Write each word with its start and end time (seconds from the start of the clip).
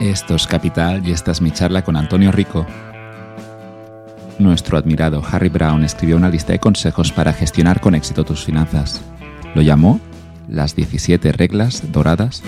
Esto 0.00 0.34
es 0.34 0.46
Capital 0.46 1.06
y 1.06 1.12
esta 1.12 1.30
es 1.30 1.42
mi 1.42 1.50
charla 1.50 1.84
con 1.84 1.94
Antonio 1.94 2.32
Rico. 2.32 2.66
Nuestro 4.38 4.78
admirado 4.78 5.22
Harry 5.30 5.50
Brown 5.50 5.84
escribió 5.84 6.16
una 6.16 6.30
lista 6.30 6.54
de 6.54 6.58
consejos 6.58 7.12
para 7.12 7.34
gestionar 7.34 7.82
con 7.82 7.94
éxito 7.94 8.24
tus 8.24 8.42
finanzas. 8.42 9.02
Lo 9.54 9.60
llamó 9.60 10.00
las 10.48 10.74
17 10.74 11.32
reglas 11.32 11.92
doradas. 11.92 12.42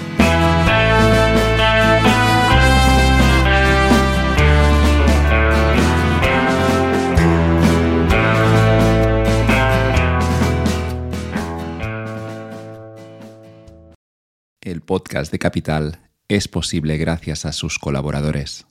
El 14.63 14.81
podcast 14.81 15.31
de 15.31 15.39
Capital 15.39 15.99
es 16.29 16.49
posible 16.49 16.97
gracias 16.99 17.45
a 17.45 17.53
sus 17.53 17.79
colaboradores. 17.79 18.67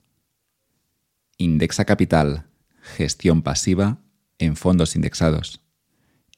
Indexa 1.38 1.86
Capital, 1.86 2.46
gestión 2.82 3.42
pasiva 3.42 4.00
en 4.38 4.56
fondos 4.56 4.96
indexados. 4.96 5.62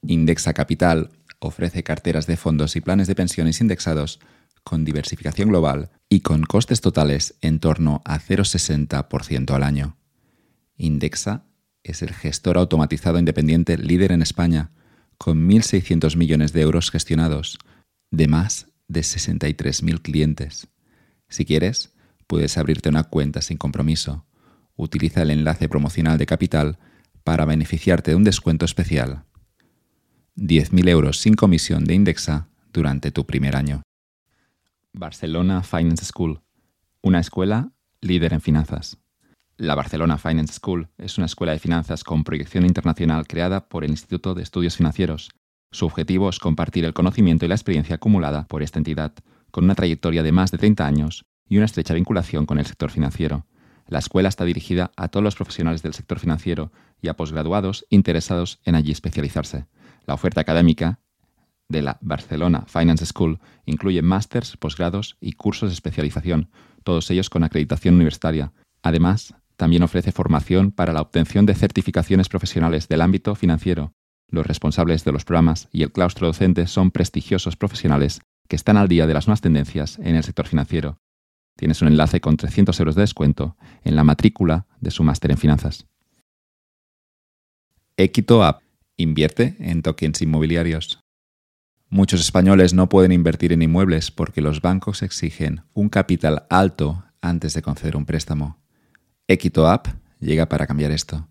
Indexa 0.02 0.54
Capital 0.54 1.12
ofrece 1.40 1.84
carteras 1.84 2.28
de 2.28 2.38
fondos 2.38 2.76
y 2.76 2.82
planes 2.82 3.08
de 3.08 3.16
pensiones 3.16 3.62
indexados 3.62 4.20
con 4.64 4.86
diversificación 4.86 5.50
global 5.50 5.92
y 6.10 6.22
con 6.22 6.44
costes 6.44 6.82
totales 6.82 7.36
en 7.42 7.60
torno 7.60 8.02
a 8.06 8.20
0,60% 8.20 9.54
al 9.54 9.64
año. 9.64 9.98
Indexa 10.78 11.46
es 11.84 12.02
el 12.02 12.14
gestor 12.14 12.58
automatizado 12.58 13.20
independiente 13.20 13.78
líder 13.78 14.12
en 14.12 14.22
España, 14.22 14.72
con 15.18 15.50
1.600 15.50 16.16
millones 16.16 16.54
de 16.54 16.62
euros 16.62 16.92
gestionados, 16.92 17.60
de 18.10 18.28
más 18.28 18.68
de 18.88 19.02
63.000 19.02 20.02
clientes. 20.02 20.68
Si 21.34 21.46
quieres, 21.46 21.96
puedes 22.28 22.60
abrirte 22.60 22.90
una 22.90 23.06
cuenta 23.06 23.42
sin 23.42 23.58
compromiso. 23.58 24.24
Utiliza 24.76 25.24
el 25.24 25.32
enlace 25.32 25.68
promocional 25.68 26.20
de 26.20 26.28
Capital 26.28 26.78
para 27.24 27.46
beneficiarte 27.46 28.12
de 28.12 28.18
un 28.18 28.24
descuento 28.24 28.66
especial. 28.66 29.24
10.000 30.38 30.90
euros 30.90 31.20
sin 31.20 31.34
comisión 31.34 31.86
de 31.86 31.96
Indexa 31.96 32.50
durante 32.72 33.10
tu 33.10 33.26
primer 33.26 33.56
año. 33.56 33.82
Barcelona 34.94 35.64
Finance 35.64 36.06
School, 36.06 36.42
una 37.02 37.20
escuela 37.20 37.72
líder 38.00 38.34
en 38.34 38.42
finanzas. 38.42 39.00
La 39.58 39.74
Barcelona 39.74 40.20
Finance 40.20 40.54
School 40.54 40.90
es 41.00 41.18
una 41.18 41.26
escuela 41.26 41.54
de 41.54 41.60
finanzas 41.60 42.04
con 42.04 42.24
proyección 42.24 42.64
internacional 42.64 43.26
creada 43.26 43.68
por 43.70 43.84
el 43.84 43.90
Instituto 43.90 44.36
de 44.36 44.44
Estudios 44.44 44.78
Financieros. 44.78 45.32
Su 45.72 45.88
objetivo 45.88 46.30
es 46.30 46.38
compartir 46.38 46.86
el 46.86 46.94
conocimiento 46.94 47.44
y 47.46 47.48
la 47.48 47.56
experiencia 47.56 47.96
acumulada 47.96 48.46
por 48.46 48.62
esta 48.62 48.78
entidad 48.78 49.16
con 49.50 49.66
una 49.66 49.76
trayectoria 49.76 50.24
de 50.24 50.32
más 50.32 50.50
de 50.50 50.58
30 50.58 50.86
años 50.86 51.26
y 51.48 51.58
una 51.58 51.66
estrecha 51.66 51.94
vinculación 51.94 52.46
con 52.46 52.60
el 52.60 52.66
sector 52.66 52.92
financiero. 52.92 53.46
La 53.88 54.00
escuela 54.00 54.30
está 54.30 54.46
dirigida 54.46 54.92
a 54.96 55.10
todos 55.10 55.24
los 55.24 55.36
profesionales 55.36 55.84
del 55.84 55.94
sector 55.94 56.20
financiero 56.20 56.72
y 57.02 57.10
a 57.10 57.16
posgraduados 57.16 57.86
interesados 57.90 58.60
en 58.64 58.76
allí 58.76 58.92
especializarse. 58.92 59.68
La 60.06 60.14
oferta 60.14 60.42
académica 60.42 61.00
de 61.70 61.82
la 61.82 61.98
Barcelona 62.02 62.66
Finance 62.68 63.06
School 63.06 63.40
incluye 63.66 64.02
másters, 64.02 64.58
posgrados 64.58 65.18
y 65.20 65.34
cursos 65.34 65.70
de 65.70 65.74
especialización, 65.74 66.50
todos 66.84 67.10
ellos 67.12 67.30
con 67.30 67.44
acreditación 67.44 67.96
universitaria. 67.96 68.54
Además, 68.82 69.36
también 69.58 69.84
ofrece 69.84 70.12
formación 70.12 70.72
para 70.72 70.94
la 70.94 71.02
obtención 71.02 71.46
de 71.46 71.56
certificaciones 71.56 72.30
profesionales 72.30 72.88
del 72.88 73.02
ámbito 73.02 73.36
financiero. 73.36 73.94
Los 74.30 74.48
responsables 74.48 75.04
de 75.04 75.12
los 75.12 75.26
programas 75.26 75.70
y 75.72 75.84
el 75.84 75.92
claustro 75.92 76.28
docente 76.28 76.68
son 76.68 76.92
prestigiosos 76.92 77.56
profesionales 77.56 78.22
que 78.48 78.56
están 78.56 78.78
al 78.78 78.88
día 78.88 79.08
de 79.08 79.14
las 79.14 79.28
nuevas 79.28 79.42
tendencias 79.42 80.00
en 80.00 80.16
el 80.16 80.24
sector 80.24 80.48
financiero. 80.48 80.98
Tienes 81.56 81.82
un 81.82 81.88
enlace 81.88 82.22
con 82.22 82.38
300 82.38 82.80
euros 82.80 82.96
de 82.96 83.02
descuento 83.02 83.56
en 83.84 83.96
la 83.96 84.04
matrícula 84.04 84.66
de 84.80 84.92
su 84.92 85.04
máster 85.04 85.32
en 85.32 85.38
finanzas. 85.38 85.86
Equito 87.98 88.44
App. 88.44 88.62
Invierte 88.98 89.56
en 89.60 89.82
tokens 89.82 90.22
inmobiliarios. 90.22 91.00
Muchos 91.90 92.22
españoles 92.22 92.74
no 92.74 92.90
pueden 92.90 93.12
invertir 93.12 93.54
en 93.54 93.62
inmuebles 93.62 94.12
porque 94.12 94.42
los 94.42 94.62
bancos 94.62 95.04
exigen 95.04 95.62
un 95.74 95.90
capital 95.90 96.46
alto 96.50 97.04
antes 97.22 97.54
de 97.54 97.62
conceder 97.62 97.96
un 97.96 98.06
préstamo. 98.06 98.60
Equito 99.28 99.68
App 99.68 99.88
llega 100.20 100.50
para 100.50 100.68
cambiar 100.68 100.92
esto. 100.92 101.28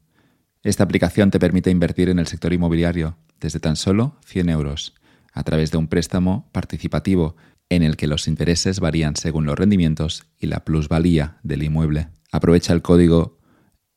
Esta 0.62 0.84
aplicación 0.84 1.30
te 1.30 1.41
permite 1.41 1.70
invertir 1.70 2.08
en 2.08 2.18
el 2.18 2.28
sector 2.28 2.52
inmobiliario 2.52 3.16
desde 3.41 3.58
tan 3.58 3.74
solo 3.74 4.16
100 4.24 4.48
euros 4.50 4.94
a 5.32 5.42
través 5.42 5.70
de 5.70 5.78
un 5.78 5.88
préstamo 5.88 6.48
participativo 6.52 7.36
en 7.77 7.83
el 7.83 7.97
que 7.97 8.06
los 8.06 8.28
intereses 8.28 8.81
varían 8.81 9.16
según 9.16 9.47
los 9.47 9.59
rendimientos 9.59 10.27
y 10.38 10.47
la 10.47 10.62
plusvalía 10.62 11.38
del 11.43 11.62
inmueble. 11.62 12.09
Aprovecha 12.31 12.75
el 12.75 12.83
código 12.83 13.38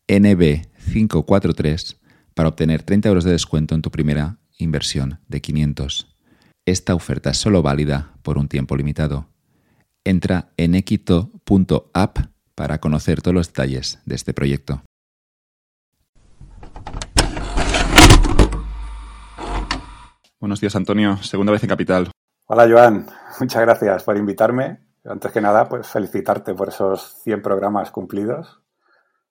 NB543 0.08 1.97
para 2.34 2.47
obtener 2.47 2.84
30 2.84 3.09
euros 3.09 3.24
de 3.25 3.31
descuento 3.31 3.75
en 3.75 3.81
tu 3.81 3.91
primera 3.91 4.38
inversión 4.58 5.19
de 5.28 5.41
500. 5.41 6.08
Esta 6.66 6.96
oferta 6.96 7.31
es 7.31 7.38
solo 7.38 7.62
válida 7.62 8.13
por 8.24 8.38
un 8.38 8.47
tiempo 8.47 8.78
limitado. 8.78 9.28
Entra 10.06 10.53
en 10.56 10.74
equito.app 10.75 12.18
para 12.56 12.80
conocer 12.80 13.22
todos 13.22 13.36
los 13.36 13.47
detalles 13.47 14.00
de 14.06 14.16
este 14.16 14.34
proyecto. 14.34 14.84
Buenos 20.40 20.62
días, 20.62 20.78
Antonio. 20.78 21.18
Segunda 21.24 21.52
vez 21.52 21.62
en 21.63 21.69
Capital. 21.69 22.09
Hola, 22.47 22.67
Joan. 22.69 23.07
Muchas 23.39 23.61
gracias 23.63 24.03
por 24.03 24.17
invitarme. 24.17 24.78
Antes 25.03 25.31
que 25.31 25.41
nada, 25.41 25.67
pues 25.67 25.88
felicitarte 25.88 26.53
por 26.53 26.69
esos 26.69 27.22
100 27.23 27.41
programas 27.41 27.89
cumplidos. 27.89 28.61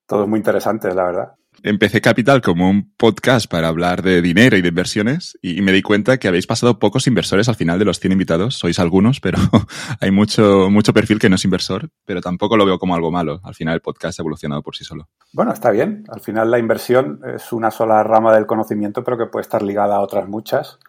Todos 0.07 0.29
muy 0.29 0.39
interesantes, 0.39 0.93
la 0.95 1.05
verdad. 1.05 1.33
Empecé 1.63 2.01
Capital 2.01 2.43
como 2.43 2.69
un 2.69 2.93
podcast 2.97 3.49
para 3.49 3.69
hablar 3.69 4.03
de 4.03 4.21
dinero 4.21 4.57
y 4.57 4.63
de 4.63 4.69
inversiones 4.69 5.39
y 5.41 5.63
me 5.63 5.71
di 5.71 5.83
cuenta 5.83 6.19
que 6.19 6.27
habéis 6.27 6.49
pasado 6.49 6.81
pocos 6.81 7.07
inversores 7.07 7.49
al 7.49 7.55
final 7.55 7.79
de 7.79 7.85
los 7.85 8.01
100 8.01 8.13
invitados. 8.13 8.57
Sois 8.57 8.81
algunos, 8.81 9.21
pero 9.21 9.39
hay 10.01 10.11
mucho, 10.11 10.69
mucho 10.69 10.93
perfil 10.93 11.21
que 11.21 11.29
no 11.29 11.37
es 11.37 11.45
inversor, 11.45 11.89
pero 12.05 12.21
tampoco 12.21 12.57
lo 12.57 12.67
veo 12.67 12.81
como 12.81 12.97
algo 12.97 13.13
malo. 13.13 13.41
Al 13.45 13.55
final 13.55 13.75
el 13.75 13.81
podcast 13.81 14.19
ha 14.19 14.23
evolucionado 14.23 14.63
por 14.63 14.75
sí 14.75 14.83
solo. 14.83 15.09
Bueno, 15.33 15.53
está 15.53 15.71
bien. 15.71 16.05
Al 16.09 16.21
final 16.21 16.51
la 16.51 16.59
inversión 16.59 17.21
es 17.33 17.53
una 17.53 17.71
sola 17.71 18.03
rama 18.03 18.35
del 18.35 18.47
conocimiento, 18.47 19.05
pero 19.05 19.17
que 19.17 19.27
puede 19.27 19.43
estar 19.43 19.63
ligada 19.63 19.95
a 19.95 20.01
otras 20.01 20.29
muchas 20.29 20.81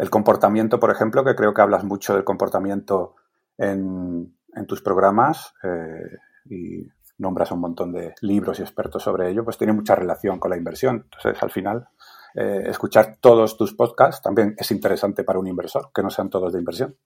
el 0.00 0.08
comportamiento, 0.08 0.80
por 0.80 0.90
ejemplo, 0.90 1.22
que 1.22 1.34
creo 1.34 1.52
que 1.52 1.60
hablas 1.60 1.84
mucho 1.84 2.14
del 2.14 2.24
comportamiento 2.24 3.16
en, 3.58 4.34
tus 4.66 4.80
programas 4.80 5.52
eh, 5.62 6.16
y 6.46 6.88
nombras 7.18 7.52
un 7.52 7.60
montón 7.60 7.92
de 7.92 8.14
libros 8.22 8.58
y 8.58 8.62
expertos 8.62 9.02
sobre 9.02 9.30
ello, 9.30 9.44
pues 9.44 9.58
tiene 9.58 9.74
mucha 9.74 9.94
relación 9.94 10.38
con 10.38 10.50
la 10.50 10.56
inversión. 10.56 11.02
Entonces, 11.04 11.42
al 11.42 11.50
final, 11.50 11.88
eh, 12.34 12.62
escuchar 12.64 13.18
todos 13.20 13.58
tus 13.58 13.74
podcasts 13.74 14.22
también 14.22 14.54
es 14.56 14.70
interesante 14.70 15.22
para 15.22 15.38
un 15.38 15.46
inversor, 15.46 15.90
que 15.94 16.02
no 16.02 16.08
sean 16.08 16.30
todos 16.30 16.54
de 16.54 16.60
inversión. 16.60 16.96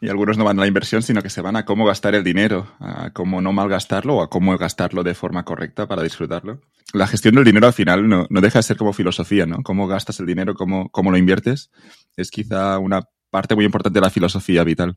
Y 0.00 0.08
algunos 0.08 0.36
no 0.36 0.44
van 0.44 0.58
a 0.58 0.62
la 0.62 0.66
inversión, 0.66 1.02
sino 1.02 1.22
que 1.22 1.30
se 1.30 1.40
van 1.40 1.56
a 1.56 1.64
cómo 1.64 1.86
gastar 1.86 2.14
el 2.14 2.22
dinero, 2.22 2.66
a 2.80 3.10
cómo 3.10 3.40
no 3.40 3.52
malgastarlo 3.52 4.16
o 4.16 4.22
a 4.22 4.28
cómo 4.28 4.56
gastarlo 4.58 5.02
de 5.02 5.14
forma 5.14 5.44
correcta 5.44 5.86
para 5.86 6.02
disfrutarlo. 6.02 6.60
La 6.92 7.06
gestión 7.06 7.34
del 7.34 7.44
dinero 7.44 7.66
al 7.66 7.72
final 7.72 8.08
no, 8.08 8.26
deja 8.28 8.58
de 8.58 8.62
ser 8.62 8.76
como 8.76 8.92
filosofía, 8.92 9.46
¿no? 9.46 9.62
Cómo 9.62 9.88
gastas 9.88 10.20
el 10.20 10.26
dinero, 10.26 10.54
cómo, 10.54 10.90
cómo 10.90 11.10
lo 11.10 11.16
inviertes, 11.16 11.70
es 12.16 12.30
quizá 12.30 12.78
una 12.78 13.02
parte 13.30 13.54
muy 13.54 13.64
importante 13.64 13.98
de 13.98 14.04
la 14.04 14.10
filosofía 14.10 14.64
vital. 14.64 14.96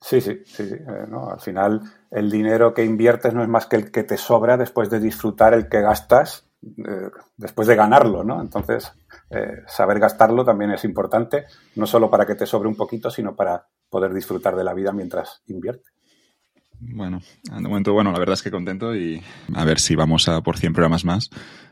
Sí, 0.00 0.20
sí, 0.20 0.42
sí. 0.46 0.68
sí. 0.68 0.74
Eh, 0.74 1.06
al 1.30 1.40
final, 1.40 1.80
el 2.10 2.30
dinero 2.30 2.72
que 2.72 2.84
inviertes 2.84 3.34
no 3.34 3.42
es 3.42 3.48
más 3.48 3.66
que 3.66 3.76
el 3.76 3.90
que 3.90 4.04
te 4.04 4.16
sobra 4.16 4.56
después 4.56 4.88
de 4.90 5.00
disfrutar 5.00 5.54
el 5.54 5.68
que 5.68 5.80
gastas, 5.80 6.46
eh, 6.62 7.10
después 7.36 7.68
de 7.68 7.76
ganarlo, 7.76 8.24
¿no? 8.24 8.40
Entonces, 8.40 8.92
eh, 9.30 9.62
saber 9.66 9.98
gastarlo 9.98 10.44
también 10.44 10.70
es 10.70 10.84
importante, 10.84 11.46
no 11.74 11.86
solo 11.86 12.10
para 12.10 12.26
que 12.26 12.34
te 12.34 12.46
sobre 12.46 12.68
un 12.68 12.76
poquito, 12.76 13.10
sino 13.10 13.34
para 13.34 13.66
poder 13.96 14.12
disfrutar 14.12 14.54
de 14.54 14.62
la 14.62 14.74
vida 14.74 14.92
mientras 14.92 15.40
invierte. 15.46 15.88
Bueno, 16.78 17.22
de 17.44 17.62
momento, 17.62 17.94
bueno, 17.94 18.12
la 18.12 18.18
verdad 18.18 18.34
es 18.34 18.42
que 18.42 18.50
contento 18.50 18.94
y 18.94 19.22
a 19.54 19.64
ver 19.64 19.80
si 19.80 19.94
vamos 19.94 20.28
a 20.28 20.42
por 20.42 20.58
100 20.58 20.74
programas 20.74 21.06
más. 21.06 21.30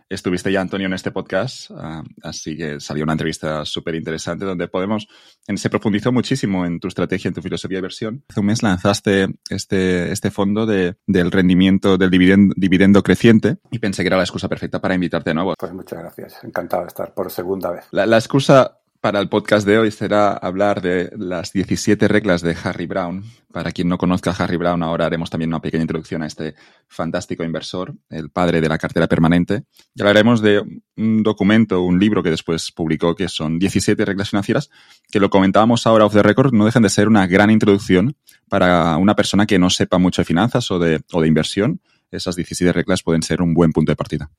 Estuviste 0.08 0.50
ya, 0.50 0.62
Antonio, 0.62 0.86
en 0.86 0.94
este 0.94 1.10
podcast, 1.10 1.70
ah, 1.76 2.02
así 2.22 2.56
que 2.56 2.80
salió 2.80 3.04
una 3.04 3.12
entrevista 3.12 3.66
súper 3.66 3.94
interesante 3.94 4.46
donde 4.46 4.68
podemos, 4.68 5.06
en, 5.46 5.58
se 5.58 5.68
profundizó 5.68 6.12
muchísimo 6.12 6.64
en 6.64 6.80
tu 6.80 6.88
estrategia, 6.88 7.28
en 7.28 7.34
tu 7.34 7.42
filosofía 7.42 7.76
de 7.76 7.80
inversión. 7.80 8.24
Hace 8.30 8.40
un 8.40 8.46
mes 8.46 8.62
lanzaste 8.62 9.28
este, 9.50 10.10
este 10.10 10.30
fondo 10.30 10.64
de, 10.64 10.96
del 11.06 11.30
rendimiento 11.30 11.98
del 11.98 12.08
dividendo, 12.08 12.54
dividendo 12.56 13.02
creciente 13.02 13.58
y 13.70 13.80
pensé 13.80 14.02
que 14.02 14.06
era 14.06 14.16
la 14.16 14.22
excusa 14.22 14.48
perfecta 14.48 14.80
para 14.80 14.94
invitarte 14.94 15.28
de 15.28 15.34
nuevo. 15.34 15.54
Pues 15.58 15.74
muchas 15.74 15.98
gracias, 15.98 16.42
encantado 16.42 16.84
de 16.84 16.88
estar 16.88 17.12
por 17.12 17.30
segunda 17.30 17.70
vez. 17.70 17.84
La, 17.90 18.06
la 18.06 18.16
excusa 18.16 18.78
para 19.04 19.20
el 19.20 19.28
podcast 19.28 19.66
de 19.66 19.76
hoy 19.76 19.90
será 19.90 20.32
hablar 20.32 20.80
de 20.80 21.12
las 21.18 21.52
17 21.52 22.08
reglas 22.08 22.40
de 22.40 22.56
Harry 22.64 22.86
Brown. 22.86 23.22
Para 23.52 23.70
quien 23.70 23.86
no 23.86 23.98
conozca 23.98 24.30
a 24.30 24.32
Harry 24.32 24.56
Brown, 24.56 24.82
ahora 24.82 25.04
haremos 25.04 25.28
también 25.28 25.50
una 25.50 25.60
pequeña 25.60 25.82
introducción 25.82 26.22
a 26.22 26.26
este 26.26 26.54
fantástico 26.88 27.44
inversor, 27.44 27.92
el 28.08 28.30
padre 28.30 28.62
de 28.62 28.68
la 28.70 28.78
cartera 28.78 29.06
permanente. 29.06 29.64
Y 29.94 30.00
hablaremos 30.00 30.40
de 30.40 30.62
un 30.96 31.22
documento, 31.22 31.82
un 31.82 32.00
libro 32.00 32.22
que 32.22 32.30
después 32.30 32.72
publicó, 32.72 33.14
que 33.14 33.28
son 33.28 33.58
17 33.58 34.02
reglas 34.06 34.30
financieras, 34.30 34.70
que 35.12 35.20
lo 35.20 35.28
comentábamos 35.28 35.86
ahora 35.86 36.06
off 36.06 36.14
the 36.14 36.22
record, 36.22 36.54
no 36.54 36.64
dejan 36.64 36.82
de 36.82 36.88
ser 36.88 37.06
una 37.06 37.26
gran 37.26 37.50
introducción 37.50 38.16
para 38.48 38.96
una 38.96 39.14
persona 39.14 39.44
que 39.44 39.58
no 39.58 39.68
sepa 39.68 39.98
mucho 39.98 40.22
de 40.22 40.26
finanzas 40.26 40.70
o 40.70 40.78
de, 40.78 41.02
o 41.12 41.20
de 41.20 41.28
inversión. 41.28 41.82
Esas 42.10 42.36
17 42.36 42.72
reglas 42.72 43.02
pueden 43.02 43.20
ser 43.20 43.42
un 43.42 43.52
buen 43.52 43.70
punto 43.70 43.92
de 43.92 43.96
partida. 43.96 44.30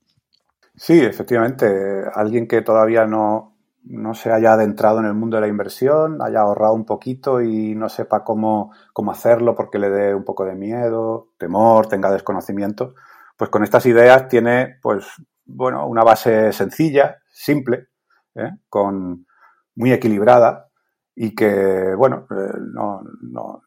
Sí, 0.75 0.99
efectivamente. 1.01 1.67
Alguien 2.15 2.47
que 2.47 2.63
todavía 2.63 3.05
no, 3.05 3.54
no 3.85 4.13
se 4.13 4.31
haya 4.31 4.53
adentrado 4.53 4.99
en 4.99 5.05
el 5.05 5.13
mundo 5.13 5.37
de 5.37 5.41
la 5.41 5.47
inversión, 5.47 6.21
haya 6.21 6.41
ahorrado 6.41 6.73
un 6.73 6.85
poquito 6.85 7.41
y 7.41 7.75
no 7.75 7.87
sepa 7.87 8.23
cómo, 8.23 8.73
cómo 8.93 9.11
hacerlo 9.11 9.55
porque 9.55 9.79
le 9.79 9.89
dé 9.89 10.15
un 10.15 10.23
poco 10.23 10.45
de 10.45 10.55
miedo, 10.55 11.29
temor, 11.37 11.87
tenga 11.87 12.11
desconocimiento, 12.11 12.95
pues 13.37 13.49
con 13.49 13.63
estas 13.63 13.85
ideas 13.85 14.27
tiene, 14.27 14.77
pues, 14.81 15.05
bueno, 15.45 15.87
una 15.87 16.03
base 16.03 16.51
sencilla, 16.51 17.17
simple, 17.29 17.89
¿eh? 18.33 18.51
con 18.69 19.27
muy 19.75 19.91
equilibrada 19.91 20.69
y 21.13 21.35
que, 21.35 21.93
bueno, 21.95 22.27
eh, 22.31 22.57
no, 22.73 23.01
no, 23.21 23.61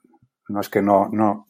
no 0.48 0.60
es 0.60 0.68
que 0.68 0.82
no, 0.82 1.08
no 1.12 1.48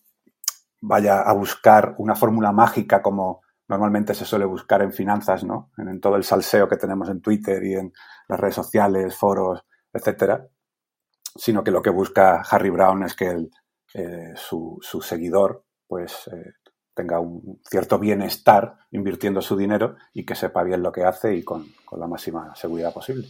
vaya 0.81 1.23
a 1.23 1.33
buscar 1.33 1.95
una 1.99 2.15
fórmula 2.15 2.53
mágica 2.53 3.03
como 3.03 3.41
normalmente 3.69 4.15
se 4.15 4.25
suele 4.25 4.47
buscar 4.47 4.83
en 4.83 4.93
finanzas, 4.93 5.45
¿no? 5.45 5.71
En, 5.77 6.01
todo 6.01 6.17
el 6.17 6.25
salseo 6.25 6.69
que 6.69 6.77
tenemos 6.77 7.09
en 7.11 7.21
Twitter 7.21 7.63
y 7.65 7.75
en 7.75 7.93
las 8.29 8.41
redes 8.41 8.55
sociales, 8.55 9.17
foros, 9.17 9.65
etcétera, 9.93 10.47
sino 11.35 11.65
que 11.65 11.71
lo 11.71 11.83
que 11.83 11.91
busca 11.91 12.43
Harry 12.51 12.71
Brown 12.71 13.03
es 13.05 13.15
que 13.15 13.49
eh, 13.95 14.33
su, 14.37 14.79
seguidor, 15.03 15.65
pues, 15.87 16.29
eh, 16.29 16.53
tenga 16.95 17.21
un 17.21 17.61
cierto 17.69 17.99
bienestar 17.99 18.77
invirtiendo 18.91 19.41
su 19.41 19.57
dinero 19.57 19.97
y 20.13 20.27
que 20.27 20.35
sepa 20.35 20.63
bien 20.63 20.83
lo 20.83 20.93
que 20.93 21.05
hace 21.05 21.35
y 21.35 21.45
con, 21.45 21.67
con 21.85 22.01
la 22.01 22.07
máxima 22.07 22.55
seguridad 22.55 22.93
posible. 22.93 23.29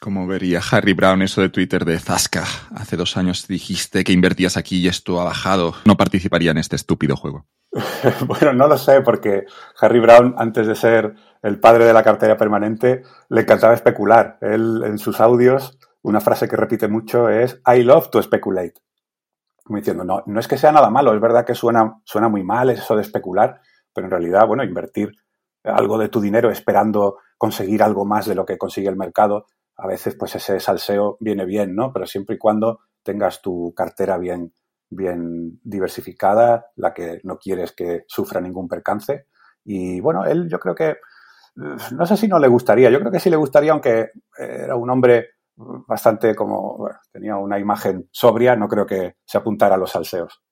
¿Cómo 0.00 0.26
vería 0.26 0.60
Harry 0.70 0.92
Brown 0.92 1.22
eso 1.22 1.40
de 1.40 1.48
Twitter 1.48 1.84
de 1.84 1.98
Zasca? 1.98 2.44
Hace 2.74 2.96
dos 2.96 3.16
años 3.16 3.46
dijiste 3.46 4.04
que 4.04 4.12
invertías 4.12 4.56
aquí 4.56 4.78
y 4.78 4.88
esto 4.88 5.20
ha 5.20 5.24
bajado. 5.24 5.74
No 5.84 5.96
participaría 5.96 6.50
en 6.50 6.58
este 6.58 6.76
estúpido 6.76 7.16
juego. 7.16 7.46
bueno, 8.26 8.52
no 8.52 8.68
lo 8.68 8.78
sé, 8.78 9.00
porque 9.00 9.44
Harry 9.80 10.00
Brown, 10.00 10.34
antes 10.38 10.66
de 10.66 10.74
ser 10.74 11.14
el 11.42 11.58
padre 11.58 11.84
de 11.84 11.92
la 11.92 12.02
cartera 12.02 12.36
permanente, 12.36 13.02
le 13.28 13.40
encantaba 13.42 13.74
especular. 13.74 14.38
Él, 14.40 14.82
en 14.84 14.98
sus 14.98 15.20
audios, 15.20 15.78
una 16.02 16.20
frase 16.20 16.48
que 16.48 16.56
repite 16.56 16.88
mucho 16.88 17.28
es 17.28 17.60
I 17.66 17.82
love 17.82 18.10
to 18.10 18.22
speculate. 18.22 18.74
Como 19.64 19.78
diciendo, 19.78 20.04
no, 20.04 20.22
no 20.26 20.40
es 20.40 20.46
que 20.46 20.58
sea 20.58 20.72
nada 20.72 20.90
malo, 20.90 21.14
es 21.14 21.20
verdad 21.20 21.44
que 21.44 21.54
suena, 21.54 22.00
suena 22.04 22.28
muy 22.28 22.42
mal 22.42 22.70
eso 22.70 22.94
de 22.94 23.02
especular, 23.02 23.60
pero 23.92 24.06
en 24.06 24.10
realidad, 24.10 24.46
bueno, 24.46 24.62
invertir 24.62 25.16
algo 25.64 25.96
de 25.96 26.10
tu 26.10 26.20
dinero 26.20 26.50
esperando 26.50 27.18
conseguir 27.38 27.82
algo 27.82 28.04
más 28.04 28.26
de 28.26 28.34
lo 28.34 28.44
que 28.44 28.58
consigue 28.58 28.88
el 28.88 28.96
mercado, 28.96 29.46
a 29.76 29.86
veces 29.86 30.16
pues 30.16 30.34
ese 30.36 30.60
salseo 30.60 31.16
viene 31.20 31.44
bien, 31.44 31.74
¿no? 31.74 31.92
Pero 31.92 32.06
siempre 32.06 32.36
y 32.36 32.38
cuando 32.38 32.80
tengas 33.02 33.42
tu 33.42 33.72
cartera 33.74 34.18
bien, 34.18 34.52
bien 34.90 35.60
diversificada, 35.62 36.66
la 36.76 36.94
que 36.94 37.20
no 37.24 37.38
quieres 37.38 37.72
que 37.72 38.04
sufra 38.06 38.40
ningún 38.40 38.68
percance. 38.68 39.26
Y 39.64 40.00
bueno, 40.00 40.24
él 40.24 40.48
yo 40.48 40.58
creo 40.58 40.74
que, 40.74 40.96
no 41.56 42.06
sé 42.06 42.16
si 42.16 42.28
no 42.28 42.38
le 42.38 42.48
gustaría, 42.48 42.90
yo 42.90 43.00
creo 43.00 43.12
que 43.12 43.20
sí 43.20 43.30
le 43.30 43.36
gustaría, 43.36 43.72
aunque 43.72 44.10
era 44.36 44.76
un 44.76 44.90
hombre 44.90 45.30
bastante 45.56 46.34
como, 46.34 46.88
tenía 47.12 47.36
una 47.36 47.58
imagen 47.58 48.08
sobria, 48.10 48.56
no 48.56 48.68
creo 48.68 48.86
que 48.86 49.16
se 49.24 49.38
apuntara 49.38 49.74
a 49.76 49.78
los 49.78 49.90
salseos. 49.90 50.42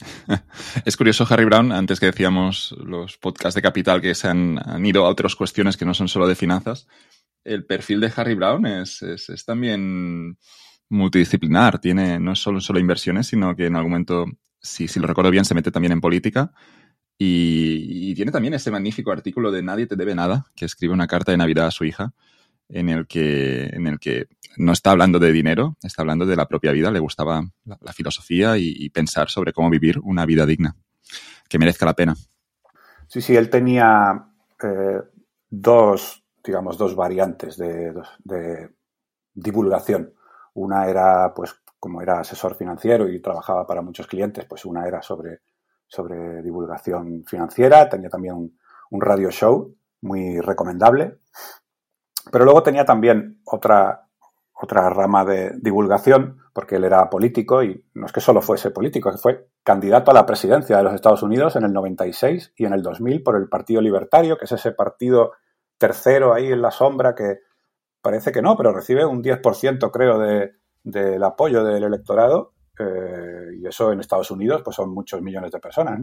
Es 0.84 0.96
curioso, 0.96 1.26
Harry 1.28 1.44
Brown, 1.44 1.72
antes 1.72 2.00
que 2.00 2.06
decíamos 2.06 2.74
los 2.78 3.16
podcasts 3.16 3.54
de 3.54 3.62
Capital 3.62 4.00
que 4.00 4.14
se 4.14 4.28
han, 4.28 4.58
han, 4.58 4.84
ido 4.84 5.06
a 5.06 5.08
otras 5.08 5.36
cuestiones 5.36 5.76
que 5.76 5.84
no 5.84 5.94
son 5.94 6.08
solo 6.08 6.26
de 6.26 6.34
finanzas, 6.34 6.88
el 7.44 7.66
perfil 7.66 8.00
de 8.00 8.12
Harry 8.16 8.34
Brown 8.34 8.66
es, 8.66 9.02
es 9.02 9.44
también 9.44 10.36
multidisciplinar, 10.88 11.78
tiene 11.78 12.18
no 12.20 12.32
es 12.32 12.38
solo, 12.38 12.60
solo 12.60 12.78
inversiones, 12.78 13.26
sino 13.26 13.54
que 13.54 13.66
en 13.66 13.76
algún 13.76 13.92
momento, 13.92 14.26
si, 14.60 14.88
si 14.88 15.00
lo 15.00 15.06
recuerdo 15.06 15.30
bien, 15.30 15.44
se 15.44 15.54
mete 15.54 15.70
también 15.70 15.92
en 15.92 16.00
política. 16.00 16.52
Y, 17.16 18.14
tiene 18.14 18.32
también 18.32 18.54
ese 18.54 18.70
magnífico 18.70 19.12
artículo 19.12 19.50
de 19.50 19.62
Nadie 19.62 19.86
te 19.86 19.96
debe 19.96 20.14
nada, 20.14 20.46
que 20.54 20.64
escribe 20.64 20.94
una 20.94 21.06
carta 21.06 21.32
de 21.32 21.38
Navidad 21.38 21.66
a 21.66 21.70
su 21.70 21.84
hija, 21.84 22.12
en 22.68 22.88
el 22.88 23.06
que, 23.06 23.66
en 23.66 23.86
el 23.86 23.98
que 23.98 24.26
no 24.56 24.72
está 24.72 24.90
hablando 24.90 25.18
de 25.18 25.32
dinero, 25.32 25.76
está 25.82 26.02
hablando 26.02 26.26
de 26.26 26.36
la 26.36 26.48
propia 26.48 26.72
vida, 26.72 26.90
le 26.90 26.98
gustaba 26.98 27.42
la, 27.64 27.92
filosofía 27.92 28.56
y, 28.56 28.88
pensar 28.90 29.30
sobre 29.30 29.52
cómo 29.52 29.70
vivir 29.70 29.98
una 30.02 30.26
vida 30.26 30.46
digna, 30.46 30.76
que 31.48 31.58
merezca 31.58 31.86
la 31.86 31.94
pena. 31.94 32.14
Sí, 33.06 33.20
sí, 33.20 33.36
él 33.36 33.50
tenía 33.50 34.26
eh, 34.62 35.00
dos, 35.50 36.23
digamos, 36.44 36.76
dos 36.76 36.94
variantes 36.94 37.56
de, 37.56 37.94
de 38.24 38.70
divulgación. 39.32 40.14
Una 40.54 40.88
era, 40.88 41.32
pues, 41.34 41.54
como 41.84 42.00
era 42.00 42.20
asesor 42.20 42.54
financiero 42.54 43.08
y 43.10 43.20
trabajaba 43.20 43.66
para 43.66 43.82
muchos 43.82 44.06
clientes, 44.06 44.46
pues 44.46 44.64
una 44.64 44.86
era 44.86 45.02
sobre, 45.02 45.40
sobre 45.86 46.42
divulgación 46.42 47.24
financiera, 47.26 47.88
tenía 47.88 48.08
también 48.08 48.34
un, 48.90 49.00
radio 49.02 49.30
show 49.30 49.76
muy 50.00 50.40
recomendable. 50.40 51.18
Pero 52.32 52.44
luego 52.44 52.62
tenía 52.62 52.86
también 52.86 53.40
otra, 53.44 54.08
otra 54.54 54.88
rama 54.88 55.26
de 55.26 55.52
divulgación, 55.60 56.38
porque 56.54 56.76
él 56.76 56.84
era 56.84 57.10
político 57.10 57.62
y 57.62 57.84
no 57.92 58.06
es 58.06 58.12
que 58.12 58.20
solo 58.20 58.40
fuese 58.40 58.70
político, 58.70 59.12
fue 59.18 59.48
candidato 59.62 60.10
a 60.10 60.14
la 60.14 60.24
presidencia 60.24 60.78
de 60.78 60.84
los 60.84 60.94
Estados 60.94 61.22
Unidos 61.22 61.56
en 61.56 61.64
el 61.64 61.72
96 61.74 62.54
y 62.56 62.64
en 62.64 62.72
el 62.72 62.82
2000 62.82 63.22
por 63.22 63.36
el 63.36 63.48
Partido 63.50 63.82
Libertario, 63.82 64.38
que 64.38 64.46
es 64.46 64.52
ese 64.52 64.72
partido 64.72 65.32
tercero 65.78 66.34
ahí 66.34 66.52
en 66.52 66.62
la 66.62 66.70
sombra 66.70 67.14
que 67.14 67.38
parece 68.00 68.32
que 68.32 68.42
no, 68.42 68.56
pero 68.56 68.72
recibe 68.72 69.04
un 69.04 69.22
10% 69.22 69.90
creo 69.90 70.18
de, 70.18 70.52
del 70.82 71.22
apoyo 71.22 71.64
del 71.64 71.84
electorado 71.84 72.52
eh, 72.78 73.56
y 73.58 73.66
eso 73.66 73.92
en 73.92 74.00
Estados 74.00 74.30
Unidos 74.30 74.62
pues 74.64 74.76
son 74.76 74.92
muchos 74.92 75.22
millones 75.22 75.50
de 75.52 75.60
personas. 75.60 76.00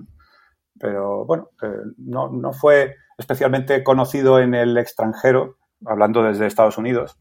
Pero 0.80 1.26
bueno, 1.26 1.50
eh, 1.62 1.68
no, 1.98 2.30
no, 2.30 2.54
fue 2.54 2.96
especialmente 3.18 3.84
conocido 3.84 4.40
en 4.40 4.56
el 4.56 4.78
extranjero, 4.78 5.58
hablando 5.86 6.24
desde 6.24 6.48
Estados 6.48 6.78
Unidos, 6.78 7.20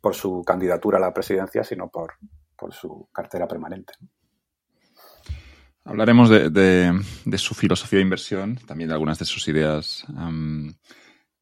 por 0.00 0.14
su 0.14 0.42
candidatura 0.42 0.98
a 0.98 1.00
la 1.00 1.12
presidencia, 1.12 1.64
sino 1.64 1.88
por, 1.88 2.14
por 2.56 2.72
su 2.72 3.08
cartera 3.12 3.46
permanente. 3.46 3.92
Hablaremos 5.84 6.30
de, 6.30 6.48
de, 6.50 7.38
su 7.38 7.54
filosofía 7.54 7.98
de 7.98 8.04
inversión, 8.04 8.56
también 8.66 8.88
de 8.88 8.94
algunas 8.94 9.18
de 9.18 9.24
sus 9.24 9.48
ideas 9.48 10.06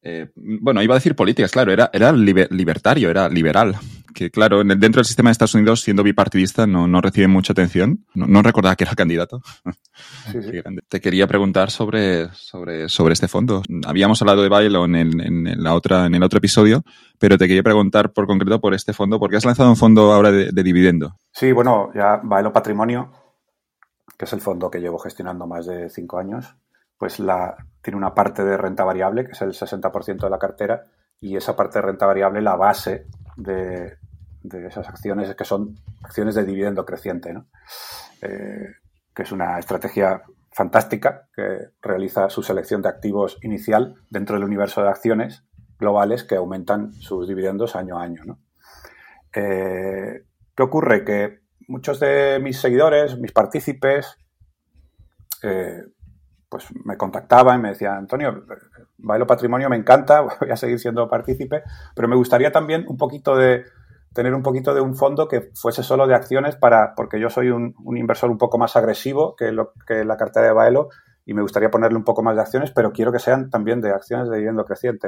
eh, 0.03 0.31
bueno, 0.35 0.81
iba 0.81 0.95
a 0.95 0.97
decir 0.97 1.15
políticas, 1.15 1.51
claro, 1.51 1.71
era, 1.71 1.89
era 1.93 2.11
libertario, 2.11 3.09
era 3.09 3.29
liberal. 3.29 3.75
Que 4.13 4.29
claro, 4.29 4.63
dentro 4.63 4.99
del 4.99 5.05
sistema 5.05 5.29
de 5.29 5.33
Estados 5.33 5.53
Unidos, 5.53 5.81
siendo 5.81 6.03
bipartidista, 6.03 6.67
no, 6.67 6.87
no 6.87 6.99
recibe 6.99 7.27
mucha 7.27 7.53
atención. 7.53 8.05
No, 8.13 8.41
recordaba 8.41 8.75
que 8.75 8.83
era 8.83 8.95
candidato. 8.95 9.41
Te 10.89 10.99
quería 10.99 11.27
preguntar 11.27 11.69
sobre, 11.69 12.29
sobre, 12.33 12.89
sobre 12.89 13.13
este 13.13 13.27
fondo. 13.27 13.61
Habíamos 13.85 14.21
hablado 14.21 14.41
de 14.41 14.49
Bailo 14.49 14.85
en 14.85 14.95
el, 14.95 15.21
en, 15.21 15.63
la 15.63 15.75
otra, 15.75 16.07
en 16.07 16.15
el 16.15 16.23
otro 16.23 16.39
episodio, 16.39 16.83
pero 17.19 17.37
te 17.37 17.47
quería 17.47 17.63
preguntar 17.63 18.11
por 18.11 18.27
concreto 18.27 18.59
por 18.59 18.73
este 18.73 18.93
fondo, 18.93 19.19
porque 19.19 19.37
has 19.37 19.45
lanzado 19.45 19.69
un 19.69 19.77
fondo 19.77 20.11
ahora 20.11 20.31
de, 20.31 20.51
de 20.51 20.63
dividendo. 20.63 21.15
Sí, 21.31 21.51
bueno, 21.51 21.91
ya 21.95 22.19
Bailo 22.21 22.51
Patrimonio, 22.51 23.11
que 24.17 24.25
es 24.25 24.33
el 24.33 24.41
fondo 24.41 24.69
que 24.69 24.79
llevo 24.79 24.97
gestionando 24.97 25.47
más 25.47 25.65
de 25.65 25.89
cinco 25.89 26.17
años, 26.17 26.53
pues 26.97 27.19
la, 27.19 27.55
tiene 27.81 27.97
una 27.97 28.13
parte 28.13 28.43
de 28.43 28.57
renta 28.57 28.83
variable, 28.83 29.25
que 29.25 29.31
es 29.31 29.41
el 29.41 29.53
60% 29.53 30.19
de 30.19 30.29
la 30.29 30.39
cartera, 30.39 30.85
y 31.19 31.35
esa 31.35 31.55
parte 31.55 31.79
de 31.79 31.83
renta 31.83 32.05
variable, 32.05 32.41
la 32.41 32.55
base 32.55 33.05
de, 33.35 33.97
esas 34.43 34.87
acciones, 34.87 35.33
que 35.35 35.45
son 35.45 35.75
acciones 36.03 36.35
de 36.35 36.45
dividendo 36.45 36.85
creciente, 36.85 37.33
¿no? 37.33 37.47
Eh, 38.21 38.67
que 39.13 39.23
es 39.23 39.31
una 39.31 39.59
estrategia 39.59 40.23
fantástica 40.51 41.29
que 41.33 41.69
realiza 41.81 42.29
su 42.29 42.43
selección 42.43 42.81
de 42.81 42.89
activos 42.89 43.37
inicial 43.41 43.95
dentro 44.09 44.35
del 44.35 44.43
universo 44.43 44.81
de 44.81 44.89
acciones 44.89 45.43
globales 45.79 46.23
que 46.23 46.35
aumentan 46.35 46.93
sus 46.93 47.27
dividendos 47.27 47.75
año 47.75 47.97
a 47.97 48.03
año. 48.03 48.23
¿no? 48.25 48.39
Eh, 49.33 50.25
¿Qué 50.55 50.63
ocurre? 50.63 51.03
Que 51.03 51.39
muchos 51.67 51.99
de 51.99 52.39
mis 52.41 52.59
seguidores, 52.59 53.17
mis 53.17 53.31
partícipes, 53.31 54.17
eh, 55.43 55.83
pues 56.51 56.67
me 56.83 56.97
contactaba 56.97 57.55
y 57.55 57.59
me 57.59 57.69
decía, 57.69 57.95
Antonio, 57.95 58.43
Bailo 58.97 59.25
Patrimonio 59.25 59.69
me 59.69 59.77
encanta, 59.77 60.21
voy 60.41 60.51
a 60.51 60.57
seguir 60.57 60.79
siendo 60.79 61.07
partícipe, 61.07 61.63
pero 61.95 62.09
me 62.09 62.17
gustaría 62.17 62.51
también 62.51 62.85
un 62.89 62.97
poquito 62.97 63.37
de 63.37 63.63
tener 64.13 64.35
un 64.35 64.43
poquito 64.43 64.73
de 64.73 64.81
un 64.81 64.97
fondo 64.97 65.29
que 65.29 65.51
fuese 65.55 65.81
solo 65.81 66.05
de 66.05 66.13
acciones 66.13 66.57
para, 66.57 66.93
porque 66.93 67.21
yo 67.21 67.29
soy 67.29 67.49
un, 67.49 67.73
inversor 67.95 68.29
un 68.29 68.37
poco 68.37 68.57
más 68.57 68.75
agresivo 68.75 69.37
que, 69.37 69.53
lo, 69.53 69.71
que 69.87 70.03
la 70.03 70.17
cartera 70.17 70.47
de 70.47 70.51
Baelo 70.51 70.89
y 71.25 71.33
me 71.33 71.41
gustaría 71.41 71.71
ponerle 71.71 71.97
un 71.97 72.03
poco 72.03 72.21
más 72.21 72.35
de 72.35 72.41
acciones, 72.41 72.71
pero 72.71 72.91
quiero 72.91 73.13
que 73.13 73.19
sean 73.19 73.49
también 73.49 73.79
de 73.79 73.91
acciones 73.91 74.29
de 74.29 74.35
dividendo 74.35 74.65
creciente. 74.65 75.07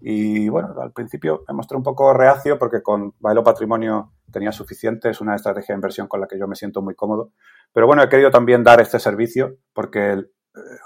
Y 0.00 0.50
bueno, 0.50 0.74
al 0.78 0.92
principio 0.92 1.44
me 1.48 1.54
mostré 1.54 1.78
un 1.78 1.82
poco 1.82 2.12
reacio 2.12 2.58
porque 2.58 2.82
con 2.82 3.14
Bailo 3.20 3.42
Patrimonio 3.42 4.12
tenía 4.30 4.52
suficiente, 4.52 5.08
es 5.08 5.22
una 5.22 5.34
estrategia 5.34 5.72
de 5.72 5.78
inversión 5.78 6.08
con 6.08 6.20
la 6.20 6.26
que 6.26 6.38
yo 6.38 6.46
me 6.46 6.56
siento 6.56 6.82
muy 6.82 6.94
cómodo. 6.94 7.32
Pero 7.72 7.86
bueno, 7.86 8.02
he 8.02 8.08
querido 8.10 8.30
también 8.30 8.62
dar 8.62 8.82
este 8.82 8.98
servicio 8.98 9.56
porque 9.72 10.24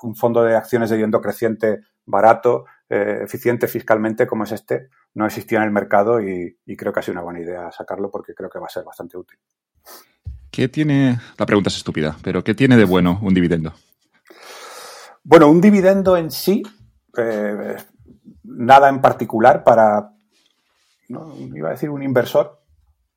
un 0.03 0.15
fondo 0.15 0.43
de 0.43 0.57
acciones 0.57 0.91
de 0.91 0.97
dividendo 0.97 1.21
creciente 1.21 1.81
barato, 2.05 2.65
eh, 2.89 3.21
eficiente 3.23 3.69
fiscalmente 3.69 4.27
como 4.27 4.45
es 4.45 4.53
este, 4.53 4.89
no 5.15 5.27
existía 5.27 5.59
en 5.59 5.65
el 5.65 5.71
mercado 5.71 6.21
y, 6.21 6.59
y 6.67 6.77
creo 6.77 6.93
que 6.93 7.01
ha 7.01 7.03
sido 7.03 7.15
una 7.15 7.23
buena 7.23 7.41
idea 7.41 7.71
sacarlo 7.73 8.11
porque 8.11 8.35
creo 8.35 8.51
que 8.51 8.59
va 8.59 8.67
a 8.67 8.71
ser 8.71 8.85
bastante 8.85 9.17
útil. 9.17 9.39
¿Qué 10.51 10.69
tiene, 10.69 11.19
la 11.39 11.47
pregunta 11.47 11.69
es 11.69 11.77
estúpida, 11.77 12.17
pero 12.23 12.45
¿qué 12.45 12.55
tiene 12.55 12.77
de 12.77 12.85
bueno 12.85 13.19
un 13.23 13.33
dividendo? 13.33 13.73
Bueno, 15.25 15.49
un 15.49 15.61
dividendo 15.61 16.17
en 16.17 16.31
sí, 16.31 16.63
eh, 17.17 17.77
nada 18.45 18.89
en 18.89 19.01
particular 19.01 19.65
para, 19.65 20.13
no, 21.09 21.35
iba 21.37 21.69
a 21.69 21.73
decir 21.73 21.89
un 21.89 22.03
inversor, 22.03 22.62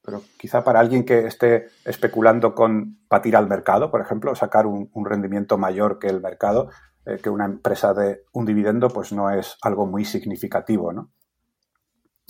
pero 0.05 0.21
quizá 0.37 0.63
para 0.63 0.79
alguien 0.79 1.03
que 1.03 1.25
esté 1.25 1.69
especulando 1.83 2.53
con 2.53 2.99
batir 3.09 3.35
al 3.35 3.47
mercado, 3.47 3.89
por 3.89 4.01
ejemplo, 4.01 4.35
sacar 4.35 4.67
un, 4.67 4.89
rendimiento 5.05 5.57
mayor 5.57 5.97
que 5.97 6.07
el 6.07 6.21
mercado, 6.21 6.69
eh, 7.05 7.19
que 7.21 7.29
una 7.29 7.45
empresa 7.45 7.93
de 7.93 8.23
un 8.31 8.45
dividendo, 8.45 8.89
pues 8.89 9.11
no 9.11 9.31
es 9.31 9.57
algo 9.61 9.87
muy 9.87 10.05
significativo, 10.05 10.93
¿no? 10.93 11.11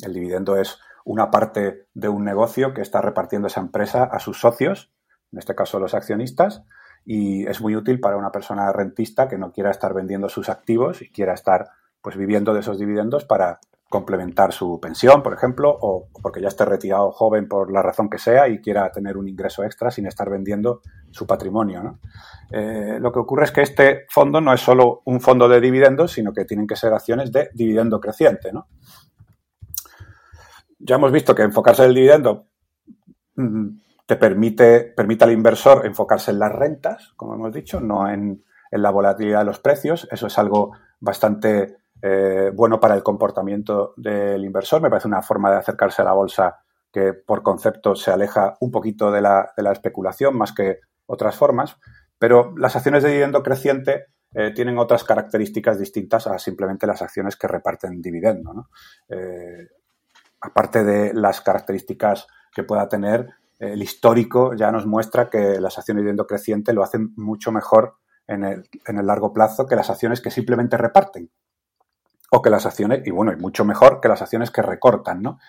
El 0.02 0.14
dividendo 0.14 0.56
es 0.58 0.80
una 1.04 1.30
parte 1.30 1.88
de 1.94 2.10
un 2.10 2.24
negocio 2.24 2.74
que 2.74 2.82
está 2.82 3.02
repartiendo 3.02 3.48
esa 3.48 3.62
empresa 3.62 4.06
a 4.06 4.20
sus 4.20 4.40
socios, 4.40 4.92
en 5.32 5.40
este 5.40 5.56
caso 5.56 5.80
los 5.80 5.94
accionistas, 5.94 6.64
y 7.06 7.46
es 7.46 7.62
muy 7.62 7.76
útil 7.76 8.00
para 8.00 8.18
una 8.18 8.32
persona 8.32 8.72
rentista 8.72 9.28
que 9.28 9.38
no 9.38 9.52
quiera 9.52 9.70
estar 9.70 9.94
vendiendo 9.94 10.30
sus 10.30 10.50
activos 10.50 11.02
y 11.02 11.12
quiera 11.12 11.34
estar 11.34 11.70
pues 12.02 12.18
viviendo 12.18 12.54
de 12.54 12.62
esos 12.62 12.80
dividendos 12.80 13.26
para 13.26 13.60
complementar 13.96 14.52
su 14.52 14.78
pensión, 14.82 15.24
por 15.24 15.34
ejemplo, 15.34 15.74
o 15.82 16.10
porque 16.22 16.42
ya 16.42 16.50
esté 16.50 16.66
retirado 16.66 17.14
joven 17.14 17.48
por 17.48 17.72
la 17.72 17.82
razón 17.82 18.10
que 18.10 18.18
sea 18.18 18.50
y 18.50 18.60
quiera 18.60 18.92
tener 18.92 19.16
un 19.16 19.30
ingreso 19.30 19.64
extra 19.64 19.90
sin 19.90 20.06
estar 20.06 20.30
vendiendo 20.30 20.82
su 21.12 21.26
patrimonio. 21.26 21.98
Eh, 22.52 22.98
lo 23.00 23.14
que 23.14 23.20
ocurre 23.20 23.46
es 23.46 23.54
que 23.54 23.62
este 23.62 24.06
fondo 24.10 24.42
no 24.42 24.52
es 24.54 24.60
solo 24.60 25.02
un 25.06 25.22
fondo 25.22 25.48
de 25.48 25.62
dividendos, 25.62 26.12
sino 26.12 26.34
que 26.34 26.44
tienen 26.44 26.68
que 26.68 26.76
ser 26.76 26.92
acciones 26.92 27.32
de 27.32 27.52
dividendo 27.54 28.02
creciente. 28.02 28.52
Ya 30.78 30.96
hemos 30.96 31.14
visto 31.14 31.34
que 31.34 31.44
enfocarse 31.44 31.84
en 31.84 31.90
el 31.90 31.96
dividendo 31.96 32.48
mm, 33.38 33.68
te 34.06 34.18
permite, 34.18 34.94
permite 34.94 35.24
al 35.24 35.32
inversor 35.32 35.86
enfocarse 35.86 36.32
en 36.32 36.40
las 36.40 36.52
rentas, 36.52 37.14
como 37.16 37.36
hemos 37.36 37.54
dicho, 37.54 37.80
no 37.80 38.10
en, 38.10 38.44
la 38.72 38.92
volatilidad 38.92 39.40
de 39.40 39.46
los 39.46 39.60
precios. 39.60 40.06
Eso 40.12 40.28
es 40.28 40.38
algo 40.38 40.74
bastante 41.00 41.78
eh, 42.02 42.52
bueno 42.54 42.80
para 42.80 42.96
el 42.96 43.04
comportamiento 43.04 43.94
del 43.98 44.44
inversor. 44.44 44.82
Me 44.82 44.90
parece 44.90 45.08
una 45.08 45.22
forma 45.22 45.52
de 45.52 45.58
acercarse 45.58 46.02
a 46.02 46.06
la 46.06 46.14
bolsa 46.14 46.60
que 46.92 47.14
por 47.14 47.44
concepto 47.44 47.96
se 47.96 48.12
aleja 48.12 48.56
un 48.60 48.72
poquito 48.72 49.12
de 49.12 49.22
la, 49.22 49.52
especulación 49.72 50.38
más 50.38 50.54
que 50.54 50.80
otras 51.06 51.36
formas. 51.36 51.78
Pero 52.18 52.54
las 52.58 52.76
acciones 52.76 53.04
de 53.04 53.10
dividendo 53.10 53.44
creciente 53.44 54.06
eh, 54.34 54.52
tienen 54.54 54.78
otras 54.78 55.04
características 55.04 55.78
distintas 55.78 56.28
a 56.28 56.40
simplemente 56.40 56.88
las 56.88 57.02
acciones 57.02 57.36
que 57.36 57.48
reparten 57.48 58.02
dividendo. 58.02 58.70
Eh, 59.10 59.68
aparte 60.42 60.84
de 60.84 61.14
las 61.14 61.42
características 61.42 62.28
que 62.54 62.64
pueda 62.64 62.88
tener, 62.88 63.30
el 63.60 63.82
histórico 63.82 64.54
ya 64.54 64.72
nos 64.72 64.86
muestra 64.86 65.30
que 65.30 65.60
las 65.60 65.78
acciones 65.78 66.02
de 66.02 66.04
dividendo 66.04 66.28
creciente 66.28 66.74
lo 66.74 66.84
hacen 66.84 67.14
mucho 67.16 67.52
mejor 67.52 67.96
en 68.28 68.44
el, 68.44 68.70
en 68.86 68.98
el 68.98 69.08
largo 69.08 69.34
plazo 69.34 69.66
que 69.66 69.76
las 69.76 69.90
acciones 69.90 70.22
que 70.22 70.32
simplemente 70.32 70.78
reparten. 70.78 71.30
O 72.36 72.42
que 72.42 72.50
las 72.50 72.66
acciones, 72.66 73.02
y 73.08 73.12
bueno, 73.12 73.32
y 73.32 73.38
mucho 73.38 73.64
mejor 73.64 74.02
que 74.02 74.10
las 74.10 74.22
acciones 74.22 74.52
que 74.52 74.62
recortan, 74.62 75.22
¿no? 75.22 75.40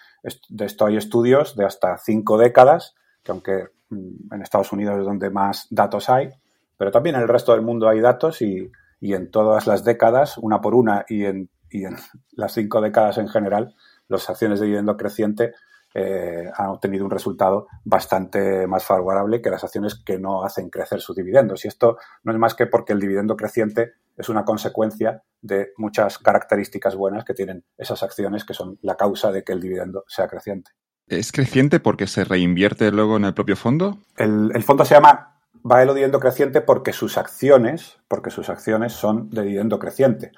De 0.48 0.66
esto 0.66 0.86
hay 0.86 0.96
estudios 0.96 1.56
de 1.56 1.64
hasta 1.64 1.98
cinco 1.98 2.38
décadas, 2.38 2.94
que 3.24 3.32
aunque 3.32 3.64
mm, 3.90 4.32
en 4.32 4.42
Estados 4.42 4.72
Unidos 4.72 5.00
es 5.00 5.04
donde 5.04 5.30
más 5.30 5.66
datos 5.70 6.08
hay, 6.08 6.30
pero 6.76 6.92
también 6.92 7.16
en 7.16 7.22
el 7.22 7.28
resto 7.28 7.50
del 7.50 7.62
mundo 7.62 7.88
hay 7.88 8.00
datos 8.00 8.40
y, 8.40 8.70
y 9.00 9.14
en 9.14 9.32
todas 9.32 9.66
las 9.66 9.82
décadas, 9.82 10.38
una 10.38 10.60
por 10.60 10.76
una, 10.76 11.04
y 11.08 11.24
en, 11.24 11.50
y 11.70 11.86
en 11.86 11.96
las 12.32 12.52
cinco 12.52 12.80
décadas 12.80 13.18
en 13.18 13.28
general, 13.28 13.74
las 14.06 14.30
acciones 14.30 14.60
de 14.60 14.66
dividendo 14.66 14.96
creciente 14.96 15.54
eh, 15.98 16.50
han 16.54 16.66
obtenido 16.66 17.06
un 17.06 17.10
resultado 17.10 17.68
bastante 17.82 18.66
más 18.66 18.84
favorable 18.84 19.40
que 19.40 19.48
las 19.48 19.64
acciones 19.64 19.94
que 19.94 20.18
no 20.18 20.44
hacen 20.44 20.68
crecer 20.68 21.00
sus 21.00 21.16
dividendos. 21.16 21.64
Y 21.64 21.68
esto 21.68 21.96
no 22.22 22.32
es 22.32 22.38
más 22.38 22.52
que 22.52 22.66
porque 22.66 22.92
el 22.92 23.00
dividendo 23.00 23.34
creciente 23.34 23.94
es 24.14 24.28
una 24.28 24.44
consecuencia 24.44 25.22
de 25.40 25.72
muchas 25.78 26.18
características 26.18 26.96
buenas 26.96 27.24
que 27.24 27.32
tienen 27.32 27.64
esas 27.78 28.02
acciones 28.02 28.44
que 28.44 28.52
son 28.52 28.78
la 28.82 28.98
causa 28.98 29.32
de 29.32 29.42
que 29.42 29.54
el 29.54 29.60
dividendo 29.62 30.04
sea 30.06 30.28
creciente. 30.28 30.72
¿Es 31.06 31.32
creciente 31.32 31.80
porque 31.80 32.06
se 32.06 32.24
reinvierte 32.24 32.92
luego 32.92 33.16
en 33.16 33.24
el 33.24 33.32
propio 33.32 33.56
fondo? 33.56 33.96
El, 34.18 34.50
el 34.54 34.64
fondo 34.64 34.84
se 34.84 34.96
llama 34.96 35.40
Baelo 35.62 35.94
Dividendo 35.94 36.20
Creciente 36.20 36.60
porque 36.60 36.92
sus 36.92 37.16
acciones, 37.16 37.96
porque 38.06 38.28
sus 38.28 38.50
acciones 38.50 38.92
son 38.92 39.30
de 39.30 39.44
dividendo 39.44 39.78
creciente 39.78 40.32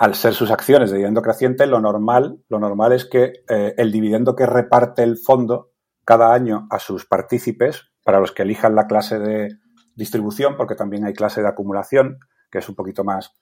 al 0.00 0.14
ser 0.14 0.32
sus 0.32 0.50
acciones 0.50 0.90
de 0.90 0.96
dividendo 0.96 1.20
creciente, 1.20 1.66
lo 1.66 1.78
normal, 1.78 2.38
lo 2.48 2.58
normal 2.58 2.94
es 2.94 3.04
que 3.04 3.44
eh, 3.46 3.74
el 3.76 3.92
dividendo 3.92 4.34
que 4.34 4.46
reparte 4.46 5.02
el 5.02 5.18
fondo 5.18 5.72
cada 6.06 6.32
año 6.32 6.66
a 6.70 6.78
sus 6.78 7.04
partícipes, 7.04 7.90
para 8.02 8.18
los 8.18 8.32
que 8.32 8.42
elijan 8.42 8.74
la 8.74 8.86
clase 8.86 9.18
de 9.18 9.58
distribución, 9.94 10.56
porque 10.56 10.74
también 10.74 11.04
hay 11.04 11.12
clase 11.12 11.42
de 11.42 11.48
acumulación, 11.48 12.18
que 12.50 12.60
es 12.60 12.68
un 12.70 12.76
poquito 12.76 13.04
más 13.04 13.34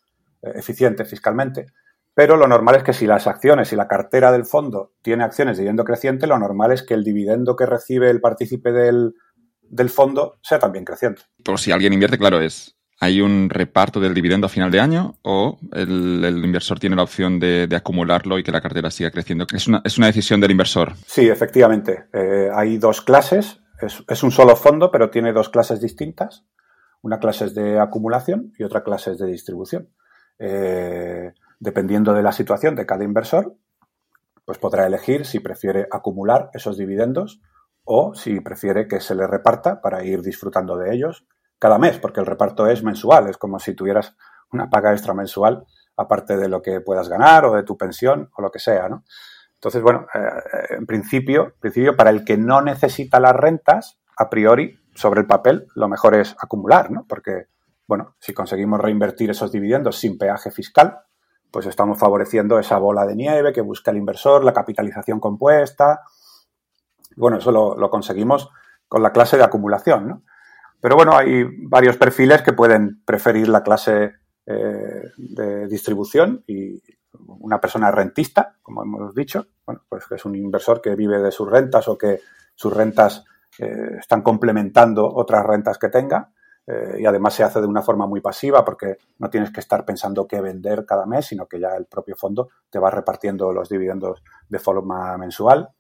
eh, 0.42 0.50
eficiente 0.56 1.04
fiscalmente, 1.04 1.66
pero 2.12 2.36
lo 2.36 2.48
normal 2.48 2.74
es 2.74 2.82
que 2.82 2.92
si 2.92 3.06
las 3.06 3.28
acciones 3.28 3.72
y 3.72 3.76
la 3.76 3.86
cartera 3.86 4.32
del 4.32 4.44
fondo 4.44 4.94
tiene 5.00 5.22
acciones 5.22 5.56
de 5.56 5.62
dividendo 5.62 5.84
creciente, 5.84 6.26
lo 6.26 6.40
normal 6.40 6.72
es 6.72 6.82
que 6.82 6.94
el 6.94 7.04
dividendo 7.04 7.54
que 7.54 7.66
recibe 7.66 8.10
el 8.10 8.20
partícipe 8.20 8.72
del, 8.72 9.14
del 9.62 9.90
fondo 9.90 10.40
sea 10.42 10.58
también 10.58 10.84
creciente. 10.84 11.22
Por 11.44 11.60
si 11.60 11.70
alguien 11.70 11.92
invierte, 11.92 12.18
claro, 12.18 12.40
es 12.40 12.77
¿Hay 13.00 13.20
un 13.20 13.48
reparto 13.48 14.00
del 14.00 14.12
dividendo 14.12 14.46
a 14.46 14.50
final 14.50 14.72
de 14.72 14.80
año 14.80 15.14
o 15.22 15.58
el, 15.72 16.42
inversor 16.44 16.80
tiene 16.80 16.96
la 16.96 17.04
opción 17.04 17.38
de, 17.38 17.68
acumularlo 17.76 18.38
y 18.38 18.42
que 18.42 18.50
la 18.50 18.60
cartera 18.60 18.90
siga 18.90 19.12
creciendo? 19.12 19.46
Es 19.54 19.68
una, 19.68 19.80
es 19.84 19.98
una 19.98 20.08
decisión 20.08 20.40
del 20.40 20.50
inversor. 20.50 20.94
Sí, 21.06 21.28
efectivamente. 21.28 22.06
Eh, 22.12 22.50
hay 22.52 22.76
dos 22.78 23.00
clases. 23.00 23.60
Es, 23.80 24.22
un 24.24 24.32
solo 24.32 24.56
fondo, 24.56 24.90
pero 24.90 25.10
tiene 25.10 25.32
dos 25.32 25.48
clases 25.48 25.80
distintas. 25.80 26.44
Una 27.00 27.20
clase 27.20 27.44
es 27.44 27.54
de 27.54 27.78
acumulación 27.78 28.52
y 28.58 28.64
otra 28.64 28.82
clase 28.82 29.12
es 29.12 29.18
de 29.18 29.26
distribución. 29.28 29.90
Eh, 30.40 31.32
dependiendo 31.60 32.12
de 32.14 32.24
la 32.24 32.32
situación 32.32 32.74
de 32.74 32.84
cada 32.84 33.04
inversor, 33.04 33.54
pues 34.44 34.58
podrá 34.58 34.86
elegir 34.88 35.24
si 35.24 35.38
prefiere 35.38 35.86
acumular 35.92 36.50
esos 36.52 36.76
dividendos 36.76 37.40
o 37.84 38.14
si 38.16 38.40
prefiere 38.40 38.88
que 38.88 39.00
se 39.00 39.14
le 39.14 39.28
reparta 39.28 39.80
para 39.80 40.02
ir 40.04 40.20
disfrutando 40.22 40.76
de 40.76 40.94
ellos 40.94 41.26
cada 41.58 41.78
mes, 41.78 41.98
porque 41.98 42.20
el 42.20 42.26
reparto 42.26 42.66
es 42.66 42.82
mensual, 42.82 43.28
es 43.28 43.36
como 43.36 43.58
si 43.58 43.74
tuvieras 43.74 44.16
una 44.52 44.70
paga 44.70 44.92
extra 44.92 45.14
mensual, 45.14 45.66
aparte 45.96 46.36
de 46.36 46.48
lo 46.48 46.62
que 46.62 46.80
puedas 46.80 47.08
ganar 47.08 47.44
o 47.44 47.54
de 47.54 47.64
tu 47.64 47.76
pensión 47.76 48.30
o 48.36 48.42
lo 48.42 48.50
que 48.50 48.58
sea, 48.60 48.88
¿no? 48.88 49.04
Entonces, 49.54 49.82
bueno, 49.82 50.06
eh, 50.14 50.76
en 50.76 50.86
principio, 50.86 51.54
principio, 51.58 51.96
para 51.96 52.10
el 52.10 52.24
que 52.24 52.36
no 52.36 52.62
necesita 52.62 53.18
las 53.18 53.34
rentas, 53.34 53.98
a 54.16 54.30
priori, 54.30 54.78
sobre 54.94 55.20
el 55.20 55.26
papel, 55.26 55.66
lo 55.74 55.88
mejor 55.88 56.14
es 56.14 56.36
acumular, 56.40 56.92
¿no? 56.92 57.04
Porque, 57.08 57.46
bueno, 57.86 58.14
si 58.20 58.32
conseguimos 58.32 58.80
reinvertir 58.80 59.30
esos 59.30 59.50
dividendos 59.50 59.98
sin 59.98 60.16
peaje 60.16 60.52
fiscal, 60.52 61.00
pues 61.50 61.66
estamos 61.66 61.98
favoreciendo 61.98 62.58
esa 62.58 62.78
bola 62.78 63.04
de 63.04 63.16
nieve 63.16 63.52
que 63.52 63.60
busca 63.60 63.90
el 63.90 63.96
inversor, 63.96 64.44
la 64.44 64.52
capitalización 64.52 65.18
compuesta. 65.18 66.02
Bueno, 67.16 67.38
eso 67.38 67.50
lo, 67.50 67.76
lo 67.76 67.90
conseguimos 67.90 68.50
con 68.86 69.02
la 69.02 69.12
clase 69.12 69.36
de 69.36 69.44
acumulación, 69.44 70.08
¿no? 70.08 70.22
Pero 70.80 70.96
bueno, 70.96 71.16
hay 71.16 71.44
varios 71.62 71.96
perfiles 71.96 72.42
que 72.42 72.52
pueden 72.52 73.02
preferir 73.04 73.48
la 73.48 73.62
clase 73.62 74.12
eh, 74.46 75.02
de 75.16 75.66
distribución 75.66 76.44
y 76.46 76.80
una 77.26 77.60
persona 77.60 77.90
rentista, 77.90 78.56
como 78.62 78.82
hemos 78.82 79.14
dicho, 79.14 79.46
bueno, 79.66 79.82
pues 79.88 80.06
que 80.06 80.14
es 80.14 80.24
un 80.24 80.36
inversor 80.36 80.80
que 80.80 80.94
vive 80.94 81.20
de 81.20 81.32
sus 81.32 81.50
rentas 81.50 81.88
o 81.88 81.98
que 81.98 82.20
sus 82.54 82.72
rentas 82.72 83.24
eh, 83.58 83.96
están 83.98 84.22
complementando 84.22 85.06
otras 85.06 85.44
rentas 85.44 85.78
que 85.78 85.88
tenga 85.88 86.30
eh, 86.66 86.98
y 87.00 87.06
además 87.06 87.34
se 87.34 87.42
hace 87.42 87.60
de 87.60 87.66
una 87.66 87.82
forma 87.82 88.06
muy 88.06 88.20
pasiva 88.20 88.64
porque 88.64 88.98
no 89.18 89.30
tienes 89.30 89.50
que 89.50 89.60
estar 89.60 89.84
pensando 89.84 90.28
qué 90.28 90.40
vender 90.40 90.84
cada 90.86 91.06
mes, 91.06 91.26
sino 91.26 91.46
que 91.46 91.58
ya 91.58 91.74
el 91.76 91.86
propio 91.86 92.14
fondo 92.14 92.50
te 92.70 92.78
va 92.78 92.90
repartiendo 92.90 93.52
los 93.52 93.68
dividendos 93.68 94.22
de 94.48 94.58
forma 94.58 95.16
mensual 95.16 95.70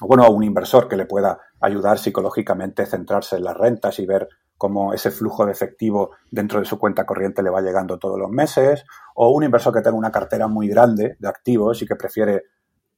bueno, 0.00 0.24
a 0.24 0.28
un 0.28 0.42
inversor 0.42 0.88
que 0.88 0.96
le 0.96 1.06
pueda 1.06 1.38
ayudar 1.60 1.98
psicológicamente 1.98 2.82
a 2.82 2.86
centrarse 2.86 3.36
en 3.36 3.44
las 3.44 3.56
rentas 3.56 3.98
y 3.98 4.06
ver 4.06 4.28
cómo 4.56 4.92
ese 4.92 5.10
flujo 5.10 5.46
de 5.46 5.52
efectivo 5.52 6.10
dentro 6.30 6.58
de 6.58 6.64
su 6.64 6.78
cuenta 6.78 7.06
corriente 7.06 7.42
le 7.42 7.50
va 7.50 7.60
llegando 7.60 7.98
todos 7.98 8.18
los 8.18 8.30
meses, 8.30 8.84
o 9.14 9.30
un 9.30 9.44
inversor 9.44 9.74
que 9.74 9.82
tenga 9.82 9.96
una 9.96 10.12
cartera 10.12 10.48
muy 10.48 10.68
grande 10.68 11.16
de 11.18 11.28
activos 11.28 11.80
y 11.82 11.86
que 11.86 11.96
prefiere 11.96 12.42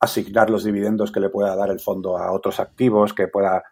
asignar 0.01 0.51
los 0.51 0.65
dividendos 0.65 1.11
que 1.11 1.21
le 1.21 1.31
pueda 1.31 1.57
dar 1.57 1.71
el 1.71 1.81
fondo 1.81 2.19
a 2.19 2.33
otros 2.33 2.61
activos 2.61 3.15
que 3.15 3.29
pueda, 3.29 3.63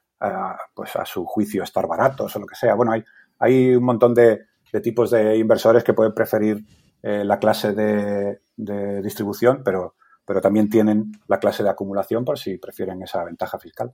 pues 0.74 0.96
a 0.96 1.04
su 1.04 1.24
juicio, 1.26 1.62
estar 1.62 1.86
baratos 1.86 2.34
o 2.34 2.38
lo 2.38 2.46
que 2.46 2.56
sea. 2.56 2.74
Bueno, 2.74 2.92
hay, 2.92 3.04
hay 3.38 3.74
un 3.76 3.84
montón 3.84 4.14
de, 4.14 4.46
tipos 4.82 5.10
de 5.10 5.36
inversores 5.36 5.84
que 5.84 5.94
pueden 5.94 6.14
preferir 6.14 6.64
eh, 7.02 7.24
la 7.24 7.38
clase 7.38 7.74
de 7.74 9.02
distribución, 9.02 9.62
pero 9.64 9.94
pero 10.26 10.40
también 10.40 10.68
tienen 10.68 11.12
la 11.28 11.38
clase 11.38 11.62
de 11.62 11.70
acumulación 11.70 12.24
por 12.24 12.38
si 12.38 12.58
prefieren 12.58 13.02
esa 13.02 13.24
ventaja 13.24 13.58
fiscal. 13.58 13.92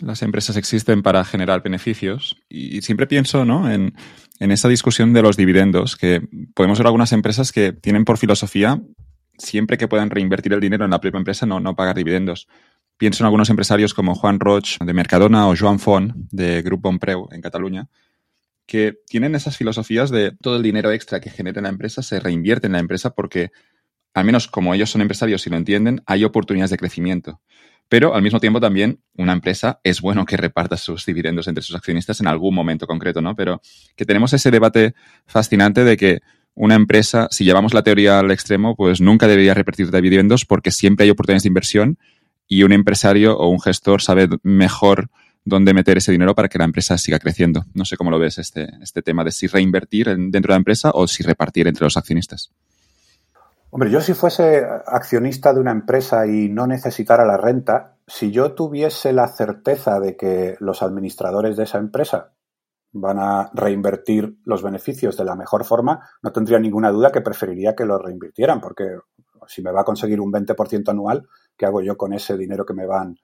Las 0.00 0.22
empresas 0.22 0.56
existen 0.56 1.02
para 1.02 1.24
generar 1.24 1.62
beneficios 1.62 2.36
y 2.48 2.80
siempre 2.82 3.06
pienso 3.06 3.44
¿no? 3.44 3.70
en, 3.70 3.92
esa 4.38 4.68
discusión 4.68 5.12
de 5.12 5.22
los 5.22 5.36
dividendos, 5.36 5.96
que 5.96 6.22
podemos 6.54 6.78
ver 6.78 6.86
algunas 6.86 7.12
empresas 7.12 7.52
que 7.52 7.72
tienen 7.72 8.04
por 8.04 8.16
filosofía 8.16 8.80
siempre 9.36 9.78
que 9.78 9.88
puedan 9.88 10.10
reinvertir 10.10 10.52
el 10.52 10.60
dinero 10.60 10.84
en 10.84 10.90
la 10.90 11.00
propia 11.00 11.18
empresa 11.18 11.46
no, 11.46 11.60
no 11.60 11.74
pagar 11.74 11.96
dividendos. 11.96 12.48
Pienso 12.96 13.22
en 13.22 13.26
algunos 13.26 13.50
empresarios 13.50 13.94
como 13.94 14.14
Juan 14.14 14.40
Roch 14.40 14.78
de 14.78 14.92
Mercadona 14.92 15.48
o 15.48 15.54
Joan 15.58 15.78
Font 15.78 16.14
de 16.30 16.62
Grupo 16.62 16.90
Ompreu 16.90 17.28
en 17.32 17.40
Cataluña, 17.40 17.88
que 18.66 18.98
tienen 19.06 19.34
esas 19.34 19.56
filosofías 19.56 20.10
de 20.10 20.32
todo 20.40 20.56
el 20.56 20.62
dinero 20.62 20.92
extra 20.92 21.20
que 21.20 21.30
genera 21.30 21.62
la 21.62 21.70
empresa 21.70 22.02
se 22.02 22.20
reinvierte 22.20 22.66
en 22.66 22.74
la 22.74 22.78
empresa 22.78 23.14
porque, 23.14 23.50
al 24.14 24.24
menos 24.24 24.48
como 24.48 24.74
ellos 24.74 24.90
son 24.90 25.02
empresarios 25.02 25.46
y 25.46 25.50
lo 25.50 25.56
entienden, 25.56 26.02
hay 26.06 26.24
oportunidades 26.24 26.70
de 26.70 26.78
crecimiento. 26.78 27.40
Pero 27.88 28.14
al 28.14 28.22
mismo 28.22 28.38
tiempo 28.38 28.60
también 28.60 29.00
una 29.16 29.32
empresa 29.32 29.80
es 29.82 30.00
bueno 30.00 30.24
que 30.24 30.36
reparta 30.36 30.76
sus 30.76 31.04
dividendos 31.04 31.48
entre 31.48 31.62
sus 31.62 31.74
accionistas 31.74 32.20
en 32.20 32.28
algún 32.28 32.54
momento 32.54 32.86
concreto, 32.86 33.20
¿no? 33.20 33.34
Pero 33.34 33.60
que 33.96 34.04
tenemos 34.04 34.32
ese 34.32 34.50
debate 34.52 34.94
fascinante 35.26 35.82
de 35.82 35.96
que 35.96 36.20
una 36.54 36.76
empresa, 36.76 37.26
si 37.30 37.44
llevamos 37.44 37.74
la 37.74 37.82
teoría 37.82 38.20
al 38.20 38.30
extremo, 38.30 38.76
pues 38.76 39.00
nunca 39.00 39.26
debería 39.26 39.54
repartir 39.54 39.90
dividendos 39.90 40.44
porque 40.44 40.70
siempre 40.70 41.04
hay 41.04 41.10
oportunidades 41.10 41.42
de 41.42 41.48
inversión 41.48 41.98
y 42.46 42.62
un 42.62 42.72
empresario 42.72 43.36
o 43.36 43.48
un 43.48 43.60
gestor 43.60 44.02
sabe 44.02 44.28
mejor 44.42 45.10
dónde 45.44 45.74
meter 45.74 45.98
ese 45.98 46.12
dinero 46.12 46.34
para 46.34 46.48
que 46.48 46.58
la 46.58 46.64
empresa 46.64 46.98
siga 46.98 47.18
creciendo. 47.18 47.64
No 47.74 47.84
sé 47.84 47.96
cómo 47.96 48.10
lo 48.10 48.18
ves 48.18 48.38
este, 48.38 48.68
este 48.82 49.02
tema 49.02 49.24
de 49.24 49.32
si 49.32 49.46
reinvertir 49.46 50.06
dentro 50.06 50.52
de 50.52 50.54
la 50.54 50.56
empresa 50.56 50.90
o 50.94 51.08
si 51.08 51.22
repartir 51.22 51.66
entre 51.66 51.84
los 51.84 51.96
accionistas. 51.96 52.52
Hombre, 53.72 53.88
yo 53.90 54.00
si 54.00 54.14
fuese 54.14 54.64
accionista 54.86 55.54
de 55.54 55.60
una 55.60 55.70
empresa 55.70 56.26
y 56.26 56.48
no 56.48 56.66
necesitara 56.66 57.24
la 57.24 57.36
renta, 57.36 57.96
si 58.04 58.32
yo 58.32 58.54
tuviese 58.54 59.12
la 59.12 59.28
certeza 59.28 60.00
de 60.00 60.16
que 60.16 60.56
los 60.58 60.82
administradores 60.82 61.56
de 61.56 61.62
esa 61.62 61.78
empresa 61.78 62.32
van 62.92 63.20
a 63.20 63.48
reinvertir 63.54 64.38
los 64.44 64.64
beneficios 64.64 65.16
de 65.16 65.24
la 65.24 65.36
mejor 65.36 65.64
forma, 65.64 66.10
no 66.20 66.32
tendría 66.32 66.58
ninguna 66.58 66.90
duda 66.90 67.12
que 67.12 67.20
preferiría 67.20 67.76
que 67.76 67.84
los 67.84 68.02
reinvirtieran, 68.02 68.60
porque 68.60 68.98
si 69.46 69.62
me 69.62 69.70
va 69.70 69.82
a 69.82 69.84
conseguir 69.84 70.20
un 70.20 70.32
20% 70.32 70.88
anual, 70.88 71.28
¿qué 71.56 71.66
hago 71.66 71.80
yo 71.80 71.96
con 71.96 72.12
ese 72.12 72.36
dinero 72.36 72.66
que 72.66 72.74
me 72.74 72.86
van, 72.86 73.14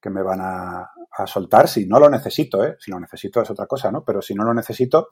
que 0.00 0.08
me 0.08 0.22
van 0.22 0.40
a, 0.40 0.90
a 1.10 1.26
soltar? 1.26 1.68
Si 1.68 1.86
no 1.86 2.00
lo 2.00 2.08
necesito, 2.08 2.64
¿eh? 2.64 2.76
si 2.78 2.90
lo 2.90 2.98
necesito 2.98 3.42
es 3.42 3.50
otra 3.50 3.66
cosa, 3.66 3.92
¿no? 3.92 4.02
Pero 4.02 4.22
si 4.22 4.34
no 4.34 4.44
lo 4.44 4.54
necesito, 4.54 5.08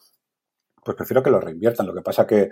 pues 0.83 0.97
prefiero 0.97 1.23
que 1.23 1.31
lo 1.31 1.41
reinviertan. 1.41 1.87
Lo 1.87 1.95
que 1.95 2.01
pasa 2.01 2.27
que 2.27 2.49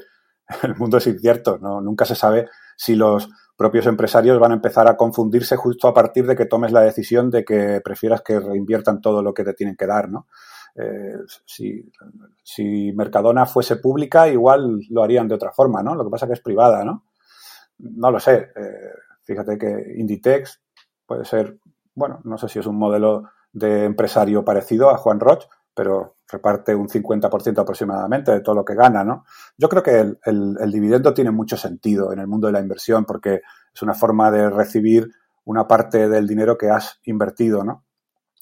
el 0.63 0.77
mundo 0.77 0.99
es 0.99 1.07
incierto, 1.07 1.59
¿no? 1.59 1.81
nunca 1.81 2.05
se 2.05 2.15
sabe 2.15 2.49
si 2.77 2.95
los 2.95 3.29
propios 3.57 3.87
empresarios 3.87 4.39
van 4.39 4.53
a 4.53 4.57
empezar 4.57 4.87
a 4.89 4.97
confundirse 4.97 5.57
justo 5.57 5.89
a 5.89 5.95
partir 5.95 6.27
de 6.27 6.37
que 6.37 6.45
tomes 6.45 6.73
la 6.73 6.83
decisión 6.83 7.31
de 7.31 7.45
que 7.45 7.81
prefieras 7.83 8.21
que 8.23 8.39
reinviertan 8.39 9.01
todo 9.01 9.23
lo 9.23 9.33
que 9.33 9.45
te 9.45 9.55
tienen 9.55 9.77
que 9.77 9.87
dar, 9.87 10.11
¿no? 10.11 10.27
Eh, 10.75 11.17
si, 12.45 12.93
Mercadona 12.95 13.47
fuese 13.47 13.77
pública, 13.77 14.29
igual 14.29 14.81
lo 14.91 15.03
harían 15.03 15.27
de 15.27 15.35
otra 15.35 15.53
forma, 15.53 15.83
¿no? 15.83 15.95
Lo 15.95 16.05
que 16.05 16.11
pasa 16.11 16.27
que 16.27 16.35
es 16.35 16.41
privada, 16.41 16.85
¿no? 16.85 17.05
No 17.79 18.11
lo 18.11 18.21
sé. 18.21 18.51
Eh, 18.55 18.93
fíjate 19.25 19.57
que 19.57 19.95
Inditex 19.97 20.61
puede 21.07 21.25
ser, 21.25 21.59
bueno, 21.95 22.21
no 22.25 22.37
sé 22.37 22.49
si 22.49 22.59
es 22.59 22.67
un 22.67 22.77
modelo 22.77 23.31
de 23.53 23.85
empresario 23.85 24.45
parecido 24.45 24.91
a 24.91 24.99
Juan 24.99 25.19
Roch, 25.19 25.47
pero 25.77 26.17
reparte 26.27 26.75
un 26.75 26.89
50% 26.89 27.61
aproximadamente 27.61 28.33
de 28.33 28.41
todo 28.41 28.55
lo 28.55 28.65
que 28.65 28.75
gana, 28.75 29.05
¿no? 29.05 29.27
Yo 29.59 29.69
creo 29.69 29.83
que 29.83 30.17
el, 30.25 30.73
dividendo 30.73 31.13
tiene 31.13 31.31
mucho 31.31 31.59
sentido 31.59 32.15
en 32.15 32.19
el 32.19 32.27
mundo 32.27 32.47
de 32.47 32.55
la 32.55 32.61
inversión 32.61 33.05
porque 33.05 33.43
es 33.75 33.83
una 33.83 33.93
forma 33.93 34.31
de 34.31 34.49
recibir 34.49 35.11
una 35.45 35.69
parte 35.69 36.09
del 36.09 36.27
dinero 36.27 36.57
que 36.57 36.71
has 36.71 36.99
invertido, 37.05 37.63
¿no? 37.63 37.85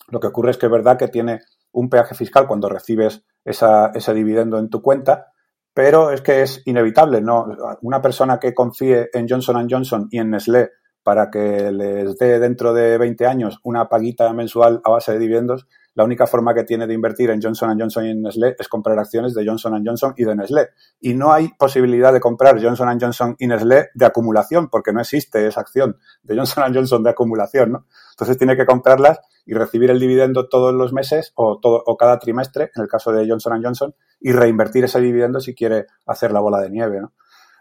Lo 0.09 0.21
que 0.21 0.29
ocurre 0.29 0.53
es 0.53 0.59
que 0.59 0.67
es 0.67 0.73
verdad 0.73 0.97
que 0.97 1.09
tiene 1.09 1.41
un 1.73 1.91
peaje 1.91 2.15
fiscal 2.15 2.47
cuando 2.47 2.69
recibes 2.69 3.25
ese 3.45 4.15
dividendo 4.15 4.59
en 4.61 4.71
tu 4.71 4.81
cuenta, 4.81 5.33
pero 5.75 6.13
es 6.13 6.23
que 6.23 6.43
es 6.43 6.63
inevitable, 6.67 7.21
¿no? 7.21 7.49
Una 7.83 8.01
persona 8.01 8.39
que 8.39 8.55
confíe 8.55 9.11
en 9.13 9.29
Johnson 9.29 9.67
Johnson 9.69 10.07
y 10.09 10.19
en 10.19 10.31
Nestlé 10.31 10.71
para 11.03 11.31
que 11.31 11.73
les 11.73 12.17
dé 12.17 12.39
dentro 12.39 12.73
de 12.73 12.97
20 12.97 13.27
años 13.27 13.59
una 13.65 13.89
paguita 13.89 14.33
mensual 14.33 14.81
a 14.85 14.91
base 14.91 15.13
de 15.13 15.19
dividendos, 15.19 15.67
la 15.95 16.05
única 16.05 16.27
forma 16.27 16.55
que 16.55 16.65
tiene 16.65 16.87
de 16.87 16.95
invertir 16.95 17.31
en 17.31 17.41
Johnson 17.41 17.79
Johnson 17.79 18.05
y 18.07 18.15
Nestlé 18.15 18.57
es 18.59 18.69
comprar 18.69 18.99
acciones 18.99 19.35
de 19.35 19.47
Johnson 19.47 19.81
Johnson 19.85 20.15
y 20.17 20.25
de 20.25 20.35
Nestlé. 20.35 20.69
Y 21.01 21.15
no 21.15 21.33
hay 21.33 21.49
posibilidad 21.57 22.13
de 22.13 22.21
comprar 22.21 22.61
Johnson 22.61 22.99
Johnson 23.01 23.37
y 23.39 23.47
Nestlé 23.47 23.91
de 23.95 24.05
acumulación, 24.05 24.69
porque 24.69 24.93
no 24.93 25.01
existe 25.01 25.47
esa 25.47 25.61
acción 25.61 25.99
de 26.23 26.37
Johnson 26.37 26.75
Johnson 26.75 27.03
de 27.05 27.11
acumulación, 27.11 27.73
¿no? 27.73 27.87
Entonces 28.11 28.37
tiene 28.37 28.57
que 28.57 28.67
comprarlas 28.67 29.21
y 29.47 29.55
recibir 29.55 29.91
el 29.91 30.01
dividendo 30.01 30.49
todos 30.49 30.75
los 30.75 30.93
meses 30.93 31.33
o, 31.37 31.61
todo, 31.61 31.83
o 31.87 31.97
cada 31.97 32.19
trimestre, 32.19 32.71
en 32.75 32.83
el 32.83 32.89
caso 32.89 33.13
de 33.13 33.29
Johnson 33.29 33.63
Johnson, 33.63 33.95
y 34.21 34.33
reinvertir 34.33 34.85
ese 34.85 35.01
dividendo 35.01 35.41
si 35.41 35.55
quiere 35.55 35.87
hacer 36.07 36.33
la 36.33 36.41
bola 36.41 36.61
de 36.61 36.71
nieve, 36.71 37.01
¿no? 37.01 37.13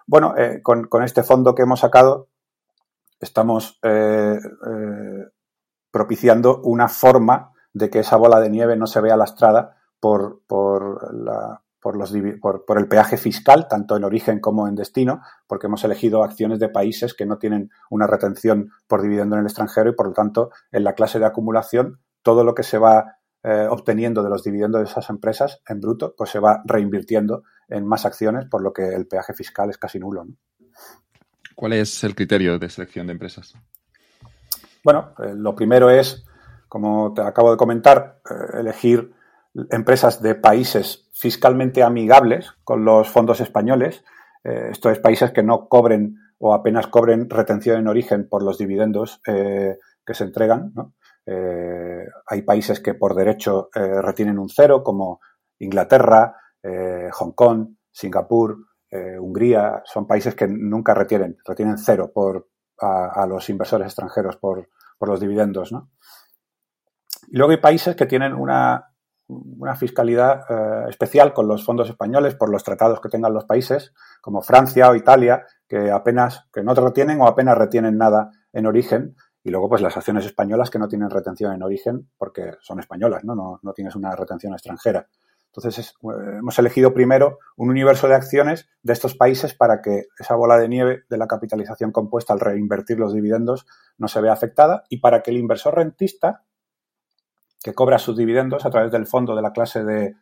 Bueno, 0.05 0.36
eh, 0.38 0.62
con, 0.62 0.88
este 1.03 1.23
fondo 1.23 1.55
que 1.55 1.62
hemos 1.62 1.79
sacado, 1.79 2.27
estamos 3.19 3.79
eh, 3.84 4.38
eh, 4.38 5.23
propiciando 5.91 6.60
una 6.62 6.89
forma 6.89 7.52
de 7.73 7.89
que 7.89 7.99
esa 7.99 8.17
bola 8.17 8.39
de 8.39 8.49
nieve 8.49 8.77
no 8.77 8.88
se 8.88 9.01
vea 9.01 9.17
lastrada 9.17 9.77
por, 9.99 10.41
por, 10.47 11.13
la, 11.13 11.62
por, 11.79 11.97
los, 11.97 12.13
por, 12.41 12.77
el 12.77 12.88
peaje 12.88 13.17
fiscal, 13.17 13.67
tanto 13.67 13.97
en 13.97 14.03
origen 14.03 14.39
como 14.39 14.67
en 14.67 14.75
destino, 14.75 15.21
porque 15.47 15.67
hemos 15.67 15.83
elegido 15.83 16.23
acciones 16.23 16.59
de 16.59 16.69
países 16.69 17.13
que 17.13 17.25
no 17.25 17.38
tienen 17.38 17.71
una 17.89 18.07
retención 18.07 18.71
por 18.88 19.01
dividendo 19.01 19.36
en 19.36 19.41
el 19.41 19.47
extranjero 19.47 19.89
y, 19.89 19.95
por 19.95 20.07
lo 20.07 20.13
tanto, 20.13 20.51
en 20.71 20.83
la 20.83 20.93
clase 20.93 21.19
de 21.19 21.25
acumulación, 21.25 21.99
todo 22.21 22.43
lo 22.43 22.53
que 22.53 22.63
se 22.63 22.77
va 22.77 23.17
eh, 23.43 23.67
obteniendo 23.69 24.23
de 24.23 24.29
los 24.29 24.43
dividendos 24.43 24.79
de 24.79 24.86
esas 24.86 25.09
empresas 25.09 25.62
en 25.67 25.81
bruto, 25.81 26.15
pues 26.17 26.29
se 26.29 26.39
va 26.39 26.62
reinvirtiendo 26.63 27.43
en 27.67 27.86
más 27.86 28.05
acciones, 28.05 28.45
por 28.45 28.62
lo 28.62 28.71
que 28.71 28.93
el 28.93 29.07
peaje 29.07 29.33
fiscal 29.33 29.69
es 29.69 29.77
casi 29.77 29.99
nulo. 29.99 30.25
¿Cuál 31.55 31.73
es 31.73 32.03
el 32.03 32.15
criterio 32.15 32.57
de 32.57 32.69
selección 32.69 33.07
de 33.07 33.13
empresas? 33.13 33.53
Bueno, 34.83 35.13
eh, 35.19 35.33
lo 35.36 35.55
primero 35.55 35.89
es 35.89 36.25
como 36.73 37.13
te 37.13 37.21
acabo 37.21 37.51
de 37.51 37.57
comentar, 37.57 38.19
eh, 38.27 38.62
elegir 38.62 39.13
empresas 39.69 40.23
de 40.23 40.33
países 40.33 41.07
fiscalmente 41.13 41.83
amigables 41.83 42.51
con 42.63 42.83
los 42.83 43.07
fondos 43.07 43.41
españoles. 43.41 44.03
Eh, 44.43 44.69
esto 44.71 44.89
es 44.89 44.97
países 44.97 45.29
que 45.29 45.43
no 45.43 45.67
cobren 45.69 46.15
o 46.39 46.51
apenas 46.51 46.88
cobren 46.88 47.29
retención 47.29 47.77
en 47.77 47.88
origen 47.88 48.27
por 48.27 48.41
los 48.41 48.57
dividendos 48.57 49.21
eh, 49.27 49.77
que 50.03 50.15
se 50.15 50.23
entregan. 50.23 50.73
hay 52.25 52.41
países 52.41 52.79
que 52.79 52.95
por 52.95 53.13
derecho 53.13 53.69
retienen 53.71 54.39
un 54.39 54.49
cero, 54.49 54.83
como 54.83 55.19
Inglaterra, 55.59 56.36
Hong 57.12 57.33
Kong, 57.33 57.67
Singapur, 57.91 58.57
Hungría. 59.19 59.83
Son 59.86 60.05
países 60.05 60.36
que 60.36 60.47
nunca 60.47 60.93
retienen, 60.93 61.38
retienen 61.45 61.77
cero 61.77 62.12
por, 62.13 62.49
a, 62.79 63.25
los 63.25 63.47
inversores 63.49 63.88
extranjeros 63.88 64.36
por, 64.36 64.67
por 64.97 65.07
los 65.07 65.21
dividendos. 65.21 65.71
¿no? 65.71 65.91
Y 67.27 67.38
luego 67.38 67.51
hay 67.51 67.57
países 67.57 67.95
que 67.95 68.05
tienen 68.05 68.33
una, 68.33 68.89
fiscalidad 69.77 70.41
eh, 70.49 70.89
especial 70.89 71.33
con 71.33 71.47
los 71.47 71.63
fondos 71.63 71.89
españoles 71.89 72.36
por 72.36 72.49
los 72.49 72.63
tratados 72.63 72.99
que 73.01 73.09
tengan 73.09 73.33
los 73.33 73.45
países, 73.45 73.93
como 74.21 74.41
Francia 74.41 74.89
o 74.89 74.95
Italia, 74.95 75.45
que 75.67 75.89
apenas, 75.91 76.47
que 76.53 76.63
no 76.63 76.73
retienen 76.73 77.19
o 77.21 77.27
apenas 77.27 77.57
retienen 77.57 77.97
nada 77.97 78.31
en 78.51 78.65
origen. 78.65 79.15
Y 79.43 79.49
luego, 79.49 79.69
pues 79.69 79.81
las 79.81 79.97
acciones 79.97 80.25
españolas 80.25 80.69
que 80.69 80.79
no 80.79 80.88
tienen 80.88 81.09
retención 81.09 81.53
en 81.53 81.63
origen 81.63 82.09
porque 82.17 82.53
son 82.62 82.79
españolas, 82.79 83.23
¿no? 83.23 83.36
No, 83.36 83.59
no 83.62 83.73
tienes 83.73 83.95
una 83.95 84.15
retención 84.15 84.53
extranjera. 84.53 85.07
Entonces, 85.55 85.93
eh, 86.01 86.38
hemos 86.39 86.57
elegido 86.57 86.93
primero 86.93 87.38
un 87.57 87.69
universo 87.69 88.07
de 88.07 88.15
acciones 88.15 88.67
de 88.81 88.93
estos 88.93 89.15
países 89.15 89.53
para 89.53 89.81
que 89.81 90.07
esa 90.17 90.36
bola 90.36 90.57
de 90.57 90.67
nieve 90.67 91.03
de 91.09 91.17
la 91.17 91.27
capitalización 91.27 91.91
compuesta 91.91 92.33
al 92.33 92.39
reinvertir 92.39 92.97
los 92.99 93.13
dividendos 93.13 93.67
no 93.97 94.07
se 94.07 94.19
vea 94.19 94.33
afectada 94.33 94.83
y 94.89 94.97
para 94.97 95.21
que 95.21 95.29
el 95.29 95.38
inversor 95.38 95.75
rentista 95.75 96.43
que 97.63 97.73
cobra 97.73 97.97
sus 97.97 98.17
dividendos 98.17 98.65
a 98.65 98.69
través 98.69 98.91
del 98.91 99.08
fondo 99.08 99.36
de 99.36 99.41
la 99.41 99.54
clase 99.54 99.84
de, 99.84 100.15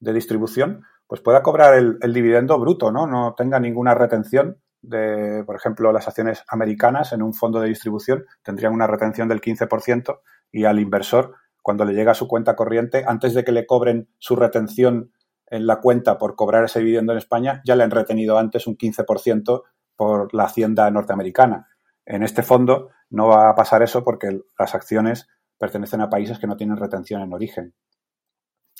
distribución, 0.00 0.82
pues 1.06 1.20
pueda 1.20 1.42
cobrar 1.42 1.74
el, 1.74 1.98
dividendo 2.12 2.58
bruto, 2.58 2.92
¿no? 2.92 3.06
No 3.06 3.34
tenga 3.36 3.58
ninguna 3.58 3.94
retención 3.94 4.60
de, 4.82 5.42
por 5.44 5.56
ejemplo, 5.56 5.92
las 5.92 6.06
acciones 6.06 6.44
americanas 6.48 7.12
en 7.12 7.22
un 7.22 7.34
fondo 7.34 7.60
de 7.60 7.68
distribución 7.68 8.24
tendrían 8.42 8.72
una 8.72 8.86
retención 8.86 9.28
del 9.28 9.40
15% 9.40 10.20
y 10.52 10.64
al 10.64 10.78
inversor, 10.78 11.34
cuando 11.62 11.84
le 11.84 11.94
llega 11.94 12.12
a 12.12 12.14
su 12.14 12.28
cuenta 12.28 12.54
corriente, 12.54 13.04
antes 13.06 13.34
de 13.34 13.44
que 13.44 13.52
le 13.52 13.66
cobren 13.66 14.08
su 14.18 14.36
retención 14.36 15.12
en 15.46 15.66
la 15.66 15.80
cuenta 15.80 16.18
por 16.18 16.36
cobrar 16.36 16.64
ese 16.64 16.80
dividendo 16.80 17.12
en 17.12 17.18
España, 17.18 17.62
ya 17.64 17.74
le 17.74 17.84
han 17.84 17.90
retenido 17.90 18.38
antes 18.38 18.66
un 18.66 18.76
15% 18.76 19.62
por 19.96 20.32
la 20.34 20.44
hacienda 20.44 20.90
norteamericana. 20.90 21.68
En 22.06 22.22
este 22.22 22.42
fondo 22.42 22.90
no 23.10 23.28
va 23.28 23.50
a 23.50 23.54
pasar 23.54 23.82
eso 23.82 24.04
porque 24.04 24.40
las 24.58 24.74
acciones 24.74 25.28
pertenecen 25.58 26.00
a 26.00 26.10
países 26.10 26.38
que 26.38 26.46
no 26.46 26.56
tienen 26.56 26.76
retención 26.76 27.22
en 27.22 27.32
origen. 27.32 27.74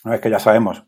Una 0.05 0.13
vez 0.13 0.21
que 0.21 0.31
ya 0.31 0.39
sabemos 0.39 0.87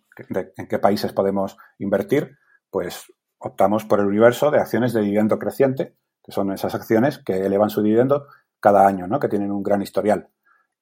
en 0.56 0.66
qué 0.68 0.78
países 0.78 1.12
podemos 1.12 1.56
invertir, 1.78 2.38
pues 2.70 3.12
optamos 3.38 3.84
por 3.84 4.00
el 4.00 4.06
universo 4.06 4.50
de 4.50 4.60
acciones 4.60 4.92
de 4.92 5.00
dividendo 5.00 5.38
creciente, 5.38 5.96
que 6.22 6.32
son 6.32 6.52
esas 6.52 6.74
acciones 6.74 7.18
que 7.18 7.44
elevan 7.44 7.70
su 7.70 7.82
dividendo 7.82 8.26
cada 8.60 8.86
año, 8.86 9.06
¿no? 9.06 9.18
que 9.18 9.28
tienen 9.28 9.50
un 9.50 9.62
gran 9.62 9.82
historial. 9.82 10.28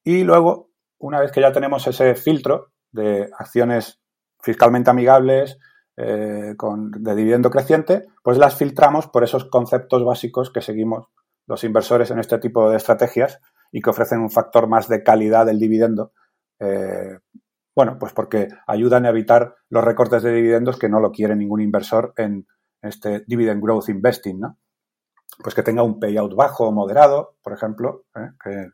Y 0.04 0.24
luego, 0.24 0.70
una 0.98 1.20
vez 1.20 1.32
que 1.32 1.40
ya 1.40 1.52
tenemos 1.52 1.86
ese 1.86 2.14
filtro 2.14 2.72
de 2.90 3.30
acciones 3.38 4.00
fiscalmente 4.40 4.90
amigables, 4.90 5.58
eh, 5.96 6.54
con, 6.56 6.92
de 6.92 7.14
dividendo 7.14 7.50
creciente, 7.50 8.06
pues 8.22 8.38
las 8.38 8.56
filtramos 8.56 9.08
por 9.08 9.24
esos 9.24 9.46
conceptos 9.46 10.04
básicos 10.04 10.52
que 10.52 10.60
seguimos 10.60 11.08
los 11.46 11.64
inversores 11.64 12.10
en 12.12 12.20
este 12.20 12.38
tipo 12.38 12.70
de 12.70 12.76
estrategias 12.76 13.40
y 13.70 13.80
que 13.80 13.90
ofrecen 13.90 14.20
un 14.20 14.30
factor 14.30 14.68
más 14.68 14.88
de 14.88 15.02
calidad 15.02 15.46
del 15.46 15.58
dividendo. 15.58 16.12
Eh, 16.60 17.18
bueno, 17.74 17.96
pues 17.98 18.12
porque 18.12 18.48
ayudan 18.66 19.06
a 19.06 19.10
evitar 19.10 19.54
los 19.68 19.84
recortes 19.84 20.22
de 20.22 20.32
dividendos 20.32 20.78
que 20.78 20.88
no 20.88 21.00
lo 21.00 21.12
quiere 21.12 21.36
ningún 21.36 21.60
inversor 21.60 22.12
en 22.16 22.46
este 22.82 23.24
dividend 23.26 23.62
growth 23.62 23.88
investing, 23.88 24.40
¿no? 24.40 24.58
Pues 25.42 25.54
que 25.54 25.62
tenga 25.62 25.82
un 25.82 26.00
payout 26.00 26.34
bajo 26.34 26.66
o 26.66 26.72
moderado, 26.72 27.36
por 27.42 27.52
ejemplo, 27.52 28.06
¿eh? 28.16 28.30
que, 28.42 28.70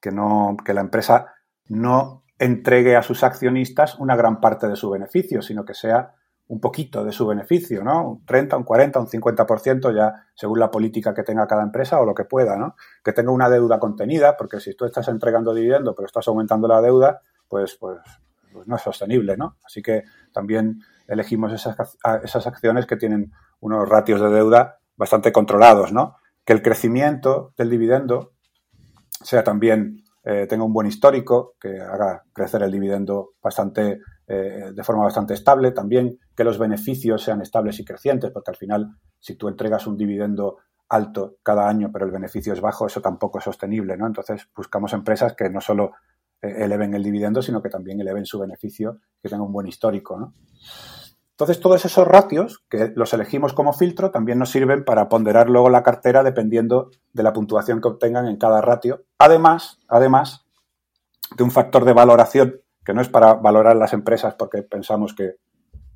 que, 0.00 0.10
no, 0.10 0.56
que 0.64 0.74
la 0.74 0.80
empresa 0.80 1.32
no 1.68 2.24
entregue 2.38 2.96
a 2.96 3.02
sus 3.02 3.22
accionistas 3.22 3.98
una 3.98 4.16
gran 4.16 4.40
parte 4.40 4.66
de 4.66 4.74
su 4.74 4.90
beneficio, 4.90 5.42
sino 5.42 5.64
que 5.64 5.74
sea 5.74 6.14
un 6.52 6.60
poquito 6.60 7.02
de 7.02 7.12
su 7.12 7.26
beneficio, 7.26 7.82
¿no? 7.82 8.08
Un 8.10 8.26
30, 8.26 8.58
un 8.58 8.64
40, 8.64 9.00
un 9.00 9.06
50% 9.06 9.96
ya 9.96 10.26
según 10.34 10.60
la 10.60 10.70
política 10.70 11.14
que 11.14 11.22
tenga 11.22 11.46
cada 11.46 11.62
empresa 11.62 11.98
o 11.98 12.04
lo 12.04 12.14
que 12.14 12.26
pueda, 12.26 12.58
¿no? 12.58 12.76
Que 13.02 13.14
tenga 13.14 13.30
una 13.32 13.48
deuda 13.48 13.78
contenida, 13.78 14.36
porque 14.36 14.60
si 14.60 14.74
tú 14.74 14.84
estás 14.84 15.08
entregando 15.08 15.54
dividendo 15.54 15.94
pero 15.94 16.04
estás 16.04 16.28
aumentando 16.28 16.68
la 16.68 16.82
deuda, 16.82 17.22
pues, 17.48 17.76
pues, 17.76 18.00
pues 18.52 18.68
no 18.68 18.76
es 18.76 18.82
sostenible, 18.82 19.38
¿no? 19.38 19.56
Así 19.64 19.80
que 19.80 20.02
también 20.30 20.82
elegimos 21.08 21.54
esas, 21.54 21.96
esas 22.22 22.46
acciones 22.46 22.84
que 22.84 22.96
tienen 22.96 23.32
unos 23.60 23.88
ratios 23.88 24.20
de 24.20 24.28
deuda 24.28 24.78
bastante 24.94 25.32
controlados, 25.32 25.90
¿no? 25.90 26.16
Que 26.44 26.52
el 26.52 26.60
crecimiento 26.60 27.54
del 27.56 27.70
dividendo 27.70 28.32
sea 29.08 29.42
también, 29.42 30.01
eh, 30.24 30.46
tenga 30.48 30.64
un 30.64 30.72
buen 30.72 30.86
histórico, 30.86 31.54
que 31.60 31.80
haga 31.80 32.22
crecer 32.32 32.62
el 32.62 32.70
dividendo 32.70 33.30
bastante 33.42 34.00
eh, 34.26 34.70
de 34.72 34.84
forma 34.84 35.04
bastante 35.04 35.34
estable. 35.34 35.72
También 35.72 36.18
que 36.36 36.44
los 36.44 36.58
beneficios 36.58 37.22
sean 37.22 37.42
estables 37.42 37.78
y 37.80 37.84
crecientes, 37.84 38.30
porque 38.30 38.50
al 38.50 38.56
final, 38.56 38.96
si 39.18 39.34
tú 39.36 39.48
entregas 39.48 39.86
un 39.86 39.96
dividendo 39.96 40.58
alto 40.88 41.36
cada 41.42 41.68
año, 41.68 41.90
pero 41.92 42.06
el 42.06 42.12
beneficio 42.12 42.52
es 42.52 42.60
bajo, 42.60 42.86
eso 42.86 43.00
tampoco 43.00 43.38
es 43.38 43.44
sostenible, 43.44 43.96
¿no? 43.96 44.06
Entonces, 44.06 44.48
buscamos 44.54 44.92
empresas 44.92 45.34
que 45.34 45.50
no 45.50 45.60
solo 45.60 45.92
eh, 46.40 46.64
eleven 46.64 46.94
el 46.94 47.02
dividendo, 47.02 47.42
sino 47.42 47.60
que 47.60 47.70
también 47.70 48.00
eleven 48.00 48.26
su 48.26 48.38
beneficio, 48.38 49.00
que 49.20 49.28
tengan 49.28 49.46
un 49.46 49.52
buen 49.52 49.66
histórico, 49.66 50.18
¿no? 50.18 50.34
Entonces, 51.42 51.60
todos 51.60 51.84
esos 51.84 52.06
ratios, 52.06 52.62
que 52.70 52.92
los 52.94 53.12
elegimos 53.14 53.52
como 53.52 53.72
filtro, 53.72 54.12
también 54.12 54.38
nos 54.38 54.52
sirven 54.52 54.84
para 54.84 55.08
ponderar 55.08 55.50
luego 55.50 55.70
la 55.70 55.82
cartera 55.82 56.22
dependiendo 56.22 56.92
de 57.12 57.24
la 57.24 57.32
puntuación 57.32 57.80
que 57.80 57.88
obtengan 57.88 58.28
en 58.28 58.36
cada 58.36 58.60
ratio. 58.60 59.06
Además, 59.18 59.80
además 59.88 60.46
de 61.36 61.42
un 61.42 61.50
factor 61.50 61.84
de 61.84 61.94
valoración 61.94 62.60
que 62.84 62.94
no 62.94 63.00
es 63.00 63.08
para 63.08 63.34
valorar 63.34 63.74
las 63.74 63.92
empresas 63.92 64.36
porque 64.36 64.62
pensamos 64.62 65.14
que, 65.14 65.38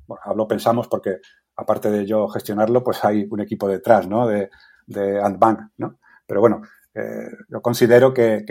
bueno, 0.05 0.21
hablo 0.25 0.49
pensamos 0.49 0.89
porque 0.89 1.21
aparte 1.55 1.91
de 1.91 2.05
yo 2.05 2.27
gestionarlo, 2.27 2.83
pues 2.83 3.05
hay 3.05 3.25
un 3.31 3.39
equipo 3.39 3.69
detrás, 3.69 4.05
¿no? 4.05 4.27
De, 4.27 4.49
de 4.85 5.21
Antbank, 5.21 5.61
¿no? 5.77 5.97
Pero 6.25 6.41
bueno, 6.41 6.61
eh, 6.93 7.29
yo 7.47 7.61
considero 7.61 8.11
que, 8.13 8.43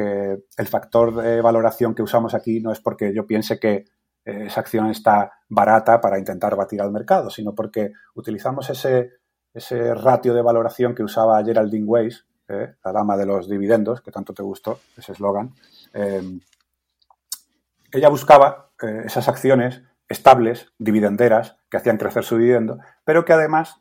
el 0.56 0.66
factor 0.66 1.14
de 1.14 1.42
valoración 1.42 1.94
que 1.94 2.02
usamos 2.02 2.32
aquí 2.32 2.60
no 2.60 2.72
es 2.72 2.80
porque 2.80 3.12
yo 3.12 3.26
piense 3.26 3.58
que 3.58 3.84
esa 4.26 4.60
acción 4.60 4.90
está 4.90 5.32
barata 5.48 6.00
para 6.00 6.18
intentar 6.18 6.56
batir 6.56 6.82
al 6.82 6.90
mercado, 6.90 7.30
sino 7.30 7.54
porque 7.54 7.92
utilizamos 8.14 8.68
ese, 8.68 9.12
ese 9.54 9.94
ratio 9.94 10.34
de 10.34 10.42
valoración 10.42 10.94
que 10.94 11.02
usaba 11.02 11.42
Geraldine 11.44 11.86
Weiss, 11.86 12.26
eh, 12.48 12.74
la 12.84 12.92
dama 12.92 13.16
de 13.16 13.26
los 13.26 13.48
dividendos, 13.48 14.00
que 14.00 14.10
tanto 14.10 14.34
te 14.34 14.42
gustó, 14.42 14.80
ese 14.96 15.12
eslogan, 15.12 15.54
ella 17.92 18.08
buscaba 18.08 18.70
eh, 18.82 19.02
esas 19.06 19.28
acciones 19.28 19.82
estables, 20.08 20.72
dividenderas, 20.78 21.56
que 21.70 21.78
hacían 21.78 21.98
crecer 21.98 22.24
su 22.24 22.36
dividendo, 22.36 22.78
pero 23.04 23.24
que 23.24 23.32
además 23.32 23.80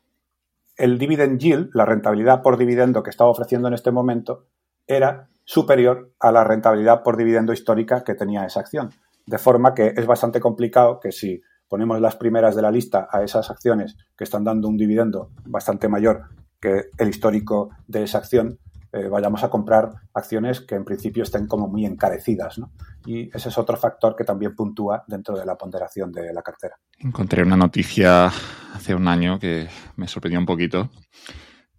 el 0.77 0.97
dividend 0.97 1.39
yield, 1.39 1.69
la 1.73 1.86
rentabilidad 1.86 2.41
por 2.41 2.58
dividendo 2.58 3.03
que 3.03 3.10
estaba 3.10 3.29
ofreciendo 3.29 3.67
en 3.67 3.73
este 3.73 3.91
momento, 3.91 4.47
era 4.88 5.29
superior 5.43 6.12
a 6.19 6.31
la 6.31 6.43
rentabilidad 6.43 7.03
por 7.03 7.17
dividendo 7.17 7.53
histórica 7.53 8.03
que 8.03 8.15
tenía 8.15 8.45
esa 8.45 8.60
acción. 8.60 8.91
De 9.25 9.38
forma 9.38 9.73
que 9.73 9.93
es 9.95 10.05
bastante 10.05 10.39
complicado 10.39 10.99
que 10.99 11.11
si 11.11 11.41
ponemos 11.67 11.99
las 11.99 12.15
primeras 12.15 12.55
de 12.55 12.61
la 12.61 12.71
lista 12.71 13.07
a 13.11 13.23
esas 13.23 13.49
acciones 13.49 13.95
que 14.15 14.23
están 14.23 14.43
dando 14.43 14.67
un 14.67 14.77
dividendo 14.77 15.31
bastante 15.45 15.88
mayor 15.88 16.29
que 16.59 16.85
el 16.97 17.09
histórico 17.09 17.69
de 17.88 18.03
esa 18.03 18.19
acción, 18.19 18.59
eh, 18.91 19.07
vayamos 19.09 19.43
a 19.43 19.49
comprar 19.49 19.89
acciones 20.13 20.61
que 20.61 20.75
en 20.75 20.85
principio 20.85 21.23
estén 21.23 21.47
como 21.47 21.67
muy 21.67 21.85
encarecidas. 21.85 22.57
¿no? 22.57 22.71
Y 23.05 23.29
ese 23.35 23.49
es 23.49 23.57
otro 23.57 23.77
factor 23.77 24.15
que 24.15 24.23
también 24.23 24.55
puntúa 24.55 25.03
dentro 25.07 25.38
de 25.38 25.45
la 25.45 25.55
ponderación 25.55 26.11
de 26.11 26.33
la 26.33 26.41
cartera. 26.41 26.75
Encontré 26.99 27.43
una 27.43 27.57
noticia 27.57 28.27
hace 28.73 28.95
un 28.95 29.07
año 29.07 29.38
que 29.38 29.67
me 29.95 30.07
sorprendió 30.07 30.39
un 30.39 30.45
poquito. 30.45 30.89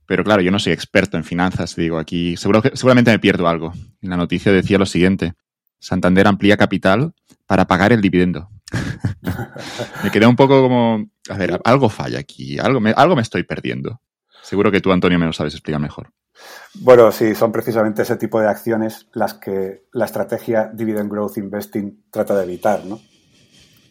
Pero 0.06 0.22
claro, 0.24 0.42
yo 0.42 0.50
no 0.50 0.58
soy 0.58 0.72
experto 0.72 1.16
en 1.16 1.24
finanzas, 1.24 1.74
digo, 1.74 1.98
aquí 1.98 2.36
seguro 2.36 2.62
seguramente 2.74 3.10
me 3.10 3.18
pierdo 3.18 3.48
algo. 3.48 3.72
la 4.02 4.16
noticia 4.16 4.52
decía 4.52 4.78
lo 4.78 4.86
siguiente, 4.86 5.32
Santander 5.78 6.26
amplía 6.26 6.56
capital 6.56 7.14
para 7.46 7.66
pagar 7.66 7.92
el 7.92 8.00
dividendo. 8.00 8.50
me 10.02 10.10
quedé 10.10 10.26
un 10.26 10.36
poco 10.36 10.62
como, 10.62 11.06
a 11.28 11.36
ver, 11.36 11.60
algo 11.64 11.88
falla 11.88 12.18
aquí, 12.18 12.58
algo 12.58 12.80
me, 12.80 12.90
algo 12.90 13.16
me 13.16 13.22
estoy 13.22 13.44
perdiendo. 13.44 14.00
Seguro 14.42 14.70
que 14.70 14.80
tú, 14.80 14.92
Antonio, 14.92 15.18
me 15.18 15.26
lo 15.26 15.32
sabes 15.32 15.54
explicar 15.54 15.80
mejor. 15.80 16.12
Bueno, 16.74 17.10
sí, 17.10 17.34
son 17.34 17.50
precisamente 17.50 18.02
ese 18.02 18.16
tipo 18.16 18.40
de 18.40 18.48
acciones 18.48 19.08
las 19.12 19.34
que 19.34 19.86
la 19.92 20.04
estrategia 20.04 20.70
Dividend 20.72 21.10
Growth 21.10 21.38
Investing 21.38 22.04
trata 22.10 22.36
de 22.36 22.44
evitar, 22.44 22.84
¿no? 22.84 23.00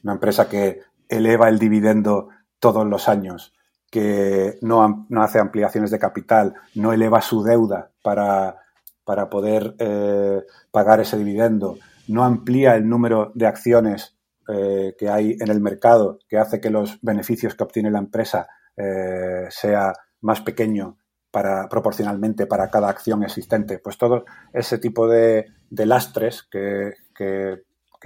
Una 0.03 0.13
empresa 0.13 0.47
que 0.47 0.81
eleva 1.09 1.49
el 1.49 1.59
dividendo 1.59 2.29
todos 2.59 2.85
los 2.85 3.09
años, 3.09 3.53
que 3.89 4.57
no, 4.61 5.07
hace 5.17 5.39
ampliaciones 5.39 5.91
de 5.91 5.99
capital, 5.99 6.53
no 6.75 6.93
eleva 6.93 7.21
su 7.21 7.43
deuda 7.43 7.91
para, 8.01 8.57
para 9.05 9.29
poder 9.29 9.75
eh, 9.79 10.41
pagar 10.71 10.99
ese 10.99 11.17
dividendo, 11.17 11.77
no 12.07 12.23
amplía 12.23 12.75
el 12.75 12.89
número 12.89 13.31
de 13.35 13.47
acciones 13.47 14.17
eh, 14.47 14.95
que 14.97 15.09
hay 15.09 15.37
en 15.39 15.49
el 15.49 15.61
mercado, 15.61 16.19
que 16.27 16.37
hace 16.37 16.59
que 16.59 16.69
los 16.69 16.99
beneficios 17.01 17.55
que 17.55 17.63
obtiene 17.63 17.91
la 17.91 17.99
empresa 17.99 18.47
eh, 18.75 19.47
sea 19.49 19.93
más 20.21 20.41
pequeño 20.41 20.97
para, 21.31 21.67
proporcionalmente 21.69 22.47
para 22.47 22.69
cada 22.69 22.89
acción 22.89 23.23
existente. 23.23 23.79
Pues 23.79 23.97
todo 23.97 24.25
ese 24.53 24.79
tipo 24.79 25.07
de, 25.07 25.45
lastres 25.69 26.43
que, 26.43 26.93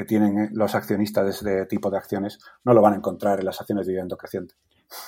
tienen 0.07 0.51
los 0.53 0.75
accionistas 0.75 1.25
de 1.25 1.31
ese 1.31 1.65
tipo 1.65 1.91
de 1.91 1.97
acciones 1.97 2.39
no 2.63 2.73
lo 2.73 2.81
van 2.81 2.93
a 2.93 2.95
encontrar 2.95 3.39
en 3.39 3.45
las 3.45 3.59
acciones 3.59 3.85
de 3.85 3.91
dividendo 3.91 4.15
creciente. 4.15 4.55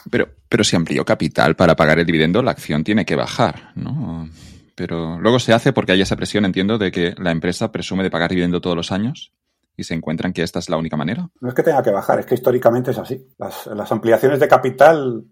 Pero, 0.10 0.28
pero 0.50 0.66
si 0.66 0.76
amplió 0.76 1.06
capital 1.06 1.56
para 1.56 1.78
pagar 1.78 1.98
el 2.00 2.06
dividendo, 2.06 2.44
la 2.44 2.52
acción 2.52 2.84
tiene 2.84 3.06
que 3.06 3.16
bajar, 3.16 3.72
¿no? 3.76 4.28
Pero 4.76 5.20
luego 5.20 5.40
se 5.40 5.54
hace 5.54 5.74
porque 5.74 5.92
hay 5.92 6.02
esa 6.02 6.16
presión, 6.16 6.46
entiendo, 6.46 6.78
de 6.78 6.92
que 6.92 7.14
la 7.18 7.32
empresa 7.32 7.72
presume 7.72 8.04
de 8.04 8.12
pagar 8.12 8.30
dividendo 8.30 8.62
todos 8.62 8.76
los 8.76 8.92
años 8.92 9.34
y 9.78 9.84
se 9.84 9.94
encuentran 9.94 10.34
que 10.34 10.44
esta 10.44 10.60
es 10.60 10.70
la 10.70 10.78
única 10.78 10.98
manera. 10.98 11.30
No 11.40 11.50
es 11.50 11.56
que 11.56 11.64
tenga 11.64 11.84
que 11.84 11.92
bajar, 11.92 12.20
es 12.20 12.26
que 12.26 12.36
históricamente 12.36 12.92
es 12.92 12.98
así. 12.98 13.26
las 13.38 13.92
ampliaciones 13.92 14.40
de 14.40 14.48
capital 14.48 15.24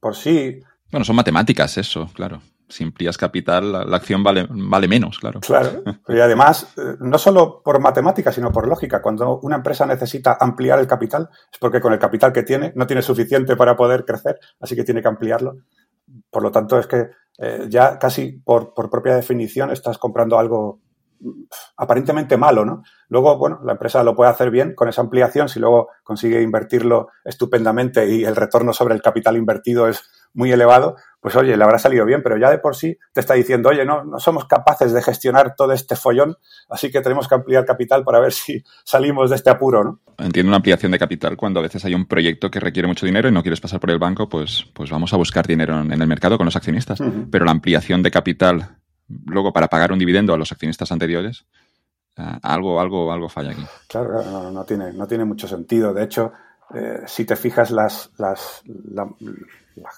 por 0.00 0.14
sí 0.14 0.60
bueno, 0.90 1.04
son 1.04 1.16
matemáticas 1.16 1.76
eso, 1.76 2.08
claro. 2.14 2.40
Si 2.68 2.84
amplías 2.84 3.16
capital, 3.16 3.72
la, 3.72 3.96
acción 3.96 4.22
vale, 4.22 4.46
vale 4.50 4.88
menos, 4.88 5.18
claro. 5.18 5.40
Claro. 5.40 5.82
Y 6.08 6.20
además, 6.20 6.74
eh, 6.76 6.96
no 7.00 7.18
solo 7.18 7.62
por 7.62 7.80
matemáticas, 7.80 8.34
sino 8.34 8.52
por 8.52 8.68
lógica. 8.68 9.00
Cuando 9.00 9.40
una 9.40 9.56
empresa 9.56 9.86
necesita 9.86 10.36
ampliar 10.38 10.78
el 10.78 10.86
capital, 10.86 11.28
es 11.50 11.58
porque 11.58 11.80
con 11.80 11.92
el 11.92 11.98
capital 11.98 12.32
que 12.32 12.42
tiene 12.42 12.72
no 12.74 12.86
tiene 12.86 13.02
suficiente 13.02 13.56
para 13.56 13.76
poder 13.76 14.04
crecer, 14.04 14.38
así 14.60 14.76
que 14.76 14.84
tiene 14.84 15.00
que 15.00 15.08
ampliarlo. 15.08 15.56
Por 16.30 16.42
lo 16.42 16.50
tanto, 16.50 16.78
es 16.78 16.86
que 16.86 17.10
eh, 17.38 17.66
ya 17.68 17.98
casi 17.98 18.32
por, 18.32 18.74
por 18.74 18.90
propia 18.90 19.14
definición 19.14 19.70
estás 19.70 19.96
comprando 19.96 20.38
algo 20.38 20.80
mm, 21.20 21.44
aparentemente 21.76 22.36
malo, 22.36 22.64
¿no? 22.64 22.82
Luego, 23.08 23.38
bueno, 23.38 23.60
la 23.64 23.72
empresa 23.72 24.02
lo 24.02 24.16
puede 24.16 24.30
hacer 24.30 24.50
bien 24.50 24.74
con 24.74 24.88
esa 24.88 25.02
ampliación 25.02 25.48
si 25.48 25.60
luego 25.60 25.88
consigue 26.02 26.42
invertirlo 26.42 27.08
estupendamente 27.24 28.08
y 28.08 28.24
el 28.24 28.34
retorno 28.34 28.72
sobre 28.72 28.94
el 28.94 29.02
capital 29.02 29.36
invertido 29.36 29.88
es 29.88 30.02
muy 30.38 30.52
elevado, 30.52 30.94
pues 31.20 31.34
oye, 31.34 31.56
le 31.56 31.64
habrá 31.64 31.80
salido 31.80 32.06
bien, 32.06 32.22
pero 32.22 32.38
ya 32.38 32.48
de 32.48 32.58
por 32.58 32.76
sí 32.76 32.96
te 33.12 33.18
está 33.18 33.34
diciendo, 33.34 33.70
oye, 33.70 33.84
no, 33.84 34.04
no 34.04 34.20
somos 34.20 34.44
capaces 34.44 34.92
de 34.92 35.02
gestionar 35.02 35.56
todo 35.56 35.72
este 35.72 35.96
follón, 35.96 36.36
así 36.68 36.92
que 36.92 37.00
tenemos 37.00 37.26
que 37.26 37.34
ampliar 37.34 37.64
capital 37.64 38.04
para 38.04 38.20
ver 38.20 38.32
si 38.32 38.62
salimos 38.84 39.30
de 39.30 39.36
este 39.36 39.50
apuro, 39.50 39.82
¿no? 39.82 40.00
Entiendo 40.16 40.50
una 40.50 40.58
ampliación 40.58 40.92
de 40.92 40.98
capital 40.98 41.36
cuando 41.36 41.58
a 41.58 41.64
veces 41.64 41.84
hay 41.84 41.94
un 41.94 42.06
proyecto 42.06 42.52
que 42.52 42.60
requiere 42.60 42.86
mucho 42.86 43.04
dinero 43.04 43.28
y 43.28 43.32
no 43.32 43.42
quieres 43.42 43.60
pasar 43.60 43.80
por 43.80 43.90
el 43.90 43.98
banco, 43.98 44.28
pues, 44.28 44.64
pues 44.74 44.90
vamos 44.90 45.12
a 45.12 45.16
buscar 45.16 45.44
dinero 45.44 45.80
en 45.80 45.90
el 45.90 46.06
mercado 46.06 46.36
con 46.38 46.44
los 46.44 46.56
accionistas. 46.56 47.00
Pero 47.30 47.44
la 47.44 47.50
ampliación 47.50 48.02
de 48.02 48.10
capital 48.10 48.76
luego 49.26 49.52
para 49.52 49.68
pagar 49.68 49.92
un 49.92 49.98
dividendo 49.98 50.34
a 50.34 50.38
los 50.38 50.52
accionistas 50.52 50.90
anteriores, 50.92 51.46
eh, 52.16 52.38
algo, 52.42 52.80
algo, 52.80 53.12
algo 53.12 53.28
falla 53.28 53.50
aquí. 53.52 53.64
Claro, 53.88 54.22
no, 54.22 54.50
no, 54.50 54.64
tiene, 54.64 54.92
no 54.92 55.06
tiene 55.06 55.24
mucho 55.24 55.46
sentido. 55.46 55.94
De 55.94 56.04
hecho, 56.04 56.32
eh, 56.74 57.02
si 57.06 57.24
te 57.24 57.36
fijas, 57.36 57.70
las, 57.70 58.10
las, 58.18 58.62
la, 58.66 59.08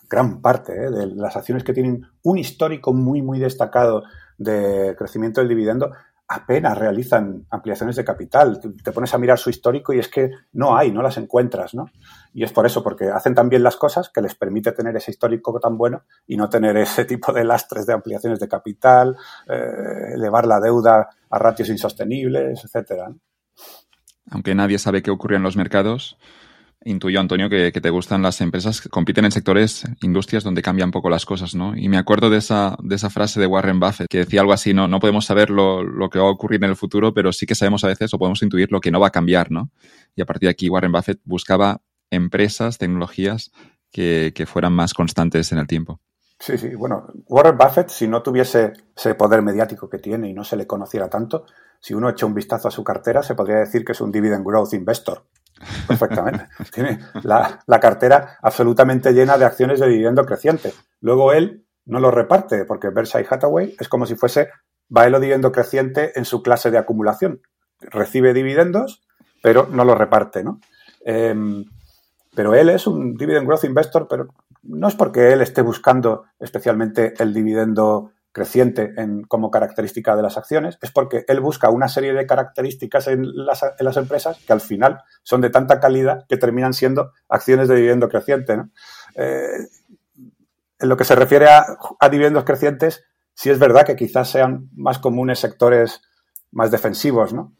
gran 0.08 0.40
parte 0.40 0.72
eh, 0.72 0.90
de 0.90 1.06
las 1.08 1.36
acciones 1.36 1.64
que 1.64 1.72
tienen 1.72 2.06
un 2.22 2.38
histórico 2.38 2.92
muy, 2.92 3.22
muy 3.22 3.38
destacado 3.38 4.02
de 4.38 4.94
crecimiento 4.96 5.40
del 5.40 5.48
dividendo, 5.48 5.90
apenas 6.32 6.78
realizan 6.78 7.44
ampliaciones 7.50 7.96
de 7.96 8.04
capital. 8.04 8.60
Te 8.84 8.92
pones 8.92 9.12
a 9.12 9.18
mirar 9.18 9.36
su 9.36 9.50
histórico 9.50 9.92
y 9.92 9.98
es 9.98 10.08
que 10.08 10.30
no 10.52 10.76
hay, 10.76 10.92
no 10.92 11.02
las 11.02 11.16
encuentras, 11.16 11.74
¿no? 11.74 11.86
Y 12.32 12.44
es 12.44 12.52
por 12.52 12.64
eso, 12.66 12.84
porque 12.84 13.10
hacen 13.10 13.34
tan 13.34 13.48
bien 13.48 13.64
las 13.64 13.76
cosas 13.76 14.10
que 14.10 14.22
les 14.22 14.36
permite 14.36 14.70
tener 14.70 14.96
ese 14.96 15.10
histórico 15.10 15.58
tan 15.58 15.76
bueno 15.76 16.04
y 16.28 16.36
no 16.36 16.48
tener 16.48 16.76
ese 16.76 17.04
tipo 17.04 17.32
de 17.32 17.44
lastres 17.44 17.84
de 17.84 17.94
ampliaciones 17.94 18.38
de 18.38 18.46
capital, 18.46 19.16
eh, 19.48 20.12
elevar 20.14 20.46
la 20.46 20.60
deuda 20.60 21.08
a 21.28 21.38
ratios 21.38 21.68
insostenibles, 21.68 22.64
etcétera. 22.64 23.12
Aunque 24.30 24.54
nadie 24.54 24.78
sabe 24.78 25.02
qué 25.02 25.10
ocurre 25.10 25.34
en 25.34 25.42
los 25.42 25.56
mercados, 25.56 26.16
Intuyo, 26.82 27.20
Antonio, 27.20 27.50
que, 27.50 27.72
te 27.72 27.90
gustan 27.90 28.22
las 28.22 28.40
empresas 28.40 28.80
que 28.80 28.88
compiten 28.88 29.26
en 29.26 29.32
sectores, 29.32 29.84
industrias 30.00 30.44
donde 30.44 30.62
cambian 30.62 30.90
poco 30.90 31.10
las 31.10 31.26
cosas, 31.26 31.54
¿no? 31.54 31.76
Y 31.76 31.90
me 31.90 31.98
acuerdo 31.98 32.30
de 32.30 32.38
esa, 32.38 32.76
de 32.82 32.94
esa 32.94 33.10
frase 33.10 33.38
de 33.38 33.46
Warren 33.46 33.78
Buffett 33.78 34.08
que 34.08 34.18
decía 34.18 34.40
algo 34.40 34.54
así, 34.54 34.72
¿no? 34.72 34.88
No 34.88 34.98
podemos 34.98 35.26
saber 35.26 35.50
lo, 35.50 35.84
que 36.10 36.18
va 36.18 36.24
a 36.24 36.30
ocurrir 36.30 36.64
en 36.64 36.70
el 36.70 36.76
futuro, 36.76 37.12
pero 37.12 37.32
sí 37.32 37.44
que 37.44 37.54
sabemos 37.54 37.84
a 37.84 37.88
veces 37.88 38.14
o 38.14 38.18
podemos 38.18 38.42
intuir 38.42 38.72
lo 38.72 38.80
que 38.80 38.90
no 38.90 38.98
va 38.98 39.08
a 39.08 39.12
cambiar, 39.12 39.50
¿no? 39.50 39.70
Y 40.16 40.22
a 40.22 40.24
partir 40.24 40.46
de 40.46 40.52
aquí 40.52 40.70
Warren 40.70 40.90
Buffett 40.90 41.20
buscaba 41.24 41.82
empresas, 42.10 42.78
tecnologías 42.78 43.52
que, 43.92 44.32
que 44.34 44.46
fueran 44.46 44.72
más 44.72 44.94
constantes 44.94 45.52
en 45.52 45.58
el 45.58 45.66
tiempo. 45.66 46.00
Sí, 46.38 46.56
sí. 46.56 46.74
Bueno, 46.74 47.08
Warren 47.28 47.58
Buffett, 47.58 47.90
si 47.90 48.08
no 48.08 48.22
tuviese 48.22 48.72
ese 48.96 49.14
poder 49.14 49.42
mediático 49.42 49.90
que 49.90 49.98
tiene 49.98 50.30
y 50.30 50.32
no 50.32 50.44
se 50.44 50.56
le 50.56 50.66
conociera 50.66 51.10
tanto, 51.10 51.44
si 51.78 51.92
uno 51.92 52.08
echa 52.08 52.24
un 52.24 52.32
vistazo 52.32 52.68
a 52.68 52.70
su 52.70 52.82
cartera, 52.82 53.22
se 53.22 53.34
podría 53.34 53.58
decir 53.58 53.84
que 53.84 53.92
es 53.92 54.00
un 54.00 54.10
dividend 54.10 54.46
growth 54.46 54.72
investor. 54.72 55.24
Perfectamente. 55.86 56.48
Tiene 56.72 57.00
la, 57.22 57.80
cartera 57.80 58.38
absolutamente 58.42 59.12
llena 59.12 59.38
de 59.38 59.44
acciones 59.44 59.80
de 59.80 59.88
dividendo 59.88 60.24
creciente. 60.24 60.72
Luego 61.00 61.32
él 61.32 61.66
no 61.86 62.00
lo 62.00 62.10
reparte, 62.10 62.64
porque 62.64 62.90
Berkshire 62.90 63.26
Hathaway 63.28 63.76
es 63.78 63.88
como 63.88 64.06
si 64.06 64.14
fuese 64.14 64.50
baelo 64.88 65.20
dividendo 65.20 65.52
creciente 65.52 66.18
en 66.18 66.24
su 66.24 66.42
clase 66.42 66.70
de 66.70 66.78
acumulación. 66.78 67.42
Recibe 67.80 68.34
dividendos, 68.34 69.02
pero 69.42 69.66
no 69.70 69.84
lo 69.84 69.94
reparte, 69.94 70.44
¿no? 70.44 70.60
Em, 71.04 71.64
pero 72.34 72.54
él 72.54 72.68
es 72.68 72.86
un 72.86 73.14
dividend 73.14 73.46
growth 73.46 73.64
investor, 73.64 74.06
pero 74.08 74.28
no 74.62 74.88
es 74.88 74.94
porque 74.94 75.32
él 75.32 75.40
esté 75.40 75.62
buscando 75.62 76.26
especialmente 76.38 77.14
el 77.18 77.32
dividendo 77.32 78.12
creciente 78.32 78.92
en, 78.96 79.22
como 79.22 79.50
característica 79.50 80.14
de 80.14 80.22
las 80.22 80.36
acciones, 80.36 80.78
es 80.82 80.90
porque 80.92 81.24
él 81.26 81.40
busca 81.40 81.70
una 81.70 81.88
serie 81.88 82.12
de 82.12 82.26
características 82.26 83.08
en 83.08 83.24
las, 83.34 83.96
empresas 83.96 84.38
que 84.46 84.52
al 84.52 84.60
final 84.60 85.02
son 85.22 85.40
de 85.40 85.50
tanta 85.50 85.80
calidad 85.80 86.26
que 86.28 86.36
terminan 86.36 86.72
siendo 86.72 87.12
acciones 87.28 87.68
de 87.68 87.76
dividendo 87.76 88.08
creciente. 88.08 88.56
Eh, 89.16 89.68
en 90.78 90.88
lo 90.88 90.96
que 90.96 91.04
se 91.04 91.16
refiere 91.16 91.48
a, 91.48 92.08
dividendos 92.10 92.44
crecientes, 92.44 93.04
sí 93.34 93.50
es 93.50 93.58
verdad 93.58 93.84
que 93.84 93.96
quizás 93.96 94.30
sean 94.30 94.70
más 94.74 94.98
comunes 94.98 95.38
sectores 95.38 96.00
más 96.52 96.70
defensivos, 96.70 97.32
¿no? 97.32 97.52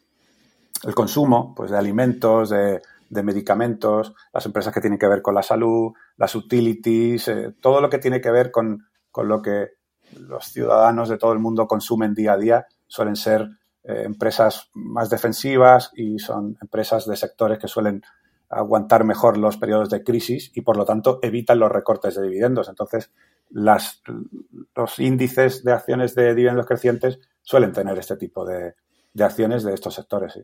El 0.85 0.95
consumo, 0.95 1.55
pues 1.55 1.71
de 1.71 1.79
alimentos, 1.79 2.51
de, 2.51 2.81
medicamentos, 3.11 4.15
las 4.33 4.47
empresas 4.47 4.73
que 4.73 4.81
tienen 4.81 4.99
que 4.99 5.09
ver 5.09 5.21
con 5.21 5.35
la 5.35 5.43
salud, 5.43 5.93
las 6.17 6.35
utilities, 6.35 7.29
eh, 7.29 7.55
todo 7.61 7.81
lo 7.81 7.91
que 7.91 7.99
tiene 7.99 8.21
que 8.21 8.31
ver 8.31 8.53
con 8.53 8.87
lo 9.17 9.43
que 9.43 9.80
los 10.19 10.47
ciudadanos 10.47 11.09
de 11.09 11.19
todo 11.19 11.33
el 11.33 11.39
mundo 11.39 11.67
consumen 11.67 12.15
día 12.15 12.33
a 12.33 12.37
día 12.37 12.67
suelen 12.87 13.17
ser 13.17 13.49
eh, 13.83 14.03
empresas 14.05 14.71
más 14.75 15.09
defensivas 15.11 15.91
y 15.95 16.19
son 16.19 16.57
empresas 16.61 17.07
de 17.07 17.17
sectores 17.17 17.59
que 17.59 17.69
suelen 17.69 18.03
aguantar 18.51 19.05
mejor 19.05 19.39
los 19.39 19.57
periodos 19.57 19.89
de 19.91 20.03
crisis 20.03 20.51
y 20.55 20.63
por 20.63 20.77
lo 20.77 20.85
tanto 20.85 21.21
evitan 21.23 21.59
los 21.59 21.71
recortes 21.71 22.17
de 22.17 22.23
dividendos. 22.23 22.69
Entonces, 22.69 23.11
los 23.51 24.99
índices 24.99 25.65
de 25.65 25.73
acciones 25.73 26.15
de 26.15 26.35
dividendos 26.35 26.67
crecientes 26.67 27.21
suelen 27.43 27.73
tener 27.73 27.97
este 27.99 28.17
tipo 28.17 28.45
de, 28.45 28.75
acciones 29.19 29.63
de 29.63 29.75
estos 29.75 29.95
sectores. 29.95 30.41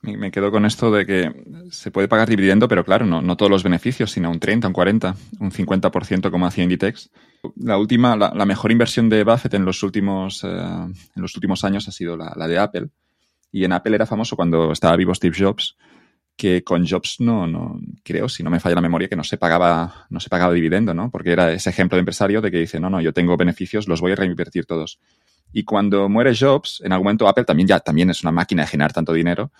Me 0.00 0.30
quedo 0.30 0.52
con 0.52 0.64
esto 0.64 0.92
de 0.92 1.04
que 1.04 1.32
se 1.72 1.90
puede 1.90 2.06
pagar 2.06 2.28
dividendo, 2.28 2.68
pero 2.68 2.84
claro, 2.84 3.04
no, 3.04 3.36
todos 3.36 3.50
los 3.50 3.64
beneficios, 3.64 4.12
sino 4.12 4.30
un 4.30 4.38
30, 4.38 4.68
un 4.68 4.72
40, 4.72 5.16
un 5.40 5.50
50% 5.50 6.30
como 6.30 6.46
hacía 6.46 6.62
Inditex. 6.62 7.10
La 7.56 7.78
última, 7.78 8.16
la, 8.16 8.44
mejor 8.44 8.70
inversión 8.70 9.08
de 9.08 9.24
Buffett 9.24 9.54
en 9.54 9.64
los 9.64 9.82
últimos, 9.82 10.44
eh, 10.44 10.48
en 10.48 11.22
los 11.22 11.34
últimos 11.34 11.64
años 11.64 11.88
ha 11.88 11.92
sido 11.92 12.16
la, 12.16 12.32
la, 12.36 12.46
de 12.46 12.58
Apple. 12.58 12.88
Y 13.50 13.64
en 13.64 13.72
Apple 13.72 13.96
era 13.96 14.06
famoso 14.06 14.36
cuando 14.36 14.70
estaba 14.70 14.94
vivo 14.96 15.14
Steve 15.14 15.36
Jobs, 15.36 15.76
que 16.36 16.62
con 16.62 16.86
Jobs 16.86 17.16
no, 17.18 17.48
no, 17.48 17.80
creo, 18.04 18.28
si 18.28 18.44
no 18.44 18.50
me 18.50 18.60
falla 18.60 18.76
la 18.76 18.80
memoria, 18.80 19.08
que 19.08 19.16
no 19.16 19.24
se 19.24 19.36
pagaba, 19.36 20.06
no 20.10 20.20
se 20.20 20.28
pagaba 20.28 20.52
dividendo, 20.52 20.94
¿no? 20.94 21.10
Porque 21.10 21.32
era 21.32 21.50
ese 21.52 21.70
ejemplo 21.70 21.96
de 21.96 22.00
empresario 22.00 22.40
de 22.40 22.52
que 22.52 22.58
dice, 22.58 22.78
no, 22.78 22.88
no, 22.88 23.00
yo 23.00 23.12
tengo 23.12 23.36
beneficios, 23.36 23.88
los 23.88 24.00
voy 24.00 24.12
a 24.12 24.16
reinvertir 24.16 24.64
todos. 24.64 25.00
Y 25.52 25.64
cuando 25.64 26.08
muere 26.08 26.36
Jobs, 26.38 26.80
en 26.84 26.92
algún 26.92 27.06
momento 27.06 27.26
Apple 27.26 27.44
también 27.44 27.66
ya 27.66 27.80
también 27.80 28.10
es 28.10 28.22
una 28.22 28.30
máquina 28.30 28.62
de 28.62 28.68
generar 28.68 28.92
tanto 28.92 29.12
dinero 29.12 29.50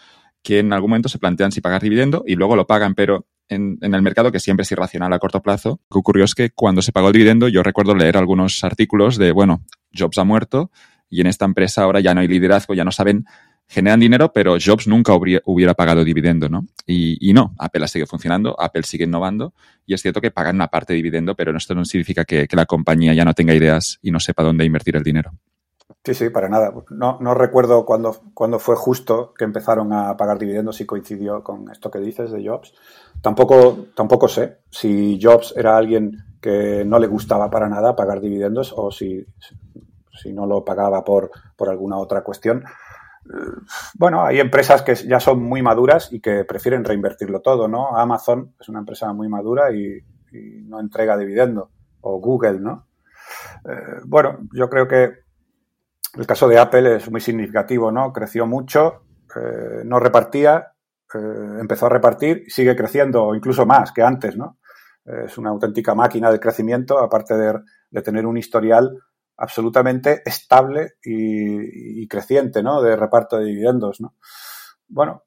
que 0.42 0.60
en 0.60 0.72
algún 0.72 0.90
momento 0.90 1.08
se 1.08 1.18
plantean 1.18 1.52
si 1.52 1.60
pagar 1.60 1.82
dividendo 1.82 2.24
y 2.26 2.34
luego 2.34 2.56
lo 2.56 2.66
pagan, 2.66 2.94
pero 2.94 3.26
en, 3.48 3.78
el 3.80 4.02
mercado, 4.02 4.30
que 4.30 4.40
siempre 4.40 4.62
es 4.62 4.72
irracional 4.72 5.12
a 5.12 5.18
corto 5.18 5.42
plazo, 5.42 5.80
lo 5.90 5.94
que 5.94 5.98
ocurrió 5.98 6.24
es 6.24 6.34
que 6.34 6.50
cuando 6.50 6.82
se 6.82 6.92
pagó 6.92 7.08
el 7.08 7.14
dividendo, 7.14 7.48
yo 7.48 7.62
recuerdo 7.62 7.94
leer 7.94 8.16
algunos 8.16 8.62
artículos 8.62 9.16
de, 9.16 9.32
bueno, 9.32 9.64
Jobs 9.96 10.18
ha 10.18 10.24
muerto 10.24 10.70
y 11.08 11.20
en 11.20 11.26
esta 11.26 11.44
empresa 11.44 11.82
ahora 11.82 12.00
ya 12.00 12.14
no 12.14 12.20
hay 12.20 12.28
liderazgo, 12.28 12.74
ya 12.74 12.84
no 12.84 12.92
saben, 12.92 13.24
generan 13.66 14.00
dinero, 14.00 14.32
pero 14.32 14.56
Jobs 14.62 14.86
nunca 14.86 15.14
hubiera, 15.14 15.74
pagado 15.74 16.04
dividendo, 16.04 16.48
¿no? 16.48 16.66
Y, 16.86 17.32
no, 17.32 17.54
Apple 17.58 17.88
sigue 17.88 18.06
funcionando, 18.06 18.54
Apple 18.60 18.82
sigue 18.82 19.04
innovando 19.04 19.54
y 19.86 19.94
es 19.94 20.02
cierto 20.02 20.20
que 20.20 20.30
pagan 20.30 20.56
una 20.56 20.68
parte 20.68 20.92
de 20.92 20.98
dividendo, 20.98 21.34
pero 21.34 21.56
esto 21.56 21.74
no 21.74 21.84
significa 21.84 22.24
que 22.24 22.46
la 22.52 22.66
compañía 22.66 23.14
ya 23.14 23.24
no 23.24 23.34
tenga 23.34 23.54
ideas 23.54 23.98
y 24.02 24.10
no 24.10 24.20
sepa 24.20 24.42
dónde 24.42 24.64
invertir 24.64 24.96
el 24.96 25.02
dinero. 25.02 25.32
Sí, 26.04 26.14
sí, 26.14 26.30
para 26.30 26.48
nada. 26.48 26.72
No, 26.90 27.18
no 27.20 27.34
recuerdo 27.34 27.84
cuándo, 27.84 28.58
fue 28.58 28.76
justo 28.76 29.34
que 29.36 29.44
empezaron 29.44 29.92
a 29.92 30.16
pagar 30.16 30.38
dividendos 30.38 30.80
y 30.80 30.86
coincidió 30.86 31.42
con 31.42 31.70
esto 31.70 31.90
que 31.90 31.98
dices 31.98 32.30
de 32.30 32.46
Jobs. 32.46 32.72
Tampoco, 33.20 33.86
tampoco 33.94 34.28
sé 34.28 34.58
si 34.70 35.18
Jobs 35.20 35.52
era 35.56 35.76
alguien 35.76 36.24
que 36.40 36.84
no 36.86 36.98
le 36.98 37.08
gustaba 37.08 37.50
para 37.50 37.68
nada 37.68 37.96
pagar 37.96 38.20
dividendos 38.20 38.72
o 38.74 38.90
si, 38.90 39.26
si 40.12 40.32
no 40.32 40.46
lo 40.46 40.64
pagaba 40.64 41.04
por, 41.04 41.30
por 41.56 41.68
alguna 41.68 41.98
otra 41.98 42.22
cuestión. 42.22 42.64
Bueno, 43.94 44.24
hay 44.24 44.40
empresas 44.40 44.82
que 44.82 44.94
ya 44.94 45.20
son 45.20 45.42
muy 45.42 45.62
maduras 45.62 46.12
y 46.12 46.20
que 46.20 46.44
prefieren 46.44 46.84
reinvertirlo 46.84 47.40
todo, 47.40 47.68
¿no? 47.68 47.96
Amazon 47.96 48.54
es 48.58 48.68
una 48.68 48.78
empresa 48.80 49.12
muy 49.12 49.28
madura 49.28 49.72
y, 49.72 50.00
no 50.64 50.78
entrega 50.78 51.16
dividendo. 51.16 51.70
O 52.02 52.20
Google, 52.20 52.60
¿no? 52.60 52.86
Eh, 53.64 54.00
bueno, 54.04 54.38
yo 54.52 54.68
creo 54.68 54.86
que 54.86 55.10
el 56.18 56.26
caso 56.26 56.48
de 56.48 56.58
Apple 56.58 56.96
es 56.96 57.10
muy 57.10 57.20
significativo, 57.20 57.92
¿no? 57.92 58.12
Creció 58.12 58.46
mucho, 58.46 59.04
eh, 59.36 59.82
no 59.84 60.00
repartía, 60.00 60.72
eh, 61.14 61.58
empezó 61.60 61.86
a 61.86 61.90
repartir 61.90 62.44
sigue 62.48 62.76
creciendo 62.76 63.34
incluso 63.34 63.64
más 63.64 63.92
que 63.92 64.02
antes, 64.02 64.36
¿no? 64.36 64.58
es 65.04 65.38
una 65.38 65.48
auténtica 65.48 65.94
máquina 65.94 66.30
de 66.30 66.38
crecimiento, 66.38 66.98
aparte 66.98 67.34
de, 67.34 68.02
tener 68.02 68.26
un 68.26 68.36
historial 68.36 68.94
absolutamente 69.38 70.20
estable 70.26 70.96
y, 71.02 72.06
creciente, 72.08 72.62
¿no? 72.62 72.82
De 72.82 72.94
reparto 72.94 73.38
de 73.38 73.46
dividendos, 73.46 74.02
¿no? 74.02 74.16
Bueno, 74.86 75.22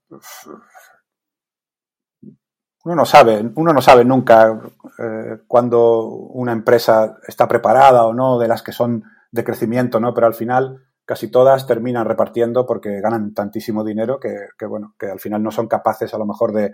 uno 2.84 2.96
no 2.96 3.06
sabe, 3.06 3.52
uno 3.56 3.74
no 3.74 3.82
sabe 3.82 4.06
nunca 4.06 4.60
eh, 5.00 5.40
cuando 5.48 6.04
una 6.06 6.52
empresa 6.52 7.18
está 7.28 7.48
preparada 7.48 8.06
o 8.06 8.14
no, 8.14 8.38
de 8.38 8.48
las 8.48 8.62
que 8.62 8.72
son 8.72 9.04
de 9.32 9.44
crecimiento, 9.44 10.00
¿no? 10.00 10.14
Pero 10.14 10.28
al 10.28 10.34
final 10.34 10.84
casi 11.06 11.30
todas 11.30 11.68
terminan 11.68 12.06
repartiendo 12.06 12.66
porque 12.66 13.02
ganan 13.02 13.34
tantísimo 13.34 13.84
dinero 13.84 14.20
que, 14.20 14.66
bueno, 14.66 14.96
que 15.00 15.08
al 15.08 15.20
final 15.20 15.42
no 15.44 15.52
son 15.52 15.68
capaces 15.68 16.14
a 16.14 16.18
lo 16.18 16.26
mejor 16.26 16.54
de, 16.54 16.74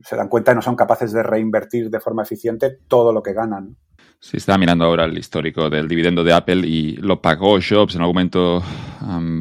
se 0.00 0.16
dan 0.16 0.28
cuenta 0.28 0.52
y 0.52 0.54
no 0.54 0.62
son 0.62 0.76
capaces 0.76 1.12
de 1.12 1.22
reinvertir 1.22 1.90
de 1.90 2.00
forma 2.00 2.22
eficiente 2.22 2.78
todo 2.88 3.12
lo 3.12 3.22
que 3.22 3.34
ganan. 3.34 3.76
Sí, 4.20 4.36
estaba 4.36 4.58
mirando 4.58 4.84
ahora 4.84 5.04
el 5.04 5.16
histórico 5.16 5.70
del 5.70 5.86
dividendo 5.86 6.24
de 6.24 6.32
Apple 6.32 6.66
y 6.66 6.96
lo 6.96 7.22
pagó 7.22 7.58
Jobs 7.60 7.94
en 7.94 8.00
algún 8.00 8.14
momento, 8.14 8.62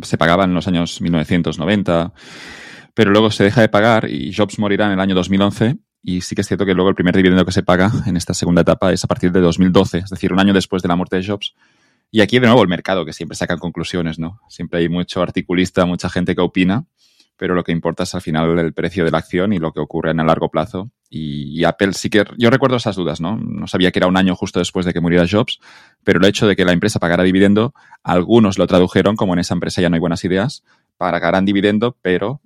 se 0.04 0.17
pagaba 0.17 0.43
en 0.43 0.54
los 0.54 0.67
años 0.67 1.02
1990, 1.02 2.13
pero 2.93 3.12
luego 3.12 3.32
se 3.32 3.43
deja 3.43 3.62
de 3.62 3.70
pagar 3.70 4.10
y 4.10 4.34
Jobs 4.36 4.60
morirá 4.60 4.86
en 4.86 4.91
el 4.93 5.00
año 5.00 5.15
2011 5.15 5.78
y 6.04 6.22
sí 6.22 6.36
que 6.36 6.41
es 6.41 6.48
cierto 6.48 6.65
que 6.65 6.76
luego 6.76 6.89
el 6.89 6.96
primer 6.96 7.15
dividendo 7.15 7.43
que 7.43 7.52
se 7.52 7.63
paga 7.63 7.91
en 8.06 8.17
esta 8.17 8.34
segunda 8.36 8.62
etapa 8.62 8.93
es 8.93 9.04
a 9.04 9.08
partir 9.08 9.32
de 9.32 9.41
2012, 9.41 9.98
es 10.00 10.10
decir, 10.10 10.32
un 10.32 10.39
año 10.39 10.54
después 10.54 10.84
de 10.84 10.89
la 10.89 10.96
muerte 10.96 11.17
de 11.17 11.26
Jobs. 11.26 11.56
Y 12.12 12.22
aquí 12.22 12.39
de 12.39 12.48
nuevo 12.48 12.62
el 12.62 12.70
mercado, 12.70 13.06
que 13.06 13.13
siempre 13.13 13.36
saca 13.36 13.58
conclusiones, 13.58 14.17
¿no? 14.20 14.39
Siempre 14.50 14.80
hay 14.80 14.89
mucho 14.89 15.22
articulista, 15.22 15.86
mucha 15.86 16.10
gente 16.10 16.36
que 16.36 16.41
opina, 16.41 16.86
pero 17.38 17.54
lo 17.54 17.63
que 17.63 17.72
importa 17.72 18.04
es 18.04 18.15
al 18.15 18.22
final 18.22 18.58
el 18.58 18.74
precio 18.74 19.06
de 19.06 19.12
la 19.12 19.20
acción 19.20 19.54
y 19.54 19.60
lo 19.60 19.72
que 19.72 19.80
ocurre 19.80 20.12
en 20.12 20.20
el 20.20 20.28
largo 20.28 20.50
plazo. 20.50 20.89
Y, 21.10 21.63
Apple 21.63 21.93
sí 21.93 22.10
que, 22.10 22.26
yo 22.38 22.50
recuerdo 22.50 22.76
esas 22.76 22.96
dudas, 22.96 23.22
¿no? 23.22 23.38
No 23.38 23.67
sabía 23.67 23.91
que 23.91 24.00
era 24.00 24.08
un 24.08 24.17
año 24.17 24.36
justo 24.36 24.60
después 24.60 24.86
de 24.86 24.93
que 24.93 25.00
muriera 25.00 25.26
Jobs, 25.30 25.60
pero 26.04 26.20
el 26.20 26.26
hecho 26.26 26.48
de 26.48 26.56
que 26.56 26.65
la 26.65 26.74
empresa 26.74 27.00
pagara 27.00 27.24
dividendo, 27.24 27.74
algunos 28.04 28.58
lo 28.58 28.67
tradujeron 28.67 29.15
como 29.15 29.34
en 29.34 29.39
esa 29.39 29.54
empresa 29.54 29.82
ya 29.82 29.89
no 29.89 29.96
hay 29.96 30.02
buenas 30.02 30.26
ideas, 30.26 30.63
pagarán 30.98 31.46
dividendo, 31.46 31.96
pero 32.02 32.41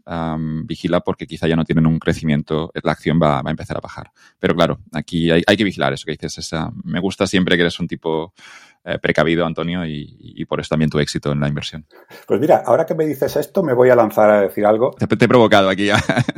vigila 0.65 0.99
porque 0.99 1.25
quizá 1.25 1.47
ya 1.47 1.55
no 1.55 1.65
tienen 1.65 1.87
un 1.87 1.97
crecimiento, 1.97 2.71
la 2.83 2.91
acción 2.91 3.19
va, 3.21 3.39
a 3.39 3.49
empezar 3.49 3.77
a 3.77 3.79
bajar. 3.79 4.11
Pero 4.39 4.53
claro, 4.53 4.79
aquí 4.91 5.31
hay, 5.31 5.43
que 5.43 5.63
vigilar 5.63 5.93
eso 5.93 6.05
que 6.05 6.11
dices. 6.11 6.37
Esa, 6.37 6.71
me 6.83 6.99
gusta 6.99 7.25
siempre 7.27 7.55
que 7.55 7.61
eres 7.61 7.79
un 7.79 7.87
tipo 7.87 8.33
eh, 8.83 8.97
precavido, 8.99 9.45
Antonio, 9.45 9.85
y, 9.85 10.45
por 10.45 10.59
eso 10.59 10.69
también 10.69 10.89
tu 10.89 10.99
éxito 10.99 11.31
en 11.31 11.39
la 11.39 11.47
inversión. 11.47 11.85
Pues 12.27 12.39
mira, 12.39 12.63
ahora 12.65 12.85
que 12.85 12.95
me 12.95 13.05
dices 13.05 13.35
esto, 13.35 13.63
me 13.63 13.73
voy 13.73 13.89
a 13.89 13.95
lanzar 13.95 14.29
a 14.29 14.41
decir 14.41 14.65
algo. 14.65 14.91
Te, 14.91 15.05
he 15.05 15.27
provocado 15.27 15.69
aquí, 15.69 15.89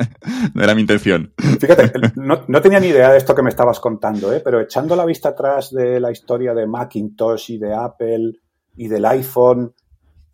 no 0.54 0.62
era 0.62 0.74
mi 0.74 0.82
intención. 0.82 1.32
Fíjate, 1.60 1.92
no, 2.16 2.44
no, 2.46 2.60
tenía 2.60 2.80
ni 2.80 2.88
idea 2.88 3.10
de 3.10 3.18
esto 3.18 3.34
que 3.34 3.42
me 3.42 3.50
estabas 3.50 3.80
contando, 3.80 4.32
¿eh? 4.32 4.40
pero 4.44 4.60
echando 4.60 4.94
la 4.94 5.04
vista 5.04 5.30
atrás 5.30 5.72
de 5.72 5.98
la 6.00 6.12
historia 6.12 6.54
de 6.54 6.66
Macintosh 6.66 7.52
y 7.52 7.58
de 7.58 7.74
Apple 7.74 8.32
y 8.76 8.88
del 8.88 9.04
iPhone 9.06 9.72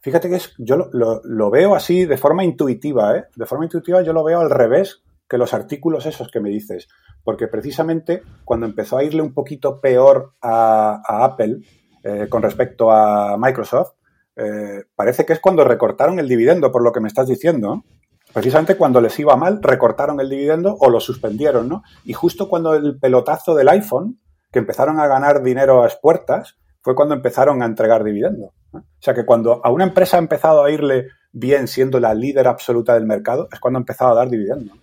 Fíjate 0.02 0.30
que 0.30 0.36
es, 0.36 0.54
yo 0.56 0.88
lo, 0.92 1.50
veo 1.50 1.74
así 1.74 2.06
de 2.06 2.16
forma 2.16 2.42
intuitiva, 2.42 3.18
¿eh? 3.18 3.24
De 3.36 3.44
forma 3.44 3.66
intuitiva 3.66 4.02
yo 4.02 4.14
lo 4.14 4.24
veo 4.24 4.40
al 4.40 4.50
revés 4.50 5.02
que 5.28 5.36
los 5.36 5.52
artículos 5.52 6.06
esos 6.06 6.30
que 6.30 6.40
me 6.40 6.48
dices. 6.48 6.88
Porque 7.22 7.48
precisamente 7.48 8.22
cuando 8.44 8.64
empezó 8.64 8.96
a 8.96 9.04
irle 9.04 9.20
un 9.20 9.34
poquito 9.34 9.78
peor 9.80 10.34
a, 10.40 11.02
Apple 11.06 11.60
eh, 12.02 12.26
con 12.28 12.42
respecto 12.42 12.90
a 12.90 13.36
Microsoft, 13.38 13.92
eh, 14.36 14.84
parece 14.94 15.26
que 15.26 15.32
es 15.32 15.40
cuando 15.40 15.64
recortaron 15.64 16.18
el 16.18 16.28
dividendo, 16.28 16.72
por 16.72 16.82
lo 16.82 16.92
que 16.92 17.00
me 17.00 17.08
estás 17.08 17.26
diciendo. 17.26 17.84
Precisamente 18.32 18.76
cuando 18.76 19.00
les 19.00 19.18
iba 19.18 19.36
mal, 19.36 19.60
recortaron 19.62 20.20
el 20.20 20.30
dividendo 20.30 20.76
o 20.78 20.88
lo 20.88 21.00
suspendieron, 21.00 21.68
¿no? 21.68 21.82
Y 22.04 22.12
justo 22.12 22.48
cuando 22.48 22.74
el 22.74 22.98
pelotazo 22.98 23.54
del 23.54 23.68
iPhone, 23.68 24.20
que 24.52 24.60
empezaron 24.60 25.00
a 25.00 25.08
ganar 25.08 25.42
dinero 25.42 25.82
a 25.82 25.88
puertas, 26.00 26.56
fue 26.80 26.94
cuando 26.94 27.14
empezaron 27.14 27.62
a 27.62 27.66
entregar 27.66 28.04
dividendo. 28.04 28.52
O 28.72 28.82
sea 29.00 29.14
que 29.14 29.26
cuando 29.26 29.60
a 29.64 29.70
una 29.70 29.84
empresa 29.84 30.16
ha 30.16 30.20
empezado 30.20 30.64
a 30.64 30.70
irle 30.70 31.08
bien 31.32 31.68
siendo 31.68 32.00
la 32.00 32.14
líder 32.14 32.48
absoluta 32.48 32.94
del 32.94 33.06
mercado, 33.06 33.48
es 33.52 33.60
cuando 33.60 33.78
ha 33.78 33.82
empezado 33.82 34.12
a 34.12 34.14
dar 34.14 34.30
dividendo. 34.30 34.74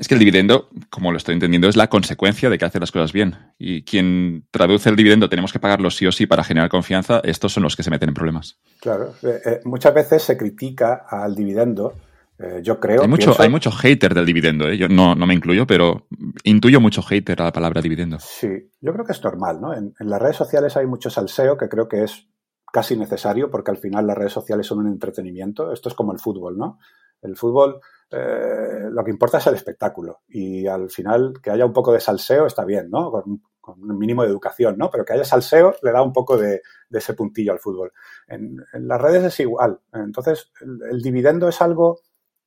Es 0.00 0.08
que 0.08 0.14
el 0.14 0.18
dividendo, 0.18 0.68
como 0.88 1.12
lo 1.12 1.18
estoy 1.18 1.34
entendiendo, 1.34 1.68
es 1.68 1.76
la 1.76 1.88
consecuencia 1.88 2.50
de 2.50 2.58
que 2.58 2.64
hace 2.64 2.80
las 2.80 2.90
cosas 2.90 3.12
bien. 3.12 3.36
Y 3.58 3.82
quien 3.84 4.46
traduce 4.50 4.88
el 4.88 4.96
dividendo, 4.96 5.28
tenemos 5.28 5.52
que 5.52 5.60
pagarlo 5.60 5.90
sí 5.90 6.06
o 6.06 6.12
sí 6.12 6.26
para 6.26 6.42
generar 6.42 6.70
confianza, 6.70 7.20
estos 7.22 7.52
son 7.52 7.62
los 7.62 7.76
que 7.76 7.82
se 7.82 7.90
meten 7.90 8.08
en 8.08 8.14
problemas. 8.14 8.58
Claro, 8.80 9.14
eh, 9.22 9.40
eh, 9.44 9.60
muchas 9.64 9.94
veces 9.94 10.22
se 10.22 10.36
critica 10.36 11.04
al 11.08 11.36
dividendo 11.36 11.94
eh, 12.42 12.60
yo 12.62 12.80
creo. 12.80 13.02
Hay 13.02 13.08
mucho, 13.08 13.34
hay 13.38 13.50
mucho 13.50 13.70
hater 13.70 14.14
del 14.14 14.24
dividendo, 14.24 14.66
¿eh? 14.66 14.78
yo 14.78 14.88
no, 14.88 15.14
no, 15.14 15.26
me 15.26 15.34
incluyo, 15.34 15.66
pero 15.66 16.06
intuyo 16.42 16.80
mucho 16.80 17.02
hater 17.02 17.42
a 17.42 17.44
la 17.44 17.52
palabra 17.52 17.82
dividendo. 17.82 18.18
Sí, 18.18 18.70
yo 18.80 18.94
creo 18.94 19.04
que 19.04 19.12
es 19.12 19.22
normal, 19.22 19.60
¿no? 19.60 19.74
En, 19.74 19.94
las 19.98 20.22
redes 20.22 20.36
sociales 20.36 20.74
hay 20.78 20.86
mucho 20.86 21.10
salseo 21.10 21.58
que 21.58 21.68
creo 21.68 21.86
que 21.86 22.02
es 22.02 22.28
casi 22.72 22.96
necesario 22.96 23.50
porque 23.50 23.72
al 23.72 23.76
final 23.76 24.06
las 24.06 24.16
redes 24.16 24.32
sociales 24.32 24.66
son 24.66 24.78
un 24.78 24.86
entretenimiento. 24.86 25.70
Esto 25.70 25.90
es 25.90 25.94
como 25.94 26.12
el 26.12 26.18
fútbol, 26.18 26.56
¿no? 26.56 26.78
El 27.20 27.36
fútbol, 27.36 27.80
eh, 28.10 28.88
lo 28.90 29.04
que 29.04 29.10
importa 29.10 29.38
es 29.38 29.46
el 29.46 29.54
espectáculo 29.54 30.22
y 30.28 30.66
al 30.66 30.90
final 30.90 31.34
que 31.40 31.50
haya 31.50 31.64
un 31.64 31.72
poco 31.72 31.92
de 31.92 32.00
salseo 32.00 32.46
está 32.46 32.64
bien, 32.64 32.90
¿no? 32.90 33.10
Con, 33.10 33.40
un 33.62 33.98
mínimo 33.98 34.22
de 34.24 34.28
educación, 34.28 34.76
¿no? 34.76 34.90
Pero 34.90 35.04
que 35.04 35.12
haya 35.12 35.24
salseo 35.24 35.76
le 35.82 35.92
da 35.92 36.02
un 36.02 36.12
poco 36.12 36.36
de, 36.36 36.60
ese 36.90 37.14
puntillo 37.14 37.52
al 37.52 37.60
fútbol. 37.60 37.92
En, 38.26 38.56
las 38.72 39.00
redes 39.00 39.22
es 39.22 39.38
igual. 39.38 39.78
Entonces, 39.92 40.50
el 40.60 41.00
dividendo 41.02 41.46
es 41.48 41.62
algo 41.62 42.00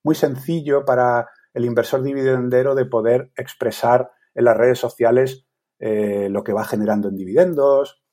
muy 0.04 0.16
sencillo 0.16 0.84
para 0.84 1.30
el 1.54 1.64
inversor 1.64 2.02
dividendero 2.02 2.76
de 2.76 2.86
poder 2.86 3.32
expresar 3.38 4.12
en 4.36 4.44
las 4.44 4.58
redes 4.58 4.80
sociales 4.80 5.46
eh, 5.80 6.28
lo 6.30 6.44
que 6.44 6.52
va 6.52 6.66
generando 6.66 7.08
en 7.08 7.16
dividendos, 7.16 8.04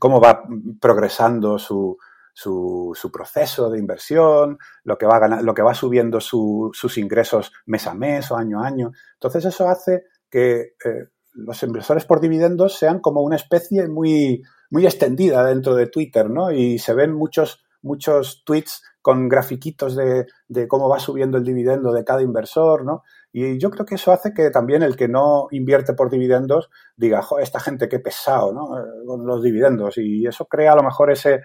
cómo 0.00 0.20
va 0.20 0.42
progresando 0.80 1.60
su, 1.60 1.96
su, 2.32 3.10
proceso 3.12 3.70
de 3.70 3.78
inversión, 3.78 4.58
lo 4.84 4.98
que 4.98 5.06
va, 5.06 5.42
lo 5.42 5.54
que 5.54 5.62
va 5.62 5.74
subiendo 5.74 6.20
sus 6.20 6.98
ingresos 6.98 7.52
mes 7.66 7.86
a 7.86 7.94
mes 7.94 8.30
o 8.30 8.36
año 8.36 8.62
a 8.62 8.66
año. 8.66 8.92
Entonces 9.14 9.44
eso 9.44 9.68
hace 9.68 10.04
que 10.30 10.74
eh, 10.84 11.08
los 11.34 11.62
inversores 11.62 12.04
por 12.04 12.20
dividendos 12.20 12.78
sean 12.78 13.00
como 13.00 13.22
una 13.22 13.36
especie 13.36 13.88
muy, 13.88 14.42
muy 14.70 14.86
extendida 14.86 15.44
dentro 15.44 15.74
de 15.74 15.86
Twitter, 15.86 16.30
¿no? 16.30 16.50
Y 16.50 16.78
se 16.78 16.94
ven 16.94 17.12
muchos, 17.12 17.64
muchos 17.82 18.42
tweets 18.44 18.82
con 19.00 19.28
grafiquitos 19.28 19.96
de, 19.96 20.26
cómo 20.68 20.88
va 20.88 21.00
subiendo 21.00 21.36
el 21.36 21.44
dividendo 21.44 21.92
de 21.92 22.04
cada 22.04 22.22
inversor, 22.22 22.84
¿no? 22.84 23.02
Y 23.32 23.58
yo 23.58 23.70
creo 23.70 23.84
que 23.84 23.96
eso 23.96 24.12
hace 24.12 24.32
que 24.32 24.50
también 24.50 24.82
el 24.82 24.96
que 24.96 25.08
no 25.08 25.48
invierte 25.50 25.94
por 25.94 26.10
dividendos 26.10 26.70
diga, 26.96 27.22
joder, 27.22 27.42
esta 27.42 27.60
gente 27.60 27.88
qué 27.88 27.98
pesado, 27.98 28.52
¿no? 28.52 28.68
Con 29.06 29.26
los 29.26 29.42
dividendos. 29.42 29.96
Y 29.98 30.26
eso 30.26 30.44
crea 30.46 30.72
a 30.72 30.76
lo 30.76 30.82
mejor 30.82 31.10
ese, 31.10 31.40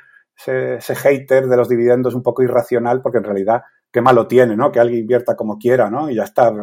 ese, 0.45 0.95
hater 0.95 1.47
de 1.47 1.57
los 1.57 1.69
dividendos 1.69 2.15
un 2.15 2.23
poco 2.23 2.43
irracional, 2.43 3.01
porque 3.01 3.17
en 3.17 3.23
realidad 3.23 3.63
qué 3.91 4.01
malo 4.01 4.27
tiene, 4.27 4.55
¿no? 4.55 4.71
Que 4.71 4.79
alguien 4.79 5.01
invierta 5.01 5.35
como 5.35 5.57
quiera, 5.57 5.89
¿no? 5.89 6.09
Y 6.09 6.15
ya 6.15 6.23
está. 6.23 6.53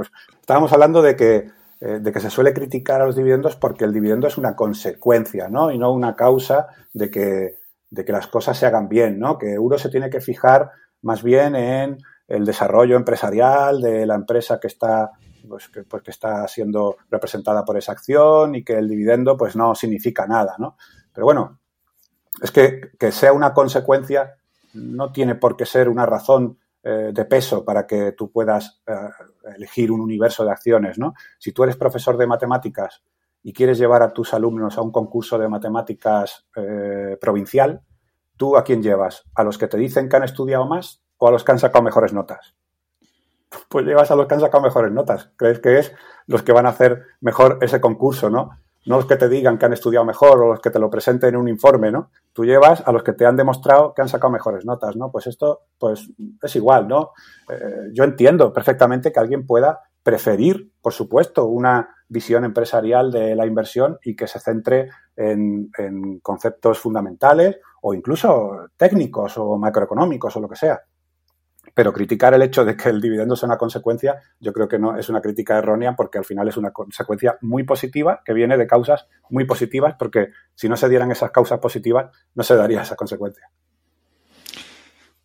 Estábamos 0.40 0.72
hablando 0.72 1.02
de 1.02 1.16
que, 1.16 1.50
eh, 1.80 1.98
de 2.00 2.12
que 2.12 2.20
se 2.20 2.30
suele 2.30 2.52
criticar 2.52 3.00
a 3.00 3.06
los 3.06 3.16
dividendos 3.16 3.56
porque 3.56 3.84
el 3.84 3.92
dividendo 3.92 4.26
es 4.26 4.38
una 4.38 4.54
consecuencia, 4.54 5.48
¿no? 5.48 5.70
Y 5.70 5.78
no 5.78 5.92
una 5.92 6.14
causa 6.14 6.68
de 6.92 7.10
que, 7.10 7.58
de 7.90 8.04
que 8.04 8.12
las 8.12 8.26
cosas 8.28 8.58
se 8.58 8.66
hagan 8.66 8.88
bien, 8.88 9.18
¿no? 9.18 9.38
Que 9.38 9.58
uno 9.58 9.78
se 9.78 9.88
tiene 9.88 10.10
que 10.10 10.20
fijar 10.20 10.70
más 11.02 11.22
bien 11.22 11.56
en 11.56 11.98
el 12.28 12.44
desarrollo 12.44 12.96
empresarial 12.96 13.80
de 13.80 14.06
la 14.06 14.14
empresa 14.14 14.58
que 14.58 14.68
está 14.68 15.10
pues 15.48 15.70
pues 15.88 16.02
que, 16.02 16.10
está 16.10 16.48
siendo 16.48 16.96
representada 17.10 17.64
por 17.64 17.76
esa 17.76 17.92
acción 17.92 18.54
y 18.54 18.64
que 18.64 18.74
el 18.74 18.88
dividendo 18.88 19.37
pues 19.37 19.56
no 19.56 19.74
significa 19.74 20.26
nada, 20.26 20.56
¿no? 20.58 20.76
Pero 21.12 21.26
bueno, 21.26 21.58
es 22.42 22.50
que, 22.50 22.92
que 22.98 23.12
sea 23.12 23.32
una 23.32 23.52
consecuencia 23.52 24.36
no 24.74 25.12
tiene 25.12 25.36
por 25.36 25.56
qué 25.56 25.66
ser 25.66 25.88
una 25.88 26.04
razón 26.04 26.58
eh, 26.82 27.10
de 27.14 27.24
peso 27.24 27.64
para 27.64 27.86
que 27.86 28.12
tú 28.12 28.30
puedas 28.30 28.82
eh, 28.86 28.94
elegir 29.56 29.92
un 29.92 30.00
universo 30.00 30.44
de 30.44 30.50
acciones, 30.50 30.98
¿no? 30.98 31.14
Si 31.38 31.52
tú 31.52 31.62
eres 31.62 31.76
profesor 31.76 32.16
de 32.16 32.26
matemáticas 32.26 33.02
y 33.42 33.52
quieres 33.52 33.78
llevar 33.78 34.02
a 34.02 34.12
tus 34.12 34.34
alumnos 34.34 34.76
a 34.76 34.82
un 34.82 34.90
concurso 34.90 35.38
de 35.38 35.48
matemáticas 35.48 36.46
eh, 36.56 37.16
provincial, 37.20 37.82
¿Tú 38.36 38.56
a 38.56 38.64
quién 38.64 38.82
llevas? 38.82 39.24
¿A 39.34 39.44
los 39.44 39.58
que 39.58 39.68
te 39.68 39.76
dicen 39.76 40.08
que 40.08 40.16
han 40.16 40.24
estudiado 40.24 40.66
más 40.66 41.02
o 41.18 41.28
a 41.28 41.30
los 41.30 41.44
que 41.44 41.52
han 41.52 41.58
sacado 41.58 41.84
mejores 41.84 42.12
notas? 42.12 42.54
Pues 43.68 43.86
llevas 43.86 44.10
a 44.10 44.16
los 44.16 44.26
que 44.26 44.34
han 44.34 44.40
sacado 44.40 44.64
mejores 44.64 44.90
notas. 44.90 45.30
¿Crees 45.36 45.60
que 45.60 45.78
es 45.78 45.92
los 46.26 46.42
que 46.42 46.52
van 46.52 46.66
a 46.66 46.70
hacer 46.70 47.04
mejor 47.20 47.58
ese 47.60 47.80
concurso, 47.80 48.30
no? 48.30 48.50
No 48.86 48.96
los 48.96 49.06
que 49.06 49.16
te 49.16 49.28
digan 49.28 49.58
que 49.58 49.66
han 49.66 49.72
estudiado 49.72 50.04
mejor 50.04 50.42
o 50.42 50.48
los 50.48 50.60
que 50.60 50.70
te 50.70 50.78
lo 50.78 50.90
presenten 50.90 51.30
en 51.30 51.40
un 51.40 51.48
informe, 51.48 51.90
¿no? 51.90 52.10
Tú 52.32 52.44
llevas 52.44 52.82
a 52.86 52.92
los 52.92 53.02
que 53.02 53.12
te 53.12 53.24
han 53.24 53.36
demostrado 53.36 53.94
que 53.94 54.02
han 54.02 54.08
sacado 54.08 54.32
mejores 54.32 54.64
notas, 54.64 54.96
¿no? 54.96 55.10
Pues 55.10 55.26
esto, 55.26 55.62
pues 55.78 56.10
es 56.42 56.56
igual, 56.56 56.86
¿no? 56.88 57.12
Eh, 57.48 57.90
yo 57.92 58.04
entiendo 58.04 58.52
perfectamente 58.52 59.12
que 59.12 59.20
alguien 59.20 59.46
pueda 59.46 59.80
preferir, 60.02 60.70
por 60.82 60.92
supuesto, 60.92 61.46
una 61.46 61.88
visión 62.08 62.44
empresarial 62.44 63.10
de 63.10 63.34
la 63.34 63.46
inversión 63.46 63.98
y 64.04 64.14
que 64.14 64.26
se 64.26 64.38
centre 64.38 64.90
en, 65.16 65.70
conceptos 66.22 66.78
fundamentales 66.78 67.58
o 67.82 67.94
incluso 67.94 68.68
técnicos 68.76 69.36
o 69.38 69.56
macroeconómicos 69.58 70.36
o 70.36 70.40
lo 70.40 70.48
que 70.48 70.56
sea. 70.56 70.80
Pero 71.74 71.92
criticar 71.92 72.32
el 72.34 72.42
hecho 72.42 72.64
de 72.64 72.76
que 72.76 72.88
el 72.88 73.00
dividendo 73.00 73.34
sea 73.34 73.48
una 73.48 73.58
consecuencia, 73.58 74.22
yo 74.38 74.52
creo 74.52 74.68
que 74.68 74.78
no 74.78 74.96
es 74.96 75.08
una 75.08 75.20
crítica 75.20 75.58
errónea 75.58 75.96
porque 75.96 76.18
al 76.18 76.24
final 76.24 76.46
es 76.46 76.56
una 76.56 76.70
consecuencia 76.70 77.37
muy 77.40 77.64
positiva 77.64 78.22
que 78.24 78.32
viene 78.32 78.56
de 78.56 78.66
causas 78.66 79.06
muy 79.28 79.44
positivas 79.44 79.96
porque 79.98 80.28
si 80.54 80.68
no 80.68 80.76
se 80.76 80.88
dieran 80.88 81.10
esas 81.10 81.32
causas 81.32 81.58
positivas 81.58 82.12
no 82.34 82.44
se 82.44 82.54
daría 82.54 82.82
esa 82.82 82.94
consecuencia. 82.94 83.50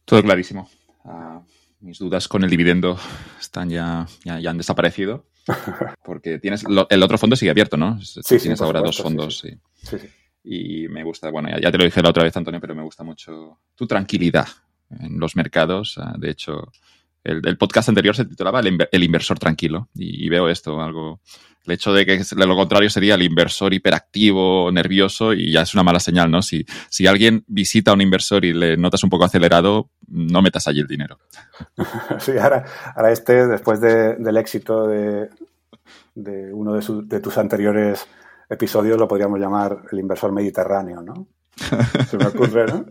Todo 0.05 0.23
clarísimo. 0.23 0.67
Ah, 1.05 1.43
mis 1.81 1.99
dudas 1.99 2.27
con 2.27 2.43
el 2.43 2.49
dividendo 2.49 2.97
están 3.39 3.69
ya, 3.69 4.07
ya, 4.23 4.49
han 4.49 4.57
desaparecido. 4.57 5.27
Porque 6.03 6.39
tienes 6.39 6.63
el 6.67 7.03
otro 7.03 7.17
fondo 7.17 7.35
sigue 7.35 7.51
abierto, 7.51 7.77
¿no? 7.77 8.01
Sí, 8.01 8.38
tienes 8.39 8.62
ahora 8.62 8.81
dos 8.81 9.01
fondos. 9.01 9.39
Sí, 9.39 9.97
Y 10.43 10.88
me 10.88 11.03
gusta, 11.03 11.29
bueno, 11.29 11.49
ya, 11.59 11.71
te 11.71 11.77
lo 11.77 11.83
dije 11.83 12.01
la 12.01 12.09
otra 12.09 12.23
vez, 12.23 12.35
Antonio, 12.35 12.59
pero 12.59 12.75
me 12.75 12.83
gusta 12.83 13.03
mucho 13.03 13.59
tu 13.75 13.88
tranquilidad 13.88 14.47
en 14.89 15.19
los 15.19 15.36
mercados. 15.36 15.97
Ah, 15.97 16.15
de 16.17 16.30
hecho, 16.30 16.71
el, 17.23 17.58
podcast 17.58 17.89
anterior 17.89 18.15
se 18.15 18.25
titulaba 18.25 18.62
El, 18.62 19.04
inversor 19.04 19.39
tranquilo. 19.39 19.89
Y, 19.95 20.30
veo 20.30 20.49
esto, 20.49 20.82
algo 20.82 21.21
el 21.65 21.73
hecho 21.73 21.93
de 21.93 22.06
que 22.06 22.21
lo 22.36 22.56
contrario 22.56 22.89
sería 22.89 23.15
el 23.15 23.21
inversor 23.21 23.73
hiperactivo, 23.73 24.71
nervioso, 24.71 25.34
y 25.34 25.52
ya 25.52 25.62
es 25.62 25.73
una 25.73 25.84
mala 25.84 25.99
señal, 25.99 26.32
¿no? 26.32 26.41
Si, 26.41 26.65
si 26.89 27.06
alguien 27.06 27.43
visita 27.47 27.91
a 27.91 27.93
un 27.93 28.02
inversor 28.02 28.45
y 28.45 28.54
le 28.54 28.78
notas 28.78 29.04
un 29.04 29.10
poco 29.10 29.25
acelerado, 29.25 29.89
no 30.08 30.41
metas 30.41 30.67
allí 30.67 30.80
el 30.80 30.88
dinero. 30.88 31.19
Sí, 32.19 32.32
ahora, 32.38 32.65
ahora 32.95 33.12
este, 33.12 33.47
después 33.47 33.80
del 33.80 34.38
éxito 34.38 34.88
de, 34.88 35.30
de 36.15 36.54
uno 36.54 36.73
de, 36.73 37.19
tus 37.19 37.38
anteriores 37.38 38.08
episodios, 38.49 38.97
lo 38.97 39.08
podríamos 39.08 39.39
llamar 39.39 39.84
el 39.91 39.99
inversor 39.99 40.32
mediterráneo, 40.32 41.02
¿no? 41.02 41.28
Se 42.09 42.17
me 42.17 42.25
ocurre, 42.25 42.65
¿no? 42.67 42.85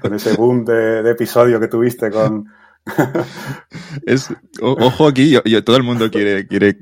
Con 0.00 0.14
ese 0.14 0.34
boom 0.34 0.64
de, 0.64 1.10
episodio 1.10 1.60
que 1.60 1.68
tuviste 1.68 2.10
con, 2.10 2.46
es, 4.06 4.32
ojo 4.60 5.06
aquí, 5.06 5.36
todo 5.64 5.76
el 5.76 5.82
mundo 5.82 6.10
quiere, 6.10 6.46
quiere, 6.46 6.78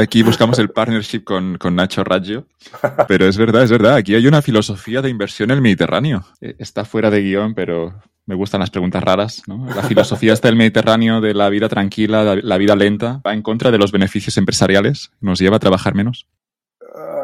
aquí 0.00 0.22
buscamos 0.22 0.58
el 0.58 0.70
partnership 0.70 1.24
con, 1.24 1.56
con, 1.58 1.76
Nacho 1.76 2.04
Raggio, 2.04 2.46
pero 3.08 3.26
es 3.26 3.36
verdad, 3.36 3.62
es 3.62 3.70
verdad, 3.70 3.94
aquí 3.94 4.14
hay 4.14 4.26
una 4.26 4.42
filosofía 4.42 5.02
de 5.02 5.10
inversión 5.10 5.50
en 5.50 5.56
el 5.56 5.62
Mediterráneo. 5.62 6.24
Eh, 6.40 6.56
está 6.58 6.84
fuera 6.84 7.10
de 7.10 7.22
guion, 7.22 7.54
pero 7.54 7.94
me 8.26 8.34
gustan 8.34 8.60
las 8.60 8.70
preguntas 8.70 9.02
raras, 9.02 9.42
¿no? 9.46 9.66
La 9.66 9.82
filosofía 9.82 10.32
está 10.32 10.48
del 10.48 10.56
Mediterráneo, 10.56 11.20
de 11.20 11.32
la 11.32 11.48
vida 11.48 11.68
tranquila, 11.68 12.36
la 12.36 12.58
vida 12.58 12.74
lenta, 12.74 13.20
va 13.24 13.32
en 13.32 13.42
contra 13.42 13.70
de 13.70 13.78
los 13.78 13.92
beneficios 13.92 14.36
empresariales, 14.36 15.12
nos 15.20 15.38
lleva 15.38 15.56
a 15.56 15.60
trabajar 15.60 15.94
menos. 15.94 16.26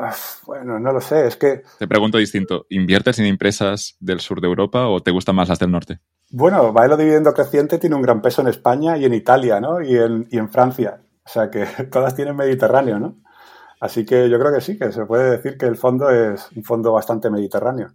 Ah, 0.05 0.17
bueno, 0.47 0.81
no 0.81 0.93
lo 0.93 1.01
sé, 1.01 1.29
es 1.29 1.37
que... 1.37 1.63
Te 1.79 1.87
pregunto 1.87 2.19
distinto, 2.19 2.67
¿inviertes 2.71 3.21
en 3.21 3.27
empresas 3.27 3.97
del 4.01 4.19
sur 4.19 4.41
de 4.41 4.49
Europa 4.49 4.89
o 4.89 5.01
te 5.01 5.13
gustan 5.13 5.37
más 5.37 5.49
las 5.49 5.61
del 5.61 5.71
norte? 5.71 6.01
Bueno, 6.29 6.73
Baelo 6.73 6.97
Dividendo 6.97 7.33
Creciente 7.33 7.79
tiene 7.79 7.95
un 7.95 8.03
gran 8.03 8.21
peso 8.21 8.43
en 8.43 8.49
España 8.49 8.97
y 8.97 9.05
en 9.05 9.15
Italia, 9.15 9.61
¿no? 9.61 9.81
Y 9.81 9.97
en, 9.97 10.27
y 10.29 10.39
en 10.39 10.51
Francia. 10.51 11.01
O 11.25 11.29
sea 11.29 11.49
que 11.51 11.67
todas 11.93 12.17
tienen 12.17 12.35
Mediterráneo, 12.35 12.99
¿no? 12.99 13.23
Así 13.81 14.05
que 14.05 14.29
yo 14.29 14.41
creo 14.41 14.53
que 14.53 14.61
sí, 14.61 14.77
que 14.77 14.91
se 14.91 15.07
puede 15.07 15.31
decir 15.31 15.57
que 15.57 15.67
el 15.67 15.77
fondo 15.77 16.11
es 16.11 16.51
un 16.57 16.65
fondo 16.65 16.93
bastante 16.93 17.31
mediterráneo. 17.31 17.93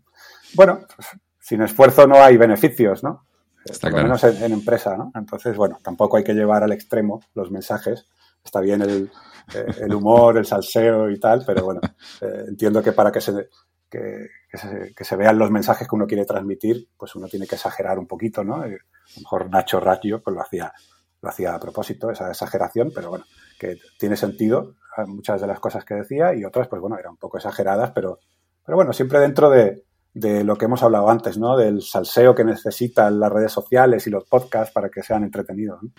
Bueno, 0.54 0.80
pues, 0.96 1.10
sin 1.42 1.62
esfuerzo 1.62 2.08
no 2.08 2.24
hay 2.24 2.38
beneficios, 2.38 3.04
¿no? 3.04 3.26
Está 3.66 3.90
Por 3.90 4.00
lo 4.00 4.04
menos 4.04 4.24
en, 4.24 4.54
empresa, 4.54 4.96
¿no? 4.96 5.12
Entonces, 5.14 5.58
bueno, 5.58 5.78
tampoco 5.84 6.16
hay 6.16 6.24
que 6.24 6.34
llevar 6.34 6.64
al 6.64 6.72
extremo 6.72 7.22
los 7.34 7.52
mensajes. 7.52 8.06
Está 8.44 8.62
bien 8.62 8.82
el, 8.82 9.12
eh, 9.54 9.94
humor, 9.94 10.38
el 10.38 10.46
salseo 10.46 11.10
y 11.10 11.20
tal, 11.20 11.44
pero 11.46 11.64
bueno, 11.64 11.82
eh, 12.22 12.46
entiendo 12.48 12.82
que 12.82 12.92
para 12.92 13.12
que 13.12 13.22
se, 13.22 13.50
que, 13.90 14.30
se, 15.04 15.16
vean 15.16 15.38
los 15.38 15.52
mensajes 15.52 15.88
que 15.88 15.96
uno 15.96 16.08
quiere 16.08 16.26
transmitir, 16.26 16.90
pues 16.98 17.16
uno 17.16 17.28
tiene 17.28 17.48
que 17.48 17.56
exagerar 17.56 18.00
un 18.00 18.08
poquito, 18.08 18.44
¿no? 18.44 18.56
a 18.56 18.68
lo 18.68 18.78
mejor 19.18 19.50
Nacho 19.50 19.80
Raggio 19.80 20.22
pues 20.22 20.36
lo 20.36 20.42
hacía, 20.42 20.74
lo 21.22 21.30
hacía 21.30 21.56
a 21.56 21.60
propósito, 21.60 22.12
esa 22.12 22.30
exageración, 22.30 22.92
pero 22.94 23.10
bueno, 23.10 23.26
que 23.60 23.78
tiene 23.98 24.18
sentido 24.18 24.76
muchas 25.06 25.40
de 25.40 25.48
las 25.48 25.60
cosas 25.60 25.86
que 25.86 25.94
decía 25.94 26.34
y 26.34 26.44
otras, 26.44 26.68
pues 26.68 26.82
bueno, 26.82 26.98
eran 26.98 27.12
un 27.12 27.18
poco 27.18 27.38
exageradas, 27.38 27.92
pero, 27.92 28.20
pero 28.66 28.76
bueno, 28.76 28.94
siempre 28.94 29.20
dentro 29.20 29.50
de, 29.50 29.84
de 30.14 30.44
lo 30.44 30.58
que 30.58 30.66
hemos 30.66 30.82
hablado 30.82 31.10
antes, 31.10 31.38
¿no? 31.38 31.56
Del 31.56 31.82
salseo 31.82 32.34
que 32.34 32.44
necesitan 32.44 33.20
las 33.20 33.32
redes 33.32 33.52
sociales 33.52 34.08
y 34.08 34.10
los 34.10 34.26
podcasts 34.26 34.74
para 34.74 34.90
que 34.90 35.04
sean 35.04 35.24
entretenidos. 35.24 35.84
¿no? 35.84 35.92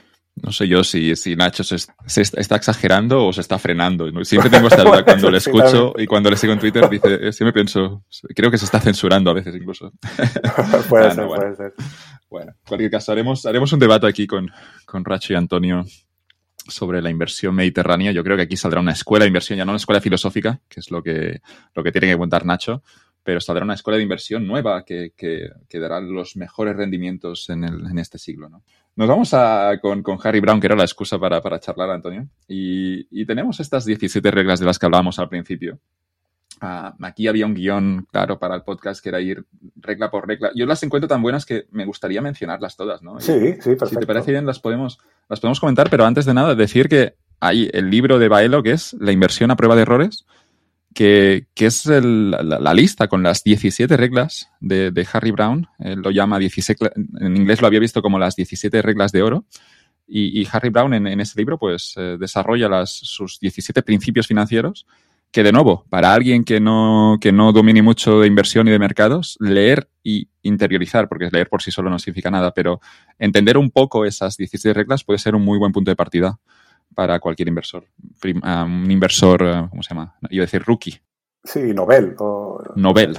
No 0.43 0.53
sé 0.53 0.68
yo 0.68 0.84
si, 0.84 1.16
si 1.16 1.36
Nacho 1.36 1.64
se, 1.64 1.76
está 2.07 2.57
exagerando 2.57 3.26
o 3.26 3.32
se 3.32 3.41
está 3.41 3.59
frenando. 3.59 4.09
Siempre 4.24 4.51
tengo 4.51 4.68
esta 4.68 4.82
duda 4.82 5.05
cuando 5.05 5.30
le 5.30 5.39
escucho 5.39 5.95
y 5.97 6.07
cuando 6.07 6.30
le 6.30 6.36
sigo 6.36 6.53
en 6.53 6.59
Twitter, 6.59 6.89
dice, 6.89 7.28
eh, 7.28 7.32
siempre 7.32 7.53
pienso, 7.53 8.05
creo 8.34 8.51
que 8.51 8.59
se 8.59 8.64
está 8.64 8.80
censurando 8.80 9.30
a 9.30 9.34
veces 9.34 9.55
incluso. 9.55 9.93
puede 10.89 11.07
ah, 11.07 11.14
ser, 11.14 11.26
puede 11.26 11.57
ser. 11.57 11.74
Bueno, 12.30 12.53
en 12.53 12.66
cualquier 12.66 12.91
caso, 12.91 13.12
haremos, 13.12 13.47
haremos 13.47 13.72
un 13.72 13.78
debate 13.78 14.07
aquí 14.07 14.26
con, 14.26 14.51
con 14.84 15.05
Racho 15.05 15.32
y 15.32 15.36
Antonio 15.36 15.84
sobre 16.68 17.01
la 17.03 17.11
inversión 17.11 17.55
mediterránea. 17.55 18.12
Yo 18.12 18.22
creo 18.22 18.36
que 18.36 18.43
aquí 18.43 18.57
saldrá 18.57 18.80
una 18.80 18.93
escuela 18.93 19.24
de 19.24 19.28
inversión, 19.28 19.57
ya 19.57 19.64
no 19.64 19.72
una 19.72 19.78
escuela 19.78 20.01
filosófica, 20.01 20.61
que 20.68 20.80
es 20.80 20.91
lo 20.91 21.03
que, 21.03 21.41
lo 21.74 21.82
que 21.82 21.93
tiene 21.93 22.09
que 22.09 22.18
contar 22.18 22.45
Nacho, 22.45 22.82
pero 23.29 23.43
saldrá 23.43 23.62
una 23.62 23.74
escuela 23.74 23.99
de 23.99 24.05
inversión 24.05 24.47
nueva 24.47 24.87
que, 24.87 25.12
que, 25.14 25.51
que 25.68 25.79
dará 25.79 26.01
los 26.01 26.35
mejores 26.39 26.74
rendimientos 26.74 27.51
en, 27.51 27.62
el, 27.62 27.87
en 27.87 27.99
este 27.99 28.16
siglo. 28.16 28.49
¿no? 28.49 28.62
Nos 28.97 29.07
vamos 29.07 29.35
a, 29.35 29.79
con, 29.83 30.03
con, 30.03 30.18
Harry 30.24 30.41
Brown, 30.41 30.59
que 30.59 30.66
era 30.66 30.74
la 30.74 30.85
excusa 30.85 31.18
para, 31.18 31.43
para 31.43 31.61
charlar, 31.61 31.91
Antonio, 31.91 32.26
y, 32.49 33.07
y, 33.11 33.26
tenemos 33.26 33.61
estas 33.61 33.85
17 33.85 34.31
reglas 34.31 34.61
de 34.61 34.64
las 34.64 34.79
que 34.79 34.87
hablábamos 34.87 35.18
al 35.18 35.29
principio. 35.29 35.79
Uh, 36.62 37.05
aquí 37.05 37.29
había 37.29 37.45
un 37.45 37.53
guion 37.53 38.07
claro 38.11 38.39
para 38.39 38.55
el 38.55 38.62
podcast 38.62 39.03
que 39.03 39.11
era 39.11 39.20
ir 39.20 39.45
regla 39.76 40.11
por 40.11 40.26
regla. 40.26 40.51
Yo 40.55 40.64
las 40.64 40.83
encuentro 40.83 41.07
tan 41.07 41.20
buenas 41.20 41.45
que 41.45 41.66
me 41.70 41.85
gustaría 41.85 42.22
mencionarlas 42.22 42.79
todas, 42.79 43.03
¿no? 43.03 43.20
Sí, 43.20 43.57
sí, 43.61 43.76
perfecto. 43.76 43.89
Si 43.89 43.97
te 43.97 44.07
parece 44.07 44.31
bien, 44.31 44.47
las 44.47 44.59
podemos, 44.59 45.01
las 45.29 45.39
podemos 45.39 45.61
comentar, 45.61 45.91
pero 45.91 46.07
antes 46.07 46.24
de 46.24 46.33
nada, 46.33 46.55
decir 46.55 46.89
que 46.89 47.16
hay 47.41 47.68
el 47.74 47.91
libro 47.91 48.18
de 48.18 48.29
Baelo, 48.29 48.62
que 48.62 48.70
es 48.70 48.95
La 48.95 49.12
inversión 49.12 49.51
a 49.51 49.57
prueba 49.57 49.76
de 49.76 49.83
errores, 49.83 50.24
que, 50.95 51.47
es 51.57 51.86
la, 51.86 52.74
lista 52.74 53.09
con 53.09 53.22
las 53.22 53.45
17 53.45 53.97
reglas 53.97 54.51
de, 54.61 55.07
Harry 55.12 55.30
Brown. 55.30 55.66
Lo 55.78 56.11
llama 56.11 56.39
17, 56.39 56.91
en 57.20 57.36
inglés 57.36 57.61
lo 57.61 57.66
había 57.66 57.80
visto 57.80 58.03
como 58.03 58.18
las 58.18 58.36
17 58.36 58.82
reglas 58.82 59.12
de 59.12 59.22
oro. 59.22 59.45
Y, 60.07 60.47
Harry 60.51 60.70
Brown 60.70 60.95
en, 60.95 61.07
en, 61.07 61.20
ese 61.20 61.39
libro 61.39 61.59
pues 61.59 61.93
eh, 61.97 62.16
desarrolla 62.18 62.68
las, 62.68 62.91
sus 62.91 63.39
17 63.41 63.82
principios 63.82 64.26
financieros 64.26 64.86
que 65.30 65.43
de 65.43 65.53
nuevo, 65.53 65.84
para 65.91 66.14
alguien 66.14 66.45
que 66.45 66.61
no, 66.61 67.18
que 67.20 67.32
no 67.32 67.53
domine 67.53 67.82
mucho 67.82 68.20
de 68.20 68.26
inversión 68.26 68.66
y 68.66 68.70
de 68.70 68.78
mercados, 68.78 69.36
leer 69.41 69.89
y 70.03 70.28
interiorizar, 70.43 71.09
porque 71.09 71.28
leer 71.30 71.49
por 71.49 71.62
sí 71.62 71.70
solo 71.70 71.91
no 71.91 71.99
significa 71.99 72.30
nada, 72.30 72.53
pero 72.53 72.80
entender 73.18 73.59
un 73.59 73.70
poco 73.70 74.07
esas 74.07 74.36
17 74.36 74.72
reglas 74.72 75.05
puede 75.05 75.18
ser 75.18 75.34
un 75.34 75.45
muy 75.45 75.59
buen 75.59 75.72
punto 75.72 75.91
de 75.91 75.97
partida 75.97 76.39
para 76.99 77.20
cualquier 77.20 77.46
inversor. 77.46 77.84
Ah, 78.42 78.64
un 78.64 78.90
inversor, 78.90 79.44
ah, 79.44 79.68
¿cómo 79.70 79.84
se 79.84 79.90
llama? 79.90 80.16
Iba 80.30 80.42
a 80.42 80.46
decir 80.46 80.64
rookie. 80.64 81.01
Sí, 81.44 81.72
Nobel. 81.72 82.16
Nobel. 82.74 83.16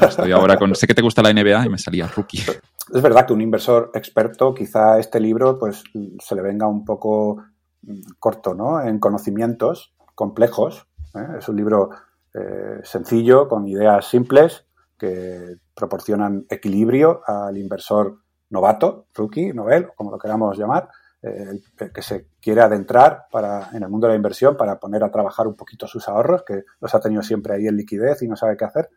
Estoy 0.00 0.32
ahora 0.32 0.56
con. 0.56 0.74
Sé 0.74 0.86
que 0.86 0.94
te 0.94 1.02
gusta 1.02 1.20
la 1.20 1.30
NBA 1.30 1.66
y 1.66 1.68
me 1.68 1.76
salía 1.76 2.06
rookie. 2.06 2.38
Es 2.38 3.02
verdad 3.02 3.26
que 3.26 3.34
un 3.34 3.42
inversor 3.42 3.90
experto, 3.92 4.54
quizá 4.54 4.98
este 4.98 5.20
libro, 5.20 5.58
pues 5.58 5.84
se 6.18 6.34
le 6.34 6.40
venga 6.40 6.66
un 6.66 6.82
poco 6.86 7.44
mm, 7.82 8.12
corto, 8.18 8.54
¿no? 8.54 8.80
En 8.80 8.98
conocimientos 8.98 9.94
complejos. 10.14 10.86
¿eh? 11.14 11.26
Es 11.38 11.46
un 11.50 11.56
libro 11.56 11.90
eh, 12.32 12.80
sencillo, 12.84 13.48
con 13.48 13.68
ideas 13.68 14.08
simples, 14.08 14.64
que 14.98 15.56
proporcionan 15.74 16.46
equilibrio 16.48 17.20
al 17.26 17.58
inversor 17.58 18.20
novato, 18.48 19.08
rookie, 19.14 19.52
Nobel, 19.52 19.88
como 19.94 20.10
lo 20.10 20.18
queramos 20.18 20.56
llamar, 20.56 20.88
eh, 21.26 21.90
que 21.90 22.02
se 22.02 22.26
quiere 22.38 22.60
adentrar 22.60 23.28
para, 23.32 23.70
en 23.72 23.82
el 23.82 23.88
mundo 23.88 24.06
de 24.06 24.12
la 24.12 24.16
inversión 24.16 24.58
para 24.58 24.78
poner 24.78 25.02
a 25.02 25.10
trabajar 25.10 25.46
un 25.46 25.54
poquito 25.54 25.86
sus 25.86 26.06
ahorros, 26.06 26.42
que 26.42 26.64
los 26.80 26.94
ha 26.94 27.00
tenido 27.00 27.22
siempre 27.22 27.54
ahí 27.54 27.66
en 27.66 27.76
liquidez 27.76 28.20
y 28.20 28.28
no 28.28 28.36
sabe 28.36 28.58
qué 28.58 28.66
hacer. 28.66 28.90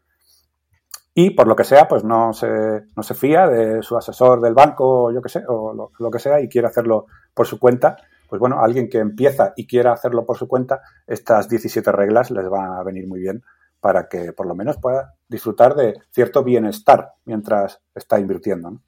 Y 1.14 1.30
por 1.30 1.48
lo 1.48 1.56
que 1.56 1.64
sea, 1.64 1.88
pues 1.88 2.04
no 2.04 2.34
se, 2.34 2.48
no 2.96 3.02
se 3.02 3.14
fía 3.14 3.48
de 3.48 3.82
su 3.82 3.98
asesor 3.98 4.42
del 4.42 4.54
banco 4.54 5.06
o 5.06 5.12
yo 5.14 5.22
qué 5.22 5.30
sé, 5.30 5.44
o 5.48 5.74
lo, 5.98 6.12
que 6.12 6.20
sea, 6.20 6.42
y 6.42 6.50
quiere 6.50 6.68
hacerlo 6.68 7.06
por 7.34 7.48
su 7.48 7.60
cuenta. 7.60 7.96
Pues 8.28 8.42
bueno, 8.42 8.62
alguien 8.62 8.90
que 8.90 8.98
empieza 8.98 9.54
y 9.56 9.66
quiera 9.66 9.94
hacerlo 9.94 10.26
por 10.26 10.38
su 10.38 10.50
cuenta, 10.50 10.82
estas 11.08 11.48
17 11.48 11.92
reglas 11.94 12.30
les 12.30 12.50
van 12.50 12.74
a 12.74 12.84
venir 12.84 13.08
muy 13.08 13.22
bien 13.22 13.42
para 13.80 14.10
que 14.10 14.34
por 14.34 14.48
lo 14.48 14.54
menos 14.54 14.78
pueda 14.78 15.16
disfrutar 15.30 15.76
de 15.76 15.94
cierto 16.12 16.44
bienestar 16.44 17.14
mientras 17.24 17.82
está 17.96 18.20
invirtiendo. 18.20 18.82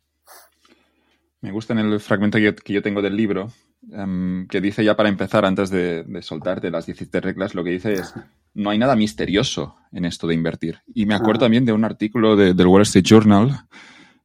Me 1.41 1.51
gusta 1.51 1.73
en 1.73 1.79
el 1.79 1.99
fragmento 1.99 2.37
que 2.37 2.73
yo, 2.73 2.81
tengo 2.81 3.01
del 3.01 3.15
libro, 3.15 3.51
em, 3.91 4.45
que 4.47 4.59
dice 4.59 4.83
ya 4.83 4.97
para 4.97 5.07
empezar, 5.07 5.45
antes 5.45 5.69
de, 5.69 6.05
soltarte 6.21 6.69
las 6.69 6.85
17 6.85 7.21
reglas, 7.21 7.55
lo 7.55 7.63
que 7.63 7.71
dice 7.71 7.93
es, 7.93 8.13
no 8.53 8.69
hay 8.69 8.77
nada 8.77 8.95
misterioso 8.95 9.75
en 9.93 10.03
esto 10.03 10.27
de 10.27 10.33
invertir. 10.33 10.79
Y 10.93 11.05
me 11.05 11.15
acuerdo 11.15 11.41
también 11.41 11.65
de 11.65 11.71
un 11.71 11.85
artículo 11.85 12.35
del 12.35 12.67
Wall 12.67 12.81
Street 12.81 13.05
Journal, 13.05 13.61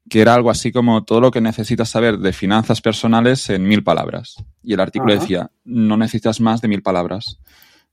que 0.09 0.21
era 0.21 0.35
algo 0.35 0.51
así 0.51 0.73
como 0.73 1.05
todo 1.05 1.21
lo 1.21 1.31
que 1.31 1.41
necesitas 1.41 1.89
saber 1.89 2.19
de 2.19 2.33
finanzas 2.33 2.81
personales 2.81 3.49
en 3.49 3.63
mil 3.63 3.85
palabras. 3.85 4.35
Y 4.63 4.75
el 4.75 4.81
artículo 4.81 5.15
decía, 5.15 5.51
no 5.65 5.97
necesitas 5.97 6.41
más 6.41 6.61
de 6.61 6.69
mil 6.69 6.83
palabras 6.83 7.39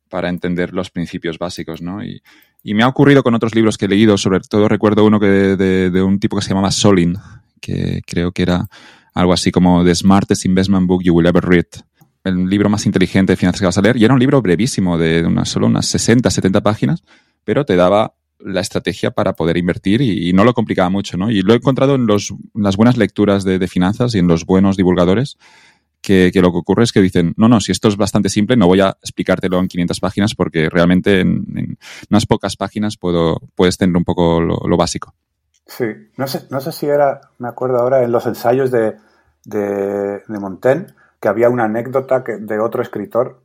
para 0.10 0.30
entender 0.30 0.74
los 0.74 0.90
principios 0.90 1.38
básicos, 1.38 1.82
¿no? 1.82 2.04
Y, 2.04 2.22
me 2.64 2.84
ha 2.84 2.88
ocurrido 2.88 3.24
con 3.24 3.34
otros 3.34 3.56
libros 3.56 3.76
que 3.76 3.86
he 3.86 3.90
leído, 3.90 4.20
sobre 4.20 4.40
todo 4.42 4.68
recuerdo 4.68 5.04
uno 5.04 5.20
que 5.20 5.26
de, 5.26 5.90
de 5.90 6.02
un 6.04 6.20
tipo 6.20 6.36
que 6.36 6.44
se 6.44 6.50
llamaba 6.50 6.70
Solin, 6.70 7.18
que 7.60 8.04
creo 8.06 8.32
que 8.32 8.44
era 8.44 8.68
algo 9.14 9.34
así 9.34 9.52
como 9.52 9.84
The 9.84 9.96
Smartest 9.96 10.46
Investment 10.46 10.88
Book 10.88 11.04
You 11.04 11.14
Will 11.14 11.28
Ever 11.28 11.44
Read. 11.44 11.66
El 12.24 12.48
libro 12.48 12.70
más 12.70 12.86
inteligente 12.86 13.34
de 13.34 13.38
finanzas 13.38 13.62
que 13.62 13.66
vas 13.66 13.78
a 13.78 13.82
leer. 13.82 13.98
Y 13.98 14.06
era 14.06 14.14
un 14.14 14.20
libro 14.20 14.42
brevísimo, 14.42 14.98
de 14.98 15.26
unas, 15.26 15.50
solo 15.50 15.68
unas 15.68 15.88
60, 15.88 16.30
70 16.30 16.62
páginas, 16.62 17.04
pero 17.44 17.66
te 17.66 17.76
daba 17.76 18.14
la 18.44 18.62
estrategia 18.62 19.12
para 19.12 19.34
poder 19.34 19.58
invertir 19.58 20.02
y, 20.02 20.34
no 20.34 20.44
lo 20.44 20.54
complicaba 20.54 20.90
mucho, 20.90 21.18
¿no? 21.18 21.30
Y 21.30 21.42
lo 21.42 21.54
he 21.54 21.58
encontrado 21.58 21.96
en, 21.96 22.08
los, 22.08 22.34
las 22.56 22.76
buenas 22.76 22.98
lecturas 22.98 23.44
de, 23.44 23.68
finanzas 23.68 24.16
y 24.16 24.20
en 24.20 24.28
los 24.28 24.46
buenos 24.46 24.78
divulgadores, 24.78 25.38
que, 26.02 26.32
lo 26.34 26.52
que 26.52 26.58
ocurre 26.58 26.84
es 26.84 26.92
que 26.92 27.02
dicen, 27.02 27.34
no, 27.38 27.48
no, 27.48 27.60
si 27.60 27.72
esto 27.72 27.88
es 27.88 27.98
bastante 27.98 28.30
simple, 28.30 28.58
no 28.58 28.66
voy 28.66 28.80
a 28.80 28.98
explicártelo 29.02 29.60
en 29.60 29.68
500 29.68 30.00
páginas 30.00 30.36
porque 30.36 30.70
realmente 30.70 31.20
en, 31.20 31.78
unas 32.10 32.26
pocas 32.26 32.56
páginas 32.58 32.98
puedo, 32.98 33.40
puedes 33.54 33.78
tener 33.78 33.96
un 33.96 34.04
poco 34.04 34.42
lo 34.42 34.78
básico. 34.78 35.14
Sí, 35.72 35.86
no 36.18 36.28
sé, 36.28 36.48
no 36.50 36.60
sé 36.60 36.74
si 36.74 36.86
era, 36.86 37.22
me 37.38 37.48
acuerdo 37.48 37.78
ahora, 37.78 38.04
en 38.04 38.12
los 38.12 38.26
ensayos 38.26 38.72
de, 38.72 38.98
de, 39.46 40.22
Montaigne, 40.28 40.88
que 41.22 41.30
había 41.30 41.50
una 41.50 41.64
anécdota 41.64 42.26
que, 42.26 42.36
de 42.36 42.60
otro 42.60 42.82
escritor, 42.82 43.42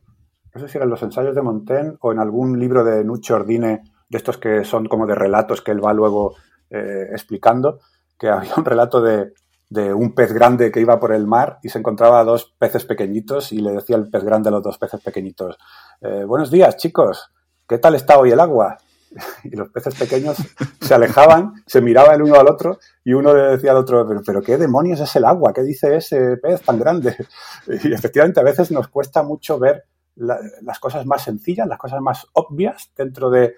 no 0.53 0.59
sé 0.59 0.67
si 0.67 0.77
eran 0.77 0.89
los 0.89 1.01
ensayos 1.03 1.33
de 1.35 1.41
Montaigne 1.41 1.95
o 2.01 2.11
en 2.11 2.19
algún 2.19 2.59
libro 2.59 2.83
de 2.83 3.05
Nuccio 3.05 3.37
Ordine, 3.37 3.81
de 4.09 4.17
estos 4.17 4.37
que 4.37 4.65
son 4.65 4.87
como 4.87 5.07
de 5.07 5.15
relatos 5.15 5.61
que 5.61 5.71
él 5.71 5.83
va 5.83 5.93
luego 5.93 6.35
eh, 6.69 7.07
explicando, 7.11 7.79
que 8.19 8.27
había 8.29 8.55
un 8.57 8.65
relato 8.65 9.01
de, 9.01 9.31
de 9.69 9.93
un 9.93 10.13
pez 10.13 10.33
grande 10.33 10.69
que 10.69 10.81
iba 10.81 10.99
por 10.99 11.13
el 11.13 11.25
mar 11.25 11.59
y 11.63 11.69
se 11.69 11.79
encontraba 11.79 12.19
a 12.19 12.25
dos 12.25 12.53
peces 12.59 12.83
pequeñitos 12.83 13.53
y 13.53 13.59
le 13.59 13.71
decía 13.71 13.95
el 13.95 14.09
pez 14.09 14.25
grande 14.25 14.49
a 14.49 14.51
los 14.51 14.63
dos 14.63 14.77
peces 14.77 14.99
pequeñitos, 14.99 15.57
eh, 16.01 16.25
buenos 16.25 16.51
días 16.51 16.75
chicos, 16.75 17.31
¿qué 17.65 17.77
tal 17.77 17.95
está 17.95 18.19
hoy 18.19 18.31
el 18.31 18.41
agua? 18.41 18.79
y 19.43 19.55
los 19.55 19.69
peces 19.69 19.95
pequeños 19.95 20.37
se 20.81 20.93
alejaban, 20.93 21.63
se 21.65 21.81
miraban 21.81 22.15
el 22.15 22.23
uno 22.23 22.35
al 22.35 22.47
otro 22.47 22.79
y 23.03 23.13
uno 23.13 23.33
le 23.33 23.43
decía 23.43 23.71
al 23.71 23.77
otro, 23.77 24.07
pero, 24.25 24.41
¿qué 24.41 24.57
demonios 24.57 24.99
es 24.99 25.15
el 25.15 25.25
agua? 25.25 25.53
¿Qué 25.53 25.63
dice 25.63 25.95
ese 25.95 26.37
pez 26.37 26.61
tan 26.61 26.79
grande? 26.79 27.15
Y 27.67 27.93
efectivamente 27.93 28.39
a 28.39 28.43
veces 28.43 28.71
nos 28.71 28.87
cuesta 28.87 29.23
mucho 29.23 29.59
ver 29.59 29.85
las 30.15 30.79
cosas 30.79 31.05
más 31.05 31.23
sencillas, 31.23 31.67
las 31.67 31.77
cosas 31.77 32.01
más 32.01 32.25
obvias 32.33 32.91
dentro 32.97 33.29
de, 33.29 33.55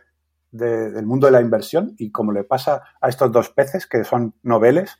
del 0.51 1.05
mundo 1.05 1.27
de 1.27 1.31
la 1.31 1.41
inversión 1.41 1.95
y 1.97 2.11
como 2.11 2.31
le 2.31 2.43
pasa 2.43 2.81
a 2.99 3.07
estos 3.07 3.31
dos 3.31 3.49
peces 3.49 3.87
que 3.87 4.03
son 4.03 4.33
noveles, 4.43 4.97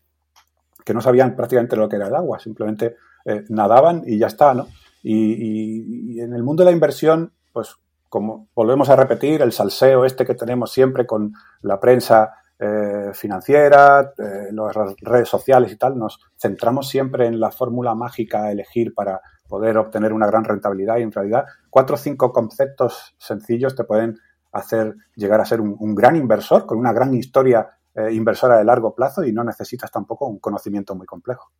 que 0.86 0.94
no 0.94 1.02
sabían 1.02 1.36
prácticamente 1.36 1.76
lo 1.76 1.90
que 1.90 1.98
era 1.98 2.08
el 2.08 2.16
agua, 2.16 2.40
simplemente 2.40 2.96
eh, 3.26 3.44
nadaban 3.50 4.04
y 4.06 4.18
ya 4.18 4.28
está, 4.28 4.54
¿no? 4.54 4.68
y 5.02 6.20
en 6.20 6.34
el 6.34 6.44
mundo 6.44 6.62
de 6.62 6.72
la 6.72 6.74
inversión, 6.74 7.32
pues 7.54 7.78
como 8.10 8.50
volvemos 8.56 8.90
a 8.90 8.96
repetir, 8.96 9.42
el 9.42 9.52
salseo 9.52 10.04
este 10.04 10.26
que 10.26 10.36
tenemos 10.36 10.72
siempre 10.72 11.06
con 11.06 11.34
la 11.62 11.80
prensa 11.80 12.34
eh, 12.60 13.12
financiera, 13.14 14.12
eh, 14.18 14.50
las 14.52 14.76
redes 15.00 15.30
sociales 15.30 15.72
y 15.72 15.78
tal, 15.78 15.98
nos 15.98 16.20
centramos 16.38 16.90
siempre 16.90 17.28
en 17.28 17.40
la 17.40 17.52
fórmula 17.52 17.96
mágica 17.96 18.44
a 18.44 18.52
elegir 18.52 18.94
para 18.94 19.22
poder 19.48 19.78
obtener 19.78 20.12
una 20.12 20.28
gran 20.28 20.44
rentabilidad 20.44 20.98
y 20.98 21.04
en 21.04 21.12
realidad 21.12 21.46
cuatro 21.70 21.96
o 21.96 21.98
cinco 21.98 22.34
conceptos 22.34 23.16
sencillos 23.18 23.76
te 23.76 23.86
pueden 23.86 24.18
hacer 24.52 24.96
llegar 25.16 25.40
a 25.40 25.46
ser 25.46 25.62
un, 25.62 25.96
gran 25.96 26.16
inversor 26.16 26.66
con 26.66 26.78
una 26.78 26.92
gran 26.92 27.14
historia 27.14 27.70
eh, 27.96 28.12
inversora 28.12 28.58
de 28.58 28.66
largo 28.66 28.94
plazo 28.94 29.24
y 29.24 29.32
no 29.32 29.44
necesitas 29.44 29.92
tampoco 29.92 30.28
un 30.28 30.40
conocimiento 30.40 30.96
muy 30.96 31.06
complejo. 31.06 31.52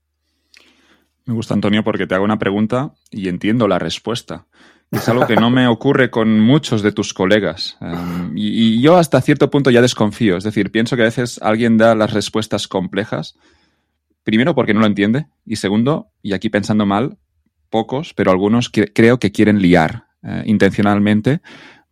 Me 1.26 1.34
gusta, 1.34 1.54
Antonio, 1.54 1.84
porque 1.84 2.08
te 2.08 2.16
hago 2.16 2.26
una 2.26 2.40
pregunta 2.40 2.94
y 3.12 3.30
entiendo 3.30 3.68
la 3.68 3.78
respuesta. 3.80 4.48
Es 4.92 5.08
algo 5.08 5.28
que 5.28 5.36
no 5.36 5.52
me 5.52 5.68
ocurre 5.68 6.10
con 6.10 6.40
muchos 6.40 6.82
de 6.82 6.92
tus 6.92 7.14
colegas. 7.14 7.78
Em, 7.80 8.34
y, 8.36 8.82
yo 8.82 8.98
hasta 8.98 9.22
cierto 9.22 9.52
punto 9.52 9.70
ya 9.70 9.82
desconfío. 9.82 10.36
Es 10.36 10.44
decir, 10.44 10.72
pienso 10.72 10.96
que 10.96 11.04
a 11.04 11.06
veces 11.06 11.40
alguien 11.44 11.78
da 11.78 11.94
las 11.94 12.12
respuestas 12.12 12.68
complejas, 12.68 13.36
primero 14.24 14.56
porque 14.56 14.74
no 14.74 14.80
lo 14.80 14.88
entiende, 14.88 15.28
y 15.46 15.58
segundo, 15.58 16.10
y 16.24 16.34
aquí 16.34 16.50
pensando 16.50 16.86
mal, 16.88 17.18
pocos, 17.70 18.14
pero 18.16 18.32
algunos 18.32 18.72
creo 18.72 19.20
que 19.20 19.32
quieren 19.32 19.62
liar 19.62 20.06
eh, 20.24 20.44
intencionalmente 20.46 21.42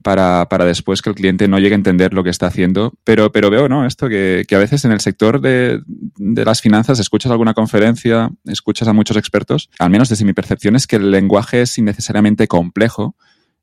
para, 0.07 0.47
para, 0.47 0.63
después 0.63 1.01
que 1.01 1.09
el 1.09 1.17
cliente 1.17 1.49
no 1.49 1.59
llegue 1.59 1.73
a 1.73 1.75
entender 1.75 2.13
lo 2.13 2.23
que 2.23 2.29
está 2.29 2.47
haciendo. 2.47 2.93
Pero, 3.03 3.29
pero 3.33 3.49
veo, 3.49 3.67
¿no? 3.67 3.85
Esto 3.85 4.07
que, 4.07 4.45
que 4.47 4.55
a 4.55 4.57
veces 4.57 4.85
en 4.85 4.93
el 4.93 5.01
sector 5.01 5.41
de, 5.41 5.81
de, 5.85 6.45
las 6.45 6.61
finanzas 6.61 6.99
escuchas 6.99 7.29
alguna 7.29 7.53
conferencia, 7.53 8.29
escuchas 8.45 8.87
a 8.87 8.93
muchos 8.93 9.17
expertos, 9.17 9.69
al 9.79 9.89
menos 9.89 10.07
desde 10.07 10.23
mi 10.23 10.31
percepción 10.31 10.77
es 10.77 10.87
que 10.87 10.95
el 10.95 11.11
lenguaje 11.11 11.61
es 11.61 11.77
innecesariamente 11.77 12.47
complejo 12.47 13.17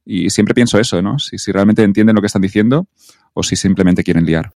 y 0.05 0.29
siempre 0.29 0.55
pienso 0.55 0.79
eso, 0.79 1.01
¿no? 1.01 1.19
Si, 1.19 1.39
si 1.39 1.51
realmente 1.51 1.83
entienden 1.83 2.15
lo 2.15 2.21
que 2.21 2.27
están 2.27 2.43
diciendo 2.43 2.89
o 3.33 3.43
si 3.43 3.57
simplemente 3.57 4.05
quieren 4.05 4.27
liar. 4.27 4.53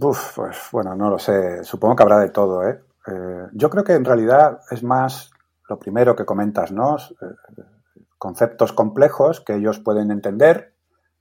Uf, 0.00 0.34
pues 0.34 0.56
bueno, 0.72 0.94
no 0.94 1.10
lo 1.10 1.18
sé. 1.18 1.62
Supongo 1.62 1.94
que 1.94 2.02
habrá 2.04 2.20
de 2.20 2.30
todo, 2.30 2.66
¿eh? 2.66 2.80
eh 3.06 3.48
yo 3.52 3.68
creo 3.68 3.84
que 3.84 3.92
en 3.92 4.06
realidad 4.06 4.60
es 4.70 4.82
más 4.82 5.30
lo 5.68 5.78
primero 5.78 6.16
que 6.16 6.24
comentas, 6.24 6.72
¿no? 6.72 6.96
Eh, 6.96 7.62
conceptos 8.24 8.72
complejos 8.72 9.42
que 9.42 9.54
ellos 9.56 9.80
pueden 9.80 10.10
entender 10.10 10.72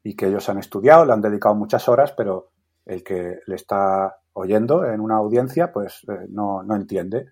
y 0.03 0.15
que 0.15 0.27
ellos 0.27 0.47
han 0.47 0.57
estudiado, 0.57 1.03
le 1.03 1.11
han 1.11 1.19
dedicado 1.19 1.53
muchas 1.53 1.89
horas, 1.89 2.13
pero 2.13 2.51
el 2.85 3.03
que 3.03 3.39
le 3.45 3.55
está 3.55 4.19
oyendo 4.31 4.85
en 4.85 5.01
una 5.01 5.17
audiencia, 5.17 5.73
pues 5.73 6.05
eh, 6.07 6.27
no, 6.29 6.63
no, 6.63 6.77
entiende. 6.77 7.25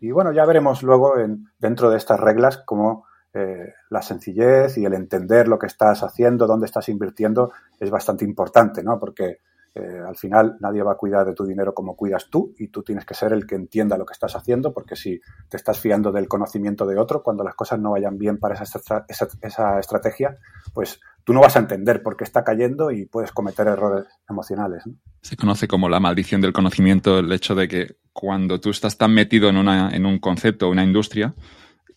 Y 0.00 0.12
bueno, 0.12 0.30
ya 0.30 0.44
veremos 0.44 0.84
luego 0.84 1.18
en, 1.18 1.48
dentro 1.58 1.90
de 1.90 1.96
estas 1.96 2.20
reglas 2.20 2.58
cómo 2.64 3.06
eh, 3.34 3.74
la 3.90 4.00
sencillez 4.00 4.78
y 4.78 4.84
el 4.84 4.94
entender 4.94 5.48
lo 5.48 5.58
que 5.58 5.66
estás 5.66 6.04
haciendo, 6.04 6.46
dónde 6.46 6.66
estás 6.66 6.88
invirtiendo, 6.88 7.50
es 7.80 7.90
bastante 7.90 8.24
importante, 8.24 8.84
¿no? 8.84 9.00
Porque 9.00 9.40
eh, 9.76 10.00
al 10.06 10.16
final 10.16 10.56
nadie 10.60 10.82
va 10.82 10.92
a 10.92 10.96
cuidar 10.96 11.26
de 11.26 11.34
tu 11.34 11.44
dinero 11.44 11.74
como 11.74 11.96
cuidas 11.96 12.28
tú 12.30 12.54
y 12.58 12.68
tú 12.68 12.82
tienes 12.82 13.04
que 13.04 13.12
ser 13.12 13.34
el 13.34 13.46
que 13.46 13.56
entienda 13.56 13.98
lo 13.98 14.06
que 14.06 14.14
estás 14.14 14.34
haciendo 14.34 14.72
porque 14.72 14.96
si 14.96 15.20
te 15.50 15.58
estás 15.58 15.78
fiando 15.78 16.12
del 16.12 16.28
conocimiento 16.28 16.86
de 16.86 16.98
otro, 16.98 17.22
cuando 17.22 17.44
las 17.44 17.54
cosas 17.54 17.78
no 17.78 17.90
vayan 17.90 18.16
bien 18.16 18.38
para 18.38 18.54
esa, 18.54 19.04
esa, 19.42 19.78
estrategia, 19.78 20.38
pues 20.72 20.98
tú 21.24 21.34
no 21.34 21.40
vas 21.40 21.56
a 21.56 21.58
entender 21.58 22.02
por 22.02 22.16
qué 22.16 22.24
está 22.24 22.42
cayendo 22.42 22.90
y 22.90 23.04
puedes 23.04 23.32
cometer 23.32 23.66
errores 23.66 24.06
emocionales. 24.30 24.82
Se 25.20 25.36
conoce 25.36 25.68
como 25.68 25.90
la 25.90 26.00
maldición 26.00 26.40
del 26.40 26.54
conocimiento 26.54 27.18
el 27.18 27.30
hecho 27.30 27.54
de 27.54 27.68
que 27.68 27.96
cuando 28.14 28.58
tú 28.60 28.70
estás 28.70 28.96
tan 28.96 29.12
metido 29.12 29.50
en, 29.50 29.58
una, 29.58 29.90
en 29.94 30.06
un 30.06 30.20
concepto 30.20 30.70
una 30.70 30.84
industria, 30.84 31.34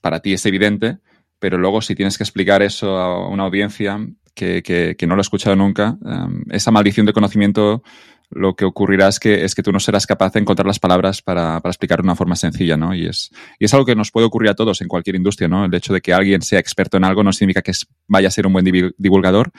para 0.02 0.20
ti 0.20 0.34
es 0.34 0.46
evidente, 0.46 1.00
pero 1.40 1.58
luego 1.58 1.82
si 1.82 1.96
tienes 1.96 2.18
que 2.18 2.26
explicar 2.26 2.62
eso 2.62 2.98
a 2.98 3.30
una 3.30 3.44
audiencia, 3.44 4.06
que, 4.30 4.96
no 5.08 5.16
lo 5.16 5.22
he 5.22 5.24
escuchado 5.24 5.56
nunca, 5.56 5.98
em, 6.06 6.44
esa 6.50 6.72
maldición 6.72 7.06
de 7.06 7.14
conocimiento 7.14 7.84
lo 8.32 8.56
que 8.56 8.66
ocurrirá 8.66 9.08
es 9.08 9.20
que, 9.20 9.44
es 9.44 9.56
que 9.56 9.64
tú 9.64 9.72
no 9.72 9.80
serás 9.80 10.06
capaz 10.06 10.34
de 10.34 10.40
encontrar 10.40 10.68
las 10.68 10.80
palabras 10.80 11.22
para, 11.22 11.60
para 11.62 11.72
explicar 11.72 12.00
de 12.00 12.04
una 12.04 12.16
forma 12.16 12.36
sencilla, 12.36 12.78
¿no? 12.78 12.94
Y 12.94 13.08
es, 13.08 13.32
y 13.58 13.66
es 13.66 13.74
algo 13.74 13.86
que 13.86 13.96
nos 13.96 14.12
puede 14.12 14.28
ocurrir 14.28 14.52
a 14.52 14.56
todos 14.56 14.82
en 14.82 14.88
cualquier 14.88 15.16
industria, 15.16 15.48
¿no? 15.48 15.66
El 15.66 15.74
hecho 15.74 15.94
de 15.94 16.02
que 16.02 16.14
alguien 16.14 16.42
sea 16.42 16.60
experto 16.60 16.98
en 16.98 17.06
algo 17.06 17.24
no 17.24 17.34
significa 17.34 17.62
que 17.62 17.72
vaya 18.08 18.28
a 18.28 18.32
ser 18.32 18.46
un 18.46 18.54
buen 18.54 18.94
divulgador. 18.98 19.52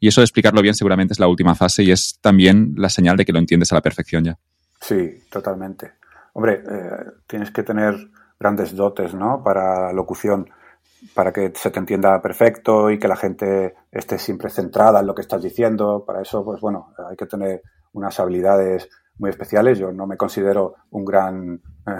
Y 0.00 0.08
eso 0.08 0.20
de 0.20 0.24
explicarlo 0.24 0.60
bien 0.60 0.74
seguramente 0.74 1.12
es 1.12 1.20
la 1.20 1.28
última 1.28 1.54
fase 1.54 1.84
y 1.84 1.90
es 1.90 2.18
también 2.20 2.74
la 2.76 2.88
señal 2.88 3.16
de 3.16 3.24
que 3.24 3.32
lo 3.32 3.38
entiendes 3.38 3.72
a 3.72 3.76
la 3.76 3.80
perfección 3.80 4.24
ya. 4.24 4.36
Sí, 4.80 5.22
totalmente. 5.30 5.92
Hombre, 6.34 6.62
eh, 6.68 6.90
tienes 7.26 7.50
que 7.50 7.62
tener 7.62 7.94
grandes 8.38 8.74
dotes, 8.74 9.14
¿no? 9.14 9.42
Para 9.42 9.92
locución 9.92 10.50
para 11.14 11.32
que 11.32 11.52
se 11.54 11.70
te 11.70 11.78
entienda 11.78 12.20
perfecto 12.20 12.90
y 12.90 12.98
que 12.98 13.08
la 13.08 13.16
gente 13.16 13.74
esté 13.90 14.18
siempre 14.18 14.50
centrada 14.50 15.00
en 15.00 15.06
lo 15.06 15.14
que 15.14 15.22
estás 15.22 15.42
diciendo. 15.42 16.04
Para 16.06 16.22
eso, 16.22 16.44
pues 16.44 16.60
bueno, 16.60 16.92
hay 17.08 17.16
que 17.16 17.26
tener 17.26 17.62
unas 17.92 18.18
habilidades 18.20 18.88
muy 19.18 19.30
especiales. 19.30 19.78
Yo 19.78 19.92
no 19.92 20.06
me 20.06 20.16
considero 20.16 20.74
un 20.90 21.04
gran 21.04 21.60
eh, 21.86 21.92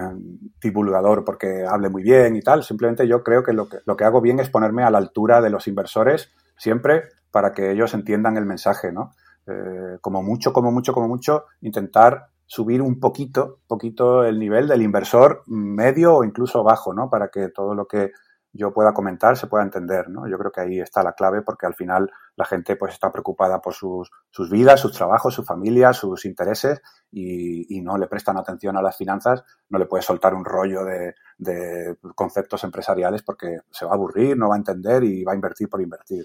divulgador 0.60 1.24
porque 1.24 1.64
hable 1.68 1.88
muy 1.88 2.02
bien 2.02 2.36
y 2.36 2.42
tal. 2.42 2.62
Simplemente 2.62 3.06
yo 3.06 3.22
creo 3.22 3.42
que 3.42 3.52
lo, 3.52 3.68
que 3.68 3.78
lo 3.84 3.96
que 3.96 4.04
hago 4.04 4.20
bien 4.20 4.40
es 4.40 4.50
ponerme 4.50 4.82
a 4.82 4.90
la 4.90 4.98
altura 4.98 5.40
de 5.40 5.50
los 5.50 5.66
inversores 5.68 6.30
siempre 6.56 7.04
para 7.30 7.52
que 7.52 7.70
ellos 7.70 7.92
entiendan 7.94 8.36
el 8.36 8.46
mensaje, 8.46 8.92
¿no? 8.92 9.12
Eh, 9.46 9.98
como 10.00 10.22
mucho, 10.22 10.52
como 10.52 10.72
mucho, 10.72 10.92
como 10.92 11.06
mucho, 11.06 11.44
intentar 11.60 12.28
subir 12.46 12.80
un 12.80 12.98
poquito, 12.98 13.60
poquito 13.66 14.24
el 14.24 14.38
nivel 14.38 14.68
del 14.68 14.82
inversor 14.82 15.42
medio 15.46 16.16
o 16.16 16.24
incluso 16.24 16.62
bajo, 16.64 16.94
¿no? 16.94 17.10
Para 17.10 17.28
que 17.28 17.48
todo 17.48 17.74
lo 17.74 17.86
que 17.86 18.12
yo 18.56 18.72
pueda 18.72 18.92
comentar, 18.92 19.36
se 19.36 19.46
pueda 19.46 19.64
entender, 19.64 20.08
¿no? 20.08 20.28
Yo 20.28 20.38
creo 20.38 20.50
que 20.50 20.60
ahí 20.60 20.80
está 20.80 21.02
la 21.02 21.12
clave 21.12 21.42
porque 21.42 21.66
al 21.66 21.74
final 21.74 22.10
la 22.36 22.44
gente 22.44 22.76
pues 22.76 22.94
está 22.94 23.12
preocupada 23.12 23.60
por 23.60 23.74
sus, 23.74 24.10
sus 24.30 24.50
vidas, 24.50 24.80
sus 24.80 24.92
trabajos, 24.92 25.34
su 25.34 25.44
familia, 25.44 25.92
sus 25.92 26.24
intereses 26.24 26.80
y, 27.10 27.80
no 27.82 27.98
le 27.98 28.08
prestan 28.08 28.36
atención 28.36 28.76
a 28.76 28.82
las 28.82 28.96
finanzas, 28.96 29.44
no 29.68 29.78
le 29.78 29.86
puedes 29.86 30.04
soltar 30.04 30.34
un 30.34 30.44
rollo 30.44 30.84
de, 30.84 31.14
de, 31.38 31.96
conceptos 32.16 32.64
empresariales 32.64 33.22
porque 33.22 33.58
se 33.70 33.84
va 33.84 33.92
a 33.92 33.94
aburrir, 33.94 34.36
no 34.36 34.48
va 34.48 34.56
a 34.56 34.58
entender 34.58 35.04
y 35.04 35.22
va 35.22 35.32
a 35.32 35.36
invertir 35.36 35.68
por 35.68 35.80
invertir. 35.80 36.24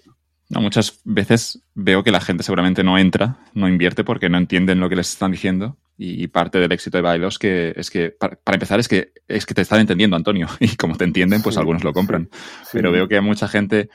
No, 0.52 0.60
muchas 0.60 1.00
veces 1.06 1.64
veo 1.76 2.04
que 2.04 2.12
la 2.12 2.20
gente 2.20 2.44
seguramente 2.44 2.84
no 2.84 2.98
entra, 2.98 3.40
no 3.54 3.70
invierte 3.70 4.04
porque 4.04 4.28
no 4.28 4.38
entienden 4.38 4.82
lo 4.82 4.90
que 4.90 4.98
les 4.98 5.10
están 5.10 5.32
diciendo. 5.32 5.78
Y 5.98 6.28
parte 6.28 6.60
del 6.60 6.74
éxito 6.74 6.98
de 6.98 7.04
Bailos 7.04 7.40
que 7.40 7.74
es 7.74 7.90
que, 7.90 8.10
para, 8.10 8.38
empezar, 8.48 8.78
es 8.78 8.90
que, 8.90 9.14
es 9.30 9.46
que 9.46 9.54
te 9.54 9.62
están 9.62 9.80
entendiendo, 9.80 10.18
Antonio. 10.18 10.48
Y 10.60 10.76
como 10.76 10.98
te 10.98 11.06
entienden, 11.06 11.42
pues 11.42 11.56
algunos 11.56 11.86
lo 11.86 11.94
compran. 11.94 12.30
Pero 12.74 12.92
veo 12.92 13.08
que 13.08 13.22
mucha 13.22 13.48
gente 13.48 13.90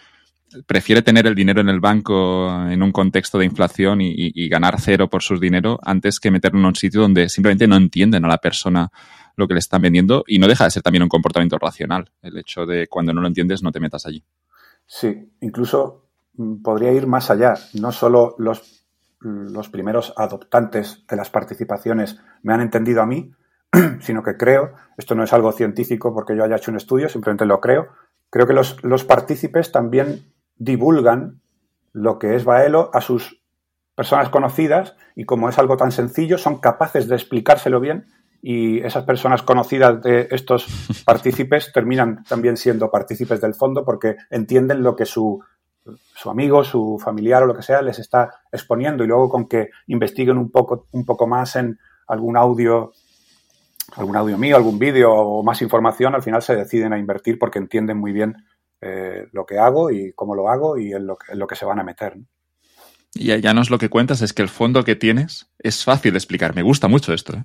prefiere 0.66 1.02
tener 1.02 1.26
el 1.26 1.34
dinero 1.34 1.60
en 1.60 1.68
el 1.68 1.78
banco 1.78 2.48
en 2.70 2.82
un 2.82 2.90
contexto 2.90 3.36
de 3.36 3.44
inflación 3.44 3.98
y, 4.00 4.48
ganar 4.48 4.80
cero 4.80 5.10
por 5.10 5.22
su 5.22 5.38
dinero 5.38 5.78
antes 5.82 6.20
que 6.20 6.30
meterlo 6.30 6.58
en 6.60 6.66
un 6.66 6.74
sitio 6.74 7.02
donde 7.02 7.28
simplemente 7.28 7.66
no 7.66 7.76
entienden 7.76 8.24
a 8.24 8.28
la 8.28 8.38
persona 8.38 8.88
lo 9.36 9.46
que 9.46 9.52
le 9.52 9.60
están 9.60 9.82
vendiendo 9.82 10.24
y 10.26 10.38
no 10.38 10.48
deja 10.48 10.64
de 10.64 10.70
ser 10.70 10.82
también 10.82 11.02
un 11.02 11.10
comportamiento 11.10 11.58
racional 11.58 12.10
el 12.22 12.38
hecho 12.38 12.64
de 12.64 12.86
cuando 12.86 13.12
no 13.12 13.20
lo 13.20 13.28
entiendes 13.28 13.62
no 13.62 13.72
te 13.72 13.80
metas 13.80 14.06
allí. 14.06 14.24
Sí, 14.86 15.14
incluso 15.42 16.05
podría 16.62 16.92
ir 16.92 17.06
más 17.06 17.30
allá. 17.30 17.54
No 17.74 17.92
solo 17.92 18.34
los, 18.38 18.86
los 19.20 19.68
primeros 19.68 20.14
adoptantes 20.16 21.04
de 21.08 21.16
las 21.16 21.30
participaciones 21.30 22.20
me 22.42 22.54
han 22.54 22.60
entendido 22.60 23.02
a 23.02 23.06
mí, 23.06 23.32
sino 24.00 24.22
que 24.22 24.36
creo, 24.36 24.74
esto 24.96 25.14
no 25.14 25.24
es 25.24 25.32
algo 25.32 25.52
científico 25.52 26.14
porque 26.14 26.36
yo 26.36 26.44
haya 26.44 26.56
hecho 26.56 26.70
un 26.70 26.76
estudio, 26.76 27.08
simplemente 27.08 27.46
lo 27.46 27.60
creo, 27.60 27.88
creo 28.30 28.46
que 28.46 28.52
los, 28.52 28.82
los 28.84 29.04
partícipes 29.04 29.72
también 29.72 30.32
divulgan 30.56 31.40
lo 31.92 32.18
que 32.18 32.34
es 32.36 32.44
Baelo 32.44 32.90
a 32.92 33.00
sus 33.00 33.42
personas 33.94 34.28
conocidas 34.28 34.94
y 35.14 35.24
como 35.24 35.48
es 35.48 35.58
algo 35.58 35.76
tan 35.76 35.90
sencillo, 35.90 36.36
son 36.36 36.58
capaces 36.58 37.08
de 37.08 37.16
explicárselo 37.16 37.80
bien 37.80 38.06
y 38.42 38.80
esas 38.80 39.04
personas 39.04 39.42
conocidas 39.42 40.02
de 40.02 40.28
estos 40.30 40.66
partícipes 41.06 41.72
terminan 41.72 42.22
también 42.24 42.56
siendo 42.56 42.90
partícipes 42.90 43.40
del 43.40 43.54
fondo 43.54 43.84
porque 43.84 44.16
entienden 44.30 44.82
lo 44.82 44.94
que 44.94 45.06
su 45.06 45.42
su 46.14 46.30
amigo, 46.30 46.64
su 46.64 46.98
familiar 47.02 47.42
o 47.42 47.46
lo 47.46 47.54
que 47.54 47.62
sea 47.62 47.82
les 47.82 47.98
está 47.98 48.30
exponiendo 48.50 49.04
y 49.04 49.06
luego 49.06 49.28
con 49.28 49.48
que 49.48 49.70
investiguen 49.86 50.38
un 50.38 50.50
poco, 50.50 50.86
un 50.92 51.04
poco 51.04 51.26
más 51.26 51.56
en 51.56 51.78
algún 52.08 52.36
audio, 52.36 52.92
algún 53.96 54.16
audio 54.16 54.38
mío, 54.38 54.56
algún 54.56 54.78
vídeo 54.78 55.12
o 55.12 55.42
más 55.42 55.62
información, 55.62 56.14
al 56.14 56.22
final 56.22 56.42
se 56.42 56.56
deciden 56.56 56.92
a 56.92 56.98
invertir 56.98 57.38
porque 57.38 57.58
entienden 57.58 57.98
muy 57.98 58.12
bien 58.12 58.36
eh, 58.80 59.26
lo 59.32 59.46
que 59.46 59.58
hago 59.58 59.90
y 59.90 60.12
cómo 60.12 60.34
lo 60.34 60.48
hago 60.48 60.78
y 60.78 60.92
en 60.92 61.06
lo 61.06 61.16
que, 61.16 61.32
en 61.32 61.38
lo 61.38 61.46
que 61.46 61.56
se 61.56 61.64
van 61.64 61.80
a 61.80 61.84
meter. 61.84 62.16
Y 63.14 63.40
ya 63.40 63.54
no 63.54 63.62
es 63.62 63.70
lo 63.70 63.78
que 63.78 63.88
cuentas, 63.88 64.20
es 64.20 64.32
que 64.32 64.42
el 64.42 64.48
fondo 64.48 64.84
que 64.84 64.94
tienes 64.94 65.50
es 65.58 65.84
fácil 65.84 66.12
de 66.12 66.18
explicar. 66.18 66.54
Me 66.54 66.62
gusta 66.62 66.86
mucho 66.86 67.14
esto. 67.14 67.34
¿eh? 67.34 67.44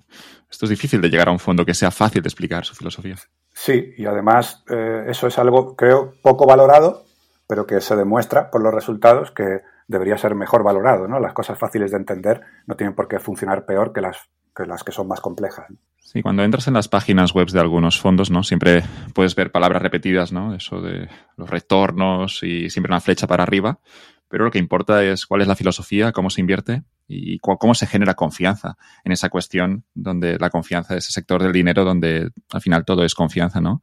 Esto 0.49 0.65
es 0.65 0.69
difícil 0.69 0.99
de 0.99 1.09
llegar 1.09 1.29
a 1.29 1.31
un 1.31 1.39
fondo 1.39 1.65
que 1.65 1.73
sea 1.73 1.91
fácil 1.91 2.21
de 2.21 2.27
explicar 2.27 2.65
su 2.65 2.75
filosofía. 2.75 3.15
Sí, 3.53 3.93
y 3.97 4.05
además 4.05 4.63
eh, 4.69 5.05
eso 5.07 5.27
es 5.27 5.37
algo, 5.39 5.75
creo, 5.75 6.13
poco 6.21 6.45
valorado, 6.45 7.05
pero 7.51 7.67
que 7.67 7.81
se 7.81 7.97
demuestra 7.97 8.49
por 8.49 8.61
los 8.61 8.73
resultados 8.73 9.29
que 9.31 9.59
debería 9.85 10.17
ser 10.17 10.35
mejor 10.35 10.63
valorado. 10.63 11.09
¿no? 11.09 11.19
Las 11.19 11.33
cosas 11.33 11.59
fáciles 11.59 11.91
de 11.91 11.97
entender 11.97 12.39
no 12.65 12.77
tienen 12.77 12.95
por 12.95 13.09
qué 13.09 13.19
funcionar 13.19 13.65
peor 13.65 13.91
que 13.91 13.99
las 13.99 14.29
que, 14.85 14.91
son 14.93 15.09
más 15.09 15.19
complejas. 15.19 15.65
Sí, 15.99 16.21
cuando 16.21 16.43
entras 16.43 16.69
en 16.69 16.75
las 16.75 16.87
páginas 16.87 17.33
web 17.33 17.49
de 17.49 17.59
algunos 17.59 17.99
fondos, 17.99 18.31
¿no? 18.31 18.43
Siempre 18.43 18.83
puedes 19.13 19.35
ver 19.35 19.51
palabras 19.51 19.81
repetidas, 19.81 20.31
¿no? 20.31 20.55
Eso 20.55 20.79
de 20.79 21.09
los 21.35 21.49
retornos 21.49 22.41
y 22.41 22.69
siempre 22.69 22.93
una 22.93 23.01
flecha 23.01 23.27
para 23.27 23.43
arriba 23.43 23.81
pero 24.31 24.45
lo 24.45 24.51
que 24.51 24.59
importa 24.59 25.03
es 25.03 25.25
cuál 25.25 25.41
es 25.41 25.47
la 25.47 25.57
filosofía, 25.57 26.13
cómo 26.13 26.29
se 26.29 26.39
invierte 26.39 26.83
y 27.11 27.39
cómo 27.39 27.73
se 27.73 27.87
genera 27.87 28.13
confianza 28.13 28.77
en 29.03 29.11
esa 29.11 29.29
cuestión 29.29 29.83
donde 29.93 30.37
la 30.39 30.49
confianza 30.49 30.95
es 30.95 31.05
ese 31.05 31.13
sector 31.13 31.43
del 31.43 31.51
dinero 31.51 31.83
donde 31.83 32.31
al 32.51 32.61
final 32.61 32.85
todo 32.85 33.03
es 33.03 33.13
confianza, 33.13 33.59
¿no? 33.59 33.81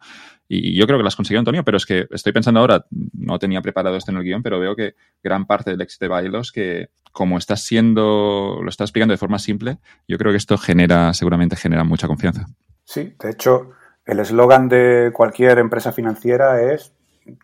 Y 0.48 0.78
yo 0.78 0.86
creo 0.86 0.98
que 0.98 1.02
lo 1.02 1.08
has 1.08 1.16
conseguido, 1.16 1.40
Antonio, 1.40 1.62
pero 1.62 1.76
es 1.76 1.84
que 1.84 2.06
estoy 2.10 2.32
pensando 2.32 2.60
ahora, 2.60 2.86
no 3.12 3.38
tenía 3.38 3.60
preparado 3.60 3.96
esto 3.96 4.10
en 4.10 4.16
el 4.16 4.24
guion, 4.24 4.42
pero 4.42 4.58
veo 4.58 4.74
que 4.74 4.94
gran 5.22 5.46
parte 5.46 5.70
del 5.70 5.80
éxito 5.82 6.06
de 6.06 6.08
Bailos 6.08 6.52
que 6.52 6.88
como 7.12 7.36
estás 7.36 7.62
siendo, 7.62 8.60
lo 8.62 8.68
estás 8.68 8.86
explicando 8.86 9.12
de 9.12 9.18
forma 9.18 9.38
simple, 9.38 9.78
yo 10.06 10.16
creo 10.16 10.32
que 10.32 10.38
esto 10.38 10.56
genera, 10.56 11.12
seguramente 11.12 11.56
genera 11.56 11.84
mucha 11.84 12.06
confianza. 12.06 12.46
Sí, 12.84 13.14
de 13.18 13.30
hecho, 13.30 13.72
el 14.06 14.20
eslogan 14.20 14.68
de 14.68 15.10
cualquier 15.12 15.58
empresa 15.58 15.92
financiera 15.92 16.62
es 16.72 16.94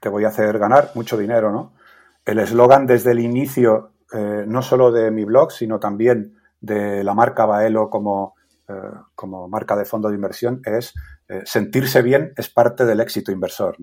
te 0.01 0.09
voy 0.09 0.24
a 0.24 0.28
hacer 0.28 0.59
ganar 0.59 0.93
mucho 0.95 1.18
dinero, 1.18 1.53
¿no? 1.53 1.74
el 2.24 2.39
eslogan 2.39 2.87
desde 2.87 3.12
el 3.12 3.20
inicio, 3.20 3.91
eh, 4.15 4.45
no 4.47 4.62
solo 4.62 4.93
de 4.93 5.11
mi 5.11 5.25
blog, 5.25 5.51
sino 5.51 5.81
también 5.81 6.37
de 6.61 7.03
la 7.03 7.15
marca 7.15 7.47
Baelo 7.47 7.91
como, 7.91 8.35
eh, 8.69 8.73
como 9.15 9.49
marca 9.49 9.75
de 9.77 9.85
fondo 9.85 10.09
de 10.09 10.15
inversión, 10.15 10.61
es 10.65 10.95
eh, 11.29 11.43
sentirse 11.45 12.01
bien 12.01 12.33
es 12.37 12.49
parte 12.49 12.85
del 12.85 13.01
éxito 13.01 13.33
inversor. 13.33 13.77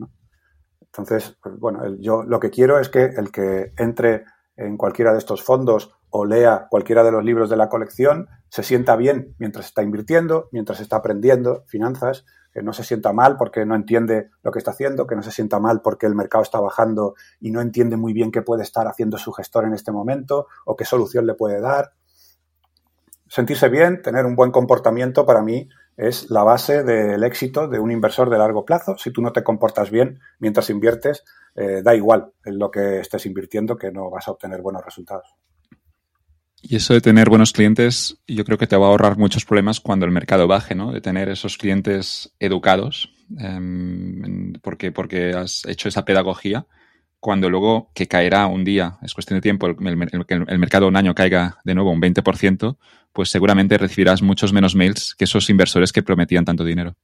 Entonces, 0.79 1.38
pues, 1.43 1.59
bueno, 1.59 1.95
yo 1.99 2.23
lo 2.23 2.39
que 2.39 2.49
quiero 2.49 2.79
es 2.79 2.88
que 2.88 3.03
el 3.03 3.29
que 3.32 3.73
entre 3.77 4.23
en 4.55 4.77
cualquiera 4.77 5.11
de 5.11 5.17
estos 5.17 5.43
fondos 5.43 5.91
o 6.09 6.25
lea 6.25 6.67
cualquiera 6.69 7.03
de 7.03 7.11
los 7.11 7.25
libros 7.25 7.49
de 7.49 7.57
la 7.57 7.67
colección 7.67 8.27
se 8.49 8.63
sienta 8.63 8.95
bien 8.95 9.36
mientras 9.38 9.65
está 9.65 9.84
invirtiendo, 9.84 10.47
mientras 10.51 10.79
está 10.79 10.97
aprendiendo 10.97 11.63
finanzas, 11.67 12.25
que 12.53 12.61
no 12.61 12.73
se 12.73 12.83
sienta 12.83 13.13
mal 13.13 13.37
porque 13.37 13.65
no 13.65 13.75
entiende 13.75 14.29
lo 14.43 14.51
que 14.51 14.59
está 14.59 14.71
haciendo, 14.71 15.07
que 15.07 15.15
no 15.15 15.23
se 15.23 15.31
sienta 15.31 15.59
mal 15.59 15.81
porque 15.81 16.05
el 16.05 16.15
mercado 16.15 16.43
está 16.43 16.59
bajando 16.59 17.15
y 17.39 17.51
no 17.51 17.61
entiende 17.61 17.97
muy 17.97 18.13
bien 18.13 18.31
qué 18.31 18.41
puede 18.41 18.63
estar 18.63 18.87
haciendo 18.87 19.17
su 19.17 19.31
gestor 19.31 19.65
en 19.65 19.73
este 19.73 19.91
momento 19.91 20.47
o 20.65 20.75
qué 20.75 20.85
solución 20.85 21.25
le 21.25 21.33
puede 21.33 21.61
dar. 21.61 21.93
Sentirse 23.27 23.69
bien, 23.69 24.01
tener 24.01 24.25
un 24.25 24.35
buen 24.35 24.51
comportamiento 24.51 25.25
para 25.25 25.41
mí 25.41 25.69
es 25.95 26.29
la 26.29 26.43
base 26.43 26.83
del 26.83 27.23
éxito 27.23 27.67
de 27.67 27.79
un 27.79 27.91
inversor 27.91 28.29
de 28.29 28.37
largo 28.37 28.65
plazo. 28.65 28.97
Si 28.97 29.11
tú 29.11 29.21
no 29.21 29.31
te 29.31 29.43
comportas 29.43 29.89
bien 29.89 30.19
mientras 30.39 30.69
inviertes, 30.69 31.23
eh, 31.55 31.81
da 31.83 31.95
igual 31.95 32.33
en 32.43 32.59
lo 32.59 32.71
que 32.71 32.99
estés 32.99 33.25
invirtiendo 33.25 33.77
que 33.77 33.91
no 33.91 34.09
vas 34.09 34.27
a 34.27 34.31
obtener 34.31 34.61
buenos 34.61 34.83
resultados. 34.83 35.35
Y 36.62 36.76
eso 36.76 36.93
de 36.93 37.01
tener 37.01 37.30
buenos 37.30 37.53
clientes, 37.53 38.18
yo 38.28 38.45
creo 38.45 38.57
que 38.57 38.68
te 38.68 38.78
va 38.78 38.86
a 38.86 38.89
ahorrar 38.89 39.18
muchos 39.18 39.45
problemas 39.45 39.80
cuando 39.80 40.05
el 40.05 40.12
mercado 40.12 40.47
baje, 40.47 40.76
¿no? 40.76 40.91
De 40.91 41.01
tener 41.01 41.28
esos 41.30 41.57
clientes 41.57 42.34
educados, 42.39 43.14
em, 43.39 44.53
porque, 44.62 44.91
porque 44.91 45.32
has 45.32 45.66
hecho 45.66 45.89
esa 45.89 46.05
pedagogía, 46.05 46.68
cuando 47.20 47.49
luego 47.49 47.91
que 47.93 48.07
caerá 48.07 48.45
un 48.45 48.64
día, 48.64 48.97
es 49.01 49.14
cuestión 49.14 49.38
de 49.38 49.41
tiempo, 49.41 49.68
el, 49.68 49.76
el, 49.80 50.45
el 50.47 50.59
mercado 50.59 50.88
un 50.88 50.95
año 50.95 51.16
caiga 51.16 51.57
de 51.64 51.74
nuevo 51.74 51.91
un 51.91 52.01
20%, 52.01 52.78
pues 53.12 53.30
seguramente 53.30 53.78
recibirás 53.78 54.22
muchos 54.22 54.53
menos 54.53 54.76
mails 54.76 55.16
que 55.16 55.26
esos 55.26 55.49
inversores 55.49 55.91
que 55.91 56.03
prometían 56.03 56.45
tanto 56.45 56.64
dinero. 56.64 56.95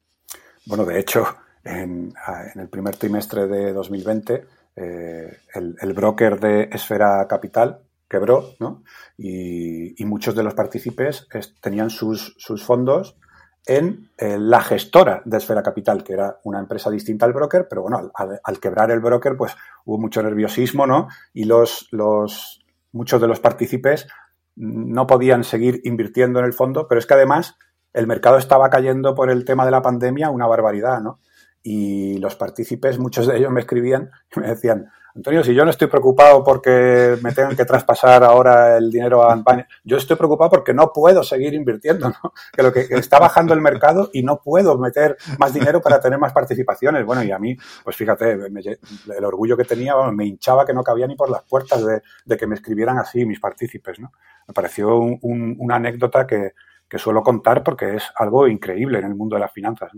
Bueno, 0.66 0.86
de 0.86 1.00
hecho, 1.00 1.36
en, 1.64 2.14
el 2.56 2.68
primer 2.68 2.96
trimestre 2.96 3.48
de 3.48 3.74
2020, 3.74 4.46
eh, 4.76 5.38
el 5.54 5.94
broker 5.94 6.40
de 6.40 6.70
Esfera 6.72 7.26
Capital, 7.28 7.80
quebró, 8.10 8.56
¿no? 8.60 8.84
Y, 9.18 10.04
muchos 10.06 10.36
de 10.36 10.44
los 10.44 10.54
partícipes 10.54 11.28
tenían 11.62 11.90
sus, 11.90 12.36
fondos 12.66 13.18
en 13.66 14.12
eh, 14.18 14.38
la 14.40 14.62
gestora 14.62 15.22
de 15.26 15.38
Esfera 15.38 15.62
Capital, 15.62 16.04
que 16.04 16.14
era 16.14 16.40
una 16.44 16.60
empresa 16.60 16.90
distinta 16.90 17.26
al 17.26 17.34
broker, 17.34 17.68
pero 17.70 17.82
bueno, 17.82 18.12
al, 18.16 18.60
quebrar 18.60 18.92
el 18.92 19.02
broker, 19.02 19.36
pues 19.36 19.56
hubo 19.86 19.98
mucho 19.98 20.24
nerviosismo, 20.24 20.88
¿no? 20.88 21.10
Y 21.34 21.44
los, 21.44 21.88
los, 21.92 22.66
muchos 22.94 23.20
de 23.20 23.28
los 23.28 23.42
partícipes 23.42 24.08
no 24.56 25.06
podían 25.06 25.44
seguir 25.44 25.82
invirtiendo 25.84 26.40
en 26.40 26.46
el 26.46 26.54
fondo, 26.54 26.88
pero 26.88 27.00
es 27.00 27.06
que 27.06 27.14
además 27.14 27.58
el 27.94 28.08
mercado 28.08 28.38
estaba 28.38 28.70
cayendo 28.70 29.16
por 29.16 29.30
el 29.30 29.44
tema 29.44 29.66
de 29.66 29.72
la 29.72 29.82
pandemia 29.82 30.30
una 30.30 30.48
barbaridad, 30.48 31.02
¿no? 31.02 31.20
Y 31.62 32.18
los 32.20 32.36
partícipes, 32.36 32.98
muchos 32.98 33.28
de 33.28 33.38
ellos 33.38 33.52
me 33.52 33.60
escribían 33.60 34.12
y 34.36 34.40
me 34.40 34.48
decían, 34.48 34.90
Antonio, 35.18 35.44
si 35.44 35.56
yo 35.56 35.66
no 35.66 35.72
estoy 35.72 35.88
preocupado 35.88 36.44
porque 36.44 37.18
me 37.24 37.32
tengan 37.32 37.56
que 37.56 37.66
traspasar 37.66 38.24
ahora 38.24 38.78
el 38.78 38.92
dinero 38.92 39.28
a 39.28 39.36
España, 39.36 39.68
yo 39.84 39.98
estoy 39.98 40.16
preocupado 40.16 40.52
porque 40.52 40.76
no 40.76 40.94
puedo 40.94 41.24
seguir 41.24 41.56
invirtiendo, 41.56 42.10
¿no? 42.10 42.34
Que 42.54 42.62
lo 42.62 42.72
que 42.72 42.82
está 42.92 43.18
bajando 43.18 43.56
el 43.56 43.62
mercado 43.62 44.12
y 44.14 44.22
no 44.22 44.40
puedo 44.40 44.78
meter 44.78 45.18
más 45.40 45.56
dinero 45.56 45.82
para 45.82 46.00
tener 46.00 46.20
más 46.20 46.34
participaciones. 46.34 47.04
Bueno, 47.04 47.24
y 47.24 47.32
a 47.32 47.40
mí, 47.40 47.58
pues 47.84 47.96
fíjate, 47.96 48.34
el 48.34 49.26
orgullo 49.26 49.58
que 49.58 49.64
tenía 49.64 49.96
me 50.12 50.26
hinchaba 50.26 50.68
que 50.68 50.74
no 50.74 50.84
cabía 50.84 51.08
ni 51.08 51.16
por 51.16 51.32
las 51.32 51.42
puertas 51.44 51.84
de, 51.84 52.38
que 52.38 52.46
me 52.46 52.54
escribieran 52.54 53.00
así 53.00 53.26
mis 53.26 53.40
partícipes, 53.40 54.00
¿no? 54.00 54.12
Me 54.48 54.54
pareció 54.54 55.00
una 55.00 55.78
anécdota 55.78 56.28
que, 56.28 56.52
suelo 57.00 57.24
contar 57.24 57.64
porque 57.64 57.96
es 57.96 58.04
algo 58.18 58.48
increíble 58.48 59.00
en 59.00 59.06
el 59.06 59.16
mundo 59.16 59.36
de 59.36 59.40
las 59.40 59.52
finanzas. 59.52 59.92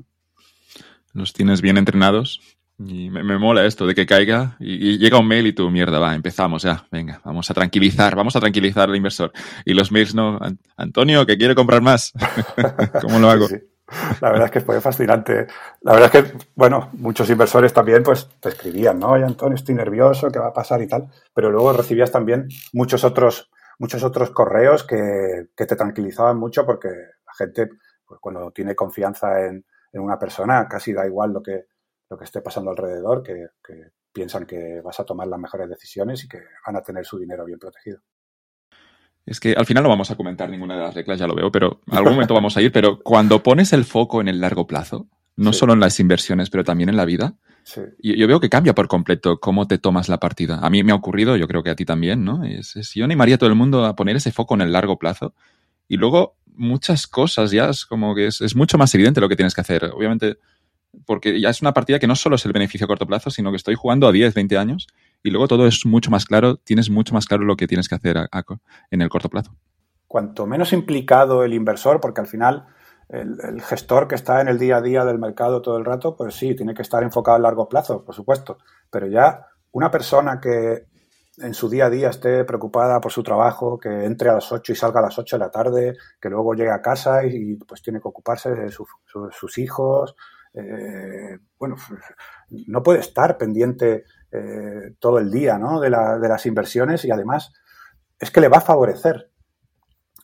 Los 1.12 1.34
tienes 1.34 1.62
bien 1.62 1.78
entrenados 1.78 2.59
y 2.80 3.10
me, 3.10 3.38
mola 3.38 3.66
esto 3.66 3.86
de 3.86 3.94
que 3.94 4.06
caiga 4.06 4.56
y, 4.60 4.98
llega 4.98 5.20
un 5.20 5.28
mail 5.28 5.48
y 5.48 5.54
tú, 5.54 5.70
mierda, 5.70 6.00
va, 6.00 6.16
empezamos 6.16 6.64
ya, 6.64 6.88
venga, 6.90 7.20
vamos 7.26 7.52
a 7.52 7.54
tranquilizar, 7.54 8.16
vamos 8.16 8.36
a 8.38 8.40
tranquilizar 8.40 8.90
al 8.90 8.96
inversor. 8.96 9.34
Y 9.66 9.74
los 9.74 9.92
mails 9.92 10.16
no, 10.16 10.40
Antonio, 10.78 11.26
que 11.26 11.38
quiere 11.38 11.56
comprar 11.56 11.82
más. 11.82 12.14
¿Cómo 13.02 13.20
lo 13.20 13.30
hago? 13.30 13.48
La 14.22 14.30
verdad 14.30 14.46
es 14.46 14.52
que 14.52 14.62
fue 14.62 14.80
fascinante. 14.80 15.48
La 15.82 15.94
verdad 15.94 16.16
es 16.16 16.24
que, 16.24 16.38
bueno, 16.56 16.90
muchos 16.94 17.30
inversores 17.30 17.74
también 17.74 18.02
pues 18.02 18.30
te 18.40 18.50
escribían, 18.50 18.98
¿no? 18.98 19.10
Oye, 19.12 19.26
Antonio, 19.26 19.56
estoy 19.56 19.76
nervioso, 19.76 20.30
¿qué 20.30 20.40
va 20.40 20.48
a 20.48 20.54
pasar 20.54 20.82
y 20.82 20.88
tal? 20.88 21.10
Pero 21.34 21.52
luego 21.52 21.74
recibías 21.74 22.12
también 22.12 22.48
muchos 22.72 23.04
otros, 23.04 23.50
muchos 23.78 24.04
otros 24.04 24.30
correos 24.30 24.86
que, 24.86 25.48
que 25.56 25.66
te 25.66 25.76
tranquilizaban 25.76 26.38
mucho 26.38 26.66
porque 26.66 26.88
la 26.88 27.34
gente, 27.38 27.70
pues 28.06 28.22
cuando 28.22 28.52
tiene 28.52 28.74
confianza 28.74 29.46
en, 29.46 29.66
en 29.92 30.02
una 30.02 30.18
persona, 30.18 30.66
casi 30.70 30.94
da 30.94 31.06
igual 31.06 31.34
lo 31.34 31.44
que, 31.44 31.66
lo 32.10 32.18
que 32.18 32.26
esté 32.26 32.42
pasando 32.42 32.72
alrededor, 32.72 33.24
que, 33.24 33.48
piensan 34.12 34.46
que 34.46 34.82
vas 34.82 35.00
a 35.00 35.06
tomar 35.06 35.28
las 35.28 35.40
mejores 35.40 35.70
decisiones 35.70 36.24
y 36.24 36.28
que 36.28 36.40
van 36.66 36.76
a 36.76 36.82
tener 36.82 37.06
su 37.06 37.20
dinero 37.20 37.46
bien 37.46 37.60
protegido. 37.60 38.00
Es 39.26 39.40
que 39.40 39.54
al 39.54 39.68
final 39.68 39.84
no 39.84 39.90
vamos 39.90 40.10
a 40.10 40.16
comentar 40.16 40.50
ninguna 40.50 40.76
de 40.76 40.82
las 40.82 40.96
reglas, 40.96 41.20
ya 41.20 41.28
lo 41.28 41.36
veo, 41.36 41.52
pero 41.52 41.82
en 41.86 41.98
algún 41.98 42.14
momento 42.14 42.34
vamos 42.34 42.58
a 42.58 42.62
ir. 42.62 42.72
Pero 42.72 43.00
cuando 43.00 43.44
pones 43.44 43.72
el 43.74 43.86
foco 43.86 44.20
en 44.22 44.28
el 44.28 44.42
largo 44.42 44.66
plazo, 44.66 45.08
no 45.36 45.54
solo 45.54 45.74
en 45.74 45.80
las 45.80 46.00
inversiones, 46.00 46.50
pero 46.50 46.64
también 46.64 46.90
en 46.90 46.98
la 46.98 47.06
vida, 47.06 47.36
yo, 48.00 48.28
veo 48.28 48.40
que 48.40 48.50
cambia 48.50 48.74
por 48.74 48.88
completo 48.88 49.40
cómo 49.40 49.68
te 49.68 49.78
tomas 49.78 50.10
la 50.10 50.20
partida. 50.20 50.60
A 50.62 50.70
mí 50.72 50.84
me 50.84 50.92
ha 50.92 50.96
ocurrido, 50.96 51.38
yo 51.38 51.48
creo 51.48 51.62
que 51.62 51.70
a 51.70 51.76
ti 51.76 51.86
también, 51.86 52.26
¿no? 52.26 52.44
Es, 52.44 52.76
es, 52.76 52.94
yo 52.96 53.06
animaría 53.06 53.36
a 53.36 53.38
todo 53.38 53.50
el 53.50 53.56
mundo 53.56 53.86
a 53.86 53.96
poner 53.96 54.16
ese 54.16 54.32
foco 54.32 54.56
en 54.56 54.62
el 54.62 54.74
largo 54.74 54.98
plazo 54.98 55.36
y 55.88 55.98
luego 55.98 56.38
muchas 56.48 57.06
cosas 57.06 57.52
ya 57.52 57.70
es 57.70 57.86
como 57.86 58.16
que 58.16 58.28
es, 58.28 58.42
es 58.42 58.56
mucho 58.56 58.80
más 58.80 58.94
evidente 58.96 59.22
lo 59.22 59.30
que 59.30 59.36
tienes 59.36 59.54
que 59.54 59.62
hacer. 59.62 59.86
Obviamente 59.86 60.38
porque 61.06 61.40
ya 61.40 61.50
es 61.50 61.62
una 61.62 61.74
partida 61.74 62.00
que 62.00 62.08
no 62.08 62.16
solo 62.16 62.36
es 62.36 62.46
el 62.46 62.54
beneficio 62.54 62.86
a 62.86 62.88
corto 62.88 63.06
plazo, 63.06 63.30
sino 63.30 63.52
que 63.52 63.58
estoy 63.58 63.76
jugando 63.76 64.08
a 64.08 64.12
10, 64.12 64.34
20 64.34 64.58
años 64.58 64.88
y 65.24 65.30
luego 65.30 65.48
todo 65.48 65.68
es 65.68 65.86
mucho 65.86 66.12
más 66.12 66.26
claro, 66.26 66.58
tienes 66.58 66.90
mucho 66.90 67.14
más 67.14 67.26
claro 67.26 67.44
lo 67.44 67.56
que 67.56 67.68
tienes 67.68 67.88
que 67.88 67.96
hacer 67.96 68.18
en 68.92 69.02
el 69.02 69.10
corto 69.10 69.30
plazo. 69.30 69.56
Cuanto 70.08 70.48
menos 70.48 70.74
implicado 70.74 71.44
el 71.44 71.54
inversor, 71.54 72.00
porque 72.00 72.22
al 72.22 72.28
final 72.28 72.66
el, 73.10 73.62
gestor 73.62 74.08
que 74.08 74.16
está 74.16 74.42
en 74.42 74.48
el 74.48 74.58
día 74.58 74.78
a 74.78 74.82
día 74.82 75.06
del 75.06 75.20
mercado 75.20 75.62
todo 75.62 75.78
el 75.78 75.86
rato, 75.86 76.16
pues 76.16 76.36
sí, 76.36 76.56
tiene 76.56 76.74
que 76.74 76.82
estar 76.82 77.04
enfocado 77.04 77.38
a 77.38 77.42
largo 77.42 77.68
plazo, 77.68 78.04
por 78.04 78.16
supuesto, 78.16 78.58
pero 78.90 79.08
ya 79.08 79.48
una 79.72 79.92
persona 79.92 80.40
que 80.40 80.88
en 81.38 81.54
su 81.54 81.70
día 81.70 81.86
a 81.86 81.90
día 81.90 82.10
esté 82.10 82.44
preocupada 82.44 83.00
por 83.00 83.12
su 83.12 83.24
trabajo, 83.24 83.80
que 83.80 84.06
entre 84.06 84.30
a 84.30 84.34
las 84.34 84.52
8 84.52 84.74
y 84.74 84.76
salga 84.76 85.00
a 85.00 85.04
las 85.04 85.18
8 85.18 85.38
de 85.38 85.40
la 85.40 85.52
tarde, 85.52 85.98
que 86.20 86.30
luego 86.30 86.54
llegue 86.54 86.72
a 86.72 86.82
casa 86.82 87.26
y, 87.26 87.56
pues 87.56 87.82
tiene 87.82 88.00
que 88.00 88.08
ocuparse 88.08 88.52
de 88.52 88.70
sus 88.72 89.58
hijos, 89.58 90.16
eh, 90.54 91.38
bueno, 91.58 91.76
no 92.68 92.84
puede 92.84 93.00
estar 93.00 93.38
pendiente 93.38 94.04
eh, 94.32 94.96
todo 95.00 95.20
el 95.20 95.32
día 95.32 95.58
¿no? 95.58 95.80
de, 95.80 95.90
las 95.90 96.46
inversiones 96.46 97.06
y 97.06 97.12
además 97.12 97.54
es 98.20 98.32
que 98.32 98.42
le 98.42 98.50
va 98.50 98.58
a 98.58 98.62
favorecer. 98.62 99.32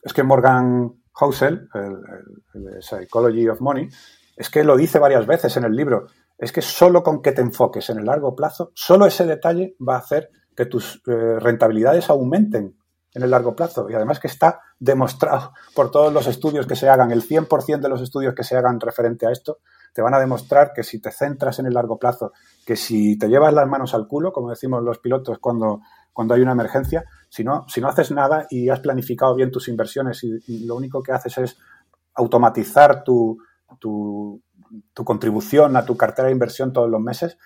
Es 0.02 0.12
que 0.12 0.22
Morgan 0.22 1.02
Housel, 1.12 1.68
el, 1.74 2.82
Psychology 2.82 3.48
of 3.48 3.60
Money, 3.60 3.88
es 4.36 4.50
que 4.50 4.64
lo 4.64 4.76
dice 4.76 4.98
varias 4.98 5.26
veces 5.26 5.56
en 5.56 5.64
el 5.64 5.72
libro, 5.72 6.06
es 6.38 6.52
que 6.52 6.62
solo 6.62 7.02
con 7.02 7.22
que 7.22 7.32
te 7.32 7.40
enfoques 7.40 7.88
en 7.90 7.98
el 7.98 8.04
largo 8.04 8.36
plazo, 8.36 8.70
solo 8.74 9.06
ese 9.06 9.24
detalle 9.24 9.74
va 9.86 9.94
a 9.94 10.00
hacer 10.00 10.30
que 10.54 10.66
tus 10.66 11.02
eh, 11.06 11.38
rentabilidades 11.40 12.10
aumenten 12.10 12.76
en 13.14 13.22
el 13.22 13.30
largo 13.30 13.56
plazo 13.56 13.88
y 13.88 13.94
además 13.94 14.20
que 14.20 14.28
está 14.28 14.60
demostrado 14.78 15.52
por 15.74 15.90
todos 15.90 16.12
los 16.12 16.26
estudios 16.26 16.66
que 16.66 16.76
se 16.76 16.88
hagan, 16.88 17.10
el 17.10 17.22
100% 17.22 17.80
de 17.80 17.88
los 17.88 18.02
estudios 18.02 18.34
que 18.34 18.44
se 18.44 18.56
hagan 18.56 18.78
referente 18.78 19.26
a 19.26 19.32
esto, 19.32 19.58
te 19.92 20.02
van 20.02 20.14
a 20.14 20.18
demostrar 20.18 20.72
que 20.74 20.82
si 20.82 21.00
te 21.00 21.10
centras 21.10 21.58
en 21.58 21.66
el 21.66 21.74
largo 21.74 21.98
plazo, 21.98 22.32
que 22.64 22.76
si 22.76 23.18
te 23.18 23.28
llevas 23.28 23.52
las 23.54 23.68
manos 23.68 23.94
al 23.94 24.06
culo, 24.06 24.32
como 24.32 24.50
decimos 24.50 24.82
los 24.82 24.98
pilotos 24.98 25.38
cuando, 25.38 25.80
cuando 26.12 26.34
hay 26.34 26.42
una 26.42 26.52
emergencia, 26.52 27.04
si 27.28 27.44
no, 27.44 27.64
si 27.68 27.80
no 27.80 27.88
haces 27.88 28.10
nada 28.10 28.46
y 28.50 28.68
has 28.68 28.80
planificado 28.80 29.34
bien 29.34 29.50
tus 29.50 29.68
inversiones 29.68 30.22
y, 30.24 30.66
lo 30.66 30.76
único 30.76 31.02
que 31.02 31.12
haces 31.12 31.38
es 31.38 31.58
automatizar 32.14 33.04
tu, 33.04 33.38
tu, 33.78 34.42
tu 34.92 35.04
contribución 35.04 35.76
a 35.76 35.84
tu 35.84 35.96
cartera 35.96 36.26
de 36.26 36.32
inversión 36.32 36.72
todos 36.72 36.90
los 36.90 37.00
meses, 37.00 37.38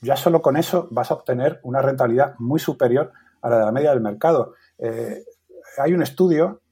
ya 0.00 0.16
solo 0.16 0.42
con 0.42 0.56
eso 0.56 0.88
vas 0.90 1.10
a 1.10 1.14
obtener 1.14 1.60
una 1.62 1.80
rentabilidad 1.80 2.34
muy 2.38 2.60
superior 2.60 3.12
a 3.40 3.48
la 3.48 3.58
de 3.58 3.64
la 3.64 3.72
media 3.72 3.90
del 3.90 4.00
mercado. 4.00 4.54
Eh, 4.78 5.24
hay 5.78 5.94
un 5.94 6.02
estudio 6.02 6.62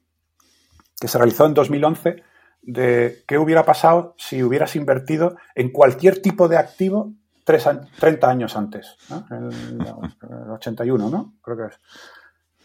que 1.01 1.09
se 1.09 1.19
realizó 1.19 1.47
en 1.47 1.55
2011 1.55 2.23
de 2.63 3.23
qué 3.27 3.39
hubiera 3.39 3.65
pasado 3.65 4.15
si 4.19 4.43
hubieras 4.43 4.77
invertido 4.77 5.37
en 5.55 5.71
cualquier 5.71 6.21
tipo 6.21 6.49
de 6.49 6.59
activo 6.59 7.13
30 7.45 8.29
años 8.29 8.57
antes, 8.57 8.97
en 9.31 9.81
el 9.81 10.51
81, 10.51 11.11
¿no? 11.11 11.35
Creo 11.43 11.57
que 11.57 11.65
es. 11.65 11.81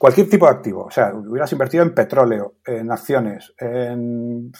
Cualquier 0.05 0.29
tipo 0.29 0.45
de 0.45 0.51
activo, 0.51 0.85
o 0.85 0.91
sea, 0.91 1.15
hubieras 1.15 1.51
invertido 1.51 1.81
en 1.81 1.95
petróleo, 1.95 2.57
en 2.63 2.91
acciones, 2.91 3.55
en, 3.57 4.51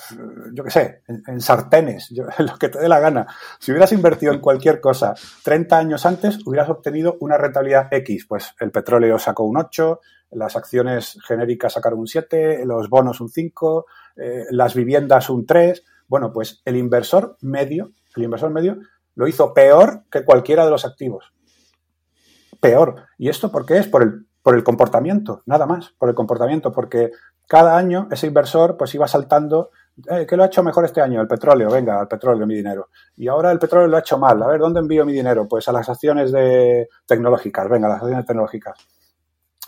yo 0.55 0.63
qué 0.63 0.71
sé, 0.71 1.03
en, 1.07 1.39
sartenes, 1.39 2.11
en 2.39 2.45
lo 2.47 2.57
que 2.57 2.69
te 2.69 2.79
dé 2.79 2.89
la 2.89 2.99
gana. 2.99 3.27
Si 3.59 3.71
hubieras 3.71 3.91
invertido 3.91 4.33
en 4.33 4.39
cualquier 4.39 4.81
cosa 4.81 5.13
30 5.43 5.77
años 5.77 6.07
antes, 6.07 6.39
hubieras 6.47 6.67
obtenido 6.69 7.17
una 7.19 7.37
rentabilidad 7.37 7.93
X. 7.93 8.25
Pues 8.27 8.55
el 8.59 8.71
petróleo 8.71 9.19
sacó 9.19 9.43
un 9.43 9.57
8, 9.57 9.99
las 10.31 10.55
acciones 10.55 11.19
genéricas 11.27 11.73
sacaron 11.73 11.99
un 11.99 12.07
7, 12.07 12.65
los 12.65 12.89
bonos 12.89 13.21
un 13.21 13.29
5, 13.29 13.85
eh, 14.15 14.45
las 14.49 14.73
viviendas 14.73 15.29
un 15.29 15.45
3. 15.45 15.83
Bueno, 16.07 16.33
pues 16.33 16.63
el 16.65 16.75
inversor 16.75 17.37
medio, 17.41 17.91
el 18.15 18.23
inversor 18.23 18.49
medio 18.49 18.79
lo 19.13 19.27
hizo 19.27 19.53
peor 19.53 20.05
que 20.09 20.25
cualquiera 20.25 20.65
de 20.65 20.71
los 20.71 20.85
activos. 20.85 21.35
Peor. 22.59 22.95
¿Y 23.19 23.29
esto 23.29 23.51
por 23.51 23.63
qué 23.67 23.77
es? 23.77 23.87
Por 23.87 24.01
el 24.01 24.24
por 24.45 24.55
el 24.55 24.63
comportamiento, 24.63 25.41
nada 25.47 25.65
más, 25.65 25.95
por 25.97 26.07
el 26.07 26.13
comportamiento, 26.13 26.71
porque 26.71 27.09
cada 27.47 27.75
año 27.75 28.07
ese 28.11 28.27
inversor 28.27 28.77
pues 28.77 28.93
iba 28.93 29.07
saltando, 29.07 29.71
eh, 30.07 30.27
¿qué 30.29 30.37
lo 30.37 30.43
ha 30.43 30.45
hecho 30.45 30.61
mejor 30.61 30.85
este 30.85 31.01
año? 31.01 31.19
El 31.19 31.27
petróleo, 31.27 31.71
venga, 31.71 31.99
al 31.99 32.07
petróleo 32.07 32.45
mi 32.45 32.53
dinero. 32.53 32.89
Y 33.15 33.27
ahora 33.27 33.51
el 33.51 33.57
petróleo 33.57 33.87
lo 33.87 33.97
ha 33.97 34.01
hecho 34.01 34.19
mal, 34.19 34.43
a 34.43 34.45
ver, 34.45 34.59
¿dónde 34.59 34.81
envío 34.81 35.03
mi 35.03 35.13
dinero? 35.13 35.47
Pues 35.47 35.67
a 35.67 35.71
las 35.71 35.89
acciones 35.89 36.31
de 36.31 36.89
tecnológicas, 37.07 37.67
venga, 37.67 37.87
a 37.87 37.89
las 37.89 38.01
acciones 38.03 38.23
tecnológicas. 38.27 38.77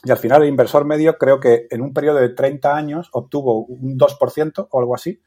Y 0.03 0.11
al 0.11 0.17
final 0.17 0.43
el 0.43 0.49
inversor 0.49 0.85
medio 0.85 1.17
creo 1.17 1.39
que 1.39 1.65
en 1.71 1.81
un 1.81 1.91
periodo 1.91 2.19
de 2.19 2.29
30 2.29 2.75
años 2.75 3.09
obtuvo 3.13 3.65
un 3.65 3.97
2% 3.97 4.67
o 4.69 4.79
algo 4.79 4.93
así, 4.93 5.23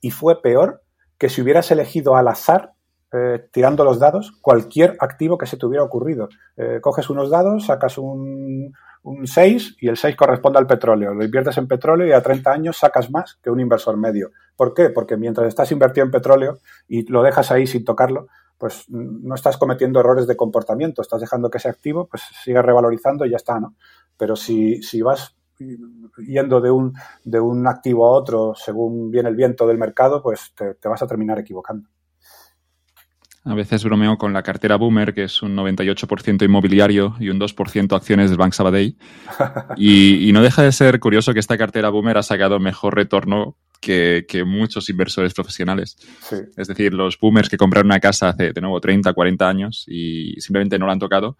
y 0.00 0.12
fue 0.12 0.40
peor 0.40 0.82
que 1.18 1.28
si 1.28 1.42
hubieras 1.42 1.70
elegido 1.70 2.16
al 2.16 2.28
azar 2.28 2.72
eh, 3.16 3.48
tirando 3.52 3.84
los 3.84 4.00
dados 4.00 4.32
cualquier 4.40 4.96
activo 4.98 5.38
que 5.38 5.46
se 5.46 5.56
te 5.56 5.66
hubiera 5.66 5.84
ocurrido. 5.84 6.28
Eh, 6.56 6.80
coges 6.80 7.08
unos 7.10 7.30
dados, 7.30 7.66
sacas 7.66 7.96
un, 7.96 8.74
un 9.04 9.26
6 9.26 9.76
y 9.80 9.86
el 9.86 9.96
6 9.96 10.16
corresponde 10.16 10.58
al 10.58 10.66
petróleo. 10.66 11.14
Lo 11.14 11.24
inviertes 11.24 11.56
en 11.58 11.68
petróleo 11.68 12.08
y 12.08 12.12
a 12.12 12.20
30 12.20 12.50
años 12.50 12.76
sacas 12.76 13.12
más 13.12 13.38
que 13.40 13.50
un 13.50 13.60
inversor 13.60 13.96
medio. 13.96 14.32
¿Por 14.56 14.74
qué? 14.74 14.90
Porque 14.90 15.16
mientras 15.16 15.46
estás 15.46 15.70
invertido 15.70 16.04
en 16.04 16.10
petróleo 16.10 16.58
y 16.88 17.08
lo 17.08 17.22
dejas 17.22 17.52
ahí 17.52 17.68
sin 17.68 17.84
tocarlo, 17.84 18.26
pues 18.58 18.86
no 18.88 19.36
estás 19.36 19.58
cometiendo 19.58 20.00
errores 20.00 20.26
de 20.26 20.36
comportamiento, 20.36 21.00
estás 21.00 21.20
dejando 21.20 21.50
que 21.50 21.58
ese 21.58 21.68
activo 21.68 22.08
pues 22.08 22.22
siga 22.42 22.62
revalorizando 22.62 23.24
y 23.26 23.30
ya 23.30 23.36
está, 23.36 23.60
¿no? 23.60 23.76
Pero 24.16 24.34
si, 24.34 24.82
si 24.82 25.02
vas 25.02 25.36
yendo 26.18 26.60
de 26.60 26.72
un, 26.72 26.94
de 27.22 27.38
un 27.38 27.68
activo 27.68 28.06
a 28.06 28.10
otro 28.10 28.54
según 28.56 29.12
viene 29.12 29.28
el 29.28 29.36
viento 29.36 29.68
del 29.68 29.78
mercado, 29.78 30.20
pues 30.20 30.52
te 30.56 30.88
vas 30.88 31.00
a 31.00 31.06
terminar 31.06 31.38
equivocando. 31.38 31.88
A 33.46 33.54
veces 33.54 33.84
bromeo 33.84 34.16
con 34.16 34.32
la 34.32 34.42
cartera 34.42 34.76
Boomer, 34.76 35.12
que 35.12 35.24
es 35.24 35.42
un 35.42 35.54
98% 35.54 36.44
inmobiliario 36.44 37.14
y 37.20 37.28
un 37.28 37.38
2% 37.38 37.94
acciones 37.94 38.30
del 38.30 38.38
Bank 38.38 38.54
Sabadell. 38.54 38.96
Y, 39.76 40.30
no 40.32 40.42
deja 40.42 40.62
de 40.62 40.72
ser 40.72 40.98
curioso 40.98 41.34
que 41.34 41.40
esta 41.40 41.58
cartera 41.58 41.90
Boomer 41.90 42.16
ha 42.16 42.22
sacado 42.22 42.58
mejor 42.58 42.94
retorno 42.94 43.56
que, 43.80 44.44
muchos 44.46 44.88
inversores 44.88 45.34
profesionales. 45.34 45.96
Es 46.56 46.68
decir, 46.68 46.94
los 46.94 47.18
boomers 47.18 47.48
que 47.48 47.58
compraron 47.58 47.86
una 47.86 48.00
casa 48.00 48.30
hace, 48.30 48.52
de 48.52 48.60
nuevo, 48.60 48.80
30, 48.80 49.12
40 49.12 49.48
años 49.48 49.84
y 49.86 50.40
simplemente 50.40 50.78
no 50.78 50.86
la 50.86 50.92
han 50.92 50.98
tocado, 50.98 51.36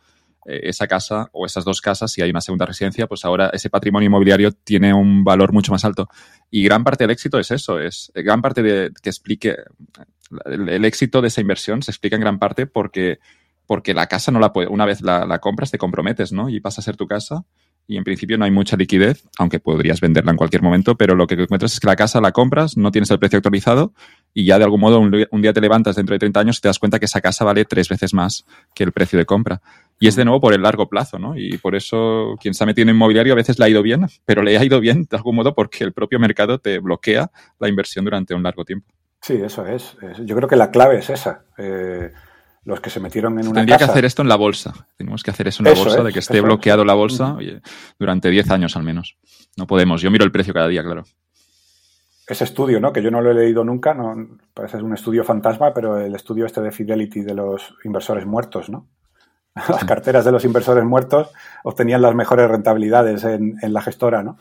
eh, 0.46 0.60
esa 0.64 0.86
casa 0.86 1.30
o 1.32 1.46
esas 1.46 1.64
dos 1.64 1.80
casas, 1.80 2.12
si 2.12 2.20
hay 2.20 2.30
una 2.30 2.42
segunda 2.42 2.66
residencia, 2.66 3.06
pues 3.06 3.24
ahora 3.24 3.50
ese 3.54 3.70
patrimonio 3.70 4.08
inmobiliario 4.08 4.52
tiene 4.52 4.92
un 4.92 5.24
valor 5.24 5.52
mucho 5.52 5.72
más 5.72 5.84
alto. 5.84 6.08
Y 6.50 6.62
gran 6.64 6.84
parte 6.84 7.04
del 7.04 7.12
éxito 7.12 7.38
es 7.38 7.50
eso, 7.50 7.80
es 7.80 8.12
gran 8.14 8.42
parte 8.42 8.62
de 8.62 8.90
que 9.02 9.08
explique 9.08 9.56
el, 10.46 10.84
éxito 10.84 11.20
de 11.22 11.28
esa 11.28 11.40
inversión 11.40 11.82
se 11.82 11.90
explica 11.90 12.16
en 12.16 12.22
gran 12.22 12.38
parte 12.38 12.66
porque, 12.66 13.18
porque 13.66 13.94
la 13.94 14.06
casa 14.06 14.32
no 14.32 14.40
la 14.40 14.52
puede, 14.52 14.68
una 14.68 14.86
vez 14.86 15.00
la, 15.00 15.26
la 15.26 15.38
compras 15.38 15.70
te 15.70 15.78
comprometes, 15.78 16.32
¿no? 16.32 16.48
Y 16.48 16.60
pasa 16.60 16.80
a 16.80 16.84
ser 16.84 16.96
tu 16.96 17.06
casa 17.06 17.44
y 17.86 17.96
en 17.96 18.04
principio 18.04 18.38
no 18.38 18.44
hay 18.44 18.50
mucha 18.50 18.76
liquidez, 18.76 19.28
aunque 19.38 19.60
podrías 19.60 20.00
venderla 20.00 20.30
en 20.30 20.36
cualquier 20.36 20.62
momento, 20.62 20.96
pero 20.96 21.14
lo 21.14 21.26
que 21.26 21.34
encuentras 21.34 21.74
es 21.74 21.80
que 21.80 21.86
la 21.86 21.96
casa 21.96 22.20
la 22.20 22.32
compras, 22.32 22.76
no 22.76 22.90
tienes 22.90 23.10
el 23.10 23.18
precio 23.18 23.36
actualizado 23.36 23.92
y 24.32 24.44
ya 24.46 24.58
de 24.58 24.64
algún 24.64 24.80
modo 24.80 25.00
un, 25.00 25.42
día 25.42 25.52
te 25.52 25.60
levantas 25.60 25.96
dentro 25.96 26.14
de 26.14 26.18
30 26.18 26.40
años 26.40 26.58
y 26.58 26.60
te 26.62 26.68
das 26.68 26.78
cuenta 26.78 26.98
que 26.98 27.04
esa 27.04 27.20
casa 27.20 27.44
vale 27.44 27.64
tres 27.64 27.88
veces 27.88 28.14
más 28.14 28.46
que 28.74 28.84
el 28.84 28.92
precio 28.92 29.18
de 29.18 29.26
compra. 29.26 29.60
Y 30.00 30.08
es 30.08 30.16
de 30.16 30.24
nuevo 30.24 30.40
por 30.40 30.54
el 30.54 30.62
largo 30.62 30.88
plazo, 30.88 31.18
¿no? 31.18 31.36
Y 31.36 31.58
por 31.58 31.76
eso 31.76 32.36
quien 32.40 32.54
se 32.54 32.64
ha 32.64 32.66
metido 32.66 32.88
en 32.88 32.96
inmobiliario 32.96 33.34
a 33.34 33.36
veces 33.36 33.58
le 33.58 33.66
ha 33.66 33.68
ido 33.68 33.82
bien, 33.82 34.06
pero 34.24 34.42
le 34.42 34.56
ha 34.56 34.64
ido 34.64 34.80
bien 34.80 35.06
de 35.08 35.16
algún 35.16 35.36
modo 35.36 35.54
porque 35.54 35.84
el 35.84 35.92
propio 35.92 36.18
mercado 36.18 36.58
te 36.58 36.78
bloquea 36.78 37.30
la 37.60 37.68
inversión 37.68 38.04
durante 38.04 38.34
un 38.34 38.42
largo 38.42 38.64
tiempo. 38.64 38.92
Sí, 39.24 39.40
eso 39.42 39.64
es. 39.66 39.96
Yo 40.26 40.36
creo 40.36 40.46
que 40.46 40.54
la 40.54 40.70
clave 40.70 40.98
es 40.98 41.08
esa. 41.08 41.44
Eh, 41.56 42.12
los 42.64 42.78
que 42.80 42.90
se 42.90 43.00
metieron 43.00 43.38
en 43.38 43.48
una 43.48 43.60
Tendría 43.60 43.78
que 43.78 43.84
hacer 43.84 44.04
esto 44.04 44.20
en 44.20 44.28
la 44.28 44.36
bolsa. 44.36 44.74
Tenemos 44.98 45.22
que 45.22 45.30
hacer 45.30 45.48
eso 45.48 45.62
en 45.62 45.72
la 45.72 45.82
bolsa, 45.82 46.02
de 46.02 46.12
que 46.12 46.18
esté 46.18 46.42
bloqueado 46.42 46.84
la 46.84 46.92
bolsa 46.92 47.38
durante 47.98 48.28
10 48.28 48.50
años 48.50 48.76
al 48.76 48.82
menos. 48.82 49.16
No 49.56 49.66
podemos. 49.66 50.02
Yo 50.02 50.10
miro 50.10 50.26
el 50.26 50.30
precio 50.30 50.52
cada 50.52 50.68
día, 50.68 50.82
claro. 50.82 51.04
Ese 52.26 52.44
estudio, 52.44 52.80
¿no? 52.80 52.92
Que 52.92 53.02
yo 53.02 53.10
no 53.10 53.22
lo 53.22 53.30
he 53.30 53.34
leído 53.34 53.64
nunca, 53.64 53.94
no, 53.94 54.14
parece 54.52 54.76
un 54.76 54.92
estudio 54.92 55.24
fantasma, 55.24 55.72
pero 55.72 55.98
el 55.98 56.14
estudio 56.14 56.44
este 56.44 56.60
de 56.60 56.70
Fidelity 56.70 57.22
de 57.22 57.34
los 57.34 57.74
inversores 57.82 58.26
muertos, 58.26 58.68
¿no? 58.68 58.88
Las 59.68 59.84
carteras 59.84 60.24
de 60.24 60.32
los 60.32 60.44
inversores 60.44 60.84
muertos 60.84 61.30
obtenían 61.62 62.02
las 62.02 62.14
mejores 62.14 62.50
rentabilidades 62.50 63.22
en, 63.22 63.56
la 63.62 63.82
gestora, 63.82 64.22
¿no? 64.22 64.36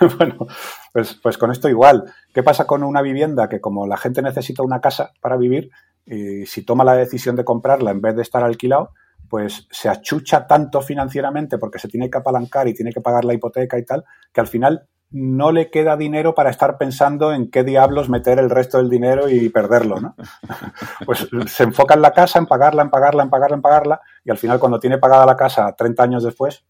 bueno, 0.18 0.46
pues, 0.92 1.14
pues 1.14 1.38
con 1.38 1.50
esto 1.50 1.70
igual. 1.70 2.04
¿Qué 2.34 2.42
pasa 2.42 2.66
con 2.66 2.82
una 2.82 3.00
vivienda 3.00 3.48
que 3.48 3.62
como 3.62 3.86
la 3.86 3.96
gente 3.96 4.20
necesita 4.20 4.62
una 4.62 4.80
casa 4.80 5.12
para 5.22 5.38
vivir, 5.38 5.70
y 6.04 6.44
si 6.44 6.64
toma 6.64 6.84
la 6.84 6.94
decisión 6.94 7.34
de 7.34 7.44
comprarla 7.44 7.90
en 7.92 8.02
vez 8.02 8.14
de 8.14 8.22
estar 8.22 8.44
alquilado, 8.44 8.90
pues 9.28 9.66
se 9.70 9.88
achucha 9.88 10.46
tanto 10.46 10.80
financieramente 10.80 11.58
porque 11.58 11.78
se 11.78 11.88
tiene 11.88 12.10
que 12.10 12.18
apalancar 12.18 12.68
y 12.68 12.74
tiene 12.74 12.92
que 12.92 13.00
pagar 13.00 13.24
la 13.24 13.34
hipoteca 13.34 13.78
y 13.78 13.84
tal, 13.84 14.04
que 14.32 14.40
al 14.40 14.46
final 14.46 14.88
no 15.10 15.52
le 15.52 15.70
queda 15.70 15.96
dinero 15.96 16.34
para 16.34 16.50
estar 16.50 16.76
pensando 16.76 17.32
en 17.32 17.50
qué 17.50 17.64
diablos 17.64 18.10
meter 18.10 18.38
el 18.38 18.50
resto 18.50 18.78
del 18.78 18.90
dinero 18.90 19.28
y 19.28 19.48
perderlo, 19.48 20.00
¿no? 20.00 20.16
Pues 21.06 21.28
se 21.46 21.62
enfoca 21.62 21.94
en 21.94 22.02
la 22.02 22.12
casa, 22.12 22.38
en 22.38 22.46
pagarla, 22.46 22.82
en 22.82 22.90
pagarla, 22.90 23.22
en 23.22 23.30
pagarla, 23.30 23.56
en 23.56 23.62
pagarla, 23.62 24.00
y 24.24 24.30
al 24.30 24.38
final 24.38 24.58
cuando 24.58 24.78
tiene 24.78 24.98
pagada 24.98 25.24
la 25.24 25.36
casa 25.36 25.74
30 25.76 26.02
años 26.02 26.22
después, 26.24 26.64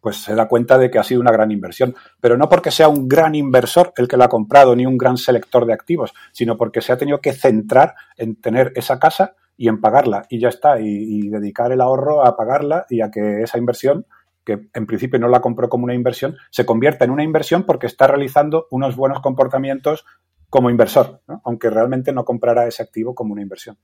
pues 0.00 0.16
se 0.16 0.34
da 0.34 0.48
cuenta 0.48 0.76
de 0.78 0.90
que 0.90 0.98
ha 0.98 1.04
sido 1.04 1.20
una 1.20 1.30
gran 1.30 1.50
inversión. 1.52 1.94
Pero 2.20 2.36
no 2.36 2.48
porque 2.48 2.70
sea 2.70 2.88
un 2.88 3.08
gran 3.08 3.34
inversor 3.34 3.92
el 3.96 4.08
que 4.08 4.16
la 4.16 4.26
ha 4.26 4.28
comprado, 4.28 4.74
ni 4.74 4.84
un 4.84 4.98
gran 4.98 5.16
selector 5.16 5.64
de 5.66 5.72
activos, 5.72 6.12
sino 6.32 6.56
porque 6.56 6.80
se 6.80 6.92
ha 6.92 6.98
tenido 6.98 7.20
que 7.20 7.32
centrar 7.32 7.94
en 8.16 8.40
tener 8.40 8.72
esa 8.74 8.98
casa 8.98 9.34
y 9.56 9.68
en 9.68 9.80
pagarla, 9.80 10.26
y 10.28 10.40
ya 10.40 10.48
está, 10.48 10.80
y, 10.80 11.28
dedicar 11.28 11.72
el 11.72 11.80
ahorro 11.80 12.26
a 12.26 12.36
pagarla 12.36 12.86
y 12.88 13.00
a 13.00 13.10
que 13.10 13.42
esa 13.42 13.58
inversión 13.58 14.06
que 14.44 14.68
en 14.74 14.86
principio 14.86 15.18
no 15.18 15.28
la 15.28 15.40
compró 15.40 15.70
como 15.70 15.84
una 15.84 15.94
inversión, 15.94 16.36
se 16.50 16.66
convierta 16.66 17.06
en 17.06 17.10
una 17.10 17.22
inversión 17.22 17.62
porque 17.62 17.86
está 17.86 18.06
realizando 18.06 18.66
unos 18.70 18.94
buenos 18.94 19.20
comportamientos 19.20 20.04
como 20.50 20.68
inversor, 20.68 21.22
aunque 21.44 21.70
realmente 21.70 22.12
no 22.12 22.26
comprará 22.26 22.66
ese 22.66 22.82
activo 22.82 23.14
como 23.14 23.32
una 23.32 23.40
inversión. 23.40 23.78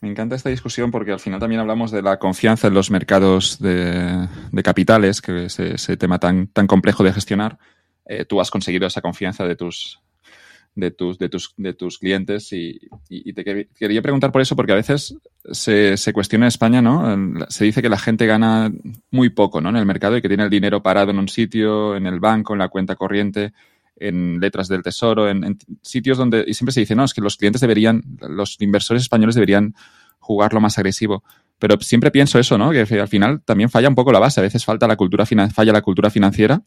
Me 0.00 0.08
encanta 0.08 0.36
esta 0.36 0.50
discusión 0.50 0.90
porque 0.90 1.12
al 1.12 1.20
final 1.20 1.40
también 1.40 1.60
hablamos 1.60 1.90
de 1.90 2.02
la 2.02 2.18
confianza 2.18 2.68
en 2.68 2.74
los 2.74 2.90
mercados 2.90 3.58
de, 3.60 4.28
capitales, 4.62 5.20
que 5.20 5.46
es 5.46 5.58
ese 5.58 5.96
tema 5.96 6.18
tan, 6.18 6.46
tan 6.48 6.66
complejo 6.66 7.02
de 7.02 7.12
gestionar. 7.12 7.58
Eh, 8.06 8.24
tú 8.24 8.40
has 8.40 8.50
conseguido 8.50 8.86
esa 8.86 9.00
confianza 9.00 9.44
de 9.44 9.54
tus, 9.54 10.00
de 10.74 10.90
tus, 10.90 11.18
de 11.18 11.28
tus, 11.28 11.54
de 11.56 11.74
tus 11.74 11.98
clientes. 11.98 12.52
Y, 12.52 12.80
te 13.32 13.68
quería 13.74 14.02
preguntar 14.02 14.32
por 14.32 14.40
eso, 14.40 14.56
porque 14.56 14.72
a 14.72 14.76
veces 14.76 15.16
se, 15.50 15.96
se, 15.96 16.12
cuestiona 16.12 16.46
en 16.46 16.48
España, 16.48 16.82
¿no? 16.82 17.46
Se 17.48 17.64
dice 17.64 17.82
que 17.82 17.88
la 17.88 17.98
gente 17.98 18.26
gana 18.26 18.72
muy 19.10 19.30
poco, 19.30 19.60
¿no? 19.60 19.68
En 19.68 19.76
el 19.76 19.86
mercado 19.86 20.16
y 20.16 20.22
que 20.22 20.28
tiene 20.28 20.44
el 20.44 20.50
dinero 20.50 20.82
parado 20.82 21.10
en 21.10 21.18
un 21.18 21.28
sitio, 21.28 21.96
en 21.96 22.06
el 22.06 22.20
banco, 22.20 22.54
en 22.54 22.60
la 22.60 22.68
cuenta 22.68 22.96
corriente, 22.96 23.52
en 23.96 24.40
letras 24.40 24.68
del 24.68 24.82
tesoro, 24.82 25.28
en, 25.28 25.58
sitios 25.82 26.18
donde, 26.18 26.44
y 26.46 26.54
siempre 26.54 26.72
se 26.72 26.80
dice, 26.80 26.94
no, 26.94 27.04
es 27.04 27.14
que 27.14 27.20
los 27.20 27.36
clientes 27.36 27.60
deberían, 27.60 28.02
los 28.20 28.56
inversores 28.60 29.02
españoles 29.02 29.34
deberían 29.34 29.74
jugar 30.18 30.54
lo 30.54 30.60
más 30.60 30.78
agresivo. 30.78 31.24
pero 31.58 31.80
siempre 31.80 32.10
pienso 32.10 32.38
eso, 32.38 32.58
¿no? 32.58 32.70
Que 32.70 32.80
al 32.80 33.08
final 33.08 33.42
también 33.42 33.70
falla 33.70 33.88
un 33.88 33.94
poco 33.94 34.12
la 34.12 34.18
base. 34.18 34.40
A 34.40 34.42
veces 34.42 34.64
falta 34.64 34.88
la 34.88 34.96
cultura 34.96 35.26
falla 35.26 35.72
la 35.72 35.82
cultura 35.82 36.10
financiera 36.10 36.62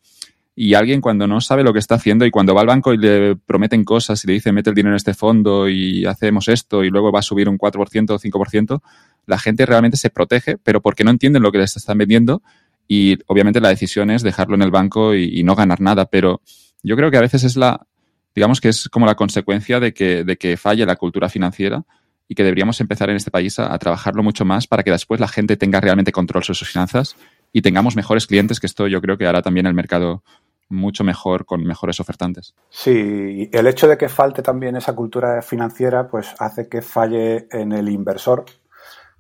y 0.56 0.74
alguien 0.74 1.02
cuando 1.02 1.28
no 1.28 1.42
sabe 1.42 1.64
lo 1.64 1.74
que 1.74 1.80
está 1.80 1.96
haciendo 1.96 2.26
y 2.26 2.32
cuando 2.32 2.56
va 2.56 2.62
al 2.62 2.68
banco 2.68 2.94
y 2.94 2.98
le 2.98 3.36
prometen 3.36 3.84
cosas 3.84 4.24
y 4.24 4.28
le 4.28 4.34
dicen 4.34 4.56
mete 4.56 4.70
el 4.70 4.76
dinero 4.76 4.94
en 4.94 4.98
este 4.98 5.14
fondo 5.14 5.68
y 5.68 6.06
hacemos 6.06 6.48
esto 6.48 6.84
y 6.84 6.90
luego 6.90 7.12
va 7.12 7.20
a 7.20 7.24
subir 7.24 7.50
un 7.50 7.58
4% 7.58 8.12
o 8.12 8.20
5%, 8.20 8.82
la 9.26 9.38
gente 9.38 9.66
realmente 9.66 9.98
se 9.98 10.10
protege, 10.10 10.58
pero 10.58 10.82
porque 10.82 11.04
no 11.04 11.12
entienden 11.12 11.44
lo 11.44 11.52
que 11.52 11.58
les 11.58 11.76
están 11.76 11.98
vendiendo 11.98 12.42
y 12.88 13.18
obviamente 13.28 13.60
la 13.60 13.70
decisión 13.70 14.10
es 14.10 14.24
dejarlo 14.24 14.56
en 14.56 14.62
el 14.62 14.72
banco 14.72 15.14
y, 15.14 15.44
no 15.44 15.56
ganar 15.56 15.82
nada, 15.82 16.06
pero 16.06 16.42
yo 16.84 16.96
creo 16.96 17.12
que 17.12 17.18
a 17.18 17.22
veces 17.22 17.44
es 17.44 17.58
la, 17.58 17.88
digamos 18.34 18.62
que 18.62 18.70
es 18.70 18.88
como 18.90 19.06
la 19.06 19.16
consecuencia 19.16 19.80
de 19.80 19.94
que, 19.94 20.24
de 20.24 20.38
que 20.38 20.56
falle 20.56 20.86
la 20.86 20.96
cultura 20.96 21.28
financiera 21.28 21.84
y 22.28 22.36
que 22.36 22.44
deberíamos 22.44 22.80
empezar 22.82 23.10
en 23.10 23.18
este 23.18 23.32
país 23.32 23.60
a, 23.60 23.78
trabajarlo 23.78 24.24
mucho 24.24 24.46
más 24.46 24.68
para 24.68 24.84
que 24.84 24.92
después 24.92 25.20
la 25.20 25.28
gente 25.28 25.58
tenga 25.58 25.82
realmente 25.82 26.12
control 26.12 26.44
sobre 26.44 26.58
sus 26.58 26.70
finanzas 26.70 27.16
y 27.54 27.62
tengamos 27.62 27.96
mejores 27.96 28.28
clientes, 28.28 28.60
que 28.60 28.68
esto 28.68 28.88
yo 28.88 29.02
creo 29.02 29.18
que 29.18 29.26
hará 29.26 29.42
también 29.42 29.66
el 29.66 29.74
mercado 29.74 30.24
mucho 30.70 31.04
mejor 31.04 31.46
con 31.46 31.64
mejores 31.64 32.00
ofertantes. 32.00 32.56
Sí, 32.70 33.50
el 33.52 33.68
hecho 33.68 33.88
de 33.88 33.98
que 33.98 34.10
falte 34.10 34.42
también 34.42 34.76
esa 34.76 34.96
cultura 34.96 35.42
financiera, 35.42 36.08
pues 36.08 36.36
hace 36.40 36.68
que 36.68 36.82
falle 36.82 37.48
en 37.52 37.72
el 37.72 37.90
inversor, 37.90 38.46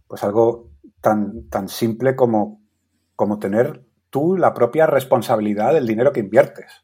pues 0.08 0.24
algo 0.24 0.72
tan, 1.02 1.50
tan 1.50 1.68
simple 1.68 2.16
como, 2.16 2.62
como 3.16 3.39
tener 3.39 3.84
tú 4.10 4.38
la 4.38 4.54
propia 4.54 4.88
responsabilidad 4.88 5.74
del 5.74 5.88
dinero 5.88 6.12
que 6.12 6.22
inviertes. 6.22 6.84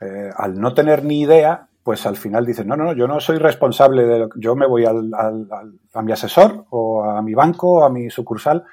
Eh, 0.00 0.30
al 0.36 0.60
no 0.60 0.74
tener 0.74 1.04
ni 1.04 1.20
idea, 1.20 1.68
pues 1.82 2.06
al 2.06 2.16
final 2.16 2.44
dices, 2.44 2.66
no, 2.66 2.76
no, 2.76 2.84
no, 2.84 2.92
yo 2.92 3.06
no 3.06 3.20
soy 3.20 3.38
responsable 3.38 4.04
de 4.04 4.18
lo 4.18 4.28
que 4.28 4.40
yo 4.40 4.56
me 4.56 4.66
voy 4.66 4.84
al, 4.84 5.12
a 5.14 6.02
mi 6.02 6.12
asesor 6.12 6.66
o 6.70 7.04
a 7.04 7.22
mi 7.22 7.34
banco 7.34 7.74
o 7.74 7.84
a 7.84 7.90
mi 7.90 8.10
sucursal 8.10 8.64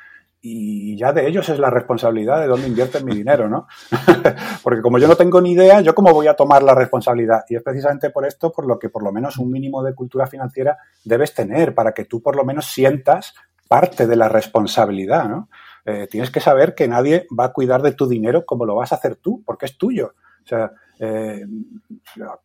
y 0.42 0.98
ya 0.98 1.14
de 1.14 1.28
ellos 1.28 1.48
es 1.50 1.60
la 1.60 1.70
responsabilidad 1.70 2.42
de 2.42 2.48
dónde 2.48 2.68
invierten 2.68 3.06
mi 3.06 3.16
dinero, 3.16 3.48
¿no? 3.48 3.68
Porque 4.64 4.82
como 4.82 4.98
yo 4.98 5.08
no 5.08 5.16
tengo 5.16 5.40
ni 5.40 5.52
idea, 5.52 5.82
¿yo 5.82 5.94
cómo 5.94 6.14
voy 6.14 6.28
a 6.28 6.34
tomar 6.34 6.64
la 6.64 6.74
responsabilidad? 6.74 7.44
Y 7.48 7.56
es 7.56 7.64
precisamente 7.64 8.10
por 8.10 8.26
esto 8.26 8.52
por 8.52 8.66
lo 8.66 8.80
que 8.80 8.90
por 8.90 9.04
lo 9.04 9.12
menos 9.12 9.38
un 9.38 9.52
mínimo 9.52 9.84
de 9.84 9.94
cultura 9.94 10.26
financiera 10.26 10.78
debes 11.04 11.34
tener 11.34 11.76
para 11.76 11.94
que 11.94 12.06
tú 12.06 12.22
por 12.22 12.36
lo 12.36 12.44
menos 12.44 12.66
sientas 12.66 13.36
parte 13.68 14.08
de 14.08 14.16
la 14.16 14.30
responsabilidad, 14.30 15.30
¿no? 15.30 15.48
Eh, 15.86 16.08
tienes 16.10 16.30
que 16.30 16.40
saber 16.40 16.76
que 16.76 16.88
nadie 16.88 17.28
va 17.38 17.46
a 17.46 17.54
cuidar 17.54 17.82
de 17.82 17.94
tu 17.94 18.08
dinero 18.08 18.46
como 18.46 18.66
lo 18.66 18.76
vas 18.76 18.92
a 18.92 18.96
hacer 18.96 19.16
tú, 19.16 19.44
porque 19.46 19.66
es 19.66 19.78
tuyo. 19.78 20.14
O 20.44 20.48
sea, 20.48 20.72
eh, 21.00 21.46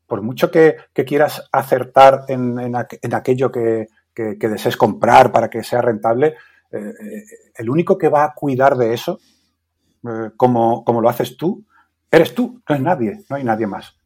por 0.07 0.23
mucho 0.23 0.51
que, 0.51 0.77
quieras 0.95 1.49
acertar 1.53 2.25
en, 2.29 2.75
aquello 2.77 3.51
que, 3.51 3.89
desees 4.15 4.77
comprar 4.77 5.33
para 5.33 5.51
que 5.51 5.63
sea 5.63 5.83
rentable, 5.83 6.37
eh, 6.79 7.25
el 7.57 7.71
único 7.71 7.99
que 7.99 8.09
va 8.09 8.25
a 8.25 8.35
cuidar 8.35 8.77
de 8.77 8.95
eso, 8.95 9.19
eh, 10.09 10.31
como, 10.37 10.85
lo 10.87 11.09
haces 11.09 11.37
tú, 11.37 11.65
eres 12.11 12.35
tú, 12.35 12.63
no 12.69 12.75
es 12.75 12.81
nadie, 12.81 13.25
no 13.29 13.37
hay 13.37 13.45
nadie 13.45 13.67
más. 13.67 13.97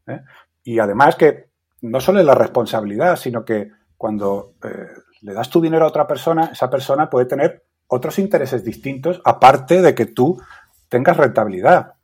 Y 0.64 0.78
además 0.78 1.16
que 1.16 1.50
no 1.82 2.00
solo 2.00 2.20
es 2.20 2.26
la 2.26 2.34
responsabilidad, 2.34 3.16
sino 3.16 3.44
que 3.44 3.70
cuando 3.96 4.54
le 5.20 5.32
das 5.32 5.50
tu 5.50 5.60
dinero 5.60 5.84
a 5.84 5.88
otra 5.88 6.06
persona, 6.06 6.50
esa 6.52 6.68
persona 6.68 7.08
puede 7.08 7.26
tener 7.26 7.64
otros 7.86 8.18
intereses 8.18 8.64
distintos, 8.64 9.20
aparte 9.24 9.82
de 9.82 9.94
que 9.94 10.06
tú 10.06 10.40
tengas 10.88 11.16
rentabilidad 11.16 11.94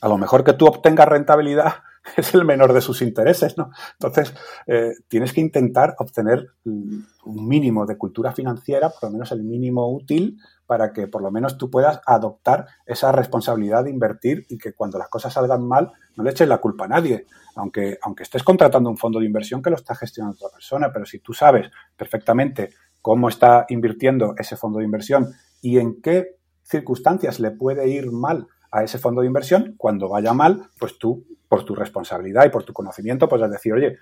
a 0.00 0.08
lo 0.08 0.18
mejor 0.18 0.44
que 0.44 0.52
tú 0.52 0.66
obtengas 0.66 1.08
rentabilidad 1.08 1.82
es 2.16 2.34
el 2.34 2.44
menor 2.44 2.72
de 2.72 2.80
sus 2.80 3.02
intereses, 3.02 3.56
¿no? 3.56 3.70
Entonces, 3.92 4.34
eh, 4.66 4.92
tienes 5.08 5.32
que 5.32 5.40
intentar 5.40 5.94
obtener 5.98 6.46
un 6.64 7.48
mínimo 7.48 7.86
de 7.86 7.96
cultura 7.96 8.32
financiera, 8.32 8.90
por 8.90 9.04
lo 9.04 9.10
menos 9.10 9.32
el 9.32 9.42
mínimo 9.42 9.92
útil, 9.92 10.38
para 10.66 10.92
que 10.92 11.06
por 11.08 11.22
lo 11.22 11.30
menos 11.30 11.56
tú 11.56 11.70
puedas 11.70 12.00
adoptar 12.04 12.66
esa 12.84 13.10
responsabilidad 13.10 13.84
de 13.84 13.90
invertir 13.90 14.44
y 14.50 14.58
que 14.58 14.74
cuando 14.74 14.98
las 14.98 15.08
cosas 15.08 15.32
salgan 15.32 15.66
mal 15.66 15.92
no 16.14 16.24
le 16.24 16.30
eches 16.30 16.46
la 16.46 16.58
culpa 16.58 16.84
a 16.84 16.88
nadie, 16.88 17.26
aunque, 17.56 17.98
aunque 18.02 18.24
estés 18.24 18.42
contratando 18.42 18.90
un 18.90 18.98
fondo 18.98 19.18
de 19.18 19.24
inversión 19.24 19.62
que 19.62 19.70
lo 19.70 19.76
está 19.76 19.94
gestionando 19.94 20.36
otra 20.36 20.54
persona, 20.54 20.92
pero 20.92 21.06
si 21.06 21.20
tú 21.20 21.32
sabes 21.32 21.70
perfectamente 21.96 22.70
cómo 23.00 23.28
está 23.28 23.64
invirtiendo 23.70 24.34
ese 24.36 24.56
fondo 24.56 24.80
de 24.80 24.84
inversión 24.84 25.32
y 25.62 25.78
en 25.78 26.02
qué 26.02 26.36
circunstancias 26.62 27.40
le 27.40 27.50
puede 27.50 27.88
ir 27.88 28.12
mal 28.12 28.46
a 28.70 28.82
ese 28.82 28.98
fondo 28.98 29.20
de 29.20 29.26
inversión, 29.26 29.74
cuando 29.76 30.08
vaya 30.08 30.32
mal, 30.32 30.70
pues 30.78 30.98
tú, 30.98 31.24
por 31.48 31.64
tu 31.64 31.74
responsabilidad 31.74 32.44
y 32.44 32.50
por 32.50 32.64
tu 32.64 32.72
conocimiento, 32.72 33.28
pues 33.28 33.50
decir, 33.50 33.72
oye, 33.72 33.98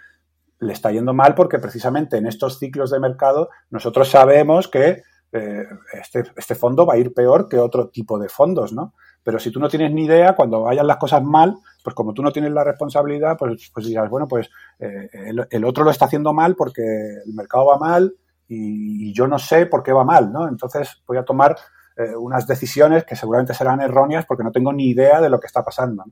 le 0.59 0.73
está 0.73 0.91
yendo 0.91 1.13
mal 1.15 1.35
porque 1.35 1.59
precisamente 1.59 2.17
en 2.17 2.27
estos 2.27 2.59
ciclos 2.59 2.91
de 2.91 3.01
mercado 3.01 3.51
nosotros 3.71 4.09
sabemos 4.09 4.69
que 4.69 5.03
eh, 5.33 5.65
este, 5.93 6.25
este, 6.37 6.55
fondo 6.55 6.87
va 6.87 6.95
a 6.95 6.99
ir 6.99 7.13
peor 7.13 7.49
que 7.49 7.59
otro 7.59 7.89
tipo 7.89 8.19
de 8.19 8.29
fondos, 8.29 8.73
¿no? 8.73 8.95
Pero 9.23 9.39
si 9.39 9.51
tú 9.51 9.59
no 9.59 9.69
tienes 9.69 9.93
ni 9.93 10.05
idea, 10.05 10.35
cuando 10.35 10.63
vayan 10.63 10.87
las 10.87 10.97
cosas 10.99 11.23
mal, 11.23 11.57
pues 11.83 11.95
como 11.95 12.15
tú 12.15 12.23
no 12.23 12.33
tienes 12.33 12.53
la 12.53 12.65
responsabilidad, 12.65 13.37
pues, 13.37 13.71
pues 13.75 13.87
dirás, 13.87 14.09
bueno, 14.09 14.29
pues 14.29 14.49
eh, 14.79 15.09
el, 15.51 15.65
otro 15.65 15.85
lo 15.85 15.91
está 15.91 16.05
haciendo 16.05 16.33
mal 16.33 16.55
porque 16.55 16.83
el 16.83 17.35
mercado 17.35 17.67
va 17.67 17.79
mal 17.79 18.15
y, 18.49 19.09
y, 19.09 19.13
yo 19.13 19.27
no 19.27 19.39
sé 19.39 19.67
por 19.67 19.83
qué 19.83 19.93
va 19.93 20.05
mal, 20.05 20.33
¿no? 20.33 20.49
Entonces 20.49 21.03
voy 21.07 21.19
a 21.19 21.25
tomar 21.25 21.57
eh, 21.97 22.15
unas 22.15 22.47
decisiones 22.47 23.05
que 23.05 23.17
seguramente 23.17 23.55
serán 23.55 23.81
erróneas 23.81 24.27
porque 24.27 24.45
no 24.45 24.53
tengo 24.53 24.71
ni 24.71 24.91
idea 24.91 25.19
de 25.21 25.31
lo 25.31 25.41
que 25.41 25.47
está 25.47 25.65
pasando. 25.65 26.05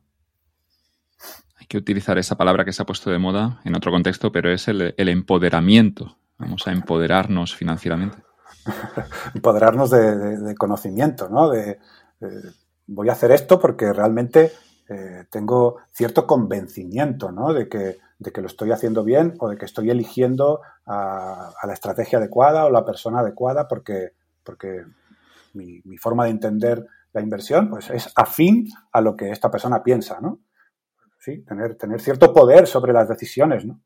Hay 1.56 1.66
que 1.66 1.76
utilizar 1.76 2.16
esa 2.16 2.36
palabra 2.36 2.64
que 2.64 2.72
se 2.72 2.82
ha 2.82 2.86
puesto 2.86 3.10
de 3.10 3.18
moda 3.18 3.60
en 3.64 3.76
otro 3.76 3.92
contexto, 3.92 4.32
pero 4.32 4.50
es 4.50 4.66
el, 4.68 4.94
empoderamiento. 4.96 6.16
Vamos 6.38 6.66
a 6.66 6.72
empoderarnos 6.72 7.54
financieramente. 7.54 8.16
empoderarnos 9.34 9.90
de, 9.90 10.54
conocimiento, 10.56 11.28
¿no? 11.28 11.50
De, 11.50 11.78
voy 12.86 13.10
a 13.10 13.12
hacer 13.12 13.30
esto 13.32 13.60
porque 13.60 13.92
realmente 13.92 14.52
eh, 14.88 15.24
tengo 15.30 15.76
cierto 15.90 16.26
convencimiento, 16.26 17.30
¿no? 17.30 17.52
De 17.52 17.68
que, 17.68 17.98
de 18.18 18.32
que 18.32 18.40
lo 18.40 18.46
estoy 18.46 18.72
haciendo 18.72 19.04
bien 19.04 19.34
o 19.38 19.50
de 19.50 19.58
que 19.58 19.66
estoy 19.66 19.90
eligiendo 19.90 20.62
a, 20.86 21.52
a 21.60 21.66
la 21.66 21.74
estrategia 21.74 22.18
adecuada 22.18 22.64
o 22.64 22.70
la 22.70 22.86
persona 22.86 23.20
adecuada 23.20 23.68
porque, 23.68 24.12
porque 24.42 24.84
mi, 25.54 25.96
forma 25.98 26.24
de 26.24 26.30
entender 26.30 26.86
la 27.12 27.20
inversión 27.20 27.70
pues 27.70 27.90
es 27.90 28.12
afín 28.16 28.68
a 28.92 29.00
lo 29.00 29.16
que 29.16 29.30
esta 29.30 29.50
persona 29.50 29.82
piensa, 29.82 30.20
¿no? 30.20 30.40
Sí, 31.18 31.42
tener, 31.44 31.76
tener 31.76 32.00
cierto 32.00 32.32
poder 32.34 32.66
sobre 32.66 32.92
las 32.92 33.08
decisiones, 33.08 33.64
¿no? 33.64 33.80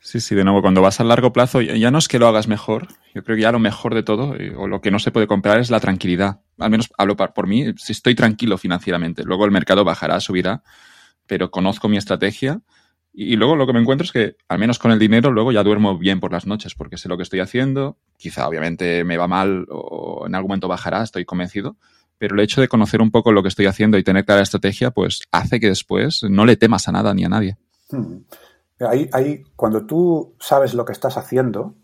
Sí, 0.00 0.20
sí, 0.20 0.34
de 0.34 0.44
nuevo, 0.44 0.62
cuando 0.62 0.80
vas 0.80 1.00
a 1.00 1.04
largo 1.04 1.32
plazo, 1.32 1.60
ya 1.60 1.90
no 1.90 1.98
es 1.98 2.08
que 2.08 2.18
lo 2.18 2.28
hagas 2.28 2.46
mejor, 2.46 2.86
yo 3.14 3.24
creo 3.24 3.36
que 3.36 3.42
ya 3.42 3.52
lo 3.52 3.58
mejor 3.58 3.94
de 3.94 4.02
todo, 4.02 4.36
eh, 4.36 4.54
o 4.56 4.68
lo 4.68 4.80
que 4.80 4.90
no 4.90 4.98
se 4.98 5.10
puede 5.10 5.26
comprar 5.26 5.58
es 5.58 5.70
la 5.70 5.80
tranquilidad. 5.80 6.40
Al 6.58 6.70
menos 6.70 6.90
hablo 6.96 7.16
por 7.16 7.46
mí, 7.46 7.72
si 7.76 7.92
estoy 7.92 8.14
tranquilo 8.14 8.58
financieramente, 8.58 9.24
luego 9.24 9.44
el 9.44 9.50
mercado 9.50 9.84
bajará, 9.84 10.20
subirá, 10.20 10.62
pero 11.26 11.50
conozco 11.50 11.88
mi 11.88 11.96
estrategia 11.96 12.60
y 13.20 13.34
luego 13.34 13.56
lo 13.56 13.66
que 13.66 13.72
me 13.72 13.80
encuentro 13.80 14.04
es 14.04 14.12
que, 14.12 14.36
al 14.46 14.60
menos 14.60 14.78
con 14.78 14.92
el 14.92 15.00
dinero, 15.00 15.32
luego 15.32 15.50
ya 15.50 15.64
duermo 15.64 15.98
bien 15.98 16.20
por 16.20 16.30
las 16.30 16.46
noches 16.46 16.76
porque 16.76 16.98
sé 16.98 17.08
lo 17.08 17.16
que 17.16 17.24
estoy 17.24 17.40
haciendo. 17.40 17.96
Quizá, 18.16 18.46
obviamente, 18.46 19.02
me 19.02 19.16
va 19.16 19.26
mal 19.26 19.66
o 19.70 20.24
en 20.28 20.36
algún 20.36 20.50
momento 20.50 20.68
bajará, 20.68 21.02
estoy 21.02 21.24
convencido. 21.24 21.74
Pero 22.18 22.36
el 22.36 22.40
hecho 22.42 22.60
de 22.60 22.68
conocer 22.68 23.02
un 23.02 23.10
poco 23.10 23.32
lo 23.32 23.42
que 23.42 23.48
estoy 23.48 23.66
haciendo 23.66 23.98
y 23.98 24.04
tener 24.04 24.24
clara 24.24 24.42
estrategia, 24.42 24.92
pues 24.92 25.22
hace 25.32 25.58
que 25.58 25.66
después 25.66 26.22
no 26.30 26.46
le 26.46 26.56
temas 26.56 26.86
a 26.86 26.92
nada 26.92 27.12
ni 27.12 27.24
a 27.24 27.28
nadie. 27.28 27.56
Hmm. 27.90 28.18
Ahí, 28.88 29.10
ahí, 29.12 29.42
cuando 29.56 29.84
tú 29.84 30.36
sabes 30.38 30.74
lo 30.74 30.84
que 30.84 30.92
estás 30.92 31.16
haciendo, 31.16 31.74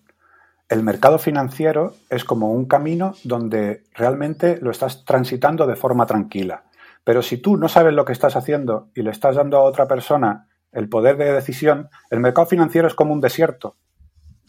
el 0.68 0.84
mercado 0.84 1.18
financiero 1.18 1.96
es 2.10 2.22
como 2.22 2.52
un 2.52 2.66
camino 2.66 3.16
donde 3.24 3.82
realmente 3.92 4.60
lo 4.62 4.70
estás 4.70 5.04
transitando 5.04 5.66
de 5.66 5.74
forma 5.74 6.06
tranquila. 6.06 6.62
Pero 7.02 7.22
si 7.22 7.38
tú 7.38 7.56
no 7.56 7.68
sabes 7.68 7.92
lo 7.92 8.04
que 8.04 8.12
estás 8.12 8.36
haciendo 8.36 8.90
y 8.94 9.02
le 9.02 9.10
estás 9.10 9.34
dando 9.34 9.56
a 9.56 9.62
otra 9.62 9.88
persona 9.88 10.46
el 10.74 10.88
poder 10.88 11.16
de 11.16 11.32
decisión, 11.32 11.88
el 12.10 12.20
mercado 12.20 12.46
financiero 12.46 12.88
es 12.88 12.94
como 12.94 13.12
un 13.12 13.20
desierto. 13.20 13.76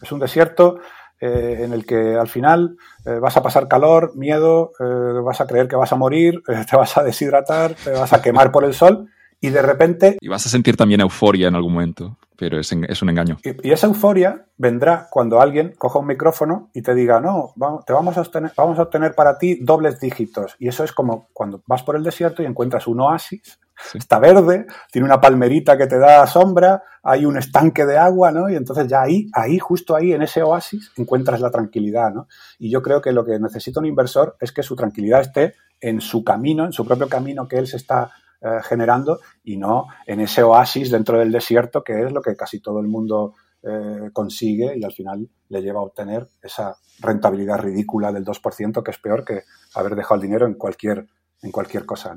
Es 0.02 0.12
un 0.12 0.18
desierto 0.18 0.78
eh, 1.20 1.60
en 1.62 1.72
el 1.72 1.86
que 1.86 2.16
al 2.16 2.28
final 2.28 2.76
eh, 3.06 3.18
vas 3.18 3.36
a 3.36 3.42
pasar 3.42 3.68
calor, 3.68 4.16
miedo, 4.16 4.72
eh, 4.78 5.20
vas 5.24 5.40
a 5.40 5.46
creer 5.46 5.68
que 5.68 5.76
vas 5.76 5.92
a 5.92 5.96
morir, 5.96 6.42
te 6.70 6.76
vas 6.76 6.96
a 6.98 7.02
deshidratar, 7.02 7.74
te 7.74 7.90
vas 7.90 8.12
a 8.12 8.20
quemar 8.20 8.52
por 8.52 8.64
el 8.64 8.74
sol 8.74 9.08
y 9.40 9.50
de 9.50 9.62
repente... 9.62 10.16
Y 10.20 10.28
vas 10.28 10.46
a 10.46 10.48
sentir 10.48 10.76
también 10.76 11.00
euforia 11.00 11.48
en 11.48 11.54
algún 11.54 11.74
momento, 11.74 12.18
pero 12.36 12.58
es, 12.58 12.72
un 12.72 13.10
engaño. 13.10 13.38
Y, 13.42 13.70
esa 13.70 13.86
euforia 13.86 14.46
vendrá 14.56 15.08
cuando 15.10 15.40
alguien 15.40 15.74
coja 15.78 15.98
un 15.98 16.06
micrófono 16.06 16.70
y 16.74 16.82
te 16.82 16.94
diga, 16.94 17.20
no, 17.20 17.52
vamos, 17.56 17.84
te 17.84 17.92
vamos 17.92 18.16
a, 18.16 18.22
obtener, 18.22 18.52
vamos 18.56 18.78
a 18.78 18.82
obtener 18.82 19.14
para 19.14 19.38
ti 19.38 19.58
dobles 19.60 20.00
dígitos. 20.00 20.56
Y 20.58 20.68
eso 20.68 20.84
es 20.84 20.92
como 20.92 21.28
cuando 21.32 21.62
vas 21.66 21.82
por 21.82 21.96
el 21.96 22.02
desierto 22.02 22.42
y 22.42 22.46
encuentras 22.46 22.86
un 22.86 23.00
oasis 23.00 23.58
Está 23.94 24.18
verde, 24.18 24.66
tiene 24.90 25.06
una 25.06 25.20
palmerita 25.20 25.76
que 25.76 25.86
te 25.86 25.98
da 25.98 26.26
sombra, 26.26 26.82
hay 27.02 27.26
un 27.26 27.36
estanque 27.36 27.84
de 27.84 27.98
agua, 27.98 28.32
¿no? 28.32 28.48
Y 28.48 28.56
entonces 28.56 28.88
ya 28.88 29.02
ahí, 29.02 29.28
ahí, 29.34 29.58
justo 29.58 29.94
ahí, 29.94 30.12
en 30.12 30.22
ese 30.22 30.42
oasis, 30.42 30.92
encuentras 30.96 31.40
la 31.40 31.50
tranquilidad, 31.50 32.12
¿no? 32.12 32.26
Y 32.58 32.70
yo 32.70 32.82
creo 32.82 33.02
que 33.02 33.12
lo 33.12 33.24
que 33.24 33.38
necesita 33.38 33.80
un 33.80 33.86
inversor 33.86 34.36
es 34.40 34.50
que 34.50 34.62
su 34.62 34.76
tranquilidad 34.76 35.20
esté 35.20 35.54
en 35.80 36.00
su 36.00 36.24
camino, 36.24 36.64
en 36.64 36.72
su 36.72 36.86
propio 36.86 37.08
camino 37.08 37.46
que 37.46 37.58
él 37.58 37.66
se 37.66 37.76
está 37.76 38.10
eh, 38.40 38.60
generando 38.62 39.20
y 39.44 39.56
no 39.56 39.86
en 40.06 40.20
ese 40.20 40.42
oasis 40.42 40.90
dentro 40.90 41.18
del 41.18 41.32
desierto 41.32 41.82
que 41.82 42.04
es 42.04 42.12
lo 42.12 42.20
que 42.20 42.36
casi 42.36 42.60
todo 42.60 42.80
el 42.80 42.88
mundo 42.88 43.34
eh, 43.62 44.10
consigue 44.12 44.76
y 44.76 44.84
al 44.84 44.92
final 44.92 45.28
le 45.48 45.62
lleva 45.62 45.80
a 45.80 45.84
obtener 45.84 46.28
esa 46.40 46.76
rentabilidad 47.00 47.58
ridícula 47.58 48.12
del 48.12 48.24
2%, 48.24 48.82
que 48.82 48.90
es 48.90 48.98
peor 48.98 49.24
que 49.24 49.42
haber 49.74 49.96
dejado 49.96 50.16
el 50.16 50.20
dinero 50.20 50.46
en 50.46 50.54
cualquier, 50.54 51.06
en 51.42 51.50
cualquier 51.50 51.84
cosa. 51.84 52.16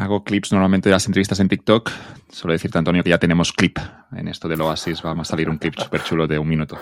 Hago 0.00 0.24
clips 0.24 0.50
normalmente 0.50 0.88
de 0.88 0.94
las 0.94 1.06
entrevistas 1.06 1.40
en 1.40 1.48
TikTok. 1.50 1.90
Suelo 2.30 2.54
decirte, 2.54 2.78
Antonio, 2.78 3.02
que 3.02 3.10
ya 3.10 3.18
tenemos 3.18 3.52
clip 3.52 3.78
en 4.16 4.28
esto 4.28 4.48
del 4.48 4.62
Oasis. 4.62 5.02
Vamos 5.02 5.28
a 5.28 5.32
salir 5.32 5.50
un 5.50 5.58
clip 5.58 5.74
súper 5.78 6.02
chulo 6.02 6.26
de 6.26 6.38
un 6.38 6.48
minuto. 6.48 6.78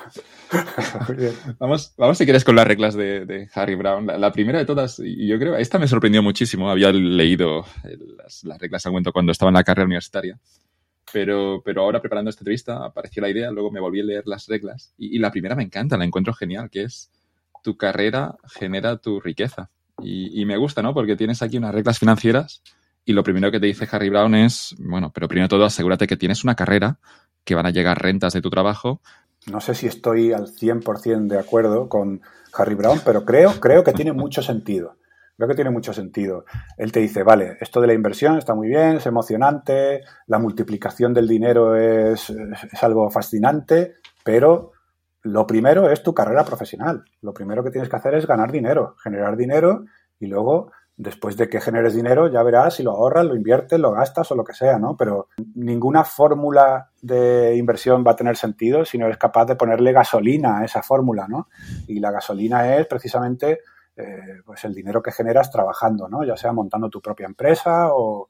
vamos, 1.59 1.95
vamos, 1.99 2.17
si 2.17 2.25
quieres, 2.25 2.45
con 2.45 2.55
las 2.55 2.65
reglas 2.65 2.95
de, 2.95 3.49
Harry 3.55 3.75
Brown. 3.75 4.07
La, 4.07 4.31
primera 4.31 4.61
de 4.61 4.67
todas, 4.67 5.01
y 5.01 5.27
yo 5.27 5.37
creo, 5.41 5.57
esta 5.57 5.81
me 5.81 5.89
sorprendió 5.89 6.23
muchísimo. 6.23 6.71
Había 6.71 6.93
leído 6.93 7.65
las, 8.45 8.45
reglas 8.61 8.87
al 8.87 8.93
cuento 8.93 9.13
cuando 9.13 9.33
estaba 9.33 9.49
en 9.49 9.55
la 9.55 9.65
carrera 9.65 9.87
universitaria. 9.87 10.39
Pero, 11.13 11.61
pero 11.65 11.83
ahora 11.83 12.01
preparando 12.01 12.31
esta 12.31 12.43
entrevista 12.43 12.85
apareció 12.85 13.21
la 13.21 13.31
idea, 13.31 13.51
luego 13.51 13.73
me 13.73 13.81
volví 13.81 13.99
a 13.99 14.05
leer 14.05 14.23
las 14.27 14.47
reglas. 14.47 14.95
Y, 14.97 15.19
la 15.19 15.33
primera 15.33 15.57
me 15.57 15.65
encanta, 15.65 15.97
la 15.97 16.05
encuentro 16.05 16.35
genial, 16.35 16.71
que 16.71 16.85
es 16.85 17.11
tu 17.65 17.77
carrera 17.77 18.37
genera 18.49 18.97
tu 18.99 19.19
riqueza. 19.19 19.71
Y, 20.01 20.41
y 20.41 20.45
me 20.45 20.57
gusta, 20.57 20.83
¿no? 20.83 20.95
Porque 20.95 21.17
tienes 21.17 21.43
aquí 21.43 21.59
unas 21.59 21.75
reglas 21.75 21.99
financieras 21.99 22.63
y 23.09 23.15
lo 23.15 23.23
primero 23.23 23.51
que 23.51 23.59
te 23.59 23.65
dice 23.65 23.89
Harry 23.91 24.11
Brown 24.11 24.35
es, 24.35 24.77
bueno, 24.79 25.11
pero 25.15 25.29
primero 25.29 25.49
todo 25.49 25.65
asegúrate 25.65 26.07
que 26.07 26.19
tienes 26.19 26.45
una 26.45 26.55
carrera, 26.55 26.99
que 27.43 27.55
van 27.55 27.65
a 27.65 27.71
llegar 27.71 28.03
rentas 28.03 28.35
de 28.35 28.43
tu 28.43 28.51
trabajo. 28.51 29.01
No 29.51 29.63
sé 29.63 29.75
si 29.75 29.87
estoy 29.87 30.35
al 30.35 30.49
100% 30.49 31.27
de 31.27 31.39
acuerdo 31.39 31.89
con 31.89 32.21
Harry 32.53 32.75
Brown, 32.75 33.01
pero 33.03 33.25
creo, 33.25 33.59
creo 33.61 33.83
que 33.83 33.95
tiene 33.95 34.13
mucho 34.13 34.43
sentido. 34.43 34.97
Creo 35.39 35.49
que 35.49 35.55
tiene 35.55 35.71
mucho 35.71 35.95
sentido. 35.95 36.45
Él 36.77 36.93
te 36.93 37.01
dice, 37.01 37.23
vale, 37.23 37.57
esto 37.63 37.81
de 37.81 37.87
la 37.87 37.95
inversión 37.95 38.37
está 38.37 38.55
muy 38.55 38.69
bien, 38.69 38.97
es 38.97 39.07
emocionante, 39.07 40.03
la 40.27 40.39
multiplicación 40.39 41.15
del 41.15 41.27
dinero 41.27 41.77
es 41.77 42.31
algo 42.83 43.09
fascinante, 43.09 43.95
pero 44.23 44.73
lo 45.23 45.47
primero 45.47 45.91
es 45.91 46.03
tu 46.03 46.13
carrera 46.13 46.45
profesional. 46.45 47.05
Lo 47.23 47.33
primero 47.33 47.65
que 47.65 47.71
tienes 47.71 47.89
que 47.89 47.97
hacer 47.97 48.17
es 48.17 48.27
ganar 48.27 48.53
dinero, 48.53 48.97
generar 49.03 49.35
dinero 49.35 49.87
y 50.21 50.27
luego 50.27 50.73
después 50.99 51.37
de 51.37 51.49
que 51.49 51.61
generes 51.61 51.95
dinero 51.95 52.27
ya 52.29 52.43
verás 52.43 52.75
si 52.75 52.83
lo 52.83 52.91
ahorras, 52.91 53.25
lo 53.25 53.37
inviertes, 53.37 53.79
lo 53.79 53.93
gastas 53.93 54.31
o 54.33 54.35
lo 54.35 54.43
que 54.43 54.53
sea, 54.53 54.81
¿no? 54.81 54.97
Pero 54.97 55.29
ninguna 55.55 56.03
fórmula 56.05 56.91
de 57.01 57.57
inversión 57.57 58.05
va 58.05 58.11
a 58.11 58.17
tener 58.17 58.37
sentido 58.37 58.85
si 58.85 58.99
no 58.99 59.07
eres 59.07 59.17
capaz 59.17 59.47
de 59.47 59.55
ponerle 59.55 59.93
gasolina 59.93 60.59
a 60.59 60.65
esa 60.65 60.83
fórmula, 60.83 61.27
¿no? 61.29 61.49
Y 61.87 62.01
la 62.01 62.11
gasolina 62.11 62.77
es 62.77 62.87
precisamente 62.89 63.61
eh, 63.97 64.43
pues 64.45 64.65
el 64.65 64.75
dinero 64.75 65.01
que 65.01 65.13
generas 65.13 65.53
trabajando, 65.53 66.09
¿no? 66.09 66.25
Ya 66.25 66.37
sea 66.37 66.53
montando 66.53 66.91
tu 66.91 67.01
propia 67.01 67.27
empresa 67.27 67.95
o, 67.95 68.29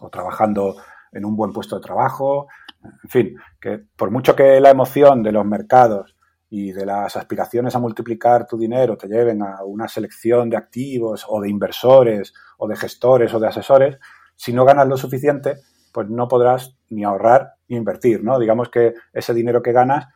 o 0.00 0.08
trabajando 0.08 0.76
en 1.12 1.26
un 1.26 1.36
buen 1.36 1.52
puesto 1.52 1.76
de 1.76 1.82
trabajo, 1.82 2.48
en 2.82 3.10
fin, 3.10 3.36
que 3.60 3.78
por 3.94 4.10
mucho 4.10 4.34
que 4.34 4.58
la 4.58 4.70
emoción 4.70 5.22
de 5.22 5.32
los 5.32 5.44
mercados 5.44 6.16
y 6.50 6.72
de 6.72 6.86
las 6.86 7.16
aspiraciones 7.16 7.74
a 7.74 7.78
multiplicar 7.78 8.46
tu 8.46 8.56
dinero 8.56 8.96
te 8.96 9.06
lleven 9.06 9.42
a 9.42 9.62
una 9.64 9.86
selección 9.86 10.48
de 10.48 10.56
activos 10.56 11.26
o 11.28 11.40
de 11.40 11.50
inversores 11.50 12.32
o 12.56 12.66
de 12.66 12.76
gestores 12.76 13.34
o 13.34 13.38
de 13.38 13.48
asesores, 13.48 13.98
si 14.34 14.52
no 14.52 14.64
ganas 14.64 14.88
lo 14.88 14.96
suficiente, 14.96 15.56
pues 15.92 16.08
no 16.08 16.28
podrás 16.28 16.76
ni 16.90 17.04
ahorrar 17.04 17.54
ni 17.68 17.76
invertir, 17.76 18.22
¿no? 18.22 18.38
Digamos 18.38 18.70
que 18.70 18.94
ese 19.12 19.34
dinero 19.34 19.62
que 19.62 19.72
ganas 19.72 20.06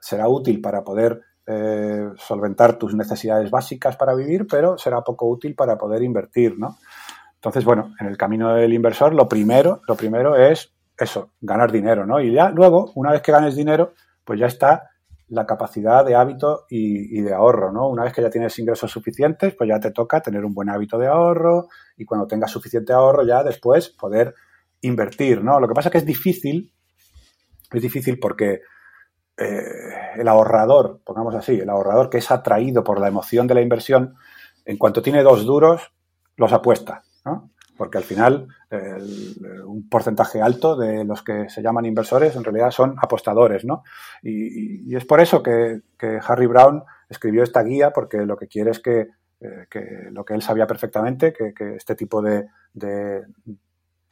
será 0.00 0.28
útil 0.28 0.60
para 0.60 0.82
poder 0.82 1.20
eh, 1.46 2.08
solventar 2.16 2.78
tus 2.78 2.94
necesidades 2.94 3.50
básicas 3.50 3.96
para 3.96 4.14
vivir, 4.14 4.46
pero 4.48 4.78
será 4.78 5.02
poco 5.02 5.28
útil 5.28 5.54
para 5.54 5.76
poder 5.76 6.02
invertir, 6.02 6.58
¿no? 6.58 6.78
Entonces, 7.34 7.64
bueno, 7.64 7.94
en 8.00 8.06
el 8.06 8.16
camino 8.16 8.54
del 8.54 8.72
inversor, 8.72 9.14
lo 9.14 9.28
primero, 9.28 9.82
lo 9.86 9.96
primero 9.96 10.36
es 10.36 10.72
eso, 10.96 11.32
ganar 11.40 11.72
dinero, 11.72 12.06
¿no? 12.06 12.20
Y 12.20 12.32
ya 12.32 12.50
luego, 12.50 12.92
una 12.94 13.10
vez 13.12 13.22
que 13.22 13.32
ganes 13.32 13.56
dinero, 13.56 13.94
pues 14.24 14.38
ya 14.38 14.46
está 14.46 14.91
la 15.32 15.46
capacidad 15.46 16.04
de 16.04 16.14
hábito 16.14 16.66
y, 16.68 17.22
de 17.22 17.32
ahorro, 17.32 17.72
¿no? 17.72 17.88
Una 17.88 18.04
vez 18.04 18.12
que 18.12 18.20
ya 18.20 18.28
tienes 18.28 18.58
ingresos 18.58 18.90
suficientes, 18.90 19.54
pues 19.54 19.66
ya 19.66 19.80
te 19.80 19.90
toca 19.90 20.20
tener 20.20 20.44
un 20.44 20.52
buen 20.52 20.68
hábito 20.68 20.98
de 20.98 21.06
ahorro 21.06 21.68
y 21.96 22.04
cuando 22.04 22.26
tengas 22.26 22.50
suficiente 22.50 22.92
ahorro 22.92 23.24
ya 23.24 23.42
después 23.42 23.88
poder 23.88 24.34
invertir, 24.82 25.42
¿no? 25.42 25.58
Lo 25.58 25.66
que 25.66 25.72
pasa 25.72 25.88
es 25.88 25.92
que 25.92 25.98
es 25.98 26.06
difícil, 26.06 26.74
es 27.72 27.80
difícil 27.80 28.18
porque 28.18 28.60
eh, 29.38 30.12
el 30.16 30.28
ahorrador, 30.28 31.00
pongamos 31.02 31.34
así, 31.34 31.58
el 31.58 31.70
ahorrador 31.70 32.10
que 32.10 32.18
es 32.18 32.30
atraído 32.30 32.84
por 32.84 33.00
la 33.00 33.08
emoción 33.08 33.46
de 33.46 33.54
la 33.54 33.62
inversión, 33.62 34.16
en 34.66 34.76
cuanto 34.76 35.00
tiene 35.00 35.22
dos 35.22 35.46
duros, 35.46 35.92
los 36.36 36.52
apuesta, 36.52 37.04
¿no? 37.24 37.51
Porque 37.76 37.98
al 37.98 38.04
final 38.04 38.48
un 39.66 39.88
porcentaje 39.88 40.40
alto 40.40 40.76
de 40.76 41.04
los 41.04 41.22
que 41.22 41.48
se 41.48 41.62
llaman 41.62 41.84
inversores 41.84 42.34
en 42.36 42.44
realidad 42.44 42.70
son 42.70 42.96
apostadores, 43.00 43.64
¿no? 43.64 43.82
Y, 44.22 44.94
es 44.96 45.04
por 45.04 45.20
eso 45.20 45.42
que, 45.42 45.82
Harry 46.26 46.46
Brown 46.46 46.82
escribió 47.08 47.42
esta 47.42 47.62
guía, 47.62 47.90
porque 47.90 48.18
lo 48.24 48.36
que 48.36 48.48
quiere 48.48 48.70
es 48.70 48.80
que, 48.80 49.08
eh, 49.40 50.08
lo 50.10 50.24
que 50.24 50.34
él 50.34 50.42
sabía 50.42 50.66
perfectamente, 50.66 51.32
que, 51.32 51.74
este 51.76 51.94
tipo 51.94 52.22
de, 52.22 52.46
de, 52.72 53.24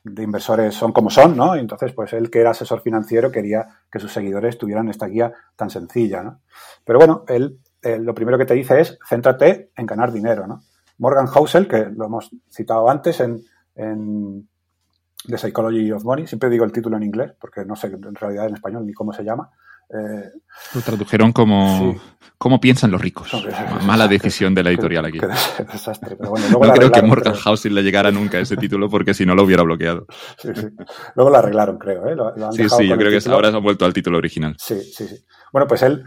inversores 0.04 0.74
son 0.74 0.92
como 0.92 1.10
son, 1.10 1.36
¿no? 1.36 1.56
Y 1.56 1.60
entonces, 1.60 1.92
pues 1.92 2.12
él 2.12 2.30
que 2.30 2.40
era 2.40 2.50
asesor 2.50 2.80
financiero 2.80 3.30
quería 3.30 3.66
que 3.90 4.00
sus 4.00 4.12
seguidores 4.12 4.58
tuvieran 4.58 4.88
esta 4.88 5.06
guía 5.06 5.32
tan 5.56 5.70
sencilla, 5.70 6.22
¿no? 6.22 6.40
Pero 6.84 6.98
bueno, 6.98 7.24
él 7.28 7.60
lo 7.82 8.14
primero 8.14 8.36
que 8.36 8.44
te 8.44 8.54
dice 8.54 8.80
es, 8.80 8.98
céntrate 9.08 9.70
en 9.74 9.86
ganar 9.86 10.12
dinero, 10.12 10.46
¿no? 10.46 10.62
Morgan 11.00 11.26
Housel, 11.26 11.66
que 11.66 11.86
lo 11.96 12.06
hemos 12.06 12.30
citado 12.48 12.88
antes 12.88 13.20
en, 13.20 13.42
en 13.74 14.48
The 15.26 15.36
Psychology 15.36 15.90
of 15.92 16.04
Money. 16.04 16.26
Siempre 16.26 16.48
digo 16.48 16.64
el 16.64 16.72
título 16.72 16.96
en 16.96 17.02
inglés, 17.02 17.32
porque 17.40 17.64
no 17.64 17.74
sé 17.74 17.88
en 17.88 18.14
realidad 18.14 18.46
en 18.46 18.54
español 18.54 18.86
ni 18.86 18.92
cómo 18.92 19.12
se 19.12 19.24
llama. 19.24 19.50
Eh, 19.88 20.30
Lo 20.74 20.80
tradujeron 20.82 21.32
como 21.32 21.96
¿Cómo 22.40 22.58
piensan 22.58 22.90
los 22.90 23.02
ricos? 23.02 23.30
Mala 23.84 24.08
decisión 24.08 24.54
de 24.54 24.62
la 24.62 24.70
editorial 24.70 25.04
aquí. 25.04 25.18
desastre. 25.70 26.16
Pero 26.16 26.30
bueno, 26.30 26.46
no 26.50 26.72
creo 26.72 26.90
que 26.90 27.02
Morgan 27.02 27.34
Housing 27.34 27.74
le 27.74 27.82
llegara 27.82 28.10
nunca 28.10 28.38
ese 28.38 28.56
título 28.56 28.88
porque 28.88 29.12
si 29.12 29.26
no 29.26 29.34
lo 29.34 29.42
hubiera 29.42 29.62
bloqueado. 29.62 30.06
Sí, 30.38 30.48
sí. 30.54 30.68
Luego 31.16 31.30
lo 31.30 31.36
arreglaron, 31.36 31.76
creo. 31.76 32.08
¿eh? 32.08 32.16
sí, 32.52 32.66
sí, 32.70 32.88
yo 32.88 32.96
creo 32.96 33.10
que 33.10 33.30
ahora 33.30 33.50
se 33.50 33.56
han 33.58 33.62
vuelto 33.62 33.84
al 33.84 33.92
título 33.92 34.16
original. 34.16 34.56
Sí, 34.58 34.80
sí, 34.80 35.06
sí. 35.06 35.22
Bueno, 35.52 35.68
pues 35.68 35.82
él, 35.82 36.02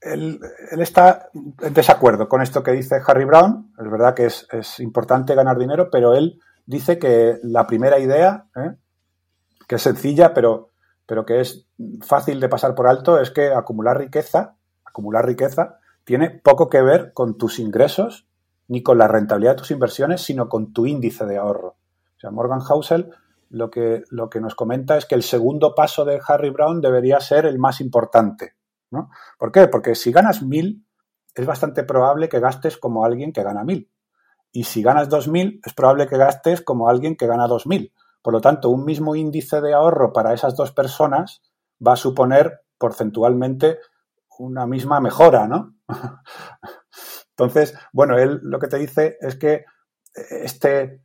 él, 0.00 0.40
está 0.72 1.30
en 1.32 1.74
desacuerdo 1.74 2.28
con 2.28 2.42
esto 2.42 2.62
que 2.62 2.72
dice 2.72 3.00
Harry 3.06 3.24
Brown. 3.24 3.72
Es 3.78 3.90
verdad 3.90 4.14
que 4.14 4.26
es, 4.26 4.46
es 4.50 4.80
importante 4.80 5.34
ganar 5.34 5.58
dinero, 5.58 5.90
pero 5.90 6.14
él 6.14 6.40
dice 6.66 6.98
que 6.98 7.38
la 7.42 7.66
primera 7.66 7.98
idea, 7.98 8.46
¿eh? 8.56 8.76
que 9.66 9.76
es 9.76 9.82
sencilla, 9.82 10.32
pero, 10.32 10.70
pero 11.06 11.26
que 11.26 11.40
es 11.40 11.66
fácil 12.02 12.40
de 12.40 12.48
pasar 12.48 12.74
por 12.74 12.86
alto, 12.86 13.20
es 13.20 13.30
que 13.30 13.52
acumular 13.52 13.98
riqueza, 13.98 14.56
acumular 14.84 15.26
riqueza, 15.26 15.78
tiene 16.04 16.30
poco 16.30 16.68
que 16.68 16.82
ver 16.82 17.12
con 17.12 17.36
tus 17.36 17.58
ingresos 17.58 18.26
ni 18.68 18.82
con 18.82 18.98
la 18.98 19.08
rentabilidad 19.08 19.52
de 19.52 19.58
tus 19.58 19.70
inversiones, 19.72 20.22
sino 20.22 20.48
con 20.48 20.72
tu 20.72 20.86
índice 20.86 21.26
de 21.26 21.38
ahorro. 21.38 21.76
O 22.16 22.20
sea, 22.20 22.30
Morgan 22.30 22.60
Housel 22.60 23.12
lo 23.50 23.68
que, 23.68 24.04
lo 24.10 24.30
que 24.30 24.40
nos 24.40 24.54
comenta 24.54 24.96
es 24.96 25.06
que 25.06 25.16
el 25.16 25.24
segundo 25.24 25.74
paso 25.74 26.04
de 26.04 26.20
Harry 26.26 26.50
Brown 26.50 26.80
debería 26.80 27.20
ser 27.20 27.46
el 27.46 27.58
más 27.58 27.80
importante. 27.80 28.54
¿Por 29.38 29.52
qué? 29.52 29.68
Porque 29.68 29.94
si 29.94 30.12
ganas 30.12 30.42
mil, 30.42 30.86
es 31.34 31.46
bastante 31.46 31.84
probable 31.84 32.28
que 32.28 32.40
gastes 32.40 32.76
como 32.76 33.04
alguien 33.04 33.32
que 33.32 33.42
gana 33.42 33.64
mil. 33.64 33.90
Y 34.52 34.64
si 34.64 34.82
ganas 34.82 35.08
2.000, 35.08 35.60
es 35.64 35.74
probable 35.74 36.08
que 36.08 36.16
gastes 36.16 36.60
como 36.60 36.88
alguien 36.88 37.16
que 37.16 37.26
gana 37.26 37.46
2.000. 37.46 37.92
Por 38.22 38.32
lo 38.32 38.40
tanto, 38.40 38.68
un 38.70 38.84
mismo 38.84 39.14
índice 39.14 39.60
de 39.60 39.74
ahorro 39.74 40.12
para 40.12 40.34
esas 40.34 40.56
dos 40.56 40.72
personas 40.72 41.42
va 41.86 41.92
a 41.92 41.96
suponer 41.96 42.62
porcentualmente 42.76 43.78
una 44.38 44.66
misma 44.66 45.00
mejora, 45.00 45.46
¿no? 45.46 45.76
Entonces, 47.30 47.74
bueno, 47.92 48.18
él 48.18 48.40
lo 48.42 48.58
que 48.58 48.68
te 48.68 48.78
dice 48.78 49.16
es 49.20 49.36
que 49.36 49.64
este, 50.14 51.02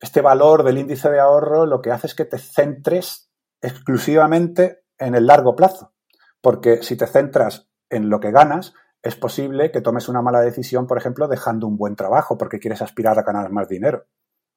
este 0.00 0.20
valor 0.20 0.64
del 0.64 0.78
índice 0.78 1.10
de 1.10 1.20
ahorro 1.20 1.66
lo 1.66 1.80
que 1.80 1.92
hace 1.92 2.08
es 2.08 2.14
que 2.14 2.24
te 2.24 2.38
centres 2.38 3.30
exclusivamente 3.60 4.82
en 4.98 5.14
el 5.14 5.26
largo 5.26 5.54
plazo. 5.54 5.94
Porque 6.40 6.82
si 6.82 6.96
te 6.96 7.06
centras 7.06 7.68
en 7.90 8.10
lo 8.10 8.20
que 8.20 8.30
ganas, 8.30 8.74
es 9.02 9.16
posible 9.16 9.70
que 9.70 9.80
tomes 9.80 10.08
una 10.08 10.22
mala 10.22 10.40
decisión, 10.40 10.86
por 10.86 10.98
ejemplo, 10.98 11.28
dejando 11.28 11.66
un 11.66 11.76
buen 11.76 11.96
trabajo 11.96 12.36
porque 12.36 12.58
quieres 12.58 12.82
aspirar 12.82 13.18
a 13.18 13.22
ganar 13.22 13.50
más 13.50 13.68
dinero. 13.68 14.06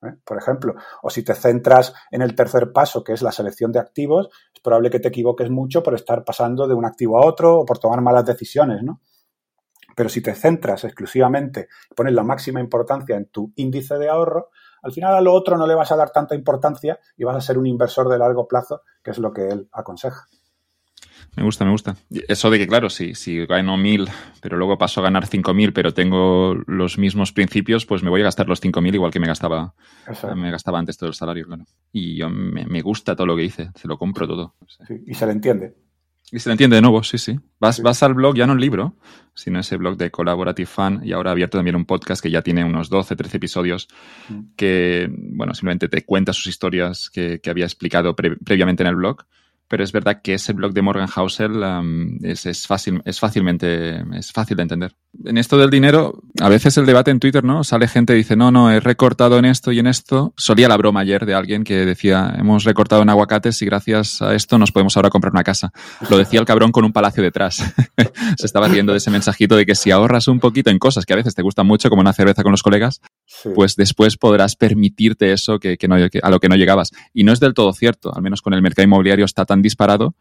¿eh? 0.04 0.16
Por 0.26 0.38
ejemplo, 0.38 0.76
o 1.04 1.10
si 1.10 1.24
te 1.24 1.36
centras 1.36 1.94
en 2.10 2.22
el 2.22 2.36
tercer 2.36 2.72
paso, 2.72 3.04
que 3.04 3.14
es 3.14 3.22
la 3.22 3.32
selección 3.32 3.72
de 3.72 3.80
activos, 3.80 4.30
es 4.54 4.62
probable 4.62 4.90
que 4.90 5.00
te 5.00 5.10
equivoques 5.10 5.50
mucho 5.50 5.84
por 5.84 5.94
estar 5.94 6.24
pasando 6.24 6.68
de 6.68 6.74
un 6.74 6.86
activo 6.86 7.22
a 7.22 7.26
otro 7.26 7.60
o 7.60 7.66
por 7.66 7.78
tomar 7.78 8.02
malas 8.02 8.26
decisiones, 8.26 8.84
¿no? 8.84 9.02
Pero 9.96 10.10
si 10.10 10.22
te 10.22 10.34
centras 10.34 10.84
exclusivamente 10.86 11.68
pones 11.96 12.14
la 12.14 12.24
máxima 12.24 12.62
importancia 12.62 13.18
en 13.18 13.26
tu 13.26 13.52
índice 13.58 13.98
de 13.98 14.10
ahorro, 14.10 14.50
al 14.84 14.94
final 14.94 15.16
a 15.16 15.22
lo 15.22 15.34
otro 15.34 15.58
no 15.58 15.68
le 15.68 15.76
vas 15.76 15.92
a 15.92 15.96
dar 15.96 16.12
tanta 16.12 16.34
importancia 16.34 16.98
y 17.18 17.24
vas 17.24 17.36
a 17.36 17.42
ser 17.42 17.58
un 17.58 17.68
inversor 17.68 18.10
de 18.10 18.18
largo 18.18 18.48
plazo, 18.48 18.82
que 19.04 19.12
es 19.12 19.20
lo 19.20 19.32
que 19.34 19.50
él 19.50 19.70
aconseja. 19.72 20.28
Me 21.38 21.44
gusta, 21.44 21.64
me 21.64 21.72
gusta. 21.72 21.96
Eso 22.28 22.50
de 22.50 22.60
que, 22.60 22.68
claro, 22.68 22.90
si, 22.90 23.16
si 23.16 23.46
gano 23.46 23.78
mil, 23.78 24.10
pero 24.42 24.58
luego 24.58 24.78
paso 24.78 25.00
a 25.00 25.04
ganar 25.04 25.28
cinco 25.28 25.54
mil, 25.54 25.72
pero 25.72 25.94
tengo 25.94 26.56
los 26.68 26.98
mismos 26.98 27.32
principios, 27.32 27.86
pues 27.86 28.04
me 28.04 28.10
voy 28.10 28.20
a 28.22 28.26
gastar 28.26 28.50
los 28.50 28.60
cinco 28.60 28.82
mil 28.82 28.94
igual 28.96 29.12
que 29.12 29.20
me 29.22 29.28
gastaba, 29.28 29.74
me 30.36 30.52
gastaba 30.52 30.80
antes 30.80 30.98
todo 30.98 31.08
el 31.08 31.16
salario, 31.16 31.46
claro. 31.46 31.64
Y 31.94 32.18
yo 32.18 32.30
me, 32.30 32.82
gusta 32.82 33.16
todo 33.16 33.28
lo 33.28 33.38
que 33.38 33.46
hice, 33.46 33.72
se 33.76 33.88
lo 33.88 33.98
compro 33.98 34.28
todo. 34.28 34.56
y 35.06 35.14
se 35.14 35.26
le 35.26 35.32
entiende. 35.32 35.76
Y 36.34 36.40
se 36.40 36.50
le 36.50 36.54
entiende 36.54 36.76
de 36.76 36.82
nuevo, 36.82 37.02
sí, 37.04 37.18
sí. 37.18 37.40
Vas, 37.60 37.82
vas 37.82 38.04
al 38.04 38.14
blog, 38.14 38.36
ya 38.36 38.46
no 38.46 38.54
el 38.54 38.60
libro, 38.60 38.98
sino 39.34 39.60
ese 39.60 39.78
blog 39.78 39.98
de 39.98 40.12
Collaborative 40.12 40.66
Fan, 40.66 41.02
y 41.04 41.14
ahora 41.14 41.30
ha 41.30 41.34
abierto 41.34 41.58
también 41.58 41.76
un 41.78 41.86
podcast 41.86 42.22
que 42.22 42.32
ya 42.32 42.42
tiene 42.42 42.66
unos 42.66 42.90
12, 42.90 43.16
13 43.16 43.38
episodios, 43.38 43.88
mm. 44.30 44.40
que, 44.58 45.10
bueno, 45.12 45.54
simplemente 45.54 45.88
te 45.88 46.04
cuenta 46.04 46.34
sus 46.34 46.48
historias 46.48 47.10
que, 47.10 47.40
que 47.40 47.50
había 47.50 47.66
explicado 47.66 48.16
previamente 48.16 48.84
en 48.84 48.88
el 48.88 48.96
blog 48.96 49.26
pero 49.72 49.86
es 49.86 49.94
verdad 49.94 50.22
que 50.22 50.34
ese 50.34 50.52
blog 50.52 50.74
de 50.74 50.82
Morgan 50.82 51.08
Housel 51.08 51.64
es, 52.24 52.68
fácil, 52.68 53.02
es, 53.06 53.22
fácilmente, 53.22 54.04
es 54.18 54.34
fácil 54.34 54.58
de 54.58 54.64
entender. 54.64 54.96
En 55.24 55.38
esto 55.38 55.58
del 55.58 55.70
dinero, 55.70 56.22
a 56.42 56.50
veces 56.50 56.78
el 56.78 56.86
debate 56.86 57.10
en 57.10 57.22
Twitter, 57.22 57.42
¿no? 57.42 57.64
Sale 57.64 57.88
gente 57.88 58.12
y 58.12 58.18
dice, 58.18 58.36
no, 58.36 58.52
no, 58.52 58.70
he 58.70 58.82
recortado 58.82 59.40
en 59.40 59.46
esto 59.46 59.72
y 59.72 59.80
en 59.80 59.88
esto. 59.88 60.34
Solía 60.36 60.68
la 60.68 60.76
broma 60.76 61.00
ayer 61.00 61.26
de 61.26 61.36
alguien 61.36 61.64
que 61.64 61.86
decía, 61.86 62.36
hemos 62.38 62.66
recortado 62.66 63.02
en 63.02 63.08
aguacates 63.08 63.62
y 63.62 63.66
gracias 63.66 64.22
a 64.22 64.36
esto 64.36 64.58
nos 64.58 64.74
podemos 64.74 64.98
ahora 64.98 65.10
comprar 65.10 65.32
una 65.32 65.46
casa. 65.46 65.72
Lo 66.10 66.18
decía 66.18 66.42
el 66.42 66.46
cabrón 66.46 66.74
con 66.74 66.84
un 66.84 66.92
palacio 66.92 67.24
detrás. 67.24 67.56
Se 68.38 68.46
estaba 68.46 68.68
riendo 68.68 68.92
de 68.92 68.98
ese 68.98 69.10
mensajito 69.10 69.56
de 69.56 69.66
que 69.66 69.76
si 69.76 69.90
ahorras 69.90 70.28
un 70.28 70.42
poquito 70.42 70.70
en 70.70 70.80
cosas 70.80 71.06
que 71.06 71.14
a 71.14 71.16
veces 71.16 71.34
te 71.34 71.44
gustan 71.44 71.66
mucho, 71.66 71.90
como 71.90 72.02
una 72.02 72.12
cerveza 72.12 72.44
con 72.44 72.52
los 72.52 72.62
colegas, 72.62 73.00
pues 73.56 73.78
después 73.78 74.18
podrás 74.18 74.58
permitirte 74.58 75.32
eso 75.32 75.60
que, 75.60 75.78
no, 75.88 75.96
a 75.96 76.30
lo 76.30 76.40
que 76.42 76.50
no 76.50 76.56
llegabas. 76.58 76.92
Y 77.14 77.24
no 77.24 77.32
es 77.32 77.40
del 77.40 77.54
todo 77.54 77.72
cierto, 77.72 78.14
al 78.14 78.22
menos 78.22 78.42
con 78.42 78.54
el 78.54 78.62
mercado 78.62 78.84
inmobiliario 78.84 79.24
está 79.24 79.46
tan 79.46 79.61
disparado 79.62 80.16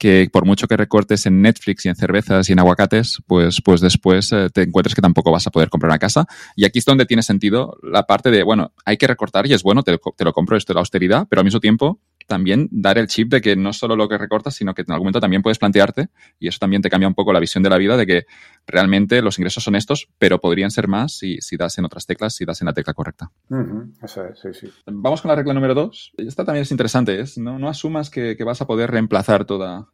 que 0.00 0.30
por 0.32 0.46
mucho 0.46 0.66
que 0.66 0.78
recortes 0.78 1.26
en 1.26 1.42
Netflix 1.42 1.84
y 1.84 1.90
en 1.90 1.94
cervezas 1.94 2.48
y 2.48 2.52
en 2.52 2.58
aguacates, 2.58 3.18
pues, 3.26 3.60
pues 3.62 3.82
después 3.82 4.32
eh, 4.32 4.48
te 4.50 4.62
encuentres 4.62 4.94
que 4.94 5.02
tampoco 5.02 5.30
vas 5.30 5.46
a 5.46 5.50
poder 5.50 5.68
comprar 5.68 5.90
una 5.90 5.98
casa. 5.98 6.26
Y 6.56 6.64
aquí 6.64 6.78
es 6.78 6.86
donde 6.86 7.04
tiene 7.04 7.22
sentido 7.22 7.78
la 7.82 8.04
parte 8.04 8.30
de, 8.30 8.42
bueno, 8.42 8.72
hay 8.86 8.96
que 8.96 9.06
recortar 9.06 9.46
y 9.46 9.52
es 9.52 9.62
bueno, 9.62 9.82
te, 9.82 9.98
te 10.16 10.24
lo 10.24 10.32
compro 10.32 10.56
esto 10.56 10.72
la 10.72 10.80
austeridad, 10.80 11.26
pero 11.28 11.40
al 11.40 11.44
mismo 11.44 11.60
tiempo 11.60 12.00
también 12.30 12.68
dar 12.70 12.96
el 12.96 13.08
chip 13.08 13.28
de 13.28 13.42
que 13.42 13.56
no 13.56 13.74
solo 13.74 13.94
lo 13.94 14.08
que 14.08 14.16
recortas, 14.16 14.54
sino 14.54 14.72
que 14.72 14.82
en 14.82 14.92
algún 14.92 15.06
momento 15.06 15.20
también 15.20 15.42
puedes 15.42 15.58
plantearte, 15.58 16.08
y 16.38 16.48
eso 16.48 16.58
también 16.58 16.80
te 16.80 16.88
cambia 16.88 17.08
un 17.08 17.14
poco 17.14 17.32
la 17.32 17.40
visión 17.40 17.62
de 17.62 17.68
la 17.68 17.76
vida, 17.76 17.98
de 17.98 18.06
que 18.06 18.26
realmente 18.70 19.22
los 19.22 19.38
ingresos 19.38 19.62
son 19.64 19.76
estos, 19.76 20.08
pero 20.18 20.40
podrían 20.40 20.70
ser 20.70 20.88
más 20.88 21.16
si, 21.16 21.38
si 21.40 21.56
das 21.56 21.78
en 21.78 21.84
otras 21.84 22.06
teclas, 22.06 22.34
si 22.34 22.44
das 22.44 22.60
en 22.60 22.66
la 22.66 22.72
tecla 22.72 22.94
correcta. 22.94 23.30
Eso 24.02 24.24
es, 24.24 24.38
sí, 24.38 24.48
sí. 24.52 24.70
Vamos 24.86 25.20
con 25.20 25.28
la 25.28 25.34
regla 25.34 25.54
número 25.54 25.74
dos. 25.74 26.12
Esta 26.16 26.44
también 26.44 26.62
es 26.62 26.70
interesante, 26.70 27.20
es 27.20 27.38
no, 27.38 27.58
no 27.58 27.68
asumas 27.68 28.10
que, 28.10 28.36
vas 28.44 28.62
a 28.62 28.66
poder 28.66 28.90
reemplazar 28.90 29.44
toda, 29.44 29.88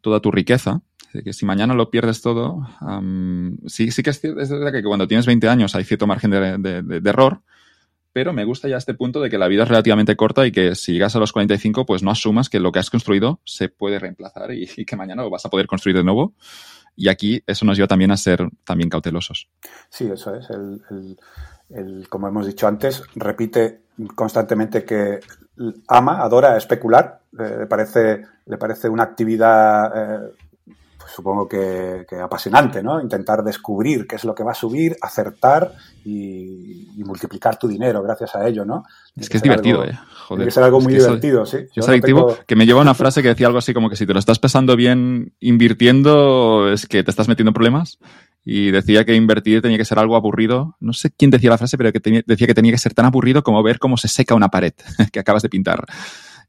toda 0.00 0.20
tu 0.20 0.30
riqueza, 0.30 0.82
que 1.24 1.32
si 1.32 1.46
mañana 1.46 1.74
lo 1.74 1.90
pierdes 1.90 2.20
todo, 2.20 2.66
sí, 3.66 3.90
sí 3.90 4.02
que 4.02 4.10
es, 4.10 4.22
es 4.22 4.50
verdad 4.50 4.72
que 4.72 4.82
cuando 4.82 5.08
tienes 5.08 5.26
20 5.26 5.48
años 5.48 5.74
hay 5.74 5.84
cierto 5.84 6.06
margen 6.06 6.30
de 6.30 7.00
error, 7.04 7.40
pero 8.16 8.32
me 8.32 8.46
gusta 8.46 8.66
ya 8.66 8.78
este 8.78 8.94
punto 8.94 9.20
de 9.20 9.28
que 9.28 9.36
la 9.36 9.46
vida 9.46 9.64
es 9.64 9.68
relativamente 9.68 10.16
corta 10.16 10.46
y 10.46 10.50
que 10.50 10.74
si 10.74 10.94
llegas 10.94 11.14
a 11.14 11.18
los 11.18 11.32
45, 11.32 11.84
pues 11.84 12.02
no 12.02 12.10
asumas 12.10 12.48
que 12.48 12.60
lo 12.60 12.72
que 12.72 12.78
has 12.78 12.88
construido 12.88 13.42
se 13.44 13.68
puede 13.68 13.98
reemplazar 13.98 14.54
y, 14.54 14.86
que 14.86 14.96
mañana 14.96 15.22
lo 15.22 15.28
vas 15.28 15.44
a 15.44 15.50
poder 15.50 15.66
construir 15.66 15.98
de 15.98 16.02
nuevo. 16.02 16.32
Y 16.96 17.08
aquí 17.08 17.42
eso 17.46 17.64
nos 17.64 17.76
lleva 17.76 17.86
también 17.86 18.10
a 18.10 18.16
ser 18.16 18.48
también 18.64 18.88
cautelosos. 18.88 19.48
Sí, 19.90 20.10
eso 20.10 20.34
es. 20.34 20.48
El, 21.68 22.08
como 22.08 22.28
hemos 22.28 22.46
dicho 22.46 22.66
antes, 22.66 23.02
repite 23.14 23.82
constantemente 24.14 24.84
que 24.84 25.20
ama, 25.88 26.22
adora 26.22 26.56
especular. 26.56 27.20
Eh, 27.38 27.56
le, 27.60 27.66
parece, 27.66 28.24
le 28.46 28.56
parece 28.56 28.88
una 28.88 29.02
actividad 29.02 29.92
eh, 29.94 30.30
supongo 31.14 31.48
que, 31.48 32.04
apasionante, 32.22 32.82
¿no? 32.82 33.00
Intentar 33.00 33.42
descubrir 33.42 34.06
qué 34.06 34.16
es 34.16 34.24
lo 34.24 34.34
que 34.34 34.42
va 34.42 34.52
a 34.52 34.54
subir, 34.54 34.96
acertar 35.00 35.72
y, 36.04 36.88
multiplicar 37.04 37.56
tu 37.56 37.68
dinero 37.68 38.02
gracias 38.02 38.34
a 38.34 38.46
ello, 38.48 38.64
¿no? 38.64 38.84
Es 39.16 39.28
que 39.28 39.36
es 39.36 39.42
divertido, 39.42 39.84
eh. 39.84 39.92
Joder. 39.94 40.38
Tiene 40.38 40.44
que 40.44 40.50
ser 40.50 40.64
algo 40.64 40.80
muy 40.80 40.92
divertido, 40.92 41.46
sí. 41.46 41.58
es 41.74 41.88
adictivo, 41.88 42.36
que 42.46 42.56
me 42.56 42.66
lleva 42.66 42.80
una 42.80 42.94
frase 42.94 43.22
que 43.22 43.28
decía 43.28 43.46
algo 43.46 43.60
así 43.60 43.72
como 43.72 43.88
que 43.88 43.94
si 43.94 44.06
te 44.06 44.12
lo 44.12 44.18
estás 44.18 44.40
pesando 44.40 44.74
bien 44.74 45.34
invirtiendo, 45.38 46.68
es 46.72 46.86
que 46.86 47.04
te 47.04 47.10
estás 47.10 47.28
metiendo 47.28 47.50
en 47.50 47.54
problemas. 47.54 47.98
Y 48.48 48.70
decía 48.70 49.04
que 49.04 49.14
invertir 49.14 49.60
tenía 49.60 49.76
que 49.76 49.84
ser 49.84 49.98
algo 49.98 50.14
aburrido. 50.14 50.76
No 50.78 50.92
sé 50.92 51.10
quién 51.10 51.32
decía 51.32 51.50
la 51.50 51.58
frase, 51.58 51.76
pero 51.76 51.92
que 51.92 52.22
decía 52.24 52.46
que 52.46 52.54
tenía 52.54 52.70
que 52.70 52.78
ser 52.78 52.94
tan 52.94 53.04
aburrido 53.04 53.42
como 53.42 53.60
ver 53.62 53.80
cómo 53.80 53.96
se 53.96 54.06
seca 54.06 54.36
una 54.36 54.48
pared 54.48 54.72
que 55.12 55.18
acabas 55.18 55.42
de 55.42 55.48
pintar 55.48 55.84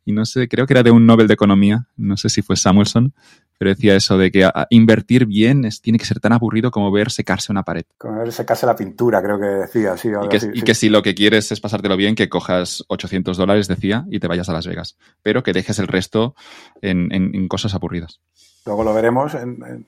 y 0.08 0.14
no 0.14 0.26
sé, 0.26 0.48
creo 0.48 0.66
que 0.66 0.72
era 0.72 0.84
de 0.84 0.92
un 0.92 1.06
Nobel 1.06 1.28
de 1.28 1.34
Economía, 1.34 1.86
no 1.98 2.16
sé 2.16 2.30
si 2.30 2.42
fue 2.42 2.56
Samuelson, 2.56 3.14
pero 3.58 3.72
decía 3.72 3.94
eso 3.94 4.18
de 4.18 4.32
que 4.32 4.50
invertir 4.70 5.26
bien 5.26 5.66
es, 5.66 5.82
tiene 5.82 6.00
que 6.00 6.06
ser 6.06 6.22
tan 6.22 6.32
aburrido 6.32 6.72
como 6.72 6.94
ver 6.94 7.12
secarse 7.12 7.52
una 7.52 7.64
pared. 7.64 7.84
Como 7.98 8.20
ver 8.20 8.32
secarse 8.32 8.66
la 8.66 8.74
pintura, 8.74 9.22
creo 9.22 9.38
que 9.38 9.48
decía, 9.48 9.98
sí. 9.98 10.08
Y, 10.08 10.30
que, 10.30 10.40
y 10.54 10.62
que, 10.62 10.76
si 10.76 10.88
lo 10.88 11.04
que 11.04 11.14
quieres 11.14 11.52
es 11.52 11.60
pasártelo 11.60 11.98
bien, 11.98 12.16
que 12.16 12.30
cojas 12.30 12.86
800 12.88 13.36
dólares, 13.36 13.68
decía, 13.68 14.06
y 14.10 14.22
te 14.22 14.30
vayas 14.30 14.48
a 14.48 14.54
Las 14.54 14.66
Vegas, 14.66 14.98
pero 15.24 15.44
que 15.44 15.52
dejes 15.52 15.78
el 15.78 15.90
resto 15.90 16.36
en, 16.82 17.12
en, 17.12 17.48
cosas 17.50 17.76
aburridas. 17.76 18.22
Luego 18.66 18.86
lo 18.86 18.94
veremos 18.94 19.34
en, 19.36 19.86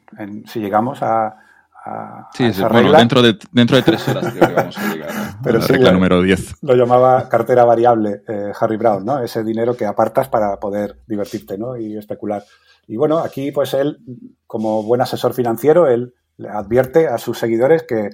si 0.48 0.60
llegamos 0.60 1.02
a, 1.02 1.38
sí, 2.34 2.52
bueno, 2.70 2.92
dentro 2.92 3.22
de, 3.22 3.38
dentro 3.52 3.78
de 3.78 3.84
tres 3.84 4.08
horas 4.08 4.34
creo 4.34 4.48
que 4.48 4.54
vamos 4.54 4.78
a 4.78 4.94
llegar 4.94 5.12
Pero 5.44 5.60
la 5.60 5.68
regla 5.68 5.92
número 5.92 6.22
10. 6.22 6.56
Lo 6.62 6.76
llamaba 6.76 7.28
cartera 7.30 7.66
variable 7.66 8.22
eh, 8.28 8.52
Harry 8.60 8.78
Brown, 8.78 9.06
¿no? 9.06 9.20
Ese 9.20 9.44
dinero 9.44 9.76
que 9.76 9.86
apartas 9.86 10.28
para 10.30 10.60
poder 10.60 11.00
divertirte, 11.08 11.58
¿no? 11.58 11.78
Y 11.78 11.98
especular. 11.98 12.44
Y 12.88 12.98
bueno, 12.98 13.20
aquí 13.20 13.52
pues 13.52 13.74
él, 13.74 14.00
como 14.46 14.84
buen 14.84 15.02
asesor 15.02 15.34
financiero, 15.34 15.88
él 15.88 16.14
le 16.38 16.50
advierte 16.50 17.08
a 17.08 17.18
sus 17.18 17.38
seguidores 17.38 17.84
que, 17.84 18.10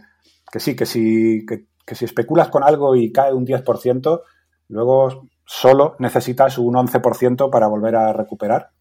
que 0.51 0.59
sí, 0.59 0.75
que 0.75 0.85
si, 0.85 1.45
que, 1.45 1.67
que 1.85 1.95
si 1.95 2.05
especulas 2.05 2.49
con 2.49 2.63
algo 2.63 2.95
y 2.95 3.11
cae 3.11 3.33
un 3.33 3.45
10%, 3.45 4.21
luego 4.69 5.27
solo 5.45 5.95
necesitas 5.99 6.57
un 6.57 6.73
11% 6.73 7.49
para 7.49 7.67
volver 7.67 7.95
a 7.95 8.13
recuperar 8.13 8.71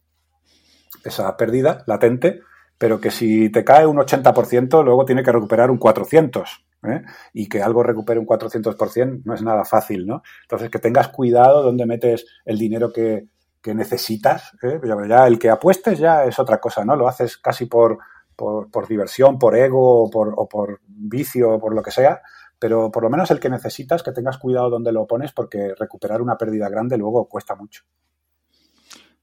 esa 1.04 1.36
pérdida 1.36 1.84
latente 1.86 2.40
pero 2.78 3.00
que 3.00 3.10
si 3.10 3.50
te 3.50 3.64
cae 3.64 3.86
un 3.86 3.96
80%, 3.96 4.84
luego 4.84 5.04
tiene 5.04 5.22
que 5.22 5.32
recuperar 5.32 5.70
un 5.70 5.78
400%. 5.78 6.44
¿eh? 6.84 7.02
Y 7.32 7.48
que 7.48 7.62
algo 7.62 7.82
recupere 7.82 8.20
un 8.20 8.26
400% 8.26 9.22
no 9.24 9.34
es 9.34 9.42
nada 9.42 9.64
fácil, 9.64 10.06
¿no? 10.06 10.22
Entonces, 10.42 10.70
que 10.70 10.78
tengas 10.78 11.08
cuidado 11.08 11.62
donde 11.62 11.86
metes 11.86 12.26
el 12.44 12.58
dinero 12.58 12.92
que, 12.92 13.26
necesitas. 13.66 14.52
¿eh? 14.62 14.78
Ya 15.08 15.26
el 15.26 15.38
que 15.38 15.48
apuestes 15.48 15.98
ya 15.98 16.24
es 16.24 16.38
otra 16.38 16.60
cosa, 16.60 16.84
¿no? 16.84 16.96
Lo 16.96 17.08
haces 17.08 17.38
casi 17.38 17.64
por, 17.64 17.98
por, 18.36 18.86
diversión, 18.86 19.38
por 19.38 19.56
ego 19.56 20.04
o 20.04 20.10
por, 20.10 20.34
por 20.48 20.80
vicio 20.86 21.52
o 21.52 21.58
por 21.58 21.74
lo 21.74 21.82
que 21.82 21.90
sea, 21.90 22.20
pero 22.58 22.90
por 22.90 23.02
lo 23.02 23.10
menos 23.10 23.30
el 23.30 23.40
que 23.40 23.48
necesitas, 23.48 24.02
que 24.02 24.12
tengas 24.12 24.36
cuidado 24.36 24.68
donde 24.68 24.92
lo 24.92 25.06
pones 25.06 25.32
porque 25.32 25.74
recuperar 25.78 26.20
una 26.20 26.36
pérdida 26.36 26.68
grande 26.68 26.98
luego 26.98 27.26
cuesta 27.26 27.54
mucho. 27.54 27.84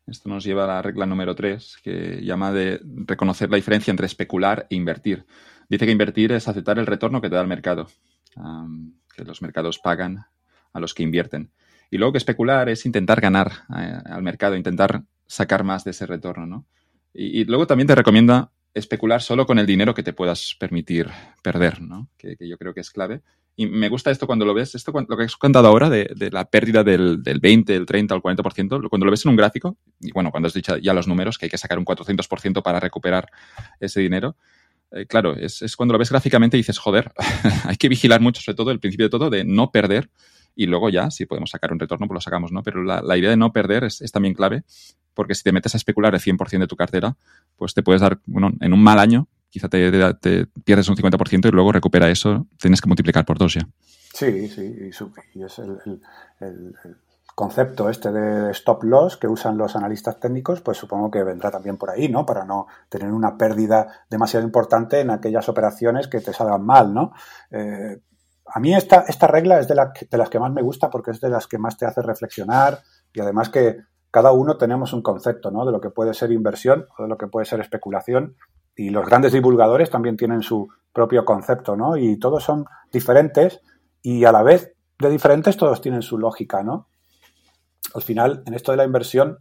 Esto 0.07 0.29
nos 0.29 0.43
lleva 0.43 0.65
a 0.65 0.67
la 0.67 0.81
regla 0.81 1.05
número 1.05 1.35
3, 1.35 1.77
que 1.83 2.21
llama 2.23 2.51
de 2.51 2.81
reconocer 2.83 3.49
la 3.49 3.57
diferencia 3.57 3.91
entre 3.91 4.05
especular 4.05 4.67
e 4.69 4.75
invertir. 4.75 5.25
Dice 5.69 5.85
que 5.85 5.91
invertir 5.91 6.31
es 6.31 6.47
aceptar 6.47 6.79
el 6.79 6.87
retorno 6.87 7.21
que 7.21 7.29
te 7.29 7.35
da 7.35 7.41
el 7.41 7.47
mercado, 7.47 7.87
que 9.15 9.23
los 9.23 9.41
mercados 9.41 9.79
pagan 9.79 10.25
a 10.73 10.79
los 10.79 10.93
que 10.93 11.03
invierten. 11.03 11.51
Y 11.89 11.97
luego 11.97 12.13
que 12.13 12.17
especular 12.17 12.69
es 12.69 12.85
intentar 12.85 13.21
ganar 13.21 13.51
eh, 13.77 13.97
al 14.05 14.23
mercado, 14.23 14.55
intentar 14.55 15.03
sacar 15.27 15.63
más 15.63 15.83
de 15.83 15.91
ese 15.91 16.05
retorno. 16.05 16.45
¿no? 16.45 16.65
Y, 17.13 17.43
luego 17.45 17.67
también 17.67 17.87
te 17.87 17.95
recomienda 17.95 18.51
especular 18.73 19.21
solo 19.21 19.45
con 19.45 19.59
el 19.59 19.65
dinero 19.65 19.93
que 19.93 20.03
te 20.03 20.13
puedas 20.13 20.55
permitir 20.59 21.09
perder, 21.43 21.81
¿no? 21.81 22.09
que 22.17 22.35
yo 22.47 22.57
creo 22.57 22.73
que 22.73 22.79
es 22.79 22.89
clave. 22.89 23.21
Y 23.61 23.67
me 23.67 23.89
gusta 23.89 24.09
esto 24.09 24.25
cuando 24.25 24.43
lo 24.43 24.55
ves, 24.55 24.73
esto 24.73 24.91
lo 25.07 25.15
que 25.15 25.23
has 25.23 25.37
contado 25.37 25.67
ahora 25.67 25.87
de, 25.87 26.29
la 26.31 26.45
pérdida 26.45 26.83
del, 26.83 27.21
del, 27.21 27.39
20, 27.39 27.75
el 27.75 27.85
30 27.85 28.15
o 28.15 28.17
el 28.17 28.23
40%, 28.23 28.89
cuando 28.89 29.05
lo 29.05 29.11
ves 29.11 29.23
en 29.23 29.29
un 29.29 29.35
gráfico, 29.35 29.77
y 29.99 30.11
bueno, 30.13 30.31
cuando 30.31 30.47
has 30.47 30.53
dicho 30.55 30.77
ya 30.77 30.95
los 30.95 31.07
números, 31.07 31.37
que 31.37 31.45
hay 31.45 31.51
que 31.51 31.59
sacar 31.59 31.77
un 31.77 31.85
400% 31.85 32.63
para 32.63 32.79
recuperar 32.79 33.29
ese 33.79 34.01
dinero, 34.01 34.35
eh, 34.91 35.05
claro, 35.05 35.35
es, 35.35 35.61
es, 35.61 35.75
cuando 35.75 35.93
lo 35.93 35.99
ves 35.99 36.09
gráficamente 36.09 36.57
y 36.57 36.61
dices, 36.61 36.79
joder, 36.79 37.11
hay 37.65 37.75
que 37.75 37.87
vigilar 37.87 38.19
mucho, 38.19 38.41
sobre 38.41 38.55
todo 38.55 38.71
el 38.71 38.79
principio 38.79 39.05
de 39.05 39.11
todo, 39.11 39.29
de 39.29 39.43
no 39.43 39.69
perder 39.69 40.09
y 40.55 40.65
luego 40.65 40.89
ya, 40.89 41.11
si 41.11 41.27
podemos 41.27 41.51
sacar 41.51 41.71
un 41.71 41.79
retorno, 41.79 42.07
pues 42.07 42.15
lo 42.15 42.21
sacamos, 42.21 42.51
¿no? 42.51 42.63
Pero 42.63 42.83
la, 42.83 43.03
la 43.03 43.15
idea 43.15 43.29
de 43.29 43.37
no 43.37 43.53
perder 43.53 43.83
es, 43.83 44.01
es, 44.01 44.11
también 44.11 44.33
clave, 44.33 44.63
porque 45.13 45.35
si 45.35 45.43
te 45.43 45.51
metes 45.51 45.75
a 45.75 45.77
especular 45.77 46.15
el 46.15 46.19
100% 46.19 46.57
de 46.57 46.67
tu 46.67 46.75
cartera, 46.75 47.15
pues 47.57 47.75
te 47.75 47.83
puedes 47.83 48.01
dar, 48.01 48.21
bueno, 48.25 48.49
en 48.59 48.73
un 48.73 48.81
mal 48.81 48.97
año, 48.97 49.27
quizá 49.51 49.67
te, 49.69 50.47
pierdes 50.63 50.89
un 50.89 50.95
50% 50.95 51.47
y 51.47 51.51
luego 51.51 51.71
recupera 51.71 52.09
eso, 52.09 52.47
tienes 52.57 52.81
que 52.81 52.87
multiplicar 52.87 53.25
por 53.25 53.37
dos 53.37 53.53
ya. 53.53 53.67
Sí, 54.13 54.47
sí, 54.47 54.75
y, 54.81 55.43
es 55.43 55.59
el, 55.59 56.75
concepto 57.35 57.89
este 57.89 58.11
de 58.11 58.51
stop 58.51 58.83
loss 58.83 59.17
que 59.17 59.27
usan 59.27 59.57
los 59.57 59.75
analistas 59.75 60.19
técnicos, 60.19 60.61
pues 60.61 60.77
supongo 60.77 61.09
que 61.09 61.23
vendrá 61.23 61.49
también 61.49 61.77
por 61.77 61.89
ahí, 61.89 62.09
¿no? 62.09 62.25
Para 62.25 62.45
no 62.45 62.67
tener 62.89 63.11
una 63.11 63.37
pérdida 63.37 64.05
demasiado 64.09 64.45
importante 64.45 64.99
en 64.99 65.11
aquellas 65.11 65.47
operaciones 65.49 66.07
que 66.07 66.19
te 66.19 66.33
salgan 66.33 66.65
mal, 66.65 66.93
¿no? 66.93 67.13
Eh, 67.49 68.01
a 68.53 68.59
mí 68.59 68.75
esta, 68.75 69.05
esta 69.07 69.27
regla 69.27 69.59
es 69.59 69.67
de, 69.67 69.75
la, 69.75 69.93
de 70.09 70.17
las 70.17 70.29
que 70.29 70.39
más 70.39 70.51
me 70.51 70.61
gusta 70.61 70.89
porque 70.89 71.11
es 71.11 71.21
de 71.21 71.29
las 71.29 71.47
que 71.47 71.57
más 71.57 71.77
te 71.77 71.85
hace 71.85 72.01
reflexionar 72.01 72.79
y 73.13 73.21
además 73.21 73.49
que 73.49 73.77
cada 74.11 74.33
uno 74.33 74.57
tenemos 74.57 74.91
un 74.91 75.01
concepto 75.01 75.51
¿no? 75.51 75.65
de 75.65 75.71
lo 75.71 75.79
que 75.79 75.89
puede 75.89 76.13
ser 76.13 76.31
inversión 76.31 76.85
o 76.97 77.03
de 77.03 77.09
lo 77.09 77.17
que 77.17 77.27
puede 77.27 77.45
ser 77.45 77.61
especulación 77.61 78.35
y 78.81 78.89
los 78.89 79.05
grandes 79.05 79.31
divulgadores 79.31 79.91
también 79.91 80.17
tienen 80.17 80.41
su 80.41 80.67
propio 80.91 81.23
concepto, 81.23 81.75
¿no? 81.75 81.97
Y 81.97 82.17
todos 82.17 82.43
son 82.43 82.65
diferentes 82.91 83.61
y 84.01 84.25
a 84.25 84.31
la 84.31 84.41
vez 84.41 84.73
de 84.97 85.09
diferentes 85.09 85.55
todos 85.55 85.81
tienen 85.81 86.01
su 86.01 86.17
lógica, 86.17 86.63
¿no? 86.63 86.87
Al 87.93 88.01
final, 88.01 88.41
en 88.47 88.55
esto 88.55 88.71
de 88.71 88.77
la 88.77 88.83
inversión, 88.83 89.37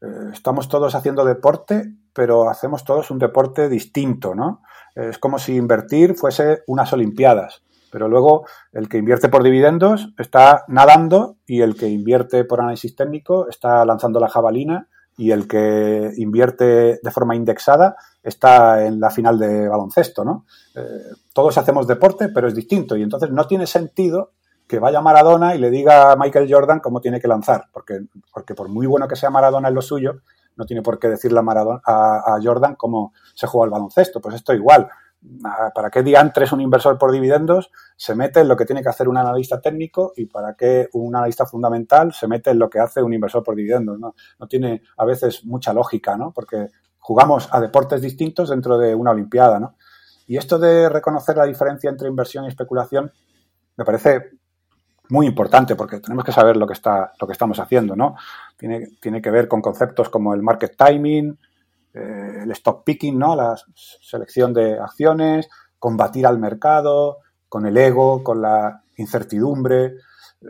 eh, 0.00 0.30
estamos 0.32 0.68
todos 0.68 0.94
haciendo 0.94 1.26
deporte, 1.26 1.92
pero 2.14 2.48
hacemos 2.48 2.82
todos 2.84 3.10
un 3.10 3.18
deporte 3.18 3.68
distinto, 3.68 4.34
¿no? 4.34 4.62
Es 4.94 5.18
como 5.18 5.38
si 5.38 5.54
invertir 5.54 6.14
fuese 6.14 6.62
unas 6.66 6.90
Olimpiadas, 6.94 7.62
pero 7.92 8.08
luego 8.08 8.46
el 8.72 8.88
que 8.88 8.96
invierte 8.96 9.28
por 9.28 9.42
dividendos 9.42 10.14
está 10.18 10.64
nadando 10.66 11.36
y 11.46 11.60
el 11.60 11.76
que 11.76 11.88
invierte 11.88 12.44
por 12.44 12.60
análisis 12.60 12.96
técnico 12.96 13.50
está 13.50 13.84
lanzando 13.84 14.18
la 14.18 14.28
jabalina 14.28 14.88
y 15.18 15.32
el 15.32 15.46
que 15.46 16.12
invierte 16.16 17.00
de 17.02 17.10
forma 17.10 17.36
indexada 17.36 17.96
está 18.22 18.86
en 18.86 19.00
la 19.00 19.10
final 19.10 19.38
de 19.38 19.68
baloncesto, 19.68 20.24
¿no? 20.24 20.46
Eh, 20.74 20.80
todos 21.34 21.58
hacemos 21.58 21.86
deporte, 21.86 22.28
pero 22.30 22.48
es 22.48 22.54
distinto 22.54 22.96
y 22.96 23.02
entonces 23.02 23.30
no 23.30 23.46
tiene 23.46 23.66
sentido 23.66 24.30
que 24.66 24.78
vaya 24.78 25.00
Maradona 25.00 25.54
y 25.54 25.58
le 25.58 25.70
diga 25.70 26.12
a 26.12 26.16
Michael 26.16 26.46
Jordan 26.50 26.80
cómo 26.80 27.00
tiene 27.00 27.20
que 27.20 27.26
lanzar, 27.26 27.64
porque, 27.72 28.00
porque 28.32 28.54
por 28.54 28.68
muy 28.68 28.86
bueno 28.86 29.08
que 29.08 29.16
sea 29.16 29.30
Maradona 29.30 29.68
en 29.68 29.74
lo 29.74 29.82
suyo, 29.82 30.20
no 30.56 30.66
tiene 30.66 30.82
por 30.82 30.98
qué 30.98 31.08
decirle 31.08 31.38
a, 31.38 31.42
Maradona, 31.42 31.80
a, 31.84 32.38
Jordan 32.42 32.74
cómo 32.74 33.12
se 33.34 33.46
juega 33.46 33.66
el 33.66 33.70
baloncesto. 33.70 34.20
Pues 34.20 34.34
esto 34.34 34.52
igual. 34.52 34.88
¿Para 35.74 35.90
qué 35.90 36.02
diantres 36.02 36.52
un 36.52 36.60
inversor 36.60 36.96
por 36.96 37.10
dividendos 37.10 37.72
se 37.96 38.14
mete 38.14 38.40
en 38.40 38.48
lo 38.48 38.56
que 38.56 38.64
tiene 38.64 38.82
que 38.82 38.88
hacer 38.88 39.08
un 39.08 39.16
analista 39.16 39.60
técnico 39.60 40.12
y 40.16 40.26
para 40.26 40.54
qué 40.54 40.88
un 40.92 41.14
analista 41.16 41.44
fundamental 41.44 42.12
se 42.12 42.28
mete 42.28 42.50
en 42.50 42.58
lo 42.58 42.70
que 42.70 42.78
hace 42.78 43.02
un 43.02 43.12
inversor 43.12 43.42
por 43.42 43.56
dividendos? 43.56 43.98
No, 43.98 44.14
no 44.38 44.46
tiene 44.46 44.82
a 44.96 45.04
veces 45.04 45.44
mucha 45.44 45.72
lógica, 45.72 46.16
¿no? 46.16 46.32
Porque 46.32 46.68
jugamos 46.98 47.48
a 47.50 47.60
deportes 47.60 48.00
distintos 48.00 48.50
dentro 48.50 48.78
de 48.78 48.94
una 48.94 49.10
Olimpiada, 49.10 49.58
¿no? 49.58 49.76
Y 50.26 50.36
esto 50.36 50.58
de 50.58 50.88
reconocer 50.88 51.36
la 51.36 51.46
diferencia 51.46 51.90
entre 51.90 52.08
inversión 52.08 52.44
y 52.44 52.48
especulación 52.48 53.10
me 53.76 53.84
parece 53.84 54.30
muy 55.08 55.26
importante 55.26 55.74
porque 55.74 56.00
tenemos 56.00 56.24
que 56.24 56.32
saber 56.32 56.56
lo 56.56 56.66
que, 56.66 56.74
está, 56.74 57.12
lo 57.18 57.26
que 57.26 57.32
estamos 57.32 57.58
haciendo, 57.58 57.96
¿no? 57.96 58.16
Tiene, 58.56 58.88
tiene 59.00 59.22
que 59.22 59.30
ver 59.30 59.48
con 59.48 59.62
conceptos 59.62 60.10
como 60.10 60.34
el 60.34 60.42
market 60.42 60.76
timing, 60.76 61.38
eh, 61.94 62.40
el 62.42 62.50
stock 62.52 62.84
picking, 62.84 63.18
¿no? 63.18 63.34
La 63.34 63.56
selección 63.74 64.52
de 64.52 64.78
acciones, 64.78 65.48
combatir 65.78 66.26
al 66.26 66.38
mercado, 66.38 67.18
con 67.48 67.66
el 67.66 67.76
ego, 67.76 68.22
con 68.22 68.42
la 68.42 68.82
incertidumbre. 68.96 69.96
Eh, 70.40 70.46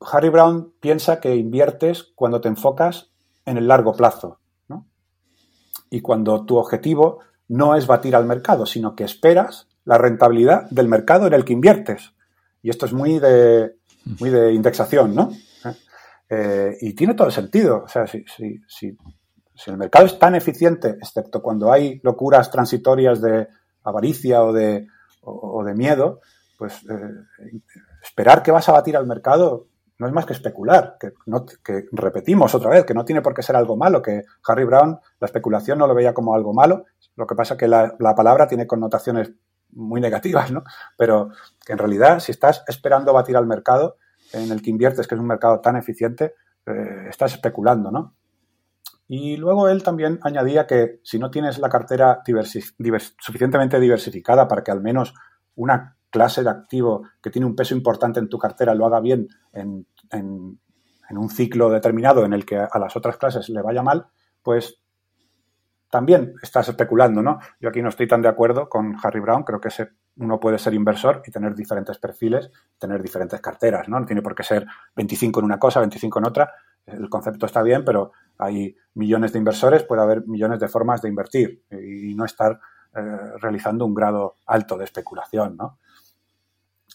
Harry 0.00 0.28
Brown 0.28 0.74
piensa 0.80 1.20
que 1.20 1.34
inviertes 1.34 2.02
cuando 2.14 2.40
te 2.40 2.48
enfocas 2.48 3.10
en 3.46 3.58
el 3.58 3.68
largo 3.68 3.94
plazo, 3.94 4.40
¿no? 4.68 4.86
Y 5.90 6.00
cuando 6.00 6.44
tu 6.44 6.56
objetivo 6.56 7.20
no 7.48 7.76
es 7.76 7.86
batir 7.86 8.16
al 8.16 8.26
mercado, 8.26 8.66
sino 8.66 8.94
que 8.94 9.04
esperas 9.04 9.68
la 9.84 9.98
rentabilidad 9.98 10.68
del 10.70 10.88
mercado 10.88 11.26
en 11.26 11.34
el 11.34 11.44
que 11.44 11.52
inviertes. 11.52 12.14
Y 12.62 12.70
esto 12.70 12.86
es 12.86 12.92
muy 12.92 13.18
de, 13.18 13.76
muy 14.18 14.30
de 14.30 14.52
indexación, 14.52 15.14
¿no? 15.14 15.30
Eh, 16.28 16.78
y 16.80 16.94
tiene 16.94 17.14
todo 17.14 17.26
el 17.26 17.32
sentido. 17.32 17.82
O 17.84 17.88
sea, 17.88 18.06
si, 18.06 18.24
si, 18.24 18.60
si, 18.66 18.96
el 19.66 19.76
mercado 19.76 20.06
es 20.06 20.18
tan 20.18 20.34
eficiente, 20.34 20.90
excepto 20.90 21.42
cuando 21.42 21.72
hay 21.72 22.00
locuras 22.02 22.50
transitorias 22.50 23.20
de 23.20 23.48
avaricia 23.84 24.42
o 24.42 24.52
de, 24.52 24.88
o, 25.22 25.62
de 25.64 25.74
miedo, 25.74 26.20
pues 26.58 26.84
eh, 26.88 27.54
esperar 28.02 28.42
que 28.42 28.50
vas 28.50 28.68
a 28.68 28.72
batir 28.72 28.96
al 28.96 29.06
mercado 29.06 29.66
no 29.98 30.08
es 30.08 30.12
más 30.12 30.26
que 30.26 30.32
especular, 30.32 30.96
que, 30.98 31.12
no, 31.26 31.46
que 31.46 31.84
repetimos 31.92 32.54
otra 32.54 32.70
vez, 32.70 32.84
que 32.84 32.94
no 32.94 33.04
tiene 33.04 33.22
por 33.22 33.32
qué 33.32 33.42
ser 33.42 33.54
algo 33.54 33.76
malo, 33.76 34.02
que 34.02 34.24
Harry 34.46 34.64
Brown 34.64 34.98
la 35.20 35.26
especulación 35.26 35.78
no 35.78 35.86
lo 35.86 35.94
veía 35.94 36.12
como 36.12 36.34
algo 36.34 36.52
malo, 36.52 36.84
lo 37.14 37.26
que 37.26 37.36
pasa 37.36 37.56
que 37.56 37.68
la, 37.68 37.94
la 38.00 38.14
palabra 38.14 38.48
tiene 38.48 38.66
connotaciones 38.66 39.32
muy 39.70 40.00
negativas, 40.00 40.50
¿no? 40.50 40.64
Pero 40.96 41.30
que 41.64 41.72
en 41.72 41.78
realidad, 41.78 42.18
si 42.20 42.32
estás 42.32 42.64
esperando 42.66 43.12
batir 43.12 43.36
al 43.36 43.46
mercado 43.46 43.96
en 44.32 44.50
el 44.50 44.62
que 44.62 44.70
inviertes, 44.70 45.06
que 45.06 45.14
es 45.14 45.20
un 45.20 45.26
mercado 45.26 45.60
tan 45.60 45.76
eficiente, 45.76 46.34
eh, 46.66 47.06
estás 47.08 47.34
especulando, 47.34 47.90
¿no? 47.90 48.14
Y 49.06 49.36
luego 49.36 49.68
él 49.68 49.82
también 49.82 50.18
añadía 50.22 50.66
que 50.66 51.00
si 51.02 51.18
no 51.18 51.30
tienes 51.30 51.58
la 51.58 51.68
cartera 51.68 52.22
suficientemente 53.18 53.78
diversificada 53.78 54.48
para 54.48 54.62
que 54.62 54.70
al 54.70 54.80
menos 54.80 55.14
una 55.56 55.96
clase 56.10 56.42
de 56.42 56.50
activo 56.50 57.02
que 57.22 57.30
tiene 57.30 57.46
un 57.46 57.56
peso 57.56 57.74
importante 57.74 58.20
en 58.20 58.28
tu 58.28 58.38
cartera 58.38 58.74
lo 58.74 58.86
haga 58.86 59.00
bien 59.00 59.28
en, 59.52 59.86
en 61.08 61.18
un 61.18 61.30
ciclo 61.30 61.70
determinado 61.70 62.24
en 62.24 62.32
el 62.32 62.44
que 62.44 62.56
a 62.56 62.78
las 62.78 62.96
otras 62.96 63.16
clases 63.16 63.48
le 63.48 63.62
vaya 63.62 63.82
mal, 63.82 64.06
pues 64.42 64.80
también 65.90 66.34
estás 66.42 66.68
especulando, 66.68 67.22
¿no? 67.22 67.38
Yo 67.60 67.68
aquí 67.68 67.80
no 67.80 67.88
estoy 67.88 68.08
tan 68.08 68.20
de 68.20 68.28
acuerdo 68.28 68.68
con 68.68 68.96
Harry 69.00 69.20
Brown, 69.20 69.44
creo 69.44 69.60
que 69.60 69.68
uno 70.16 70.40
puede 70.40 70.58
ser 70.58 70.74
inversor 70.74 71.22
y 71.24 71.30
tener 71.30 71.54
diferentes 71.54 71.98
perfiles, 71.98 72.50
tener 72.78 73.00
diferentes 73.00 73.40
carteras, 73.40 73.88
¿no? 73.88 74.00
No 74.00 74.06
tiene 74.06 74.20
por 74.20 74.34
qué 74.34 74.42
ser 74.42 74.66
25 74.96 75.38
en 75.38 75.46
una 75.46 75.58
cosa, 75.58 75.78
25 75.80 76.18
en 76.18 76.26
otra, 76.26 76.52
el 76.86 77.08
concepto 77.08 77.46
está 77.46 77.62
bien, 77.62 77.84
pero 77.84 78.10
hay 78.38 78.76
millones 78.94 79.32
de 79.32 79.38
inversores, 79.38 79.84
puede 79.84 80.02
haber 80.02 80.26
millones 80.26 80.60
de 80.60 80.68
formas 80.68 81.02
de 81.02 81.08
invertir 81.08 81.64
y 81.70 82.14
no 82.14 82.24
estar 82.24 82.58
eh, 82.94 83.00
realizando 83.40 83.84
un 83.84 83.94
grado 83.94 84.36
alto 84.46 84.76
de 84.76 84.84
especulación, 84.84 85.56
¿no? 85.56 85.78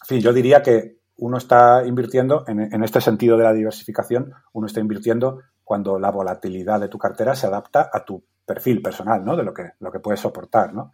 En 0.02 0.06
fin, 0.06 0.20
yo 0.20 0.32
diría 0.32 0.62
que 0.62 0.98
uno 1.16 1.36
está 1.36 1.84
invirtiendo, 1.86 2.44
en, 2.46 2.60
en 2.60 2.82
este 2.82 3.00
sentido 3.00 3.36
de 3.36 3.44
la 3.44 3.52
diversificación, 3.52 4.32
uno 4.52 4.66
está 4.66 4.80
invirtiendo 4.80 5.40
cuando 5.62 5.98
la 5.98 6.10
volatilidad 6.10 6.80
de 6.80 6.88
tu 6.88 6.98
cartera 6.98 7.34
se 7.34 7.46
adapta 7.46 7.90
a 7.92 8.04
tu 8.04 8.24
perfil 8.46 8.82
personal, 8.82 9.24
¿no? 9.24 9.36
De 9.36 9.44
lo 9.44 9.54
que, 9.54 9.72
lo 9.78 9.92
que 9.92 10.00
puedes 10.00 10.20
soportar, 10.20 10.74
¿no? 10.74 10.92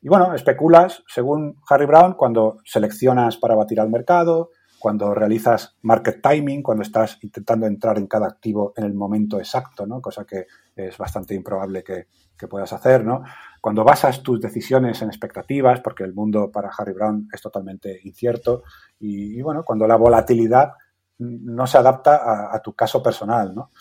Y 0.00 0.08
bueno, 0.08 0.32
especulas, 0.34 1.02
según 1.06 1.60
Harry 1.68 1.84
Brown, 1.84 2.14
cuando 2.14 2.58
seleccionas 2.64 3.36
para 3.36 3.54
batir 3.54 3.80
al 3.80 3.90
mercado, 3.90 4.50
cuando 4.86 5.12
realizas 5.12 5.76
market 5.82 6.22
timing, 6.22 6.62
cuando 6.62 6.84
estás 6.84 7.18
intentando 7.20 7.66
entrar 7.66 7.98
en 7.98 8.06
cada 8.06 8.28
activo 8.28 8.72
en 8.76 8.84
el 8.84 8.94
momento 8.94 9.40
exacto, 9.40 9.84
¿no? 9.84 10.00
Cosa 10.00 10.24
que 10.24 10.46
es 10.76 10.96
bastante 10.96 11.34
improbable 11.34 11.82
que, 11.82 12.06
puedas 12.48 12.72
hacer, 12.72 13.04
¿no? 13.04 13.24
Cuando 13.60 13.82
basas 13.82 14.22
tus 14.22 14.40
decisiones 14.40 15.02
en 15.02 15.08
expectativas, 15.08 15.80
porque 15.80 16.04
el 16.04 16.14
mundo 16.14 16.52
para 16.52 16.70
Harry 16.78 16.92
Brown 16.92 17.28
es 17.32 17.42
totalmente 17.42 17.98
incierto, 18.04 18.62
y, 19.00 19.42
bueno, 19.42 19.64
cuando 19.64 19.88
la 19.88 19.96
volatilidad 19.96 20.74
no 21.18 21.66
se 21.66 21.78
adapta 21.78 22.54
a, 22.54 22.62
tu 22.62 22.72
caso 22.72 23.02
personal, 23.02 23.56
¿no? 23.56 23.72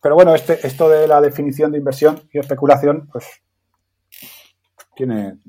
Pero 0.00 0.14
bueno, 0.14 0.34
este, 0.34 0.66
esto 0.66 0.88
de 0.88 1.06
la 1.06 1.20
definición 1.20 1.70
de 1.70 1.76
inversión 1.76 2.18
y 2.32 2.38
especulación, 2.38 3.10
pues 3.12 3.26
tiene, 4.96 5.40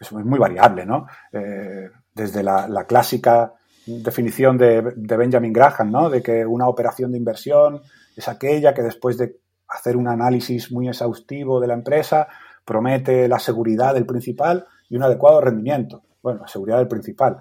es 0.00 0.12
muy 0.12 0.40
variable, 0.40 0.84
¿no? 0.84 1.06
Eh, 1.30 1.90
desde 2.12 2.42
la, 2.42 2.84
clásica 2.88 3.54
definición 3.86 4.58
de, 4.58 4.80
Benjamin 4.80 5.52
Graham, 5.52 5.90
¿no? 5.90 6.10
De 6.10 6.22
que 6.22 6.44
una 6.46 6.68
operación 6.68 7.12
de 7.12 7.18
inversión 7.18 7.80
es 8.16 8.28
aquella 8.28 8.74
que 8.74 8.82
después 8.82 9.16
de 9.18 9.40
hacer 9.68 9.96
un 9.96 10.08
análisis 10.08 10.70
muy 10.72 10.88
exhaustivo 10.88 11.60
de 11.60 11.68
la 11.68 11.74
empresa 11.74 12.28
promete 12.64 13.28
la 13.28 13.38
seguridad 13.38 13.94
del 13.94 14.06
principal 14.06 14.66
y 14.88 14.96
un 14.96 15.02
adecuado 15.02 15.40
rendimiento. 15.40 16.02
Bueno, 16.22 16.40
la 16.40 16.48
seguridad 16.48 16.78
del 16.78 16.88
principal. 16.88 17.38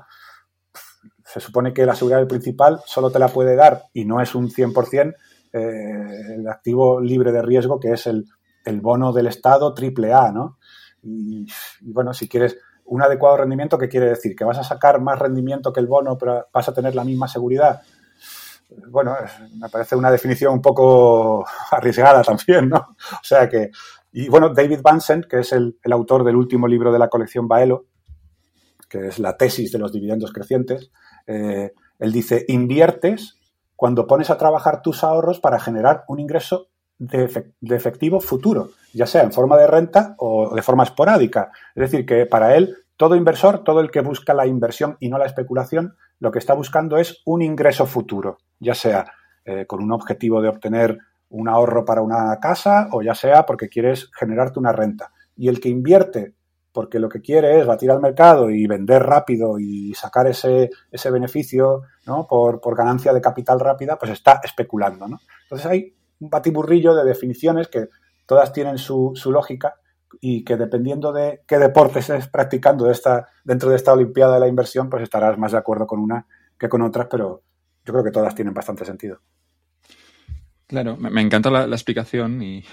Se 1.25 1.39
supone 1.39 1.73
que 1.73 1.85
la 1.85 1.95
seguridad 1.95 2.19
del 2.19 2.27
principal 2.27 2.79
solo 2.85 3.11
te 3.11 3.19
la 3.19 3.27
puede 3.27 3.55
dar 3.55 3.83
y 3.93 4.05
no 4.05 4.21
es 4.21 4.33
un 4.33 4.49
100% 4.49 5.15
eh, 5.51 6.35
el 6.35 6.47
activo 6.47 7.01
libre 7.01 7.31
de 7.31 7.41
riesgo, 7.41 7.79
que 7.79 7.91
es 7.91 8.07
el, 8.07 8.25
bono 8.81 9.11
del 9.11 9.25
Estado 9.25 9.73
triple 9.73 10.13
A, 10.13 10.31
¿no? 10.31 10.59
Y, 11.01 11.47
bueno, 11.81 12.13
si 12.13 12.27
quieres 12.27 12.57
un 12.89 13.01
adecuado 13.01 13.37
rendimiento, 13.37 13.77
¿qué 13.77 13.87
quiere 13.87 14.07
decir? 14.07 14.35
¿Que 14.35 14.43
vas 14.43 14.57
a 14.57 14.63
sacar 14.63 14.99
más 14.99 15.19
rendimiento 15.19 15.71
que 15.71 15.79
el 15.79 15.87
bono, 15.87 16.17
pero 16.17 16.47
vas 16.51 16.67
a 16.67 16.73
tener 16.73 16.95
la 16.95 17.03
misma 17.03 17.27
seguridad? 17.27 17.81
Bueno, 18.87 19.15
me 19.57 19.69
parece 19.69 19.95
una 19.95 20.11
definición 20.11 20.53
un 20.53 20.61
poco 20.61 21.45
arriesgada 21.71 22.23
también, 22.23 22.69
¿no? 22.69 22.77
O 22.77 23.23
sea 23.23 23.47
que, 23.47 23.71
y 24.11 24.27
bueno, 24.27 24.49
David 24.49 24.81
Bansen, 24.81 25.25
que 25.29 25.39
es 25.39 25.53
el, 25.53 25.77
autor 25.91 26.23
del 26.23 26.35
último 26.35 26.67
libro 26.67 26.91
de 26.91 26.99
la 26.99 27.09
colección 27.09 27.47
Baelo, 27.47 27.85
que 28.89 29.07
es 29.07 29.19
la 29.19 29.37
tesis 29.37 29.71
de 29.71 29.79
los 29.79 29.91
dividendos 29.91 30.33
crecientes, 30.33 30.91
eh, 31.27 31.73
él 31.99 32.11
dice, 32.11 32.45
inviertes 32.47 33.35
cuando 33.75 34.07
pones 34.07 34.29
a 34.29 34.37
trabajar 34.37 34.81
tus 34.81 35.03
ahorros 35.03 35.39
para 35.39 35.59
generar 35.59 36.05
un 36.07 36.19
ingreso 36.19 36.68
de, 36.99 37.45
efectivo 37.61 38.19
futuro, 38.19 38.71
ya 38.93 39.07
sea 39.07 39.23
en 39.23 39.31
forma 39.31 39.57
de 39.57 39.67
renta 39.67 40.15
o 40.19 40.53
de 40.53 40.61
forma 40.61 40.83
esporádica. 40.83 41.51
Es 41.73 41.89
decir, 41.89 42.05
que 42.05 42.25
para 42.25 42.55
él, 42.55 42.75
todo 42.97 43.15
inversor, 43.15 43.63
todo 43.63 43.79
el 43.79 43.89
que 43.89 44.01
busca 44.01 44.33
la 44.33 44.45
inversión 44.45 44.97
y 44.99 45.09
no 45.09 45.17
la 45.17 45.25
especulación, 45.25 45.95
lo 46.19 46.31
que 46.31 46.39
está 46.39 46.53
buscando 46.53 46.97
es 46.97 47.21
un 47.25 47.41
ingreso 47.41 47.85
futuro, 47.85 48.37
ya 48.59 48.75
sea 48.75 49.13
eh, 49.45 49.65
con 49.65 49.81
un 49.81 49.93
objetivo 49.93 50.41
de 50.41 50.49
obtener 50.49 50.99
un 51.29 51.47
ahorro 51.47 51.85
para 51.85 52.01
una 52.01 52.37
casa 52.39 52.89
o 52.91 53.01
ya 53.01 53.15
sea 53.15 53.45
porque 53.45 53.69
quieres 53.69 54.11
generarte 54.13 54.59
una 54.59 54.73
renta. 54.73 55.11
Y 55.37 55.47
el 55.47 55.61
que 55.61 55.69
invierte 55.69 56.33
porque 56.71 56.99
lo 56.99 57.09
que 57.09 57.21
quiere 57.21 57.59
es 57.59 57.65
batir 57.65 57.89
al 57.89 58.01
mercado 58.01 58.49
y 58.49 58.67
vender 58.67 59.01
rápido 59.03 59.57
y 59.59 59.93
sacar 59.95 60.27
ese, 60.27 60.69
ese 60.91 61.09
beneficio 61.09 61.83
¿no? 62.05 62.27
por, 62.27 62.61
por, 62.61 62.75
ganancia 62.75 63.11
de 63.11 63.21
capital 63.21 63.59
rápida, 63.59 63.97
pues 63.97 64.11
está 64.11 64.39
especulando. 64.43 65.07
¿no? 65.07 65.19
Entonces 65.43 65.65
hay 65.65 65.93
batiburrillo 66.19 66.95
de 66.95 67.05
definiciones 67.05 67.67
que 67.67 67.89
todas 68.25 68.53
tienen 68.53 68.77
su, 68.77 69.13
su 69.15 69.31
lógica 69.31 69.75
y 70.21 70.43
que 70.43 70.57
dependiendo 70.57 71.11
de 71.13 71.41
qué 71.47 71.57
deporte 71.57 71.99
estés 71.99 72.27
practicando 72.27 72.91
dentro 73.43 73.69
de 73.69 73.75
esta 73.75 73.93
Olimpiada 73.93 74.35
de 74.35 74.39
la 74.39 74.47
inversión, 74.47 74.89
pues 74.89 75.03
estarás 75.03 75.37
más 75.37 75.51
de 75.51 75.57
acuerdo 75.57 75.87
con 75.87 75.99
una 75.99 76.25
que 76.57 76.69
con 76.69 76.81
otras, 76.81 77.07
pero 77.09 77.43
yo 77.85 77.93
creo 77.93 78.03
que 78.03 78.11
todas 78.11 78.35
tienen 78.35 78.53
bastante 78.53 78.85
sentido. 78.85 79.21
Claro, 80.67 80.97
me, 80.97 81.21
encanta 81.21 81.49
la, 81.49 81.65
explicación 81.65 82.43
y, 82.43 82.63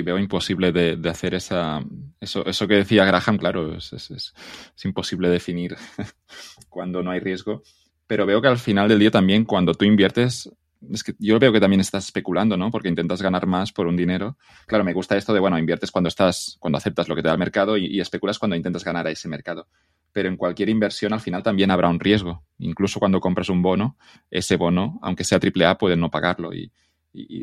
veo 0.00 0.18
imposible 0.18 0.72
de, 0.72 1.10
hacer 1.10 1.34
esa, 1.34 1.84
eso, 2.18 2.46
eso 2.46 2.66
que 2.66 2.76
decía 2.76 3.04
Graham, 3.04 3.36
claro, 3.36 3.76
es, 3.76 3.92
es, 3.92 4.34
imposible 4.82 5.28
definir 5.28 5.76
cuando 6.70 7.02
no 7.02 7.10
hay 7.10 7.20
riesgo, 7.20 7.62
pero 8.06 8.24
veo 8.24 8.40
que 8.40 8.48
al 8.48 8.56
final 8.56 8.88
del 8.88 9.00
día 9.00 9.10
también 9.10 9.44
cuando 9.44 9.74
tú 9.74 9.84
inviertes 9.84 10.50
es 10.90 11.04
que 11.04 11.14
yo 11.18 11.38
veo 11.38 11.52
que 11.52 11.60
también 11.60 11.80
estás 11.80 12.06
especulando, 12.06 12.56
¿no? 12.56 12.70
Porque 12.70 12.88
intentas 12.88 13.22
ganar 13.22 13.46
más 13.46 13.72
por 13.72 13.86
un 13.86 13.96
dinero. 13.96 14.36
Claro, 14.66 14.84
me 14.84 14.92
gusta 14.92 15.16
esto 15.16 15.32
de, 15.32 15.40
bueno, 15.40 15.58
inviertes 15.58 15.90
cuando 15.90 16.08
estás, 16.08 16.56
cuando 16.58 16.78
aceptas 16.78 17.08
lo 17.08 17.14
que 17.14 17.22
te 17.22 17.28
da 17.28 17.34
el 17.34 17.38
mercado 17.38 17.76
y, 17.76 18.00
especulas 18.00 18.38
cuando 18.38 18.56
intentas 18.56 18.84
ganar 18.84 19.06
a 19.06 19.10
ese 19.10 19.28
mercado. 19.28 19.68
Pero 20.12 20.28
en 20.28 20.36
cualquier 20.36 20.68
inversión 20.68 21.12
al 21.12 21.20
final 21.20 21.42
también 21.42 21.70
habrá 21.70 21.88
un 21.88 22.00
riesgo. 22.00 22.44
Incluso 22.58 22.98
cuando 22.98 23.20
compras 23.20 23.48
un 23.48 23.62
bono, 23.62 23.96
ese 24.30 24.56
bono, 24.56 24.98
aunque 25.02 25.24
sea 25.24 25.38
AAA, 25.38 25.78
pueden 25.78 26.00
no 26.00 26.10
pagarlo. 26.10 26.52
Y, 26.52 26.72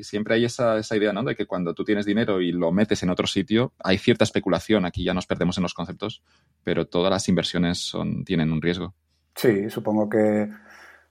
siempre 0.02 0.34
hay 0.34 0.46
esa, 0.46 0.80
esa, 0.80 0.98
idea, 0.98 1.14
¿no? 1.14 1.24
De 1.24 1.36
que 1.36 1.46
cuando 1.46 1.76
tú 1.76 1.84
tienes 1.84 2.04
dinero 2.04 2.42
y 2.42 2.52
lo 2.52 2.72
metes 2.72 3.04
en 3.04 3.12
otro 3.12 3.28
sitio, 3.28 3.74
hay 3.78 4.00
cierta 4.00 4.24
especulación. 4.24 4.84
Aquí 4.84 5.04
ya 5.04 5.14
nos 5.14 5.28
perdemos 5.28 5.58
en 5.58 5.64
los 5.64 5.76
conceptos, 5.76 6.24
pero 6.64 6.88
todas 6.88 7.12
las 7.12 7.30
inversiones 7.30 7.78
son, 7.78 8.26
tienen 8.26 8.52
un 8.52 8.64
riesgo. 8.64 8.96
Sí, 9.36 9.70
supongo 9.70 10.10
que 10.10 10.50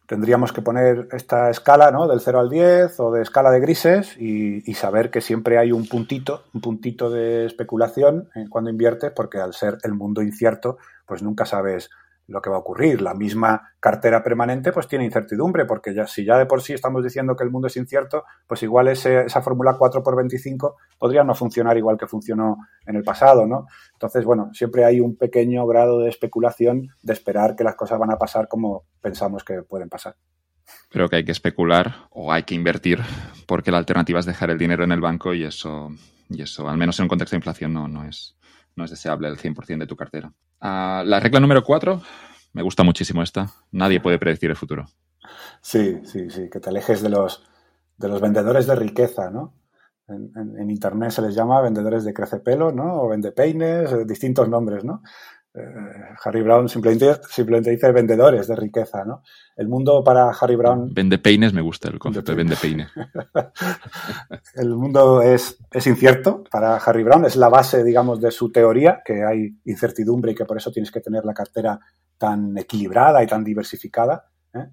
tendríamos 0.09 0.55
que 0.55 0.63
poner 0.63 1.07
esta 1.13 1.51
escala 1.51 1.91
¿no? 1.91 2.09
del 2.09 2.21
0 2.21 2.41
al 2.41 2.49
10 2.49 2.99
o 2.99 3.13
de 3.13 3.21
escala 3.21 3.51
de 3.51 3.61
grises 3.61 4.17
y, 4.19 4.73
saber 4.73 5.11
que 5.11 5.21
siempre 5.21 5.59
hay 5.59 5.71
un 5.71 5.87
puntito, 5.87 6.45
un 6.55 6.63
puntito 6.63 7.11
de 7.11 7.45
especulación 7.45 8.31
cuando 8.49 8.71
inviertes, 8.71 9.11
porque 9.11 9.39
al 9.39 9.53
ser 9.53 9.79
el 9.83 9.93
mundo 9.93 10.23
incierto, 10.23 10.79
pues 11.05 11.23
nunca 11.23 11.45
sabes 11.45 11.91
lo 12.29 12.41
que 12.41 12.51
va 12.51 12.57
a 12.57 12.61
ocurrir. 12.61 13.03
La 13.03 13.15
misma 13.15 13.73
cartera 13.81 14.23
permanente 14.23 14.73
pues 14.73 14.87
tiene 14.87 15.05
incertidumbre, 15.05 15.65
porque 15.65 15.95
ya, 15.95 16.07
si 16.07 16.25
ya 16.25 16.39
de 16.39 16.47
por 16.47 16.63
sí 16.63 16.75
estamos 16.75 17.03
diciendo 17.03 17.35
que 17.35 17.45
el 17.45 17.51
mundo 17.51 17.67
es 17.67 17.77
incierto, 17.77 18.25
pues 18.47 18.63
igual 18.63 18.89
esa 18.89 19.43
fórmula 19.43 19.77
4 19.77 20.03
por 20.03 20.17
25 20.17 20.77
podría 20.99 21.25
no 21.25 21.35
funcionar 21.35 21.77
igual 21.77 21.97
que 21.99 22.07
funcionó 22.07 22.59
en 22.87 22.97
el 22.97 23.03
pasado, 23.03 23.47
¿no? 23.47 23.67
Entonces, 23.95 24.25
bueno, 24.25 24.51
siempre 24.53 24.85
hay 24.85 25.01
un 25.01 25.17
pequeño 25.17 25.67
grado 25.67 26.01
de 26.01 26.09
especulación 26.09 26.89
de 27.03 27.13
esperar 27.13 27.57
que 27.57 27.65
las 27.65 27.75
cosas 27.75 27.99
van 27.99 28.13
a 28.13 28.19
pasar 28.19 28.47
como 28.47 28.85
pensamos 29.01 29.43
que 29.43 29.63
pueden 29.63 29.89
pasar. 29.89 30.15
Creo 30.91 31.09
que 31.09 31.17
hay 31.17 31.25
que 31.25 31.33
especular 31.33 32.09
o 32.11 32.31
hay 32.31 32.43
que 32.43 32.55
invertir 32.55 33.01
porque 33.47 33.71
la 33.71 33.79
alternativa 33.79 34.21
es 34.21 34.27
dejar 34.27 34.51
el 34.51 34.59
dinero 34.59 34.85
en 34.85 34.93
el 34.93 35.01
banco 35.01 35.33
y 35.33 35.45
eso, 35.45 35.91
y 36.29 36.43
eso 36.43 36.69
al 36.69 36.77
menos 36.77 36.99
en 36.99 37.05
un 37.05 37.09
contexto 37.09 37.35
de 37.35 37.39
inflación, 37.39 37.73
no, 37.73 37.89
no 37.89 38.05
es, 38.05 38.37
no 38.77 38.85
es 38.85 38.91
deseable 38.91 39.29
el 39.29 39.39
100% 39.39 39.79
de 39.79 39.87
tu 39.87 39.97
cartera. 39.97 40.31
Ah, 40.61 41.03
la 41.07 41.21
regla 41.21 41.41
número 41.41 41.63
cuatro, 41.65 42.03
me 42.53 42.63
gusta 42.63 42.83
muchísimo 42.83 43.23
esta. 43.23 43.51
Nadie 43.71 44.01
puede 44.01 44.19
predecir 44.19 44.51
el 44.51 44.57
futuro. 44.57 44.87
Sí, 45.61 46.01
sí, 46.05 46.31
sí, 46.31 46.49
que 46.51 46.61
te 46.61 46.71
alejes 46.71 47.03
de 47.03 47.09
los, 47.09 47.45
de 47.97 48.09
los 48.09 48.21
vendedores 48.21 48.67
de 48.67 48.75
riqueza, 48.75 49.31
¿no? 49.31 49.55
En, 50.09 50.71
Internet 50.71 51.11
se 51.11 51.21
les 51.21 51.35
llama 51.35 51.61
vendedores 51.61 52.03
de 52.05 52.15
crecepelo, 52.15 52.73
¿no? 52.73 53.03
O 53.03 53.09
vendepeines, 53.09 53.93
eh, 53.93 54.05
distintos 54.07 54.49
nombres, 54.49 54.83
¿no? 54.83 55.03
Eh, 55.59 56.15
Harry 56.25 56.43
Brown 56.43 56.69
simplemente, 56.69 57.17
simplemente 57.29 57.71
dice 57.71 57.91
vendedores 57.91 58.47
de 58.47 58.55
riqueza, 58.55 59.05
¿no? 59.05 59.23
El 59.57 59.67
mundo 59.67 60.05
para 60.05 60.31
Harry 60.31 60.55
Brown... 60.55 60.95
Vende 60.95 61.19
peines 61.19 61.53
me 61.53 61.63
gusta 61.63 61.89
el 61.89 61.99
concepto 61.99 62.33
de 62.33 62.37
vende 62.37 62.55
el 64.55 64.77
mundo 64.77 65.21
es, 65.21 65.59
es, 65.73 65.87
incierto 65.87 66.45
para 66.51 66.77
Harry 66.77 67.03
Brown, 67.03 67.25
es 67.25 67.35
la 67.35 67.49
base, 67.49 67.83
digamos, 67.83 68.21
de 68.21 68.31
su 68.31 68.53
teoría, 68.53 69.03
que 69.05 69.25
hay 69.25 69.59
incertidumbre 69.65 70.33
y 70.33 70.35
que 70.37 70.45
por 70.45 70.57
eso 70.57 70.71
tienes 70.71 70.93
que 70.93 71.01
tener 71.01 71.25
la 71.25 71.35
cartera 71.35 71.81
tan 72.17 72.57
equilibrada 72.57 73.23
y 73.23 73.27
tan 73.27 73.43
diversificada. 73.43 74.31
¿eh? 74.55 74.69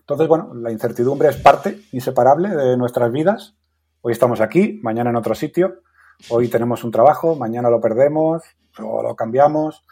Entonces, 0.00 0.26
bueno, 0.26 0.54
la 0.54 0.72
incertidumbre 0.72 1.28
es 1.28 1.36
parte 1.36 1.82
inseparable 1.92 2.48
de 2.48 2.76
nuestras 2.78 3.12
vidas. 3.12 3.56
Hoy 4.00 4.12
estamos 4.12 4.40
aquí, 4.40 4.80
mañana 4.82 5.10
en 5.10 5.16
otro 5.16 5.34
sitio. 5.34 5.82
Hoy 6.30 6.48
tenemos 6.48 6.82
un 6.84 6.92
trabajo, 6.92 7.36
mañana 7.36 7.68
lo 7.68 7.80
perdemos, 7.80 8.42
o 8.78 9.02
lo 9.02 9.14
cambiamos. 9.14 9.84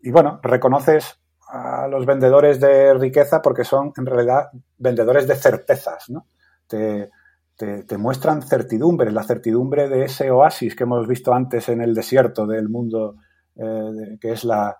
Y 0.00 0.10
bueno, 0.10 0.40
reconoces 0.42 1.18
a 1.48 1.88
los 1.88 2.04
vendedores 2.04 2.60
de 2.60 2.94
riqueza 2.94 3.40
porque 3.40 3.64
son 3.64 3.92
en 3.96 4.06
realidad 4.06 4.50
vendedores 4.76 5.26
de 5.26 5.34
certezas, 5.34 6.10
¿no? 6.10 6.26
Te, 6.66 7.10
muestran 7.96 8.42
certidumbre, 8.42 9.10
la 9.10 9.24
certidumbre 9.24 9.88
de 9.88 10.04
ese 10.04 10.30
oasis 10.30 10.76
que 10.76 10.84
hemos 10.84 11.08
visto 11.08 11.32
antes 11.32 11.68
en 11.68 11.80
el 11.80 11.92
desierto 11.92 12.46
del 12.46 12.68
mundo, 12.68 13.16
eh, 13.56 14.16
que 14.20 14.32
es 14.32 14.44
las 14.44 14.76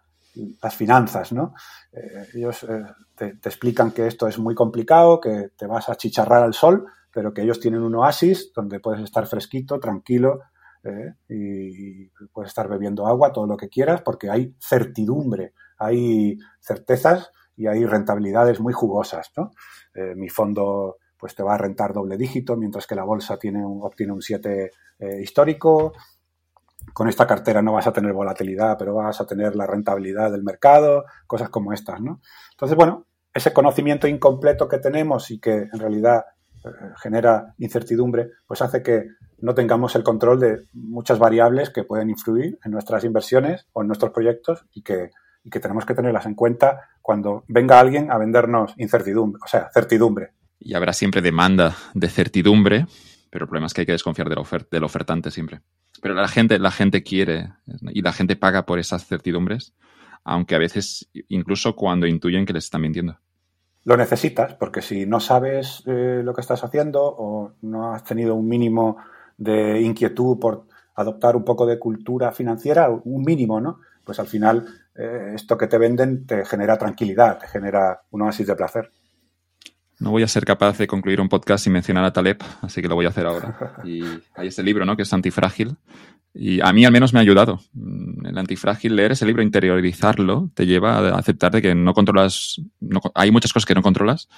finanzas, 0.76 1.32
¿no? 1.32 1.54
Eh, 1.92 2.28
ellos 2.34 2.62
eh, 2.64 2.84
te, 3.16 3.34
te, 3.36 3.48
explican 3.48 3.90
que 3.90 4.06
esto 4.06 4.28
es 4.28 4.38
muy 4.38 4.54
complicado, 4.54 5.20
que 5.20 5.50
te 5.56 5.66
vas 5.66 5.88
a 5.88 5.96
chicharrar 5.96 6.44
al 6.44 6.54
sol, 6.54 6.86
pero 7.12 7.32
que 7.34 7.42
ellos 7.42 7.58
tienen 7.58 7.82
un 7.82 7.96
oasis 7.96 8.52
donde 8.54 8.78
puedes 8.78 9.02
estar 9.02 9.26
fresquito, 9.26 9.80
tranquilo, 9.80 10.40
¿eh? 10.84 11.14
y 11.28 12.08
puedes 12.32 12.50
estar 12.50 12.68
bebiendo 12.68 13.06
agua, 13.06 13.32
todo 13.32 13.46
lo 13.46 13.56
que 13.56 13.68
quieras, 13.68 14.02
porque 14.02 14.30
hay 14.30 14.54
certidumbre, 14.60 15.54
hay 15.78 16.38
certezas 16.60 17.30
y 17.56 17.66
hay 17.66 17.84
rentabilidades 17.84 18.60
muy 18.60 18.72
jugosas. 18.72 19.32
¿no? 19.36 19.50
Eh, 19.94 20.14
mi 20.14 20.28
fondo 20.28 20.96
pues 21.18 21.34
te 21.34 21.42
va 21.42 21.54
a 21.54 21.58
rentar 21.58 21.92
doble 21.92 22.16
dígito, 22.16 22.56
mientras 22.56 22.86
que 22.86 22.94
la 22.94 23.02
bolsa 23.02 23.38
tiene 23.38 23.64
un, 23.66 23.82
obtiene 23.82 24.12
un 24.12 24.22
7 24.22 24.70
eh, 25.00 25.20
histórico. 25.20 25.92
Con 26.92 27.08
esta 27.08 27.26
cartera 27.26 27.60
no 27.60 27.72
vas 27.72 27.88
a 27.88 27.92
tener 27.92 28.12
volatilidad, 28.12 28.78
pero 28.78 28.94
vas 28.94 29.20
a 29.20 29.26
tener 29.26 29.56
la 29.56 29.66
rentabilidad 29.66 30.30
del 30.30 30.44
mercado, 30.44 31.04
cosas 31.26 31.50
como 31.50 31.72
estas, 31.72 32.00
¿no? 32.00 32.20
Entonces, 32.52 32.76
bueno, 32.76 33.06
ese 33.34 33.52
conocimiento 33.52 34.06
incompleto 34.06 34.68
que 34.68 34.78
tenemos 34.78 35.30
y 35.32 35.40
que 35.40 35.68
en 35.72 35.78
realidad 35.78 36.24
genera 37.02 37.54
incertidumbre, 37.58 38.30
pues 38.46 38.62
hace 38.62 38.82
que 38.82 39.08
no 39.40 39.54
tengamos 39.54 39.94
el 39.94 40.02
control 40.02 40.40
de 40.40 40.64
muchas 40.72 41.18
variables 41.18 41.70
que 41.70 41.84
pueden 41.84 42.10
influir 42.10 42.58
en 42.64 42.72
nuestras 42.72 43.04
inversiones 43.04 43.66
o 43.72 43.82
en 43.82 43.88
nuestros 43.88 44.12
proyectos 44.12 44.64
y 44.72 44.82
que, 44.82 45.10
que 45.50 45.60
tenemos 45.60 45.84
que 45.84 45.94
tenerlas 45.94 46.26
en 46.26 46.34
cuenta 46.34 46.88
cuando 47.02 47.44
venga 47.48 47.78
alguien 47.78 48.10
a 48.10 48.18
vendernos 48.18 48.74
incertidumbre, 48.76 49.40
o 49.44 49.48
sea, 49.48 49.70
certidumbre. 49.72 50.32
Y 50.58 50.74
habrá 50.74 50.92
siempre 50.92 51.22
demanda 51.22 51.76
de 51.94 52.08
certidumbre, 52.08 52.86
pero 53.30 53.44
el 53.44 53.48
problema 53.48 53.66
es 53.66 53.74
que 53.74 53.82
hay 53.82 53.86
que 53.86 53.92
desconfiar 53.92 54.28
del, 54.28 54.44
del 54.70 54.84
ofertante 54.84 55.30
siempre. 55.30 55.60
Pero 56.02 56.14
la 56.14 56.28
gente, 56.28 56.58
la 56.58 56.70
gente 56.70 57.02
quiere 57.02 57.52
y 57.90 58.02
la 58.02 58.12
gente 58.12 58.36
paga 58.36 58.66
por 58.66 58.78
esas 58.78 59.06
certidumbres, 59.06 59.74
aunque 60.24 60.54
a 60.54 60.58
veces 60.58 61.08
incluso 61.28 61.76
cuando 61.76 62.06
intuyen 62.06 62.44
que 62.44 62.52
les 62.52 62.64
están 62.64 62.82
mintiendo 62.82 63.18
lo 63.88 63.96
necesitas, 63.96 64.52
porque 64.52 64.82
si 64.82 65.06
no 65.06 65.18
sabes 65.18 65.82
eh, 65.86 66.20
lo 66.22 66.34
que 66.34 66.42
estás 66.42 66.62
haciendo 66.62 67.02
o 67.02 67.52
no 67.62 67.94
has 67.94 68.04
tenido 68.04 68.34
un 68.34 68.46
mínimo 68.46 68.98
de 69.38 69.80
inquietud 69.80 70.38
por 70.38 70.66
adoptar 70.94 71.36
un 71.36 71.44
poco 71.44 71.64
de 71.64 71.78
cultura 71.78 72.32
financiera, 72.32 72.90
un 72.90 73.22
mínimo, 73.22 73.60
¿no? 73.60 73.78
Pues 74.04 74.18
al 74.18 74.26
final 74.26 74.66
eh, 74.94 75.32
esto 75.34 75.56
que 75.56 75.68
te 75.68 75.78
venden 75.78 76.26
te 76.26 76.44
genera 76.44 76.76
tranquilidad, 76.76 77.38
te 77.38 77.46
genera 77.46 78.02
un 78.10 78.22
oasis 78.22 78.48
de 78.48 78.56
placer. 78.56 78.90
No 80.00 80.10
voy 80.10 80.22
a 80.22 80.28
ser 80.28 80.44
capaz 80.44 80.78
de 80.78 80.86
concluir 80.86 81.20
un 81.20 81.28
podcast 81.28 81.64
sin 81.64 81.72
mencionar 81.72 82.04
a 82.04 82.12
Taleb, 82.12 82.38
así 82.62 82.80
que 82.82 82.88
lo 82.88 82.94
voy 82.94 83.06
a 83.06 83.10
hacer 83.10 83.26
ahora. 83.26 83.76
Y 83.84 84.02
hay 84.34 84.48
este 84.48 84.62
libro, 84.62 84.84
¿no? 84.84 84.96
Que 84.96 85.02
es 85.02 85.12
Antifrágil. 85.12 85.76
Y 86.34 86.60
a 86.60 86.72
mí 86.72 86.84
al 86.84 86.92
menos 86.92 87.12
me 87.12 87.18
ha 87.18 87.22
ayudado. 87.22 87.60
Mm, 87.72 88.26
el 88.26 88.38
Antifrágil, 88.38 88.94
leer 88.94 89.12
ese 89.12 89.26
libro, 89.26 89.42
interiorizarlo, 89.42 90.50
te 90.54 90.66
lleva 90.66 90.98
a 90.98 91.18
aceptar 91.18 91.52
de 91.52 91.62
que 91.62 91.74
no 91.74 91.94
controlas, 91.94 92.60
hay 93.14 93.30
muchas 93.30 93.52
cosas 93.52 93.66
que 93.66 93.74
no 93.74 93.82
controlas, 93.82 94.28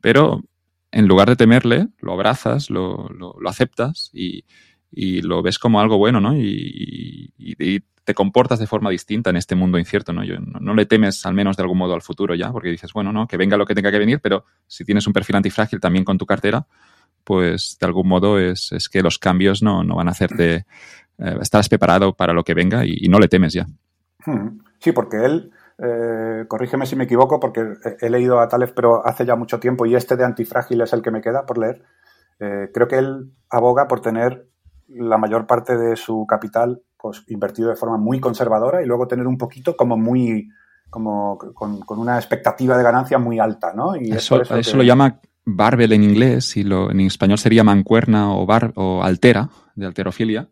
pero 0.00 0.42
en 0.90 1.06
lugar 1.06 1.28
de 1.28 1.36
temerle, 1.36 1.88
lo 2.00 2.12
abrazas, 2.12 2.70
lo, 2.70 3.08
lo, 3.08 3.48
aceptas 3.48 4.10
y, 4.12 4.44
y, 4.90 5.22
lo 5.22 5.42
ves 5.42 5.58
como 5.58 5.80
algo 5.80 5.98
bueno, 5.98 6.20
¿no? 6.20 6.34
Y, 6.36 7.32
te 8.04 8.14
comportas 8.14 8.58
de 8.58 8.66
forma 8.66 8.88
distinta 8.88 9.28
en 9.28 9.36
este 9.36 9.54
mundo 9.54 9.78
incierto, 9.78 10.14
¿no? 10.14 10.22
No, 10.38 10.74
le 10.74 10.86
temes 10.86 11.26
al 11.26 11.34
menos 11.34 11.58
de 11.58 11.62
algún 11.62 11.76
modo 11.76 11.92
al 11.92 12.00
futuro 12.00 12.34
ya, 12.34 12.50
porque 12.50 12.70
dices, 12.70 12.90
bueno, 12.94 13.12
no, 13.12 13.26
que 13.26 13.36
venga 13.36 13.58
lo 13.58 13.66
que 13.66 13.74
tenga 13.74 13.90
que 13.90 13.98
venir, 13.98 14.20
pero 14.22 14.46
si 14.66 14.82
tienes 14.82 15.06
un 15.06 15.12
perfil 15.12 15.36
antifrágil 15.36 15.78
también 15.78 16.06
con 16.06 16.16
tu 16.16 16.24
cartera, 16.24 16.66
pues 17.22 17.76
de 17.78 17.86
algún 17.86 18.08
modo 18.08 18.38
es, 18.38 18.72
es 18.72 18.88
que 18.88 19.02
los 19.02 19.18
cambios 19.18 19.62
no, 19.62 19.84
no 19.84 19.96
van 19.96 20.08
a 20.08 20.12
hacerte, 20.12 20.64
eh, 21.18 21.68
preparado 21.68 22.14
para 22.14 22.32
lo 22.32 22.44
que 22.44 22.54
venga 22.54 22.86
y, 22.86 23.08
no 23.10 23.18
le 23.18 23.28
temes 23.28 23.52
ya. 23.52 23.66
Hmm. 24.24 24.60
Sí, 24.78 24.92
porque 24.92 25.18
él 25.18 25.50
eh, 25.80 26.44
corrígeme 26.48 26.86
si 26.86 26.96
me 26.96 27.04
equivoco 27.04 27.38
porque 27.38 27.74
he 28.00 28.10
leído 28.10 28.40
a 28.40 28.48
Taleb, 28.48 28.74
pero 28.74 29.06
hace 29.06 29.24
ya 29.24 29.36
mucho 29.36 29.60
tiempo 29.60 29.86
y 29.86 29.94
este 29.94 30.16
de 30.16 30.24
antifrágil 30.24 30.80
es 30.80 30.92
el 30.92 31.02
que 31.02 31.10
me 31.10 31.20
queda 31.20 31.46
por 31.46 31.58
leer. 31.58 31.82
Eh, 32.40 32.70
creo 32.72 32.88
que 32.88 32.98
él 32.98 33.32
aboga 33.50 33.86
por 33.86 34.00
tener 34.00 34.48
la 34.88 35.18
mayor 35.18 35.46
parte 35.46 35.76
de 35.76 35.96
su 35.96 36.26
capital 36.26 36.82
pues, 36.96 37.22
invertido 37.28 37.68
de 37.68 37.76
forma 37.76 37.96
muy 37.96 38.20
conservadora 38.20 38.82
y 38.82 38.86
luego 38.86 39.06
tener 39.06 39.26
un 39.26 39.38
poquito 39.38 39.76
como 39.76 39.96
muy 39.96 40.48
como 40.90 41.36
con, 41.36 41.82
una 41.98 42.16
expectativa 42.16 42.76
de 42.76 42.82
ganancia 42.82 43.18
muy 43.18 43.38
alta, 43.38 43.74
¿no? 43.74 43.94
Y 43.94 44.10
eso, 44.10 44.40
eso 44.40 44.76
lo 44.76 44.82
llama 44.82 45.20
barbell 45.44 45.92
en 45.92 46.02
inglés 46.02 46.56
y 46.56 46.64
lo, 46.64 46.90
en 46.90 47.00
español 47.00 47.36
sería 47.36 47.62
mancuerna 47.62 48.34
o, 48.34 48.46
bar, 48.46 48.72
o 48.74 49.02
altera, 49.02 49.50
de 49.74 49.86
alterofilia. 49.86 50.48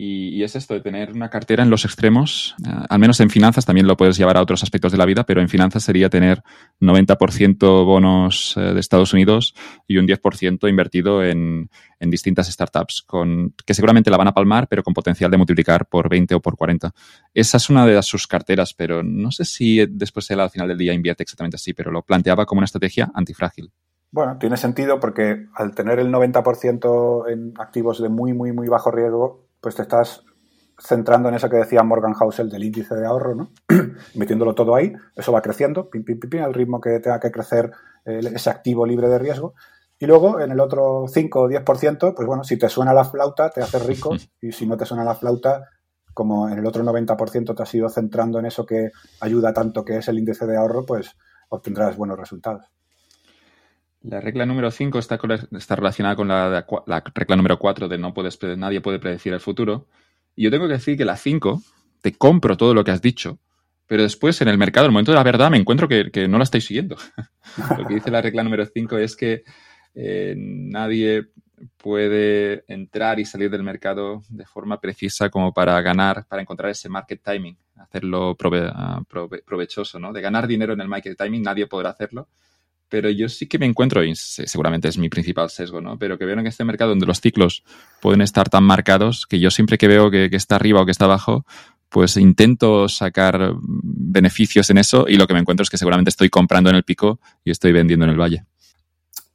Y, 0.00 0.44
es 0.44 0.54
esto 0.54 0.74
de 0.74 0.80
tener 0.80 1.10
una 1.10 1.28
cartera 1.28 1.64
en 1.64 1.70
los 1.70 1.84
extremos, 1.84 2.54
eh, 2.64 2.70
al 2.88 3.00
menos 3.00 3.18
en 3.18 3.30
finanzas, 3.30 3.66
también 3.66 3.88
lo 3.88 3.96
puedes 3.96 4.16
llevar 4.16 4.36
a 4.36 4.42
otros 4.42 4.62
aspectos 4.62 4.92
de 4.92 4.98
la 4.98 5.04
vida, 5.04 5.24
pero 5.24 5.40
en 5.40 5.48
finanzas 5.48 5.82
sería 5.82 6.08
tener 6.08 6.40
90% 6.80 7.84
bonos 7.84 8.54
eh, 8.56 8.60
de 8.60 8.78
Estados 8.78 9.12
Unidos 9.12 9.56
y 9.88 9.96
un 9.96 10.06
10% 10.06 10.68
invertido 10.68 11.24
en, 11.24 11.68
en, 11.98 12.10
distintas 12.10 12.46
startups, 12.46 13.02
con, 13.02 13.52
que 13.66 13.74
seguramente 13.74 14.08
la 14.08 14.16
van 14.16 14.28
a 14.28 14.34
palmar, 14.34 14.68
pero 14.68 14.84
con 14.84 14.94
potencial 14.94 15.32
de 15.32 15.36
multiplicar 15.36 15.86
por 15.86 16.08
20 16.08 16.36
o 16.36 16.40
por 16.40 16.56
40. 16.56 16.92
Esa 17.34 17.56
es 17.56 17.68
una 17.68 17.84
de 17.84 18.00
sus 18.04 18.28
carteras, 18.28 18.74
pero 18.74 19.02
no 19.02 19.32
sé 19.32 19.44
si 19.44 19.84
después 19.84 20.30
él 20.30 20.38
al 20.38 20.50
final 20.50 20.68
del 20.68 20.78
día 20.78 20.94
invierte 20.94 21.24
exactamente 21.24 21.56
así, 21.56 21.74
pero 21.74 21.90
lo 21.90 22.02
planteaba 22.02 22.46
como 22.46 22.60
una 22.60 22.66
estrategia 22.66 23.10
antifrágil. 23.14 23.72
Bueno, 24.12 24.38
tiene 24.38 24.56
sentido 24.56 25.00
porque 25.00 25.46
al 25.56 25.74
tener 25.74 25.98
el 25.98 26.12
90% 26.12 27.30
en 27.30 27.54
activos 27.58 28.00
de 28.00 28.08
muy, 28.08 28.32
muy, 28.32 28.52
muy 28.52 28.68
bajo 28.68 28.92
riesgo, 28.92 29.47
pues 29.60 29.74
te 29.74 29.82
estás 29.82 30.24
centrando 30.78 31.28
en 31.28 31.34
eso 31.34 31.48
que 31.48 31.56
decía 31.56 31.82
Morgan 31.82 32.14
Housel 32.14 32.48
del 32.48 32.64
índice 32.64 32.94
de 32.94 33.06
ahorro, 33.06 33.34
¿no? 33.34 33.50
Metiéndolo 34.14 34.54
todo 34.54 34.74
ahí, 34.74 34.92
eso 35.16 35.32
va 35.32 35.42
creciendo, 35.42 35.90
pim, 35.90 36.04
pim, 36.04 36.18
pim, 36.20 36.42
al 36.42 36.54
ritmo 36.54 36.80
que 36.80 37.00
tenga 37.00 37.18
que 37.18 37.32
crecer 37.32 37.72
eh, 38.04 38.20
ese 38.34 38.50
activo 38.50 38.86
libre 38.86 39.08
de 39.08 39.18
riesgo. 39.18 39.54
Y 39.98 40.06
luego, 40.06 40.40
en 40.40 40.52
el 40.52 40.60
otro 40.60 41.06
5 41.08 41.40
o 41.40 41.48
10%, 41.48 42.14
pues 42.14 42.26
bueno, 42.26 42.44
si 42.44 42.56
te 42.56 42.68
suena 42.68 42.94
la 42.94 43.04
flauta, 43.04 43.50
te 43.50 43.60
haces 43.60 43.84
rico, 43.84 44.14
y 44.40 44.52
si 44.52 44.66
no 44.66 44.76
te 44.76 44.86
suena 44.86 45.02
la 45.04 45.16
flauta, 45.16 45.68
como 46.14 46.48
en 46.48 46.58
el 46.58 46.66
otro 46.66 46.84
90% 46.84 47.56
te 47.56 47.62
has 47.62 47.74
ido 47.74 47.88
centrando 47.88 48.38
en 48.38 48.46
eso 48.46 48.64
que 48.64 48.90
ayuda 49.20 49.52
tanto 49.52 49.84
que 49.84 49.98
es 49.98 50.08
el 50.08 50.18
índice 50.18 50.46
de 50.46 50.56
ahorro, 50.56 50.86
pues 50.86 51.16
obtendrás 51.48 51.96
buenos 51.96 52.18
resultados. 52.18 52.64
La 54.02 54.20
regla 54.20 54.46
número 54.46 54.70
5 54.70 54.98
está, 54.98 55.18
está, 55.56 55.76
relacionada 55.76 56.14
con 56.14 56.28
la, 56.28 56.64
regla 57.14 57.36
número 57.36 57.58
4 57.58 57.88
de 57.88 57.98
no 57.98 58.14
puedes, 58.14 58.38
nadie 58.56 58.80
puede 58.80 59.00
predecir 59.00 59.32
el 59.32 59.40
futuro. 59.40 59.88
Y 60.36 60.44
yo 60.44 60.50
tengo 60.50 60.68
que 60.68 60.74
decir 60.74 60.96
que 60.96 61.04
la 61.04 61.16
5, 61.16 61.62
te 62.00 62.12
compro 62.12 62.56
todo 62.56 62.74
lo 62.74 62.84
que 62.84 62.92
has 62.92 63.02
dicho, 63.02 63.40
pero 63.88 64.02
después 64.02 64.40
en 64.40 64.48
el 64.48 64.56
mercado, 64.56 64.86
en 64.86 64.90
el 64.90 64.92
momento 64.92 65.10
de 65.10 65.16
la 65.16 65.24
verdad, 65.24 65.50
me 65.50 65.56
encuentro 65.56 65.88
que, 65.88 66.28
no 66.28 66.38
la 66.38 66.44
estáis 66.44 66.66
siguiendo. 66.66 66.96
lo 67.76 67.86
que 67.86 67.94
dice 67.94 68.10
la 68.10 68.22
regla 68.22 68.44
número 68.44 68.64
5 68.66 68.98
es 68.98 69.16
que 69.16 69.42
eh, 69.94 70.34
nadie 70.36 71.26
puede 71.76 72.64
entrar 72.68 73.18
y 73.18 73.24
salir 73.24 73.50
del 73.50 73.64
mercado 73.64 74.22
de 74.28 74.46
forma 74.46 74.80
precisa 74.80 75.28
como 75.28 75.52
para 75.52 75.80
ganar, 75.80 76.24
para 76.28 76.40
encontrar 76.40 76.70
ese 76.70 76.88
market 76.88 77.20
timing, 77.20 77.56
hacerlo 77.74 78.36
ah, 78.72 79.02
provechoso, 79.44 79.98
¿no? 79.98 80.12
De 80.12 80.20
ganar 80.20 80.46
dinero 80.46 80.72
en 80.72 80.80
el 80.80 80.86
market 80.86 81.18
timing, 81.18 81.42
nadie 81.42 81.66
podrá 81.66 81.90
hacerlo 81.90 82.28
pero 82.88 83.10
yo 83.10 83.28
sí 83.28 83.46
que 83.46 83.58
me 83.58 83.66
encuentro, 83.66 84.02
y 84.02 84.14
seguramente 84.14 84.88
es 84.88 84.98
mi 84.98 85.08
principal 85.08 85.50
sesgo, 85.50 85.80
¿no? 85.80 85.98
Pero 85.98 86.18
que 86.18 86.24
veo 86.24 86.38
en 86.38 86.46
este 86.46 86.64
mercado 86.64 86.90
donde 86.90 87.06
los 87.06 87.20
ciclos 87.20 87.62
pueden 88.00 88.20
estar 88.20 88.48
tan 88.48 88.64
marcados 88.64 89.26
que 89.26 89.38
yo 89.38 89.50
siempre 89.50 89.78
que 89.78 89.88
veo 89.88 90.10
que, 90.10 90.28
está 90.32 90.56
arriba 90.56 90.80
o 90.80 90.84
que 90.84 90.92
está 90.92 91.04
abajo, 91.04 91.44
pues 91.88 92.16
intento 92.16 92.88
sacar 92.88 93.54
beneficios 93.60 94.70
en 94.70 94.78
eso 94.78 95.06
y 95.08 95.16
lo 95.16 95.26
que 95.26 95.34
me 95.34 95.40
encuentro 95.40 95.62
es 95.62 95.70
que 95.70 95.78
seguramente 95.78 96.10
estoy 96.10 96.28
comprando 96.28 96.70
en 96.70 96.76
el 96.76 96.84
pico 96.84 97.18
y 97.44 97.50
estoy 97.50 97.72
vendiendo 97.72 98.04
en 98.04 98.10
el 98.10 98.20
valle. 98.20 98.44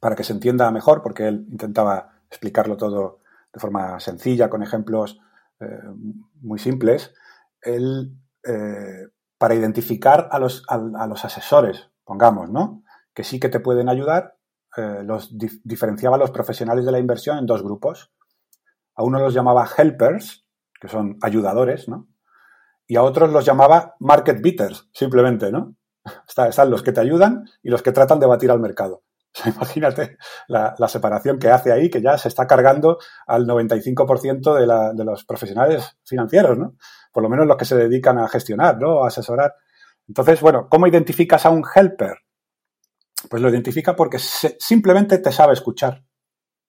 Para 0.00 0.16
que 0.16 0.24
se 0.24 0.32
entienda 0.32 0.70
mejor, 0.70 1.02
porque 1.02 1.26
él 1.26 1.46
intentaba 1.50 2.12
explicarlo 2.28 2.76
todo 2.76 3.20
de 3.52 3.60
forma 3.60 4.00
sencilla, 4.00 4.50
con 4.50 4.62
ejemplos 4.62 5.20
eh, 5.60 5.66
muy 6.40 6.58
simples, 6.58 7.12
él, 7.62 8.12
eh, 8.44 9.08
para 9.38 9.54
identificar 9.54 10.28
a 10.30 10.38
los, 10.38 10.64
a 10.68 11.06
los 11.06 11.24
asesores, 11.24 11.88
pongamos, 12.04 12.50
¿no? 12.50 12.83
Que 13.14 13.24
sí 13.24 13.38
que 13.38 13.48
te 13.48 13.60
pueden 13.60 13.88
ayudar, 13.88 14.36
eh, 14.76 15.02
los 15.04 15.30
diferenciaba 15.62 16.16
a 16.16 16.18
los 16.18 16.30
profesionales 16.30 16.84
de 16.84 16.92
la 16.92 16.98
inversión 16.98 17.38
en 17.38 17.46
dos 17.46 17.62
grupos. 17.62 18.12
A 18.96 19.02
uno 19.04 19.20
los 19.20 19.34
llamaba 19.34 19.68
helpers, 19.76 20.44
que 20.80 20.88
son 20.88 21.16
ayudadores, 21.22 21.88
¿no? 21.88 22.08
Y 22.86 22.96
a 22.96 23.02
otros 23.02 23.32
los 23.32 23.44
llamaba 23.44 23.94
market 24.00 24.42
beaters, 24.42 24.90
simplemente, 24.92 25.50
¿no? 25.50 25.76
Están 26.28 26.70
los 26.70 26.82
que 26.82 26.92
te 26.92 27.00
ayudan 27.00 27.44
y 27.62 27.70
los 27.70 27.82
que 27.82 27.92
tratan 27.92 28.18
de 28.20 28.26
batir 28.26 28.50
al 28.50 28.60
mercado. 28.60 29.02
imagínate 29.46 30.16
la, 30.48 30.76
separación 30.88 31.38
que 31.38 31.50
hace 31.50 31.72
ahí, 31.72 31.90
que 31.90 32.00
ya 32.00 32.16
se 32.18 32.28
está 32.28 32.46
cargando 32.46 32.98
al 33.26 33.46
95% 33.46 34.54
de, 34.54 34.96
de 34.96 35.04
los 35.04 35.24
profesionales 35.24 35.98
financieros, 36.04 36.58
¿no? 36.58 36.74
Por 37.12 37.22
lo 37.22 37.28
menos 37.28 37.46
los 37.46 37.56
que 37.56 37.64
se 37.64 37.76
dedican 37.76 38.18
a 38.18 38.28
gestionar, 38.28 38.78
¿no? 38.78 39.04
A 39.04 39.08
asesorar. 39.08 39.54
Entonces, 40.06 40.40
bueno, 40.40 40.68
¿cómo 40.68 40.86
identificas 40.86 41.46
a 41.46 41.50
un 41.50 41.64
helper? 41.74 42.23
Pues 43.28 43.42
lo 43.42 43.48
identifica 43.48 43.96
porque 43.96 44.18
simplemente 44.18 45.18
te 45.18 45.32
sabe 45.32 45.52
escuchar. 45.52 46.04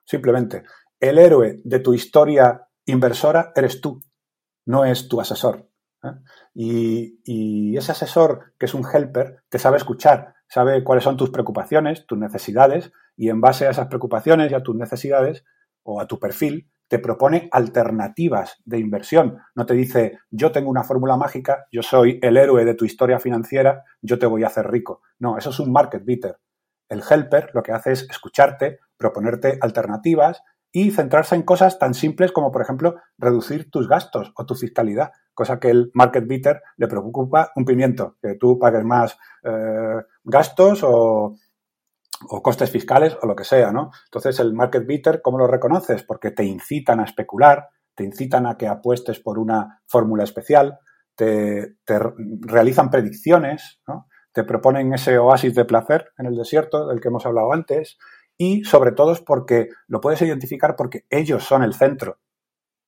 Simplemente. 0.05 0.63
El 0.99 1.17
héroe 1.17 1.61
de 1.63 1.79
tu 1.79 1.93
historia 1.93 2.67
inversora 2.85 3.51
eres 3.55 3.81
tú, 3.81 4.01
no 4.65 4.85
es 4.85 5.07
tu 5.07 5.19
asesor. 5.19 5.69
¿eh? 6.03 6.11
Y, 6.53 7.19
y, 7.25 7.77
ese 7.77 7.91
asesor, 7.91 8.53
que 8.57 8.65
es 8.65 8.73
un 8.73 8.85
helper, 8.85 9.43
te 9.49 9.59
sabe 9.59 9.77
escuchar, 9.77 10.35
sabe 10.47 10.83
cuáles 10.83 11.03
son 11.03 11.17
tus 11.17 11.31
preocupaciones, 11.31 12.05
tus 12.05 12.17
necesidades, 12.17 12.91
y 13.17 13.29
en 13.29 13.41
base 13.41 13.67
a 13.67 13.71
esas 13.71 13.87
preocupaciones 13.87 14.51
y 14.51 14.55
a 14.55 14.63
tus 14.63 14.75
necesidades 14.75 15.43
o 15.83 15.99
a 15.99 16.07
tu 16.07 16.19
perfil, 16.19 16.69
te 16.87 16.99
propone 16.99 17.49
alternativas 17.51 18.61
de 18.63 18.79
inversión. 18.79 19.39
No 19.55 19.65
te 19.65 19.73
dice, 19.73 20.19
yo 20.29 20.51
tengo 20.51 20.69
una 20.69 20.83
fórmula 20.83 21.17
mágica, 21.17 21.65
yo 21.71 21.81
soy 21.81 22.19
el 22.21 22.37
héroe 22.37 22.63
de 22.63 22.75
tu 22.75 22.85
historia 22.85 23.19
financiera, 23.19 23.83
yo 24.01 24.19
te 24.19 24.27
voy 24.27 24.43
a 24.43 24.47
hacer 24.47 24.69
rico. 24.69 25.01
No, 25.19 25.37
eso 25.37 25.49
es 25.49 25.59
un 25.59 25.71
market 25.71 26.03
beater. 26.05 26.37
El 26.89 27.03
helper 27.09 27.51
lo 27.53 27.63
que 27.63 27.71
hace 27.71 27.91
es 27.91 28.07
escucharte, 28.09 28.79
proponerte 28.97 29.57
alternativas 29.61 30.41
y 30.71 30.91
centrarse 30.91 31.35
en 31.35 31.43
cosas 31.43 31.79
tan 31.79 31.93
simples 31.93 32.33
como, 32.33 32.51
por 32.51 32.61
ejemplo, 32.61 32.95
reducir 33.17 33.71
tus 33.71 33.87
gastos 33.87 34.33
o 34.35 34.45
tu 34.45 34.55
fiscalidad, 34.55 35.13
cosa 35.33 35.57
que 35.57 35.69
el 35.69 35.89
market 35.93 36.27
beater 36.27 36.61
le 36.75 36.87
preocupa 36.87 37.51
un 37.55 37.63
pimiento, 37.63 38.17
que 38.21 38.35
tú 38.35 38.59
pagues 38.59 38.83
más 38.83 39.17
eh, 39.43 40.01
gastos 40.25 40.81
o, 40.83 41.37
costes 42.41 42.69
fiscales 42.69 43.17
o 43.21 43.25
lo 43.25 43.35
que 43.37 43.45
sea, 43.45 43.71
¿no? 43.71 43.91
Entonces, 44.05 44.37
el 44.41 44.53
market 44.53 44.85
beater, 44.85 45.21
¿cómo 45.21 45.37
lo 45.37 45.47
reconoces? 45.47 46.03
Porque 46.03 46.31
te 46.31 46.43
incitan 46.43 46.99
a 46.99 47.05
especular, 47.05 47.69
te 47.93 48.03
incitan 48.03 48.45
a 48.45 48.57
que 48.57 48.67
apuestes 48.67 49.19
por 49.19 49.39
una 49.39 49.81
fórmula 49.85 50.25
especial, 50.25 50.79
te, 51.15 51.77
te 51.85 51.99
realizan 52.41 52.89
predicciones, 52.89 53.81
¿no? 53.87 54.07
Te 54.35 54.43
proponen 54.43 54.93
ese 54.93 55.17
oasis 55.17 55.55
de 55.55 55.63
placer 55.63 56.11
en 56.17 56.25
el 56.25 56.35
desierto 56.35 56.87
del 56.87 56.99
que 56.99 57.07
hemos 57.07 57.25
hablado 57.25 57.53
antes 57.53 57.97
y 58.37 58.65
sobre 58.65 58.91
todo 58.91 59.13
es 59.13 59.21
porque 59.21 59.69
lo 59.87 60.01
puedes 60.01 60.21
identificar 60.21 60.75
porque 60.75 61.05
ellos 61.09 61.45
son 61.45 61.63
el 61.63 61.73
centro. 61.73 62.19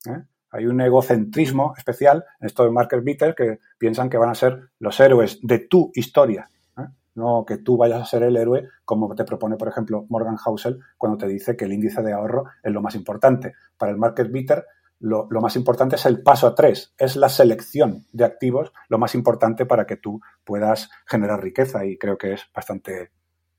¿eh? 0.06 0.24
Hay 0.52 0.65
un 0.65 0.82
egocentrismo 0.82 1.74
especial 1.78 2.26
en 2.41 2.48
estos 2.48 2.69
market 2.69 3.02
beaters 3.02 3.34
que 3.34 3.60
piensan 3.78 4.10
que 4.10 4.18
van 4.18 4.30
a 4.30 4.36
ser 4.36 4.72
los 4.80 4.99
héroes 4.99 5.40
de 5.41 5.60
tu 5.60 5.90
historia, 5.95 6.49
¿eh? 6.78 6.88
no 7.15 7.45
que 7.48 7.60
tú 7.60 7.78
vayas 7.78 8.02
a 8.02 8.06
ser 8.06 8.24
el 8.24 8.36
héroe 8.36 8.68
como 8.84 9.15
te 9.15 9.24
propone, 9.24 9.56
por 9.56 9.69
ejemplo, 9.69 10.06
Morgan 10.10 10.36
Housel 10.36 10.80
cuando 10.98 11.18
te 11.18 11.28
dice 11.28 11.56
que 11.56 11.64
el 11.64 11.72
índice 11.72 12.03
de 12.03 12.11
ahorro 12.11 12.44
es 12.61 12.74
lo 12.74 12.82
más 12.82 12.94
importante. 12.95 13.53
Para 13.78 13.94
el 13.94 13.98
market 13.98 14.30
beater 14.30 14.65
lo, 14.99 15.28
más 15.30 15.56
importante 15.56 15.95
es 15.95 16.06
el 16.06 16.22
paso 16.22 16.48
a 16.48 16.56
tres, 16.56 16.94
es 16.98 17.15
la 17.15 17.30
selección 17.30 18.06
de 18.11 18.26
activos 18.26 18.72
lo 18.90 18.98
más 18.98 19.15
importante 19.15 19.65
para 19.65 19.86
que 19.86 19.98
tú 19.98 20.22
puedas 20.44 20.90
generar 21.06 21.41
riqueza 21.41 21.86
y 21.86 21.98
creo 21.98 22.18
que 22.18 22.34
es 22.34 22.41
bastante 22.53 23.11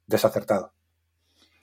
desacertado. 0.06 0.72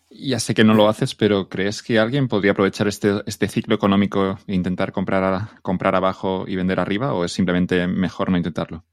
Ya 0.10 0.40
sé 0.40 0.54
que 0.54 0.64
no 0.64 0.76
lo 0.76 0.88
haces, 0.88 1.16
pero 1.16 1.50
¿crees 1.50 1.82
que 1.82 2.00
alguien 2.00 2.28
podría 2.28 2.52
aprovechar 2.52 2.88
este, 2.88 3.22
este 3.26 3.48
ciclo 3.48 3.76
económico 3.76 4.38
e 4.48 4.54
intentar 4.54 4.92
comprar, 4.92 5.62
comprar 5.62 5.96
abajo 5.96 6.46
y 6.48 6.56
vender 6.56 6.80
arriba 6.80 7.14
o 7.14 7.26
es 7.26 7.34
simplemente 7.34 7.88
mejor 7.88 8.30
no 8.30 8.38
intentarlo? 8.38 8.86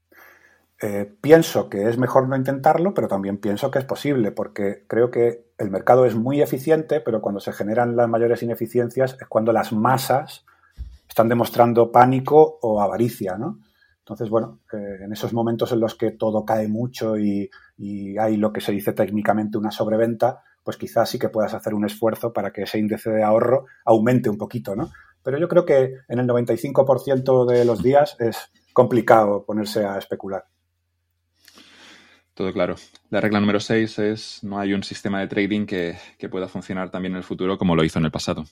Eh, 0.81 1.09
pienso 1.21 1.69
que 1.69 1.87
es 1.87 1.97
mejor 1.97 2.27
no 2.27 2.35
intentarlo, 2.35 2.93
pero 2.93 3.07
también 3.07 3.37
pienso 3.37 3.71
que 3.71 3.79
es 3.79 3.85
posible, 3.85 4.31
porque 4.31 4.83
creo 4.87 5.11
que 5.11 5.45
el 5.57 5.71
mercado 5.71 6.05
es 6.05 6.15
muy 6.15 6.41
eficiente, 6.41 6.99
pero 6.99 7.21
cuando 7.21 7.39
se 7.39 7.53
generan 7.53 7.95
las 7.95 8.09
mayores 8.09 8.43
ineficiencias 8.43 9.15
es 9.21 9.27
cuando 9.27 9.53
las 9.53 9.71
masas 9.71 10.45
están 11.13 11.29
demostrando 11.29 11.91
pánico 11.91 12.57
o 12.63 12.81
avaricia, 12.81 13.37
¿no? 13.37 13.59
Entonces, 13.99 14.29
bueno, 14.29 14.61
en 14.71 15.13
esos 15.13 15.31
momentos 15.31 15.71
en 15.71 15.79
los 15.79 15.93
que 15.93 16.09
todo 16.09 16.43
cae 16.43 16.67
mucho 16.67 17.19
y, 17.19 17.51
hay 18.19 18.37
lo 18.37 18.51
que 18.51 18.61
se 18.61 18.71
dice 18.71 18.93
técnicamente 18.93 19.59
una 19.59 19.69
sobreventa, 19.69 20.41
pues 20.63 20.75
quizás 20.75 21.07
sí 21.07 21.19
que 21.19 21.29
puedas 21.29 21.53
hacer 21.53 21.75
un 21.75 21.85
esfuerzo 21.85 22.33
para 22.33 22.51
que 22.51 22.63
ese 22.63 22.79
índice 22.79 23.11
de 23.11 23.23
ahorro 23.23 23.65
aumente 23.85 24.27
un 24.27 24.39
poquito, 24.39 24.75
¿no? 24.75 24.91
Pero 25.21 25.37
yo 25.37 25.47
creo 25.47 25.65
que 25.65 25.97
en 26.07 26.19
el 26.19 26.27
95% 26.27 27.45
de 27.45 27.63
los 27.63 27.83
días 27.83 28.15
es 28.19 28.51
complicado 28.73 29.45
ponerse 29.45 29.85
a 29.85 29.99
especular. 29.99 30.45
Todo 32.33 32.51
claro. 32.51 32.75
La 33.11 33.21
regla 33.21 33.39
número 33.39 33.59
6 33.59 33.99
es 33.99 34.43
no 34.43 34.59
hay 34.59 34.73
un 34.73 34.81
sistema 34.81 35.19
de 35.19 35.27
trading 35.27 35.67
que, 35.67 35.95
que 36.17 36.27
pueda 36.27 36.47
funcionar 36.47 36.89
también 36.89 37.13
en 37.13 37.17
el 37.17 37.23
futuro 37.23 37.59
como 37.59 37.75
lo 37.75 37.83
hizo 37.83 37.99
en 37.99 38.05
el 38.05 38.11
pasado. 38.11 38.45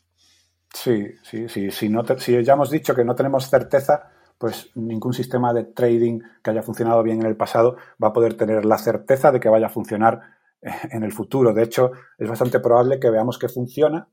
Sí, 0.74 1.16
sí, 1.22 1.50
sí. 1.50 1.70
Si, 1.72 2.44
ya 2.44 2.54
hemos 2.54 2.70
dicho 2.70 2.96
que 2.96 3.04
no 3.04 3.16
tenemos 3.16 3.50
certeza, 3.50 4.10
pues 4.38 4.72
ningún 4.76 5.14
sistema 5.14 5.54
de 5.54 5.66
trading 5.66 6.20
que 6.42 6.52
haya 6.52 6.64
funcionado 6.64 7.04
bien 7.04 7.20
en 7.22 7.28
el 7.28 7.36
pasado 7.36 7.76
va 8.02 8.10
a 8.10 8.14
poder 8.14 8.36
tener 8.36 8.66
la 8.66 8.78
certeza 8.78 9.32
de 9.32 9.40
que 9.40 9.50
vaya 9.50 9.68
a 9.68 9.70
funcionar 9.70 10.22
en 10.62 11.04
el 11.04 11.12
futuro. 11.12 11.54
De 11.54 11.64
hecho, 11.64 11.92
es 12.18 12.30
bastante 12.30 12.60
probable 12.60 13.00
que 13.00 13.10
veamos 13.10 13.38
que 13.38 13.50
funciona, 13.50 14.08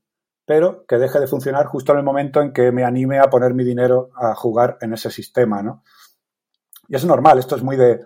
pero 0.45 0.85
que 0.85 0.97
deje 0.97 1.19
de 1.19 1.27
funcionar 1.27 1.65
justo 1.67 1.93
en 1.93 1.99
el 1.99 2.03
momento 2.03 2.41
en 2.41 2.51
que 2.51 2.71
me 2.71 2.83
anime 2.83 3.19
a 3.19 3.29
poner 3.29 3.53
mi 3.53 3.63
dinero 3.63 4.09
a 4.15 4.35
jugar 4.35 4.77
en 4.81 4.93
ese 4.93 5.11
sistema, 5.11 5.61
¿no? 5.61 5.83
Y 6.87 6.95
es 6.95 7.05
normal, 7.05 7.37
esto 7.37 7.55
es 7.55 7.63
muy 7.63 7.77
de, 7.77 8.05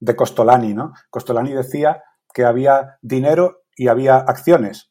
de 0.00 0.16
Costolani, 0.16 0.74
¿no? 0.74 0.92
Costolani 1.08 1.52
decía 1.52 2.02
que 2.32 2.44
había 2.44 2.98
dinero 3.00 3.62
y 3.76 3.88
había 3.88 4.16
acciones. 4.16 4.90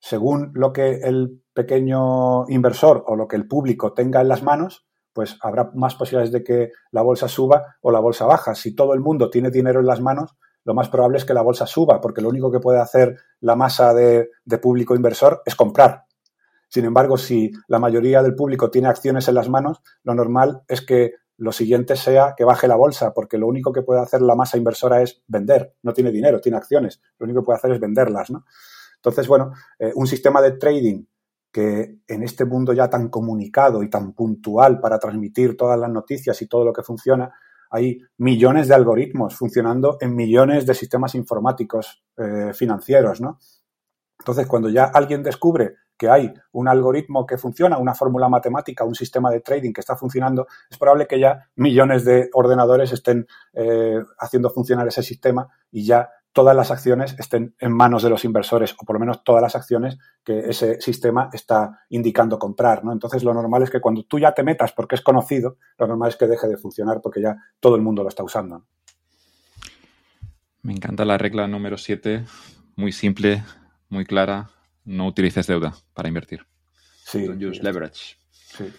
Según 0.00 0.50
lo 0.54 0.72
que 0.72 1.00
el 1.02 1.39
pequeño 1.60 2.48
inversor 2.48 3.04
o 3.06 3.16
lo 3.16 3.28
que 3.28 3.36
el 3.36 3.46
público 3.46 3.92
tenga 3.92 4.20
en 4.20 4.28
las 4.28 4.42
manos, 4.42 4.86
pues 5.12 5.36
habrá 5.42 5.70
más 5.74 5.94
posibilidades 5.94 6.32
de 6.32 6.42
que 6.42 6.72
la 6.90 7.02
bolsa 7.02 7.28
suba 7.28 7.76
o 7.82 7.90
la 7.90 8.00
bolsa 8.00 8.24
baja. 8.26 8.54
Si 8.54 8.74
todo 8.74 8.94
el 8.94 9.00
mundo 9.00 9.28
tiene 9.28 9.50
dinero 9.50 9.80
en 9.80 9.86
las 9.86 10.00
manos, 10.00 10.36
lo 10.64 10.74
más 10.74 10.88
probable 10.88 11.18
es 11.18 11.24
que 11.24 11.34
la 11.34 11.42
bolsa 11.42 11.66
suba, 11.66 12.00
porque 12.00 12.20
lo 12.20 12.28
único 12.28 12.50
que 12.50 12.60
puede 12.60 12.80
hacer 12.80 13.16
la 13.40 13.56
masa 13.56 13.92
de, 13.92 14.30
público 14.62 14.94
inversor 14.94 15.42
es 15.44 15.54
comprar. 15.54 16.04
Sin 16.68 16.84
embargo, 16.84 17.18
si 17.18 17.50
la 17.66 17.78
mayoría 17.78 18.22
del 18.22 18.34
público 18.34 18.70
tiene 18.70 18.88
acciones 18.88 19.28
en 19.28 19.34
las 19.34 19.48
manos, 19.48 19.82
lo 20.04 20.14
normal 20.14 20.62
es 20.68 20.80
que 20.80 21.14
lo 21.36 21.52
siguiente 21.52 21.96
sea 21.96 22.34
que 22.36 22.44
baje 22.44 22.68
la 22.68 22.76
bolsa, 22.76 23.12
porque 23.12 23.38
lo 23.38 23.46
único 23.46 23.72
que 23.72 23.82
puede 23.82 24.00
hacer 24.00 24.22
la 24.22 24.34
masa 24.34 24.58
inversora 24.58 25.02
es 25.02 25.22
vender. 25.26 25.74
No 25.82 25.92
tiene 25.92 26.12
dinero, 26.12 26.40
tiene 26.40 26.58
acciones. 26.58 27.00
Lo 27.18 27.24
único 27.24 27.40
que 27.40 27.46
puede 27.46 27.56
hacer 27.56 27.72
es 27.72 27.80
venderlas. 27.80 28.30
¿no? 28.30 28.44
Entonces, 28.96 29.26
bueno, 29.26 29.52
eh, 29.78 29.92
un 29.94 30.06
sistema 30.06 30.42
de 30.42 30.52
trading 30.52 31.04
que 31.52 31.98
en 32.06 32.22
este 32.22 32.44
mundo 32.44 32.72
ya 32.72 32.88
tan 32.88 33.08
comunicado 33.08 33.82
y 33.82 33.90
tan 33.90 34.12
puntual 34.12 34.80
para 34.80 34.98
transmitir 34.98 35.56
todas 35.56 35.78
las 35.78 35.90
noticias 35.90 36.40
y 36.42 36.46
todo 36.46 36.64
lo 36.64 36.72
que 36.72 36.82
funciona, 36.82 37.32
hay 37.70 38.00
millones 38.18 38.68
de 38.68 38.74
algoritmos 38.74 39.36
funcionando 39.36 39.96
en 40.00 40.14
millones 40.14 40.66
de 40.66 40.74
sistemas 40.74 41.14
informáticos 41.14 42.02
eh, 42.16 42.52
financieros, 42.52 43.20
¿no? 43.20 43.38
Entonces, 44.18 44.46
cuando 44.46 44.68
ya 44.68 44.84
alguien 44.84 45.22
descubre 45.22 45.76
que 45.96 46.08
hay 46.08 46.32
un 46.52 46.66
algoritmo 46.66 47.26
que 47.26 47.36
funciona, 47.36 47.78
una 47.78 47.94
fórmula 47.94 48.28
matemática, 48.28 48.84
un 48.84 48.94
sistema 48.94 49.30
de 49.30 49.40
trading 49.40 49.72
que 49.72 49.80
está 49.80 49.96
funcionando, 49.96 50.46
es 50.70 50.78
probable 50.78 51.06
que 51.06 51.20
ya 51.20 51.50
millones 51.56 52.04
de 52.04 52.30
ordenadores 52.32 52.92
estén 52.92 53.26
eh, 53.52 54.02
haciendo 54.18 54.50
funcionar 54.50 54.88
ese 54.88 55.02
sistema 55.02 55.48
y 55.70 55.84
ya 55.84 56.08
todas 56.32 56.54
las 56.54 56.70
acciones 56.70 57.16
estén 57.18 57.54
en 57.58 57.72
manos 57.72 58.02
de 58.02 58.10
los 58.10 58.24
inversores, 58.24 58.74
o 58.78 58.84
por 58.84 58.96
lo 58.96 59.00
menos 59.00 59.24
todas 59.24 59.42
las 59.42 59.56
acciones 59.56 59.98
que 60.24 60.40
ese 60.40 60.80
sistema 60.80 61.28
está 61.32 61.80
indicando 61.88 62.38
comprar, 62.38 62.84
¿no? 62.84 62.92
Entonces, 62.92 63.24
lo 63.24 63.34
normal 63.34 63.62
es 63.62 63.70
que 63.70 63.80
cuando 63.80 64.04
tú 64.04 64.18
ya 64.18 64.32
te 64.32 64.42
metas 64.42 64.72
porque 64.72 64.94
es 64.94 65.02
conocido, 65.02 65.56
lo 65.78 65.86
normal 65.86 66.10
es 66.10 66.16
que 66.16 66.26
deje 66.26 66.46
de 66.48 66.56
funcionar 66.56 67.00
porque 67.02 67.20
ya 67.20 67.36
todo 67.58 67.76
el 67.76 67.82
mundo 67.82 68.02
lo 68.02 68.08
está 68.08 68.22
usando. 68.22 68.64
Me 70.62 70.72
encanta 70.72 71.04
la 71.04 71.18
regla 71.18 71.48
número 71.48 71.78
7, 71.78 72.24
muy 72.76 72.92
simple, 72.92 73.42
muy 73.88 74.04
clara. 74.04 74.50
No 74.84 75.06
utilices 75.06 75.46
deuda 75.46 75.74
para 75.94 76.08
invertir. 76.08 76.46
Sí. 77.04 77.26
Don't 77.26 77.42
use 77.42 77.62
leverage. 77.62 78.16
Sí. 78.32 78.72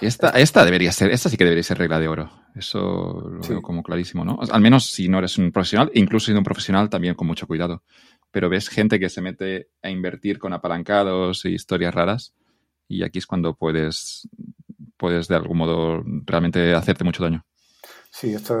Esta, 0.00 0.30
esta 0.30 0.64
debería 0.64 0.92
ser, 0.92 1.10
esta 1.10 1.28
sí 1.28 1.36
que 1.36 1.44
debería 1.44 1.62
ser 1.62 1.78
regla 1.78 1.98
de 1.98 2.08
oro. 2.08 2.30
Eso 2.54 3.28
lo 3.30 3.40
veo 3.40 3.62
como 3.62 3.82
clarísimo, 3.82 4.24
¿no? 4.24 4.38
Al 4.50 4.60
menos 4.60 4.86
si 4.86 5.08
no 5.08 5.18
eres 5.18 5.38
un 5.38 5.52
profesional, 5.52 5.90
incluso 5.94 6.26
siendo 6.26 6.40
un 6.40 6.44
profesional, 6.44 6.88
también 6.90 7.14
con 7.14 7.26
mucho 7.26 7.46
cuidado. 7.46 7.82
Pero 8.30 8.48
ves 8.48 8.68
gente 8.68 8.98
que 8.98 9.08
se 9.08 9.22
mete 9.22 9.68
a 9.82 9.90
invertir 9.90 10.38
con 10.38 10.52
apalancados 10.52 11.44
e 11.44 11.50
historias 11.50 11.94
raras, 11.94 12.34
y 12.88 13.02
aquí 13.02 13.18
es 13.18 13.26
cuando 13.26 13.54
puedes, 13.54 14.28
puedes 14.96 15.28
de 15.28 15.36
algún 15.36 15.58
modo 15.58 16.02
realmente 16.24 16.74
hacerte 16.74 17.04
mucho 17.04 17.22
daño. 17.22 17.44
Sí, 18.10 18.32
esto 18.34 18.56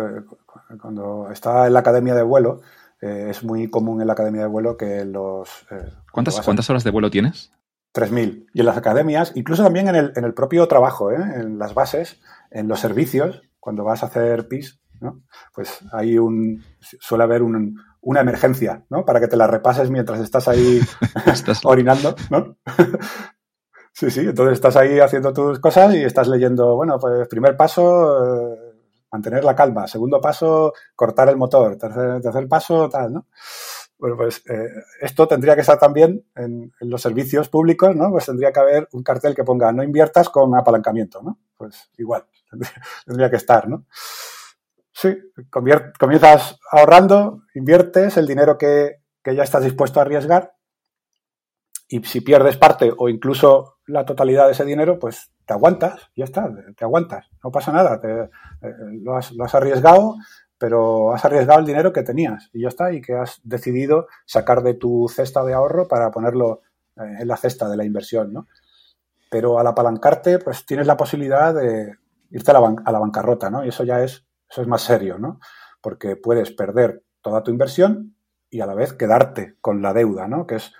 cuando 0.80 1.30
está 1.30 1.66
en 1.66 1.72
la 1.72 1.80
academia 1.80 2.14
de 2.14 2.22
vuelo, 2.22 2.60
eh, 3.00 3.28
es 3.30 3.44
muy 3.44 3.68
común 3.68 4.00
en 4.00 4.06
la 4.06 4.14
academia 4.14 4.42
de 4.42 4.48
vuelo 4.48 4.76
que 4.76 5.04
los... 5.04 5.48
Eh, 5.70 5.92
¿Cuántas, 6.12 6.40
¿Cuántas 6.40 6.68
horas 6.70 6.84
de 6.84 6.90
vuelo 6.90 7.10
tienes? 7.10 7.52
3.000. 7.96 8.46
Y 8.52 8.60
en 8.60 8.66
las 8.66 8.76
academias, 8.76 9.32
incluso 9.34 9.64
también 9.64 9.88
en 9.88 9.96
el, 9.96 10.12
en 10.16 10.24
el 10.24 10.34
propio 10.34 10.68
trabajo, 10.68 11.10
¿eh? 11.10 11.16
en 11.16 11.58
las 11.58 11.74
bases, 11.74 12.20
en 12.50 12.68
los 12.68 12.80
servicios, 12.80 13.42
cuando 13.58 13.84
vas 13.84 14.02
a 14.02 14.06
hacer 14.06 14.48
PIS, 14.48 14.80
¿no? 15.00 15.22
pues 15.54 15.80
hay 15.92 16.18
un, 16.18 16.62
suele 16.80 17.24
haber 17.24 17.42
una 17.42 18.20
emergencia, 18.20 18.84
¿no? 18.88 19.04
Para 19.04 19.20
que 19.20 19.28
te 19.28 19.36
la 19.36 19.46
repases 19.46 19.90
mientras 19.90 20.20
estás 20.20 20.48
ahí 20.48 20.80
orinando, 21.64 22.14
¿no? 22.30 22.56
sí, 23.92 24.10
sí, 24.10 24.20
entonces 24.20 24.54
estás 24.54 24.76
ahí 24.76 25.00
haciendo 25.00 25.32
tus 25.32 25.58
cosas 25.58 25.94
y 25.94 26.04
estás 26.04 26.28
leyendo, 26.28 26.76
bueno, 26.76 26.98
pues 26.98 27.28
primer 27.28 27.56
paso, 27.56 28.52
eh, 28.52 28.58
mantener 29.10 29.44
la 29.44 29.56
calma, 29.56 29.86
segundo 29.86 30.20
paso, 30.20 30.72
cortar 30.94 31.28
el 31.28 31.36
motor, 31.36 31.76
tercer, 31.76 32.20
tercer 32.20 32.48
paso, 32.48 32.88
tal, 32.88 33.12
¿no? 33.12 33.26
Bueno, 33.98 34.16
pues 34.16 34.42
eh, 34.50 34.68
esto 35.00 35.26
tendría 35.26 35.54
que 35.54 35.62
estar 35.62 35.78
también 35.78 36.26
en, 36.34 36.72
los 36.80 37.00
servicios 37.00 37.48
públicos, 37.48 37.96
¿no? 37.96 38.10
Pues 38.10 38.26
tendría 38.26 38.52
que 38.52 38.60
haber 38.60 38.88
un 38.92 39.02
cartel 39.02 39.34
que 39.34 39.44
ponga 39.44 39.72
no 39.72 39.82
inviertas 39.82 40.28
con 40.28 40.54
apalancamiento, 40.54 41.22
¿no? 41.22 41.38
Pues 41.56 41.90
igual, 41.96 42.26
tendría, 43.06 43.30
que 43.30 43.36
estar, 43.36 43.68
¿no? 43.68 43.86
Sí, 44.92 45.16
comienzas 45.50 46.58
ahorrando, 46.70 47.42
inviertes 47.54 48.16
el 48.16 48.26
dinero 48.26 48.58
que, 48.58 49.02
que 49.22 49.34
ya 49.34 49.42
estás 49.42 49.64
dispuesto 49.64 49.98
a 49.98 50.02
arriesgar 50.02 50.56
y 51.88 52.02
si 52.04 52.20
pierdes 52.20 52.56
parte 52.56 52.92
o 52.96 53.08
incluso 53.08 53.78
la 53.86 54.04
totalidad 54.04 54.46
de 54.46 54.52
ese 54.52 54.64
dinero, 54.64 54.98
pues 54.98 55.30
te 55.44 55.52
aguantas, 55.52 56.10
ya 56.16 56.24
está, 56.24 56.50
te 56.76 56.84
aguantas, 56.84 57.26
no 57.44 57.50
pasa 57.50 57.72
nada, 57.72 58.00
te, 58.00 58.08
eh, 58.22 58.74
lo, 59.02 59.16
has, 59.16 59.30
lo, 59.32 59.44
has, 59.44 59.54
arriesgado, 59.54 60.16
pero 60.58 61.12
has 61.12 61.24
arriesgado 61.24 61.60
el 61.60 61.66
dinero 61.66 61.92
que 61.92 62.02
tenías 62.02 62.50
y 62.52 62.62
ya 62.62 62.68
está, 62.68 62.92
y 62.92 63.00
que 63.00 63.14
has 63.14 63.40
decidido 63.44 64.06
sacar 64.24 64.62
de 64.62 64.74
tu 64.74 65.08
cesta 65.08 65.44
de 65.44 65.54
ahorro 65.54 65.88
para 65.88 66.10
ponerlo 66.10 66.62
eh, 66.96 67.18
en 67.20 67.28
la 67.28 67.36
cesta 67.36 67.68
de 67.68 67.76
la 67.76 67.84
inversión, 67.84 68.32
¿no? 68.32 68.46
Pero 69.30 69.58
al 69.58 69.66
apalancarte, 69.66 70.38
pues 70.38 70.64
tienes 70.64 70.86
la 70.86 70.96
posibilidad 70.96 71.54
de 71.54 71.96
irte 72.30 72.50
a 72.50 72.54
la, 72.54 72.74
a 72.84 72.92
la 72.92 72.98
bancarrota, 72.98 73.50
¿no? 73.50 73.64
Y 73.64 73.68
eso 73.68 73.84
ya 73.84 74.02
es, 74.02 74.24
eso 74.48 74.62
es 74.62 74.68
más 74.68 74.82
serio, 74.82 75.18
¿no? 75.18 75.40
Porque 75.80 76.16
puedes 76.16 76.52
perder 76.52 77.02
toda 77.20 77.42
tu 77.42 77.50
inversión 77.50 78.16
y 78.48 78.60
a 78.60 78.66
la 78.66 78.74
vez 78.74 78.92
quedarte 78.92 79.56
con 79.60 79.82
la 79.82 79.92
deuda, 79.92 80.28
¿no? 80.28 80.46
Que 80.46 80.56
es, 80.56 80.72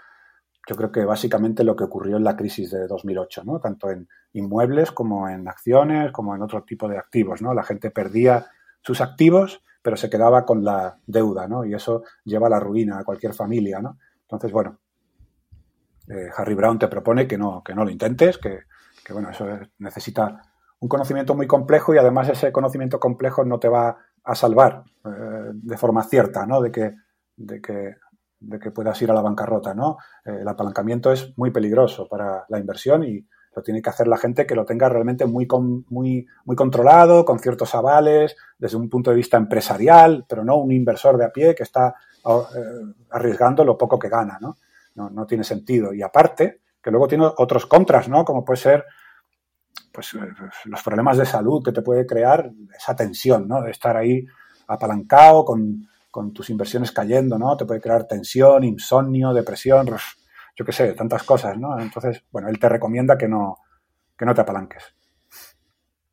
yo 0.69 0.77
creo 0.77 0.90
que 0.90 1.05
básicamente 1.05 1.65
lo 1.65 1.77
que 1.77 1.85
ocurrió 1.85 2.16
en 2.16 2.24
la 2.24 2.36
crisis 2.36 2.70
de 2.70 2.86
2008, 2.86 3.44
¿no? 3.44 3.61
Tanto 3.61 3.90
en 3.90 4.09
inmuebles 4.32 4.93
como 4.93 5.28
en 5.28 5.48
acciones, 5.48 6.12
como 6.12 6.35
en 6.35 6.43
otro 6.43 6.65
tipo 6.65 6.89
de 6.89 6.98
activos, 6.98 7.43
¿no? 7.43 7.53
La 7.53 7.62
gente 7.62 7.90
perdía 7.90 8.47
sus 8.87 9.01
activos, 9.01 9.65
pero 9.83 9.97
se 9.97 10.09
quedaba 10.09 10.45
con 10.45 10.65
la 10.65 10.97
deuda, 11.09 11.49
¿no? 11.49 11.65
Y 11.65 11.75
eso 11.75 12.05
lleva 12.25 12.47
a 12.47 12.51
la 12.51 12.61
ruina 12.61 13.01
a 13.01 13.05
cualquier 13.05 13.35
familia, 13.35 13.81
¿no? 13.81 13.99
Entonces, 14.23 14.53
bueno, 14.53 14.79
eh, 16.09 16.31
Harry 16.37 16.55
Brown 16.55 16.79
te 16.79 16.87
propone 16.87 17.27
que 17.27 17.37
no, 17.37 17.65
que 17.65 17.75
no 17.75 17.85
lo 17.85 17.91
intentes, 17.91 18.39
que, 18.39 18.61
bueno, 19.13 19.31
eso 19.31 19.45
necesita 19.79 20.41
un 20.79 20.89
conocimiento 20.89 21.35
muy 21.35 21.49
complejo 21.49 21.95
y 21.95 21.99
además 21.99 22.29
ese 22.29 22.53
conocimiento 22.53 23.01
complejo 23.01 23.45
no 23.45 23.59
te 23.59 23.69
va 23.69 23.97
a 24.23 24.35
salvar 24.37 24.85
eh, 25.05 25.51
de 25.53 25.77
forma 25.77 26.05
cierta, 26.05 26.47
¿no? 26.47 26.61
De 26.61 26.71
que, 26.71 26.95
de 27.37 27.61
que, 27.61 27.97
de 28.39 28.59
que 28.61 28.71
puedas 28.71 29.03
ir 29.03 29.11
a 29.11 29.15
la 29.15 29.23
bancarrota, 29.23 29.75
¿no? 29.75 29.97
Eh, 30.25 30.39
el 30.43 30.49
apalancamiento 30.49 31.11
es 31.11 31.37
muy 31.37 31.51
peligroso 31.51 32.07
para 32.09 32.45
la 32.49 32.61
inversión 32.61 33.03
y 33.03 33.27
lo 33.57 33.62
tiene 33.62 33.81
que 33.81 33.89
hacer 33.89 34.07
la 34.07 34.19
gente 34.19 34.47
que 34.47 34.55
lo 34.55 34.66
tenga 34.66 34.87
realmente 34.91 35.24
muy, 35.24 35.49
muy, 35.89 36.27
muy 36.45 36.57
controlado, 36.57 37.24
con 37.24 37.39
ciertos 37.39 37.74
avales, 37.74 38.37
desde 38.59 38.77
un 38.77 38.91
punto 38.91 39.11
de 39.11 39.16
vista 39.16 39.39
empresarial, 39.39 40.27
pero 40.28 40.45
no 40.45 40.57
un 40.57 40.73
inversor 40.73 41.16
de 41.16 41.24
a 41.24 41.33
pie 41.33 41.55
que 41.55 41.62
está 41.62 41.95
eh, 42.27 42.93
arriesgando 43.11 43.65
lo 43.65 43.78
poco 43.78 43.99
que 43.99 44.11
gana, 44.11 44.39
¿no? 44.43 44.59
¿no? 44.95 45.27
tiene 45.27 45.43
sentido. 45.43 45.95
Y 45.95 46.03
aparte, 46.03 46.61
que 46.83 46.91
luego 46.91 47.09
tiene 47.09 47.27
otros 47.39 47.65
contras, 47.65 48.11
¿no? 48.11 48.27
Como 48.27 48.45
puede 48.45 48.59
ser 48.59 48.85
pues, 49.91 50.12
eh, 50.12 50.19
los 50.66 50.83
problemas 50.83 51.16
de 51.16 51.24
salud 51.24 51.65
que 51.65 51.73
te 51.73 51.81
puede 51.81 52.05
crear 52.05 52.51
esa 52.77 52.95
tensión, 52.95 53.49
¿no? 53.49 53.62
De 53.62 53.70
estar 53.70 53.97
ahí 53.97 54.27
apalancado 54.66 55.47
con, 55.47 55.89
con 56.11 56.35
tus 56.35 56.51
inversiones 56.51 56.93
cayendo, 56.93 57.39
¿no? 57.39 57.57
Te 57.57 57.65
puede 57.65 57.81
crear 57.81 58.07
tensión, 58.07 58.65
insomnio, 58.65 59.33
depresión, 59.33 59.87
yo 60.57 60.65
qué 60.65 60.73
sé, 60.73 60.93
tantas 60.95 61.23
cosas, 61.23 61.59
¿no? 61.59 61.78
Entonces, 61.78 62.24
bueno, 62.33 62.49
él 62.49 62.59
te 62.59 62.69
recomienda 62.69 63.19
que 63.19 63.28
no, 63.28 63.59
que 64.16 64.24
no 64.24 64.35
te 64.35 64.41
apalanques. 64.41 64.83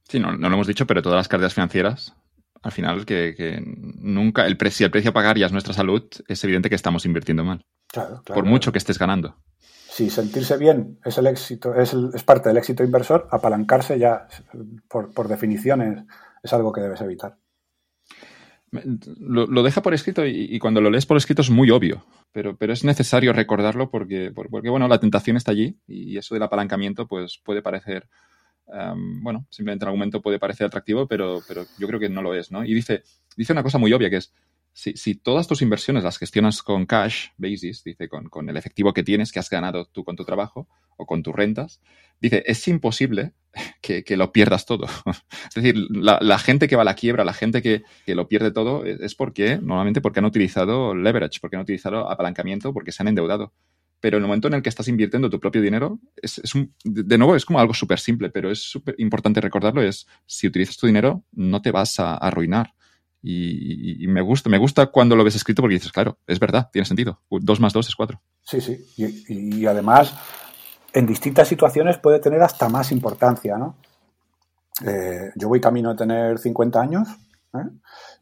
Sí, 0.03 0.19
no, 0.19 0.33
no 0.33 0.49
lo 0.49 0.55
hemos 0.55 0.67
dicho, 0.67 0.85
pero 0.85 1.01
todas 1.01 1.17
las 1.17 1.27
cargas 1.29 1.53
financieras, 1.53 2.13
al 2.61 2.71
final, 2.71 3.05
que, 3.05 3.61
nunca, 3.65 4.45
el 4.45 4.57
precio, 4.57 4.85
el 4.85 4.91
precio 4.91 5.11
a 5.11 5.13
pagar 5.13 5.37
ya 5.37 5.45
es 5.45 5.51
nuestra 5.51 5.73
salud, 5.73 6.03
es 6.27 6.43
evidente 6.43 6.69
que 6.69 6.75
estamos 6.75 7.05
invirtiendo 7.05 7.43
mal. 7.43 7.65
Claro, 7.87 8.21
claro. 8.23 8.41
Por 8.41 8.45
mucho 8.45 8.71
que 8.71 8.77
estés 8.77 8.99
ganando. 8.99 9.37
Si 9.57 10.09
sentirse 10.09 10.57
bien 10.57 10.99
es 11.05 11.17
el 11.17 11.27
éxito, 11.27 11.75
es, 11.75 11.93
es 11.93 12.23
parte 12.23 12.49
del 12.49 12.57
éxito 12.57 12.83
inversor, 12.83 13.27
apalancarse 13.31 13.99
ya, 13.99 14.27
por, 14.87 15.13
por 15.13 15.27
definición, 15.27 16.07
es 16.41 16.53
algo 16.53 16.73
que 16.73 16.81
debes 16.81 17.01
evitar. 17.01 17.37
Lo, 19.19 19.63
deja 19.63 19.81
por 19.81 19.93
escrito 19.93 20.25
y, 20.25 20.57
cuando 20.59 20.81
lo 20.81 20.89
lees 20.89 21.05
por 21.05 21.17
escrito 21.17 21.41
es 21.41 21.49
muy 21.49 21.69
obvio, 21.69 22.05
pero, 22.31 22.55
pero 22.57 22.73
es 22.73 22.83
necesario 22.83 23.31
recordarlo 23.31 23.91
porque, 23.91 24.31
porque, 24.33 24.69
bueno, 24.69 24.87
la 24.87 24.99
tentación 24.99 25.37
está 25.37 25.51
allí 25.51 25.77
y 25.87 26.17
eso 26.17 26.33
del 26.33 26.43
apalancamiento 26.43 27.07
pues 27.07 27.39
puede 27.43 27.61
parecer, 27.61 28.07
bueno, 29.21 29.45
simplemente 29.51 29.85
en 29.85 29.87
algún 29.87 29.99
momento 29.99 30.21
puede 30.21 30.39
parecer 30.39 30.65
atractivo, 30.65 31.07
pero, 31.07 31.41
pero 31.47 31.65
yo 31.77 31.87
creo 31.87 31.99
que 31.99 32.09
no 32.09 32.23
lo 32.23 32.33
es, 32.33 32.51
¿no? 32.51 32.65
Y 32.65 32.73
dice, 32.73 33.03
dice 33.37 33.53
una 33.53 33.63
cosa 33.63 33.77
muy 33.77 33.93
obvia 33.93 34.09
que 34.09 34.17
es, 34.17 34.33
si, 34.73 35.15
todas 35.15 35.47
tus 35.47 35.61
inversiones 35.61 36.03
las 36.03 36.17
gestionas 36.17 36.63
con 36.63 36.85
cash 36.85 37.27
basis, 37.37 37.83
dice, 37.83 38.09
con, 38.09 38.49
el 38.49 38.57
efectivo 38.57 38.91
que 38.91 39.03
tienes, 39.03 39.31
que 39.31 39.39
has 39.39 39.49
ganado 39.49 39.85
tú 39.85 40.03
con 40.03 40.15
tu 40.15 40.25
trabajo 40.25 40.67
o 40.97 41.05
con 41.05 41.21
tus 41.21 41.33
rentas, 41.33 41.79
dice, 42.19 42.43
es 42.47 42.67
imposible 42.67 43.33
que, 43.81 44.17
lo 44.17 44.31
pierdas 44.31 44.65
todo. 44.65 44.87
es 45.47 45.53
decir, 45.55 45.75
la, 45.91 46.39
gente 46.39 46.67
que 46.67 46.75
va 46.75 46.81
a 46.81 46.85
la 46.85 46.95
quiebra, 46.95 47.23
la 47.23 47.33
gente 47.33 47.61
que, 47.61 47.83
lo 48.07 48.27
pierde 48.27 48.51
todo, 48.51 48.83
es 48.83 49.13
porque, 49.13 49.59
normalmente 49.61 50.01
porque 50.01 50.19
han 50.19 50.25
utilizado 50.25 50.95
leverage, 50.95 51.39
porque 51.39 51.55
han 51.55 51.61
utilizado 51.61 52.09
apalancamiento, 52.09 52.73
porque 52.73 52.91
se 52.91 53.03
han 53.03 53.09
endeudado. 53.09 53.53
Pero 53.99 54.17
el 54.17 54.23
momento 54.23 54.49
en 54.49 54.55
el 54.55 54.63
que 54.63 54.69
estás 54.69 54.89
invirtiendo 54.89 55.29
tu 55.29 55.39
propio 55.39 55.61
dinero, 55.61 55.99
de 56.83 57.17
nuevo, 57.17 57.35
es 57.35 57.45
como 57.45 57.59
algo 57.59 57.73
súper 57.73 57.99
simple, 57.99 58.29
pero 58.31 58.51
es 58.51 58.59
súper 58.59 58.95
importante 58.97 59.39
recordarlo, 59.39 59.81
es 59.81 60.07
si 60.25 60.47
utilizas 60.47 60.75
tu 60.75 60.87
dinero, 60.87 61.23
no 61.31 61.61
te 61.61 61.71
vas 61.71 61.99
a 61.99 62.15
arruinar 62.15 62.73
y, 63.25 64.05
me 64.07 64.21
gusta, 64.21 64.49
me 64.49 64.57
gusta 64.57 64.87
cuando 64.87 65.15
lo 65.15 65.23
ves 65.23 65.35
escrito 65.35 65.61
porque 65.61 65.75
dices, 65.75 65.93
claro, 65.93 66.17
es 66.27 66.39
verdad, 66.39 66.69
tiene 66.73 66.85
sentido. 66.85 67.21
Dos 67.29 67.61
más 67.61 67.71
dos 67.71 67.87
es 67.87 67.95
cuatro. 67.95 68.21
Sí, 68.41 68.59
sí. 68.59 68.85
Y, 68.97 69.65
además, 69.65 70.13
en 70.91 71.07
distintas 71.07 71.47
situaciones 71.47 71.97
puede 71.97 72.19
tener 72.19 72.41
hasta 72.41 72.67
más 72.67 72.91
importancia, 72.91 73.57
¿no? 73.57 73.77
Eh, 74.85 75.31
yo 75.35 75.47
voy 75.47 75.61
camino 75.61 75.91
de 75.91 75.95
tener 75.95 76.39
50 76.39 76.81
años 76.81 77.07
¿eh? 77.53 77.69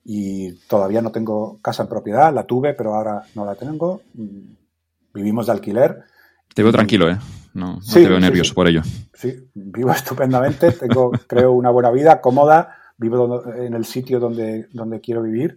y 0.04 0.52
todavía 0.68 1.02
no 1.02 1.10
tengo 1.12 1.60
casa 1.62 1.84
en 1.84 1.90
propiedad, 1.90 2.32
la 2.34 2.46
tuve, 2.46 2.74
pero 2.74 2.94
ahora 2.94 3.24
no 3.34 3.44
la 3.44 3.56
tengo. 3.56 4.04
Vivimos 5.14 5.48
de 5.48 5.52
alquiler. 5.52 6.04
Te 6.54 6.62
veo 6.62 6.72
tranquilo, 6.72 7.10
¿eh? 7.10 7.18
No, 7.54 7.80
te 7.92 8.08
veo 8.08 8.20
nervioso 8.20 8.54
por 8.54 8.68
ello. 8.68 8.84
Sí, 9.14 9.50
vivo 9.56 9.92
estupendamente, 9.94 10.74
tengo, 10.74 11.12
creo, 11.26 11.54
una 11.54 11.72
buena 11.72 11.90
vida, 11.90 12.22
cómoda 12.22 12.81
vivo 13.02 13.44
en 13.56 13.74
el 13.74 13.84
sitio 13.84 14.20
donde, 14.20 14.68
donde 14.72 15.02
quiero 15.02 15.24
vivir. 15.24 15.56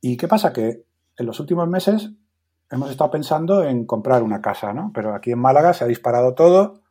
¿Y 0.00 0.16
qué 0.16 0.28
pasa? 0.28 0.52
Que 0.52 0.84
en 1.16 1.26
los 1.26 1.40
últimos 1.40 1.68
meses 1.68 2.10
hemos 2.70 2.90
estado 2.90 3.10
pensando 3.10 3.64
en 3.64 3.84
comprar 3.84 4.22
una 4.22 4.40
casa, 4.40 4.72
¿no? 4.72 4.92
Pero 4.94 5.14
aquí 5.14 5.32
en 5.32 5.40
Málaga 5.40 5.72
se 5.74 5.84
ha 5.84 5.88
disparado 5.88 6.34
todo. 6.34 6.82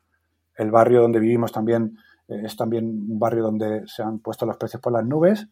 El 0.56 0.72
barrio 0.72 1.02
donde 1.02 1.20
vivimos 1.20 1.52
también 1.52 1.98
eh, 2.28 2.42
es 2.44 2.58
también 2.58 2.86
un 2.86 3.18
barrio 3.18 3.44
donde 3.44 3.84
se 3.88 4.04
han 4.04 4.20
puesto 4.20 4.46
los 4.46 4.58
precios 4.58 4.82
por 4.82 4.92
las 4.92 5.06
nubes. 5.06 5.48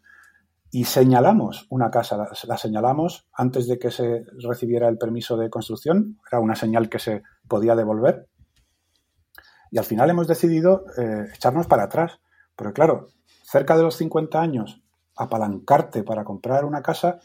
Y 0.70 0.84
señalamos 0.84 1.68
una 1.70 1.90
casa, 1.90 2.28
la, 2.45 2.57
señalamos 2.57 3.28
antes 3.32 3.68
de 3.68 3.80
que 3.80 3.91
se 3.91 4.26
recibiera 4.44 4.90
el 4.90 4.98
permiso 4.98 5.38
de 5.38 5.49
construcción. 5.49 6.20
Era 6.30 6.41
una 6.41 6.56
señal 6.56 6.90
que 6.90 6.99
se 6.99 7.24
podía 7.48 7.76
devolver. 7.76 8.28
Y 9.72 9.78
al 9.78 9.86
final 9.86 10.10
hemos 10.10 10.28
decidido 10.28 10.86
eh, 10.98 11.28
echarnos 11.34 11.68
para 11.68 11.84
atrás. 11.84 12.20
Pero 12.57 12.74
claro, 12.74 13.07
cerca 13.56 13.77
de 13.77 13.84
los 13.84 13.95
50 13.95 14.41
años, 14.41 14.82
apalancarte 15.15 16.03
para 16.03 16.26
comprar 16.26 16.65
una 16.65 16.82
casa, 16.82 17.22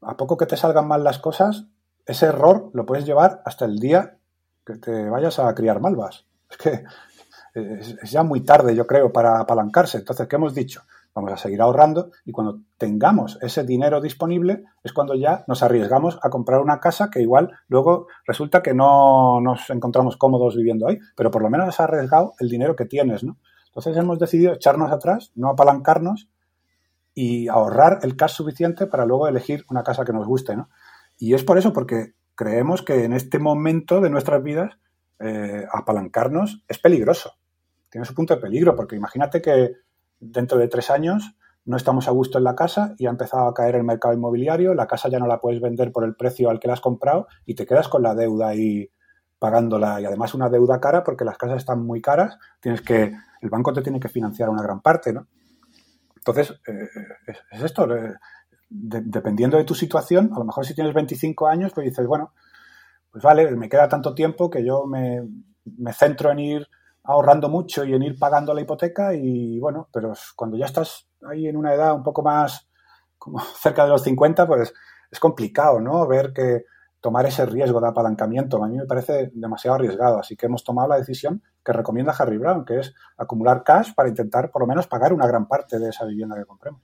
a 0.00 0.16
poco 0.16 0.36
que 0.36 0.46
te 0.46 0.56
salgan 0.56 0.86
mal 0.86 1.02
las 1.02 1.18
cosas, 1.18 1.66
ese 2.06 2.26
error 2.26 2.70
lo 2.74 2.86
puedes 2.86 3.04
llevar 3.04 3.42
hasta 3.44 3.64
el 3.64 3.80
día 3.80 4.18
que 4.64 4.76
te 4.76 5.10
vayas 5.10 5.40
a 5.40 5.52
criar 5.52 5.80
malvas. 5.80 6.26
Es 6.48 6.56
que 6.58 6.84
es 7.54 8.08
ya 8.08 8.22
muy 8.22 8.42
tarde, 8.42 8.76
yo 8.76 8.86
creo, 8.86 9.12
para 9.12 9.40
apalancarse. 9.40 9.98
Entonces, 9.98 10.28
¿qué 10.28 10.36
hemos 10.36 10.54
dicho? 10.54 10.82
Vamos 11.12 11.32
a 11.32 11.36
seguir 11.36 11.60
ahorrando 11.60 12.12
y 12.24 12.30
cuando 12.30 12.60
tengamos 12.78 13.36
ese 13.42 13.64
dinero 13.64 14.00
disponible 14.00 14.62
es 14.84 14.92
cuando 14.92 15.16
ya 15.16 15.44
nos 15.48 15.64
arriesgamos 15.64 16.20
a 16.22 16.30
comprar 16.30 16.60
una 16.60 16.78
casa 16.78 17.10
que 17.10 17.20
igual 17.20 17.50
luego 17.66 18.06
resulta 18.28 18.62
que 18.62 18.74
no 18.74 19.40
nos 19.40 19.70
encontramos 19.70 20.16
cómodos 20.18 20.54
viviendo 20.54 20.86
ahí, 20.86 21.00
pero 21.16 21.32
por 21.32 21.42
lo 21.42 21.50
menos 21.50 21.66
has 21.66 21.80
arriesgado 21.80 22.34
el 22.38 22.48
dinero 22.48 22.76
que 22.76 22.84
tienes, 22.84 23.24
¿no? 23.24 23.38
Entonces 23.76 24.02
hemos 24.02 24.18
decidido 24.18 24.54
echarnos 24.54 24.90
atrás, 24.90 25.32
no 25.34 25.50
apalancarnos 25.50 26.30
y 27.12 27.48
ahorrar 27.48 27.98
el 28.04 28.16
cash 28.16 28.32
suficiente 28.32 28.86
para 28.86 29.04
luego 29.04 29.28
elegir 29.28 29.66
una 29.68 29.82
casa 29.82 30.02
que 30.02 30.14
nos 30.14 30.26
guste. 30.26 30.56
¿no? 30.56 30.70
Y 31.18 31.34
es 31.34 31.44
por 31.44 31.58
eso, 31.58 31.74
porque 31.74 32.14
creemos 32.34 32.80
que 32.80 33.04
en 33.04 33.12
este 33.12 33.38
momento 33.38 34.00
de 34.00 34.08
nuestras 34.08 34.42
vidas 34.42 34.78
eh, 35.18 35.66
apalancarnos 35.70 36.64
es 36.66 36.78
peligroso. 36.78 37.34
Tiene 37.90 38.06
su 38.06 38.14
punto 38.14 38.34
de 38.34 38.40
peligro, 38.40 38.74
porque 38.74 38.96
imagínate 38.96 39.42
que 39.42 39.72
dentro 40.20 40.56
de 40.56 40.68
tres 40.68 40.88
años 40.88 41.36
no 41.66 41.76
estamos 41.76 42.08
a 42.08 42.12
gusto 42.12 42.38
en 42.38 42.44
la 42.44 42.54
casa 42.54 42.94
y 42.96 43.04
ha 43.04 43.10
empezado 43.10 43.46
a 43.46 43.52
caer 43.52 43.74
el 43.74 43.84
mercado 43.84 44.14
inmobiliario, 44.14 44.72
la 44.72 44.86
casa 44.86 45.10
ya 45.10 45.18
no 45.18 45.26
la 45.26 45.38
puedes 45.38 45.60
vender 45.60 45.92
por 45.92 46.04
el 46.04 46.16
precio 46.16 46.48
al 46.48 46.60
que 46.60 46.68
la 46.68 46.74
has 46.74 46.80
comprado 46.80 47.26
y 47.44 47.54
te 47.54 47.66
quedas 47.66 47.88
con 47.88 48.02
la 48.02 48.14
deuda 48.14 48.48
ahí 48.48 48.90
pagándola 49.38 50.00
y 50.00 50.06
además 50.06 50.34
una 50.34 50.48
deuda 50.48 50.80
cara 50.80 51.04
porque 51.04 51.24
las 51.24 51.38
casas 51.38 51.58
están 51.58 51.84
muy 51.84 52.00
caras, 52.00 52.38
tienes 52.60 52.80
que 52.80 53.14
el 53.40 53.50
banco 53.50 53.72
te 53.72 53.82
tiene 53.82 54.00
que 54.00 54.08
financiar 54.08 54.48
una 54.48 54.62
gran 54.62 54.80
parte, 54.80 55.12
¿no? 55.12 55.26
Entonces, 56.16 56.60
eh, 56.66 56.88
es, 57.52 57.62
esto, 57.62 57.94
eh, 57.94 58.14
dependiendo 58.68 59.56
de 59.56 59.64
tu 59.64 59.74
situación, 59.74 60.30
a 60.34 60.38
lo 60.38 60.44
mejor 60.44 60.66
si 60.66 60.74
tienes 60.74 60.94
25 60.94 61.46
años, 61.46 61.72
pues 61.72 61.84
dices, 61.88 62.06
bueno, 62.06 62.32
pues 63.10 63.22
vale, 63.22 63.50
me 63.52 63.68
queda 63.68 63.88
tanto 63.88 64.14
tiempo 64.14 64.50
que 64.50 64.64
yo 64.64 64.86
me, 64.86 65.22
centro 65.92 66.32
en 66.32 66.38
ir 66.38 66.68
ahorrando 67.04 67.48
mucho 67.48 67.84
y 67.84 67.94
en 67.94 68.02
ir 68.02 68.18
pagando 68.18 68.52
la 68.52 68.60
hipoteca 68.60 69.14
y 69.14 69.60
bueno, 69.60 69.88
pero 69.92 70.12
cuando 70.34 70.56
ya 70.56 70.66
estás 70.66 71.08
ahí 71.30 71.46
en 71.46 71.56
una 71.56 71.72
edad 71.72 71.94
un 71.94 72.02
poco 72.02 72.22
más 72.22 72.68
como 73.18 73.38
cerca 73.62 73.84
de 73.84 73.90
los 73.90 74.02
50, 74.02 74.46
pues 74.46 74.74
es 75.10 75.20
complicado, 75.20 75.80
¿no? 75.80 76.06
Ver 76.06 76.32
que 76.32 76.64
tomar 77.06 77.24
ese 77.24 77.46
riesgo 77.46 77.80
de 77.80 77.86
apalancamiento 77.86 78.64
a 78.64 78.66
mí 78.66 78.76
me 78.76 78.84
parece 78.84 79.30
demasiado 79.32 79.76
arriesgado, 79.76 80.18
así 80.18 80.34
que 80.34 80.46
hemos 80.46 80.64
tomado 80.64 80.88
la 80.88 80.96
decisión 80.96 81.40
que 81.64 81.72
recomienda 81.72 82.12
Harry 82.18 82.36
Brown, 82.36 82.64
que 82.64 82.80
es 82.80 82.94
acumular 83.16 83.62
cash 83.62 83.94
para 83.94 84.08
intentar 84.08 84.50
por 84.50 84.62
lo 84.62 84.66
menos 84.66 84.88
pagar 84.88 85.12
una 85.12 85.24
gran 85.24 85.46
parte 85.46 85.78
de 85.78 85.90
esa 85.90 86.04
vivienda 86.04 86.34
que 86.34 86.44
compremos. 86.44 86.80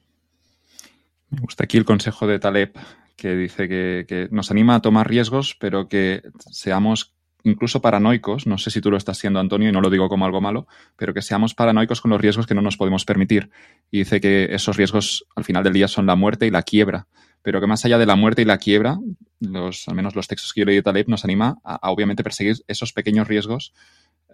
Me 1.28 1.40
gusta 1.40 1.64
aquí 1.64 1.76
el 1.76 1.84
consejo 1.84 2.28
de 2.28 2.38
Taleb, 2.38 2.72
que 3.16 3.34
dice 3.34 3.66
que, 3.66 4.28
nos 4.30 4.52
anima 4.52 4.76
a 4.76 4.80
tomar 4.80 5.08
riesgos, 5.08 5.56
pero 5.58 5.88
que 5.88 6.22
seamos 6.52 7.16
incluso 7.42 7.82
paranoicos, 7.82 8.46
no 8.46 8.58
sé 8.58 8.70
si 8.70 8.80
tú 8.80 8.92
lo 8.92 8.96
estás 8.96 9.18
siendo, 9.18 9.40
Antonio, 9.40 9.70
y 9.70 9.72
no 9.72 9.80
lo 9.80 9.90
digo 9.90 10.08
como 10.08 10.24
algo 10.24 10.40
malo, 10.40 10.68
pero 10.94 11.12
que 11.12 11.22
seamos 11.22 11.54
paranoicos 11.54 12.00
con 12.00 12.12
los 12.12 12.20
riesgos 12.20 12.46
que 12.46 12.54
no 12.54 12.62
nos 12.62 12.76
podemos 12.76 13.04
permitir. 13.04 13.50
Y 13.90 13.98
dice 13.98 14.20
que 14.20 14.54
esos 14.54 14.76
riesgos 14.76 15.26
al 15.34 15.42
final 15.42 15.64
del 15.64 15.72
día 15.72 15.88
son 15.88 16.06
la 16.06 16.14
muerte 16.14 16.46
y 16.46 16.50
la 16.52 16.62
quiebra, 16.62 17.08
pero 17.42 17.60
que 17.60 17.66
más 17.66 17.84
allá 17.84 17.98
de 17.98 18.06
la 18.06 18.16
muerte 18.16 18.42
y 18.42 18.44
la 18.44 18.58
quiebra, 18.58 18.98
los, 19.40 19.88
al 19.88 19.94
menos 19.94 20.14
los 20.14 20.28
textos 20.28 20.52
que 20.52 20.60
yo 20.60 20.64
leí 20.64 20.76
de 20.76 20.82
Taleb 20.82 21.08
nos 21.08 21.24
anima 21.24 21.58
a 21.64 21.90
obviamente 21.90 22.22
perseguir 22.22 22.56
esos 22.68 22.92
pequeños 22.92 23.28
riesgos 23.28 23.72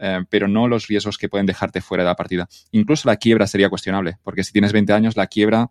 eh, 0.00 0.24
pero 0.30 0.46
no 0.48 0.68
los 0.68 0.86
riesgos 0.86 1.18
que 1.18 1.28
pueden 1.28 1.46
dejarte 1.46 1.80
fuera 1.80 2.04
de 2.04 2.08
la 2.08 2.16
partida. 2.16 2.48
Incluso 2.70 3.08
la 3.08 3.16
quiebra 3.16 3.46
sería 3.46 3.68
cuestionable, 3.68 4.18
porque 4.22 4.44
si 4.44 4.52
tienes 4.52 4.72
20 4.72 4.92
años, 4.92 5.16
la 5.16 5.26
quiebra 5.26 5.70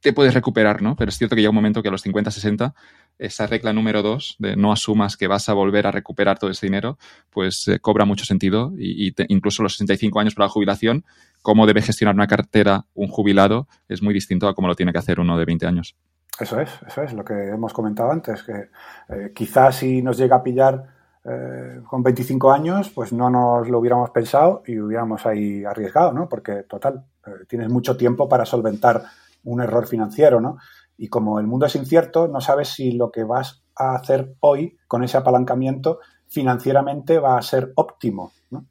te 0.00 0.12
puedes 0.12 0.34
recuperar, 0.34 0.82
¿no? 0.82 0.96
Pero 0.96 1.08
es 1.08 1.16
cierto 1.16 1.34
que 1.34 1.42
llega 1.42 1.50
un 1.50 1.56
momento 1.56 1.82
que 1.82 1.88
a 1.88 1.92
los 1.92 2.02
50, 2.02 2.30
60, 2.30 2.74
esa 3.18 3.46
regla 3.46 3.72
número 3.72 4.02
dos 4.02 4.36
de 4.38 4.56
no 4.56 4.72
asumas 4.72 5.16
que 5.16 5.26
vas 5.26 5.48
a 5.48 5.52
volver 5.52 5.86
a 5.86 5.90
recuperar 5.90 6.38
todo 6.38 6.50
ese 6.50 6.66
dinero, 6.66 6.98
pues 7.30 7.68
eh, 7.68 7.78
cobra 7.78 8.04
mucho 8.04 8.24
sentido 8.24 8.72
y, 8.78 9.14
incluso 9.28 9.62
los 9.62 9.74
65 9.74 10.20
años 10.20 10.34
para 10.34 10.46
la 10.46 10.50
jubilación, 10.50 11.04
cómo 11.42 11.66
debe 11.66 11.82
gestionar 11.82 12.14
una 12.14 12.26
cartera 12.26 12.86
un 12.94 13.08
jubilado 13.08 13.68
es 13.88 14.02
muy 14.02 14.14
distinto 14.14 14.48
a 14.48 14.54
cómo 14.54 14.68
lo 14.68 14.74
tiene 14.74 14.92
que 14.92 14.98
hacer 14.98 15.20
uno 15.20 15.38
de 15.38 15.44
20 15.44 15.66
años. 15.66 15.96
Eso 16.38 16.60
es, 16.60 16.70
eso 16.86 17.02
es 17.02 17.12
lo 17.12 17.24
que 17.24 17.48
hemos 17.48 17.72
comentado 17.72 18.10
antes, 18.10 18.42
que 18.42 18.70
eh, 19.08 19.32
quizás 19.34 19.76
si 19.76 20.00
nos 20.00 20.16
llega 20.16 20.36
a 20.36 20.42
pillar 20.42 20.86
eh, 21.22 21.82
con 21.86 22.02
25 22.02 22.50
años, 22.50 22.88
pues 22.90 23.12
no 23.12 23.28
nos 23.28 23.68
lo 23.68 23.78
hubiéramos 23.78 24.10
pensado 24.10 24.62
y 24.66 24.78
hubiéramos 24.78 25.26
ahí 25.26 25.64
arriesgado, 25.64 26.12
¿no? 26.12 26.28
Porque, 26.28 26.62
total, 26.62 27.04
eh, 27.26 27.44
tienes 27.46 27.68
mucho 27.68 27.96
tiempo 27.96 28.26
para 28.26 28.46
solventar 28.46 29.02
un 29.44 29.60
error 29.60 29.86
financiero, 29.86 30.40
¿no? 30.40 30.56
Y 30.96 31.08
como 31.08 31.38
el 31.38 31.46
mundo 31.46 31.66
es 31.66 31.76
incierto, 31.76 32.26
no 32.26 32.40
sabes 32.40 32.68
si 32.68 32.92
lo 32.92 33.10
que 33.10 33.24
vas 33.24 33.62
a 33.76 33.94
hacer 33.94 34.34
hoy 34.40 34.78
con 34.88 35.04
ese 35.04 35.18
apalancamiento 35.18 36.00
financieramente 36.26 37.18
va 37.18 37.36
a 37.36 37.42
ser 37.42 37.72
óptimo, 37.74 38.32
¿no? 38.50 38.64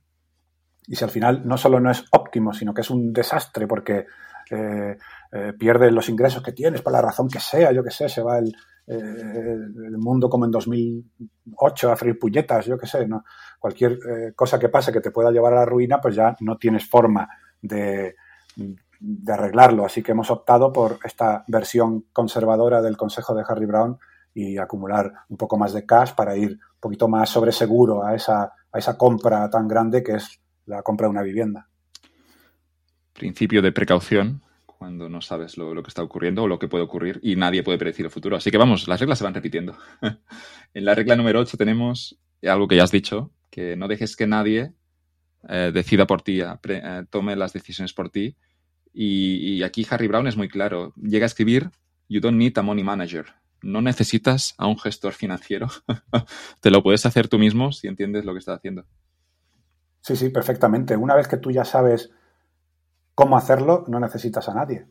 Y 0.89 0.95
si 0.95 1.03
al 1.03 1.11
final 1.11 1.47
no 1.47 1.55
solo 1.55 1.79
no 1.79 1.91
es 1.91 2.03
óptimo, 2.11 2.51
sino 2.51 2.73
que 2.73 2.81
es 2.81 2.89
un 2.89 3.13
desastre 3.13 3.67
porque 3.67 4.07
eh, 4.49 4.97
pierdes 5.57 5.93
los 5.93 6.09
ingresos 6.09 6.41
que 6.41 6.51
tienes 6.51 6.81
por 6.81 6.91
la 6.91 7.01
razón 7.01 7.29
que 7.29 7.39
sea, 7.39 7.71
yo 7.71 7.83
que 7.83 7.91
sé, 7.91 8.09
se 8.09 8.23
va 8.23 8.39
el, 8.39 8.51
eh, 8.87 9.55
mundo 9.97 10.27
como 10.27 10.45
en 10.45 10.51
2008 10.51 11.91
a 11.91 11.95
freír 11.95 12.17
puñetas, 12.17 12.65
yo 12.65 12.75
qué 12.75 12.87
sé, 12.87 13.07
¿no? 13.07 13.23
cualquier 13.59 13.91
eh, 13.91 14.33
cosa 14.35 14.57
que 14.57 14.69
pase 14.69 14.91
que 14.91 15.01
te 15.01 15.11
pueda 15.11 15.29
llevar 15.31 15.53
a 15.53 15.57
la 15.57 15.65
ruina, 15.65 16.01
pues 16.01 16.15
ya 16.15 16.35
no 16.39 16.57
tienes 16.57 16.89
forma 16.89 17.29
de, 17.61 18.15
arreglarlo. 19.27 19.85
Así 19.85 20.01
que 20.01 20.13
hemos 20.13 20.31
optado 20.31 20.73
por 20.73 20.97
esta 21.03 21.43
versión 21.47 22.05
conservadora 22.11 22.81
del 22.81 22.97
consejo 22.97 23.35
de 23.35 23.43
Harry 23.47 23.67
Brown 23.67 23.97
y 24.33 24.57
acumular 24.57 25.13
un 25.29 25.37
poco 25.37 25.57
más 25.57 25.71
de 25.73 25.85
cash 25.85 26.13
para 26.15 26.35
ir 26.35 26.51
un 26.51 26.79
poquito 26.79 27.07
más 27.07 27.29
sobre 27.29 27.51
seguro 27.51 28.03
a 28.03 28.15
esa, 28.15 28.43
a 28.71 28.77
esa 28.77 28.97
compra 28.97 29.49
tan 29.49 29.67
grande 29.67 30.01
que 30.01 30.13
es 30.13 30.38
la 30.69 30.83
compra 30.83 31.07
de 31.07 31.11
una 31.11 31.23
vivienda. 31.23 31.67
Principio 33.13 33.61
de 33.61 33.71
precaución, 33.71 34.41
cuando 34.65 35.09
no 35.09 35.19
sabes 35.21 35.57
lo, 35.57 35.83
que 35.83 35.89
está 35.89 36.03
ocurriendo 36.03 36.43
o 36.43 36.47
lo 36.47 36.57
que 36.57 36.69
puede 36.69 36.83
ocurrir 36.83 37.19
y 37.21 37.35
nadie 37.35 37.63
puede 37.63 37.77
predecir 37.77 38.05
el 38.05 38.11
futuro. 38.11 38.37
Así 38.37 38.49
que 38.49 38.57
vamos, 38.57 38.87
las 38.87 38.99
reglas 38.99 39.17
se 39.17 39.25
van 39.25 39.33
repitiendo. 39.33 39.77
en 40.73 40.85
la 40.85 40.95
regla 40.95 41.15
número 41.15 41.39
8 41.41 41.57
tenemos 41.57 42.17
algo 42.43 42.67
que 42.67 42.77
ya 42.77 42.83
has 42.83 42.91
dicho, 42.91 43.31
que 43.49 43.75
no 43.75 43.89
dejes 43.89 44.15
que 44.15 44.27
nadie 44.27 44.73
eh, 45.49 45.71
decida 45.73 46.07
por 46.07 46.21
ti, 46.21 46.39
eh, 46.41 47.03
tome 47.09 47.35
las 47.35 47.51
decisiones 47.51 47.93
por 47.93 48.09
ti. 48.09 48.37
Y, 48.93 49.61
aquí 49.63 49.85
Harry 49.89 50.07
Brown 50.07 50.27
es 50.27 50.37
muy 50.37 50.49
claro. 50.49 50.93
Llega 50.95 51.25
a 51.25 51.27
escribir 51.27 51.69
You 52.07 52.21
don't 52.21 52.37
need 52.37 52.57
a 52.57 52.61
money 52.61 52.83
manager. 52.83 53.25
No 53.61 53.81
necesitas 53.81 54.55
a 54.57 54.65
un 54.65 54.79
gestor 54.79 55.13
financiero. 55.13 55.67
Te 56.61 56.71
lo 56.71 56.81
puedes 56.81 57.05
hacer 57.05 57.27
tú 57.27 57.37
mismo 57.37 57.71
si 57.71 57.87
entiendes 57.87 58.25
lo 58.25 58.33
que 58.33 58.39
estás 58.39 58.57
haciendo. 58.57 58.85
Sí, 60.09 60.15
sí, 60.15 60.29
perfectamente. 60.29 60.97
Una 60.97 61.13
vez 61.13 61.27
que 61.27 61.37
tú 61.37 61.51
ya 61.51 61.63
sabes 61.63 62.09
cómo 63.13 63.37
hacerlo, 63.37 63.85
no 63.89 63.99
necesitas 63.99 64.49
a 64.49 64.55
nadie. 64.55 64.87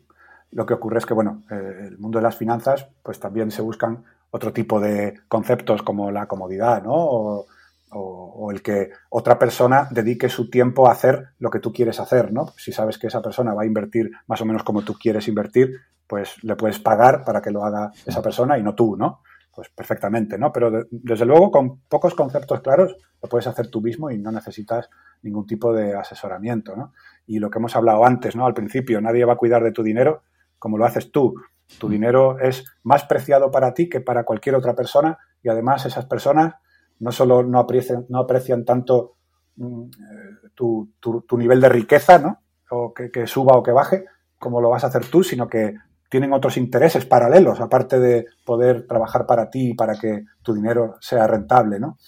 Lo 0.52 0.64
que 0.64 0.74
ocurre 0.74 0.98
es 0.98 1.06
que, 1.06 1.12
bueno, 1.12 1.42
eh, 1.50 1.88
el 1.88 1.98
mundo 1.98 2.20
de 2.20 2.22
las 2.22 2.36
finanzas, 2.36 2.86
pues 3.02 3.18
también 3.18 3.50
se 3.50 3.60
buscan 3.60 4.04
otro 4.30 4.52
tipo 4.52 4.78
de 4.78 5.18
conceptos 5.26 5.82
como 5.82 6.12
la 6.12 6.28
comodidad, 6.28 6.84
¿no? 6.84 7.46
O, 7.90 8.50
el 8.52 8.62
que 8.62 8.90
otra 9.10 9.40
persona 9.40 9.88
dedique 9.90 10.28
su 10.28 10.48
tiempo 10.48 10.86
a 10.86 10.92
hacer 10.92 11.30
lo 11.40 11.50
que 11.50 11.58
tú 11.58 11.72
quieres 11.72 11.98
hacer, 11.98 12.32
¿no? 12.32 12.52
Si 12.56 12.70
sabes 12.70 12.96
que 12.96 13.08
esa 13.08 13.20
persona 13.20 13.54
va 13.54 13.62
a 13.62 13.66
invertir 13.66 14.12
más 14.28 14.40
o 14.40 14.44
menos 14.44 14.62
como 14.62 14.82
tú 14.82 14.94
quieres 14.94 15.26
invertir, 15.26 15.80
pues 16.06 16.42
le 16.44 16.54
puedes 16.54 16.78
pagar 16.78 17.24
para 17.24 17.42
que 17.42 17.50
lo 17.50 17.64
haga 17.64 17.90
esa 18.06 18.22
persona 18.22 18.56
y 18.56 18.62
no 18.62 18.76
tú, 18.76 18.96
¿no? 18.96 19.22
Pues 19.58 19.70
perfectamente, 19.70 20.38
¿no? 20.38 20.52
Pero 20.52 20.84
desde 20.88 21.24
luego 21.24 21.50
con 21.50 21.80
pocos 21.80 22.14
conceptos 22.14 22.60
claros 22.60 22.96
lo 23.20 23.28
puedes 23.28 23.48
hacer 23.48 23.68
tú 23.68 23.80
mismo 23.80 24.08
y 24.08 24.16
no 24.16 24.30
necesitas 24.30 24.88
ningún 25.22 25.48
tipo 25.48 25.72
de 25.72 25.96
asesoramiento, 25.96 26.76
¿no? 26.76 26.92
Y 27.26 27.40
lo 27.40 27.50
que 27.50 27.58
hemos 27.58 27.74
hablado 27.74 28.04
antes, 28.04 28.36
¿no? 28.36 28.46
Al 28.46 28.54
principio, 28.54 29.00
nadie 29.00 29.24
va 29.24 29.32
a 29.32 29.36
cuidar 29.36 29.64
de 29.64 29.72
tu 29.72 29.82
dinero 29.82 30.22
como 30.60 30.78
lo 30.78 30.84
haces 30.84 31.10
tú. 31.10 31.34
Tu 31.76 31.88
dinero 31.88 32.38
es 32.38 32.66
más 32.84 33.02
preciado 33.02 33.50
para 33.50 33.74
ti 33.74 33.88
que 33.88 34.00
para 34.00 34.22
cualquier 34.22 34.54
otra 34.54 34.76
persona 34.76 35.18
y 35.42 35.48
además 35.48 35.84
esas 35.86 36.06
personas 36.06 36.54
no 37.00 37.10
solo 37.10 37.42
no 37.42 37.58
aprecian, 37.58 38.06
no 38.10 38.20
aprecian 38.20 38.64
tanto 38.64 39.16
mm, 39.56 39.82
eh, 39.82 40.50
tu, 40.54 40.88
nivel 41.36 41.60
de 41.60 41.68
riqueza, 41.68 42.20
¿no? 42.20 42.42
O 42.70 42.94
que, 42.94 43.10
que, 43.10 43.26
suba 43.26 43.56
o 43.56 43.64
que 43.64 43.72
baje, 43.72 44.04
como 44.38 44.60
lo 44.60 44.70
vas 44.70 44.84
a 44.84 44.86
hacer 44.86 45.06
tú, 45.06 45.24
sino 45.24 45.48
que 45.48 45.74
tienen 46.08 46.32
otros 46.32 46.56
intereses 46.56 47.04
paralelos, 47.04 47.60
aparte 47.60 47.98
de 47.98 48.26
poder 48.44 48.86
trabajar 48.86 49.26
para 49.26 49.50
ti 49.50 49.70
y 49.70 49.74
para 49.74 49.98
que 49.98 50.24
tu 50.42 50.54
dinero 50.54 50.96
sea 51.00 51.26
rentable, 51.26 51.78
¿no? 51.78 51.98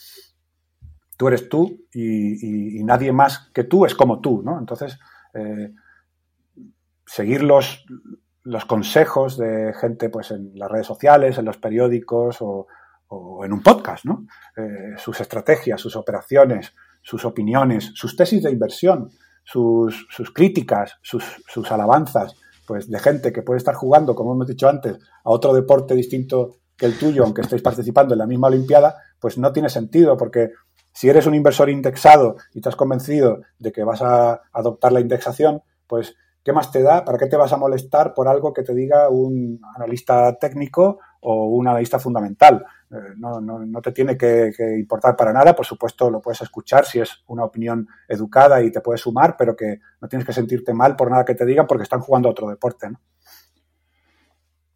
Tú 1.17 1.29
eres 1.29 1.49
tú 1.49 1.85
y, 1.93 2.83
nadie 2.83 3.13
más 3.13 3.51
que 3.53 3.65
tú 3.65 3.85
es 3.85 3.95
como 3.95 4.21
tú, 4.21 4.43
¿no? 4.43 4.59
Entonces, 4.59 4.99
eh, 5.35 5.73
seguir 7.05 7.43
los, 7.43 7.85
los 8.45 8.65
consejos 8.65 9.37
de 9.37 9.75
gente 9.79 10.09
pues 10.09 10.31
en 10.31 10.53
las 10.55 10.71
redes 10.71 10.87
sociales, 10.87 11.39
en 11.39 11.45
los 11.45 11.59
periódicos 11.59 12.39
o, 12.41 12.67
en 13.45 13.53
un 13.53 13.61
podcast, 13.63 14.05
¿no? 14.05 14.25
Eh, 14.57 14.95
sus 14.97 15.21
estrategias, 15.21 15.81
sus 15.81 15.97
operaciones, 15.97 16.73
sus 17.03 17.25
opiniones, 17.25 17.91
sus 17.95 18.15
tesis 18.15 18.45
de 18.45 18.53
inversión, 18.53 19.11
sus, 19.43 20.07
críticas, 20.33 20.97
sus, 21.03 21.25
sus, 21.49 21.73
alabanzas, 21.73 22.37
pues 22.71 22.89
de 22.89 23.01
gente 23.01 23.33
que 23.33 23.43
puede 23.43 23.59
estar 23.59 23.75
jugando, 23.75 24.15
como 24.15 24.33
hemos 24.33 24.47
dicho 24.47 24.69
antes, 24.69 24.97
a 25.25 25.31
otro 25.31 25.53
deporte 25.53 25.97
distinto 25.97 26.59
que 26.77 26.87
el 26.87 26.97
tuyo, 26.97 27.25
aunque 27.25 27.41
estéis 27.41 27.63
participando 27.63 28.15
en 28.15 28.19
la 28.21 28.29
misma 28.29 28.47
Olimpiada, 28.47 28.95
pues 29.19 29.39
no 29.39 29.53
tiene 29.53 29.69
sentido, 29.69 30.17
porque 30.17 30.53
si 30.93 31.09
eres 31.09 31.27
un 31.27 31.35
inversor 31.35 31.69
indexado 31.69 32.37
y 32.55 32.61
has 32.65 32.77
convencido 32.77 33.41
de 33.59 33.73
que 33.73 33.83
vas 33.83 34.03
a 34.03 34.43
adoptar 34.53 34.93
la 34.93 35.01
indexación, 35.01 35.65
pues 35.89 36.15
¿qué 36.45 36.53
más 36.53 36.71
te 36.71 36.81
da? 36.81 37.05
¿Para 37.05 37.19
qué 37.19 37.27
te 37.27 37.37
vas 37.37 37.53
a 37.53 37.57
molestar 37.57 38.15
por 38.15 38.29
algo 38.29 38.53
que 38.53 38.63
te 38.63 38.73
diga 38.73 39.09
un 39.09 39.61
analista 39.75 40.37
técnico 40.37 41.01
o 41.23 41.47
un 41.47 41.67
analista 41.67 41.99
fundamental? 41.99 42.65
Eh, 42.93 43.15
no, 43.17 43.41
no, 43.41 43.65
no, 43.65 43.81
te 43.81 43.93
tiene 43.93 44.17
que, 44.17 44.53
importar 44.77 45.15
para 45.15 45.33
nada, 45.33 45.55
por 45.55 45.65
supuesto 45.65 46.11
lo 46.11 46.21
puedes 46.21 46.43
escuchar 46.43 46.85
si 46.85 46.99
es 46.99 47.23
una 47.29 47.45
opinión 47.45 47.87
educada 48.09 48.61
y 48.63 48.73
te 48.73 48.81
puedes 48.81 49.01
sumar, 49.01 49.37
pero 49.39 49.55
que 49.55 49.79
no 50.01 50.09
tienes 50.09 50.27
que 50.27 50.33
sentirte 50.33 50.75
mal 50.75 50.97
por 50.97 51.09
nada 51.09 51.25
que 51.25 51.37
te 51.37 51.47
digan 51.47 51.69
porque 51.69 51.85
están 51.85 52.01
jugando 52.01 52.29
a 52.29 52.33
otro 52.33 52.49
deporte. 52.49 52.91
¿no? 52.91 53.01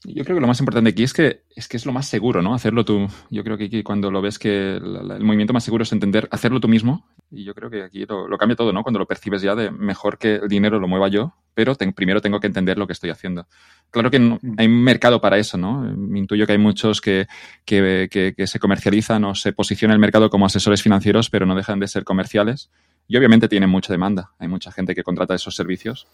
Yo 0.07 0.23
creo 0.25 0.37
que 0.37 0.41
lo 0.41 0.47
más 0.47 0.61
importante 0.61 0.91
aquí 0.91 1.03
es 1.03 1.15
que 1.15 1.45
es 1.57 1.67
que 1.67 1.79
es 1.79 1.87
lo 1.87 1.93
más 1.93 2.07
seguro, 2.07 2.43
¿no? 2.43 2.55
Hacerlo 2.55 2.85
tú. 2.85 3.09
Yo 3.31 3.43
creo 3.43 3.57
que 3.57 3.65
aquí 3.65 3.83
cuando 3.83 4.11
lo 4.11 4.21
ves 4.21 4.39
que 4.39 4.77
el, 4.77 5.25
movimiento 5.25 5.55
más 5.55 5.65
seguro 5.65 5.85
es 5.85 5.93
entender 5.93 6.29
hacerlo 6.31 6.61
tú 6.61 6.69
mismo. 6.69 7.09
Y 7.31 7.45
yo 7.45 7.55
creo 7.55 7.71
que 7.71 7.83
aquí 7.83 8.05
lo, 8.05 8.37
cambia 8.37 8.55
todo, 8.55 8.73
¿no? 8.73 8.83
Cuando 8.83 8.99
lo 8.99 9.07
percibes 9.07 9.41
ya 9.41 9.55
de 9.55 9.71
mejor 9.71 10.19
que 10.19 10.37
el 10.37 10.49
dinero 10.49 10.79
lo 10.79 10.89
mueva 10.89 11.09
yo, 11.09 11.35
pero 11.55 11.75
primero 11.97 12.21
tengo 12.21 12.39
que 12.39 12.47
entender 12.47 12.77
lo 12.77 12.87
que 12.87 12.93
estoy 12.93 13.11
haciendo. 13.11 13.47
Claro 13.91 14.11
que 14.11 14.19
mm. 14.19 14.39
hay 14.59 14.67
un 14.67 14.83
mercado 14.83 15.23
para 15.23 15.39
eso, 15.39 15.57
¿no? 15.57 15.81
Me 15.81 16.19
intuyo 16.19 16.47
que 16.47 16.53
hay 16.53 16.59
muchos 16.59 17.01
que, 17.01 17.27
que, 17.65 18.09
que, 18.37 18.47
se 18.47 18.59
comercializan 18.59 19.25
o 19.25 19.35
se 19.35 19.55
posicionan 19.55 19.95
en 19.95 19.97
el 19.97 20.01
mercado 20.01 20.29
como 20.29 20.45
asesores 20.45 20.83
financieros, 20.83 21.31
pero 21.31 21.47
no 21.47 21.55
dejan 21.55 21.81
de 21.81 21.89
ser 21.89 22.05
comerciales. 22.05 22.71
Y 23.09 23.17
obviamente 23.17 23.49
tienen 23.49 23.71
mucha 23.71 23.93
demanda. 23.93 24.33
Hay 24.39 24.49
mucha 24.49 24.71
gente 24.71 24.95
que 24.95 25.03
contrata 25.03 25.35
esos 25.35 25.55
servicios 25.55 26.07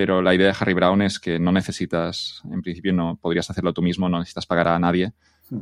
pero 0.00 0.22
la 0.22 0.34
idea 0.34 0.46
de 0.46 0.56
Harry 0.58 0.72
Brown 0.72 1.02
es 1.02 1.20
que 1.20 1.38
no 1.38 1.52
necesitas, 1.52 2.40
en 2.50 2.62
principio 2.62 2.90
no 2.94 3.18
podrías 3.20 3.50
hacerlo 3.50 3.74
tú 3.74 3.82
mismo, 3.82 4.08
no 4.08 4.18
necesitas 4.18 4.46
pagar 4.46 4.68
a 4.68 4.78
nadie 4.78 5.12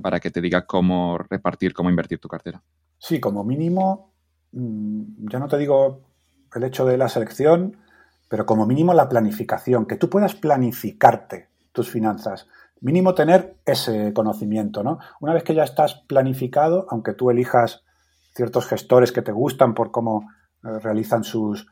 para 0.00 0.20
que 0.20 0.30
te 0.30 0.40
diga 0.40 0.64
cómo 0.64 1.18
repartir, 1.18 1.74
cómo 1.74 1.90
invertir 1.90 2.20
tu 2.20 2.28
cartera. 2.28 2.62
Sí, 2.98 3.18
como 3.18 3.42
mínimo, 3.42 4.12
mm, 4.52 5.28
ya 5.28 5.40
no 5.40 5.48
te 5.48 5.58
digo 5.58 6.02
el 6.54 6.62
hecho 6.62 6.86
de 6.86 6.96
la 6.96 7.08
selección, 7.08 7.78
pero 8.28 8.46
como 8.46 8.64
mínimo 8.64 8.94
la 8.94 9.08
planificación, 9.08 9.86
que 9.86 9.96
tú 9.96 10.08
puedas 10.08 10.36
planificarte 10.36 11.48
tus 11.72 11.90
finanzas, 11.90 12.46
mínimo 12.80 13.16
tener 13.16 13.56
ese 13.66 14.12
conocimiento, 14.12 14.84
¿no? 14.84 15.00
Una 15.18 15.34
vez 15.34 15.42
que 15.42 15.56
ya 15.56 15.64
estás 15.64 15.96
planificado, 16.06 16.86
aunque 16.90 17.12
tú 17.12 17.32
elijas 17.32 17.82
ciertos 18.36 18.66
gestores 18.66 19.10
que 19.10 19.22
te 19.22 19.32
gustan 19.32 19.74
por 19.74 19.90
cómo 19.90 20.30
eh, 20.62 20.78
realizan 20.78 21.24
sus, 21.24 21.66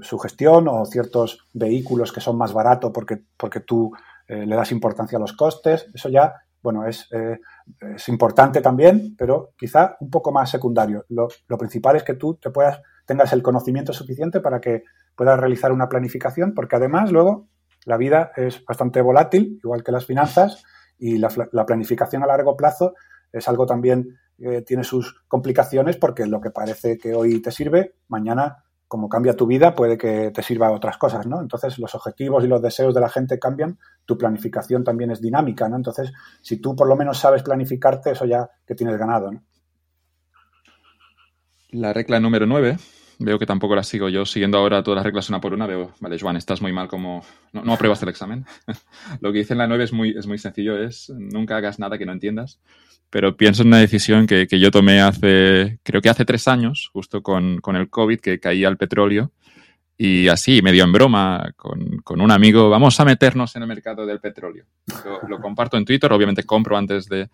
su, 0.00 0.18
gestión 0.18 0.68
o 0.68 0.84
ciertos 0.86 1.46
vehículos 1.52 2.12
que 2.12 2.20
son 2.20 2.36
más 2.36 2.52
baratos 2.52 2.90
porque, 2.92 3.22
porque 3.36 3.60
tú 3.60 3.92
eh, 4.26 4.46
le 4.46 4.56
das 4.56 4.72
importancia 4.72 5.18
a 5.18 5.20
los 5.20 5.32
costes. 5.32 5.86
Eso 5.92 6.08
ya, 6.08 6.34
bueno, 6.62 6.86
es, 6.86 7.08
eh, 7.12 7.38
es 7.94 8.08
importante 8.08 8.60
también, 8.60 9.14
pero 9.16 9.50
quizá 9.56 9.96
un 10.00 10.10
poco 10.10 10.32
más 10.32 10.50
secundario. 10.50 11.04
Lo, 11.08 11.28
principal 11.58 11.96
es 11.96 12.02
que 12.02 12.14
tú 12.14 12.34
te 12.34 12.50
puedas, 12.50 12.80
tengas 13.06 13.32
el 13.32 13.42
conocimiento 13.42 13.92
suficiente 13.92 14.40
para 14.40 14.60
que 14.60 14.84
puedas 15.14 15.38
realizar 15.38 15.72
una 15.72 15.88
planificación, 15.88 16.54
porque 16.54 16.76
además 16.76 17.12
luego 17.12 17.48
la 17.84 17.96
vida 17.96 18.32
es 18.36 18.64
bastante 18.64 19.02
volátil, 19.02 19.60
igual 19.62 19.84
que 19.84 19.92
las 19.92 20.06
finanzas, 20.06 20.62
y 20.98 21.18
la, 21.18 21.28
la 21.52 21.66
planificación 21.66 22.22
a 22.22 22.26
largo 22.26 22.56
plazo 22.56 22.94
es 23.32 23.46
algo 23.48 23.66
también 23.66 24.16
que 24.38 24.62
tiene 24.62 24.84
sus 24.84 25.22
complicaciones 25.28 25.96
porque 25.96 26.26
lo 26.26 26.40
que 26.40 26.50
parece 26.50 26.98
que 26.98 27.14
hoy 27.14 27.40
te 27.40 27.50
sirve, 27.50 27.96
mañana 28.08 28.64
como 28.94 29.08
cambia 29.08 29.34
tu 29.34 29.44
vida, 29.44 29.74
puede 29.74 29.98
que 29.98 30.30
te 30.30 30.40
sirva 30.40 30.68
a 30.68 30.70
otras 30.70 30.98
cosas, 30.98 31.26
¿no? 31.26 31.40
Entonces, 31.40 31.80
los 31.80 31.96
objetivos 31.96 32.44
y 32.44 32.46
los 32.46 32.62
deseos 32.62 32.94
de 32.94 33.00
la 33.00 33.08
gente 33.08 33.40
cambian, 33.40 33.76
tu 34.04 34.16
planificación 34.16 34.84
también 34.84 35.10
es 35.10 35.20
dinámica, 35.20 35.68
¿no? 35.68 35.74
Entonces, 35.74 36.12
si 36.42 36.58
tú 36.58 36.76
por 36.76 36.86
lo 36.86 36.94
menos 36.94 37.18
sabes 37.18 37.42
planificarte, 37.42 38.12
eso 38.12 38.24
ya 38.24 38.48
que 38.64 38.76
tienes 38.76 38.96
ganado, 38.96 39.32
¿no? 39.32 39.42
La 41.70 41.92
regla 41.92 42.20
número 42.20 42.46
9, 42.46 42.76
veo 43.18 43.36
que 43.36 43.46
tampoco 43.46 43.74
la 43.74 43.82
sigo 43.82 44.08
yo, 44.08 44.24
siguiendo 44.24 44.58
ahora 44.58 44.84
todas 44.84 44.98
las 44.98 45.06
reglas 45.06 45.28
una 45.28 45.40
por 45.40 45.54
una, 45.54 45.66
veo, 45.66 45.90
vale, 45.98 46.16
Juan, 46.16 46.36
estás 46.36 46.62
muy 46.62 46.72
mal 46.72 46.86
como... 46.86 47.24
No, 47.52 47.72
apruebas 47.72 48.00
el 48.04 48.10
examen. 48.10 48.46
Lo 49.20 49.32
que 49.32 49.38
dice 49.38 49.54
en 49.54 49.58
la 49.58 49.66
9 49.66 49.82
es 49.82 49.92
muy, 49.92 50.16
es 50.16 50.28
muy 50.28 50.38
sencillo, 50.38 50.80
es 50.80 51.10
nunca 51.10 51.56
hagas 51.56 51.80
nada 51.80 51.98
que 51.98 52.06
no 52.06 52.12
entiendas 52.12 52.60
pero 53.14 53.36
pienso 53.36 53.62
en 53.62 53.68
una 53.68 53.78
decisión 53.78 54.26
que, 54.26 54.48
que, 54.48 54.58
yo 54.58 54.72
tomé 54.72 55.00
hace, 55.00 55.78
creo 55.84 56.02
que 56.02 56.08
hace 56.08 56.24
tres 56.24 56.48
años, 56.48 56.90
justo 56.92 57.22
con, 57.22 57.60
con 57.60 57.76
el 57.76 57.88
COVID, 57.88 58.18
que 58.18 58.40
caía 58.40 58.66
el 58.66 58.76
petróleo. 58.76 59.30
Y 59.96 60.26
así, 60.26 60.62
medio 60.62 60.82
en 60.82 60.90
broma, 60.90 61.52
con, 61.54 61.98
con, 61.98 62.20
un 62.20 62.32
amigo, 62.32 62.68
vamos 62.68 62.98
a 62.98 63.04
meternos 63.04 63.54
en 63.54 63.62
el 63.62 63.68
mercado 63.68 64.04
del 64.04 64.18
petróleo. 64.18 64.64
Lo, 65.04 65.28
lo, 65.28 65.40
comparto 65.40 65.76
en 65.76 65.84
Twitter, 65.84 66.12
obviamente 66.12 66.42
compro 66.42 66.76
antes 66.76 67.08
de... 67.08 67.30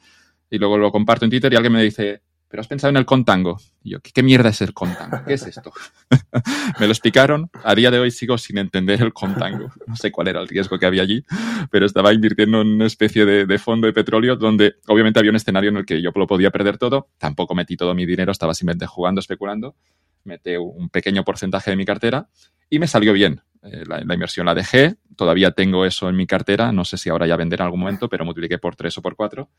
Y 0.51 0.59
luego 0.59 0.77
lo 0.77 0.93
comparto 0.93 1.25
en 1.25 1.31
Twitter 1.31 1.51
y 1.51 1.57
alguien 1.57 1.73
me 1.73 1.83
dice, 1.83 2.21
¿pero 2.51 2.63
has 2.63 2.67
pensado 2.67 2.91
en 2.91 2.97
el 2.97 3.07
contango? 3.07 3.61
Y 3.83 3.91
yo, 3.91 4.01
¿qué, 4.01 4.23
mierda 4.25 4.49
es 4.49 4.61
el 4.61 4.75
contango? 4.75 5.23
¿Qué 5.25 5.35
es 5.35 5.47
esto? 5.47 5.73
me 6.81 6.87
lo 6.87 6.93
explicaron. 6.93 7.49
A 7.63 7.77
día 7.77 7.93
de 7.93 8.01
hoy 8.01 8.11
sigo 8.11 8.37
sin 8.39 8.59
entender 8.59 9.01
el 9.01 9.13
contango. 9.13 9.73
No 9.87 9.95
sé 9.95 10.11
cuál 10.11 10.29
era 10.29 10.41
el 10.41 10.49
riesgo 10.49 10.77
que 10.77 10.85
había 10.85 11.03
allí, 11.03 11.25
pero 11.71 11.87
estaba 11.87 12.13
invirtiendo 12.13 12.61
en 12.61 12.67
una 12.67 12.87
especie 12.87 13.25
de, 13.25 13.59
fondo 13.59 13.87
de 13.87 13.93
petróleo 13.93 14.35
donde 14.35 14.75
obviamente 14.89 15.21
había 15.21 15.31
un 15.31 15.37
escenario 15.37 15.71
en 15.71 15.77
el 15.77 15.87
que 15.87 16.03
yo 16.03 16.11
lo 16.13 16.27
podía 16.27 16.51
perder 16.51 16.77
todo. 16.77 17.09
Tampoco 17.19 17.55
metí 17.55 17.77
todo 17.77 17.95
mi 17.95 18.05
dinero, 18.05 18.33
estaba 18.33 18.53
simplemente 18.53 18.87
jugando, 18.87 19.21
especulando. 19.21 19.77
Metí 20.25 20.57
un 20.57 20.89
pequeño 20.89 21.23
porcentaje 21.25 21.71
de 21.71 21.77
mi 21.77 21.85
cartera 21.85 22.29
y 22.69 22.81
me 22.81 22.89
salió 22.89 23.13
bien. 23.13 23.43
Eh, 23.63 23.85
la, 23.87 24.01
inversión 24.01 24.47
la 24.47 24.55
dejé, 24.55 24.97
todavía 25.17 25.53
tengo 25.53 25.85
eso 25.85 26.09
en 26.09 26.17
mi 26.17 26.27
cartera, 26.27 26.73
no 26.73 26.85
sé 26.85 26.97
si 26.97 27.11
ahora 27.11 27.27
ya 27.27 27.37
vender 27.37 27.61
en 27.61 27.67
algún 27.67 27.81
momento, 27.81 28.09
pero 28.09 28.25
multipliqué 28.25 28.59
por 28.59 28.75
tres 28.75 28.97
o 28.99 29.03
por 29.03 29.15
cuatro 29.15 29.51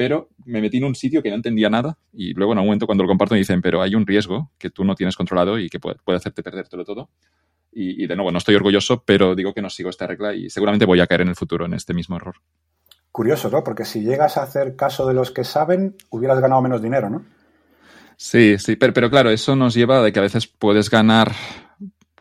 pero 0.00 0.30
me 0.46 0.62
metí 0.62 0.78
en 0.78 0.84
un 0.84 0.94
sitio 0.94 1.22
que 1.22 1.28
no 1.28 1.34
entendía 1.34 1.68
nada 1.68 1.98
y 2.10 2.32
luego 2.32 2.52
en 2.52 2.58
algún 2.58 2.68
momento 2.68 2.86
cuando 2.86 3.04
lo 3.04 3.08
comparto 3.08 3.34
me 3.34 3.40
dicen, 3.40 3.60
pero 3.60 3.82
hay 3.82 3.94
un 3.94 4.06
riesgo 4.06 4.50
que 4.56 4.70
tú 4.70 4.82
no 4.82 4.94
tienes 4.94 5.14
controlado 5.14 5.58
y 5.58 5.68
que 5.68 5.78
puede, 5.78 5.96
puede 6.02 6.16
hacerte 6.16 6.42
perdértelo 6.42 6.86
todo. 6.86 7.10
Y, 7.70 8.06
de 8.06 8.16
nuevo, 8.16 8.32
no 8.32 8.38
estoy 8.38 8.54
orgulloso, 8.54 9.04
pero 9.04 9.34
digo 9.34 9.52
que 9.52 9.60
no 9.60 9.68
sigo 9.68 9.90
esta 9.90 10.06
regla 10.06 10.34
y 10.34 10.48
seguramente 10.48 10.86
voy 10.86 11.00
a 11.00 11.06
caer 11.06 11.20
en 11.20 11.28
el 11.28 11.36
futuro 11.36 11.66
en 11.66 11.74
este 11.74 11.92
mismo 11.92 12.16
error. 12.16 12.36
Curioso, 13.12 13.50
¿no? 13.50 13.62
Porque 13.62 13.84
si 13.84 14.00
llegas 14.00 14.38
a 14.38 14.42
hacer 14.44 14.74
caso 14.74 15.06
de 15.06 15.12
los 15.12 15.32
que 15.32 15.44
saben, 15.44 15.96
hubieras 16.08 16.40
ganado 16.40 16.62
menos 16.62 16.80
dinero, 16.80 17.10
¿no? 17.10 17.26
Sí, 18.16 18.56
sí, 18.56 18.76
pero, 18.76 18.94
pero 18.94 19.10
claro, 19.10 19.28
eso 19.28 19.54
nos 19.54 19.74
lleva 19.74 20.02
a 20.02 20.10
que 20.10 20.18
a 20.18 20.22
veces 20.22 20.46
puedes 20.46 20.88
ganar 20.88 21.32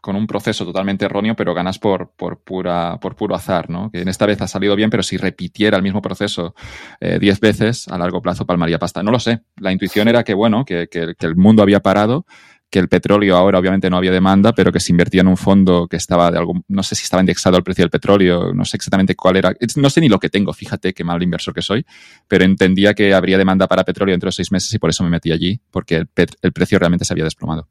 con 0.02 0.16
un 0.16 0.28
proceso 0.28 0.66
totalmente 0.66 1.06
erróneo, 1.06 1.36
pero 1.36 1.54
ganas 1.54 1.80
por, 1.80 2.12
por, 2.16 2.40
pura, 2.42 3.00
por 3.00 3.16
puro 3.16 3.36
azar, 3.36 3.70
¿no? 3.70 3.92
Que 3.92 4.02
en 4.02 4.08
esta 4.08 4.26
vez 4.26 4.42
ha 4.42 4.48
salido 4.48 4.76
bien, 4.76 4.90
pero 4.90 5.04
si 5.04 5.18
repitiera 5.18 5.78
el 5.78 5.84
mismo 5.84 6.02
proceso 6.02 6.56
eh, 7.00 7.20
diez 7.20 7.40
veces, 7.40 7.88
a 7.88 7.98
largo 7.98 8.22
plazo 8.22 8.46
palmaría 8.46 8.80
pasta. 8.80 9.04
No 9.04 9.12
lo 9.12 9.20
sé. 9.20 9.42
La 9.58 9.72
intuición 9.72 10.08
era 10.08 10.24
que, 10.24 10.34
bueno, 10.34 10.66
que, 10.66 10.88
que, 10.90 11.16
el 11.20 11.36
mundo 11.36 11.64
había 11.64 11.82
parado 11.82 12.26
que 12.70 12.80
el 12.80 12.88
petróleo 12.88 13.36
ahora 13.36 13.58
obviamente 13.58 13.90
no 13.90 13.98
había 13.98 14.12
demanda, 14.12 14.54
pero 14.54 14.72
que 14.72 14.80
se 14.80 14.92
invertía 14.92 15.22
en 15.22 15.28
un 15.28 15.38
fondo 15.38 15.88
que 15.88 15.98
estaba 15.98 16.30
de 16.30 16.38
algo, 16.38 16.54
no 16.68 16.84
sé 16.84 16.94
si 16.94 17.04
estaba 17.04 17.22
indexado 17.22 17.58
al 17.58 17.64
precio 17.64 17.84
del 17.84 17.90
petróleo, 17.90 18.54
no 18.54 18.64
sé 18.64 18.78
exactamente 18.78 19.16
cuál 19.16 19.38
era, 19.38 19.56
no 19.76 19.90
sé 19.90 20.02
ni 20.02 20.08
lo 20.08 20.20
que 20.20 20.30
tengo, 20.30 20.54
fíjate 20.54 20.94
qué 20.94 21.04
mal 21.04 21.22
inversor 21.24 21.54
que 21.54 21.64
soy, 21.64 21.84
pero 22.28 22.46
entendía 22.46 22.94
que 22.94 23.14
habría 23.14 23.40
demanda 23.40 23.68
para 23.68 23.84
petróleo 23.84 24.14
dentro 24.14 24.28
de 24.28 24.34
seis 24.34 24.52
meses 24.52 24.72
y 24.72 24.78
por 24.78 24.92
eso 24.92 25.04
me 25.04 25.10
metí 25.10 25.32
allí, 25.32 25.60
porque 25.72 25.96
el, 25.96 26.10
el 26.44 26.54
precio 26.54 26.78
realmente 26.78 27.06
se 27.06 27.14
había 27.14 27.24
desplomado. 27.24 27.68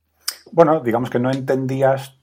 Bueno, 0.53 0.81
digamos 0.81 1.11
que 1.11 1.19
no 1.19 1.31
entendías 1.31 2.18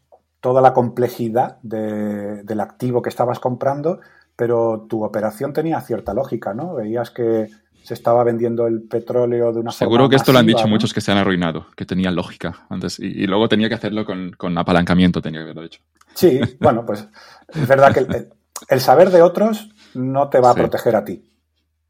toda 0.45 0.61
la 0.61 0.73
complejidad 0.73 1.57
de, 1.63 2.43
del 2.43 2.59
activo 2.59 3.01
que 3.01 3.09
estabas 3.09 3.39
comprando, 3.39 3.99
pero 4.35 4.85
tu 4.87 5.03
operación 5.03 5.53
tenía 5.53 5.81
cierta 5.81 6.13
lógica, 6.13 6.53
¿no? 6.53 6.75
Veías 6.75 7.09
que 7.09 7.49
se 7.81 7.95
estaba 7.95 8.23
vendiendo 8.23 8.67
el 8.67 8.83
petróleo 8.83 9.51
de 9.51 9.61
una 9.61 9.71
Seguro 9.71 10.07
que 10.07 10.17
esto 10.17 10.31
lo 10.31 10.37
han 10.37 10.45
dicho 10.45 10.67
muchos 10.67 10.93
que 10.93 11.01
se 11.01 11.11
han 11.11 11.17
arruinado, 11.17 11.65
que 11.75 11.83
tenían 11.87 12.13
lógica 12.13 12.67
antes. 12.69 12.99
Y, 12.99 13.25
luego 13.25 13.49
tenía 13.49 13.69
que 13.69 13.73
hacerlo 13.73 14.05
con, 14.05 14.33
con, 14.37 14.55
apalancamiento, 14.55 15.19
tenía 15.19 15.39
que 15.39 15.45
haberlo 15.45 15.63
hecho. 15.63 15.81
Sí, 16.13 16.39
bueno, 16.59 16.85
pues 16.85 17.07
es 17.47 17.67
verdad 17.67 17.91
que 17.91 18.01
el, 18.01 18.29
el 18.69 18.79
saber 18.79 19.09
de 19.09 19.23
otros 19.23 19.71
no 19.95 20.29
te 20.29 20.39
va 20.39 20.51
a 20.51 20.53
proteger 20.53 20.95
a 20.95 21.05
ti. 21.05 21.27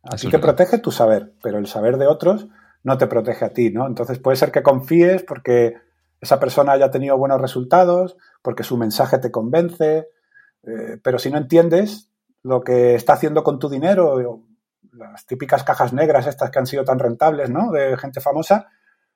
Así 0.02 0.30
que 0.30 0.40
protege 0.40 0.78
tu 0.78 0.92
saber, 0.92 1.34
pero 1.44 1.58
el 1.58 1.68
saber 1.68 1.98
de 1.98 2.08
otros 2.08 2.48
no 2.84 2.98
te 2.98 3.08
protege 3.08 3.44
a 3.44 3.50
ti, 3.50 3.70
¿no? 3.70 3.86
Entonces 3.86 4.18
puede 4.18 4.38
ser 4.38 4.54
que 4.54 4.64
confíes 4.64 5.24
porque 5.24 5.74
esa 6.26 6.40
persona 6.40 6.74
haya 6.74 6.92
tenido 6.92 7.18
buenos 7.18 7.40
resultados, 7.40 8.18
porque 8.42 8.64
su 8.64 8.78
mensaje 8.78 9.18
te 9.20 9.32
convence, 9.32 10.10
eh, 10.64 11.00
pero 11.04 11.20
si 11.20 11.30
no 11.32 11.38
entiendes 11.38 12.12
lo 12.44 12.62
que 12.62 12.96
está 12.96 13.14
haciendo 13.14 13.44
con 13.44 13.60
tu 13.60 13.70
dinero, 13.70 14.44
las 14.92 15.26
típicas 15.26 15.64
cajas 15.64 15.94
negras 15.94 16.28
estas 16.28 16.52
que 16.52 16.60
han 16.60 16.68
sido 16.68 16.84
tan 16.84 17.00
rentables, 17.00 17.50
¿no? 17.50 17.72
De 17.72 17.98
gente 17.98 18.22
famosa, 18.22 18.68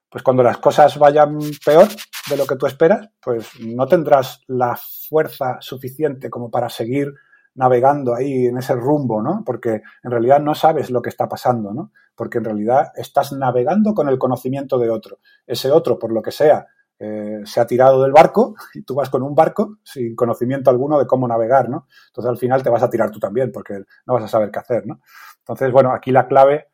pues 0.10 0.24
cuando 0.24 0.44
las 0.44 0.58
cosas 0.58 0.98
vayan 0.98 1.38
peor 1.66 1.88
de 2.30 2.38
lo 2.38 2.46
que 2.46 2.56
tú 2.56 2.66
esperas, 2.66 3.10
pues 3.22 3.60
no 3.60 3.88
tendrás 3.88 4.42
la 4.48 4.78
fuerza 5.10 5.58
suficiente 5.60 6.30
como 6.30 6.50
para 6.50 6.70
seguir 6.70 7.14
navegando 7.56 8.16
ahí 8.16 8.48
en 8.48 8.58
ese 8.58 8.74
rumbo, 8.76 9.22
¿no? 9.22 9.44
Porque 9.46 9.82
en 10.04 10.12
realidad 10.12 10.40
no 10.40 10.56
sabes 10.56 10.90
lo 10.90 11.02
que 11.02 11.10
está 11.10 11.28
pasando, 11.28 11.74
¿no? 11.74 11.92
Porque 12.16 12.38
en 12.38 12.46
realidad 12.46 12.92
estás 12.96 13.32
navegando 13.34 13.94
con 13.94 14.10
el 14.10 14.18
conocimiento 14.18 14.78
de 14.80 14.90
otro. 14.90 15.20
Ese 15.46 15.72
otro, 15.72 16.00
por 16.00 16.12
lo 16.12 16.22
que 16.22 16.32
sea, 16.32 16.68
eh, 17.02 17.42
se 17.46 17.62
ha 17.62 17.66
tirado 17.66 18.04
del 18.04 18.12
barco 18.12 18.56
y 18.74 18.82
tú 18.82 18.94
vas 18.94 19.10
con 19.10 19.24
un 19.24 19.34
barco 19.34 19.78
sin 19.84 20.16
conocimiento 20.16 20.70
alguno 20.70 21.00
de 21.00 21.08
cómo 21.08 21.28
navegar, 21.28 21.70
¿no? 21.70 21.88
Entonces 22.08 22.30
al 22.30 22.38
final 22.38 22.62
te 22.62 22.70
vas 22.70 22.84
a 22.84 22.90
tirar 22.90 23.10
tú 23.10 23.20
también 23.20 23.52
porque 23.52 23.84
no 24.06 24.14
vas 24.14 24.24
a 24.24 24.28
saber 24.28 24.52
qué 24.52 24.60
hacer, 24.60 24.86
¿no? 24.86 25.00
Entonces, 25.40 25.72
bueno, 25.72 25.94
aquí 25.94 26.12
la 26.12 26.28
clave 26.28 26.68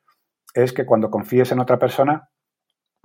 es 0.53 0.73
que 0.73 0.85
cuando 0.85 1.10
confíes 1.11 1.52
en 1.52 1.60
otra 1.60 1.77
persona, 1.77 2.30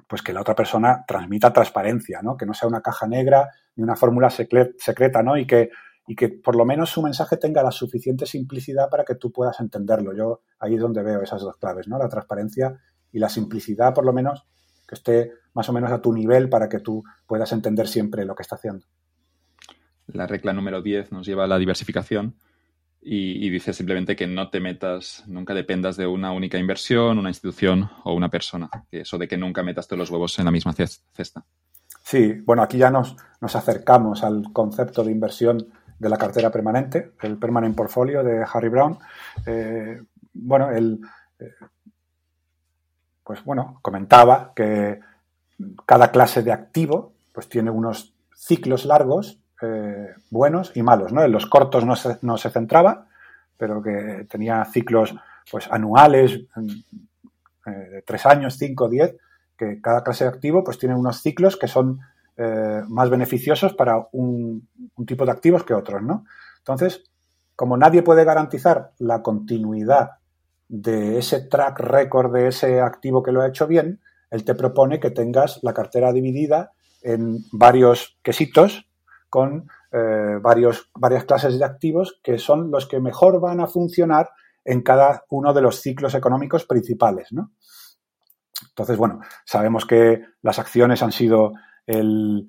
pues 0.08 0.22
que 0.22 0.32
la 0.32 0.40
otra 0.40 0.54
persona 0.54 1.04
transmita 1.06 1.52
transparencia, 1.52 2.20
¿no? 2.22 2.36
Que 2.36 2.46
no 2.46 2.54
sea 2.54 2.68
una 2.68 2.80
caja 2.80 3.06
negra 3.06 3.50
ni 3.76 3.84
una 3.84 3.96
fórmula 3.96 4.30
secreta, 4.30 5.22
¿no? 5.22 5.36
Y 5.36 5.46
que, 5.46 5.70
y 6.06 6.16
que 6.16 6.28
por 6.28 6.56
lo 6.56 6.64
menos 6.64 6.90
su 6.90 7.02
mensaje 7.02 7.36
tenga 7.36 7.62
la 7.62 7.70
suficiente 7.70 8.26
simplicidad 8.26 8.88
para 8.88 9.04
que 9.04 9.14
tú 9.14 9.30
puedas 9.30 9.60
entenderlo. 9.60 10.12
Yo 10.16 10.42
ahí 10.58 10.74
es 10.74 10.80
donde 10.80 11.02
veo 11.02 11.22
esas 11.22 11.42
dos 11.42 11.56
claves, 11.58 11.86
¿no? 11.86 11.98
La 11.98 12.08
transparencia 12.08 12.76
y 13.12 13.18
la 13.18 13.28
simplicidad, 13.28 13.94
por 13.94 14.04
lo 14.04 14.12
menos, 14.12 14.46
que 14.90 14.96
esté 14.96 15.32
más 15.54 15.68
o 15.68 15.72
menos 15.72 15.92
a 15.92 16.02
tu 16.02 16.12
nivel 16.12 16.48
para 16.48 16.68
que 16.68 16.80
tú 16.80 17.04
puedas 17.24 17.52
entender 17.52 17.86
siempre 17.86 18.24
lo 18.24 18.34
que 18.34 18.42
está 18.42 18.56
haciendo. 18.56 18.84
La 20.08 20.26
regla 20.26 20.52
número 20.52 20.82
10 20.82 21.12
nos 21.12 21.24
lleva 21.24 21.44
a 21.44 21.46
la 21.46 21.58
diversificación 21.58 22.34
y, 23.00 23.48
dice 23.48 23.72
simplemente 23.72 24.16
que 24.16 24.26
no 24.26 24.50
te 24.50 24.58
metas, 24.58 25.22
nunca 25.28 25.54
dependas 25.54 25.96
de 25.96 26.08
una 26.08 26.32
única 26.32 26.58
inversión, 26.58 27.18
una 27.18 27.30
institución 27.30 27.88
o 28.02 28.14
una 28.14 28.28
persona. 28.28 28.68
eso 28.90 29.16
de 29.16 29.28
que 29.28 29.38
nunca 29.38 29.62
metas 29.62 29.86
todos 29.86 30.00
los 30.00 30.10
huevos 30.10 30.36
en 30.40 30.46
la 30.46 30.50
misma 30.50 30.72
cesta. 30.72 31.44
Sí, 32.02 32.32
bueno, 32.44 32.62
aquí 32.62 32.76
ya 32.76 32.90
nos, 32.90 33.16
nos 33.40 33.54
acercamos 33.54 34.24
al 34.24 34.52
concepto 34.52 35.04
de 35.04 35.12
inversión 35.12 35.68
de 36.00 36.08
la 36.08 36.16
cartera 36.16 36.50
permanente, 36.50 37.12
el 37.22 37.38
Permanent 37.38 37.76
Portfolio 37.76 38.24
de 38.24 38.44
Harry 38.52 38.68
Brown. 38.68 38.98
Eh, 39.46 40.02
bueno, 40.32 40.70
él 40.70 41.00
eh, 41.38 41.52
pues 43.30 43.44
bueno, 43.44 43.78
comentaba 43.80 44.50
que 44.56 44.98
cada 45.86 46.10
clase 46.10 46.42
de 46.42 46.50
activo 46.50 47.12
pues 47.32 47.48
tiene 47.48 47.70
unos 47.70 48.12
ciclos 48.34 48.86
largos, 48.86 49.38
eh, 49.62 50.08
buenos 50.30 50.72
y 50.74 50.82
malos, 50.82 51.12
¿no? 51.12 51.22
En 51.22 51.30
los 51.30 51.46
cortos 51.46 51.86
no 51.86 51.94
se, 51.94 52.18
no 52.22 52.36
se, 52.36 52.50
centraba, 52.50 53.06
pero 53.56 53.80
que 53.80 54.26
tenía 54.28 54.64
ciclos 54.64 55.14
pues 55.48 55.68
anuales, 55.70 56.40
eh, 57.66 57.70
de 57.70 58.02
tres 58.02 58.26
años, 58.26 58.56
cinco, 58.58 58.88
diez, 58.88 59.14
que 59.56 59.80
cada 59.80 60.02
clase 60.02 60.24
de 60.24 60.30
activo 60.30 60.64
pues 60.64 60.76
tiene 60.76 60.96
unos 60.96 61.22
ciclos 61.22 61.56
que 61.56 61.68
son 61.68 62.00
eh, 62.36 62.82
más 62.88 63.10
beneficiosos 63.10 63.74
para 63.74 64.08
un, 64.10 64.66
un, 64.96 65.06
tipo 65.06 65.24
de 65.24 65.30
activos 65.30 65.62
que 65.62 65.74
otros, 65.74 66.02
¿no? 66.02 66.24
Entonces, 66.58 67.04
como 67.54 67.76
nadie 67.76 68.02
puede 68.02 68.24
garantizar 68.24 68.90
la 68.98 69.22
continuidad 69.22 70.19
de 70.70 71.18
ese 71.18 71.40
track 71.40 71.80
record 71.80 72.32
de 72.32 72.46
ese 72.46 72.80
activo 72.80 73.24
que 73.24 73.32
lo 73.32 73.42
ha 73.42 73.48
hecho 73.48 73.66
bien, 73.66 74.00
él 74.30 74.44
te 74.44 74.54
propone 74.54 75.00
que 75.00 75.10
tengas 75.10 75.58
la 75.62 75.74
cartera 75.74 76.12
dividida 76.12 76.70
en 77.02 77.38
varios 77.50 78.18
quesitos 78.22 78.88
con 79.28 79.68
eh, 79.90 80.38
varios, 80.40 80.88
varias 80.94 81.24
clases 81.24 81.58
de 81.58 81.64
activos 81.64 82.20
que 82.22 82.38
son 82.38 82.70
los 82.70 82.86
que 82.86 83.00
mejor 83.00 83.40
van 83.40 83.60
a 83.60 83.66
funcionar 83.66 84.30
en 84.64 84.82
cada 84.82 85.24
uno 85.30 85.52
de 85.52 85.62
los 85.62 85.80
ciclos 85.80 86.14
económicos 86.14 86.66
principales. 86.66 87.32
¿no? 87.32 87.50
Entonces, 88.68 88.96
bueno, 88.96 89.20
sabemos 89.44 89.84
que 89.86 90.22
las 90.42 90.60
acciones 90.60 91.02
han 91.02 91.10
sido 91.10 91.52
el, 91.84 92.46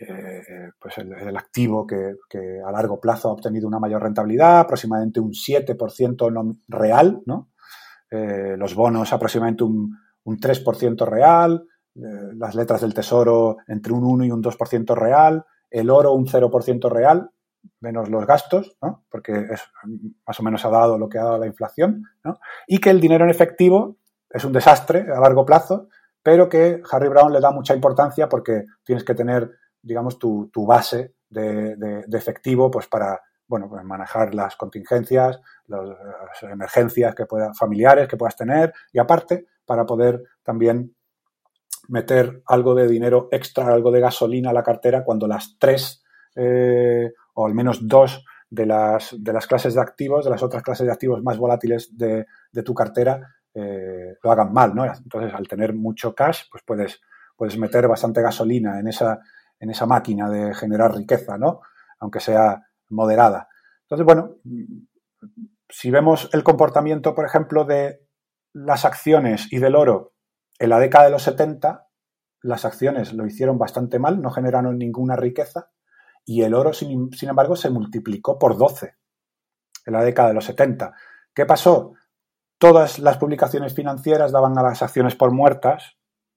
eh, 0.00 0.70
pues 0.80 0.96
el, 0.96 1.36
activo 1.36 1.86
que, 1.86 2.14
que, 2.30 2.62
a 2.66 2.72
largo 2.72 2.98
plazo 2.98 3.28
ha 3.28 3.32
obtenido 3.32 3.68
una 3.68 3.78
mayor 3.78 4.02
rentabilidad, 4.02 4.60
aproximadamente 4.60 5.20
un 5.20 5.32
7% 5.32 6.60
real, 6.68 7.20
¿no? 7.26 7.50
Eh, 8.10 8.56
los 8.56 8.74
bonos 8.74 9.12
aproximadamente 9.12 9.64
un, 9.64 9.98
un 10.24 10.38
3% 10.38 11.06
real, 11.06 11.66
eh, 11.94 12.00
las 12.36 12.54
letras 12.54 12.80
del 12.80 12.94
tesoro 12.94 13.58
entre 13.66 13.92
un 13.92 14.04
1 14.04 14.24
y 14.24 14.30
un 14.30 14.42
2% 14.42 14.94
real, 14.94 15.44
el 15.70 15.90
oro 15.90 16.12
un 16.12 16.26
0% 16.26 16.90
real, 16.90 17.30
menos 17.80 18.08
los 18.08 18.26
gastos, 18.26 18.76
¿no? 18.80 19.04
porque 19.10 19.46
más 20.26 20.40
o 20.40 20.42
menos 20.42 20.64
ha 20.64 20.70
dado 20.70 20.98
lo 20.98 21.08
que 21.08 21.18
ha 21.18 21.24
dado 21.24 21.38
la 21.38 21.46
inflación, 21.46 22.04
¿no? 22.24 22.38
y 22.66 22.78
que 22.78 22.90
el 22.90 23.00
dinero 23.00 23.24
en 23.24 23.30
efectivo 23.30 23.96
es 24.30 24.44
un 24.44 24.52
desastre 24.52 25.06
a 25.12 25.20
largo 25.20 25.44
plazo, 25.44 25.88
pero 26.22 26.48
que 26.48 26.82
Harry 26.90 27.08
Brown 27.08 27.32
le 27.32 27.40
da 27.40 27.50
mucha 27.50 27.74
importancia 27.74 28.28
porque 28.28 28.64
tienes 28.84 29.04
que 29.04 29.14
tener, 29.14 29.50
digamos, 29.82 30.18
tu, 30.18 30.50
tu 30.52 30.66
base 30.66 31.14
de, 31.28 31.76
de, 31.76 32.04
de, 32.06 32.18
efectivo 32.18 32.70
pues 32.70 32.86
para 32.86 33.20
bueno, 33.48 33.68
pues 33.68 33.82
manejar 33.82 34.34
las 34.34 34.56
contingencias, 34.56 35.40
las 35.66 36.42
emergencias 36.42 37.14
que 37.14 37.24
familiares 37.58 38.06
que 38.06 38.16
puedas 38.16 38.36
tener 38.36 38.72
y 38.92 38.98
aparte 38.98 39.46
para 39.64 39.84
poder 39.84 40.22
también 40.42 40.94
meter 41.88 42.42
algo 42.46 42.74
de 42.74 42.86
dinero 42.86 43.28
extra, 43.32 43.66
algo 43.66 43.90
de 43.90 44.00
gasolina 44.00 44.50
a 44.50 44.52
la 44.52 44.62
cartera 44.62 45.02
cuando 45.02 45.26
las 45.26 45.56
tres 45.58 46.04
eh, 46.36 47.10
o 47.34 47.46
al 47.46 47.54
menos 47.54 47.88
dos 47.88 48.24
de 48.50 48.66
las, 48.66 49.14
de 49.18 49.32
las 49.32 49.46
clases 49.46 49.74
de 49.74 49.80
activos, 49.80 50.24
de 50.24 50.30
las 50.30 50.42
otras 50.42 50.62
clases 50.62 50.86
de 50.86 50.92
activos 50.92 51.22
más 51.22 51.38
volátiles 51.38 51.96
de, 51.96 52.26
de 52.52 52.62
tu 52.62 52.74
cartera, 52.74 53.34
eh, 53.54 54.16
lo 54.22 54.30
hagan 54.30 54.52
mal, 54.52 54.74
¿no? 54.74 54.84
Entonces, 54.84 55.34
al 55.34 55.48
tener 55.48 55.74
mucho 55.74 56.14
cash, 56.14 56.42
pues 56.50 56.62
puedes, 56.64 57.00
puedes 57.36 57.58
meter 57.58 57.88
bastante 57.88 58.22
gasolina 58.22 58.78
en 58.78 58.88
esa, 58.88 59.20
en 59.58 59.70
esa 59.70 59.86
máquina 59.86 60.30
de 60.30 60.54
generar 60.54 60.94
riqueza, 60.94 61.36
¿no? 61.36 61.60
Aunque 61.98 62.20
sea 62.20 62.67
moderada. 62.88 63.48
Entonces, 63.82 64.04
bueno, 64.04 64.36
si 65.68 65.90
vemos 65.90 66.30
el 66.32 66.42
comportamiento, 66.42 67.14
por 67.14 67.24
ejemplo, 67.24 67.64
de 67.64 68.00
las 68.52 68.84
acciones 68.84 69.52
y 69.52 69.58
del 69.58 69.76
oro 69.76 70.14
en 70.58 70.70
la 70.70 70.78
década 70.78 71.06
de 71.06 71.10
los 71.10 71.22
70, 71.22 71.86
las 72.42 72.64
acciones 72.64 73.12
lo 73.12 73.26
hicieron 73.26 73.58
bastante 73.58 73.98
mal, 73.98 74.20
no 74.20 74.30
generaron 74.30 74.78
ninguna 74.78 75.16
riqueza 75.16 75.70
y 76.24 76.42
el 76.42 76.54
oro, 76.54 76.72
sin, 76.72 77.10
sin, 77.12 77.30
embargo, 77.30 77.56
se 77.56 77.70
multiplicó 77.70 78.38
por 78.38 78.56
12 78.56 78.94
en 79.86 79.92
la 79.92 80.04
década 80.04 80.28
de 80.28 80.34
los 80.34 80.44
70. 80.44 80.92
¿Qué 81.34 81.46
pasó? 81.46 81.94
Todas 82.58 82.98
las 82.98 83.18
publicaciones 83.18 83.74
financieras 83.74 84.32
daban 84.32 84.58
a 84.58 84.62
las 84.62 84.82
acciones 84.82 85.14
por 85.14 85.32
muertas, 85.32 85.96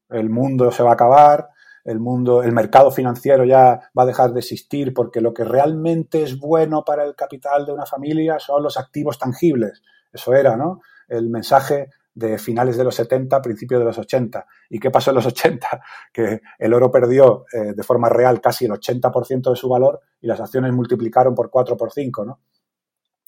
el 0.09 0.29
mundo 0.29 0.71
se 0.71 0.83
va 0.83 0.91
a 0.91 0.93
acabar, 0.93 1.49
el 1.83 1.99
mundo, 1.99 2.43
el 2.43 2.51
mercado 2.51 2.91
financiero 2.91 3.45
ya 3.45 3.79
va 3.97 4.03
a 4.03 4.05
dejar 4.05 4.33
de 4.33 4.39
existir 4.39 4.93
porque 4.93 5.21
lo 5.21 5.33
que 5.33 5.43
realmente 5.43 6.23
es 6.23 6.37
bueno 6.39 6.83
para 6.83 7.03
el 7.03 7.15
capital 7.15 7.65
de 7.65 7.73
una 7.73 7.85
familia 7.85 8.39
son 8.39 8.63
los 8.63 8.77
activos 8.77 9.17
tangibles. 9.17 9.81
Eso 10.11 10.33
era, 10.33 10.57
¿no? 10.57 10.81
El 11.07 11.29
mensaje 11.29 11.89
de 12.13 12.37
finales 12.37 12.77
de 12.77 12.83
los 12.83 12.95
70, 12.95 13.41
principios 13.41 13.79
de 13.79 13.85
los 13.85 13.97
80. 13.97 14.45
¿Y 14.69 14.79
qué 14.79 14.91
pasó 14.91 15.11
en 15.11 15.15
los 15.15 15.25
80? 15.25 15.67
Que 16.13 16.41
el 16.59 16.73
oro 16.73 16.91
perdió 16.91 17.45
eh, 17.53 17.73
de 17.73 17.83
forma 17.83 18.09
real 18.09 18.41
casi 18.41 18.65
el 18.65 18.71
80% 18.71 19.49
de 19.49 19.55
su 19.55 19.69
valor 19.69 20.01
y 20.19 20.27
las 20.27 20.39
acciones 20.39 20.73
multiplicaron 20.73 21.33
por 21.33 21.49
4 21.49 21.77
por 21.77 21.91
5, 21.91 22.25
¿no? 22.25 22.39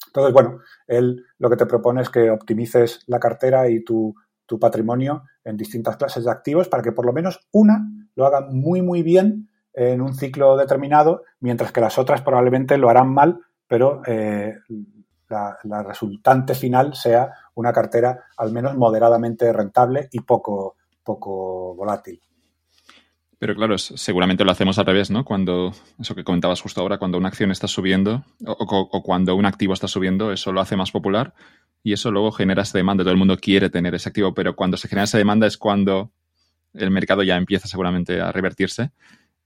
Entonces, 0.06 0.32
bueno, 0.32 0.60
él 0.86 1.24
lo 1.38 1.50
que 1.50 1.56
te 1.56 1.66
propone 1.66 2.02
es 2.02 2.10
que 2.10 2.30
optimices 2.30 3.02
la 3.08 3.18
cartera 3.18 3.68
y 3.68 3.82
tu, 3.82 4.14
tu 4.46 4.60
patrimonio 4.60 5.24
en 5.42 5.56
distintas 5.56 5.96
clases 5.96 6.24
de 6.24 6.30
activos 6.30 6.68
para 6.68 6.82
que 6.82 6.92
por 6.92 7.04
lo 7.04 7.12
menos 7.12 7.40
una 7.52 7.84
lo 8.16 8.26
haga 8.26 8.42
muy, 8.42 8.82
muy 8.82 9.02
bien 9.02 9.48
en 9.72 10.00
un 10.00 10.14
ciclo 10.14 10.56
determinado, 10.56 11.24
mientras 11.40 11.72
que 11.72 11.80
las 11.80 11.98
otras 11.98 12.22
probablemente 12.22 12.78
lo 12.78 12.88
harán 12.88 13.12
mal, 13.12 13.40
pero 13.66 14.02
eh, 14.06 14.54
la, 15.28 15.82
resultante 15.82 16.54
final 16.54 16.94
sea 16.94 17.32
una 17.54 17.72
cartera 17.72 18.24
al 18.36 18.52
menos 18.52 18.76
moderadamente 18.76 19.52
rentable 19.52 20.08
y 20.12 20.20
poco, 20.20 20.76
poco 21.02 21.74
volátil. 21.74 22.20
Pero 23.38 23.56
claro, 23.56 23.76
seguramente 23.76 24.44
lo 24.44 24.52
hacemos 24.52 24.78
al 24.78 24.86
revés, 24.86 25.10
¿no? 25.10 25.24
Cuando, 25.24 25.72
eso 25.98 26.14
que 26.14 26.24
comentabas 26.24 26.62
justo 26.62 26.80
ahora, 26.80 26.98
cuando 26.98 27.18
una 27.18 27.28
acción 27.28 27.50
está 27.50 27.66
subiendo 27.66 28.24
o, 28.46 29.02
cuando 29.02 29.34
un 29.34 29.44
activo 29.44 29.74
está 29.74 29.88
subiendo, 29.88 30.32
eso 30.32 30.52
lo 30.52 30.60
hace 30.60 30.76
más 30.76 30.92
popular 30.92 31.34
y 31.82 31.92
eso 31.92 32.10
luego 32.10 32.32
genera 32.32 32.62
esa 32.62 32.78
demanda. 32.78 33.02
Todo 33.02 33.12
el 33.12 33.18
mundo 33.18 33.36
quiere 33.36 33.68
tener 33.68 33.94
ese 33.94 34.08
activo, 34.08 34.32
pero 34.32 34.56
cuando 34.56 34.76
se 34.76 34.88
genera 34.88 35.04
esa 35.04 35.18
demanda 35.18 35.46
es 35.46 35.58
cuando 35.58 36.12
el 36.74 36.90
mercado 36.90 37.22
ya 37.22 37.36
empieza 37.36 37.68
seguramente 37.68 38.20
a 38.20 38.32
revertirse 38.32 38.90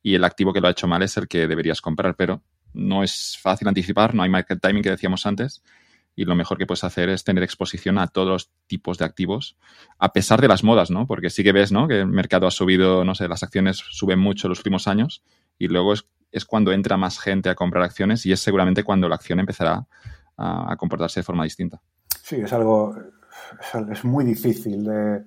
y 0.02 0.14
el 0.14 0.24
activo 0.24 0.52
que 0.52 0.60
lo 0.60 0.68
ha 0.68 0.72
hecho 0.72 0.86
mal 0.86 1.02
es 1.02 1.16
el 1.16 1.28
que 1.28 1.46
deberías 1.46 1.80
comprar, 1.80 2.14
pero 2.16 2.42
no 2.72 3.02
es 3.02 3.38
fácil 3.40 3.68
anticipar, 3.68 4.14
no 4.14 4.22
hay 4.22 4.28
market 4.28 4.60
timing 4.60 4.82
que 4.82 4.90
decíamos 4.90 5.26
antes 5.26 5.62
y 6.14 6.24
lo 6.24 6.34
mejor 6.34 6.58
que 6.58 6.66
puedes 6.66 6.82
hacer 6.82 7.08
es 7.10 7.22
tener 7.22 7.44
exposición 7.44 7.96
a 7.96 8.08
todos 8.08 8.28
los 8.28 8.50
tipos 8.66 8.98
de 8.98 9.04
activos, 9.04 9.56
a 10.00 10.12
pesar 10.12 10.40
de 10.40 10.48
las 10.48 10.64
modas, 10.64 10.90
¿no? 10.90 11.06
Porque 11.06 11.30
sí 11.30 11.44
que 11.44 11.52
ves, 11.52 11.70
¿no? 11.70 11.86
Que 11.86 12.00
el 12.00 12.06
mercado 12.06 12.48
ha 12.48 12.50
subido, 12.50 13.04
no 13.04 13.14
sé, 13.14 13.28
las 13.28 13.44
acciones 13.44 13.76
suben 13.76 14.18
mucho 14.18 14.48
los 14.48 14.58
últimos 14.58 14.88
años 14.88 15.22
y 15.58 15.68
luego 15.68 15.92
es, 15.92 16.08
es 16.32 16.44
cuando 16.44 16.72
entra 16.72 16.96
más 16.96 17.20
gente 17.20 17.48
a 17.50 17.54
comprar 17.54 17.84
acciones 17.84 18.26
y 18.26 18.32
es 18.32 18.40
seguramente 18.40 18.82
cuando 18.82 19.08
la 19.08 19.14
acción 19.14 19.38
empezará 19.38 19.86
a, 20.36 20.76
comportarse 20.76 21.20
de 21.20 21.24
forma 21.24 21.44
distinta. 21.44 21.80
Sí, 22.22 22.36
es 22.36 22.52
algo, 22.52 22.96
es, 23.92 24.04
muy 24.04 24.24
difícil 24.24 24.84
de, 24.84 25.24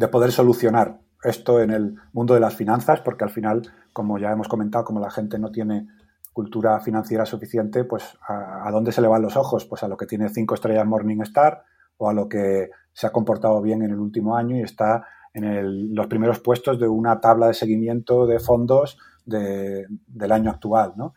de 0.00 0.08
poder 0.08 0.32
solucionar 0.32 0.98
esto 1.22 1.60
en 1.60 1.70
el 1.70 1.94
mundo 2.14 2.32
de 2.32 2.40
las 2.40 2.56
finanzas, 2.56 3.02
porque 3.02 3.24
al 3.24 3.30
final, 3.30 3.70
como 3.92 4.18
ya 4.18 4.32
hemos 4.32 4.48
comentado, 4.48 4.82
como 4.82 4.98
la 4.98 5.10
gente 5.10 5.38
no 5.38 5.50
tiene 5.50 5.88
cultura 6.32 6.80
financiera 6.80 7.26
suficiente, 7.26 7.84
pues 7.84 8.16
a, 8.26 8.70
dónde 8.72 8.92
se 8.92 9.02
le 9.02 9.08
van 9.08 9.20
los 9.20 9.36
ojos? 9.36 9.66
Pues 9.66 9.82
a 9.82 9.88
lo 9.88 9.98
que 9.98 10.06
tiene 10.06 10.30
cinco 10.30 10.54
estrellas 10.54 10.86
Morningstar 10.86 11.64
o 11.98 12.08
a 12.08 12.14
lo 12.14 12.30
que 12.30 12.70
se 12.94 13.06
ha 13.06 13.12
comportado 13.12 13.60
bien 13.60 13.82
en 13.82 13.90
el 13.90 13.98
último 13.98 14.36
año 14.36 14.56
y 14.56 14.62
está 14.62 15.04
en 15.34 15.94
los 15.94 16.06
primeros 16.06 16.40
puestos 16.40 16.80
de 16.80 16.88
una 16.88 17.20
tabla 17.20 17.48
de 17.48 17.54
seguimiento 17.54 18.26
de 18.26 18.40
fondos 18.40 18.96
del 19.26 20.32
año 20.32 20.50
actual, 20.50 20.94
¿no? 20.96 21.12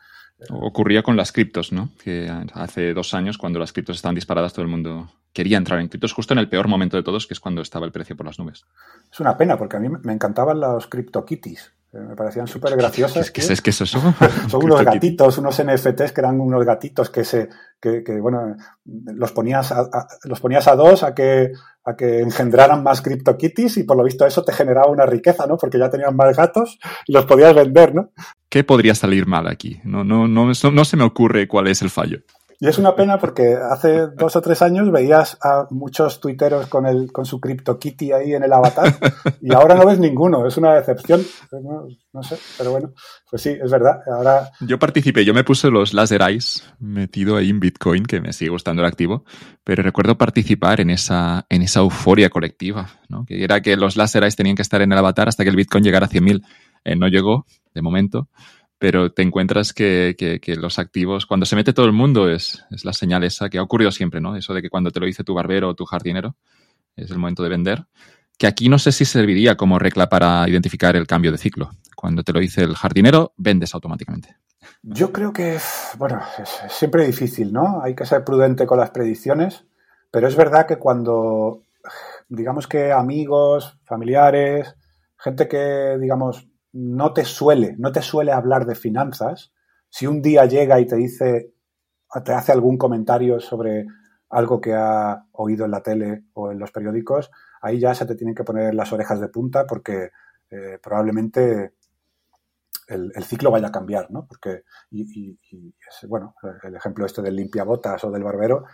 Ocurría 0.49 1.03
con 1.03 1.15
las 1.15 1.31
criptos, 1.31 1.71
¿no? 1.71 1.89
Que 2.03 2.29
hace 2.53 2.93
dos 2.93 3.13
años, 3.13 3.37
cuando 3.37 3.59
las 3.59 3.71
criptos 3.71 3.95
estaban 3.95 4.15
disparadas, 4.15 4.53
todo 4.53 4.63
el 4.63 4.71
mundo 4.71 5.09
quería 5.31 5.57
entrar 5.57 5.79
en 5.79 5.87
criptos 5.87 6.13
justo 6.13 6.33
en 6.33 6.39
el 6.39 6.49
peor 6.49 6.67
momento 6.67 6.97
de 6.97 7.03
todos, 7.03 7.27
que 7.27 7.33
es 7.33 7.39
cuando 7.39 7.61
estaba 7.61 7.85
el 7.85 7.91
precio 7.91 8.15
por 8.15 8.25
las 8.25 8.39
nubes. 8.39 8.65
Es 9.11 9.19
una 9.19 9.37
pena, 9.37 9.57
porque 9.57 9.77
a 9.77 9.79
mí 9.79 9.89
me 9.89 10.13
encantaban 10.13 10.59
los 10.59 10.87
CryptoKitties. 10.87 11.73
Me 11.93 12.15
parecían 12.15 12.47
súper 12.47 12.75
graciosas. 12.75 13.29
¿Qué, 13.29 13.41
es, 13.41 13.61
que 13.61 13.69
eso? 13.69 13.85
Son 14.49 14.63
unos 14.63 14.83
gatitos, 14.83 15.37
unos 15.37 15.61
NFTs 15.63 16.11
que 16.11 16.21
eran 16.21 16.41
unos 16.41 16.65
gatitos 16.65 17.11
que 17.11 17.23
se, 17.23 17.49
que, 17.79 18.01
bueno, 18.19 18.55
los 18.83 19.31
ponías 19.31 19.71
a, 19.71 20.07
los 20.23 20.39
ponías 20.39 20.67
a 20.67 20.75
dos 20.75 21.03
a 21.03 21.13
que, 21.13 21.51
a 21.85 21.95
que 21.95 22.21
engendraran 22.21 22.81
más 22.81 23.01
CryptoKitties 23.01 23.77
y 23.77 23.83
por 23.83 23.95
lo 23.95 24.03
visto 24.03 24.25
eso 24.25 24.43
te 24.43 24.53
generaba 24.53 24.89
una 24.89 25.05
riqueza, 25.05 25.45
¿no? 25.45 25.55
Porque 25.55 25.77
ya 25.77 25.91
tenían 25.91 26.15
más 26.15 26.35
gatos 26.35 26.79
y 27.05 27.13
los 27.13 27.25
podías 27.25 27.53
vender, 27.53 27.93
¿no? 27.93 28.09
¿Qué 28.49 28.63
podría 28.63 28.95
salir 28.95 29.27
mal 29.27 29.47
aquí? 29.47 29.79
No, 29.83 30.03
no, 30.03 30.27
no, 30.27 30.47
no 30.47 30.85
se 30.85 30.97
me 30.97 31.03
ocurre 31.03 31.47
cuál 31.47 31.67
es 31.67 31.83
el 31.83 31.91
fallo. 31.91 32.21
Y 32.59 32.67
es 32.67 32.77
una 32.77 32.95
pena 32.95 33.19
porque 33.19 33.55
hace 33.55 34.07
dos 34.07 34.35
o 34.35 34.41
tres 34.41 34.61
años 34.61 34.91
veías 34.91 35.37
a 35.41 35.67
muchos 35.69 36.19
tuiteros 36.19 36.67
con, 36.67 36.85
el, 36.85 37.11
con 37.11 37.25
su 37.25 37.39
CryptoKitty 37.39 38.11
ahí 38.11 38.33
en 38.33 38.43
el 38.43 38.53
avatar 38.53 38.93
y 39.41 39.53
ahora 39.53 39.75
no 39.75 39.85
ves 39.85 39.99
ninguno. 39.99 40.45
Es 40.47 40.57
una 40.57 40.75
decepción. 40.75 41.21
No, 42.13 42.23
sé, 42.23 42.37
pero 42.57 42.71
bueno, 42.71 42.93
pues 43.29 43.41
sí, 43.41 43.49
es 43.49 43.71
verdad. 43.71 44.01
Ahora... 44.07 44.51
Yo 44.61 44.77
participé, 44.77 45.25
yo 45.25 45.33
me 45.33 45.43
puse 45.43 45.69
los 45.69 45.93
Laser 45.93 46.21
Eyes 46.21 46.63
metido 46.79 47.37
ahí 47.37 47.49
en 47.49 47.59
Bitcoin, 47.59 48.05
que 48.05 48.21
me 48.21 48.33
sigue 48.33 48.51
gustando 48.51 48.81
el 48.81 48.87
activo, 48.87 49.25
pero 49.63 49.81
recuerdo 49.81 50.17
participar 50.17 50.79
en 50.79 50.91
esa, 50.91 51.45
en 51.49 51.63
esa 51.63 51.79
euforia 51.79 52.29
colectiva, 52.29 52.89
¿no? 53.09 53.25
que 53.25 53.43
era 53.43 53.61
que 53.61 53.75
los 53.75 53.97
Laser 53.97 54.23
Eyes 54.23 54.35
tenían 54.35 54.55
que 54.55 54.61
estar 54.61 54.81
en 54.81 54.91
el 54.91 54.97
avatar 54.97 55.27
hasta 55.27 55.43
que 55.43 55.49
el 55.49 55.55
Bitcoin 55.55 55.83
llegara 55.83 56.05
a 56.05 56.09
100.000. 56.09 56.45
Eh, 56.85 56.95
no 56.95 57.07
llegó, 57.07 57.45
de 57.73 57.81
momento 57.81 58.29
pero 58.83 59.13
te 59.13 59.21
encuentras 59.21 59.71
que, 59.71 60.41
los 60.57 60.77
activos, 60.77 61.25
cuando 61.25 61.45
se 61.45 61.55
mete 61.55 61.71
todo 61.71 61.85
el 61.85 61.93
mundo, 61.93 62.27
es, 62.27 62.65
la 62.83 62.91
señal 62.91 63.23
esa 63.23 63.47
que 63.47 63.57
ha 63.57 63.63
ocurrido 63.63 63.93
siempre, 63.93 64.19
¿no? 64.19 64.35
Eso 64.35 64.53
de 64.53 64.61
que 64.61 64.69
cuando 64.69 64.91
te 64.91 64.99
lo 64.99 65.05
dice 65.05 65.23
tu 65.23 65.33
barbero 65.33 65.69
o 65.69 65.73
tu 65.73 65.85
jardinero, 65.85 66.35
es 66.97 67.09
el 67.09 67.17
momento 67.17 67.43
de 67.43 67.49
vender. 67.49 67.85
Que 68.37 68.45
aquí 68.45 68.67
no 68.67 68.77
sé 68.77 68.91
si 68.91 69.05
serviría 69.05 69.55
como 69.55 69.79
regla 69.79 70.09
para 70.09 70.49
identificar 70.49 70.97
el 70.97 71.07
cambio 71.07 71.31
de 71.31 71.37
ciclo. 71.37 71.69
Cuando 71.95 72.23
te 72.23 72.33
lo 72.33 72.41
dice 72.41 72.61
el 72.63 72.75
jardinero, 72.75 73.31
vendes 73.37 73.73
automáticamente. 73.73 74.35
Yo 74.81 75.13
creo 75.13 75.31
que, 75.31 75.57
bueno, 75.97 76.21
es 76.37 76.49
siempre 76.67 77.05
difícil, 77.05 77.53
¿no? 77.53 77.81
Hay 77.81 77.95
que 77.95 78.05
ser 78.05 78.25
prudente 78.25 78.65
con 78.65 78.79
las 78.79 78.89
predicciones, 78.89 79.63
pero 80.11 80.27
es 80.27 80.35
verdad 80.35 80.67
que 80.67 80.75
cuando, 80.75 81.63
digamos 82.27 82.67
que 82.67 82.91
amigos, 82.91 83.77
familiares, 83.85 84.75
gente 85.17 85.47
que, 85.47 85.97
digamos, 86.01 86.49
no 86.73 87.13
te 87.13 87.23
suele, 87.23 87.75
no 87.77 87.91
te 87.91 88.01
suele 88.01 88.31
hablar 88.31 88.65
de 88.65 88.75
finanzas, 88.75 89.53
si 89.89 90.07
un 90.07 90.21
día 90.21 90.45
llega 90.45 90.79
y 90.79 90.87
te 90.87 90.95
dice, 90.95 91.53
te 92.25 92.33
hace 92.33 92.51
algún 92.51 92.77
comentario 92.77 93.39
sobre 93.39 93.85
algo 94.29 94.59
que 94.59 94.73
ha 94.73 95.25
oído 95.33 95.65
en 95.65 95.71
la 95.71 95.83
tele 95.83 96.25
o 96.33 96.51
en 96.51 96.57
los 96.57 96.71
periódicos, 96.71 97.29
ahí 97.61 97.79
ya 97.79 97.93
se 97.93 98.07
te 98.07 98.15
tienen 98.15 98.33
que 98.33 98.43
poner 98.43 98.73
las 98.73 98.91
orejas 98.91 99.19
de 99.19 99.29
punta 99.29 99.67
porque 99.67 100.09
eh, 100.49 100.79
probablemente 100.81 101.75
el, 102.87 103.23
ciclo 103.23 103.51
vaya 103.51 103.67
a 103.67 103.71
cambiar, 103.71 104.09
¿no? 104.09 104.25
Porque, 104.25 104.63
y, 104.91 105.37
bueno, 106.07 106.35
el 106.63 106.75
ejemplo 106.75 107.05
este 107.05 107.21
del 107.21 107.35
limpiabotas 107.35 108.03
o 108.03 108.11
del 108.11 108.23
barbero 108.23 108.65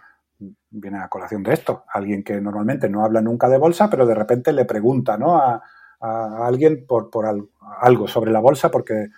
viene 0.69 0.99
a 0.99 1.09
colación 1.09 1.43
de 1.43 1.53
esto. 1.53 1.83
Alguien 1.93 2.23
que 2.23 2.39
normalmente 2.39 2.89
no 2.89 3.03
habla 3.03 3.21
nunca 3.21 3.49
de 3.49 3.57
bolsa, 3.57 3.89
pero 3.89 4.05
de 4.05 4.15
repente 4.15 4.53
le 4.53 4.65
pregunta, 4.65 5.17
¿no? 5.17 5.37
A, 5.37 5.61
a 5.99 6.45
alguien 6.47 6.85
por, 6.87 7.09
por 7.09 7.25
algo 7.81 8.07
sobre 8.07 8.31
la 8.31 8.39
bolsa 8.39 8.71
porque 8.71 9.09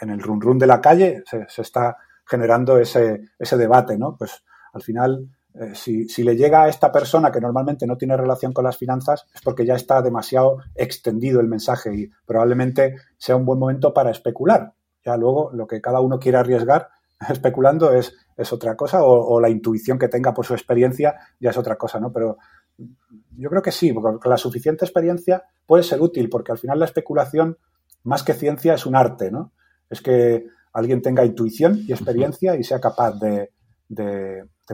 en 0.00 0.10
el 0.10 0.20
run 0.20 0.40
run 0.40 0.58
de 0.58 0.66
la 0.66 0.80
calle 0.80 1.22
se, 1.26 1.62
está 1.62 1.96
generando 2.26 2.78
ese, 2.78 3.22
ese, 3.38 3.56
debate, 3.56 3.96
¿no? 3.98 4.16
Pues 4.16 4.42
al 4.72 4.82
final, 4.82 5.28
eh, 5.54 5.74
si, 5.74 6.08
si, 6.08 6.24
le 6.24 6.36
llega 6.36 6.64
a 6.64 6.68
esta 6.68 6.90
persona 6.90 7.30
que 7.30 7.40
normalmente 7.40 7.86
no 7.86 7.96
tiene 7.96 8.16
relación 8.16 8.52
con 8.52 8.64
las 8.64 8.76
finanzas, 8.76 9.26
es 9.34 9.40
porque 9.42 9.66
ya 9.66 9.74
está 9.74 10.02
demasiado 10.02 10.58
extendido 10.74 11.40
el 11.40 11.48
mensaje 11.48 11.94
y 11.94 12.10
probablemente 12.26 12.96
sea 13.18 13.36
un 13.36 13.44
buen 13.44 13.58
momento 13.58 13.92
para 13.92 14.10
especular. 14.10 14.72
Ya 15.04 15.16
luego 15.16 15.50
lo 15.52 15.66
que 15.66 15.80
cada 15.80 16.00
uno 16.00 16.18
quiere 16.18 16.38
arriesgar 16.38 16.88
especulando 17.28 17.92
es, 17.92 18.14
es 18.36 18.52
otra 18.52 18.76
cosa 18.76 19.04
o, 19.04 19.34
o, 19.34 19.40
la 19.40 19.50
intuición 19.50 19.98
que 19.98 20.08
tenga 20.08 20.32
por 20.34 20.46
su 20.46 20.54
experiencia 20.54 21.14
ya 21.38 21.50
es 21.50 21.58
otra 21.58 21.76
cosa, 21.76 22.00
¿no? 22.00 22.12
Pero 22.12 22.38
yo 22.78 23.50
creo 23.50 23.62
que 23.62 23.72
sí, 23.72 23.92
porque 23.92 24.28
la 24.28 24.36
suficiente 24.36 24.84
experiencia 24.84 25.44
puede 25.66 25.82
ser 25.82 26.00
útil, 26.00 26.28
porque 26.28 26.52
al 26.52 26.58
final 26.58 26.78
la 26.78 26.84
especulación, 26.84 27.58
más 28.04 28.22
que 28.22 28.34
ciencia, 28.34 28.74
es 28.74 28.86
un 28.86 28.96
arte, 28.96 29.30
¿no? 29.30 29.52
Es 29.90 30.00
que 30.00 30.46
alguien 30.72 31.02
tenga 31.02 31.24
intuición 31.24 31.80
y 31.86 31.92
experiencia 31.92 32.56
y 32.56 32.64
sea 32.64 32.80
capaz 32.80 33.18
de, 33.18 33.50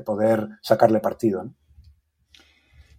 poder 0.04 0.48
sacarle 0.62 1.00
partido. 1.00 1.50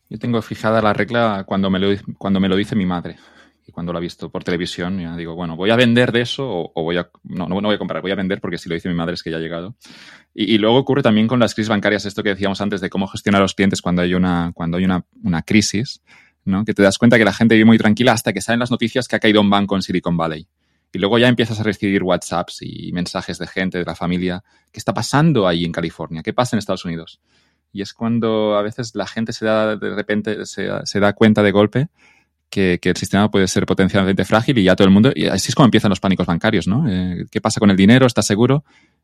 Yo 0.09 0.19
tengo 0.19 0.41
fijada 0.41 0.81
la 0.81 0.91
regla 0.91 1.45
cuando 1.47 1.69
me 1.69 1.80
lo, 1.80 1.88
cuando 2.17 2.39
me 2.39 2.49
lo 2.49 2.55
dice 2.55 2.76
mi 2.76 2.85
madre 2.85 3.17
cuando 3.71 3.91
lo 3.91 3.97
ha 3.97 4.01
visto 4.01 4.29
por 4.29 4.43
televisión, 4.43 4.99
ya 4.99 5.15
digo, 5.15 5.35
bueno, 5.35 5.55
voy 5.55 5.69
a 5.69 5.75
vender 5.75 6.11
de 6.11 6.21
eso 6.21 6.71
o, 6.73 6.83
voy 6.83 6.97
a. 6.97 7.09
No, 7.23 7.47
no, 7.47 7.61
voy 7.61 7.75
a 7.75 7.77
comprar, 7.77 8.01
voy 8.01 8.11
a 8.11 8.15
vender 8.15 8.41
porque 8.41 8.57
si 8.57 8.69
lo 8.69 8.75
dice 8.75 8.89
mi 8.89 8.95
madre 8.95 9.13
es 9.13 9.23
que 9.23 9.31
ya 9.31 9.37
ha 9.37 9.39
llegado. 9.39 9.75
Y, 10.33 10.57
luego 10.57 10.77
ocurre 10.77 11.01
también 11.01 11.27
con 11.27 11.39
las 11.39 11.53
crisis 11.53 11.69
bancarias, 11.69 12.05
esto 12.05 12.23
que 12.23 12.29
decíamos 12.29 12.61
antes 12.61 12.81
de 12.81 12.89
cómo 12.89 13.07
gestionar 13.07 13.41
a 13.41 13.43
los 13.43 13.55
clientes 13.55 13.81
cuando 13.81 14.01
hay 14.01 14.13
una, 14.13 14.51
cuando 14.53 14.77
hay 14.77 14.85
una, 14.85 15.05
una 15.23 15.41
crisis, 15.41 16.01
¿no? 16.45 16.63
Que 16.65 16.73
te 16.73 16.83
das 16.83 16.97
cuenta 16.97 17.17
que 17.17 17.25
la 17.25 17.33
gente 17.33 17.55
vive 17.55 17.65
muy 17.65 17.77
tranquila 17.77 18.13
hasta 18.13 18.31
que 18.33 18.41
salen 18.41 18.59
las 18.59 18.71
noticias 18.71 19.07
que 19.07 19.15
ha 19.15 19.19
caído 19.19 19.41
un 19.41 19.49
banco 19.49 19.75
en 19.75 19.81
Silicon 19.81 20.17
Valley. 20.17 20.47
Y 20.91 20.97
luego 20.97 21.19
ya 21.19 21.27
empiezas 21.27 21.59
a 21.59 21.63
recibir 21.63 22.03
WhatsApps 22.03 22.61
y 22.61 22.91
mensajes 22.93 23.37
de 23.37 23.47
gente, 23.47 23.77
de 23.77 23.85
la 23.85 23.95
familia, 23.95 24.43
¿qué 24.71 24.79
está 24.79 24.93
pasando 24.93 25.47
ahí 25.47 25.65
en 25.65 25.71
California? 25.71 26.23
¿Qué 26.23 26.33
pasa 26.33 26.55
en 26.55 26.59
Estados 26.59 26.85
Unidos? 26.85 27.19
Y 27.71 27.81
es 27.81 27.93
cuando 27.93 28.57
a 28.57 28.63
veces 28.63 28.95
la 28.95 29.05
gente 29.05 29.31
se 29.31 29.45
da, 29.45 29.75
de 29.75 29.95
repente, 29.95 30.45
se, 30.45 30.69
se 30.83 30.99
da 30.99 31.13
cuenta 31.13 31.43
de 31.43 31.51
golpe 31.51 31.89
que, 32.49 32.80
el 32.81 32.97
sistema 32.97 33.30
puede 33.30 33.47
ser 33.47 33.65
potencialmente 33.65 34.26
frágil 34.26 34.57
y 34.57 34.63
ya 34.63 34.76
todo 34.76 34.88
el 34.88 34.93
mundo, 34.93 35.11
y 35.13 35.27
así 35.27 35.49
es 35.49 35.55
como 35.55 35.65
empiezan 35.65 35.89
los 35.89 35.99
pánicos 35.99 36.26
bancarios, 36.26 36.67
¿no? 36.67 36.89
Eh, 36.89 37.26
¿Qué 37.31 37.41
pasa 37.41 37.59
con 37.59 37.69
el 37.69 37.77
dinero? 37.77 38.05
¿Está 38.05 38.21
seguro? 38.21 38.63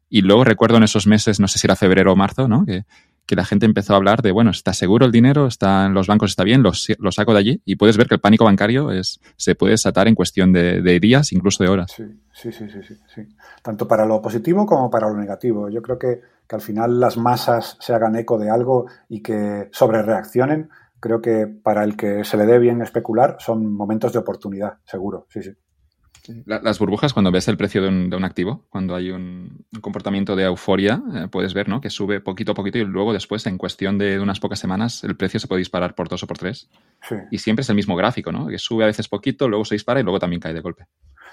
Y 0.09 0.21
luego 0.21 0.43
recuerdo 0.43 0.77
en 0.77 0.83
esos 0.83 1.07
meses, 1.07 1.39
no 1.39 1.47
sé 1.47 1.59
si 1.59 1.67
era 1.67 1.75
febrero 1.75 2.13
o 2.13 2.15
marzo, 2.15 2.47
¿no? 2.47 2.65
Que, 2.65 2.85
la 3.27 3.43
gente 3.43 3.65
empezó 3.65 3.93
a 3.93 3.95
hablar 3.95 4.21
de, 4.21 4.31
bueno, 4.31 4.51
está 4.51 4.71
seguro 4.71 5.07
el 5.07 5.11
dinero, 5.11 5.47
está 5.47 5.89
los 5.89 6.05
bancos 6.05 6.29
está 6.29 6.43
bien, 6.43 6.61
lo, 6.61 6.71
saco 6.73 7.33
de 7.33 7.39
allí 7.39 7.61
y 7.65 7.75
puedes 7.75 7.97
ver 7.97 8.07
que 8.07 8.13
el 8.13 8.21
pánico 8.21 8.45
bancario 8.45 8.91
es, 8.91 9.19
se 9.35 9.55
puede 9.55 9.71
desatar 9.71 10.07
en 10.07 10.13
cuestión 10.13 10.53
de, 10.53 10.99
días, 10.99 11.33
incluso 11.33 11.63
de 11.63 11.69
horas. 11.71 11.91
Sí, 11.91 12.03
sí, 12.31 12.51
sí, 12.51 12.69
sí, 12.69 12.95
sí, 13.13 13.21
Tanto 13.63 13.87
para 13.87 14.05
lo 14.05 14.21
positivo 14.21 14.67
como 14.67 14.91
para 14.91 15.09
lo 15.09 15.17
negativo. 15.17 15.69
Yo 15.69 15.81
creo 15.81 15.97
que, 15.97 16.21
que 16.47 16.55
al 16.55 16.61
final 16.61 16.99
las 16.99 17.17
masas 17.17 17.77
se 17.79 17.93
hagan 17.93 18.15
eco 18.15 18.37
de 18.37 18.51
algo 18.51 18.85
y 19.09 19.21
que 19.21 19.69
sobre 19.71 20.03
reaccionen, 20.03 20.69
creo 21.05 21.21
que 21.21 21.45
para 21.45 21.83
el 21.83 21.95
que 21.95 22.23
se 22.23 22.35
le 22.35 22.47
dé 22.47 22.57
bien 22.57 22.81
especular 22.81 23.35
son 23.37 23.71
momentos 23.71 24.11
de 24.11 24.17
oportunidad, 24.17 24.79
seguro, 24.85 25.27
sí, 25.29 25.43
sí 25.43 25.51
las 26.45 26.79
burbujas, 26.79 27.13
cuando 27.13 27.31
ves 27.31 27.47
el 27.47 27.57
precio 27.57 27.81
de 27.81 27.89
un, 27.89 28.23
activo, 28.23 28.65
cuando 28.69 28.95
hay 28.95 29.11
un, 29.11 29.65
comportamiento 29.81 30.35
de 30.35 30.45
euforia, 30.45 31.01
eh, 31.13 31.27
puedes 31.29 31.53
ver 31.53 31.69
¿no? 31.69 31.81
que 31.81 31.89
sube 31.89 32.21
poquito 32.21 32.53
a 32.53 32.55
poquito 32.55 32.77
y 32.77 32.83
luego 32.83 33.13
después, 33.13 33.45
en 33.45 33.57
cuestión 33.57 33.97
de 33.97 34.19
unas 34.19 34.39
pocas 34.39 34.59
semanas, 34.59 35.03
el 35.03 35.15
precio 35.15 35.39
se 35.39 35.47
puede 35.47 35.59
disparar 35.59 35.95
por 35.95 36.09
dos 36.09 36.23
o 36.23 36.27
por 36.27 36.37
tres. 36.37 36.69
Y 37.31 37.37
siempre 37.37 37.61
es 37.61 37.69
el 37.69 37.75
mismo 37.75 37.95
gráfico, 37.95 38.31
¿no? 38.31 38.47
que 38.47 38.57
sube 38.57 38.83
a 38.83 38.87
veces 38.87 39.07
poquito, 39.07 39.47
luego 39.47 39.65
se 39.65 39.75
dispara 39.75 39.99
y 39.99 40.03
luego 40.03 40.19
también 40.19 40.39
cae 40.39 40.53
de 40.53 40.61
golpe. 40.61 40.87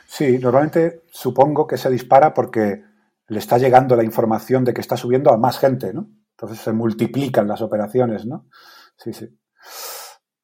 Sí, 0.06 0.38
normalmente 0.38 1.02
supongo 1.10 1.66
que 1.66 1.78
se 1.78 1.90
dispara 1.90 2.34
porque 2.34 2.82
le 3.28 3.38
está 3.38 3.56
llegando 3.56 3.96
la 3.96 4.04
información 4.04 4.64
de 4.64 4.74
que 4.74 4.80
está 4.80 4.96
subiendo 4.96 5.32
a 5.32 5.38
más 5.38 5.58
gente, 5.58 5.94
¿no? 5.94 6.08
Entonces 6.32 6.58
se 6.58 6.72
multiplican 6.72 7.46
las 7.48 7.62
operaciones, 7.62 8.26
¿no? 8.26 8.46
Sí, 8.96 9.12
sí. 9.12 9.28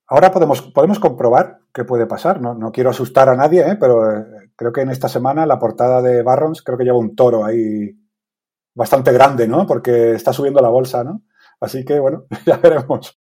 Ahora 0.09 0.33
podemos, 0.33 0.63
podemos 0.63 0.99
comprobar 0.99 1.61
qué 1.73 1.85
puede 1.85 2.07
pasar. 2.07 2.41
No, 2.41 2.55
no 2.55 2.73
quiero 2.73 2.91
asustar 2.91 3.29
a 3.29 3.37
nadie, 3.37 3.61
¿eh? 3.61 3.77
pero 3.79 4.11
eh, 4.11 4.51
creo 4.57 4.73
que 4.73 4.81
en 4.81 4.91
esta 4.91 5.09
semana 5.09 5.45
la 5.45 5.59
portada 5.59 6.01
de 6.01 6.23
Barrons 6.23 6.63
creo 6.63 6.79
que 6.79 6.85
lleva 6.85 6.99
un 6.99 7.15
toro 7.15 7.45
ahí 7.45 7.95
bastante 8.75 9.13
grande, 9.13 9.47
¿no? 9.47 9.67
Porque 9.67 10.13
está 10.13 10.33
subiendo 10.33 10.63
la 10.63 10.71
bolsa, 10.71 11.05
¿no? 11.05 11.23
Así 11.61 11.85
que, 11.85 11.99
bueno, 11.99 12.25
ya 12.47 12.57
veremos. 12.57 13.19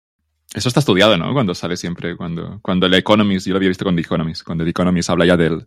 Eso 0.54 0.68
está 0.68 0.82
estudiado, 0.82 1.18
¿no? 1.18 1.34
Cuando 1.34 1.56
sale 1.56 1.78
siempre, 1.78 2.18
cuando, 2.18 2.60
cuando 2.62 2.86
el 2.86 2.94
Economist, 2.96 3.48
yo 3.48 3.54
lo 3.54 3.58
había 3.58 3.70
visto 3.70 3.86
con 3.86 3.96
The 3.96 4.02
Economist, 4.02 4.44
cuando 4.44 4.66
The 4.66 4.72
Economist 4.72 5.10
habla 5.10 5.26
ya 5.26 5.38
del, 5.38 5.66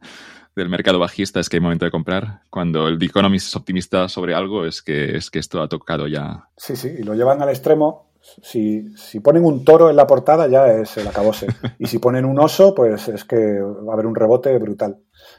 del 0.54 0.68
mercado 0.68 0.98
bajista 0.98 1.40
es 1.40 1.48
que 1.48 1.56
hay 1.56 1.60
momento 1.60 1.84
de 1.84 1.90
comprar. 1.90 2.42
Cuando 2.50 2.88
el 2.88 2.98
The 2.98 3.06
Economist 3.06 3.48
es 3.48 3.56
optimista 3.56 4.08
sobre 4.08 4.34
algo 4.34 4.64
es 4.64 4.82
que, 4.82 5.16
es 5.16 5.30
que 5.30 5.38
esto 5.38 5.62
ha 5.62 5.68
tocado 5.68 6.06
ya. 6.08 6.48
Sí, 6.56 6.76
sí, 6.76 6.94
y 6.98 7.02
lo 7.02 7.14
llevan 7.14 7.40
al 7.42 7.48
extremo 7.48 8.05
si, 8.42 8.94
si, 8.96 9.20
ponen 9.20 9.44
un 9.44 9.64
toro 9.64 9.88
en 9.88 9.96
la 9.96 10.06
portada 10.06 10.48
ya 10.48 10.66
es 10.66 10.96
el 10.96 11.06
acabose. 11.06 11.46
Y 11.78 11.86
si 11.86 11.98
ponen 11.98 12.24
un 12.24 12.38
oso, 12.38 12.74
pues 12.74 13.08
es 13.08 13.24
que 13.24 13.60
va 13.60 13.92
a 13.92 13.94
haber 13.94 14.06
un 14.06 14.14
rebote 14.14 14.56
brutal. 14.58 14.98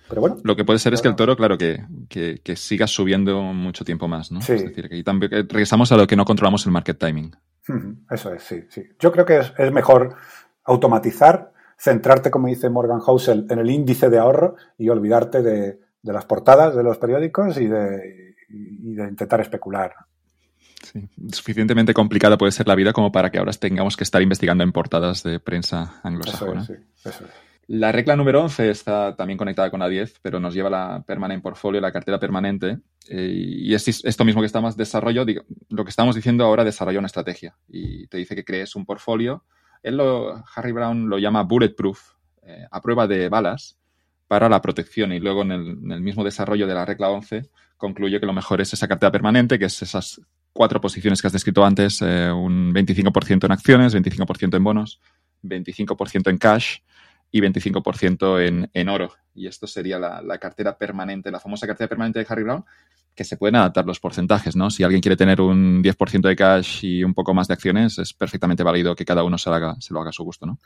Pero 0.10 0.22
bueno. 0.22 0.38
Lo 0.44 0.56
que 0.56 0.66
puede 0.66 0.80
ser 0.80 0.94
es 0.94 1.02
que 1.02 1.08
el 1.08 1.16
toro, 1.16 1.36
claro, 1.36 1.58
que, 1.58 1.84
que, 2.10 2.56
siga 2.56 2.88
subiendo 2.88 3.42
mucho 3.42 3.84
tiempo 3.84 4.08
más, 4.08 4.32
¿no? 4.32 4.42
Sí. 4.42 4.54
Es 4.54 4.64
decir, 4.64 4.90
que 4.90 5.04
también 5.04 5.32
regresamos 5.32 5.92
a 5.92 5.98
lo 5.98 6.08
que 6.08 6.16
no 6.16 6.26
controlamos 6.26 6.66
el 6.66 6.72
market 6.72 6.98
timing. 6.98 7.36
Eso 8.10 8.34
es, 8.34 8.44
sí, 8.44 8.64
sí. 8.70 8.84
Yo 9.00 9.12
creo 9.12 9.26
que 9.26 9.40
es, 9.40 9.54
es 9.58 9.72
mejor 9.72 10.16
automatizar, 10.64 11.52
centrarte, 11.78 12.32
como 12.32 12.48
dice 12.48 12.70
Morgan 12.70 13.00
Housel, 13.00 13.46
en 13.50 13.60
el 13.60 13.70
índice 13.70 14.10
de 14.10 14.20
ahorro 14.20 14.56
y 14.78 14.90
olvidarte 14.90 15.42
de, 15.42 15.80
de 16.02 16.14
las 16.14 16.26
portadas 16.26 16.76
de 16.76 16.84
los 16.84 16.98
periódicos 16.98 17.58
y 17.58 17.68
de, 17.68 18.36
y 18.50 18.96
de 18.96 19.08
intentar 19.08 19.42
especular. 19.42 19.94
Sí. 20.94 21.10
Suficientemente 21.32 21.94
complicada 21.94 22.38
puede 22.38 22.52
ser 22.52 22.68
la 22.68 22.76
vida 22.76 22.94
como 22.94 23.12
para 23.12 23.30
que 23.30 23.40
ahora 23.40 23.52
tengamos 23.54 23.98
que 23.98 24.04
estar 24.04 24.22
investigando 24.22 24.64
en 24.64 24.72
portadas 24.72 25.24
de 25.24 25.40
prensa 25.40 26.00
anglosajona. 26.04 26.68
La 27.68 27.92
regla 27.92 28.16
número 28.16 28.42
11 28.44 28.70
está 28.70 29.16
también 29.18 29.38
conectada 29.38 29.70
con 29.70 29.82
la 29.82 29.90
10, 29.90 30.20
pero 30.22 30.40
nos 30.40 30.54
lleva 30.54 30.70
la 30.70 31.04
permanente 31.06 31.44
portfolio, 31.44 31.82
la 31.82 31.92
cartera 31.92 32.18
permanente. 32.18 32.80
Eh, 33.10 33.30
y 33.30 33.74
es 33.74 33.86
esto 33.88 34.24
mismo 34.24 34.42
que 34.42 34.46
estamos 34.46 34.78
desarrollo, 34.78 35.26
lo 35.70 35.84
que 35.84 35.90
estamos 35.90 36.16
diciendo 36.16 36.46
ahora 36.46 36.64
desarrolla 36.64 37.00
una 37.00 37.08
estrategia 37.08 37.56
y 37.68 38.08
te 38.08 38.18
dice 38.18 38.36
que 38.36 38.46
crees 38.46 38.76
un 38.78 38.86
portfolio. 38.86 39.44
Él 39.84 39.98
lo, 39.98 40.44
Harry 40.56 40.72
Brown 40.72 41.10
lo 41.10 41.20
llama 41.20 41.44
bulletproof, 41.44 42.14
eh, 42.44 42.66
a 42.72 42.82
prueba 42.82 43.06
de 43.06 43.28
balas, 43.28 43.78
para 44.30 44.48
la 44.48 44.62
protección. 44.62 45.12
Y 45.12 45.20
luego 45.20 45.42
en 45.42 45.52
el, 45.52 45.68
en 45.68 45.92
el 45.92 46.02
mismo 46.02 46.24
desarrollo 46.24 46.68
de 46.68 46.74
la 46.74 46.86
regla 46.86 47.10
11 47.10 47.50
concluye 47.76 48.20
que 48.22 48.26
lo 48.26 48.34
mejor 48.34 48.62
es 48.62 48.72
esa 48.72 48.88
cartera 48.88 49.12
permanente, 49.12 49.60
que 49.60 49.66
es 49.66 49.82
esas 49.82 50.22
cuatro 50.58 50.82
posiciones 50.82 51.22
que 51.22 51.28
has 51.28 51.34
descrito 51.34 51.64
antes, 51.64 52.02
eh, 52.02 52.32
un 52.32 52.74
25% 52.74 53.46
en 53.46 53.52
acciones, 53.52 53.96
25% 53.96 54.58
en 54.58 54.64
bonos, 54.64 55.00
25% 55.44 56.32
en 56.32 56.38
cash 56.40 56.80
y 57.32 57.42
25% 57.42 58.44
en, 58.44 58.68
en, 58.74 58.90
oro. 58.90 59.12
Y 59.36 59.46
esto 59.46 59.68
sería 59.68 60.00
la, 60.00 60.38
cartera 60.40 60.76
permanente, 60.76 61.30
la 61.30 61.40
famosa 61.40 61.68
cartera 61.68 61.88
permanente 61.88 62.20
de 62.20 62.26
Harry 62.28 62.42
Brown, 62.42 62.66
que 63.14 63.24
se 63.24 63.38
pueden 63.38 63.56
adaptar 63.56 63.86
los 63.86 64.00
porcentajes, 64.00 64.56
¿no? 64.56 64.72
Si 64.72 64.84
alguien 64.84 65.00
quiere 65.00 65.16
tener 65.16 65.42
un 65.42 65.84
10% 65.84 66.28
de 66.28 66.36
cash 66.36 66.84
y 66.84 67.04
un 67.04 67.14
poco 67.14 67.36
más 67.36 67.48
de 67.48 67.54
acciones, 67.54 68.00
es 68.00 68.14
perfectamente 68.14 68.64
válido 68.64 68.96
que 68.96 69.06
cada 69.06 69.24
uno 69.24 69.38
se 69.38 69.52
lo 69.52 69.56
haga, 69.58 69.76
se 69.80 69.94
lo 69.94 70.02
haga 70.02 70.10
a 70.10 70.14
su 70.14 70.24
gusto, 70.24 70.48
¿no? 70.48 70.58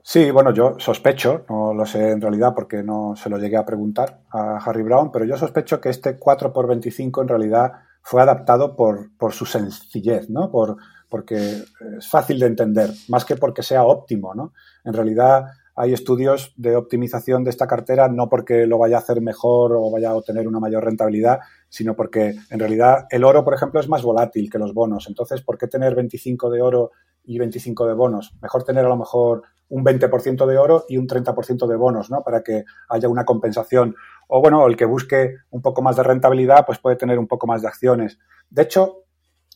Sí, 0.00 0.30
bueno, 0.30 0.52
yo 0.52 0.76
sospecho, 0.78 1.44
no 1.48 1.74
lo 1.74 1.86
sé 1.86 2.10
en 2.10 2.20
realidad 2.20 2.52
porque 2.54 2.84
no 2.84 3.16
se 3.16 3.28
lo 3.30 3.38
llegué 3.38 3.56
a 3.56 3.66
preguntar 3.66 4.20
a 4.30 4.58
Harry 4.58 4.82
Brown, 4.82 5.10
pero 5.10 5.24
yo 5.24 5.36
sospecho 5.36 5.80
que 5.80 5.88
este 5.88 6.18
4 6.18 6.52
por 6.52 6.68
25 6.68 7.22
en 7.22 7.28
realidad 7.28 7.72
fue 8.04 8.20
adaptado 8.20 8.76
por, 8.76 9.16
por 9.16 9.32
su 9.32 9.46
sencillez, 9.46 10.28
¿no? 10.28 10.50
Por, 10.50 10.76
porque 11.08 11.64
es 11.96 12.10
fácil 12.10 12.38
de 12.38 12.46
entender, 12.46 12.90
más 13.08 13.24
que 13.24 13.34
porque 13.34 13.62
sea 13.62 13.84
óptimo, 13.84 14.34
¿no? 14.34 14.52
En 14.84 14.92
realidad 14.92 15.46
hay 15.74 15.94
estudios 15.94 16.52
de 16.56 16.76
optimización 16.76 17.42
de 17.44 17.50
esta 17.50 17.66
cartera 17.66 18.08
no 18.08 18.28
porque 18.28 18.66
lo 18.66 18.78
vaya 18.78 18.96
a 18.96 19.00
hacer 19.00 19.22
mejor 19.22 19.72
o 19.72 19.90
vaya 19.90 20.10
a 20.10 20.16
obtener 20.16 20.46
una 20.46 20.60
mayor 20.60 20.84
rentabilidad, 20.84 21.40
sino 21.68 21.96
porque 21.96 22.34
en 22.50 22.58
realidad 22.60 23.06
el 23.08 23.24
oro, 23.24 23.42
por 23.42 23.54
ejemplo, 23.54 23.80
es 23.80 23.88
más 23.88 24.02
volátil 24.02 24.50
que 24.50 24.58
los 24.58 24.74
bonos. 24.74 25.08
Entonces, 25.08 25.40
¿por 25.40 25.56
qué 25.56 25.66
tener 25.66 25.94
25 25.94 26.50
de 26.50 26.60
oro 26.60 26.90
y 27.24 27.38
25 27.38 27.86
de 27.86 27.94
bonos? 27.94 28.34
Mejor 28.42 28.64
tener 28.64 28.84
a 28.84 28.88
lo 28.88 28.96
mejor 28.96 29.42
un 29.68 29.84
20% 29.84 30.46
de 30.46 30.58
oro 30.58 30.84
y 30.88 30.98
un 30.98 31.06
30% 31.06 31.66
de 31.66 31.76
bonos, 31.76 32.10
¿no? 32.10 32.22
Para 32.22 32.42
que 32.42 32.64
haya 32.88 33.08
una 33.08 33.24
compensación 33.24 33.96
o 34.28 34.40
bueno, 34.40 34.66
el 34.66 34.76
que 34.76 34.84
busque 34.84 35.36
un 35.50 35.62
poco 35.62 35.82
más 35.82 35.96
de 35.96 36.02
rentabilidad, 36.02 36.64
pues 36.66 36.78
puede 36.78 36.96
tener 36.96 37.18
un 37.18 37.26
poco 37.26 37.46
más 37.46 37.62
de 37.62 37.68
acciones. 37.68 38.18
De 38.50 38.62
hecho, 38.62 39.04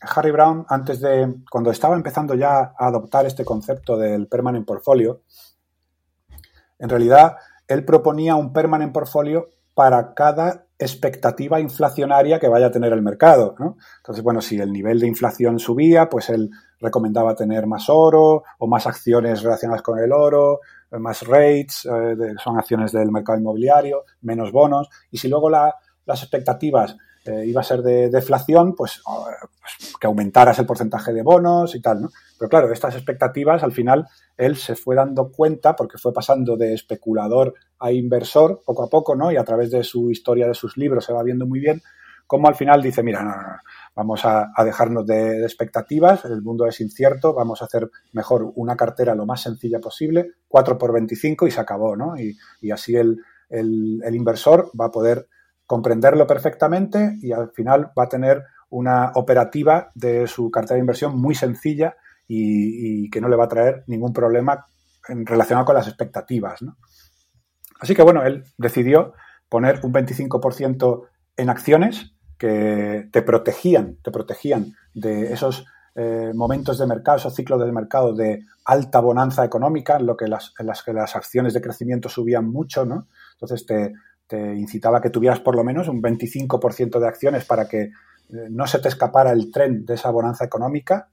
Harry 0.01 0.31
Brown, 0.31 0.65
antes 0.69 1.01
de, 1.01 1.35
cuando 1.49 1.71
estaba 1.71 1.95
empezando 1.95 2.35
ya 2.35 2.73
a 2.77 2.87
adoptar 2.87 3.25
este 3.25 3.43
concepto 3.43 3.97
del 3.97 4.27
permanent 4.27 4.65
portfolio, 4.65 5.21
en 6.77 6.89
realidad 6.89 7.37
él 7.67 7.83
proponía 7.83 8.35
un 8.35 8.53
permanent 8.53 8.93
portfolio 8.93 9.49
para 9.73 10.13
cada 10.13 10.65
expectativa 10.77 11.59
inflacionaria 11.59 12.39
que 12.39 12.47
vaya 12.47 12.67
a 12.67 12.71
tener 12.71 12.93
el 12.93 13.01
mercado. 13.01 13.55
Entonces, 13.97 14.23
bueno, 14.23 14.41
si 14.41 14.59
el 14.59 14.71
nivel 14.71 14.99
de 14.99 15.07
inflación 15.07 15.59
subía, 15.59 16.09
pues 16.09 16.29
él 16.29 16.49
recomendaba 16.79 17.35
tener 17.35 17.67
más 17.67 17.89
oro 17.89 18.43
o 18.57 18.67
más 18.67 18.87
acciones 18.87 19.41
relacionadas 19.41 19.81
con 19.81 19.99
el 19.99 20.11
oro, 20.11 20.59
más 20.91 21.21
rates, 21.27 21.85
eh, 21.85 22.15
son 22.43 22.57
acciones 22.57 22.91
del 22.91 23.11
mercado 23.11 23.39
inmobiliario, 23.39 24.05
menos 24.21 24.51
bonos. 24.51 24.89
Y 25.11 25.17
si 25.17 25.27
luego 25.27 25.49
las 25.49 25.73
expectativas 26.21 26.97
eh, 27.25 27.45
iba 27.45 27.61
a 27.61 27.65
ser 27.65 27.81
de 27.81 28.09
deflación, 28.09 28.75
pues, 28.75 29.01
oh, 29.05 29.27
pues, 29.59 29.93
que 29.99 30.07
aumentaras 30.07 30.57
el 30.57 30.65
porcentaje 30.65 31.13
de 31.13 31.21
bonos 31.21 31.75
y 31.75 31.81
tal, 31.81 32.01
¿no? 32.01 32.09
Pero 32.37 32.49
claro, 32.49 32.71
estas 32.71 32.95
expectativas 32.95 33.61
al 33.61 33.73
final 33.73 34.07
él 34.37 34.55
se 34.55 34.75
fue 34.75 34.95
dando 34.95 35.29
cuenta 35.29 35.75
porque 35.75 35.97
fue 35.97 36.13
pasando 36.13 36.55
de 36.55 36.73
especulador 36.73 37.53
a 37.77 37.91
inversor 37.91 38.61
poco 38.65 38.83
a 38.83 38.89
poco, 38.89 39.15
¿no? 39.15 39.31
Y 39.31 39.37
a 39.37 39.43
través 39.43 39.69
de 39.69 39.83
su 39.83 40.09
historia, 40.09 40.47
de 40.47 40.53
sus 40.53 40.77
libros, 40.77 41.05
se 41.05 41.13
va 41.13 41.21
viendo 41.21 41.45
muy 41.45 41.59
bien 41.59 41.81
cómo 42.25 42.47
al 42.47 42.55
final 42.55 42.81
dice, 42.81 43.01
mira, 43.01 43.23
no, 43.23 43.31
no, 43.31 43.41
no, 43.41 43.57
vamos 43.99 44.23
a, 44.23 44.49
dejarnos 44.63 45.05
de, 45.05 45.43
expectativas, 45.43 46.23
el 46.23 46.41
mundo 46.41 46.65
es 46.65 46.79
incierto, 46.79 47.33
vamos 47.33 47.61
a 47.61 47.65
hacer 47.65 47.89
mejor 48.13 48.49
una 48.55 48.77
cartera 48.77 49.13
lo 49.13 49.25
más 49.25 49.41
sencilla 49.41 49.79
posible, 49.79 50.35
4 50.47 50.77
por 50.77 50.93
25 50.93 51.47
y 51.47 51.51
se 51.51 51.59
acabó, 51.59 51.97
¿no? 51.97 52.13
Y, 52.17 52.71
así 52.71 52.95
el, 52.95 53.17
inversor 54.09 54.71
va 54.79 54.85
a 54.85 54.91
poder 54.91 55.27
comprenderlo 55.65 56.25
perfectamente 56.25 57.17
y 57.21 57.33
al 57.33 57.51
final 57.51 57.91
va 57.97 58.05
a 58.05 58.09
tener 58.09 58.41
una 58.69 59.11
operativa 59.15 59.89
de 59.95 60.27
su 60.27 60.49
cartera 60.49 60.75
de 60.75 60.81
inversión 60.81 61.19
muy 61.19 61.35
sencilla 61.35 61.97
y, 62.25 63.09
que 63.09 63.19
no 63.19 63.27
le 63.27 63.35
va 63.35 63.45
a 63.45 63.49
traer 63.49 63.83
ningún 63.87 64.13
problema 64.13 64.65
en, 65.09 65.25
relacionado 65.25 65.65
con 65.65 65.75
las 65.75 65.89
expectativas, 65.89 66.61
¿no? 66.61 66.77
Así 67.81 67.95
que 67.95 68.03
bueno, 68.03 68.23
él 68.23 68.45
decidió 68.57 69.13
poner 69.49 69.81
un 69.83 69.91
25% 69.91 71.05
en 71.35 71.49
acciones 71.49 72.13
que 72.39 73.09
te 73.11 73.21
protegían, 73.21 73.97
te 74.01 74.11
protegían 74.11 74.73
de 74.93 75.33
esos 75.33 75.65
eh, 75.93 76.31
momentos 76.33 76.79
de 76.79 76.87
mercado, 76.87 77.17
esos 77.17 77.35
ciclos 77.35 77.59
de 77.59 77.71
mercado 77.71 78.15
de 78.15 78.45
alta 78.63 79.01
bonanza 79.01 79.43
económica, 79.43 79.97
en, 79.97 80.05
lo 80.05 80.15
que 80.15 80.27
las, 80.27 80.53
las 80.59 80.87
las 80.87 81.15
acciones 81.17 81.53
de 81.53 81.61
crecimiento 81.61 82.07
subían 82.07 82.49
mucho, 82.49 82.85
¿no? 82.85 83.07
Entonces 83.33 83.65
te, 83.65 83.93
incitaba 84.55 84.99
a 84.99 85.01
que 85.01 85.09
tuvieras 85.09 85.39
por 85.39 85.55
lo 85.55 85.63
menos 85.63 85.87
un 85.87 86.01
25% 86.01 86.99
de 86.99 87.07
acciones 87.07 87.45
para 87.45 87.67
que 87.67 87.81
eh, 87.81 87.91
no 88.49 88.67
se 88.67 88.79
te 88.79 88.87
escapara 88.87 89.31
el 89.31 89.51
tren 89.51 89.85
de 89.85 89.95
esa 89.95 90.11
bonanza 90.11 90.45
económica, 90.45 91.09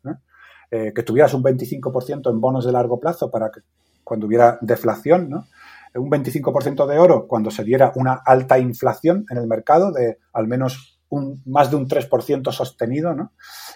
eh, 0.70 0.92
que 0.94 1.02
tuvieras 1.02 1.32
un 1.32 1.42
25% 1.42 2.30
en 2.30 2.40
bonos 2.40 2.66
de 2.66 2.72
largo 2.72 3.00
plazo 3.00 3.30
para 3.30 3.50
que 3.50 3.60
cuando 4.04 4.26
hubiera 4.26 4.58
deflación, 4.60 5.30
¿no? 5.30 5.46
un 5.94 6.10
25% 6.10 6.86
de 6.86 6.98
oro 6.98 7.26
cuando 7.26 7.50
se 7.50 7.64
diera 7.64 7.90
una 7.94 8.20
alta 8.24 8.58
inflación 8.58 9.24
en 9.30 9.38
el 9.38 9.46
mercado 9.46 9.92
de 9.92 10.18
al 10.34 10.46
menos 10.46 10.95
un, 11.08 11.42
más 11.46 11.70
de 11.70 11.76
un 11.76 11.88
3% 11.88 12.52
sostenido, 12.52 13.14
¿no? 13.14 13.32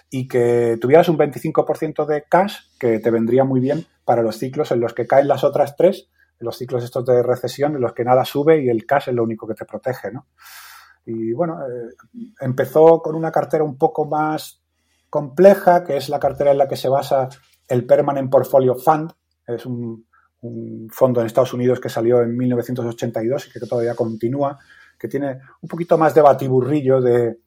Y 0.09 0.27
que 0.27 0.77
tuvieras 0.79 1.09
un 1.09 1.17
25% 1.17 2.05
de 2.05 2.23
cash 2.29 2.57
que 2.79 2.99
te 2.99 3.11
vendría 3.11 3.43
muy 3.43 3.59
bien 3.59 3.85
para 4.05 4.21
los 4.21 4.37
ciclos 4.37 4.71
en 4.71 4.79
los 4.79 4.93
que 4.93 5.07
caen 5.07 5.27
las 5.27 5.43
otras 5.43 5.75
tres, 5.75 6.09
en 6.39 6.45
los 6.45 6.57
ciclos 6.57 6.83
estos 6.83 7.05
de 7.05 7.23
recesión, 7.23 7.75
en 7.75 7.81
los 7.81 7.93
que 7.93 8.03
nada 8.03 8.25
sube 8.25 8.61
y 8.61 8.69
el 8.69 8.85
cash 8.85 9.09
es 9.09 9.15
lo 9.15 9.23
único 9.23 9.47
que 9.47 9.53
te 9.53 9.65
protege, 9.65 10.11
¿no? 10.11 10.27
Y 11.05 11.33
bueno, 11.33 11.59
eh, 11.65 11.95
empezó 12.41 13.01
con 13.01 13.15
una 13.15 13.31
cartera 13.31 13.63
un 13.63 13.77
poco 13.77 14.05
más 14.05 14.61
compleja, 15.09 15.83
que 15.83 15.97
es 15.97 16.09
la 16.09 16.19
cartera 16.19 16.51
en 16.51 16.57
la 16.57 16.67
que 16.67 16.77
se 16.77 16.89
basa 16.89 17.29
el 17.67 17.85
Permanent 17.85 18.31
Portfolio 18.31 18.75
Fund. 18.75 19.11
Es 19.45 19.65
un, 19.65 20.07
fondo 20.89 21.21
en 21.21 21.27
Estados 21.27 21.53
Unidos 21.53 21.79
que 21.79 21.87
salió 21.87 22.23
en 22.23 22.35
1982 22.35 23.47
y 23.47 23.51
que 23.51 23.59
todavía 23.59 23.93
continúa, 23.93 24.57
que 25.01 25.07
tiene 25.07 25.39
un 25.61 25.67
poquito 25.67 25.97
más 25.97 26.13
de 26.13 26.21
batiburrillo 26.21 27.01
de, 27.01 27.39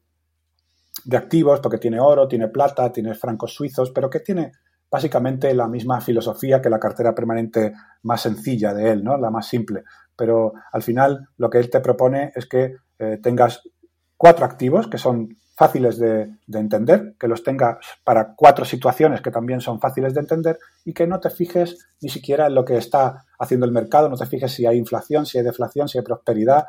de 1.05 1.17
activos, 1.17 1.61
porque 1.61 1.77
tiene 1.77 2.01
oro, 2.01 2.27
tiene 2.27 2.49
plata, 2.49 2.91
tiene 2.91 3.15
francos 3.15 3.53
suizos, 3.53 3.91
pero 3.91 4.09
que 4.09 4.19
tiene 4.19 4.51
básicamente 4.91 5.53
la 5.53 5.69
misma 5.69 6.01
filosofía 6.01 6.61
que 6.61 6.69
la 6.69 6.81
cartera 6.81 7.15
permanente 7.15 7.71
más 8.03 8.21
sencilla 8.21 8.73
de 8.73 8.91
él, 8.91 9.05
¿no? 9.05 9.17
La 9.17 9.29
más 9.29 9.47
simple. 9.47 9.83
Pero 10.17 10.51
al 10.73 10.83
final 10.83 11.29
lo 11.37 11.49
que 11.49 11.59
él 11.59 11.69
te 11.69 11.79
propone 11.79 12.33
es 12.35 12.45
que 12.45 12.75
eh, 12.99 13.19
tengas 13.23 13.61
cuatro 14.17 14.43
activos 14.43 14.89
que 14.89 14.97
son 14.97 15.37
fáciles 15.55 15.97
de, 15.97 16.35
entender, 16.51 17.15
que 17.17 17.29
los 17.29 17.41
tengas 17.41 17.77
para 18.03 18.35
cuatro 18.35 18.65
situaciones 18.65 19.21
que 19.21 19.31
también 19.31 19.61
son 19.61 19.79
fáciles 19.79 20.13
de 20.13 20.19
entender 20.19 20.59
y 20.83 20.93
que 20.93 21.07
no 21.07 21.21
te 21.21 21.29
fijes 21.29 21.87
ni 22.01 22.09
siquiera 22.09 22.47
en 22.47 22.55
lo 22.55 22.65
que 22.65 22.75
está 22.75 23.23
haciendo 23.39 23.65
el 23.65 23.71
mercado, 23.71 24.09
no 24.09 24.17
te 24.17 24.25
fijes 24.25 24.51
si 24.51 24.65
hay 24.65 24.77
inflación, 24.77 25.25
si 25.25 25.37
hay 25.37 25.45
deflación, 25.45 25.87
si 25.87 25.97
hay 25.97 26.03
prosperidad, 26.03 26.65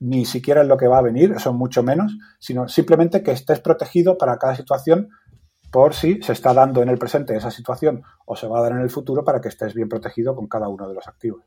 ni 0.00 0.24
siquiera 0.24 0.62
en 0.62 0.68
lo 0.68 0.76
que 0.76 0.88
va 0.88 0.98
a 0.98 1.02
venir, 1.02 1.32
eso 1.32 1.52
mucho 1.52 1.82
menos, 1.82 2.16
sino 2.38 2.68
simplemente 2.68 3.22
que 3.22 3.32
estés 3.32 3.60
protegido 3.60 4.18
para 4.18 4.38
cada 4.38 4.56
situación 4.56 5.08
por 5.70 5.94
si 5.94 6.22
se 6.22 6.32
está 6.32 6.54
dando 6.54 6.82
en 6.82 6.88
el 6.88 6.98
presente 6.98 7.36
esa 7.36 7.50
situación 7.50 8.02
o 8.24 8.36
se 8.36 8.46
va 8.46 8.58
a 8.58 8.62
dar 8.62 8.72
en 8.72 8.80
el 8.80 8.90
futuro 8.90 9.24
para 9.24 9.40
que 9.40 9.48
estés 9.48 9.74
bien 9.74 9.88
protegido 9.88 10.34
con 10.34 10.46
cada 10.46 10.68
uno 10.68 10.88
de 10.88 10.94
los 10.94 11.06
activos. 11.06 11.42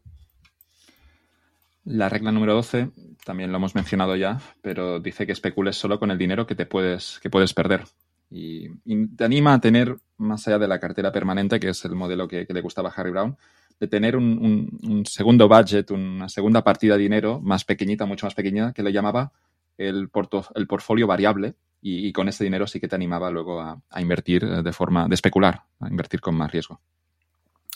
La 1.86 2.10
regla 2.10 2.32
número 2.32 2.54
12, 2.54 2.92
también 3.26 3.52
lo 3.52 3.58
hemos 3.58 3.74
mencionado 3.74 4.16
ya, 4.16 4.40
pero 4.62 5.00
dice 5.00 5.26
que 5.26 5.32
especules 5.32 5.76
solo 5.76 6.00
con 6.00 6.12
el 6.12 6.18
dinero 6.18 6.46
que 6.46 6.56
te 6.56 6.66
puedes, 6.66 7.20
que 7.22 7.30
puedes 7.30 7.54
perder. 7.54 7.86
Y, 8.30 8.70
te 9.16 9.24
anima 9.24 9.56
a 9.56 9.60
tener, 9.60 9.98
más 10.18 10.48
allá 10.48 10.60
de 10.60 10.68
la 10.68 10.80
cartera 10.80 11.12
permanente, 11.12 11.60
que 11.60 11.70
es 11.70 11.84
el 11.86 11.96
modelo 11.96 12.28
que, 12.28 12.46
le 12.48 12.62
gustaba 12.62 12.90
a 12.90 12.94
Harry 12.94 13.10
Brown, 13.10 13.38
de 13.80 13.88
tener 13.88 14.16
un, 14.18 15.04
segundo 15.06 15.48
budget, 15.48 15.92
una 15.92 16.28
segunda 16.30 16.64
partida 16.64 16.96
de 16.96 17.04
dinero 17.04 17.40
más 17.40 17.64
pequeñita, 17.64 18.06
mucho 18.06 18.26
más 18.26 18.36
pequeña, 18.36 18.74
que 18.74 18.84
le 18.84 18.92
llamaba 18.92 19.32
el, 19.78 20.10
el 20.56 20.68
portfolio 20.68 21.08
variable. 21.08 21.56
Y, 21.82 22.12
con 22.12 22.28
ese 22.28 22.44
dinero 22.44 22.68
sí 22.68 22.82
que 22.82 22.90
te 22.90 22.96
animaba 22.96 23.32
luego 23.32 23.62
a, 23.62 23.82
invertir 24.02 24.46
de 24.46 24.74
forma, 24.74 25.08
de 25.08 25.16
especular, 25.16 25.62
a 25.80 25.88
invertir 25.88 26.20
con 26.20 26.36
más 26.36 26.52
riesgo. 26.52 26.82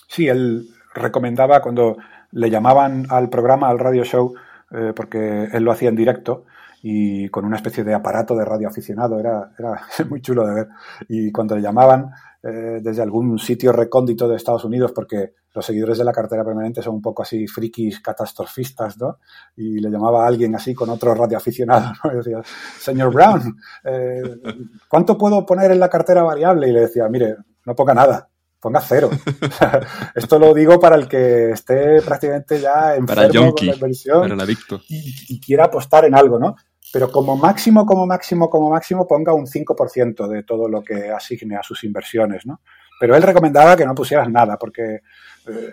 Sí, 0.09 0.27
él 0.27 0.67
recomendaba 0.93 1.61
cuando 1.61 1.97
le 2.31 2.49
llamaban 2.49 3.05
al 3.09 3.29
programa, 3.29 3.69
al 3.69 3.79
radio 3.79 4.03
show, 4.03 4.33
eh, 4.71 4.91
porque 4.93 5.45
él 5.53 5.63
lo 5.63 5.71
hacía 5.71 5.87
en 5.87 5.95
directo 5.95 6.45
y 6.81 7.29
con 7.29 7.45
una 7.45 7.55
especie 7.55 7.85
de 7.85 7.93
aparato 7.93 8.35
de 8.35 8.43
radio 8.43 8.67
aficionado, 8.67 9.17
era, 9.17 9.51
era 9.57 9.81
muy 10.09 10.21
chulo 10.21 10.45
de 10.45 10.53
ver. 10.53 10.67
Y 11.07 11.31
cuando 11.31 11.55
le 11.55 11.61
llamaban 11.61 12.11
eh, 12.43 12.81
desde 12.81 13.01
algún 13.01 13.39
sitio 13.39 13.71
recóndito 13.71 14.27
de 14.27 14.35
Estados 14.35 14.65
Unidos, 14.65 14.91
porque 14.91 15.31
los 15.53 15.65
seguidores 15.65 15.97
de 15.97 16.03
la 16.03 16.11
cartera 16.11 16.43
permanente 16.43 16.81
son 16.81 16.95
un 16.95 17.01
poco 17.01 17.21
así 17.21 17.47
frikis 17.47 17.99
catastrofistas, 17.99 18.97
¿no? 18.97 19.19
Y 19.55 19.79
le 19.79 19.89
llamaba 19.89 20.23
a 20.23 20.27
alguien 20.27 20.55
así 20.55 20.73
con 20.73 20.89
otro 20.89 21.13
radioaficionado, 21.13 21.93
¿no? 22.03 22.11
Y 22.13 22.15
decía, 22.17 22.41
señor 22.79 23.13
Brown, 23.13 23.55
eh, 23.83 24.23
¿cuánto 24.87 25.17
puedo 25.17 25.45
poner 25.45 25.71
en 25.71 25.79
la 25.79 25.89
cartera 25.89 26.23
variable? 26.23 26.69
Y 26.69 26.71
le 26.71 26.81
decía, 26.81 27.07
mire, 27.07 27.35
no 27.65 27.75
ponga 27.75 27.93
nada, 27.93 28.27
ponga 28.59 28.81
cero. 28.81 29.09
Esto 30.15 30.39
lo 30.39 30.53
digo 30.53 30.79
para 30.79 30.95
el 30.95 31.07
que 31.07 31.51
esté 31.51 32.01
prácticamente 32.01 32.59
ya 32.59 32.95
enfermo 32.95 33.53
con 33.53 33.67
la 33.67 33.73
inversión 33.73 34.37
Y, 34.87 35.39
quiera 35.39 35.65
apostar 35.65 36.05
en 36.05 36.15
algo, 36.15 36.39
¿no? 36.39 36.55
Pero 36.91 37.11
como 37.11 37.35
máximo, 37.35 37.85
como 37.85 38.05
máximo, 38.05 38.49
como 38.49 38.69
máximo, 38.69 39.07
ponga 39.07 39.33
un 39.33 39.47
5% 39.47 40.27
de 40.27 40.43
todo 40.43 40.67
lo 40.67 40.83
que 40.83 41.11
asigne 41.11 41.57
a 41.57 41.63
sus 41.63 41.83
inversiones, 41.83 42.45
¿no? 42.45 42.61
Pero 42.99 43.15
él 43.15 43.23
recomendaba 43.23 43.75
que 43.75 43.85
no 43.85 43.95
pusieras 43.95 44.29
nada, 44.29 44.57
porque 44.57 45.01
eh, 45.47 45.71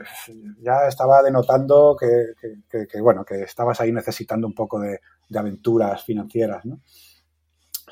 ya 0.61 0.89
estaba 0.89 1.23
denotando 1.23 1.97
que, 1.99 3.01
bueno, 3.01 3.25
que 3.25 3.43
estabas 3.43 3.81
ahí 3.81 3.93
necesitando 3.93 4.47
un 4.47 4.55
poco 4.55 4.81
de, 4.81 5.01
aventuras 5.37 6.05
financieras, 6.05 6.65
¿no? 6.65 6.81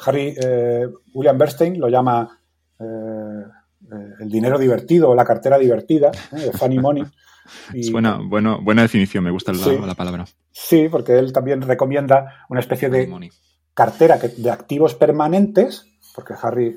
Harry, 0.05 0.35
eh, 0.41 0.89
William 1.15 1.39
Bernstein 1.39 1.79
lo 1.79 1.89
llama 1.89 2.41
eh, 2.79 3.45
el 4.21 4.29
dinero 4.29 4.59
divertido 4.59 5.11
o 5.11 5.15
la 5.15 5.25
cartera 5.25 5.59
divertida, 5.59 6.11
¿eh? 6.33 6.51
funny 6.53 6.79
money. 6.79 7.05
es 7.75 7.91
buena, 7.91 8.19
bueno, 8.23 8.61
buena 8.63 8.83
definición, 8.83 9.25
me 9.25 9.31
gusta 9.31 9.53
la, 9.53 9.95
palabra. 9.95 10.25
Sí, 10.51 10.89
porque 10.89 11.19
él 11.19 11.33
también 11.33 11.63
recomienda 11.63 12.45
una 12.49 12.61
especie 12.61 12.91
de 12.91 13.31
cartera 13.75 14.19
de 14.19 14.51
activos 14.51 14.95
permanentes, 14.95 15.87
porque 16.15 16.35
Harry, 16.41 16.77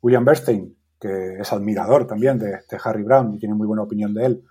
William 0.00 0.24
Bernstein, 0.24 0.75
que 1.00 1.38
es 1.40 1.52
admirador 1.52 2.06
también 2.06 2.38
de, 2.38 2.60
Harry 2.84 3.02
Brown 3.02 3.34
y 3.34 3.38
tiene 3.38 3.54
muy 3.54 3.66
buena 3.66 3.82
opinión 3.82 4.14
de 4.14 4.26
él, 4.26 4.44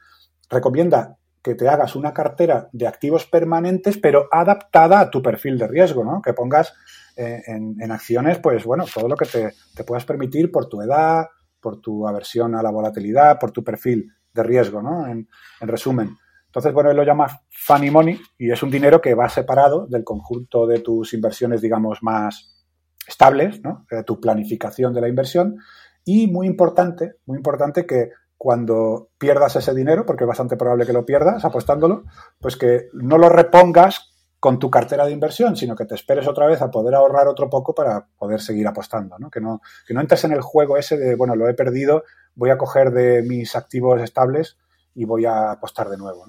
recomienda 0.49 1.17
que 1.41 1.55
te 1.55 1.67
hagas 1.67 1.95
una 1.95 2.13
cartera 2.13 2.69
de 2.72 2.88
activos 2.88 3.26
permanentes, 3.26 3.97
pero 3.97 4.27
adaptada 4.31 4.99
a 4.99 5.09
tu 5.09 5.22
perfil 5.22 5.59
de 5.59 5.67
riesgo, 5.67 6.03
¿no? 6.03 6.22
Que 6.22 6.34
pongas 6.34 6.73
en, 7.15 7.91
acciones, 7.91 8.39
pues 8.39 8.63
bueno, 8.65 8.85
todo 8.91 9.07
lo 9.07 9.15
que 9.15 9.26
te, 9.26 9.53
te 9.76 9.84
puedas 9.84 10.05
permitir 10.05 10.51
por 10.51 10.67
tu 10.67 10.81
edad, 10.81 11.27
por 11.65 11.81
tu 11.81 12.07
aversión 12.07 12.53
a 12.53 12.61
la 12.61 12.69
volatilidad, 12.69 13.39
por 13.39 13.49
tu 13.49 13.63
perfil 13.63 14.11
de 14.35 14.43
riesgo, 14.43 14.84
¿no? 14.84 15.07
En, 15.07 15.27
resumen. 15.61 16.15
Entonces, 16.45 16.72
bueno, 16.72 16.91
él 16.91 16.95
lo 16.95 17.03
llama 17.03 17.41
funny 17.49 17.89
money 17.89 18.19
y 18.38 18.51
es 18.51 18.61
un 18.61 18.69
dinero 18.69 19.01
que 19.01 19.15
va 19.15 19.27
separado 19.30 19.88
del 19.88 20.03
conjunto 20.03 20.67
de 20.67 20.81
tus 20.81 21.15
inversiones, 21.15 21.61
digamos, 21.61 22.03
más 22.03 22.67
estables, 23.07 23.63
¿no? 23.63 23.88
De 23.89 24.03
tu 24.03 24.22
planificación 24.22 24.93
de 24.93 25.01
la 25.01 25.07
inversión. 25.07 25.57
Y 26.06 26.27
muy 26.27 26.48
importante, 26.48 27.15
muy 27.26 27.38
importante 27.38 27.86
que 27.86 28.11
cuando 28.38 29.10
pierdas 29.18 29.56
ese 29.56 29.73
dinero, 29.73 30.06
porque 30.06 30.23
es 30.23 30.27
bastante 30.27 30.56
probable 30.56 30.86
que 30.86 30.94
lo 30.94 31.06
pierdas 31.06 31.44
apostándolo, 31.44 32.03
pues 32.40 32.56
que 32.56 32.90
no 32.94 33.18
lo 33.18 33.27
repongas 33.27 34.14
con 34.40 34.60
tu 34.60 34.69
cartera 34.69 35.07
de 35.07 35.11
inversión, 35.11 35.56
sino 35.56 35.76
que 35.76 35.86
te 35.86 35.95
esperes 35.95 36.27
otra 36.27 36.45
vez 36.45 36.61
a 36.61 36.69
poder 36.69 36.94
ahorrar 36.94 37.27
otro 37.27 37.49
poco 37.49 37.73
para 37.73 38.06
poder 38.18 38.40
seguir 38.41 38.68
apostando, 38.68 39.18
¿no? 39.18 39.32
Que 39.32 39.41
no, 39.41 39.61
que 39.88 39.95
no 39.95 40.02
entres 40.02 40.23
en 40.26 40.34
el 40.34 40.41
juego 40.41 40.77
ese 40.77 40.98
de, 40.98 41.15
bueno, 41.15 41.36
lo 41.36 41.49
he 41.49 41.56
perdido, 41.56 42.03
voy 42.36 42.52
a 42.52 42.57
coger 42.60 42.91
de 42.91 43.23
mis 43.23 43.56
activos 43.56 43.99
estables 44.02 44.57
y 44.94 45.06
voy 45.06 45.26
a 45.26 45.49
apostar 45.49 45.90
de 45.90 45.98
nuevo, 45.98 46.27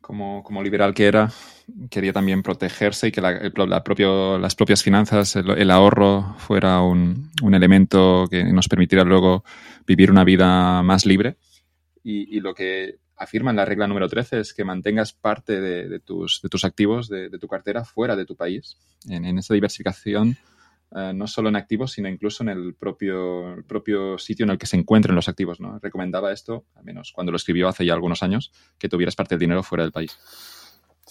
Como, 0.00 0.42
como, 0.42 0.62
liberal 0.62 0.94
que 0.94 1.06
era, 1.06 1.30
quería 1.90 2.12
también 2.12 2.42
protegerse 2.42 3.08
y 3.08 3.12
que 3.12 3.20
las 3.20 4.54
propias 4.54 4.82
finanzas, 4.82 5.36
el, 5.36 5.70
ahorro 5.70 6.34
fuera 6.38 6.82
un, 6.82 7.30
elemento 7.52 8.26
que 8.30 8.44
nos 8.44 8.68
permitiera 8.68 9.04
luego 9.04 9.44
vivir 9.86 10.10
una 10.10 10.24
vida 10.24 10.82
más 10.82 11.06
libre. 11.06 11.36
Y, 12.04 12.40
lo 12.40 12.54
que 12.54 12.98
afirma 13.16 13.50
en 13.50 13.56
la 13.56 13.64
regla 13.64 13.86
número 13.86 14.08
13 14.08 14.40
es 14.40 14.52
que 14.52 14.64
mantengas 14.64 15.12
parte 15.12 15.60
de, 15.60 16.00
tus, 16.00 16.42
activos, 16.64 17.08
de, 17.08 17.30
tu 17.38 17.46
cartera, 17.46 17.84
fuera 17.84 18.16
de 18.16 18.26
tu 18.26 18.36
país. 18.36 18.76
En, 19.08 19.38
esa 19.38 19.54
diversificación, 19.54 20.36
eh, 20.96 21.12
no 21.14 21.26
solo 21.28 21.48
en 21.48 21.56
activos, 21.56 21.92
sino 21.92 22.08
incluso 22.08 22.42
en 22.42 22.48
el 22.48 22.74
propio, 22.74 23.62
propio 23.68 24.18
sitio 24.18 24.44
en 24.44 24.50
el 24.50 24.58
que 24.58 24.66
se 24.66 24.76
encuentren 24.76 25.14
los 25.14 25.28
activos. 25.28 25.60
¿no? 25.60 25.78
Recomendaba 25.78 26.32
esto, 26.32 26.66
al 26.74 26.84
menos 26.84 27.12
cuando 27.12 27.30
lo 27.30 27.36
escribió 27.36 27.68
hace 27.68 27.86
ya 27.86 27.94
algunos 27.94 28.22
años, 28.22 28.52
que 28.78 28.88
tuvieras 28.88 29.14
parte 29.14 29.36
del 29.36 29.40
dinero 29.40 29.62
fuera 29.62 29.84
del 29.84 29.92
país. 29.92 30.18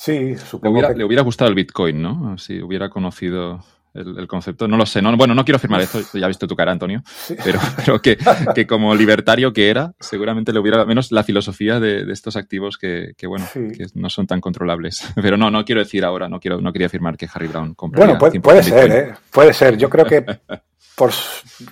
Sí, 0.02 0.36
supongo 0.36 0.64
le 0.64 0.72
hubiera, 0.72 0.98
le 0.98 1.06
hubiera 1.06 1.22
gustado 1.22 1.50
el 1.50 1.54
Bitcoin, 1.54 2.02
¿no? 2.02 2.36
Si 2.40 2.60
hubiera 2.60 2.90
conocido 2.90 3.64
el, 3.94 4.28
concepto. 4.28 4.68
No 4.68 4.76
lo 4.76 4.88
sé. 4.88 5.00
No, 5.00 5.16
bueno, 5.16 5.36
no 5.36 5.46
quiero 5.46 5.58
afirmar 5.58 5.80
esto, 5.82 6.00
ya 6.18 6.26
he 6.26 6.28
visto 6.28 6.48
tu 6.48 6.56
cara, 6.56 6.72
Antonio, 6.72 7.04
pero, 7.44 7.60
pero 7.78 8.02
que, 8.02 8.18
que, 8.56 8.66
como 8.66 8.96
libertario 8.96 9.54
que 9.54 9.70
era, 9.70 9.94
seguramente 10.00 10.54
le 10.54 10.60
hubiera, 10.60 10.86
menos 10.86 11.12
la 11.12 11.24
filosofía 11.24 11.80
de, 11.80 12.12
estos 12.12 12.36
activos 12.36 12.80
que, 12.80 13.12
que 13.16 13.28
bueno, 13.28 13.46
que 13.54 13.86
no 13.94 14.10
son 14.10 14.26
tan 14.26 14.42
controlables. 14.42 15.06
Pero 15.22 15.38
no, 15.38 15.52
no 15.52 15.64
quiero 15.66 15.82
decir 15.82 16.04
ahora, 16.04 16.28
no, 16.28 16.40
quiero, 16.40 16.62
no 16.62 16.74
quería 16.74 16.88
afirmar 16.88 17.16
que 17.16 17.30
Harry 17.32 17.48
Brown 17.48 17.76
compraría 17.76 18.18
Bueno, 18.18 18.42
puede, 18.42 18.64
ser, 18.64 18.92
¿eh? 18.92 19.14
puede 19.32 19.54
ser. 19.54 19.78
Yo 19.78 19.88
creo 19.88 20.06
que 20.06 20.26
por, 20.96 21.12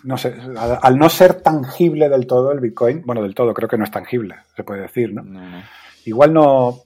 no 0.03 0.17
sé, 0.19 0.35
al, 0.55 0.99
no 0.99 1.09
ser 1.09 1.41
tangible 1.41 2.09
del 2.09 2.27
todo 2.27 2.51
el 2.51 2.59
Bitcoin, 2.59 3.01
bueno, 3.05 3.23
del 3.23 3.33
todo, 3.33 3.55
creo 3.55 3.67
que 3.67 3.77
no 3.77 3.85
es 3.85 3.91
tangible, 3.91 4.35
se 4.55 4.63
puede 4.63 4.81
decir, 4.81 5.13
¿no? 5.13 5.23
Igual 6.05 6.33
no, 6.33 6.83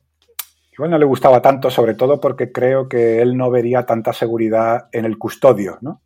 Igual 0.73 0.89
no 0.91 0.97
le 0.97 1.05
gustaba 1.05 1.41
tanto, 1.41 1.69
sobre 1.69 1.93
todo 1.93 2.19
porque 2.19 2.51
creo 2.51 2.89
que 2.89 3.21
él 3.21 3.37
no 3.37 3.51
vería 3.51 3.85
tanta 3.85 4.11
seguridad 4.11 4.89
en 4.91 5.05
el 5.05 5.19
custodio, 5.19 5.77
¿no? 5.81 6.01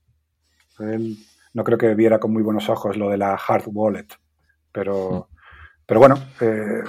Él 0.80 1.18
no 1.54 1.64
creo 1.64 1.78
que 1.78 1.96
viera 1.96 2.20
con 2.20 2.34
muy 2.34 2.44
buenos 2.44 2.70
ojos 2.70 2.98
lo 2.98 3.10
de 3.10 3.18
la 3.18 3.36
hard 3.36 3.64
wallet. 3.68 4.08
Pero, 4.72 5.30
pero 5.86 6.00
bueno, 6.00 6.16
eh, 6.42 6.84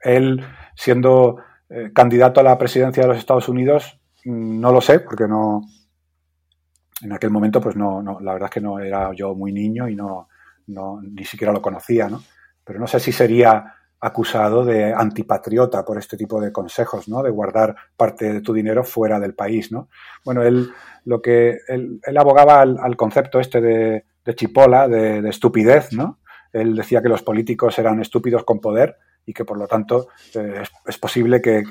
él 0.00 0.44
siendo 0.76 1.38
eh, 1.70 1.90
candidato 1.94 2.40
a 2.40 2.42
la 2.44 2.58
presidencia 2.58 3.02
de 3.02 3.08
los 3.08 3.18
Estados 3.18 3.48
Unidos, 3.48 3.98
mm, 4.24 4.60
no 4.60 4.70
lo 4.70 4.80
sé, 4.82 5.00
porque 5.00 5.26
no, 5.26 5.62
en 7.02 7.12
aquel 7.12 7.30
momento, 7.30 7.60
pues 7.60 7.76
no, 7.76 8.02
no, 8.02 8.20
la 8.20 8.34
verdad 8.34 8.48
es 8.48 8.54
que 8.54 8.60
no 8.60 8.78
era 8.78 9.12
yo 9.14 9.34
muy 9.34 9.52
niño 9.52 9.88
y 9.88 9.96
no, 9.96 10.28
no, 10.66 11.00
ni 11.02 11.24
siquiera 11.24 11.52
lo 11.52 11.62
conocía, 11.62 12.08
¿no? 12.08 12.22
Pero 12.62 12.78
no 12.78 12.86
sé 12.86 13.00
si 13.00 13.10
sería 13.10 13.74
acusado 14.00 14.64
de 14.64 14.94
antipatriota 14.94 15.84
por 15.84 15.98
este 15.98 16.16
tipo 16.16 16.40
de 16.40 16.52
consejos, 16.52 17.08
¿no? 17.08 17.22
De 17.22 17.30
guardar 17.30 17.76
parte 17.96 18.32
de 18.32 18.40
tu 18.40 18.54
dinero 18.54 18.82
fuera 18.82 19.20
del 19.20 19.34
país, 19.34 19.70
¿no? 19.70 19.88
Bueno, 20.24 20.42
él 20.42 20.70
lo 21.04 21.20
que 21.20 21.58
él, 21.68 22.00
abogaba 22.16 22.60
al, 22.60 22.96
concepto 22.96 23.40
este 23.40 23.60
de, 23.60 24.04
chipola, 24.34 24.88
de, 24.88 25.28
estupidez, 25.28 25.92
¿no? 25.92 26.20
Él 26.52 26.74
decía 26.74 27.02
que 27.02 27.08
los 27.08 27.22
políticos 27.22 27.78
eran 27.78 28.00
estúpidos 28.00 28.44
con 28.44 28.60
poder 28.60 28.96
y 29.26 29.32
que 29.32 29.44
por 29.44 29.58
lo 29.58 29.66
tanto 29.66 30.08
eh, 30.34 30.62
es, 30.86 30.98
posible 30.98 31.40
que, 31.42 31.62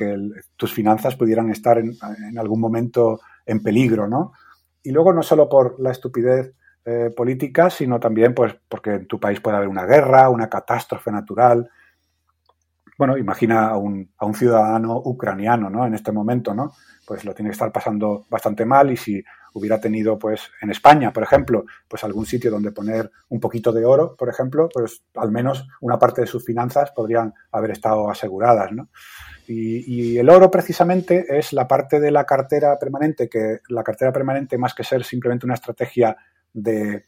tus 0.56 0.74
finanzas 0.74 1.16
pudieran 1.16 1.50
estar 1.50 1.80
en, 1.80 1.98
algún 2.38 2.60
momento 2.60 3.20
en 3.46 3.62
peligro, 3.64 4.08
¿no? 4.08 4.34
Y 4.84 4.92
luego 4.92 5.14
no 5.14 5.24
solo 5.24 5.50
por 5.50 5.80
la 5.80 5.92
estupidez 5.92 6.54
eh, 6.86 7.12
política, 7.16 7.70
sino 7.70 8.00
también 8.00 8.34
pues 8.34 8.56
porque 8.68 8.92
en 8.92 9.08
tu 9.08 9.20
país 9.20 9.42
puede 9.42 9.58
haber 9.58 9.68
una 9.68 9.86
guerra, 9.86 10.30
una 10.30 10.48
catástrofe 10.48 11.12
natural. 11.12 11.70
Bueno, 13.00 13.18
imagina 13.18 13.70
a 13.70 13.78
un, 13.78 14.12
a 14.18 14.26
un 14.26 14.34
ciudadano 14.34 14.98
ucraniano, 14.98 15.70
¿no? 15.70 15.88
En 15.88 15.94
este 15.94 16.12
momento, 16.12 16.54
¿no? 16.54 16.74
Pues 17.08 17.24
lo 17.24 17.34
tiene 17.34 17.50
que 17.50 17.54
estar 17.54 17.72
pasando 17.72 18.26
bastante 18.30 18.66
mal 18.66 18.92
y 18.92 18.98
si 18.98 19.24
hubiera 19.54 19.80
tenido, 19.80 20.20
pues, 20.20 20.52
en 20.62 20.70
España, 20.70 21.14
por 21.14 21.24
ejemplo, 21.24 21.64
pues 21.88 22.04
algún 22.04 22.26
sitio 22.26 22.52
donde 22.52 22.74
poner 22.74 23.10
un 23.30 23.40
poquito 23.40 23.72
de 23.72 23.86
oro, 23.86 24.18
por 24.18 24.28
ejemplo, 24.28 24.68
pues 24.74 25.02
al 25.16 25.32
menos 25.32 25.66
una 25.80 25.98
parte 25.98 26.20
de 26.20 26.28
sus 26.28 26.44
finanzas 26.44 26.92
podrían 26.92 27.34
haber 27.54 27.72
estado 27.72 28.10
aseguradas, 28.10 28.74
¿no? 28.74 28.90
Y, 29.48 30.18
el 30.18 30.30
oro 30.30 30.52
precisamente 30.52 31.26
es 31.30 31.54
la 31.54 31.70
parte 31.70 32.02
de 32.02 32.12
la 32.12 32.26
cartera 32.26 32.78
permanente, 32.78 33.30
que 33.30 33.60
la 33.70 33.82
cartera 33.82 34.12
permanente, 34.12 34.58
más 34.58 34.74
que 34.74 34.84
ser 34.84 35.06
simplemente 35.06 35.46
una 35.46 35.56
estrategia 35.56 36.18
de, 36.52 37.06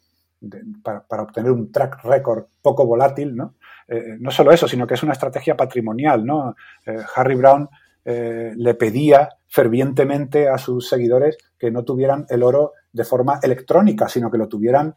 para, 0.84 1.24
obtener 1.24 1.52
un 1.52 1.72
track 1.72 2.04
record 2.04 2.46
poco 2.62 2.86
volátil, 2.86 3.36
¿no? 3.36 3.56
Eh, 3.88 4.18
no 4.20 4.32
solo 4.32 4.52
eso, 4.52 4.68
sino 4.68 4.88
que 4.88 4.96
es 4.96 5.04
una 5.04 5.14
estrategia 5.14 5.56
patrimonial, 5.56 6.26
¿no? 6.26 6.56
Eh, 6.86 6.98
Harry 7.16 7.36
Brown 7.36 7.70
eh, 8.04 8.54
le 8.56 8.74
pedía 8.74 9.30
fervientemente 9.48 10.50
a 10.50 10.58
sus 10.58 10.90
seguidores 10.90 11.38
que 11.60 11.70
no 11.70 11.84
tuvieran 11.84 12.26
el 12.30 12.42
oro 12.42 12.74
de 12.92 13.04
forma 13.04 13.40
electrónica, 13.44 14.08
sino 14.08 14.32
que 14.32 14.38
lo 14.38 14.48
tuvieran 14.48 14.96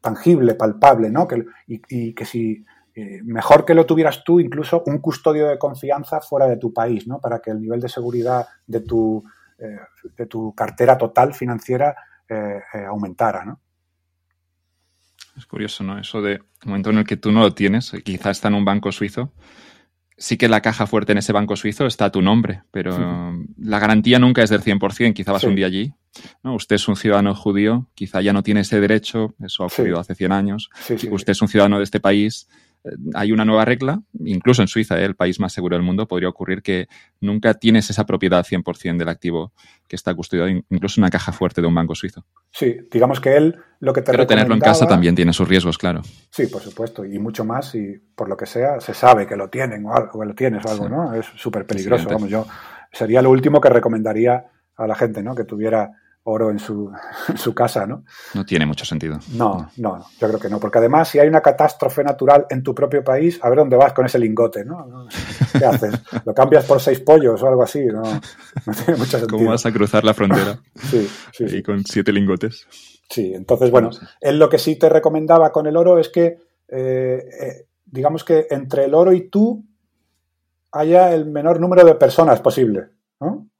tangible, 0.00 0.54
palpable, 0.54 1.10
¿no? 1.10 1.26
Que, 1.26 1.44
y, 1.66 2.14
que 2.14 2.24
si 2.24 2.64
mejor 3.24 3.64
que 3.64 3.74
lo 3.74 3.86
tuvieras 3.86 4.22
tú, 4.22 4.38
incluso 4.38 4.82
un 4.86 4.98
custodio 4.98 5.48
de 5.48 5.58
confianza 5.58 6.20
fuera 6.20 6.46
de 6.46 6.58
tu 6.58 6.72
país, 6.72 7.06
¿no? 7.06 7.20
Para 7.20 7.40
que 7.40 7.50
el 7.50 7.60
nivel 7.60 7.80
de 7.80 7.88
seguridad 7.88 8.46
de 8.66 8.80
tu, 8.80 9.24
de 9.58 10.26
tu 10.26 10.54
cartera 10.54 10.98
total 10.98 11.32
financiera 11.32 11.96
aumentara, 12.86 13.44
¿no? 13.44 13.60
Es 15.36 15.46
curioso, 15.46 15.82
¿no? 15.84 15.98
Eso 15.98 16.20
de 16.20 16.40
momento 16.64 16.90
en 16.90 16.98
el 16.98 17.04
que 17.04 17.16
tú 17.16 17.32
no 17.32 17.40
lo 17.40 17.54
tienes, 17.54 17.92
quizá 18.04 18.30
está 18.30 18.48
en 18.48 18.54
un 18.54 18.64
banco 18.64 18.92
suizo, 18.92 19.32
sí 20.16 20.36
que 20.36 20.48
la 20.48 20.60
caja 20.60 20.86
fuerte 20.86 21.12
en 21.12 21.18
ese 21.18 21.32
banco 21.32 21.56
suizo 21.56 21.86
está 21.86 22.06
a 22.06 22.12
tu 22.12 22.22
nombre, 22.22 22.62
pero 22.70 23.34
la 23.58 23.78
garantía 23.78 24.18
nunca 24.18 24.42
es 24.42 24.50
del 24.50 24.62
100%, 24.62 25.14
quizá 25.14 25.32
vas 25.32 25.44
un 25.44 25.56
día 25.56 25.66
allí. 25.66 25.94
¿no? 26.42 26.54
Usted 26.54 26.76
es 26.76 26.86
un 26.88 26.96
ciudadano 26.96 27.34
judío, 27.34 27.88
quizá 27.94 28.20
ya 28.20 28.32
no 28.32 28.42
tiene 28.42 28.60
ese 28.60 28.80
derecho, 28.80 29.34
eso 29.42 29.64
ha 29.64 29.66
ocurrido 29.66 29.98
hace 29.98 30.14
100 30.14 30.32
años. 30.32 30.70
Usted 31.10 31.32
es 31.32 31.42
un 31.42 31.48
ciudadano 31.48 31.78
de 31.78 31.84
este 31.84 32.00
país, 32.00 32.48
hay 33.14 33.32
una 33.32 33.44
nueva 33.44 33.64
regla, 33.64 34.02
incluso 34.24 34.62
en 34.62 34.68
Suiza, 34.68 34.98
¿eh? 35.00 35.04
el 35.04 35.14
país 35.14 35.38
más 35.38 35.52
seguro 35.52 35.76
del 35.76 35.84
mundo, 35.84 36.08
podría 36.08 36.28
ocurrir 36.28 36.62
que 36.62 36.88
nunca 37.20 37.54
tienes 37.54 37.88
esa 37.90 38.04
propiedad 38.04 38.44
100% 38.44 38.96
del 38.96 39.08
activo 39.08 39.52
que 39.86 39.96
está 39.96 40.14
custodiado, 40.14 40.48
incluso 40.48 41.00
en 41.00 41.04
una 41.04 41.10
caja 41.10 41.32
fuerte 41.32 41.60
de 41.60 41.68
un 41.68 41.74
banco 41.74 41.94
suizo. 41.94 42.24
Sí, 42.50 42.76
digamos 42.90 43.20
que 43.20 43.36
él 43.36 43.56
lo 43.80 43.92
que 43.92 44.02
te 44.02 44.10
Pero 44.10 44.26
tenerlo 44.26 44.54
en 44.54 44.60
casa 44.60 44.86
también 44.86 45.14
tiene 45.14 45.32
sus 45.32 45.48
riesgos, 45.48 45.78
claro. 45.78 46.02
Sí, 46.30 46.46
por 46.46 46.62
supuesto, 46.62 47.04
y 47.04 47.18
mucho 47.18 47.44
más, 47.44 47.74
y 47.74 48.00
por 48.14 48.28
lo 48.28 48.36
que 48.36 48.46
sea, 48.46 48.80
se 48.80 48.94
sabe 48.94 49.26
que 49.26 49.36
lo 49.36 49.48
tienen 49.48 49.84
o, 49.86 49.94
algo, 49.94 50.20
que 50.20 50.26
lo 50.26 50.34
tienes 50.34 50.64
o 50.64 50.70
algo, 50.70 50.88
¿no? 50.88 51.14
Es 51.14 51.26
súper 51.36 51.66
peligroso, 51.66 52.08
vamos, 52.08 52.28
yo 52.28 52.46
sería 52.92 53.22
lo 53.22 53.30
último 53.30 53.60
que 53.60 53.68
recomendaría 53.68 54.44
a 54.76 54.86
la 54.86 54.94
gente, 54.94 55.22
¿no? 55.22 55.34
Que 55.34 55.44
tuviera 55.44 55.90
oro 56.24 56.50
en 56.50 56.58
su, 56.58 56.92
en 57.28 57.36
su 57.36 57.54
casa, 57.54 57.86
¿no? 57.86 58.04
No 58.34 58.44
tiene 58.44 58.66
mucho 58.66 58.84
sentido. 58.84 59.18
No, 59.34 59.70
no, 59.76 60.06
yo 60.18 60.28
creo 60.28 60.40
que 60.40 60.48
no, 60.48 60.60
porque 60.60 60.78
además 60.78 61.08
si 61.08 61.18
hay 61.18 61.28
una 61.28 61.40
catástrofe 61.40 62.04
natural 62.04 62.46
en 62.50 62.62
tu 62.62 62.74
propio 62.74 63.02
país, 63.02 63.38
a 63.42 63.48
ver 63.48 63.58
dónde 63.58 63.76
vas 63.76 63.92
con 63.92 64.06
ese 64.06 64.18
lingote, 64.18 64.64
¿no? 64.64 65.08
¿Qué 65.58 65.64
haces? 65.64 65.94
¿Lo 66.24 66.34
cambias 66.34 66.64
por 66.64 66.80
seis 66.80 67.00
pollos 67.00 67.42
o 67.42 67.48
algo 67.48 67.62
así? 67.62 67.84
No, 67.86 68.02
no 68.02 68.72
tiene 68.74 68.98
mucho 68.98 69.18
sentido. 69.18 69.38
¿Cómo 69.38 69.50
vas 69.50 69.66
a 69.66 69.72
cruzar 69.72 70.04
la 70.04 70.14
frontera? 70.14 70.58
sí, 70.74 71.08
sí, 71.32 71.44
Y 71.48 71.62
con 71.62 71.84
siete 71.84 72.12
lingotes. 72.12 72.66
Sí, 73.08 73.32
entonces, 73.34 73.70
bueno, 73.70 73.90
él 74.20 74.38
lo 74.38 74.48
que 74.48 74.58
sí 74.58 74.76
te 74.76 74.88
recomendaba 74.88 75.52
con 75.52 75.66
el 75.66 75.76
oro 75.76 75.98
es 75.98 76.08
que, 76.08 76.38
eh, 76.68 77.22
eh, 77.40 77.66
digamos 77.84 78.24
que 78.24 78.46
entre 78.50 78.86
el 78.86 78.94
oro 78.94 79.12
y 79.12 79.28
tú 79.28 79.66
haya 80.70 81.12
el 81.12 81.26
menor 81.26 81.60
número 81.60 81.84
de 81.84 81.94
personas 81.96 82.40
posible 82.40 82.88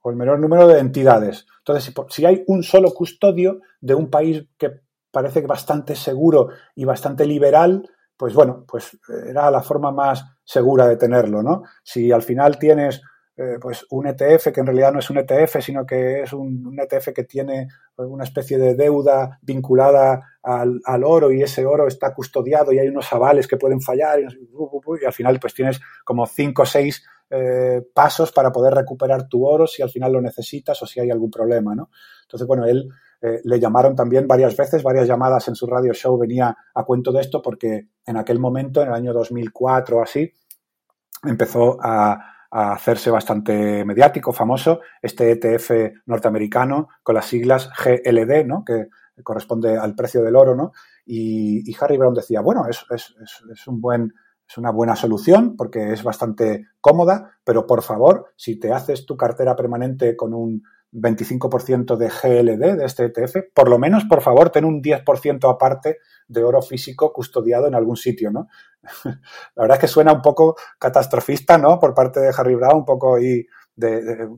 o 0.03 0.09
el 0.09 0.17
menor 0.17 0.39
número 0.39 0.67
de 0.67 0.79
entidades. 0.79 1.47
Entonces, 1.59 1.93
si, 2.09 2.25
hay 2.25 2.43
un 2.47 2.61
solo 2.61 2.93
custodio 2.93 3.61
de 3.79 3.95
un 3.95 4.09
país 4.09 4.45
que 4.57 4.81
parece 5.09 5.41
bastante 5.41 5.95
seguro 5.95 6.49
y 6.75 6.83
bastante 6.83 7.25
liberal, 7.25 7.89
pues 8.17 8.33
bueno, 8.33 8.65
pues 8.67 8.97
era 9.27 9.49
la 9.49 9.63
forma 9.63 9.91
más 9.91 10.25
segura 10.43 10.87
de 10.87 10.97
tenerlo, 10.97 11.41
¿no? 11.41 11.63
Si 11.83 12.11
al 12.11 12.21
final 12.21 12.59
tienes 12.59 13.01
eh, 13.35 13.57
pues 13.59 13.85
un 13.89 14.05
ETF 14.05 14.51
que 14.53 14.59
en 14.59 14.67
realidad 14.67 14.93
no 14.93 14.99
es 14.99 15.09
un 15.09 15.17
ETF, 15.17 15.59
sino 15.59 15.85
que 15.85 16.21
es 16.21 16.33
un, 16.33 16.77
ETF 16.79 17.13
que 17.13 17.23
tiene 17.23 17.67
pues, 17.95 18.07
una 18.07 18.23
especie 18.23 18.59
de 18.59 18.75
deuda 18.75 19.39
vinculada 19.41 20.37
al, 20.43 21.03
oro 21.03 21.31
y 21.31 21.41
ese 21.41 21.65
oro 21.65 21.87
está 21.87 22.13
custodiado 22.13 22.71
y 22.71 22.79
hay 22.79 22.89
unos 22.89 23.11
avales 23.11 23.47
que 23.47 23.57
pueden 23.57 23.81
fallar 23.81 24.19
y, 24.19 24.23
y 24.23 25.05
al 25.05 25.13
final 25.13 25.39
pues 25.39 25.53
tienes 25.53 25.81
como 26.03 26.27
cinco 26.27 26.61
o 26.61 26.65
seis 26.65 27.03
eh, 27.35 27.81
pasos 27.95 28.31
para 28.31 28.51
poder 28.51 28.75
recuperar 28.75 29.27
tu 29.27 29.43
oro 29.47 29.65
si 29.65 29.81
al 29.81 29.89
final 29.89 30.11
lo 30.11 30.21
necesitas 30.21 30.79
o 30.83 30.85
si 30.85 30.99
hay 30.99 31.09
algún 31.09 31.31
problema, 31.31 31.73
¿no? 31.73 31.89
Entonces, 32.21 32.47
bueno, 32.47 32.65
él 32.65 32.87
eh, 33.21 33.41
le 33.43 33.59
llamaron 33.59 33.95
también 33.95 34.27
varias 34.27 34.55
veces, 34.55 34.83
varias 34.83 35.07
llamadas 35.07 35.47
en 35.47 35.55
su 35.55 35.65
radio 35.65 35.93
show 35.93 36.15
venía 36.15 36.55
a 36.75 36.83
cuento 36.83 37.11
de 37.11 37.21
esto 37.21 37.41
porque 37.41 37.87
en 38.05 38.17
aquel 38.17 38.37
momento, 38.37 38.83
en 38.83 38.89
el 38.89 38.93
año 38.93 39.13
2004 39.13 39.97
o 39.97 40.03
así, 40.03 40.31
empezó 41.23 41.79
a, 41.81 42.32
hacerse 42.53 43.09
bastante 43.09 43.83
mediático, 43.83 44.31
famoso, 44.31 44.81
este 45.01 45.31
ETF 45.31 46.03
norteamericano 46.05 46.89
con 47.01 47.15
las 47.15 47.25
siglas 47.25 47.69
GLD, 47.83 48.45
¿no? 48.45 48.63
Que 48.63 48.87
corresponde 49.23 49.77
al 49.77 49.95
precio 49.95 50.21
del 50.21 50.35
oro, 50.35 50.55
¿no? 50.55 50.71
Y, 51.05 51.75
Harry 51.79 51.97
Brown 51.97 52.13
decía, 52.13 52.41
bueno, 52.41 52.67
es, 52.67 52.85
es 52.91 53.67
un 53.67 53.81
buen 53.81 54.13
es 54.53 54.57
una 54.59 54.69
buena 54.69 54.95
solución 54.95 55.55
porque 55.57 55.93
es 55.93 56.03
bastante 56.03 56.67
cómoda, 56.79 57.39
pero 57.43 57.65
por 57.65 57.81
favor, 57.81 58.33
si 58.35 58.59
te 58.59 58.71
haces 58.71 59.03
tu 59.07 59.17
cartera 59.17 59.55
permanente 59.55 60.15
con 60.15 60.35
un 60.35 60.61
25% 60.91 61.97
de 61.97 62.07
GLD, 62.07 62.77
de 62.77 62.85
este 62.85 63.05
ETF, 63.05 63.51
por 63.51 63.67
lo 63.67 63.79
menos, 63.79 64.05
por 64.05 64.21
favor, 64.21 64.51
ten 64.51 64.63
un 64.63 64.79
10% 64.79 65.51
aparte 65.51 65.97
de 66.27 66.43
oro 66.43 66.61
físico 66.61 67.11
custodiado 67.11 67.65
en 67.65 67.73
algún 67.73 67.97
sitio, 67.97 68.29
¿no? 68.29 68.47
La 69.55 69.63
verdad 69.63 69.77
es 69.77 69.81
que 69.81 69.87
suena 69.87 70.13
un 70.13 70.21
poco 70.21 70.55
catastrofista, 70.77 71.57
¿no? 71.57 71.79
Por 71.79 71.95
parte 71.95 72.19
de 72.19 72.31
Harry 72.37 72.53
Brown, 72.53 72.75
un 72.75 72.85
poco 72.85 73.15
ahí 73.15 73.43
de, 73.75 74.29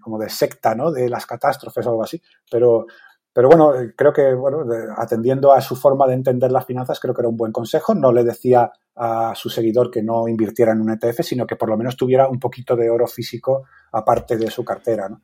como 0.00 0.20
de 0.20 0.28
secta, 0.28 0.76
¿no? 0.76 0.92
De 0.92 1.08
las 1.08 1.26
catástrofes 1.26 1.84
o 1.84 1.90
algo 1.90 2.04
así, 2.04 2.22
pero 2.48 2.86
pero 3.32 3.48
bueno, 3.48 3.72
creo 3.96 4.12
que, 4.12 4.32
bueno, 4.32 4.64
atendiendo 4.96 5.52
a 5.52 5.60
su 5.60 5.74
forma 5.74 6.06
de 6.06 6.14
entender 6.14 6.52
las 6.52 6.64
finanzas, 6.64 7.00
creo 7.00 7.12
que 7.12 7.22
era 7.22 7.28
un 7.28 7.36
buen 7.36 7.50
consejo. 7.50 7.92
No 7.92 8.12
le 8.12 8.22
decía 8.22 8.70
a 8.96 9.34
su 9.34 9.50
seguidor 9.50 9.90
que 9.90 10.02
no 10.02 10.28
invirtiera 10.28 10.72
en 10.72 10.80
un 10.80 10.90
ETF, 10.90 11.22
sino 11.22 11.46
que 11.46 11.56
por 11.56 11.68
lo 11.68 11.76
menos 11.76 11.96
tuviera 11.96 12.28
un 12.28 12.38
poquito 12.38 12.76
de 12.76 12.90
oro 12.90 13.06
físico 13.06 13.64
aparte 13.92 14.36
de 14.36 14.50
su 14.50 14.64
cartera, 14.64 15.08
¿no? 15.08 15.20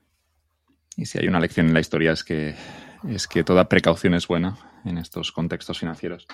Y 0.96 1.06
si 1.06 1.18
hay 1.18 1.28
una 1.28 1.40
lección 1.40 1.66
en 1.68 1.74
la 1.74 1.80
historia 1.80 2.12
es 2.12 2.24
que, 2.24 2.54
es 3.08 3.26
que 3.26 3.44
toda 3.44 3.68
precaución 3.68 4.14
es 4.14 4.26
buena 4.26 4.58
en 4.84 4.98
estos 4.98 5.32
contextos 5.32 5.78
financieros. 5.78 6.26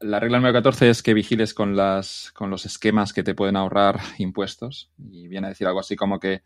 La 0.00 0.20
regla 0.20 0.38
número 0.38 0.54
14 0.54 0.90
es 0.90 1.02
que 1.02 1.14
vigiles 1.14 1.54
con, 1.54 1.74
las, 1.74 2.30
con 2.32 2.50
los 2.50 2.64
esquemas 2.66 3.12
que 3.12 3.24
te 3.24 3.34
pueden 3.34 3.56
ahorrar 3.56 3.98
impuestos. 4.18 4.90
Y 4.96 5.26
viene 5.26 5.48
a 5.48 5.50
decir 5.50 5.66
algo 5.66 5.80
así 5.80 5.96
como 5.96 6.20
que 6.20 6.42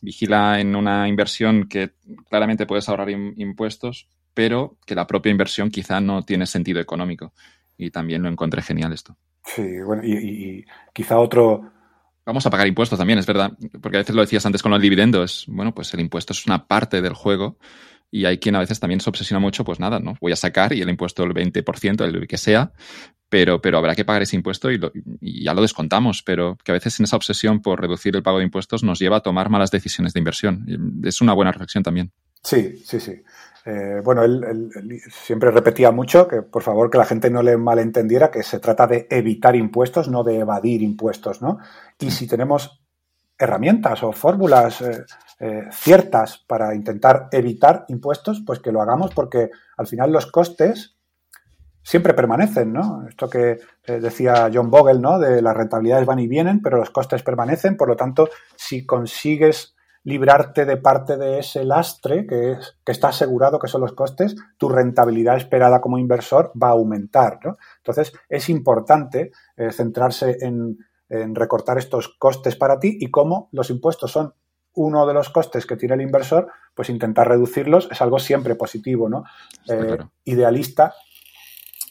vigila 0.00 0.60
en 0.60 0.76
una 0.76 1.08
inversión 1.08 1.68
que 1.68 1.94
claramente 2.28 2.66
puedes 2.66 2.88
ahorrar 2.88 3.10
impuestos, 3.10 4.08
pero 4.34 4.76
que 4.86 4.94
la 4.94 5.06
propia 5.06 5.30
inversión 5.30 5.70
quizá 5.70 6.00
no 6.00 6.24
tiene 6.24 6.46
sentido 6.46 6.80
económico. 6.80 7.32
Y 7.76 7.90
también 7.90 8.22
lo 8.22 8.28
encontré 8.28 8.62
genial 8.62 8.92
esto. 8.92 9.16
Sí, 9.44 9.80
bueno, 9.80 10.02
y, 10.04 10.64
quizá 10.92 11.18
otro... 11.18 11.70
Vamos 12.24 12.46
a 12.46 12.50
pagar 12.50 12.68
impuestos 12.68 12.98
también, 12.98 13.18
es 13.18 13.26
verdad, 13.26 13.52
porque 13.80 13.96
a 13.96 14.00
veces 14.00 14.14
lo 14.14 14.22
decías 14.22 14.46
antes 14.46 14.62
con 14.62 14.70
los 14.70 14.80
dividendos. 14.80 15.44
Bueno, 15.48 15.74
pues 15.74 15.92
el 15.92 16.00
impuesto 16.00 16.32
es 16.32 16.46
una 16.46 16.68
parte 16.68 17.02
del 17.02 17.14
juego 17.14 17.58
y 18.12 18.26
hay 18.26 18.38
quien 18.38 18.54
a 18.54 18.60
veces 18.60 18.78
también 18.78 19.00
se 19.00 19.10
obsesiona 19.10 19.40
mucho, 19.40 19.64
pues 19.64 19.80
nada, 19.80 19.98
¿no? 19.98 20.16
Voy 20.20 20.30
a 20.30 20.36
sacar 20.36 20.72
y 20.72 20.82
el 20.82 20.88
impuesto 20.88 21.24
del 21.24 21.34
20%, 21.34 22.04
el 22.04 22.28
que 22.28 22.38
sea, 22.38 22.72
pero, 23.28 23.60
pero 23.60 23.78
habrá 23.78 23.96
que 23.96 24.04
pagar 24.04 24.22
ese 24.22 24.36
impuesto 24.36 24.70
y, 24.70 24.78
y, 25.20 25.44
ya 25.44 25.54
lo 25.54 25.62
descontamos, 25.62 26.22
pero 26.22 26.56
que 26.62 26.70
a 26.70 26.74
veces 26.74 27.00
en 27.00 27.04
esa 27.04 27.16
obsesión 27.16 27.60
por 27.60 27.80
reducir 27.80 28.14
el 28.14 28.22
pago 28.22 28.38
de 28.38 28.44
impuestos 28.44 28.84
nos 28.84 28.98
lleva 28.98 29.16
a 29.16 29.20
tomar 29.20 29.48
malas 29.48 29.70
decisiones 29.70 30.12
de 30.12 30.20
inversión. 30.20 31.02
Es 31.02 31.22
una 31.22 31.32
buena 31.32 31.50
reflexión 31.50 31.82
también. 31.82 32.12
Sí, 32.42 32.78
sí, 32.84 33.00
sí. 33.00 33.22
Eh, 33.64 34.00
bueno, 34.02 34.24
él, 34.24 35.00
siempre 35.08 35.52
repetía 35.52 35.92
mucho 35.92 36.26
que 36.26 36.42
por 36.42 36.62
favor 36.62 36.90
que 36.90 36.98
la 36.98 37.04
gente 37.04 37.30
no 37.30 37.42
le 37.42 37.56
malentendiera 37.56 38.30
que 38.30 38.42
se 38.42 38.58
trata 38.58 38.88
de 38.88 39.06
evitar 39.08 39.54
impuestos, 39.54 40.08
no 40.08 40.24
de 40.24 40.40
evadir 40.40 40.82
impuestos, 40.82 41.40
¿no? 41.40 41.58
Y 42.00 42.10
si 42.10 42.26
tenemos 42.26 42.82
herramientas 43.38 44.02
o 44.02 44.12
fórmulas 44.12 44.80
eh, 44.80 45.04
eh, 45.38 45.68
ciertas 45.70 46.38
para 46.38 46.74
intentar 46.74 47.28
evitar 47.30 47.84
impuestos, 47.88 48.42
pues 48.44 48.58
que 48.58 48.72
lo 48.72 48.82
hagamos 48.82 49.14
porque 49.14 49.50
al 49.76 49.86
final 49.86 50.10
los 50.10 50.26
costes 50.26 50.96
siempre 51.84 52.14
permanecen, 52.14 52.72
¿no? 52.72 53.06
Esto 53.08 53.28
que 53.30 53.58
decía 53.86 54.48
John 54.52 54.70
Bogle, 54.70 55.00
¿no? 55.00 55.18
De 55.18 55.42
las 55.42 55.56
rentabilidades 55.56 56.06
van 56.06 56.20
y 56.20 56.28
vienen, 56.28 56.62
pero 56.62 56.78
los 56.78 56.90
costes 56.90 57.24
permanecen, 57.24 57.76
por 57.76 57.88
lo 57.88 57.96
tanto, 57.96 58.28
si 58.54 58.86
consigues 58.86 59.74
librarte 60.04 60.64
de 60.64 60.76
parte 60.76 61.16
de 61.16 61.38
ese 61.38 61.64
lastre 61.64 62.26
que, 62.26 62.52
es, 62.52 62.76
que 62.84 62.92
está 62.92 63.08
asegurado 63.08 63.58
que 63.58 63.68
son 63.68 63.82
los 63.82 63.92
costes, 63.92 64.34
tu 64.58 64.68
rentabilidad 64.68 65.36
esperada 65.36 65.80
como 65.80 65.98
inversor 65.98 66.52
va 66.60 66.68
a 66.68 66.72
aumentar. 66.72 67.38
Entonces, 67.78 68.12
es 68.28 68.48
importante 68.48 69.30
eh, 69.56 69.72
centrarse 69.72 70.38
en, 70.40 70.78
recortar 71.34 71.76
estos 71.76 72.08
costes 72.08 72.56
para 72.56 72.78
ti 72.78 72.96
y 72.98 73.10
como 73.10 73.50
los 73.52 73.68
impuestos 73.68 74.10
son 74.10 74.32
uno 74.72 75.06
de 75.06 75.12
los 75.12 75.28
costes 75.28 75.66
que 75.66 75.76
tiene 75.76 75.94
el 75.96 76.00
inversor, 76.00 76.50
pues 76.74 76.88
intentar 76.88 77.28
reducirlos 77.28 77.86
es 77.90 78.00
algo 78.00 78.18
siempre 78.18 78.54
positivo. 78.54 79.10
¿no? 79.10 79.24
Eh, 79.68 79.98
idealista 80.24 80.94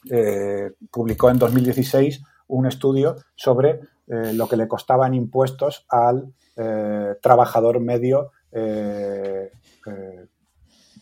eh, 0.09 0.71
publicó 0.89 1.29
en 1.29 1.37
2016 1.37 2.23
un 2.47 2.65
estudio 2.65 3.17
sobre 3.35 3.81
lo 4.11 4.47
que 4.49 4.57
le 4.57 4.67
costaba 4.67 5.07
en 5.07 5.13
impuestos 5.13 5.85
al 5.87 6.33
eh, 6.57 7.15
trabajador 7.21 7.79
medio, 7.79 8.31
eh, 8.51 9.51
eh, 9.87 10.25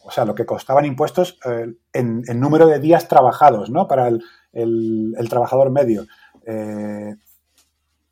o 0.04 0.12
sea, 0.12 0.24
lo 0.24 0.36
que 0.36 0.46
costaban 0.46 0.86
impuestos 0.86 1.40
en, 1.92 2.24
número 2.40 2.68
de 2.68 2.80
días 2.80 3.08
trabajados, 3.08 3.72
¿no? 3.72 3.88
Para 3.88 4.10
el, 4.54 5.28
trabajador 5.28 5.72
medio. 5.72 6.06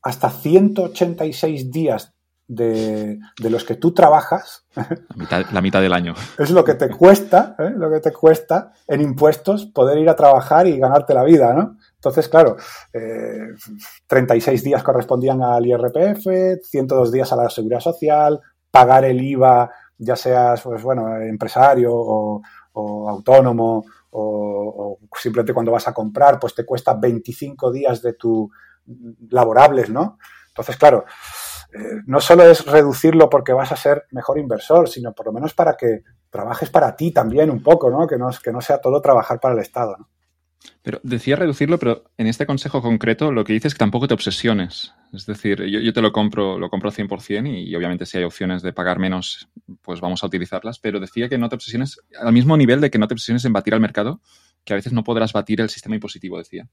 hasta 0.02 0.30
186 0.30 1.72
días 1.72 2.14
de, 2.48 3.20
los 3.38 3.64
que 3.64 3.76
tú 3.76 3.94
trabajas. 3.94 4.66
La 5.52 5.62
mitad, 5.62 5.82
del 5.82 5.94
año. 5.94 6.16
Es 6.40 6.50
lo 6.52 6.64
que 6.64 6.74
te 6.74 6.90
cuesta, 6.90 7.56
lo 7.76 7.92
que 7.92 8.00
te 8.00 8.12
cuesta 8.12 8.74
en 8.88 9.02
impuestos 9.02 9.68
poder 9.68 10.00
ir 10.00 10.10
a 10.10 10.16
trabajar 10.16 10.66
y 10.68 10.78
ganarte 10.78 11.14
la 11.14 11.24
vida, 11.24 11.54
¿no? 11.54 11.78
Entonces, 12.08 12.30
claro, 12.30 12.56
36 14.08 14.62
eh, 14.62 14.64
días 14.64 14.84
correspondían 14.84 15.44
al 15.44 15.66
IRPF, 15.66 16.26
102 16.64 17.12
días 17.12 17.32
a 17.34 17.36
la 17.36 17.50
Seguridad 17.50 17.82
Social, 17.82 18.40
pagar 18.72 19.04
el 19.04 19.22
IVA, 19.22 19.70
ya 19.98 20.16
seas, 20.16 20.62
pues 20.62 20.82
bueno, 20.82 21.18
empresario 21.18 21.92
o, 21.94 22.42
autónomo 23.10 23.84
o, 24.12 25.00
simplemente 25.20 25.54
cuando 25.54 25.72
vas 25.72 25.88
a 25.88 25.94
comprar, 25.94 26.40
pues 26.40 26.56
te 26.56 26.66
cuesta 26.66 26.94
25 26.94 27.72
días 27.72 28.02
de 28.02 28.14
tu 28.14 28.50
laborables, 29.30 29.90
¿no? 29.90 30.18
Entonces, 30.48 30.78
claro, 30.78 31.04
eh, 31.74 32.02
no 32.06 32.22
solo 32.22 32.44
es 32.44 32.66
reducirlo 32.66 33.30
porque 33.30 33.52
vas 33.52 33.72
a 33.72 33.76
ser 33.76 34.06
mejor 34.12 34.40
inversor, 34.40 34.88
sino 34.88 35.14
por 35.14 35.26
lo 35.26 35.34
menos 35.34 35.54
para 35.54 35.76
que 35.76 36.04
trabajes 36.30 36.70
para 36.70 36.96
ti 36.96 37.12
también 37.12 37.50
un 37.50 37.62
poco, 37.62 37.90
¿no? 37.90 38.08
Que 38.08 38.18
no, 38.18 38.30
que 38.42 38.52
no 38.54 38.62
sea 38.62 38.80
todo 38.80 39.02
trabajar 39.02 39.40
para 39.40 39.56
el 39.56 39.62
Estado, 39.62 39.98
¿no? 39.98 40.08
Pero 40.82 41.00
decía 41.04 41.36
reducirlo, 41.36 41.78
pero 41.80 42.06
en 42.18 42.28
este 42.28 42.46
consejo 42.46 42.82
concreto 42.82 43.32
lo 43.32 43.44
que 43.44 43.54
dices 43.54 43.72
es 43.72 43.74
que 43.76 43.80
tampoco 43.80 44.08
te 44.08 44.14
obsesiones. 44.14 44.94
Es 45.14 45.26
decir, 45.26 45.64
yo, 45.66 45.94
te 45.94 46.02
lo 46.02 46.12
compro, 46.12 46.58
lo 46.58 46.70
compro 46.70 46.92
100% 46.92 47.48
y, 47.48 47.70
y, 47.70 47.76
obviamente 47.76 48.06
si 48.06 48.18
hay 48.18 48.24
opciones 48.24 48.62
de 48.62 48.74
pagar 48.74 49.00
menos, 49.00 49.50
pues 49.82 50.02
vamos 50.02 50.24
a 50.24 50.28
utilizarlas, 50.28 50.80
pero 50.80 51.00
decía 51.00 51.30
que 51.30 51.38
no 51.38 51.50
te 51.50 51.56
obsesiones 51.56 52.00
al 52.20 52.34
mismo 52.34 52.58
nivel 52.58 52.82
de 52.82 52.90
que 52.90 53.00
no 53.00 53.08
te 53.08 53.14
obsesiones 53.14 53.46
en 53.46 53.54
batir 53.54 53.74
al 53.74 53.80
mercado, 53.80 54.22
que 54.64 54.74
a 54.74 54.76
veces 54.76 54.92
no 54.94 55.04
podrás 55.04 55.32
batir 55.32 55.62
el 55.62 55.70
sistema 55.70 55.96
impositivo, 55.96 56.38
decía. 56.38 56.68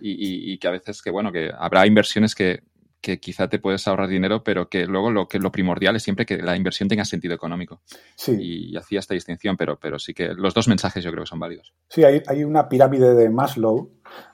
Y, 0.00 0.52
y 0.52 0.58
que 0.58 0.68
a 0.68 0.70
veces 0.70 1.02
que, 1.02 1.10
bueno, 1.10 1.30
que 1.30 1.50
habrá 1.56 1.86
inversiones 1.86 2.34
que 2.34 2.62
que 3.04 3.20
quizá 3.20 3.48
te 3.48 3.58
puedes 3.58 3.86
ahorrar 3.86 4.08
dinero, 4.08 4.42
pero 4.42 4.70
que 4.70 4.86
luego 4.86 5.10
lo 5.10 5.28
que 5.28 5.38
lo 5.38 5.52
primordial 5.52 5.94
es 5.94 6.02
siempre 6.02 6.24
que 6.24 6.38
la 6.38 6.56
inversión 6.56 6.88
tenga 6.88 7.04
sentido 7.04 7.34
económico. 7.34 7.82
Sí. 8.16 8.34
Y, 8.40 8.76
hacía 8.78 8.98
esta 8.98 9.12
distinción, 9.12 9.58
pero, 9.58 9.78
pero 9.78 9.98
sí 9.98 10.14
que 10.14 10.28
los 10.28 10.54
dos 10.54 10.68
mensajes 10.68 11.04
yo 11.04 11.10
creo 11.10 11.24
que 11.24 11.28
son 11.28 11.38
válidos. 11.38 11.74
Sí, 11.86 12.02
hay, 12.02 12.22
hay 12.26 12.44
una 12.44 12.66
pirámide 12.66 13.14
de 13.14 13.28
Maslow 13.28 13.90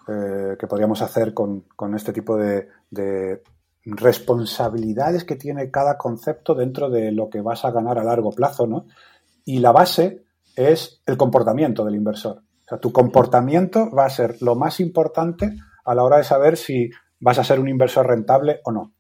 eh, 0.07 0.57
que 0.57 0.69
podríamos 0.69 1.03
hacer 1.03 1.35
con, 1.35 1.65
este 1.97 2.13
tipo 2.13 2.37
de, 2.37 2.69
responsabilidades 3.83 5.25
que 5.25 5.35
tiene 5.35 5.73
cada 5.73 5.99
concepto 5.99 6.55
dentro 6.55 6.91
de 6.91 7.11
lo 7.11 7.29
que 7.29 7.41
vas 7.41 7.65
a 7.65 7.73
ganar 7.73 7.99
a 7.99 8.05
largo 8.05 8.31
plazo, 8.31 8.69
¿no? 8.69 8.87
Y 9.45 9.59
la 9.59 9.73
base 9.73 10.23
es 10.55 11.03
el 11.07 11.17
comportamiento 11.17 11.85
del 11.85 11.97
inversor. 11.97 12.37
O 12.37 12.69
sea, 12.69 12.79
tu 12.79 12.93
comportamiento 12.93 13.91
va 13.91 14.05
a 14.05 14.11
ser 14.11 14.41
lo 14.41 14.55
más 14.55 14.79
importante 14.79 15.57
a 15.85 15.93
la 15.93 16.05
hora 16.05 16.19
de 16.19 16.25
saber 16.25 16.57
si 16.57 16.91
vas 17.21 17.39
a 17.39 17.45
ser 17.45 17.61
un 17.61 17.69
inversor 17.69 18.07
rentable 18.07 18.61
o 18.65 18.73
no. 18.73 18.93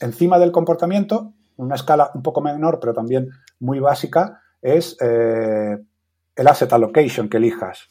Encima 0.00 0.38
del 0.38 0.52
comportamiento, 0.52 1.34
una 1.56 1.74
escala 1.74 2.10
un 2.14 2.22
poco 2.22 2.40
menor, 2.40 2.78
pero 2.80 2.94
también 2.94 3.30
muy 3.58 3.80
básica, 3.80 4.40
es 4.62 4.96
eh, 5.00 5.78
el 6.36 6.48
asset 6.48 6.72
allocation 6.72 7.28
que 7.28 7.38
elijas. 7.38 7.88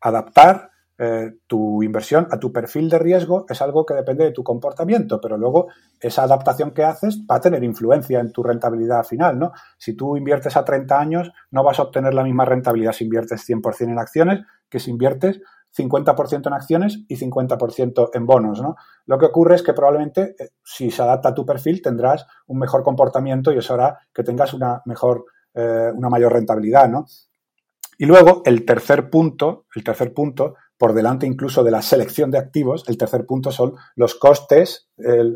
Adaptar 0.00 0.72
eh, 0.98 1.32
tu 1.46 1.82
inversión 1.82 2.28
a 2.30 2.38
tu 2.38 2.52
perfil 2.52 2.88
de 2.88 2.98
riesgo 2.98 3.46
es 3.48 3.62
algo 3.62 3.84
que 3.86 3.94
depende 3.94 4.24
de 4.24 4.30
tu 4.30 4.44
comportamiento, 4.44 5.20
pero 5.20 5.36
luego 5.36 5.68
esa 5.98 6.22
adaptación 6.22 6.72
que 6.72 6.84
haces 6.84 7.22
va 7.28 7.36
a 7.36 7.40
tener 7.40 7.64
influencia 7.64 8.20
en 8.20 8.30
tu 8.30 8.42
rentabilidad 8.42 9.02
final, 9.04 9.38
¿no? 9.38 9.52
Si 9.78 9.94
tú 9.94 10.16
inviertes 10.16 10.56
a 10.56 10.64
30 10.64 11.00
años, 11.00 11.32
no 11.50 11.64
vas 11.64 11.78
a 11.78 11.84
obtener 11.84 12.14
la 12.14 12.22
misma 12.22 12.44
rentabilidad 12.44 12.92
si 12.92 13.04
inviertes 13.04 13.48
100% 13.48 13.90
en 13.90 13.98
acciones 13.98 14.44
que 14.68 14.78
si 14.78 14.90
inviertes 14.90 15.40
50% 15.76 16.46
en 16.46 16.52
acciones 16.52 17.00
y 17.08 17.16
50% 17.16 18.10
en 18.12 18.26
bonos, 18.26 18.60
¿no? 18.60 18.76
Lo 19.06 19.18
que 19.18 19.26
ocurre 19.26 19.54
es 19.56 19.62
que 19.62 19.72
probablemente 19.72 20.34
eh, 20.38 20.50
si 20.62 20.90
se 20.90 21.02
adapta 21.02 21.30
a 21.30 21.34
tu 21.34 21.46
perfil 21.46 21.80
tendrás 21.80 22.26
un 22.46 22.58
mejor 22.58 22.82
comportamiento 22.82 23.52
y 23.52 23.58
eso 23.58 23.74
hará 23.74 23.98
que 24.12 24.22
tengas 24.22 24.52
una 24.54 24.82
mejor, 24.84 25.24
eh, 25.54 25.90
una 25.94 26.08
mayor 26.08 26.32
rentabilidad, 26.32 26.88
¿no? 26.88 27.06
Y 27.98 28.06
luego 28.06 28.42
el 28.44 28.64
tercer 28.64 29.08
punto, 29.10 29.66
el 29.74 29.84
tercer 29.84 30.12
punto, 30.12 30.56
por 30.76 30.92
delante 30.92 31.26
incluso 31.26 31.62
de 31.62 31.70
la 31.70 31.80
selección 31.80 32.30
de 32.30 32.38
activos, 32.38 32.84
el 32.88 32.98
tercer 32.98 33.24
punto 33.24 33.52
son 33.52 33.74
los 33.94 34.16
costes 34.16 34.88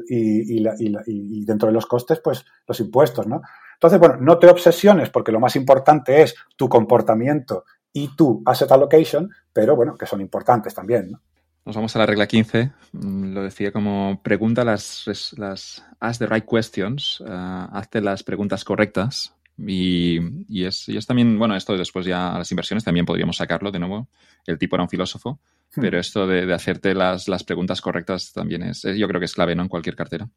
y, 0.08 0.58
y, 0.58 1.44
dentro 1.44 1.68
de 1.68 1.72
los 1.72 1.86
costes, 1.86 2.18
pues 2.18 2.44
los 2.66 2.80
impuestos, 2.80 3.28
¿no? 3.28 3.42
Entonces, 3.74 4.00
bueno, 4.00 4.16
no 4.18 4.38
te 4.38 4.48
obsesiones 4.48 5.10
porque 5.10 5.30
lo 5.30 5.38
más 5.38 5.54
importante 5.54 6.22
es 6.22 6.34
tu 6.56 6.68
comportamiento 6.68 7.64
y 7.96 8.08
tu 8.08 8.42
asset 8.44 8.70
allocation, 8.70 9.30
pero 9.54 9.74
bueno, 9.74 9.96
que 9.96 10.04
son 10.04 10.20
importantes 10.20 10.74
también. 10.74 11.12
¿no? 11.12 11.20
Nos 11.64 11.74
vamos 11.74 11.96
a 11.96 11.98
la 11.98 12.04
regla 12.04 12.26
15. 12.26 12.70
Mm, 12.92 13.32
lo 13.32 13.42
decía 13.42 13.72
como 13.72 14.20
pregunta 14.22 14.64
las, 14.64 15.32
las 15.38 15.82
ask 15.98 16.18
the 16.18 16.26
right 16.26 16.44
questions, 16.44 17.22
uh, 17.22 17.72
hazte 17.72 18.02
las 18.02 18.22
preguntas 18.22 18.64
correctas. 18.64 19.32
Y, 19.58 20.18
y, 20.46 20.66
es, 20.66 20.86
y, 20.90 20.98
es, 20.98 21.06
también, 21.06 21.38
bueno, 21.38 21.56
esto 21.56 21.74
después 21.74 22.04
ya 22.04 22.34
a 22.34 22.38
las 22.38 22.50
inversiones 22.52 22.84
también 22.84 23.06
podríamos 23.06 23.38
sacarlo 23.38 23.72
de 23.72 23.78
nuevo. 23.78 24.08
El 24.46 24.58
tipo 24.58 24.76
era 24.76 24.82
un 24.82 24.90
filósofo, 24.90 25.40
hmm. 25.74 25.80
pero 25.80 25.98
esto 25.98 26.26
de, 26.26 26.44
de 26.44 26.52
hacerte 26.52 26.92
las, 26.92 27.28
las, 27.28 27.44
preguntas 27.44 27.80
correctas 27.80 28.34
también 28.34 28.62
es, 28.62 28.82
yo 28.82 29.08
creo 29.08 29.18
que 29.18 29.24
es 29.24 29.32
clave, 29.32 29.54
¿no? 29.56 29.62
En 29.62 29.70
cualquier 29.70 29.96
cartera. 29.96 30.28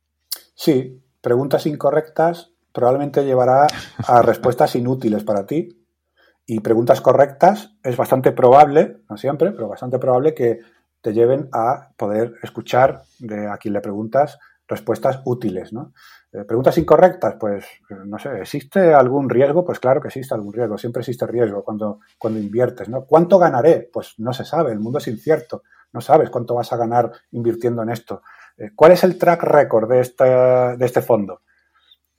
Sí, 0.55 0.97
preguntas 1.19 1.65
incorrectas 1.65 2.51
probablemente 2.71 3.25
llevará 3.25 3.67
a 3.97 4.21
respuestas 4.21 4.77
inútiles 4.77 5.25
para 5.25 5.45
ti 5.45 5.78
y 6.49 6.61
preguntas 6.61 6.99
correctas, 6.99 7.75
es 7.83 7.95
bastante 7.95 8.31
probable, 8.31 9.03
no 9.07 9.17
siempre, 9.17 9.51
pero 9.51 9.67
bastante 9.67 9.99
probable 9.99 10.33
que 10.33 10.57
te 10.99 11.13
lleven 11.13 11.47
a 11.53 11.91
poder 11.95 12.33
escuchar 12.41 13.03
de 13.19 13.47
a 13.47 13.57
quien 13.57 13.75
le 13.75 13.81
preguntas 13.81 14.39
respuestas 14.67 15.21
útiles, 15.25 15.71
¿no? 15.73 15.93
Eh, 16.31 16.45
preguntas 16.45 16.75
incorrectas, 16.79 17.35
pues 17.39 17.67
no 18.07 18.17
sé, 18.17 18.41
¿existe 18.41 18.95
algún 18.95 19.29
riesgo? 19.29 19.63
Pues 19.63 19.79
claro 19.79 20.01
que 20.01 20.07
existe 20.07 20.33
algún 20.33 20.51
riesgo, 20.51 20.79
siempre 20.79 21.01
existe 21.01 21.27
riesgo 21.27 21.63
cuando, 21.63 21.99
cuando 22.17 22.39
inviertes, 22.39 22.89
¿no? 22.89 23.05
¿Cuánto 23.05 23.37
ganaré? 23.37 23.87
Pues 23.93 24.15
no 24.17 24.33
se 24.33 24.43
sabe, 24.43 24.71
el 24.71 24.79
mundo 24.79 24.97
es 24.97 25.07
incierto, 25.07 25.61
no 25.93 26.01
sabes 26.01 26.31
cuánto 26.31 26.55
vas 26.55 26.73
a 26.73 26.77
ganar 26.77 27.11
invirtiendo 27.29 27.83
en 27.83 27.91
esto. 27.91 28.23
Eh, 28.57 28.71
¿Cuál 28.75 28.93
es 28.93 29.03
el 29.03 29.19
track 29.19 29.43
record 29.43 29.87
de, 29.87 29.99
esta, 29.99 30.75
de 30.75 30.85
este 30.85 31.03
fondo? 31.03 31.41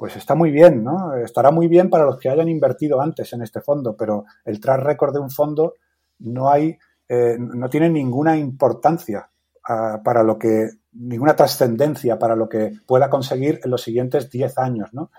Pues 0.00 0.16
está 0.16 0.34
muy 0.34 0.50
bien, 0.50 0.82
¿no? 0.82 1.14
Estará 1.14 1.50
muy 1.50 1.68
bien 1.68 1.90
para 1.90 2.06
los 2.06 2.16
que 2.16 2.30
hayan 2.30 2.48
invertido 2.48 3.02
antes 3.02 3.34
en 3.34 3.42
este 3.42 3.60
fondo, 3.60 3.94
pero 3.98 4.24
el 4.46 4.58
track 4.58 4.80
record 4.80 5.12
de 5.12 5.20
un 5.20 5.30
fondo 5.30 5.74
no 6.20 6.48
hay, 6.50 6.78
eh, 7.06 7.36
no 7.38 7.68
tiene 7.68 7.90
ninguna 7.90 8.34
importancia 8.38 9.30
ah, 9.68 10.00
para 10.02 10.22
lo 10.22 10.38
que, 10.38 10.70
ninguna 10.92 11.36
trascendencia 11.36 12.18
para 12.18 12.34
lo 12.34 12.48
que 12.48 12.72
pueda 12.86 13.10
conseguir 13.10 13.60
en 13.62 13.70
los 13.70 13.82
siguientes 13.82 14.30
10 14.30 14.56
años, 14.56 14.88
¿no? 14.94 15.10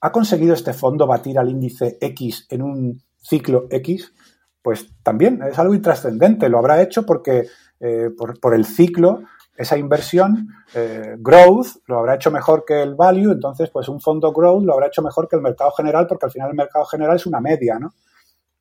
¿Ha 0.00 0.10
conseguido 0.10 0.54
este 0.54 0.72
fondo 0.72 1.06
batir 1.06 1.38
al 1.38 1.50
índice 1.50 1.98
X 2.00 2.46
en 2.48 2.62
un 2.62 3.02
ciclo 3.18 3.66
X? 3.68 4.14
Pues 4.62 4.94
también 5.02 5.42
es 5.42 5.58
algo 5.58 5.74
intrascendente, 5.74 6.48
lo 6.48 6.56
habrá 6.56 6.80
hecho 6.80 7.04
porque 7.04 7.48
eh, 7.80 8.08
por, 8.16 8.40
por 8.40 8.54
el 8.54 8.64
ciclo 8.64 9.24
esa 9.56 9.76
inversión, 9.76 10.48
eh, 10.74 11.16
growth, 11.18 11.68
lo 11.86 11.98
habrá 11.98 12.14
hecho 12.14 12.30
mejor 12.30 12.64
que 12.66 12.82
el 12.82 12.94
value, 12.94 13.32
entonces 13.32 13.70
pues 13.70 13.88
un 13.88 14.00
fondo 14.00 14.32
growth 14.32 14.64
lo 14.64 14.72
habrá 14.72 14.86
hecho 14.86 15.02
mejor 15.02 15.28
que 15.28 15.36
el 15.36 15.42
mercado 15.42 15.70
general, 15.72 16.06
porque 16.06 16.26
al 16.26 16.32
final 16.32 16.50
el 16.50 16.56
mercado 16.56 16.84
general 16.86 17.16
es 17.16 17.26
una 17.26 17.40
media, 17.40 17.78
¿no? 17.78 17.92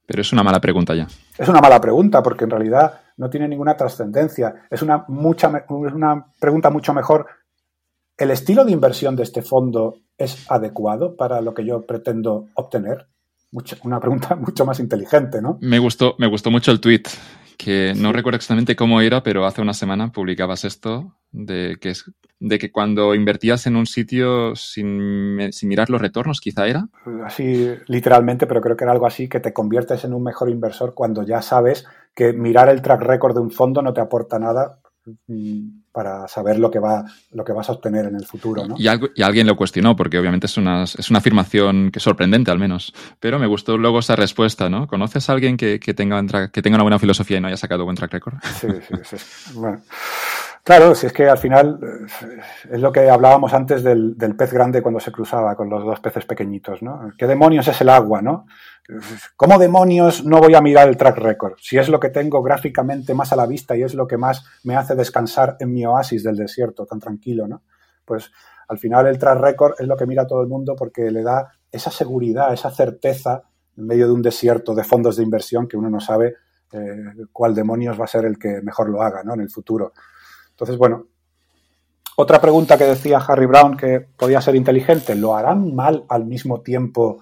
Pero 0.06 0.22
es 0.22 0.34
una 0.34 0.44
mala 0.44 0.60
pregunta 0.60 0.94
ya. 0.94 1.08
Es 1.38 1.48
una 1.48 1.62
mala 1.62 1.80
pregunta, 1.80 2.22
porque 2.22 2.44
en 2.44 2.50
realidad 2.50 3.00
no 3.16 3.30
tiene 3.30 3.48
ninguna 3.48 3.78
trascendencia. 3.78 4.68
Es 4.70 4.82
una, 4.82 5.06
mucha, 5.08 5.50
una 5.70 6.26
pregunta 6.38 6.70
mucho 6.70 6.94
mejor. 6.94 7.28
¿El 8.18 8.32
estilo 8.32 8.66
de 8.66 8.74
inversión 8.74 9.16
de 9.16 9.24
este 9.24 9.42
fondo 9.42 10.00
es 10.18 10.52
adecuado 10.52 11.16
para 11.16 11.40
lo 11.40 11.54
que 11.54 11.64
yo 11.64 11.86
pretendo 11.86 12.50
obtener? 12.56 13.08
una 13.84 14.00
pregunta 14.00 14.36
mucho 14.40 14.66
más 14.66 14.80
inteligente, 14.80 15.42
¿no? 15.42 15.58
Me 15.62 15.80
gustó, 15.80 16.16
me 16.18 16.28
gustó 16.28 16.52
mucho 16.52 16.72
el 16.72 16.80
tweet 16.80 17.04
que 17.64 17.94
no 17.96 18.12
recuerdo 18.12 18.38
exactamente 18.38 18.76
cómo 18.76 19.02
era, 19.02 19.22
pero 19.22 19.46
hace 19.46 19.62
una 19.62 19.76
semana 19.76 20.12
publicabas 20.12 20.66
esto 20.66 21.14
de 21.32 21.78
que, 21.80 21.92
es, 21.92 22.12
de 22.40 22.58
que 22.58 22.72
cuando 22.72 23.14
invertías 23.14 23.68
en 23.68 23.76
un 23.76 23.86
sitio 23.86 24.56
sin, 24.56 25.36
mirar 25.36 25.92
los 25.92 26.02
retornos, 26.02 26.42
quizá 26.42 26.68
era. 26.68 26.88
Así, 27.24 27.72
literalmente, 27.86 28.48
pero 28.48 28.62
creo 28.62 28.76
que 28.76 28.84
era 28.84 28.94
algo 28.94 29.06
así, 29.06 29.30
que 29.30 29.40
te 29.40 29.54
conviertes 29.54 30.04
en 30.06 30.16
un 30.16 30.24
mejor 30.24 30.50
inversor 30.50 30.96
cuando 30.96 31.22
ya 31.22 31.44
sabes 31.44 31.86
que 32.16 32.34
mirar 32.34 32.68
el 32.68 32.82
track 32.82 33.02
record 33.02 33.36
de 33.36 33.42
un 33.42 33.52
fondo 33.52 33.84
no 33.84 33.94
te 33.94 34.02
aporta 34.02 34.40
nada 34.40 34.80
para 35.92 36.28
saber 36.28 36.60
lo 36.60 36.70
que 36.70 36.80
va 36.80 37.06
lo 37.32 37.44
que 37.44 37.54
vas 37.54 37.70
a 37.70 37.74
obtener 37.74 38.06
en 38.06 38.16
el 38.16 38.26
futuro. 38.26 38.68
¿no? 38.68 38.76
Y, 38.78 38.88
algo, 38.88 39.10
y 39.16 39.24
alguien 39.24 39.48
lo 39.48 39.56
cuestionó, 39.56 39.96
porque 39.96 40.20
obviamente 40.20 40.46
es 40.46 40.58
una, 40.58 40.84
es 40.84 41.10
una 41.10 41.20
afirmación 41.20 41.92
que 41.92 42.00
sorprendente 42.00 42.52
al 42.52 42.60
menos. 42.60 42.94
Pero 43.20 43.40
me 43.40 43.48
gustó 43.48 43.78
luego 43.78 44.00
esa 44.00 44.16
respuesta, 44.16 44.70
¿no? 44.70 44.88
¿Conoces 44.88 45.30
a 45.30 45.34
alguien 45.34 45.58
que, 45.58 45.80
que 45.80 45.94
tenga, 45.94 46.50
que 46.50 46.62
tenga 46.62 46.76
una 46.76 46.84
buena 46.84 47.00
filosofía 47.00 47.38
y 47.38 47.42
no 47.42 47.48
haya 47.48 47.58
sacado 47.58 47.86
buen 47.86 47.96
track 47.96 48.14
record? 48.14 48.36
Sí, 48.60 48.68
sí, 48.88 49.18
sí. 49.18 49.54
Bueno. 49.56 49.82
Claro, 50.64 50.94
si 50.94 51.08
es 51.08 51.14
que 51.14 51.28
al 51.28 51.40
final 51.40 51.80
eh, 51.82 52.42
es 52.72 52.80
lo 52.80 52.92
que 52.92 53.10
hablábamos 53.10 53.52
antes 53.54 53.82
del, 53.82 54.16
del, 54.16 54.36
pez 54.36 54.54
grande 54.54 54.84
cuando 54.84 55.00
se 55.00 55.12
cruzaba 55.12 55.56
con 55.56 55.70
los 55.70 55.84
dos 55.84 56.00
peces 56.00 56.26
pequeñitos, 56.26 56.84
¿no? 56.84 57.12
¿Qué 57.18 57.26
demonios 57.26 57.68
es 57.68 57.82
el 57.82 57.90
agua, 57.90 58.22
no? 58.22 58.46
¿Cómo 59.36 59.58
demonios 59.58 60.26
no 60.26 60.40
voy 60.40 60.56
a 60.56 60.62
mirar 60.62 60.88
el 60.88 60.98
track 60.98 61.18
record? 61.18 61.54
Si 61.62 61.78
es 61.78 61.90
lo 61.90 62.00
que 62.00 62.10
tengo 62.10 62.42
gráficamente 62.42 63.14
más 63.14 63.32
a 63.32 63.36
la 63.36 63.46
vista 63.46 63.76
y 63.76 63.84
es 63.84 63.94
lo 63.94 64.08
que 64.08 64.18
más 64.18 64.44
me 64.64 64.76
hace 64.76 64.96
descansar 64.96 65.58
en 65.60 65.74
mi 65.74 65.86
oasis 65.86 66.24
del 66.24 66.36
desierto, 66.36 66.86
tan 66.86 67.00
tranquilo, 67.00 67.48
¿no? 67.48 67.64
Pues 68.04 68.32
al 68.68 68.78
final 68.78 69.08
el 69.08 69.18
track 69.18 69.40
record 69.40 69.74
es 69.80 69.88
lo 69.88 69.96
que 69.96 70.06
mira 70.06 70.28
todo 70.28 70.42
el 70.42 70.48
mundo 70.48 70.76
porque 70.76 71.12
le 71.12 71.24
da 71.24 71.52
esa 71.72 71.92
seguridad, 71.92 72.54
esa 72.54 72.72
certeza 72.72 73.44
en 73.78 73.88
medio 73.88 74.08
de 74.08 74.14
un 74.14 74.22
desierto 74.22 74.76
de 74.76 74.84
fondos 74.84 75.16
de 75.16 75.24
inversión 75.24 75.68
que 75.68 75.78
uno 75.78 75.90
no 75.90 76.00
sabe 76.00 76.36
eh, 76.72 77.26
cuál 77.32 77.56
demonios 77.56 78.00
va 78.00 78.06
a 78.06 78.08
ser 78.08 78.26
el 78.26 78.38
que 78.38 78.62
mejor 78.62 78.90
lo 78.90 79.02
haga, 79.02 79.24
¿no? 79.24 79.34
En 79.34 79.42
el 79.42 79.50
futuro. 79.50 79.94
Entonces, 80.50 80.78
bueno, 80.78 81.08
otra 82.18 82.42
pregunta 82.42 82.78
que 82.78 82.84
decía 82.84 83.20
Harry 83.20 83.46
Brown 83.46 83.78
que 83.78 84.00
podía 84.00 84.42
ser 84.42 84.56
inteligente, 84.56 85.16
¿lo 85.16 85.36
harán 85.36 85.74
mal 85.74 86.06
al 86.10 86.26
mismo 86.26 86.62
tiempo 86.62 87.20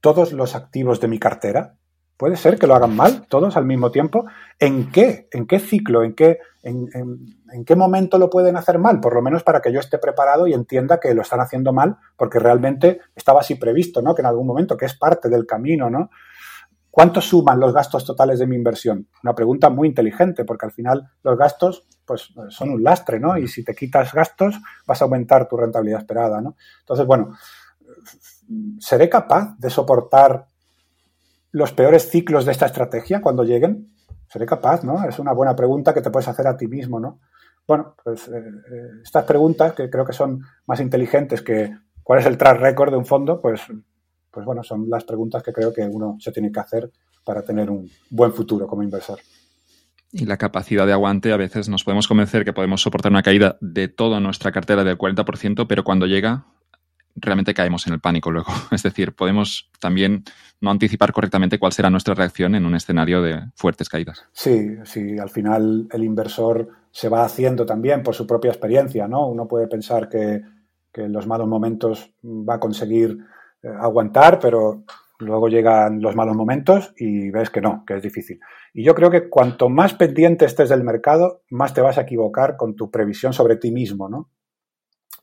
todos 0.00 0.32
los 0.32 0.54
activos 0.54 1.00
de 1.00 1.08
mi 1.08 1.18
cartera? 1.18 1.76
¿Puede 2.16 2.36
ser 2.36 2.58
que 2.58 2.66
lo 2.66 2.74
hagan 2.74 2.94
mal 2.94 3.26
todos 3.28 3.56
al 3.56 3.64
mismo 3.64 3.90
tiempo? 3.90 4.26
¿En 4.58 4.90
qué? 4.90 5.28
¿En 5.32 5.46
qué 5.46 5.58
ciclo? 5.58 6.02
¿En 6.02 6.14
qué, 6.14 6.38
en, 6.62 7.64
qué 7.64 7.74
momento 7.74 8.18
lo 8.18 8.28
pueden 8.28 8.56
hacer 8.58 8.78
mal? 8.78 9.00
Por 9.00 9.14
lo 9.14 9.22
menos 9.22 9.42
para 9.42 9.62
que 9.62 9.72
yo 9.72 9.80
esté 9.80 9.96
preparado 9.96 10.46
y 10.46 10.52
entienda 10.52 11.00
que 11.00 11.14
lo 11.14 11.22
están 11.22 11.40
haciendo 11.40 11.72
mal 11.72 11.96
porque 12.18 12.38
realmente 12.38 13.00
estaba 13.16 13.40
así 13.40 13.54
previsto, 13.54 14.02
¿no? 14.02 14.14
Que 14.14 14.20
en 14.20 14.26
algún 14.26 14.46
momento, 14.46 14.76
que 14.76 14.84
es 14.84 14.98
parte 14.98 15.30
del 15.30 15.46
camino, 15.46 15.88
¿no? 15.88 16.10
¿Cuánto 16.90 17.22
suman 17.22 17.58
los 17.58 17.72
gastos 17.72 18.04
totales 18.04 18.38
de 18.38 18.46
mi 18.46 18.56
inversión? 18.56 19.08
Una 19.22 19.34
pregunta 19.34 19.70
muy 19.70 19.88
inteligente, 19.88 20.44
porque 20.44 20.66
al 20.66 20.72
final 20.72 21.08
los 21.22 21.38
gastos 21.38 21.86
pues, 22.04 22.34
son 22.48 22.70
un 22.70 22.82
lastre, 22.82 23.20
¿no? 23.20 23.38
Y 23.38 23.46
si 23.46 23.64
te 23.64 23.74
quitas 23.74 24.12
gastos, 24.12 24.60
vas 24.86 25.00
a 25.00 25.04
aumentar 25.04 25.48
tu 25.48 25.56
rentabilidad 25.56 26.00
esperada, 26.00 26.40
¿no? 26.40 26.56
Entonces, 26.80 27.06
bueno, 27.06 27.32
¿seré 28.78 29.08
capaz 29.08 29.56
de 29.58 29.70
soportar 29.70 30.46
los 31.52 31.72
peores 31.72 32.08
ciclos 32.08 32.44
de 32.44 32.52
esta 32.52 32.66
estrategia 32.66 33.20
cuando 33.20 33.44
lleguen? 33.44 33.92
¿Seré 34.28 34.46
capaz, 34.46 34.84
no? 34.84 35.02
Es 35.08 35.18
una 35.18 35.32
buena 35.32 35.56
pregunta 35.56 35.92
que 35.92 36.00
te 36.00 36.10
puedes 36.10 36.28
hacer 36.28 36.46
a 36.46 36.56
ti 36.56 36.68
mismo, 36.68 37.00
¿no? 37.00 37.20
Bueno, 37.66 37.94
pues 38.02 38.28
eh, 38.28 38.38
eh, 38.38 38.88
estas 39.02 39.24
preguntas, 39.24 39.72
que 39.72 39.90
creo 39.90 40.04
que 40.04 40.12
son 40.12 40.42
más 40.66 40.80
inteligentes 40.80 41.42
que 41.42 41.76
cuál 42.02 42.20
es 42.20 42.26
el 42.26 42.38
track 42.38 42.60
record 42.60 42.90
de 42.90 42.96
un 42.96 43.06
fondo, 43.06 43.40
pues 43.40 43.60
pues 44.30 44.46
bueno, 44.46 44.62
son 44.62 44.88
las 44.88 45.04
preguntas 45.04 45.42
que 45.42 45.52
creo 45.52 45.72
que 45.72 45.82
uno 45.82 46.16
se 46.20 46.32
tiene 46.32 46.52
que 46.52 46.60
hacer 46.60 46.90
para 47.24 47.42
tener 47.42 47.70
un 47.70 47.90
buen 48.10 48.32
futuro 48.32 48.66
como 48.66 48.82
inversor. 48.82 49.18
Y 50.12 50.26
la 50.26 50.36
capacidad 50.36 50.86
de 50.86 50.92
aguante, 50.92 51.32
a 51.32 51.36
veces 51.36 51.68
nos 51.68 51.84
podemos 51.84 52.08
convencer 52.08 52.44
que 52.44 52.52
podemos 52.52 52.82
soportar 52.82 53.12
una 53.12 53.22
caída 53.22 53.56
de 53.60 53.88
toda 53.88 54.18
nuestra 54.20 54.50
cartera 54.50 54.82
del 54.82 54.98
40%, 54.98 55.66
pero 55.68 55.84
cuando 55.84 56.06
llega, 56.06 56.46
realmente 57.16 57.54
caemos 57.54 57.86
en 57.86 57.94
el 57.94 58.00
pánico 58.00 58.30
luego. 58.30 58.52
Es 58.72 58.82
decir, 58.82 59.14
podemos 59.14 59.70
también 59.78 60.24
no 60.60 60.70
anticipar 60.70 61.12
correctamente 61.12 61.58
cuál 61.58 61.72
será 61.72 61.90
nuestra 61.90 62.14
reacción 62.14 62.54
en 62.54 62.66
un 62.66 62.74
escenario 62.74 63.22
de 63.22 63.40
fuertes 63.54 63.88
caídas. 63.88 64.26
Sí, 64.32 64.76
sí, 64.84 65.18
al 65.18 65.30
final 65.30 65.88
el 65.90 66.04
inversor 66.04 66.68
se 66.90 67.08
va 67.08 67.24
haciendo 67.24 67.64
también 67.64 68.02
por 68.02 68.14
su 68.14 68.26
propia 68.26 68.50
experiencia, 68.50 69.06
¿no? 69.08 69.26
Uno 69.26 69.46
puede 69.46 69.68
pensar 69.68 70.08
que, 70.08 70.42
que 70.92 71.02
en 71.02 71.12
los 71.12 71.26
malos 71.26 71.48
momentos 71.48 72.10
va 72.22 72.54
a 72.54 72.60
conseguir 72.60 73.18
eh, 73.62 73.68
aguantar, 73.68 74.38
pero 74.40 74.84
luego 75.20 75.48
llegan 75.48 76.00
los 76.00 76.16
malos 76.16 76.34
momentos 76.34 76.92
y 76.96 77.30
ves 77.30 77.50
que 77.50 77.60
no, 77.60 77.84
que 77.86 77.94
es 77.94 78.02
difícil. 78.02 78.40
Y 78.72 78.84
yo 78.84 78.94
creo 78.94 79.10
que 79.10 79.28
cuanto 79.28 79.68
más 79.68 79.94
pendiente 79.94 80.44
estés 80.44 80.68
del 80.68 80.84
mercado, 80.84 81.42
más 81.50 81.74
te 81.74 81.80
vas 81.80 81.98
a 81.98 82.02
equivocar 82.02 82.56
con 82.56 82.74
tu 82.74 82.90
previsión 82.90 83.32
sobre 83.32 83.56
ti 83.56 83.70
mismo, 83.70 84.08
¿no? 84.08 84.30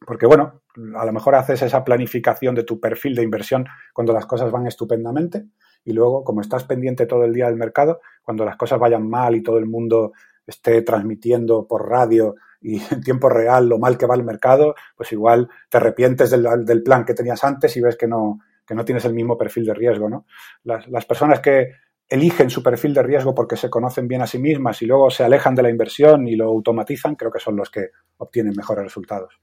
Porque 0.05 0.25
bueno, 0.25 0.61
a 0.95 1.05
lo 1.05 1.13
mejor 1.13 1.35
haces 1.35 1.61
esa 1.61 1.83
planificación 1.83 2.55
de 2.55 2.63
tu 2.63 2.79
perfil 2.79 3.15
de 3.15 3.23
inversión 3.23 3.65
cuando 3.93 4.13
las 4.13 4.25
cosas 4.25 4.51
van 4.51 4.67
estupendamente 4.67 5.45
y 5.87 5.93
luego, 5.93 6.25
como 6.25 6.41
estás 6.41 6.65
pendiente 6.65 7.05
todo 7.05 7.23
el 7.23 7.33
día 7.33 7.45
del 7.45 7.55
mercado, 7.55 8.01
cuando 8.21 8.43
las 8.43 8.57
cosas 8.57 8.77
vayan 8.77 9.09
mal 9.09 9.35
y 9.35 9.41
todo 9.41 9.57
el 9.57 9.67
mundo 9.67 10.11
esté 10.45 10.81
transmitiendo 10.81 11.65
por 11.65 11.89
radio 11.89 12.35
y 12.61 12.81
en 12.91 13.01
tiempo 13.01 13.29
real 13.29 13.69
lo 13.69 13.79
mal 13.79 13.97
que 13.97 14.05
va 14.05 14.15
el 14.15 14.25
mercado, 14.25 14.75
pues 14.97 15.13
igual 15.13 15.47
te 15.69 15.77
arrepientes 15.77 16.29
del, 16.29 16.83
plan 16.83 17.05
que 17.05 17.13
tenías 17.13 17.41
antes 17.45 17.77
y 17.77 17.81
ves 17.81 17.95
que 17.95 18.05
no, 18.05 18.39
que 18.65 18.75
no 18.75 18.83
tienes 18.83 19.05
el 19.05 19.13
mismo 19.13 19.37
perfil 19.37 19.65
de 19.65 19.73
riesgo. 19.73 20.09
¿no? 20.09 20.25
Las, 20.63 20.89
las, 20.89 21.05
personas 21.05 21.39
que 21.39 21.71
eligen 22.09 22.49
su 22.49 22.61
perfil 22.61 22.93
de 22.93 23.03
riesgo 23.03 23.33
porque 23.33 23.55
se 23.55 23.69
conocen 23.69 24.09
bien 24.09 24.21
a 24.21 24.27
sí 24.27 24.39
mismas 24.39 24.81
y 24.81 24.87
luego 24.87 25.09
se 25.09 25.23
alejan 25.23 25.55
de 25.55 25.63
la 25.63 25.69
inversión 25.69 26.27
y 26.27 26.35
lo 26.35 26.49
automatizan, 26.49 27.15
creo 27.15 27.31
que 27.31 27.39
son 27.39 27.55
los 27.55 27.69
que 27.69 27.91
obtienen 28.17 28.53
mejores 28.57 28.83
resultados. 28.83 29.39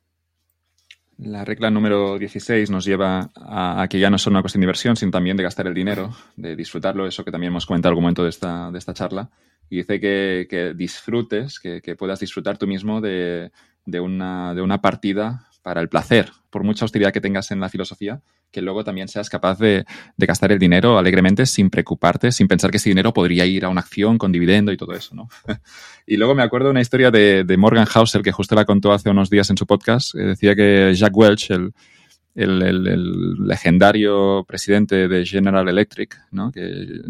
La 1.19 1.45
regla 1.45 1.70
número 1.70 2.19
16 2.19 2.70
nos 2.70 2.85
lleva 2.85 3.31
a, 3.36 3.86
que 3.89 4.01
ya 4.01 4.11
no 4.11 4.16
es 4.16 4.23
solo 4.23 4.35
una 4.35 4.43
cuestión 4.43 4.61
de 4.61 4.65
inversión, 4.65 4.97
sino 4.97 5.12
también 5.12 5.36
de 5.36 5.45
gastar 5.45 5.66
el 5.66 5.74
dinero, 5.74 6.12
de 6.36 6.57
disfrutarlo, 6.57 7.07
eso 7.07 7.24
que 7.24 7.31
también 7.31 7.53
hemos 7.53 7.66
comentado 7.66 7.91
en 7.91 7.93
algún 7.93 8.05
momento 8.05 8.24
de 8.24 8.31
esta, 8.31 8.70
de 8.70 8.78
esta 8.78 8.95
charla. 8.95 9.31
Y 9.70 9.77
dice 9.77 10.01
que, 10.01 10.74
disfrutes, 10.77 11.61
que, 11.61 11.97
puedas 11.97 12.20
disfrutar 12.20 12.59
tú 12.59 12.66
mismo 12.66 13.01
de, 13.01 13.51
una, 13.86 14.55
de 14.55 14.62
una 14.62 14.81
partida 14.81 15.49
para 15.62 15.81
el 15.81 15.89
placer, 15.89 16.31
por 16.51 16.65
mucha 16.65 16.85
hostilidad 16.85 17.12
que 17.12 17.20
tengas 17.20 17.51
en 17.51 17.61
la 17.61 17.69
filosofía, 17.69 18.20
que 18.55 18.62
luego 18.62 18.85
también 18.85 19.09
seas 19.09 19.28
capaz 19.28 19.59
de, 19.59 19.85
gastar 20.16 20.52
el 20.52 20.60
dinero 20.60 20.97
alegremente 20.97 21.44
sin 21.44 21.70
preocuparte, 21.70 22.31
sin 22.31 22.47
pensar 22.47 22.70
que 22.70 22.76
ese 22.76 22.89
dinero 22.89 23.12
podría 23.12 23.44
ir 23.44 23.64
a 23.64 23.68
una 23.68 23.81
acción 23.81 24.16
con 24.16 24.31
dividendo 24.31 24.70
y 24.70 24.76
todo 24.76 24.94
eso, 24.94 25.14
¿no? 25.16 25.28
y 26.06 26.16
luego 26.16 26.36
me 26.36 26.44
acuerdo 26.44 26.68
de 26.68 26.70
una 26.70 26.81
historia 26.81 27.10
de, 27.10 27.43
de 27.43 27.56
Morgan 27.56 27.85
Housel, 27.85 28.22
que 28.22 28.31
justo 28.31 28.55
la 28.55 28.64
contó 28.64 28.93
hace 28.93 29.10
unos 29.10 29.28
días 29.28 29.51
en 29.51 29.56
su 29.56 29.66
podcast, 29.66 30.14
decía 30.14 30.55
que 30.55 30.94
Jack 30.94 31.16
Welch, 31.16 31.51
el, 31.51 31.72
el, 32.36 33.35
legendario 33.47 34.44
presidente 34.47 35.09
de 35.09 35.26
General 35.26 35.68
Electric, 35.68 36.16
¿no? 36.31 36.52
que 36.52 37.01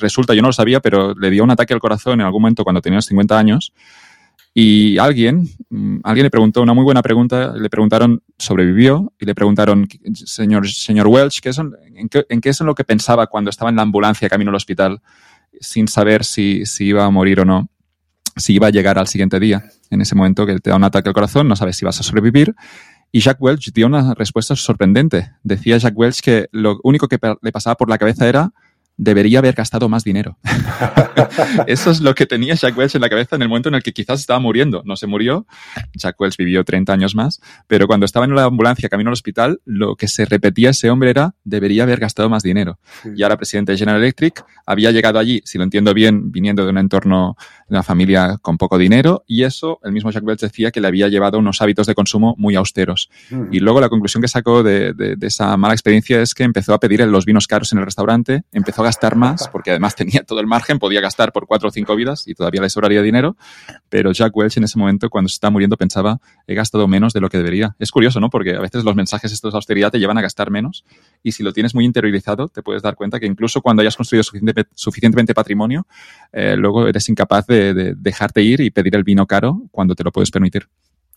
resulta, 0.00 0.34
yo 0.34 0.42
no 0.42 0.48
lo 0.48 0.52
sabía, 0.52 0.80
pero 0.80 1.14
le 1.14 1.30
dio 1.30 1.44
un 1.44 1.50
ataque 1.50 1.74
al 1.74 1.80
corazón 1.80 2.20
en 2.20 2.26
algún 2.26 2.42
momento 2.42 2.64
cuando 2.64 2.80
tenía 2.80 3.00
50 3.00 3.38
años. 3.38 3.72
Y 4.60 4.98
alguien, 4.98 5.48
mm, 5.70 6.00
alguien 6.02 6.24
le 6.24 6.30
preguntó 6.30 6.62
una 6.62 6.74
muy 6.74 6.82
buena 6.82 7.00
pregunta, 7.00 7.52
le 7.54 7.70
preguntaron, 7.70 8.24
sobrevivió, 8.38 9.12
y 9.20 9.24
le 9.24 9.32
preguntaron, 9.32 9.86
señor, 10.14 10.68
señor 10.68 11.06
Welch, 11.06 11.40
¿qué 11.40 11.52
son, 11.52 11.76
en, 11.94 12.08
qué, 12.08 12.26
¿en 12.28 12.40
es 12.42 12.60
lo 12.62 12.74
que 12.74 12.82
pensaba 12.82 13.28
cuando 13.28 13.50
estaba 13.50 13.70
en 13.70 13.76
la 13.76 13.82
ambulancia 13.82 14.28
camino 14.28 14.50
al 14.50 14.56
hospital, 14.56 15.00
sin 15.60 15.86
saber 15.86 16.24
si, 16.24 16.66
si 16.66 16.86
iba 16.86 17.04
a 17.04 17.10
morir 17.10 17.38
o 17.38 17.44
no, 17.44 17.68
si 18.34 18.54
iba 18.54 18.66
a 18.66 18.70
llegar 18.70 18.98
al 18.98 19.06
siguiente 19.06 19.38
día? 19.38 19.62
En 19.90 20.00
ese 20.00 20.16
momento 20.16 20.44
que 20.44 20.58
te 20.58 20.70
da 20.70 20.76
un 20.76 20.82
ataque 20.82 21.08
al 21.08 21.14
corazón, 21.14 21.46
no 21.46 21.54
sabes 21.54 21.76
si 21.76 21.84
vas 21.84 22.00
a 22.00 22.02
sobrevivir 22.02 22.56
y 23.12 23.20
Jack 23.20 23.40
Welch 23.40 23.72
dio 23.72 23.86
una 23.86 24.12
respuesta 24.14 24.56
sorprendente. 24.56 25.30
Decía 25.44 25.78
Jack 25.78 25.96
Welch 25.96 26.20
que 26.20 26.48
lo 26.50 26.80
único 26.82 27.06
que 27.06 27.18
le 27.42 27.52
pasaba 27.52 27.76
por 27.76 27.88
la 27.88 27.96
cabeza 27.96 28.28
era 28.28 28.52
debería 28.98 29.38
haber 29.38 29.54
gastado 29.54 29.88
más 29.88 30.04
dinero. 30.04 30.36
Eso 31.66 31.90
es 31.90 32.00
lo 32.00 32.14
que 32.14 32.26
tenía 32.26 32.54
Jack 32.54 32.76
Welch 32.76 32.96
en 32.96 33.00
la 33.00 33.08
cabeza 33.08 33.36
en 33.36 33.42
el 33.42 33.48
momento 33.48 33.68
en 33.68 33.76
el 33.76 33.82
que 33.82 33.92
quizás 33.92 34.20
estaba 34.20 34.40
muriendo. 34.40 34.82
No 34.84 34.96
se 34.96 35.06
murió, 35.06 35.46
Jack 35.94 36.20
Welch 36.20 36.36
vivió 36.36 36.64
30 36.64 36.92
años 36.92 37.14
más, 37.14 37.40
pero 37.66 37.86
cuando 37.86 38.04
estaba 38.04 38.26
en 38.26 38.34
la 38.34 38.44
ambulancia 38.44 38.88
camino 38.88 39.10
al 39.10 39.14
hospital, 39.14 39.60
lo 39.64 39.96
que 39.96 40.08
se 40.08 40.24
repetía 40.24 40.70
ese 40.70 40.90
hombre 40.90 41.10
era, 41.10 41.34
debería 41.44 41.84
haber 41.84 42.00
gastado 42.00 42.28
más 42.28 42.42
dinero. 42.42 42.78
Y 43.16 43.22
ahora 43.22 43.36
presidente 43.36 43.72
de 43.72 43.78
General 43.78 44.00
Electric, 44.00 44.44
había 44.66 44.90
llegado 44.90 45.18
allí, 45.18 45.40
si 45.44 45.58
lo 45.58 45.64
entiendo 45.64 45.94
bien, 45.94 46.32
viniendo 46.32 46.64
de 46.64 46.70
un 46.70 46.78
entorno 46.78 47.36
de 47.68 47.76
una 47.76 47.82
familia 47.82 48.38
con 48.42 48.58
poco 48.58 48.78
dinero, 48.78 49.24
y 49.26 49.44
eso, 49.44 49.78
el 49.84 49.92
mismo 49.92 50.10
Jack 50.10 50.24
Welch 50.24 50.40
decía 50.40 50.70
que 50.72 50.80
le 50.80 50.88
había 50.88 51.08
llevado 51.08 51.38
unos 51.38 51.62
hábitos 51.62 51.86
de 51.86 51.94
consumo 51.94 52.34
muy 52.36 52.56
austeros. 52.56 53.10
Mm. 53.30 53.44
Y 53.52 53.60
luego 53.60 53.80
la 53.80 53.88
conclusión 53.88 54.20
que 54.20 54.28
sacó 54.28 54.62
de, 54.62 54.92
de, 54.92 55.16
de, 55.16 55.26
esa 55.26 55.56
mala 55.56 55.74
experiencia 55.74 56.20
es 56.20 56.34
que 56.34 56.42
empezó 56.42 56.74
a 56.74 56.80
pedir 56.80 57.00
los 57.06 57.24
vinos 57.24 57.46
caros 57.46 57.72
en 57.72 57.78
el 57.78 57.84
restaurante, 57.84 58.42
empezó 58.52 58.82
a 58.82 58.87
gastar 58.88 59.16
más, 59.16 59.48
porque 59.48 59.70
además 59.70 59.94
tenía 59.94 60.24
todo 60.24 60.40
el 60.40 60.46
margen, 60.46 60.78
podía 60.78 61.00
gastar 61.00 61.30
por 61.32 61.46
cuatro 61.46 61.68
o 61.68 61.70
cinco 61.70 61.94
vidas 61.94 62.26
y 62.26 62.34
todavía 62.34 62.62
le 62.62 62.70
sobraría 62.70 63.02
dinero, 63.02 63.36
pero 63.88 64.12
Jack 64.12 64.34
Welch 64.34 64.56
en 64.56 64.64
ese 64.64 64.78
momento, 64.78 65.10
cuando 65.10 65.28
se 65.28 65.34
está 65.34 65.50
muriendo, 65.50 65.76
pensaba, 65.76 66.20
he 66.46 66.54
gastado 66.54 66.88
menos 66.88 67.12
de 67.12 67.20
lo 67.20 67.28
que 67.28 67.36
debería. 67.36 67.76
Es 67.78 67.90
curioso, 67.90 68.18
¿no? 68.18 68.30
Porque 68.30 68.54
a 68.54 68.60
veces 68.60 68.84
los 68.84 68.96
mensajes 68.96 69.30
estos 69.32 69.52
de 69.52 69.58
austeridad 69.58 69.90
te 69.90 69.98
llevan 69.98 70.16
a 70.18 70.22
gastar 70.22 70.50
menos 70.50 70.84
y 71.22 71.32
si 71.32 71.42
lo 71.42 71.52
tienes 71.52 71.74
muy 71.74 71.84
interiorizado, 71.84 72.48
te 72.48 72.62
puedes 72.62 72.82
dar 72.82 72.94
cuenta 72.96 73.20
que 73.20 73.26
incluso 73.26 73.60
cuando 73.60 73.82
hayas 73.82 73.96
construido 73.96 74.22
suficiente, 74.22 74.66
suficientemente 74.74 75.34
patrimonio, 75.34 75.86
eh, 76.32 76.56
luego 76.56 76.88
eres 76.88 77.08
incapaz 77.08 77.46
de, 77.46 77.74
de 77.74 77.94
dejarte 77.94 78.42
ir 78.42 78.60
y 78.60 78.70
pedir 78.70 78.96
el 78.96 79.04
vino 79.04 79.26
caro 79.26 79.62
cuando 79.70 79.94
te 79.94 80.04
lo 80.04 80.10
puedes 80.12 80.30
permitir. 80.30 80.68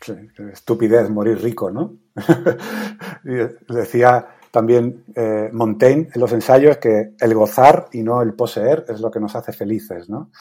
Sí, 0.02 0.14
estupidez 0.52 1.10
morir 1.11 1.39
rico, 1.39 1.69
¿no? 1.69 1.95
Decía 3.69 4.27
también 4.51 5.05
eh, 5.15 5.49
Montaigne 5.53 6.09
en 6.13 6.21
los 6.21 6.33
ensayos 6.33 6.77
que 6.77 7.15
el 7.19 7.33
gozar 7.33 7.87
y 7.93 8.03
no 8.03 8.21
el 8.21 8.33
poseer 8.33 8.85
es 8.89 8.99
lo 8.99 9.09
que 9.09 9.19
nos 9.19 9.35
hace 9.35 9.53
felices, 9.53 10.09
¿no? 10.09 10.31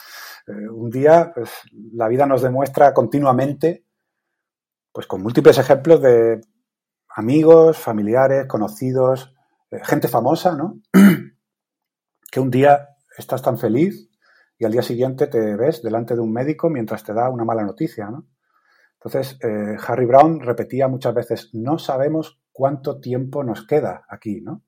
Eh, 0.47 0.67
un 0.69 0.89
día, 0.89 1.31
pues, 1.33 1.49
la 1.93 2.09
vida 2.09 2.25
nos 2.25 2.41
demuestra 2.41 2.93
continuamente, 2.93 3.85
pues 4.91 5.07
con 5.07 5.23
múltiples 5.23 5.57
ejemplos 5.57 6.01
de 6.01 6.41
amigos, 7.15 7.77
familiares, 7.77 8.47
conocidos, 8.47 9.33
eh, 9.71 9.79
gente 9.83 10.09
famosa, 10.09 10.55
¿no? 10.55 10.81
que 12.31 12.39
un 12.39 12.51
día 12.51 12.89
estás 13.17 13.41
tan 13.41 13.57
feliz 13.57 14.09
y 14.57 14.65
al 14.65 14.73
día 14.73 14.81
siguiente 14.81 15.27
te 15.27 15.55
ves 15.55 15.81
delante 15.81 16.15
de 16.15 16.21
un 16.21 16.33
médico 16.33 16.69
mientras 16.69 17.03
te 17.03 17.13
da 17.13 17.29
una 17.29 17.45
mala 17.45 17.63
noticia, 17.63 18.09
¿no? 18.09 18.27
Entonces, 19.03 19.39
Harry 19.87 20.05
Brown 20.05 20.41
repetía 20.41 20.87
muchas 20.87 21.15
veces, 21.15 21.49
no 21.53 21.79
sabemos 21.79 22.40
cuánto 22.61 22.99
tiempo 22.99 23.43
nos 23.43 23.65
queda 23.65 24.05
aquí, 24.07 24.39
¿no? 24.39 24.61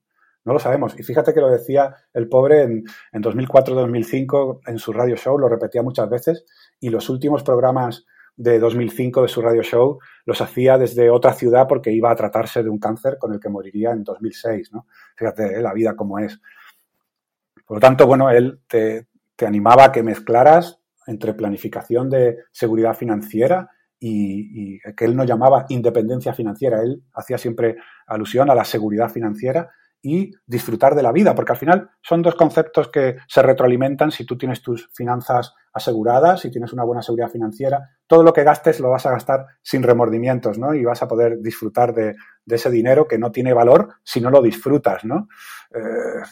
No 0.44 0.52
lo 0.52 0.58
sabemos. 0.58 0.98
Y 0.98 1.04
fíjate 1.04 1.32
que 1.32 1.40
lo 1.40 1.48
decía 1.48 1.94
el 2.12 2.28
pobre 2.28 2.62
en, 2.62 2.82
en 3.12 3.22
2004-2005 3.22 4.62
en 4.66 4.78
su 4.80 4.92
radio 4.92 5.14
show, 5.14 5.38
lo 5.38 5.48
repetía 5.48 5.80
muchas 5.80 6.10
veces, 6.10 6.44
y 6.80 6.88
los 6.90 7.08
últimos 7.08 7.44
programas 7.44 8.04
de 8.34 8.58
2005 8.58 9.22
de 9.22 9.28
su 9.28 9.40
radio 9.40 9.62
show 9.62 10.00
los 10.26 10.40
hacía 10.40 10.76
desde 10.76 11.08
otra 11.08 11.34
ciudad 11.34 11.68
porque 11.68 11.92
iba 11.92 12.10
a 12.10 12.16
tratarse 12.16 12.64
de 12.64 12.68
un 12.68 12.80
cáncer 12.80 13.16
con 13.16 13.32
el 13.32 13.38
que 13.38 13.48
moriría 13.48 13.92
en 13.92 14.02
2006, 14.02 14.72
¿no? 14.72 14.88
Fíjate, 15.14 15.60
¿eh? 15.60 15.62
la 15.62 15.72
vida 15.72 15.94
como 15.94 16.18
es. 16.18 16.40
Por 17.64 17.76
lo 17.76 17.80
tanto, 17.80 18.08
bueno, 18.08 18.28
él 18.28 18.58
te, 18.66 19.06
te 19.36 19.46
animaba 19.46 19.84
a 19.84 19.92
que 19.92 20.02
mezclaras 20.02 20.80
entre 21.06 21.34
planificación 21.34 22.10
de 22.10 22.38
seguridad 22.50 22.94
financiera 22.96 23.70
y, 24.06 24.80
que 24.96 25.04
él 25.06 25.16
no 25.16 25.24
llamaba 25.24 25.64
independencia 25.68 26.34
financiera, 26.34 26.82
él 26.82 27.02
hacía 27.14 27.38
siempre 27.38 27.76
alusión 28.06 28.50
a 28.50 28.54
la 28.54 28.64
seguridad 28.64 29.08
financiera 29.08 29.70
y 30.02 30.32
disfrutar 30.46 30.94
de 30.94 31.02
la 31.02 31.12
vida, 31.12 31.34
porque 31.34 31.52
al 31.52 31.58
final 31.58 31.90
son 32.02 32.20
dos 32.20 32.34
conceptos 32.34 32.88
que 32.88 33.16
se 33.26 33.42
retroalimentan 33.42 34.10
si 34.10 34.26
tú 34.26 34.36
tienes 34.36 34.60
tus 34.60 34.90
finanzas 34.92 35.54
aseguradas, 35.72 36.42
si 36.42 36.50
tienes 36.50 36.74
una 36.74 36.84
buena 36.84 37.00
seguridad 37.00 37.30
financiera, 37.30 37.96
todo 38.06 38.22
lo 38.22 38.34
que 38.34 38.44
gastes 38.44 38.80
lo 38.80 38.90
vas 38.90 39.06
a 39.06 39.12
gastar 39.12 39.46
sin 39.62 39.82
remordimientos, 39.82 40.58
¿no? 40.58 40.74
Y 40.74 40.84
vas 40.84 41.02
a 41.02 41.08
poder 41.08 41.40
disfrutar 41.40 41.94
de, 41.94 42.14
ese 42.46 42.70
dinero 42.70 43.08
que 43.08 43.18
no 43.18 43.32
tiene 43.32 43.54
valor 43.54 43.94
si 44.02 44.20
no 44.20 44.28
lo 44.28 44.42
disfrutas, 44.42 45.06
¿no? 45.06 45.28
Eh, 45.74 46.22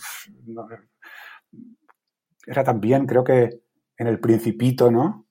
era 2.47 2.62
también, 2.62 3.07
creo 3.07 3.24
que 3.24 3.62
en 3.97 4.07
el 4.07 4.20
principito, 4.20 4.90
¿no? 4.90 5.27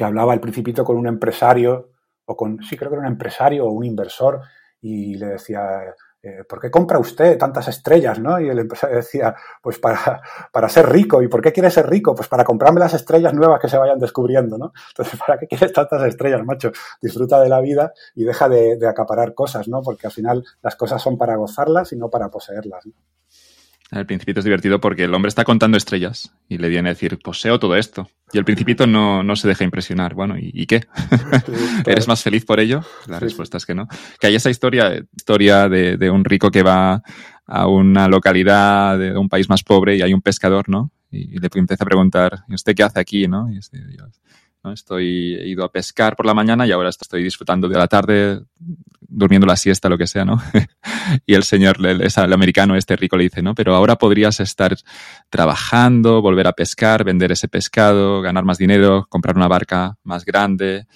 Que 0.00 0.04
hablaba 0.04 0.32
el 0.32 0.40
principito 0.40 0.82
con 0.82 0.96
un 0.96 1.06
empresario, 1.06 1.90
o 2.24 2.34
con, 2.34 2.62
sí, 2.62 2.74
creo 2.74 2.88
que 2.88 2.94
era 2.94 3.06
un 3.06 3.12
empresario 3.12 3.66
o 3.66 3.70
un 3.70 3.84
inversor, 3.84 4.40
y 4.80 5.16
le 5.16 5.26
decía, 5.26 5.94
eh, 6.22 6.42
¿por 6.48 6.58
qué 6.58 6.70
compra 6.70 6.98
usted 6.98 7.36
tantas 7.36 7.68
estrellas? 7.68 8.18
¿no? 8.18 8.40
Y 8.40 8.48
el 8.48 8.60
empresario 8.60 8.96
decía, 8.96 9.34
pues 9.60 9.78
para, 9.78 10.22
para 10.52 10.70
ser 10.70 10.88
rico. 10.88 11.20
¿Y 11.20 11.28
por 11.28 11.42
qué 11.42 11.52
quiere 11.52 11.70
ser 11.70 11.86
rico? 11.86 12.14
Pues 12.14 12.28
para 12.28 12.44
comprarme 12.44 12.80
las 12.80 12.94
estrellas 12.94 13.34
nuevas 13.34 13.60
que 13.60 13.68
se 13.68 13.76
vayan 13.76 13.98
descubriendo, 13.98 14.56
¿no? 14.56 14.72
Entonces, 14.88 15.20
¿para 15.26 15.38
qué 15.38 15.46
quieres 15.46 15.70
tantas 15.70 16.02
estrellas, 16.04 16.42
macho? 16.46 16.72
Disfruta 17.02 17.38
de 17.42 17.50
la 17.50 17.60
vida 17.60 17.92
y 18.14 18.24
deja 18.24 18.48
de, 18.48 18.78
acaparar 18.88 19.34
cosas, 19.34 19.68
¿no? 19.68 19.82
Porque 19.82 20.06
al 20.06 20.14
final 20.14 20.42
las 20.62 20.76
cosas 20.76 21.02
son 21.02 21.18
para 21.18 21.36
gozarlas 21.36 21.92
y 21.92 21.96
no 21.96 22.08
para 22.08 22.30
poseerlas. 22.30 22.86
¿no? 22.86 22.94
El 23.90 24.06
principito 24.06 24.38
es 24.38 24.44
divertido 24.44 24.80
porque 24.80 25.04
el 25.04 25.14
hombre 25.14 25.28
está 25.28 25.42
contando 25.42 25.76
estrellas 25.76 26.32
y 26.48 26.58
le 26.58 26.68
viene 26.68 26.90
a 26.90 26.92
decir, 26.92 27.18
poseo 27.18 27.58
todo 27.58 27.74
esto. 27.74 28.08
Y 28.32 28.38
el 28.38 28.44
principito 28.44 28.86
no, 28.86 29.24
no 29.24 29.34
se 29.34 29.48
deja 29.48 29.64
impresionar. 29.64 30.14
Bueno, 30.14 30.36
¿y, 30.38 30.66
qué? 30.66 30.84
¿Eres 31.86 32.06
más 32.06 32.22
feliz 32.22 32.44
por 32.44 32.60
ello? 32.60 32.82
La 33.08 33.18
respuesta 33.18 33.56
es 33.56 33.66
que 33.66 33.74
no. 33.74 33.88
Que 34.20 34.28
hay 34.28 34.36
esa 34.36 34.48
historia, 34.48 35.04
historia 35.16 35.68
de, 35.68 35.96
de, 35.96 36.08
un 36.08 36.24
rico 36.24 36.52
que 36.52 36.62
va 36.62 37.02
a 37.46 37.66
una 37.66 38.06
localidad 38.06 38.96
de 38.96 39.18
un 39.18 39.28
país 39.28 39.48
más 39.48 39.64
pobre 39.64 39.96
y 39.96 40.02
hay 40.02 40.14
un 40.14 40.22
pescador, 40.22 40.68
¿no? 40.68 40.92
Y 41.10 41.40
le 41.40 41.48
empieza 41.52 41.82
a 41.82 41.86
preguntar, 41.86 42.44
¿y 42.48 42.54
usted 42.54 42.76
qué 42.76 42.84
hace 42.84 43.00
aquí, 43.00 43.26
no? 43.26 43.50
Y 43.52 43.58
este, 43.58 43.80
¿no? 44.62 44.72
Estoy 44.72 45.34
he 45.34 45.48
ido 45.48 45.64
a 45.64 45.72
pescar 45.72 46.14
por 46.14 46.26
la 46.26 46.34
mañana 46.34 46.66
y 46.66 46.72
ahora 46.72 46.90
estoy 46.90 47.22
disfrutando 47.22 47.68
de 47.68 47.78
la 47.78 47.88
tarde, 47.88 48.40
durmiendo 49.10 49.46
la 49.46 49.56
siesta, 49.56 49.88
lo 49.88 49.98
que 49.98 50.06
sea, 50.06 50.24
¿no? 50.24 50.40
y 51.26 51.34
el 51.34 51.42
señor, 51.42 51.84
el, 51.84 52.02
el, 52.02 52.32
americano 52.32 52.76
este 52.76 52.96
rico 52.96 53.16
le 53.16 53.24
dice, 53.24 53.42
¿no? 53.42 53.54
Pero 53.54 53.74
ahora 53.74 53.96
podrías 53.96 54.40
estar 54.40 54.76
trabajando, 55.28 56.22
volver 56.22 56.46
a 56.46 56.52
pescar, 56.52 57.04
vender 57.04 57.32
ese 57.32 57.48
pescado, 57.48 58.22
ganar 58.22 58.44
más 58.44 58.58
dinero, 58.58 59.06
comprar 59.08 59.36
una 59.36 59.48
barca 59.48 59.98
más 60.04 60.24
grande 60.24 60.86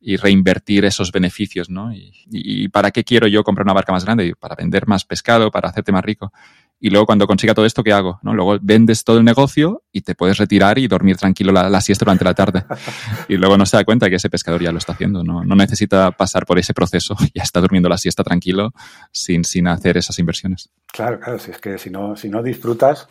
y 0.00 0.16
reinvertir 0.16 0.84
esos 0.84 1.10
beneficios, 1.10 1.68
¿no? 1.68 1.92
Y, 1.92 2.12
y, 2.30 2.68
¿para 2.68 2.92
qué 2.92 3.02
quiero 3.02 3.26
yo 3.26 3.42
comprar 3.42 3.64
una 3.64 3.74
barca 3.74 3.92
más 3.92 4.04
grande? 4.04 4.34
Para 4.38 4.54
vender 4.54 4.86
más 4.86 5.04
pescado, 5.04 5.50
para 5.50 5.68
hacerte 5.68 5.92
más 5.92 6.04
rico 6.04 6.32
y 6.78 6.90
luego 6.90 7.06
cuando 7.06 7.26
consiga 7.26 7.54
todo 7.54 7.64
esto, 7.64 7.82
¿qué 7.82 7.92
hago? 7.92 8.18
¿No? 8.22 8.34
Luego 8.34 8.58
vendes 8.60 9.02
todo 9.02 9.18
el 9.18 9.24
negocio 9.24 9.82
y 9.92 10.02
te 10.02 10.14
puedes 10.14 10.36
retirar 10.36 10.78
y 10.78 10.88
dormir 10.88 11.16
tranquilo 11.16 11.52
la, 11.52 11.70
la 11.70 11.80
siesta 11.80 12.04
durante 12.04 12.24
la 12.24 12.34
tarde. 12.34 12.64
y 13.28 13.36
luego 13.36 13.56
no 13.56 13.64
se 13.64 13.76
da 13.76 13.84
cuenta 13.84 14.10
que 14.10 14.16
ese 14.16 14.28
pescador 14.28 14.62
ya 14.62 14.72
lo 14.72 14.78
está 14.78 14.92
haciendo, 14.92 15.24
¿no? 15.24 15.44
no 15.44 15.54
necesita 15.54 16.10
pasar 16.10 16.44
por 16.44 16.58
ese 16.58 16.74
proceso, 16.74 17.16
ya 17.34 17.42
está 17.42 17.60
durmiendo 17.60 17.88
la 17.88 17.98
siesta 17.98 18.22
tranquilo 18.22 18.72
sin, 19.10 19.44
sin 19.44 19.68
hacer 19.68 19.96
esas 19.96 20.18
inversiones. 20.18 20.70
Claro, 20.92 21.18
claro, 21.18 21.38
si 21.38 21.50
es 21.50 21.58
que 21.58 21.78
si 21.78 21.90
no, 21.90 22.16
si 22.16 22.28
no 22.28 22.42
disfrutas, 22.42 23.08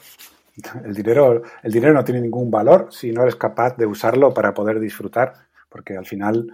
el 0.84 0.94
dinero, 0.94 1.42
el 1.64 1.72
dinero 1.72 1.94
no 1.94 2.04
tiene 2.04 2.22
ningún 2.22 2.50
valor 2.50 2.88
si 2.92 3.12
no 3.12 3.24
eres 3.24 3.36
capaz 3.36 3.76
de 3.78 3.86
usarlo 3.86 4.34
para 4.34 4.54
poder 4.54 4.80
disfrutar, 4.80 5.34
porque 5.70 5.98
al 5.98 6.06
final, 6.06 6.48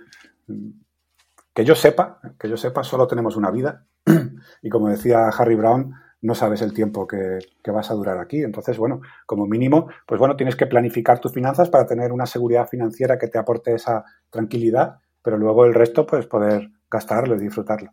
que 1.54 1.66
yo 1.66 1.76
sepa, 1.76 2.20
que 2.40 2.50
yo 2.50 2.58
sepa, 2.58 2.84
solo 2.84 3.08
tenemos 3.08 3.36
una 3.36 3.52
vida. 3.52 3.86
y 4.64 4.70
como 4.70 4.90
decía 4.90 5.28
Harry 5.28 5.56
Brown, 5.56 5.94
no 6.22 6.36
sabes 6.36 6.62
el 6.62 6.74
tiempo 6.74 7.08
que, 7.08 7.40
vas 7.72 7.92
a 7.92 7.96
durar 7.96 8.20
aquí. 8.20 8.44
Entonces, 8.44 8.78
bueno, 8.78 9.02
como 9.26 9.48
mínimo, 9.48 9.90
pues 10.06 10.20
bueno, 10.20 10.36
tienes 10.36 10.56
que 10.56 10.68
planificar 10.68 11.20
tus 11.20 11.34
finanzas 11.34 11.70
para 11.70 11.86
tener 11.86 12.12
una 12.12 12.26
seguridad 12.26 12.68
financiera 12.68 13.18
que 13.18 13.28
te 13.28 13.40
aporte 13.40 13.74
esa 13.74 14.04
tranquilidad, 14.30 15.00
pero 15.22 15.38
luego 15.38 15.66
el 15.66 15.74
resto, 15.74 16.06
pues 16.06 16.26
poder 16.28 16.70
gastarlo 16.90 17.36
y 17.36 17.40
disfrutarlo. 17.40 17.92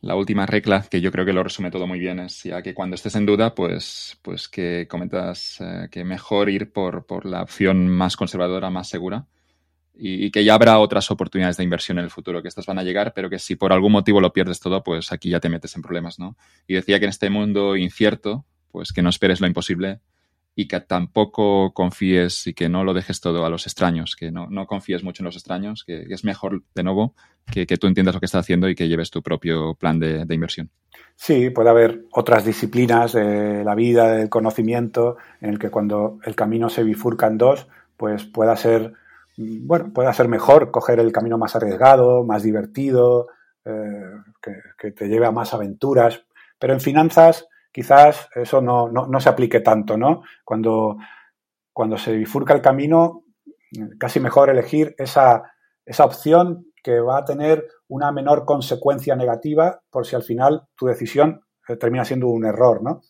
La 0.00 0.16
última 0.16 0.46
regla, 0.46 0.84
que 0.90 1.00
yo 1.00 1.12
creo 1.12 1.24
que 1.24 1.32
lo 1.32 1.44
resume 1.44 1.70
todo 1.70 1.86
muy 1.86 2.00
bien, 2.00 2.18
es 2.18 2.42
ya 2.42 2.60
que 2.60 2.74
cuando 2.74 2.96
estés 2.96 3.14
en 3.14 3.24
duda, 3.24 3.54
pues, 3.54 4.18
pues 4.22 4.48
que 4.48 4.88
comentas 4.88 5.60
eh, 5.60 5.88
que 5.92 6.04
mejor 6.04 6.50
ir 6.50 6.72
por, 6.72 7.06
por 7.06 7.24
la 7.24 7.42
opción 7.42 7.88
más 7.88 8.16
conservadora, 8.16 8.68
más 8.68 8.88
segura, 8.88 9.26
y, 9.94 10.30
que 10.30 10.44
ya 10.44 10.54
habrá 10.54 10.78
otras 10.78 11.10
oportunidades 11.10 11.56
de 11.56 11.64
inversión 11.64 11.98
en 11.98 12.04
el 12.04 12.10
futuro, 12.10 12.42
que 12.42 12.48
estas 12.48 12.66
van 12.66 12.78
a 12.78 12.82
llegar, 12.82 13.12
pero 13.14 13.28
que 13.28 13.38
si 13.38 13.56
por 13.56 13.72
algún 13.72 13.92
motivo 13.92 14.20
lo 14.20 14.32
pierdes 14.32 14.60
todo, 14.60 14.82
pues 14.82 15.12
aquí 15.12 15.30
ya 15.30 15.40
te 15.40 15.48
metes 15.48 15.76
en 15.76 15.82
problemas, 15.82 16.18
¿no? 16.18 16.36
Y 16.66 16.74
decía 16.74 16.98
que 16.98 17.04
en 17.04 17.10
este 17.10 17.30
mundo 17.30 17.76
incierto, 17.76 18.44
pues 18.70 18.92
que 18.92 19.02
no 19.02 19.10
esperes 19.10 19.40
lo 19.40 19.46
imposible 19.46 20.00
y 20.54 20.68
que 20.68 20.80
tampoco 20.80 21.72
confíes 21.72 22.46
y 22.46 22.54
que 22.54 22.68
no 22.68 22.84
lo 22.84 22.94
dejes 22.94 23.20
todo 23.20 23.46
a 23.46 23.50
los 23.50 23.66
extraños, 23.66 24.16
que 24.16 24.30
no, 24.30 24.48
no 24.50 24.66
confíes 24.66 25.02
mucho 25.02 25.22
en 25.22 25.26
los 25.26 25.36
extraños, 25.36 25.84
que, 25.84 26.06
que 26.06 26.14
es 26.14 26.24
mejor, 26.24 26.62
de 26.74 26.82
nuevo, 26.82 27.14
que, 27.50 27.66
que, 27.66 27.78
tú 27.78 27.86
entiendas 27.86 28.14
lo 28.14 28.20
que 28.20 28.26
estás 28.26 28.40
haciendo 28.40 28.68
y 28.68 28.74
que 28.74 28.88
lleves 28.88 29.10
tu 29.10 29.22
propio 29.22 29.74
plan 29.74 29.98
de, 29.98 30.24
de 30.24 30.34
inversión. 30.34 30.70
Sí, 31.16 31.50
puede 31.50 31.70
haber 31.70 32.04
otras 32.12 32.44
disciplinas 32.44 33.12
de 33.12 33.64
la 33.64 33.74
vida, 33.74 34.12
del 34.12 34.28
conocimiento, 34.28 35.16
en 35.40 35.50
el 35.50 35.58
que 35.58 35.70
cuando 35.70 36.18
el 36.24 36.34
camino 36.34 36.68
se 36.68 36.82
bifurca 36.82 37.26
en 37.28 37.38
dos, 37.38 37.66
pues 37.96 38.24
pueda 38.24 38.56
ser 38.56 38.94
bueno, 39.36 39.92
puede 39.92 40.12
ser 40.12 40.28
mejor 40.28 40.70
coger 40.70 41.00
el 41.00 41.12
camino 41.12 41.38
más 41.38 41.56
arriesgado, 41.56 42.24
más 42.24 42.42
divertido, 42.42 43.28
eh, 43.64 44.16
que, 44.78 44.90
te 44.90 45.08
lleve 45.08 45.26
a 45.26 45.30
más 45.30 45.54
aventuras. 45.54 46.24
Pero 46.58 46.72
en 46.72 46.80
finanzas 46.80 47.46
quizás 47.72 48.28
eso 48.34 48.60
no, 48.60 49.20
se 49.20 49.28
aplique 49.28 49.60
tanto, 49.60 49.96
¿no? 49.96 50.22
Cuando, 50.44 50.98
cuando 51.72 51.96
se 51.96 52.12
bifurca 52.12 52.54
el 52.54 52.60
camino, 52.60 53.24
casi 53.98 54.20
mejor 54.20 54.50
elegir 54.50 54.94
esa, 54.98 55.54
esa 55.84 56.04
opción 56.04 56.66
que 56.82 57.00
va 57.00 57.18
a 57.18 57.24
tener 57.24 57.66
una 57.88 58.12
menor 58.12 58.44
consecuencia 58.44 59.16
negativa 59.16 59.80
por 59.90 60.06
si 60.06 60.16
al 60.16 60.22
final 60.22 60.68
tu 60.76 60.86
decisión 60.86 61.42
eh, 61.68 61.76
termina 61.76 62.04
siendo 62.04 62.28
un 62.28 62.44
error, 62.44 62.82
¿no? 62.82 63.00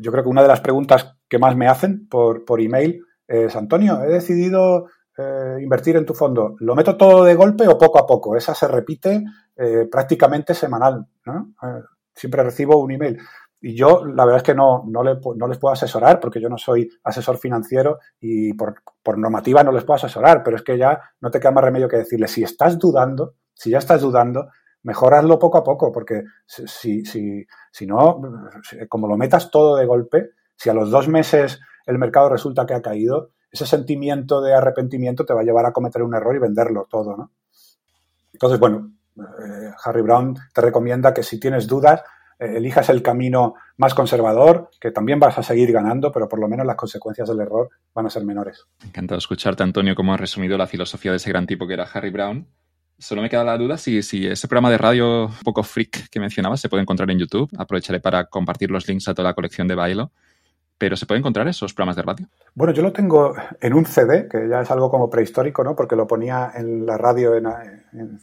yo 0.00 0.10
creo 0.10 0.24
que 0.24 0.30
una 0.30 0.42
de 0.42 0.48
las 0.48 0.60
preguntas 0.60 1.16
que 1.28 1.38
más 1.38 1.54
me 1.54 1.68
hacen 1.68 2.08
por, 2.08 2.44
por 2.44 2.60
email 2.60 3.05
es, 3.26 3.56
Antonio, 3.56 4.02
he 4.02 4.08
decidido 4.08 4.86
eh, 5.18 5.58
invertir 5.62 5.96
en 5.96 6.04
tu 6.04 6.12
fondo, 6.12 6.56
¿lo 6.60 6.74
meto 6.74 6.96
todo 6.96 7.24
de 7.24 7.34
golpe 7.34 7.66
o 7.66 7.78
poco 7.78 7.98
a 7.98 8.06
poco? 8.06 8.36
Esa 8.36 8.54
se 8.54 8.68
repite 8.68 9.24
eh, 9.56 9.88
prácticamente 9.90 10.52
semanal. 10.52 11.06
Eh, 11.26 11.82
siempre 12.14 12.42
recibo 12.42 12.78
un 12.78 12.92
email. 12.92 13.18
Y 13.58 13.74
yo, 13.74 14.04
la 14.04 14.26
verdad 14.26 14.38
es 14.38 14.42
que 14.42 14.54
no, 14.54 14.84
no, 14.86 15.02
les 15.02 15.58
puedo 15.58 15.72
asesorar 15.72 16.20
porque 16.20 16.40
yo 16.40 16.50
no 16.50 16.58
soy 16.58 16.88
asesor 17.02 17.38
financiero 17.38 17.98
y 18.20 18.52
por, 18.52 18.82
normativa 19.16 19.64
no 19.64 19.72
les 19.72 19.84
puedo 19.84 19.96
asesorar, 19.96 20.42
pero 20.44 20.56
es 20.56 20.62
que 20.62 20.76
ya 20.76 21.00
no 21.20 21.30
te 21.30 21.40
queda 21.40 21.52
más 21.52 21.64
remedio 21.64 21.88
que 21.88 21.96
decirle, 21.96 22.28
si 22.28 22.42
estás 22.42 22.78
dudando, 22.78 23.36
si 23.54 23.70
ya 23.70 23.78
estás 23.78 24.02
dudando, 24.02 24.48
mejorarlo 24.82 25.38
poco 25.38 25.58
a 25.58 25.64
poco, 25.64 25.90
porque 25.90 26.24
si, 26.44 27.04
si, 27.04 27.46
si 27.72 27.86
no, 27.86 28.20
como 28.88 29.08
lo 29.08 29.16
metas 29.16 29.50
todo 29.50 29.76
de 29.76 29.86
golpe, 29.86 30.30
si 30.54 30.68
a 30.68 30.74
los 30.74 30.90
dos 30.90 31.08
meses 31.08 31.58
el 31.86 31.98
mercado 31.98 32.28
resulta 32.28 32.66
que 32.66 32.74
ha 32.74 32.82
caído, 32.82 33.30
ese 33.50 33.66
sentimiento 33.66 34.42
de 34.42 34.54
arrepentimiento 34.54 35.24
te 35.24 35.32
va 35.32 35.40
a 35.40 35.44
llevar 35.44 35.66
a 35.66 35.72
cometer 35.72 36.02
un 36.02 36.14
error 36.14 36.34
y 36.36 36.40
venderlo 36.40 36.86
todo, 36.90 37.16
¿no? 37.16 37.30
Entonces, 38.32 38.58
bueno, 38.58 38.92
eh, 39.16 39.70
Harry 39.84 40.02
Brown 40.02 40.36
te 40.52 40.60
recomienda 40.60 41.14
que 41.14 41.22
si 41.22 41.40
tienes 41.40 41.66
dudas, 41.66 42.02
eh, 42.38 42.56
elijas 42.56 42.90
el 42.90 43.02
camino 43.02 43.54
más 43.78 43.94
conservador, 43.94 44.68
que 44.78 44.90
también 44.90 45.18
vas 45.18 45.38
a 45.38 45.42
seguir 45.42 45.72
ganando, 45.72 46.12
pero 46.12 46.28
por 46.28 46.38
lo 46.38 46.48
menos 46.48 46.66
las 46.66 46.76
consecuencias 46.76 47.28
del 47.28 47.40
error 47.40 47.70
van 47.94 48.06
a 48.06 48.10
ser 48.10 48.24
menores. 48.24 48.66
Encantado 48.84 49.18
escucharte, 49.18 49.62
Antonio, 49.62 49.94
cómo 49.94 50.12
has 50.12 50.20
resumido 50.20 50.58
la 50.58 50.66
filosofía 50.66 51.12
de 51.12 51.16
ese 51.16 51.30
gran 51.30 51.46
tipo 51.46 51.66
que 51.66 51.74
era 51.74 51.84
Harry 51.84 52.10
Brown. 52.10 52.46
Solo 52.98 53.22
me 53.22 53.30
queda 53.30 53.44
la 53.44 53.58
duda 53.58 53.76
si, 53.76 54.02
si 54.02 54.26
ese 54.26 54.48
programa 54.48 54.70
de 54.70 54.78
radio 54.78 55.30
poco 55.44 55.62
freak 55.62 56.08
que 56.10 56.20
mencionabas 56.20 56.60
se 56.60 56.68
puede 56.68 56.82
encontrar 56.82 57.10
en 57.10 57.18
YouTube. 57.18 57.50
Aprovecharé 57.58 58.00
para 58.00 58.26
compartir 58.26 58.70
los 58.70 58.88
links 58.88 59.08
a 59.08 59.14
toda 59.14 59.28
la 59.28 59.34
colección 59.34 59.68
de 59.68 59.74
Bailo 59.74 60.12
pero 60.78 60.96
¿se 60.96 61.06
puede 61.06 61.20
encontrar 61.20 61.48
esos 61.48 61.72
programas 61.72 61.96
de 61.96 62.02
radio? 62.02 62.28
Bueno, 62.54 62.74
yo 62.74 62.82
lo 62.82 62.92
tengo 62.92 63.34
en 63.60 63.72
un 63.72 63.86
CD, 63.86 64.28
que 64.28 64.46
ya 64.48 64.60
es 64.60 64.70
algo 64.70 64.90
como 64.90 65.08
prehistórico, 65.08 65.64
¿no? 65.64 65.74
Porque 65.74 65.96
lo 65.96 66.06
ponía 66.06 66.52
en 66.54 66.84
la 66.84 66.98
radio 66.98 67.34
en, 67.34 67.46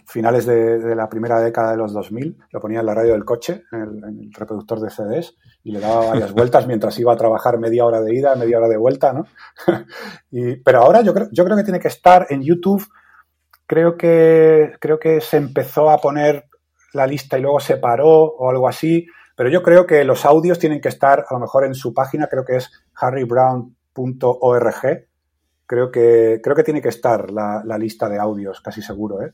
finales 0.06 0.45
de, 0.45 0.95
la 0.95 1.09
primera 1.09 1.40
década 1.40 1.72
de 1.72 1.77
los 1.77 1.93
2000, 1.93 2.38
lo 2.51 2.59
ponía 2.59 2.82
en 2.82 2.85
la 2.85 2.93
radio 2.93 3.14
del 3.14 3.25
coche, 3.25 3.64
en 3.72 3.82
el, 3.82 4.33
reproductor 4.33 4.80
de 4.80 4.91
CDs, 4.91 5.35
y 5.64 5.72
le 5.72 5.80
daba 5.80 6.07
varias 6.07 6.33
vueltas 6.35 6.67
mientras 6.67 6.98
iba 6.99 7.11
a 7.14 7.17
trabajar 7.17 7.57
media 7.57 7.85
hora 7.85 8.01
de 8.01 8.15
ida, 8.15 8.35
media 8.35 8.59
hora 8.59 8.67
de 8.67 8.77
vuelta, 8.77 9.14
¿no? 9.14 9.25
y, 10.32 10.57
pero 10.57 10.82
ahora 10.82 11.01
yo 11.01 11.14
creo, 11.14 11.30
yo 11.32 11.43
creo 11.43 11.57
que 11.57 11.64
tiene 11.64 11.80
que 11.80 11.88
estar 11.88 12.27
en 12.30 12.43
YouTube. 12.43 12.88
Creo 13.65 13.98
que, 13.98 14.73
creo 14.80 14.99
que 14.99 15.22
se 15.22 15.38
empezó 15.38 15.90
a 15.90 15.98
poner 15.98 16.45
la 16.93 17.07
lista 17.07 17.40
y 17.40 17.41
luego 17.41 17.59
se 17.59 17.77
paró 17.77 18.09
o 18.09 18.49
algo 18.49 18.67
así. 18.67 19.07
Pero 19.36 19.50
yo 19.50 19.64
creo 19.64 19.88
que 19.88 20.03
los 20.03 20.26
audios 20.26 20.60
tienen 20.60 20.82
que 20.82 20.90
estar 20.90 21.26
a 21.28 21.34
lo 21.34 21.40
mejor 21.40 21.66
en 21.66 21.74
su 21.74 21.94
página, 21.94 22.28
creo 22.28 22.45
que 22.45 22.58
es 22.58 22.72
harrybrown.org. 22.95 25.08
Creo 25.66 25.92
que, 25.92 26.40
creo 26.44 26.56
que 26.56 26.64
tiene 26.64 26.82
que 26.82 26.90
estar 26.90 27.32
la, 27.32 27.64
lista 27.78 28.10
de 28.10 28.20
audios, 28.20 28.62
casi 28.62 28.82
seguro, 28.82 29.24
¿eh? 29.24 29.34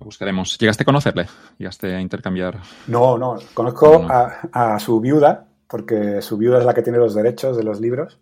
Lo 0.00 0.06
buscaremos. 0.06 0.56
¿Llegaste 0.58 0.82
a 0.82 0.86
conocerle? 0.86 1.26
¿Llegaste 1.58 1.94
a 1.94 2.00
intercambiar? 2.00 2.58
No, 2.86 3.18
no. 3.18 3.36
Conozco 3.52 4.06
A, 4.08 4.78
su 4.78 5.00
viuda, 5.00 5.46
porque 5.68 6.22
su 6.22 6.38
viuda 6.38 6.58
es 6.58 6.64
la 6.64 6.74
que 6.74 6.82
tiene 6.82 6.98
los 6.98 7.14
derechos 7.14 7.56
de 7.56 7.64
los 7.64 7.80
libros 7.80 8.20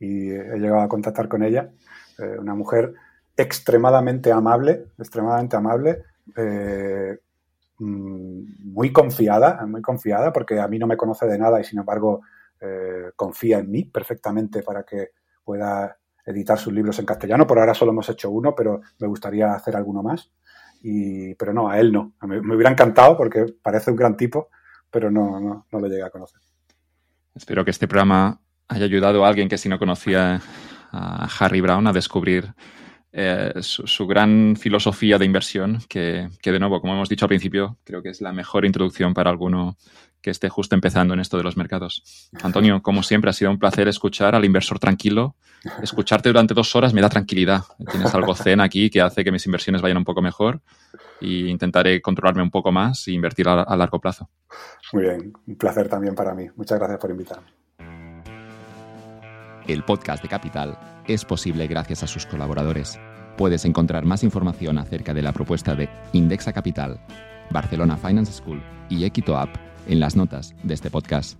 y 0.00 0.30
he 0.30 0.58
llegado 0.58 0.80
a 0.80 0.88
contactar 0.88 1.28
con 1.28 1.42
ella. 1.42 1.70
Eh, 2.18 2.36
una 2.38 2.54
mujer 2.54 2.94
extremadamente 3.36 4.32
amable, 4.32 4.86
extremadamente 4.98 5.56
amable, 5.56 6.04
eh, 6.36 7.18
muy 7.78 8.92
confiada, 8.92 9.64
muy 9.66 9.82
confiada, 9.82 10.32
porque 10.32 10.58
a 10.60 10.68
mí 10.68 10.78
no 10.78 10.86
me 10.86 10.96
conoce 10.96 11.26
de 11.26 11.38
nada 11.38 11.60
y 11.60 11.64
sin 11.64 11.78
embargo 11.78 12.22
eh, 12.60 13.10
confía 13.14 13.58
en 13.58 13.70
mí 13.70 13.84
perfectamente 13.84 14.62
para 14.62 14.82
que 14.82 15.10
pueda 15.44 15.96
editar 16.24 16.58
sus 16.58 16.72
libros 16.72 16.98
en 16.98 17.06
castellano. 17.06 17.46
Por 17.46 17.58
ahora 17.58 17.74
solo 17.74 17.92
hemos 17.92 18.08
hecho 18.08 18.30
uno, 18.30 18.54
pero 18.54 18.80
me 18.98 19.06
gustaría 19.06 19.52
hacer 19.52 19.76
alguno 19.76 20.02
más. 20.02 20.30
Y, 20.82 21.34
pero 21.34 21.52
no, 21.52 21.68
a 21.68 21.78
él 21.78 21.92
no. 21.92 22.14
Me, 22.22 22.38
hubiera 22.38 22.70
encantado 22.70 23.16
porque 23.16 23.46
parece 23.62 23.90
un 23.90 23.96
gran 23.96 24.16
tipo, 24.16 24.48
pero 24.90 25.10
no, 25.10 25.40
no, 25.40 25.66
no 25.70 25.80
lo 25.80 25.86
llegué 25.88 26.02
a 26.02 26.10
conocer. 26.10 26.40
Espero 27.34 27.64
que 27.64 27.70
este 27.70 27.88
programa 27.88 28.40
haya 28.68 28.84
ayudado 28.84 29.24
a 29.24 29.28
alguien 29.28 29.48
que 29.48 29.58
si 29.58 29.68
no 29.68 29.78
conocía 29.78 30.40
a 30.92 31.28
Harry 31.38 31.60
Brown 31.60 31.86
a 31.86 31.92
descubrir 31.92 32.54
eh, 33.12 33.52
su, 33.60 34.06
gran 34.06 34.56
filosofía 34.56 35.18
de 35.18 35.24
inversión, 35.24 35.78
que, 35.88 36.28
de 36.42 36.58
nuevo, 36.58 36.80
como 36.80 36.94
hemos 36.94 37.08
dicho 37.08 37.24
al 37.24 37.30
principio, 37.30 37.78
creo 37.84 38.02
que 38.02 38.10
es 38.10 38.20
la 38.20 38.32
mejor 38.32 38.64
introducción 38.66 39.14
para 39.14 39.30
alguno 39.30 39.76
que 40.20 40.30
esté 40.30 40.48
justo 40.48 40.74
empezando 40.74 41.14
en 41.14 41.20
esto 41.20 41.36
de 41.36 41.44
los 41.44 41.56
mercados. 41.56 42.30
Antonio, 42.42 42.82
como 42.82 43.02
siempre, 43.02 43.30
ha 43.30 43.32
sido 43.32 43.50
un 43.50 43.58
placer 43.58 43.88
escuchar 43.88 44.34
al 44.34 44.44
inversor 44.44 44.78
tranquilo. 44.78 45.36
Escucharte 45.82 46.28
durante 46.28 46.52
dos 46.52 46.74
horas 46.76 46.92
me 46.92 47.00
da 47.00 47.08
tranquilidad. 47.08 47.62
Tienes 47.90 48.14
algo 48.14 48.34
zen 48.34 48.60
aquí 48.60 48.90
que 48.90 49.00
hace 49.00 49.24
que 49.24 49.32
mis 49.32 49.46
inversiones 49.46 49.82
vayan 49.82 49.98
un 49.98 50.04
poco 50.04 50.20
mejor 50.20 50.60
e 51.20 51.48
intentaré 51.48 52.02
controlarme 52.02 52.42
un 52.42 52.50
poco 52.50 52.72
más 52.72 53.06
e 53.08 53.12
invertir 53.12 53.48
a, 53.48 53.62
a 53.62 53.76
largo 53.76 54.00
plazo. 54.00 54.28
Muy 54.92 55.04
bien, 55.04 55.32
un 55.46 55.56
placer 55.56 55.88
también 55.88 56.14
para 56.14 56.34
mí. 56.34 56.48
Muchas 56.56 56.78
gracias 56.78 56.98
por 56.98 57.10
invitarme. 57.10 57.65
El 59.66 59.82
podcast 59.82 60.22
de 60.22 60.28
Capital 60.28 60.78
es 61.08 61.24
posible 61.24 61.66
gracias 61.66 62.04
a 62.04 62.06
sus 62.06 62.24
colaboradores. 62.24 63.00
Puedes 63.36 63.64
encontrar 63.64 64.04
más 64.04 64.22
información 64.22 64.78
acerca 64.78 65.12
de 65.12 65.22
la 65.22 65.32
propuesta 65.32 65.74
de 65.74 65.88
Indexa 66.12 66.52
Capital, 66.52 67.00
Barcelona 67.50 67.96
Finance 67.96 68.32
School 68.32 68.62
y 68.88 69.04
Equito 69.04 69.36
App 69.36 69.50
en 69.88 69.98
las 69.98 70.14
notas 70.14 70.54
de 70.62 70.74
este 70.74 70.88
podcast. 70.88 71.36